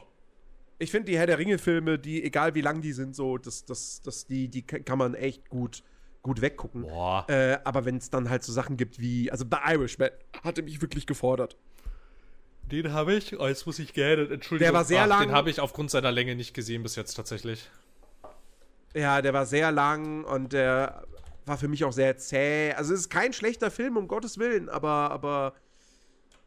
Ich 0.77 0.91
finde 0.91 1.09
die 1.09 1.17
Herr 1.17 1.25
der 1.25 1.39
Ringe-Filme, 1.39 1.97
die, 1.97 2.21
egal 2.23 2.53
wie 2.53 2.61
lang 2.61 2.81
die 2.81 2.91
sind, 2.91 3.15
so, 3.15 3.37
das, 3.37 3.63
das, 3.65 4.01
das, 4.01 4.27
die, 4.27 4.49
die 4.49 4.61
kann 4.61 4.97
man 4.97 5.15
echt 5.15 5.49
gut 5.49 5.83
gut 6.25 6.41
weggucken. 6.41 6.81
Boah. 6.81 7.23
Äh, 7.29 7.59
aber 7.63 7.85
wenn 7.85 7.97
es 7.97 8.09
dann 8.09 8.31
halt 8.31 8.43
so 8.43 8.51
Sachen 8.51 8.77
gibt 8.77 8.99
wie, 8.99 9.31
also 9.31 9.45
The 9.49 9.57
Irishman 9.73 10.09
hatte 10.43 10.63
mich 10.63 10.81
wirklich 10.81 11.05
gefordert. 11.05 11.55
Den 12.63 12.91
habe 12.91 13.13
ich, 13.13 13.39
oh, 13.39 13.47
jetzt 13.47 13.67
muss 13.67 13.77
ich 13.77 13.93
gerne, 13.93 14.23
Entschuldigung. 14.23 14.71
Der 14.71 14.73
war 14.73 14.85
sehr 14.85 15.03
ach, 15.03 15.07
lang. 15.07 15.27
Den 15.27 15.31
habe 15.33 15.51
ich 15.51 15.59
aufgrund 15.59 15.91
seiner 15.91 16.11
Länge 16.11 16.35
nicht 16.35 16.55
gesehen 16.55 16.81
bis 16.81 16.95
jetzt 16.95 17.13
tatsächlich. 17.13 17.69
Ja, 18.95 19.21
der 19.21 19.33
war 19.33 19.45
sehr 19.45 19.71
lang 19.71 20.23
und 20.23 20.53
der 20.53 21.03
war 21.45 21.59
für 21.59 21.67
mich 21.67 21.83
auch 21.85 21.93
sehr 21.93 22.17
zäh. 22.17 22.73
Also 22.73 22.95
es 22.95 23.01
ist 23.01 23.09
kein 23.09 23.31
schlechter 23.31 23.69
Film, 23.69 23.95
um 23.95 24.07
Gottes 24.07 24.39
Willen, 24.39 24.67
aber, 24.67 25.11
aber 25.11 25.53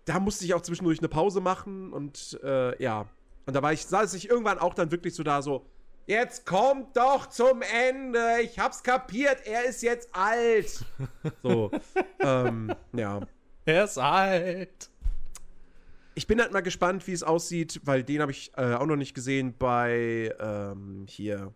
da 0.06 0.18
musste 0.18 0.44
ich 0.44 0.54
auch 0.54 0.62
zwischendurch 0.62 0.98
eine 0.98 1.08
Pause 1.08 1.40
machen 1.40 1.92
und 1.92 2.36
äh, 2.42 2.82
ja. 2.82 3.06
Und 3.46 3.54
da 3.54 3.62
war 3.62 3.72
ich, 3.72 3.86
saß 3.86 4.12
ich 4.14 4.28
irgendwann 4.28 4.58
auch 4.58 4.74
dann 4.74 4.90
wirklich 4.90 5.14
so 5.14 5.22
da 5.22 5.40
so, 5.40 5.64
Jetzt 6.08 6.46
kommt 6.46 6.96
doch 6.96 7.26
zum 7.26 7.60
Ende. 7.60 8.40
Ich 8.42 8.58
hab's 8.58 8.82
kapiert. 8.82 9.46
Er 9.46 9.64
ist 9.66 9.82
jetzt 9.82 10.08
alt. 10.14 10.82
So. 11.42 11.70
ähm, 12.20 12.74
ja. 12.94 13.20
Er 13.66 13.84
ist 13.84 13.98
alt. 13.98 14.88
Ich 16.14 16.26
bin 16.26 16.40
halt 16.40 16.50
mal 16.52 16.62
gespannt, 16.62 17.06
wie 17.06 17.12
es 17.12 17.22
aussieht, 17.22 17.82
weil 17.84 18.02
den 18.04 18.22
habe 18.22 18.32
ich 18.32 18.50
äh, 18.56 18.72
auch 18.74 18.86
noch 18.86 18.96
nicht 18.96 19.12
gesehen 19.14 19.54
bei 19.58 20.34
ähm, 20.40 21.04
hier 21.08 21.52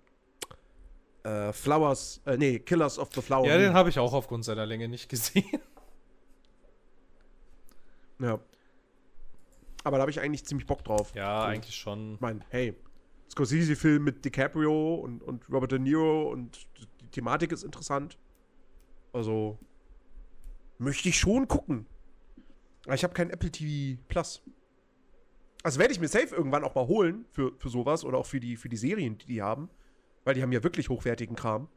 äh, 1.25 1.51
Flowers, 1.55 2.21
äh, 2.27 2.37
nee, 2.37 2.59
Killers 2.59 2.99
of 2.99 3.09
the 3.15 3.23
Flower. 3.23 3.47
Ja, 3.47 3.57
den 3.57 3.73
habe 3.73 3.89
ich 3.89 3.99
auch 3.99 4.13
aufgrund 4.13 4.45
seiner 4.45 4.67
Länge 4.67 4.87
nicht 4.89 5.09
gesehen. 5.09 5.45
Ja. 8.19 8.39
Aber 9.85 9.97
da 9.97 10.03
habe 10.03 10.11
ich 10.11 10.21
eigentlich 10.21 10.45
ziemlich 10.45 10.67
Bock 10.67 10.85
drauf. 10.85 11.13
Ja, 11.15 11.41
So. 11.41 11.47
eigentlich 11.47 11.75
schon. 11.75 12.15
Ich 12.17 12.21
meine, 12.21 12.41
hey, 12.51 12.75
Scorsese-Film 13.33 14.05
mit 14.05 14.25
DiCaprio 14.25 14.95
und, 14.97 15.23
und 15.23 15.49
Robert 15.51 15.73
De 15.73 15.79
Niro 15.79 16.31
und 16.31 16.69
die 17.01 17.09
Thematik 17.09 17.51
ist 17.53 17.65
interessant. 17.65 18.19
Also, 19.13 19.59
möchte 20.79 21.09
ich 21.09 21.19
schon 21.19 21.49
gucken. 21.49 21.87
Aber 22.85 22.95
ich 22.95 23.05
habe 23.05 23.15
kein 23.15 23.31
Apple 23.31 23.51
TV 23.51 24.01
Plus. 24.09 24.43
Also 25.63 25.79
werde 25.79 25.93
ich 25.93 26.01
mir 26.01 26.09
safe 26.09 26.35
irgendwann 26.35 26.65
auch 26.65 26.75
mal 26.75 26.87
holen 26.87 27.25
für, 27.31 27.53
für 27.57 27.69
sowas 27.69 28.05
oder 28.05 28.19
auch 28.19 28.27
für 28.27 28.41
die, 28.41 28.57
für 28.57 28.69
die 28.69 28.77
Serien, 28.77 29.17
die 29.17 29.27
die 29.27 29.43
haben. 29.43 29.71
Weil 30.25 30.35
die 30.35 30.43
haben 30.43 30.53
ja 30.53 30.63
wirklich 30.63 30.89
hochwertigen 30.89 31.37
Kram. 31.37 31.69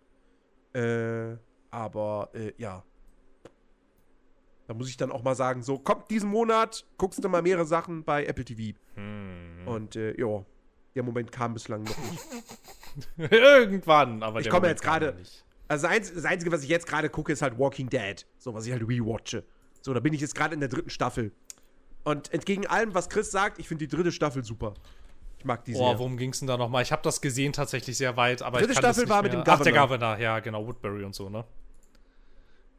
Äh, 0.73 1.38
aber, 1.72 2.30
äh, 2.34 2.53
ja. 2.57 2.84
Da 4.68 4.73
muss 4.73 4.90
ich 4.90 4.98
dann 4.98 5.11
auch 5.11 5.23
mal 5.23 5.36
sagen, 5.36 5.61
so, 5.61 5.77
komm, 5.77 6.03
diesen 6.10 6.30
Monat 6.30 6.86
guckst 6.98 7.23
du 7.23 7.30
mal 7.30 7.44
mehrere 7.44 7.65
Sachen 7.65 8.03
bei 8.03 8.26
Apple 8.26 8.44
TV. 8.44 8.77
Hm. 8.95 9.68
Und 9.68 9.95
äh, 9.95 10.19
ja, 10.19 10.44
der 10.95 11.03
Moment 11.03 11.31
kam 11.31 11.53
bislang 11.53 11.84
noch 11.84 11.97
nicht. 11.97 12.23
Irgendwann, 13.31 14.23
aber 14.23 14.39
Ich 14.39 14.49
komme 14.49 14.67
jetzt 14.67 14.81
gerade-. 14.81 15.15
Also 15.67 15.88
das 15.88 15.91
Einzige, 15.95 16.15
das 16.15 16.26
Einzige, 16.26 16.51
was 16.51 16.63
ich 16.63 16.69
jetzt 16.69 16.88
gerade 16.88 17.09
gucke, 17.09 17.31
ist 17.34 17.41
halt 17.41 17.57
Walking 17.57 17.89
Dead. 17.89 18.26
So, 18.38 18.53
was 18.53 18.65
ich 18.65 18.72
halt 18.72 18.84
rewatche. 18.84 19.43
So, 19.81 19.93
da 19.93 19.99
bin 19.99 20.13
ich 20.13 20.22
jetzt 20.22 20.35
gerade 20.35 20.53
in 20.53 20.59
der 20.59 20.69
dritten 20.69 20.89
Staffel. 20.89 21.31
Und 22.03 22.31
entgegen 22.34 22.67
allem, 22.67 22.93
was 22.93 23.09
Chris 23.09 23.31
sagt, 23.31 23.59
ich 23.59 23.67
finde 23.67 23.88
die 23.88 23.95
dritte 23.95 24.11
Staffel 24.11 24.43
super. 24.43 24.76
Ich 25.39 25.45
mag 25.45 25.65
die 25.65 25.73
Boah, 25.73 25.89
sehr. 25.89 25.99
worum 25.99 26.17
ging's 26.17 26.39
denn 26.39 26.47
da 26.47 26.55
nochmal? 26.57 26.84
Ich 26.84 26.91
habe 26.91 27.01
das 27.01 27.19
gesehen 27.19 27.51
tatsächlich 27.51 27.97
sehr 27.97 28.15
weit, 28.15 28.41
aber 28.43 28.59
Dritte 28.59 28.73
ich 28.73 28.76
kann 28.77 28.84
das 28.84 28.95
Staffel 28.95 29.03
nicht 29.05 29.09
war 29.09 29.23
mit 29.23 29.34
mehr. 29.34 29.43
dem 29.43 29.49
Ach, 29.51 29.61
der 29.61 29.73
Governor. 29.73 29.97
Governor, 29.97 30.19
ja, 30.19 30.39
genau, 30.39 30.65
Woodbury 30.67 31.03
und 31.03 31.15
so, 31.15 31.30
ne? 31.30 31.43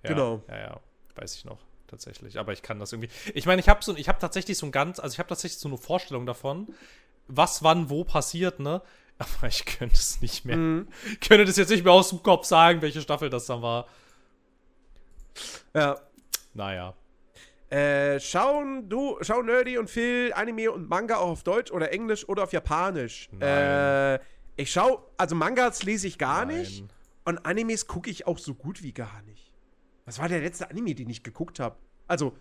Ja, 0.04 0.10
Genau. 0.10 0.42
Ja, 0.48 0.58
ja, 0.58 0.80
weiß 1.16 1.34
ich 1.34 1.44
noch, 1.44 1.58
tatsächlich. 1.88 2.38
Aber 2.38 2.52
ich 2.52 2.62
kann 2.62 2.78
das 2.78 2.92
irgendwie. 2.92 3.08
Ich 3.34 3.46
meine, 3.46 3.60
ich 3.60 3.68
habe 3.68 3.82
so, 3.84 3.96
ich 3.96 4.08
habe 4.08 4.18
tatsächlich 4.20 4.56
so 4.58 4.66
ein 4.66 4.72
ganz, 4.72 5.00
also 5.00 5.12
ich 5.12 5.18
habe 5.18 5.28
tatsächlich 5.28 5.58
so 5.60 5.68
eine 5.68 5.76
Vorstellung 5.76 6.24
davon, 6.26 6.68
was 7.28 7.62
wann 7.62 7.90
wo 7.90 8.04
passiert, 8.04 8.60
ne? 8.60 8.82
Aber 9.18 9.48
ich 9.48 9.64
könnte 9.64 9.94
es 9.94 10.20
nicht 10.20 10.44
mehr. 10.44 10.56
Mhm. 10.56 10.88
Ich 11.20 11.20
könnte 11.20 11.44
das 11.44 11.56
jetzt 11.56 11.70
nicht 11.70 11.84
mehr 11.84 11.92
aus 11.92 12.10
dem 12.10 12.22
Kopf 12.22 12.44
sagen, 12.44 12.82
welche 12.82 13.00
Staffel 13.00 13.30
das 13.30 13.46
dann 13.46 13.62
war. 13.62 13.86
Ja. 15.74 15.98
Naja. 16.54 16.94
Äh, 17.70 18.20
schauen 18.20 18.88
du, 18.88 19.18
schauen 19.22 19.46
Nerdy 19.46 19.76
und 19.78 19.90
Phil 19.90 20.32
Anime 20.34 20.70
und 20.70 20.88
Manga 20.88 21.16
auch 21.16 21.30
auf 21.30 21.42
Deutsch 21.42 21.72
oder 21.72 21.92
Englisch 21.92 22.28
oder 22.28 22.44
auf 22.44 22.52
Japanisch? 22.52 23.28
Nein. 23.32 24.20
Äh, 24.20 24.20
ich 24.56 24.70
schau, 24.70 25.10
also 25.16 25.34
Mangas 25.34 25.82
lese 25.82 26.06
ich 26.06 26.18
gar 26.18 26.44
Nein. 26.44 26.58
nicht 26.58 26.84
und 27.24 27.44
Animes 27.44 27.86
gucke 27.86 28.08
ich 28.08 28.26
auch 28.26 28.38
so 28.38 28.54
gut 28.54 28.82
wie 28.82 28.92
gar 28.92 29.20
nicht. 29.22 29.52
Was 30.04 30.20
war 30.20 30.28
der 30.28 30.40
letzte 30.40 30.70
Anime, 30.70 30.94
den 30.94 31.10
ich 31.10 31.24
geguckt 31.24 31.58
habe? 31.58 31.76
Also, 32.06 32.36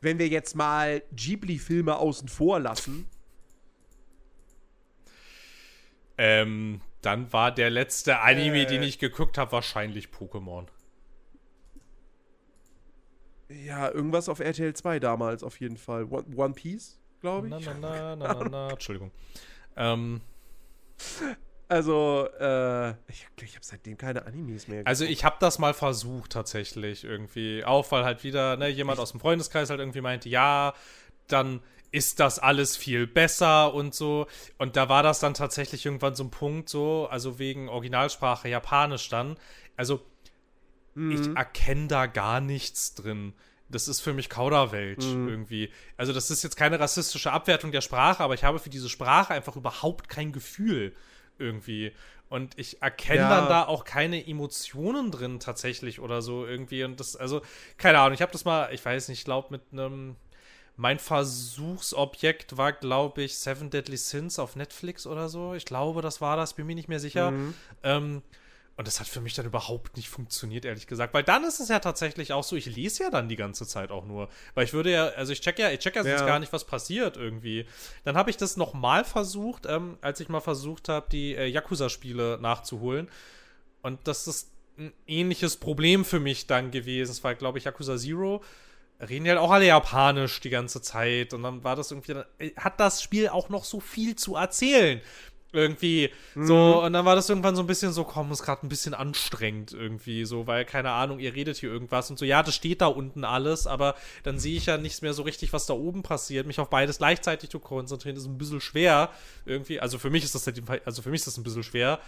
wenn 0.00 0.18
wir 0.18 0.28
jetzt 0.28 0.56
mal 0.56 1.02
Ghibli-Filme 1.14 1.96
außen 1.96 2.28
vor 2.28 2.58
lassen. 2.58 3.06
Ähm, 6.22 6.82
dann 7.00 7.32
war 7.32 7.50
der 7.50 7.70
letzte 7.70 8.18
Anime, 8.20 8.62
Äh. 8.62 8.66
den 8.66 8.82
ich 8.82 8.98
geguckt 8.98 9.38
habe, 9.38 9.52
wahrscheinlich 9.52 10.08
Pokémon. 10.08 10.66
Ja, 13.48 13.90
irgendwas 13.90 14.28
auf 14.28 14.38
RTL 14.40 14.74
2 14.74 15.00
damals 15.00 15.42
auf 15.42 15.58
jeden 15.60 15.76
Fall. 15.76 16.04
One, 16.04 16.24
One 16.36 16.54
Piece, 16.54 17.00
glaube 17.20 17.48
ich. 17.48 17.50
Na, 17.50 17.58
na, 17.60 17.74
na, 17.74 18.16
na, 18.16 18.34
na, 18.34 18.48
na, 18.48 18.70
Entschuldigung. 18.70 19.10
Ähm, 19.76 20.20
Also, 21.68 22.28
äh, 22.38 22.90
ich, 23.08 23.26
ich 23.42 23.54
habe 23.54 23.64
seitdem 23.64 23.96
keine 23.96 24.26
Animes 24.26 24.66
mehr. 24.68 24.82
also 24.86 25.04
ich 25.04 25.24
habe 25.24 25.36
das 25.40 25.58
mal 25.60 25.72
versucht 25.72 26.32
tatsächlich 26.32 27.04
irgendwie. 27.04 27.64
Auch 27.64 27.90
weil 27.92 28.04
halt 28.04 28.24
wieder 28.24 28.56
ne, 28.56 28.68
jemand 28.68 28.98
aus 29.00 29.12
dem 29.12 29.20
Freundeskreis 29.20 29.70
halt 29.70 29.80
irgendwie 29.80 30.00
meinte, 30.00 30.28
ja, 30.28 30.74
dann 31.28 31.60
ist 31.92 32.20
das 32.20 32.38
alles 32.38 32.76
viel 32.76 33.06
besser 33.06 33.74
und 33.74 33.94
so. 33.94 34.26
Und 34.58 34.76
da 34.76 34.88
war 34.88 35.02
das 35.02 35.18
dann 35.20 35.34
tatsächlich 35.34 35.84
irgendwann 35.84 36.14
so 36.14 36.24
ein 36.24 36.30
Punkt 36.30 36.68
so, 36.68 37.08
also 37.10 37.38
wegen 37.38 37.68
Originalsprache 37.68 38.48
Japanisch 38.48 39.08
dann. 39.08 39.36
Also 39.76 40.00
ich 40.94 41.28
Mhm. 41.28 41.36
erkenne 41.36 41.86
da 41.88 42.06
gar 42.06 42.40
nichts 42.40 42.94
drin. 42.94 43.32
Das 43.68 43.86
ist 43.86 44.00
für 44.00 44.12
mich 44.12 44.28
Kauderwelsch 44.28 45.04
Mhm. 45.04 45.28
irgendwie. 45.28 45.72
Also 45.96 46.12
das 46.12 46.30
ist 46.30 46.42
jetzt 46.42 46.56
keine 46.56 46.80
rassistische 46.80 47.32
Abwertung 47.32 47.70
der 47.70 47.80
Sprache, 47.80 48.22
aber 48.22 48.34
ich 48.34 48.42
habe 48.44 48.58
für 48.58 48.70
diese 48.70 48.88
Sprache 48.88 49.32
einfach 49.32 49.56
überhaupt 49.56 50.08
kein 50.08 50.32
Gefühl 50.32 50.94
irgendwie. 51.38 51.92
Und 52.28 52.58
ich 52.58 52.82
erkenne 52.82 53.20
Ja. 53.22 53.28
dann 53.28 53.48
da 53.48 53.64
auch 53.66 53.84
keine 53.84 54.24
Emotionen 54.26 55.10
drin 55.10 55.40
tatsächlich 55.40 56.00
oder 56.00 56.22
so 56.22 56.46
irgendwie. 56.46 56.84
Und 56.84 57.00
das, 57.00 57.16
also, 57.16 57.40
keine 57.76 57.98
Ahnung, 58.00 58.14
ich 58.14 58.22
habe 58.22 58.32
das 58.32 58.44
mal, 58.44 58.72
ich 58.72 58.84
weiß 58.84 59.08
nicht, 59.08 59.20
ich 59.20 59.24
glaube 59.24 59.48
mit 59.50 59.62
einem, 59.72 60.16
mein 60.80 60.98
Versuchsobjekt 60.98 62.56
war, 62.56 62.72
glaube 62.72 63.22
ich, 63.22 63.36
Seven 63.36 63.68
Deadly 63.68 63.98
Sins 63.98 64.38
auf 64.38 64.56
Netflix 64.56 65.06
oder 65.06 65.28
so. 65.28 65.52
Ich 65.52 65.66
glaube, 65.66 66.00
das 66.00 66.22
war 66.22 66.38
das, 66.38 66.54
bin 66.54 66.66
mir 66.66 66.74
nicht 66.74 66.88
mehr 66.88 67.00
sicher. 67.00 67.32
Mhm. 67.32 67.54
Ähm, 67.82 68.22
und 68.78 68.86
das 68.86 68.98
hat 68.98 69.06
für 69.06 69.20
mich 69.20 69.34
dann 69.34 69.44
überhaupt 69.44 69.98
nicht 69.98 70.08
funktioniert, 70.08 70.64
ehrlich 70.64 70.86
gesagt. 70.86 71.12
Weil 71.12 71.22
dann 71.22 71.44
ist 71.44 71.60
es 71.60 71.68
ja 71.68 71.80
tatsächlich 71.80 72.32
auch 72.32 72.44
so, 72.44 72.56
ich 72.56 72.64
lese 72.64 73.02
ja 73.02 73.10
dann 73.10 73.28
die 73.28 73.36
ganze 73.36 73.66
Zeit 73.66 73.90
auch 73.90 74.06
nur. 74.06 74.30
Weil 74.54 74.64
ich 74.64 74.72
würde 74.72 74.90
ja, 74.90 75.08
also 75.08 75.34
ich 75.34 75.42
check 75.42 75.58
ja, 75.58 75.70
ich 75.70 75.80
check 75.80 75.96
ja, 75.96 76.02
sonst 76.02 76.20
Ja. 76.20 76.26
gar 76.26 76.38
nicht, 76.38 76.54
was 76.54 76.64
passiert 76.64 77.18
irgendwie. 77.18 77.66
Dann 78.04 78.16
habe 78.16 78.30
ich 78.30 78.38
das 78.38 78.56
nochmal 78.56 79.04
versucht, 79.04 79.66
ähm, 79.66 79.98
als 80.00 80.20
ich 80.20 80.30
mal 80.30 80.40
versucht 80.40 80.88
habe, 80.88 81.10
die 81.12 81.34
äh, 81.34 81.44
Yakuza-Spiele 81.44 82.38
nachzuholen. 82.40 83.10
Und 83.82 84.00
das 84.08 84.26
ist 84.26 84.50
ein 84.78 84.94
ähnliches 85.06 85.58
Problem 85.58 86.06
für 86.06 86.20
mich 86.20 86.46
dann 86.46 86.70
gewesen. 86.70 87.10
Es 87.10 87.22
war, 87.22 87.34
glaube 87.34 87.58
ich, 87.58 87.64
Yakuza 87.64 87.98
Zero. 87.98 88.42
Reden 89.08 89.24
die 89.24 89.30
halt 89.30 89.40
auch 89.40 89.50
alle 89.50 89.66
Japanisch 89.66 90.40
die 90.40 90.50
ganze 90.50 90.82
Zeit. 90.82 91.32
Und 91.34 91.42
dann 91.42 91.64
war 91.64 91.76
das 91.76 91.90
irgendwie, 91.90 92.14
dann, 92.14 92.24
hat 92.56 92.78
das 92.80 93.02
Spiel 93.02 93.28
auch 93.28 93.48
noch 93.48 93.64
so 93.64 93.80
viel 93.80 94.16
zu 94.16 94.36
erzählen. 94.36 95.00
Irgendwie 95.52 96.10
so, 96.36 96.84
und 96.84 96.92
dann 96.92 97.04
war 97.04 97.16
das 97.16 97.28
irgendwann 97.28 97.56
so 97.56 97.62
ein 97.62 97.66
bisschen 97.66 97.92
so, 97.92 98.04
komm, 98.04 98.30
ist 98.30 98.44
gerade 98.44 98.64
ein 98.64 98.68
bisschen 98.68 98.94
anstrengend 98.94 99.72
irgendwie, 99.72 100.24
so, 100.24 100.46
weil, 100.46 100.64
keine 100.64 100.92
Ahnung, 100.92 101.18
ihr 101.18 101.34
redet 101.34 101.56
hier 101.56 101.70
irgendwas 101.70 102.08
und 102.08 102.20
so, 102.20 102.24
ja, 102.24 102.44
das 102.44 102.54
steht 102.54 102.80
da 102.80 102.86
unten 102.86 103.24
alles, 103.24 103.66
aber 103.66 103.96
dann 104.22 104.38
sehe 104.38 104.56
ich 104.56 104.66
ja 104.66 104.76
nichts 104.76 105.02
mehr 105.02 105.12
so 105.12 105.22
richtig, 105.24 105.52
was 105.52 105.66
da 105.66 105.74
oben 105.74 106.04
passiert. 106.04 106.46
Mich 106.46 106.60
auf 106.60 106.70
beides 106.70 106.98
gleichzeitig 106.98 107.50
zu 107.50 107.58
konzentrieren, 107.58 108.16
ist 108.16 108.26
ein 108.26 108.38
bisschen 108.38 108.60
schwer, 108.60 109.10
irgendwie. 109.44 109.80
Also 109.80 109.98
für 109.98 110.08
mich 110.10 110.22
ist 110.22 110.36
das, 110.36 110.46
halt- 110.46 110.86
also 110.86 111.02
für 111.02 111.10
mich 111.10 111.18
ist 111.22 111.26
das 111.26 111.36
ein 111.36 111.42
bisschen 111.42 111.64
schwer. 111.64 111.98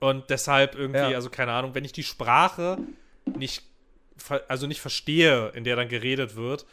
Und 0.00 0.28
deshalb 0.30 0.74
irgendwie, 0.74 0.98
Ja. 0.98 1.14
also 1.14 1.30
keine 1.30 1.52
Ahnung, 1.52 1.76
wenn 1.76 1.84
ich 1.84 1.92
die 1.92 2.02
Sprache 2.02 2.78
nicht, 3.38 3.62
also 4.48 4.66
nicht 4.66 4.80
verstehe, 4.80 5.48
in 5.50 5.64
der 5.64 5.76
dann 5.76 5.88
geredet 5.88 6.36
wird, 6.36 6.66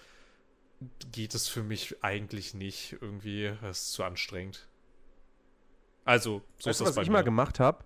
geht 1.12 1.34
es 1.36 1.48
für 1.48 1.64
mich 1.64 2.04
eigentlich 2.04 2.54
nicht 2.54 2.98
irgendwie, 3.02 3.54
das 3.62 3.84
ist 3.84 3.92
zu 3.94 4.04
anstrengend. 4.04 4.68
Also, 6.06 6.42
so 6.58 6.68
weißt 6.68 6.68
ist 6.68 6.80
du, 6.80 6.84
das 6.86 6.90
was 6.92 6.96
bei 6.96 7.02
ich 7.04 7.08
mir. 7.10 7.14
mal 7.14 7.24
gemacht 7.24 7.60
habe? 7.60 7.84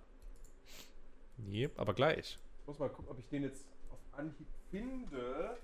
Nee, 1.38 1.70
aber 1.76 1.94
gleich. 1.94 2.38
Ich 2.62 2.68
muss 2.68 2.80
mal 2.80 2.90
gucken, 2.90 3.10
ob 3.10 3.20
ich 3.20 3.28
den 3.28 3.44
jetzt 3.44 3.66
auf 3.92 4.00
Anhieb 4.18 4.48
finde. 4.72 5.58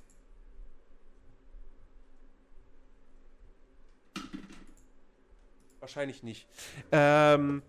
Wahrscheinlich 5.79 6.23
nicht. 6.23 6.47
Ähm, 6.91 7.63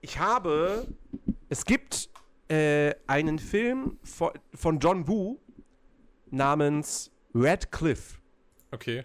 ich 0.00 0.18
habe. 0.18 0.86
Es 1.48 1.64
gibt 1.64 2.10
äh, 2.48 2.94
einen 3.06 3.38
Film 3.38 3.98
von, 4.02 4.32
von 4.52 4.78
John 4.80 5.08
Woo 5.08 5.40
namens 6.30 7.10
Red 7.34 7.70
Cliff. 7.72 8.20
Okay, 8.70 9.04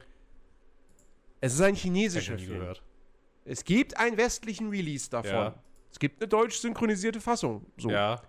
Es 1.39 1.53
ist 1.53 1.61
ein 1.61 1.75
chinesischer 1.75 2.37
Film. 2.37 2.59
gehört. 2.59 2.83
Es 3.45 3.63
gibt 3.63 3.97
einen 3.97 4.17
westlichen 4.17 4.69
Release 4.69 5.09
davon. 5.09 5.31
Ja. 5.31 5.63
Es 5.91 5.99
gibt 5.99 6.21
eine 6.21 6.27
deutsch 6.27 6.57
synchronisierte 6.57 7.19
Fassung. 7.19 7.65
So. 7.77 7.89
Ja, 7.89 8.21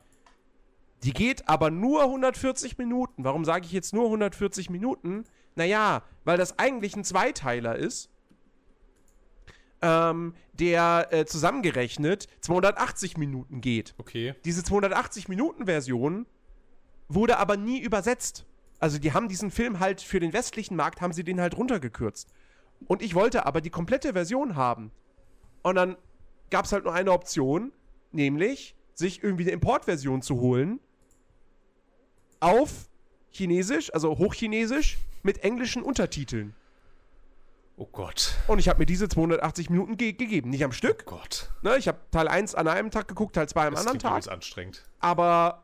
Die 1.04 1.12
geht 1.12 1.48
aber 1.48 1.70
nur 1.70 2.02
140 2.04 2.78
Minuten. 2.78 3.24
Warum 3.24 3.44
sage 3.44 3.66
ich 3.66 3.72
jetzt 3.72 3.92
nur 3.92 4.04
140 4.06 4.70
Minuten? 4.70 5.24
Naja, 5.54 6.02
weil 6.24 6.38
das 6.38 6.58
eigentlich 6.58 6.96
ein 6.96 7.04
Zweiteiler 7.04 7.76
ist, 7.76 8.08
ähm, 9.82 10.34
der 10.52 11.08
äh, 11.10 11.26
zusammengerechnet 11.26 12.28
280 12.40 13.16
Minuten 13.16 13.60
geht. 13.60 13.94
okay. 13.98 14.34
Diese 14.44 14.62
280 14.62 15.28
Minuten 15.28 15.66
Version 15.66 16.26
wurde 17.08 17.38
aber 17.38 17.56
nie 17.56 17.80
übersetzt. 17.80 18.46
Also 18.82 18.98
die 18.98 19.12
haben 19.12 19.28
diesen 19.28 19.52
Film 19.52 19.78
halt 19.78 20.00
für 20.00 20.18
den 20.18 20.32
westlichen 20.32 20.74
Markt 20.74 21.00
haben 21.00 21.12
sie 21.12 21.22
den 21.22 21.40
halt 21.40 21.56
runtergekürzt. 21.56 22.28
Und 22.88 23.00
ich 23.00 23.14
wollte 23.14 23.46
aber 23.46 23.60
die 23.60 23.70
komplette 23.70 24.12
Version 24.12 24.56
haben. 24.56 24.90
Und 25.62 25.76
dann 25.76 25.96
gab 26.50 26.64
es 26.64 26.72
halt 26.72 26.82
nur 26.82 26.92
eine 26.92 27.12
Option, 27.12 27.70
nämlich 28.10 28.74
sich 28.92 29.22
irgendwie 29.22 29.44
eine 29.44 29.52
Importversion 29.52 30.20
zu 30.20 30.40
holen 30.40 30.80
auf 32.40 32.88
Chinesisch, 33.30 33.94
also 33.94 34.18
Hochchinesisch 34.18 34.98
mit 35.22 35.44
englischen 35.44 35.84
Untertiteln. 35.84 36.56
Oh 37.76 37.86
Gott. 37.86 38.34
Und 38.48 38.58
ich 38.58 38.68
habe 38.68 38.80
mir 38.80 38.86
diese 38.86 39.08
280 39.08 39.70
Minuten 39.70 39.96
ge 39.96 40.12
gegeben, 40.12 40.50
nicht 40.50 40.64
am 40.64 40.72
Stück. 40.72 41.04
Oh 41.06 41.10
Gott. 41.10 41.52
Ne? 41.62 41.76
Ich 41.76 41.86
habe 41.86 41.98
Teil 42.10 42.26
1 42.26 42.56
an 42.56 42.66
einem 42.66 42.90
Tag 42.90 43.06
geguckt, 43.06 43.36
Teil 43.36 43.48
2 43.48 43.68
am 43.68 43.74
Das 43.74 43.82
anderen 43.82 44.00
Tag. 44.00 44.10
übelst 44.10 44.28
anstrengend. 44.28 44.82
Aber, 44.98 45.62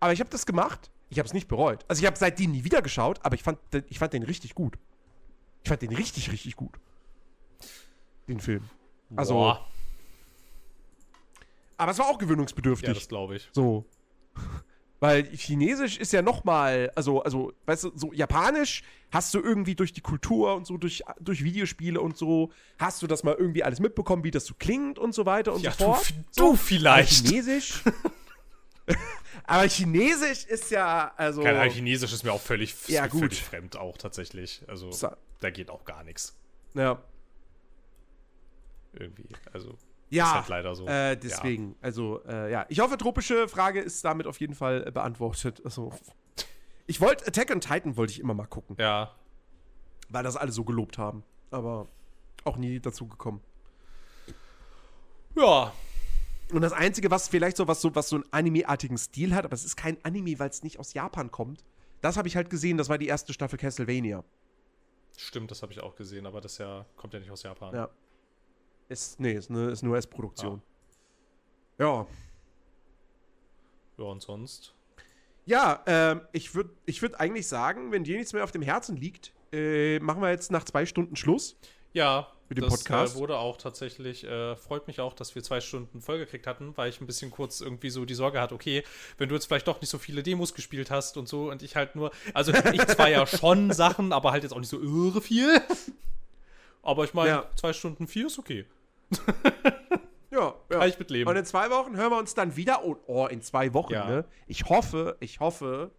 aber 0.00 0.14
ich 0.14 0.20
habe 0.20 0.30
das 0.30 0.46
gemacht. 0.46 0.90
Ich 1.10 1.18
habe 1.18 1.26
es 1.26 1.32
nicht 1.32 1.48
bereut. 1.48 1.84
Also 1.88 2.00
ich 2.00 2.06
habe 2.06 2.16
seitdem 2.18 2.50
nie 2.52 2.64
wieder 2.64 2.82
geschaut, 2.82 3.18
aber 3.24 3.34
ich 3.34 3.42
fand, 3.42 3.58
den- 3.72 3.84
ich 3.88 3.98
fand 3.98 4.12
den 4.12 4.22
richtig 4.22 4.54
gut. 4.54 4.76
Ich 5.62 5.68
fand 5.68 5.82
den 5.82 5.94
richtig, 5.94 6.30
richtig 6.32 6.56
gut. 6.56 6.78
den 8.28 8.40
Film. 8.40 8.62
Also, 9.16 9.34
Boah. 9.34 9.66
aber 11.78 11.92
es 11.92 11.98
war 11.98 12.06
auch 12.08 12.18
gewöhnungsbedürftig. 12.18 12.88
Ja, 12.88 12.94
das 12.94 13.08
glaube 13.08 13.36
ich. 13.36 13.48
So. 13.52 13.86
Weil 15.00 15.24
Chinesisch 15.34 15.96
ist 15.96 16.12
ja 16.12 16.22
nochmal, 16.22 16.90
also, 16.96 17.22
also, 17.22 17.52
weißt 17.66 17.84
du, 17.84 17.92
so 17.94 18.12
Japanisch 18.12 18.82
hast 19.12 19.32
du 19.32 19.38
irgendwie 19.40 19.76
durch 19.76 19.92
die 19.92 20.00
Kultur 20.00 20.56
und 20.56 20.66
so, 20.66 20.76
durch, 20.76 21.02
durch 21.20 21.42
Videospiele 21.44 22.00
und 22.00 22.16
so, 22.18 22.50
hast 22.78 23.00
du 23.00 23.06
das 23.06 23.22
mal 23.22 23.34
irgendwie 23.38 23.62
alles 23.62 23.78
mitbekommen, 23.80 24.24
wie 24.24 24.32
das 24.32 24.44
so 24.44 24.54
klingt 24.58 24.98
und 24.98 25.12
so 25.14 25.24
weiter 25.24 25.54
und 25.54 25.62
Ja, 25.62 25.70
so 25.70 25.78
du, 25.86 25.92
fort. 25.94 26.14
du 26.36 26.48
Aber 26.48 26.56
vielleicht. 26.58 27.26
Chinesisch. 27.28 27.82
aber 29.48 29.68
Chinesisch 29.68 30.44
ist 30.46 30.70
ja, 30.70 31.12
also. 31.16 31.42
Keine 31.42 31.60
Ahnung, 31.60 31.72
Chinesisch 31.72 32.12
ist 32.12 32.22
mir 32.24 32.32
auch 32.32 32.40
völlig, 32.40 32.74
Ja, 32.88 33.06
gut. 33.06 33.20
völlig 33.20 33.42
fremd, 33.42 33.76
auch 33.76 33.96
tatsächlich. 33.98 34.62
Also, 34.68 34.90
Sa- 34.92 35.16
da 35.40 35.50
geht 35.50 35.70
auch 35.70 35.84
gar 35.84 36.04
nichts. 36.04 36.36
Ja. 36.74 37.02
Irgendwie. 38.92 39.28
Also, 39.52 39.74
Ja, 40.10 40.24
ist 40.26 40.34
halt 40.34 40.48
leider 40.48 40.74
so. 40.74 40.86
Äh, 40.86 41.16
deswegen, 41.16 41.76
also, 41.82 42.22
äh, 42.26 42.50
ja. 42.50 42.66
Ich 42.68 42.80
hoffe, 42.80 42.96
tropische 42.96 43.48
Frage 43.48 43.80
ist 43.80 44.04
damit 44.04 44.26
auf 44.26 44.40
jeden 44.40 44.54
Fall 44.54 44.86
äh, 44.86 44.90
beantwortet. 44.90 45.60
Also, 45.64 45.92
ich 46.86 47.00
wollte, 47.00 47.26
Attack 47.26 47.50
on 47.50 47.60
Titan 47.60 47.96
wollte 47.96 48.12
ich 48.12 48.20
immer 48.20 48.34
mal 48.34 48.46
gucken, 48.46 48.76
Ja. 48.78 49.14
weil 50.08 50.24
das 50.24 50.36
alle 50.36 50.52
so 50.52 50.64
gelobt 50.64 50.96
haben. 50.98 51.24
Aber 51.50 51.86
auch 52.44 52.56
nie 52.56 52.80
dazu 52.80 53.06
gekommen. 53.06 53.42
Ja. 55.36 55.72
Und 56.52 56.62
das 56.62 56.72
Einzige, 56.72 57.10
was 57.10 57.28
vielleicht 57.28 57.56
so 57.56 57.68
was 57.68 57.80
so, 57.80 57.94
was 57.94 58.08
so 58.08 58.16
einen 58.16 58.24
Anime-artigen 58.30 58.96
Stil 58.96 59.34
hat, 59.34 59.44
aber 59.44 59.54
es 59.54 59.64
ist 59.64 59.76
kein 59.76 60.02
Anime, 60.04 60.38
weil 60.38 60.48
es 60.48 60.62
nicht 60.62 60.78
aus 60.78 60.94
Japan 60.94 61.30
kommt. 61.30 61.64
Das 62.00 62.16
habe 62.16 62.28
ich 62.28 62.36
halt 62.36 62.48
gesehen, 62.48 62.78
das 62.78 62.88
war 62.88 62.96
die 62.96 63.08
erste 63.08 63.32
Staffel 63.32 63.58
Castlevania. 63.58 64.24
Stimmt, 65.16 65.50
das 65.50 65.62
habe 65.62 65.72
ich 65.72 65.80
auch 65.80 65.96
gesehen, 65.96 66.26
aber 66.26 66.40
das 66.40 66.58
ja 66.58 66.86
kommt 66.96 67.12
ja 67.12 67.20
nicht 67.20 67.30
aus 67.30 67.42
Japan. 67.42 67.74
Ja. 67.74 67.90
Ist, 68.88 69.20
nee, 69.20 69.32
ist, 69.32 69.50
eine, 69.50 69.70
ist 69.70 69.82
eine 69.82 69.92
US-Produktion. 69.92 70.62
Ja. 71.78 72.06
Ja, 73.98 74.04
und 74.04 74.22
sonst? 74.22 74.74
Ja, 75.44 75.82
ähm, 75.86 76.20
ich 76.32 76.54
würde 76.54 76.70
ich 76.86 77.02
würd 77.02 77.18
eigentlich 77.18 77.48
sagen, 77.48 77.90
wenn 77.90 78.04
dir 78.04 78.16
nichts 78.16 78.32
mehr 78.32 78.44
auf 78.44 78.52
dem 78.52 78.62
Herzen 78.62 78.96
liegt, 78.96 79.32
äh, 79.52 79.98
machen 79.98 80.22
wir 80.22 80.30
jetzt 80.30 80.50
nach 80.50 80.64
zwei 80.64 80.86
Stunden 80.86 81.16
Schluss. 81.16 81.56
Ja, 81.92 82.32
Mit 82.48 82.58
dem 82.58 82.64
das 82.64 82.78
Podcast? 82.78 83.16
Äh, 83.16 83.18
wurde 83.18 83.36
auch 83.38 83.56
tatsächlich, 83.58 84.24
äh, 84.24 84.56
freut 84.56 84.86
mich 84.86 85.00
auch, 85.00 85.12
dass 85.12 85.34
wir 85.34 85.42
zwei 85.42 85.60
Stunden 85.60 86.00
voll 86.00 86.18
gekriegt 86.18 86.46
hatten, 86.46 86.76
weil 86.76 86.88
ich 86.88 87.00
ein 87.00 87.06
bisschen 87.06 87.30
kurz 87.30 87.60
irgendwie 87.60 87.90
so 87.90 88.04
die 88.04 88.14
Sorge 88.14 88.40
hatte, 88.40 88.54
okay, 88.54 88.84
wenn 89.18 89.28
du 89.28 89.34
jetzt 89.34 89.46
vielleicht 89.46 89.68
doch 89.68 89.80
nicht 89.80 89.90
so 89.90 89.98
viele 89.98 90.22
Demos 90.22 90.54
gespielt 90.54 90.90
hast 90.90 91.16
und 91.16 91.28
so 91.28 91.50
und 91.50 91.62
ich 91.62 91.76
halt 91.76 91.94
nur, 91.94 92.10
also 92.32 92.52
ich 92.52 92.86
zwar 92.86 93.08
ja 93.10 93.26
schon 93.26 93.70
Sachen, 93.72 94.12
aber 94.12 94.32
halt 94.32 94.44
jetzt 94.44 94.52
auch 94.52 94.60
nicht 94.60 94.70
so 94.70 94.80
irre 94.80 95.20
viel. 95.20 95.60
Aber 96.82 97.04
ich 97.04 97.12
meine, 97.12 97.28
Ja. 97.28 97.50
zwei 97.56 97.72
Stunden 97.74 98.06
vier 98.06 98.28
ist 98.28 98.38
okay. 98.38 98.64
Ja, 100.30 100.54
ja. 100.70 100.78
Kann 100.78 100.88
ich 100.90 100.98
mit 100.98 101.10
leben. 101.10 101.28
Und 101.28 101.36
in 101.36 101.44
zwei 101.46 101.70
Wochen 101.70 101.96
hören 101.96 102.10
wir 102.12 102.18
uns 102.18 102.34
dann 102.34 102.54
wieder. 102.54 102.84
Oh, 102.84 102.96
oh 103.06 103.26
in 103.26 103.40
zwei 103.40 103.72
Wochen, 103.72 103.94
Ja. 103.94 104.06
ne? 104.06 104.24
Ich 104.46 104.68
hoffe, 104.68 105.16
ich 105.20 105.40
hoffe, 105.40 105.90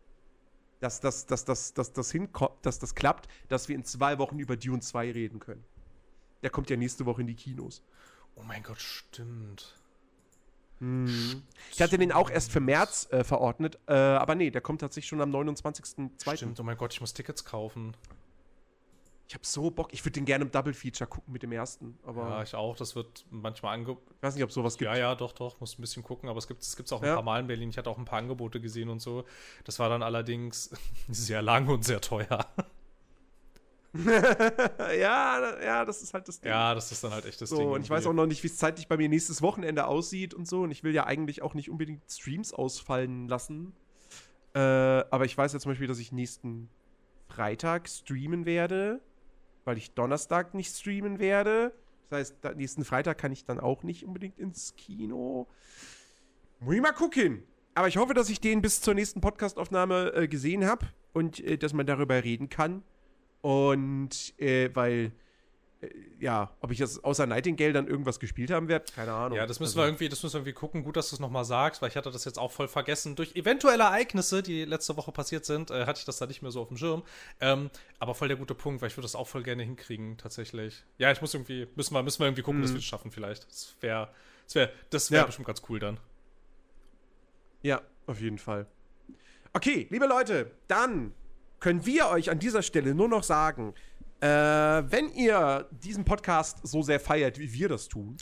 dass 0.79 1.01
das, 1.01 1.25
dass, 1.25 1.45
dass, 1.45 1.73
dass, 1.73 1.93
das 1.93 2.11
hinkommt, 2.11 2.53
dass 2.61 2.77
das 2.79 2.93
klappt, 2.93 3.27
dass 3.47 3.67
wir 3.69 3.75
in 3.75 3.83
zwei 3.83 4.19
Wochen 4.19 4.37
über 4.39 4.55
Dune 4.55 4.81
2 4.81 5.11
reden 5.11 5.39
können. 5.39 5.63
Der 6.43 6.49
kommt 6.49 6.69
ja 6.69 6.77
nächste 6.77 7.05
Woche 7.05 7.21
in 7.21 7.27
die 7.27 7.35
Kinos. 7.35 7.83
Oh 8.35 8.43
mein 8.43 8.63
Gott, 8.63 8.79
stimmt. 8.79 9.75
Ich 11.71 11.81
hatte 11.81 11.97
den 11.97 12.13
auch 12.13 12.29
erst 12.29 12.53
für 12.53 12.61
März 12.61 13.09
äh, 13.11 13.25
verordnet, 13.25 13.77
äh, 13.87 13.93
aber 13.93 14.35
nee, 14.35 14.49
der 14.49 14.61
kommt 14.61 14.79
tatsächlich 14.79 15.09
schon 15.09 15.19
am 15.19 15.29
29.02. 15.35 16.37
Stimmt, 16.37 16.57
oh 16.59 16.63
mein 16.63 16.77
Gott, 16.77 16.93
ich 16.93 17.01
muss 17.01 17.13
Tickets 17.13 17.43
kaufen. 17.43 17.97
Ich 19.27 19.33
habe 19.35 19.45
so 19.45 19.69
Bock, 19.69 19.93
ich 19.93 20.03
würde 20.05 20.13
den 20.13 20.23
gerne 20.25 20.45
im 20.45 20.51
Double 20.51 20.73
Feature 20.73 21.07
gucken 21.07 21.33
mit 21.33 21.43
dem 21.43 21.51
ersten, 21.51 21.99
aber 22.03 22.29
Ja, 22.29 22.43
ich 22.43 22.55
auch. 22.55 22.77
Das 22.77 22.95
wird 22.95 23.25
manchmal 23.29 23.75
angeboten. 23.75 24.09
ich 24.15 24.23
weiß 24.23 24.35
nicht, 24.35 24.43
ob 24.45 24.51
sowas 24.53 24.77
gibt. 24.77 24.89
Ja, 24.89 24.97
ja, 24.97 25.15
doch, 25.15 25.33
doch, 25.33 25.59
muss 25.59 25.77
ein 25.77 25.81
bisschen 25.81 26.01
gucken, 26.01 26.29
aber 26.29 26.39
es 26.39 26.47
gibt 26.47 26.61
es 26.63 26.75
gibt's 26.77 26.93
auch 26.93 27.01
ein 27.01 27.07
Ja. 27.09 27.15
paar 27.15 27.23
Mal 27.23 27.41
in 27.41 27.47
Berlin. 27.47 27.69
Ich 27.69 27.77
hatte 27.77 27.89
auch 27.89 27.97
ein 27.97 28.05
paar 28.05 28.17
Angebote 28.19 28.61
gesehen 28.61 28.87
und 28.89 29.01
so. 29.01 29.25
Das 29.65 29.79
war 29.79 29.89
dann 29.89 30.01
allerdings 30.01 30.71
sehr 31.09 31.41
lang 31.41 31.67
und 31.67 31.83
sehr 31.83 31.99
teuer. 32.01 32.47
ja, 34.99 35.61
ja, 35.63 35.85
das 35.85 36.01
ist 36.01 36.13
halt 36.13 36.27
das 36.27 36.39
Ding. 36.39 36.51
Ja, 36.51 36.75
das 36.75 36.91
ist 36.91 37.03
dann 37.03 37.11
halt 37.11 37.25
echt 37.25 37.41
das 37.41 37.49
So, 37.49 37.57
Ding. 37.57 37.69
und 37.69 37.81
ich 37.81 37.89
weiß 37.89 38.05
auch 38.05 38.13
noch 38.13 38.27
nicht, 38.27 38.43
wie 38.43 38.47
es 38.47 38.57
zeitlich 38.57 38.87
bei 38.87 38.97
mir 38.97 39.09
nächstes 39.09 39.41
Wochenende 39.41 39.87
aussieht 39.87 40.33
und 40.33 40.47
so. 40.47 40.61
Und 40.61 40.71
ich 40.71 40.83
will 40.83 40.93
ja 40.93 41.05
eigentlich 41.05 41.41
auch 41.41 41.53
nicht 41.53 41.69
unbedingt 41.69 42.03
Streams 42.09 42.53
ausfallen 42.53 43.27
lassen. 43.27 43.73
Äh, 44.53 44.59
aber 44.59 45.25
ich 45.25 45.37
weiß 45.37 45.53
ja 45.53 45.59
zum 45.59 45.71
Beispiel, 45.71 45.87
dass 45.87 45.99
ich 45.99 46.11
nächsten 46.11 46.69
Freitag 47.27 47.87
streamen 47.89 48.45
werde, 48.45 49.01
weil 49.65 49.77
ich 49.77 49.91
Donnerstag 49.93 50.53
nicht 50.53 50.75
streamen 50.75 51.19
werde. 51.19 51.73
Das 52.09 52.19
heißt, 52.19 52.55
nächsten 52.55 52.85
Freitag 52.85 53.17
kann 53.17 53.31
ich 53.31 53.45
dann 53.45 53.59
auch 53.59 53.83
nicht 53.83 54.03
unbedingt 54.05 54.39
ins 54.39 54.75
Kino. 54.75 55.47
Muss 56.59 56.75
ich 56.75 56.81
mal 56.81 56.91
gucken. 56.91 57.43
Aber 57.75 57.87
ich 57.87 57.97
hoffe, 57.97 58.13
dass 58.13 58.29
ich 58.29 58.41
den 58.41 58.61
bis 58.61 58.81
zur 58.81 58.93
nächsten 58.93 59.21
Podcastaufnahme 59.21 60.13
äh, 60.13 60.27
gesehen 60.27 60.65
habe 60.65 60.87
und 61.13 61.39
äh, 61.39 61.57
dass 61.57 61.73
man 61.73 61.85
darüber 61.85 62.23
reden 62.23 62.49
kann. 62.49 62.83
Und 63.41 64.33
äh, 64.39 64.69
weil 64.75 65.11
ja, 66.19 66.53
ob 66.59 66.71
ich 66.71 66.79
jetzt 66.79 67.05
außer 67.05 67.25
Nightingale 67.25 67.71
dann 67.71 67.87
irgendwas 67.87 68.19
gespielt 68.19 68.51
haben 68.51 68.67
werde, 68.67 68.91
keine 68.93 69.13
Ahnung. 69.13 69.37
Ja, 69.37 69.45
das 69.45 69.61
müssen 69.61 69.71
Also, 69.71 69.79
wir 69.79 69.85
irgendwie, 69.85 70.09
das 70.09 70.21
müssen 70.21 70.33
wir 70.33 70.39
irgendwie 70.39 70.51
gucken. 70.51 70.83
Gut, 70.83 70.97
dass 70.97 71.09
du 71.09 71.15
es 71.15 71.21
nochmal 71.21 71.45
sagst, 71.45 71.81
weil 71.81 71.87
ich 71.87 71.95
hatte 71.95 72.11
das 72.11 72.25
jetzt 72.25 72.37
auch 72.37 72.51
voll 72.51 72.67
vergessen. 72.67 73.15
Durch 73.15 73.33
eventuelle 73.37 73.83
Ereignisse, 73.83 74.43
die 74.43 74.65
letzte 74.65 74.97
Woche 74.97 75.13
passiert 75.13 75.45
sind, 75.45 75.71
äh, 75.71 75.85
hatte 75.85 75.99
ich 75.99 76.05
das 76.05 76.17
da 76.17 76.25
nicht 76.25 76.41
mehr 76.41 76.51
so 76.51 76.61
auf 76.61 76.67
dem 76.67 76.75
Schirm. 76.75 77.03
Ähm, 77.39 77.69
aber 77.97 78.13
voll 78.13 78.27
der 78.27 78.35
gute 78.35 78.55
Punkt, 78.55 78.81
weil 78.81 78.89
ich 78.89 78.97
würde 78.97 79.05
das 79.05 79.15
auch 79.15 79.29
voll 79.29 79.41
gerne 79.43 79.63
hinkriegen, 79.63 80.17
tatsächlich. 80.17 80.83
Ja, 80.97 81.13
ich 81.13 81.21
muss 81.21 81.33
irgendwie, 81.33 81.65
müssen 81.77 81.93
wir, 81.93 82.03
müssen 82.03 82.19
wir 82.19 82.25
irgendwie 82.27 82.41
gucken, 82.43 82.61
dass 82.61 82.71
wir 82.73 82.79
es 82.79 82.83
schaffen 82.85 83.11
vielleicht. 83.11 83.47
Das 83.47 83.77
wäre, 83.79 84.09
das 84.47 84.55
wäre, 84.55 84.71
das 84.89 85.11
wäre 85.11 85.21
Ja. 85.21 85.25
bestimmt 85.27 85.47
ganz 85.47 85.61
cool 85.69 85.79
dann. 85.79 85.97
Ja, 87.61 87.81
auf 88.05 88.19
jeden 88.19 88.37
Fall. 88.37 88.67
Okay, 89.53 89.87
liebe 89.89 90.07
Leute, 90.07 90.51
dann 90.67 91.13
können 91.59 91.85
wir 91.85 92.07
euch 92.09 92.29
an 92.29 92.39
dieser 92.39 92.61
Stelle 92.61 92.95
nur 92.95 93.07
noch 93.07 93.23
sagen, 93.23 93.73
äh, 94.21 94.27
wenn 94.27 95.09
ihr 95.13 95.69
diesen 95.71 96.03
Podcast 96.03 96.59
so 96.63 96.81
sehr 96.81 96.99
feiert, 96.99 97.39
wie 97.39 97.53
wir 97.53 97.69
das 97.69 97.87
tun, 97.87 98.17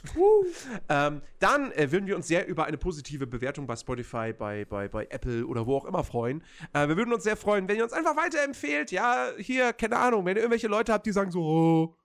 ähm, 0.89 1.21
dann 1.39 1.71
äh, 1.71 1.91
würden 1.91 2.05
wir 2.05 2.15
uns 2.15 2.27
sehr 2.27 2.47
über 2.47 2.65
eine 2.65 2.77
positive 2.77 3.25
Bewertung 3.25 3.65
bei 3.65 3.75
Spotify, 3.75 4.31
bei, 4.31 4.65
bei, 4.65 4.87
bei 4.87 5.07
Apple 5.09 5.45
oder 5.47 5.65
wo 5.65 5.75
auch 5.75 5.85
immer 5.85 6.03
freuen. 6.03 6.43
Äh, 6.73 6.87
wir 6.87 6.97
würden 6.97 7.13
uns 7.13 7.23
sehr 7.23 7.35
freuen, 7.35 7.67
wenn 7.67 7.77
ihr 7.77 7.83
uns 7.83 7.93
einfach 7.93 8.15
weiterempfehlt. 8.15 8.91
Ja, 8.91 9.29
hier, 9.37 9.73
keine 9.73 9.97
Ahnung, 9.97 10.25
wenn 10.25 10.35
ihr 10.35 10.43
irgendwelche 10.43 10.67
Leute 10.67 10.93
habt, 10.93 11.05
die 11.07 11.11
sagen 11.11 11.31
so, 11.31 11.41
oh, 11.41 11.95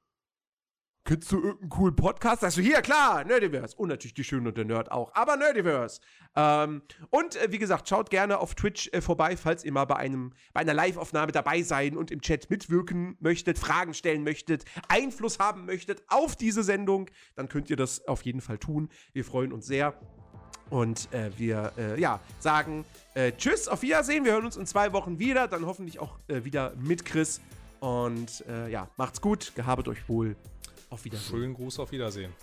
Kennst 1.05 1.33
du 1.33 1.37
irgendeinen 1.39 1.69
coolen 1.69 1.97
Podcast? 1.97 2.43
Du, 2.57 2.63
hier, 2.63 2.81
klar, 2.81 3.25
Nerdiverse. 3.25 3.77
Und 3.77 3.89
natürlich 3.89 4.15
die 4.15 4.23
Schöne 4.23 4.51
und 4.51 4.57
der 4.57 4.65
Nerd 4.65 4.93
auch. 4.93 5.13
Aber 5.15 5.37
Nerdiverse. 5.37 6.01
Ähm, 6.37 6.83
und 7.11 7.35
äh, 7.35 7.51
wie 7.51 7.59
gesagt, 7.59 7.89
schaut 7.89 8.09
gerne 8.09 8.39
auf 8.39 8.55
Twitch 8.55 8.89
äh, 8.93 9.01
vorbei, 9.01 9.37
falls 9.37 9.65
ihr 9.65 9.73
mal 9.73 9.85
bei, 9.85 9.97
einem, 9.97 10.33
bei 10.53 10.61
einer 10.61 10.75
Live-Aufnahme 10.75 11.33
dabei 11.33 11.63
sein 11.63 11.97
und 11.97 12.13
im 12.13 12.21
Chat 12.21 12.51
mitwirken 12.51 13.17
möchtet, 13.19 13.59
Fragen 13.59 13.95
stellen 13.95 14.23
möchtet, 14.23 14.65
Einfluss 14.87 15.41
haben 15.41 15.67
möchtet 15.67 16.05
auf 16.07 16.37
diese 16.37 16.63
Sendung. 16.63 17.11
Dann 17.35 17.49
könnt 17.49 17.69
ihr 17.69 17.77
das 17.77 18.07
auf 18.07 18.23
jeden 18.23 18.41
Fall 18.41 18.59
tun. 18.59 18.89
Wir 19.13 19.25
freuen 19.25 19.53
uns 19.53 19.67
sehr. 19.67 19.95
Und 20.71 21.13
äh, 21.13 21.31
wir 21.37 21.73
äh, 21.79 22.01
ja, 22.01 22.21
sagen 22.39 22.85
äh, 23.15 23.33
Tschüss, 23.33 23.67
auf 23.67 23.83
Wiedersehen. 23.83 24.25
Wir 24.25 24.33
hören 24.33 24.47
uns 24.47 24.57
in 24.57 24.67
zwei 24.67 24.93
Wochen 24.93 25.19
wieder. 25.19 25.49
Dann 25.49 25.67
hoffentlich 25.67 25.99
auch 25.99 26.21
äh, 26.29 26.45
wieder 26.45 26.75
mit 26.77 27.05
Chris. 27.05 27.41
Und 27.81 28.45
äh, 28.49 28.71
ja, 28.71 28.89
macht's 28.97 29.21
gut, 29.21 29.53
gehabet 29.57 29.89
euch 29.89 30.09
wohl. 30.09 30.37
Auf 30.93 31.07
Wiedersehen. 31.07 31.31
Schönen 31.31 31.55
Gruß, 31.55 31.79
auf 31.79 31.91
Wiedersehen. 31.91 32.35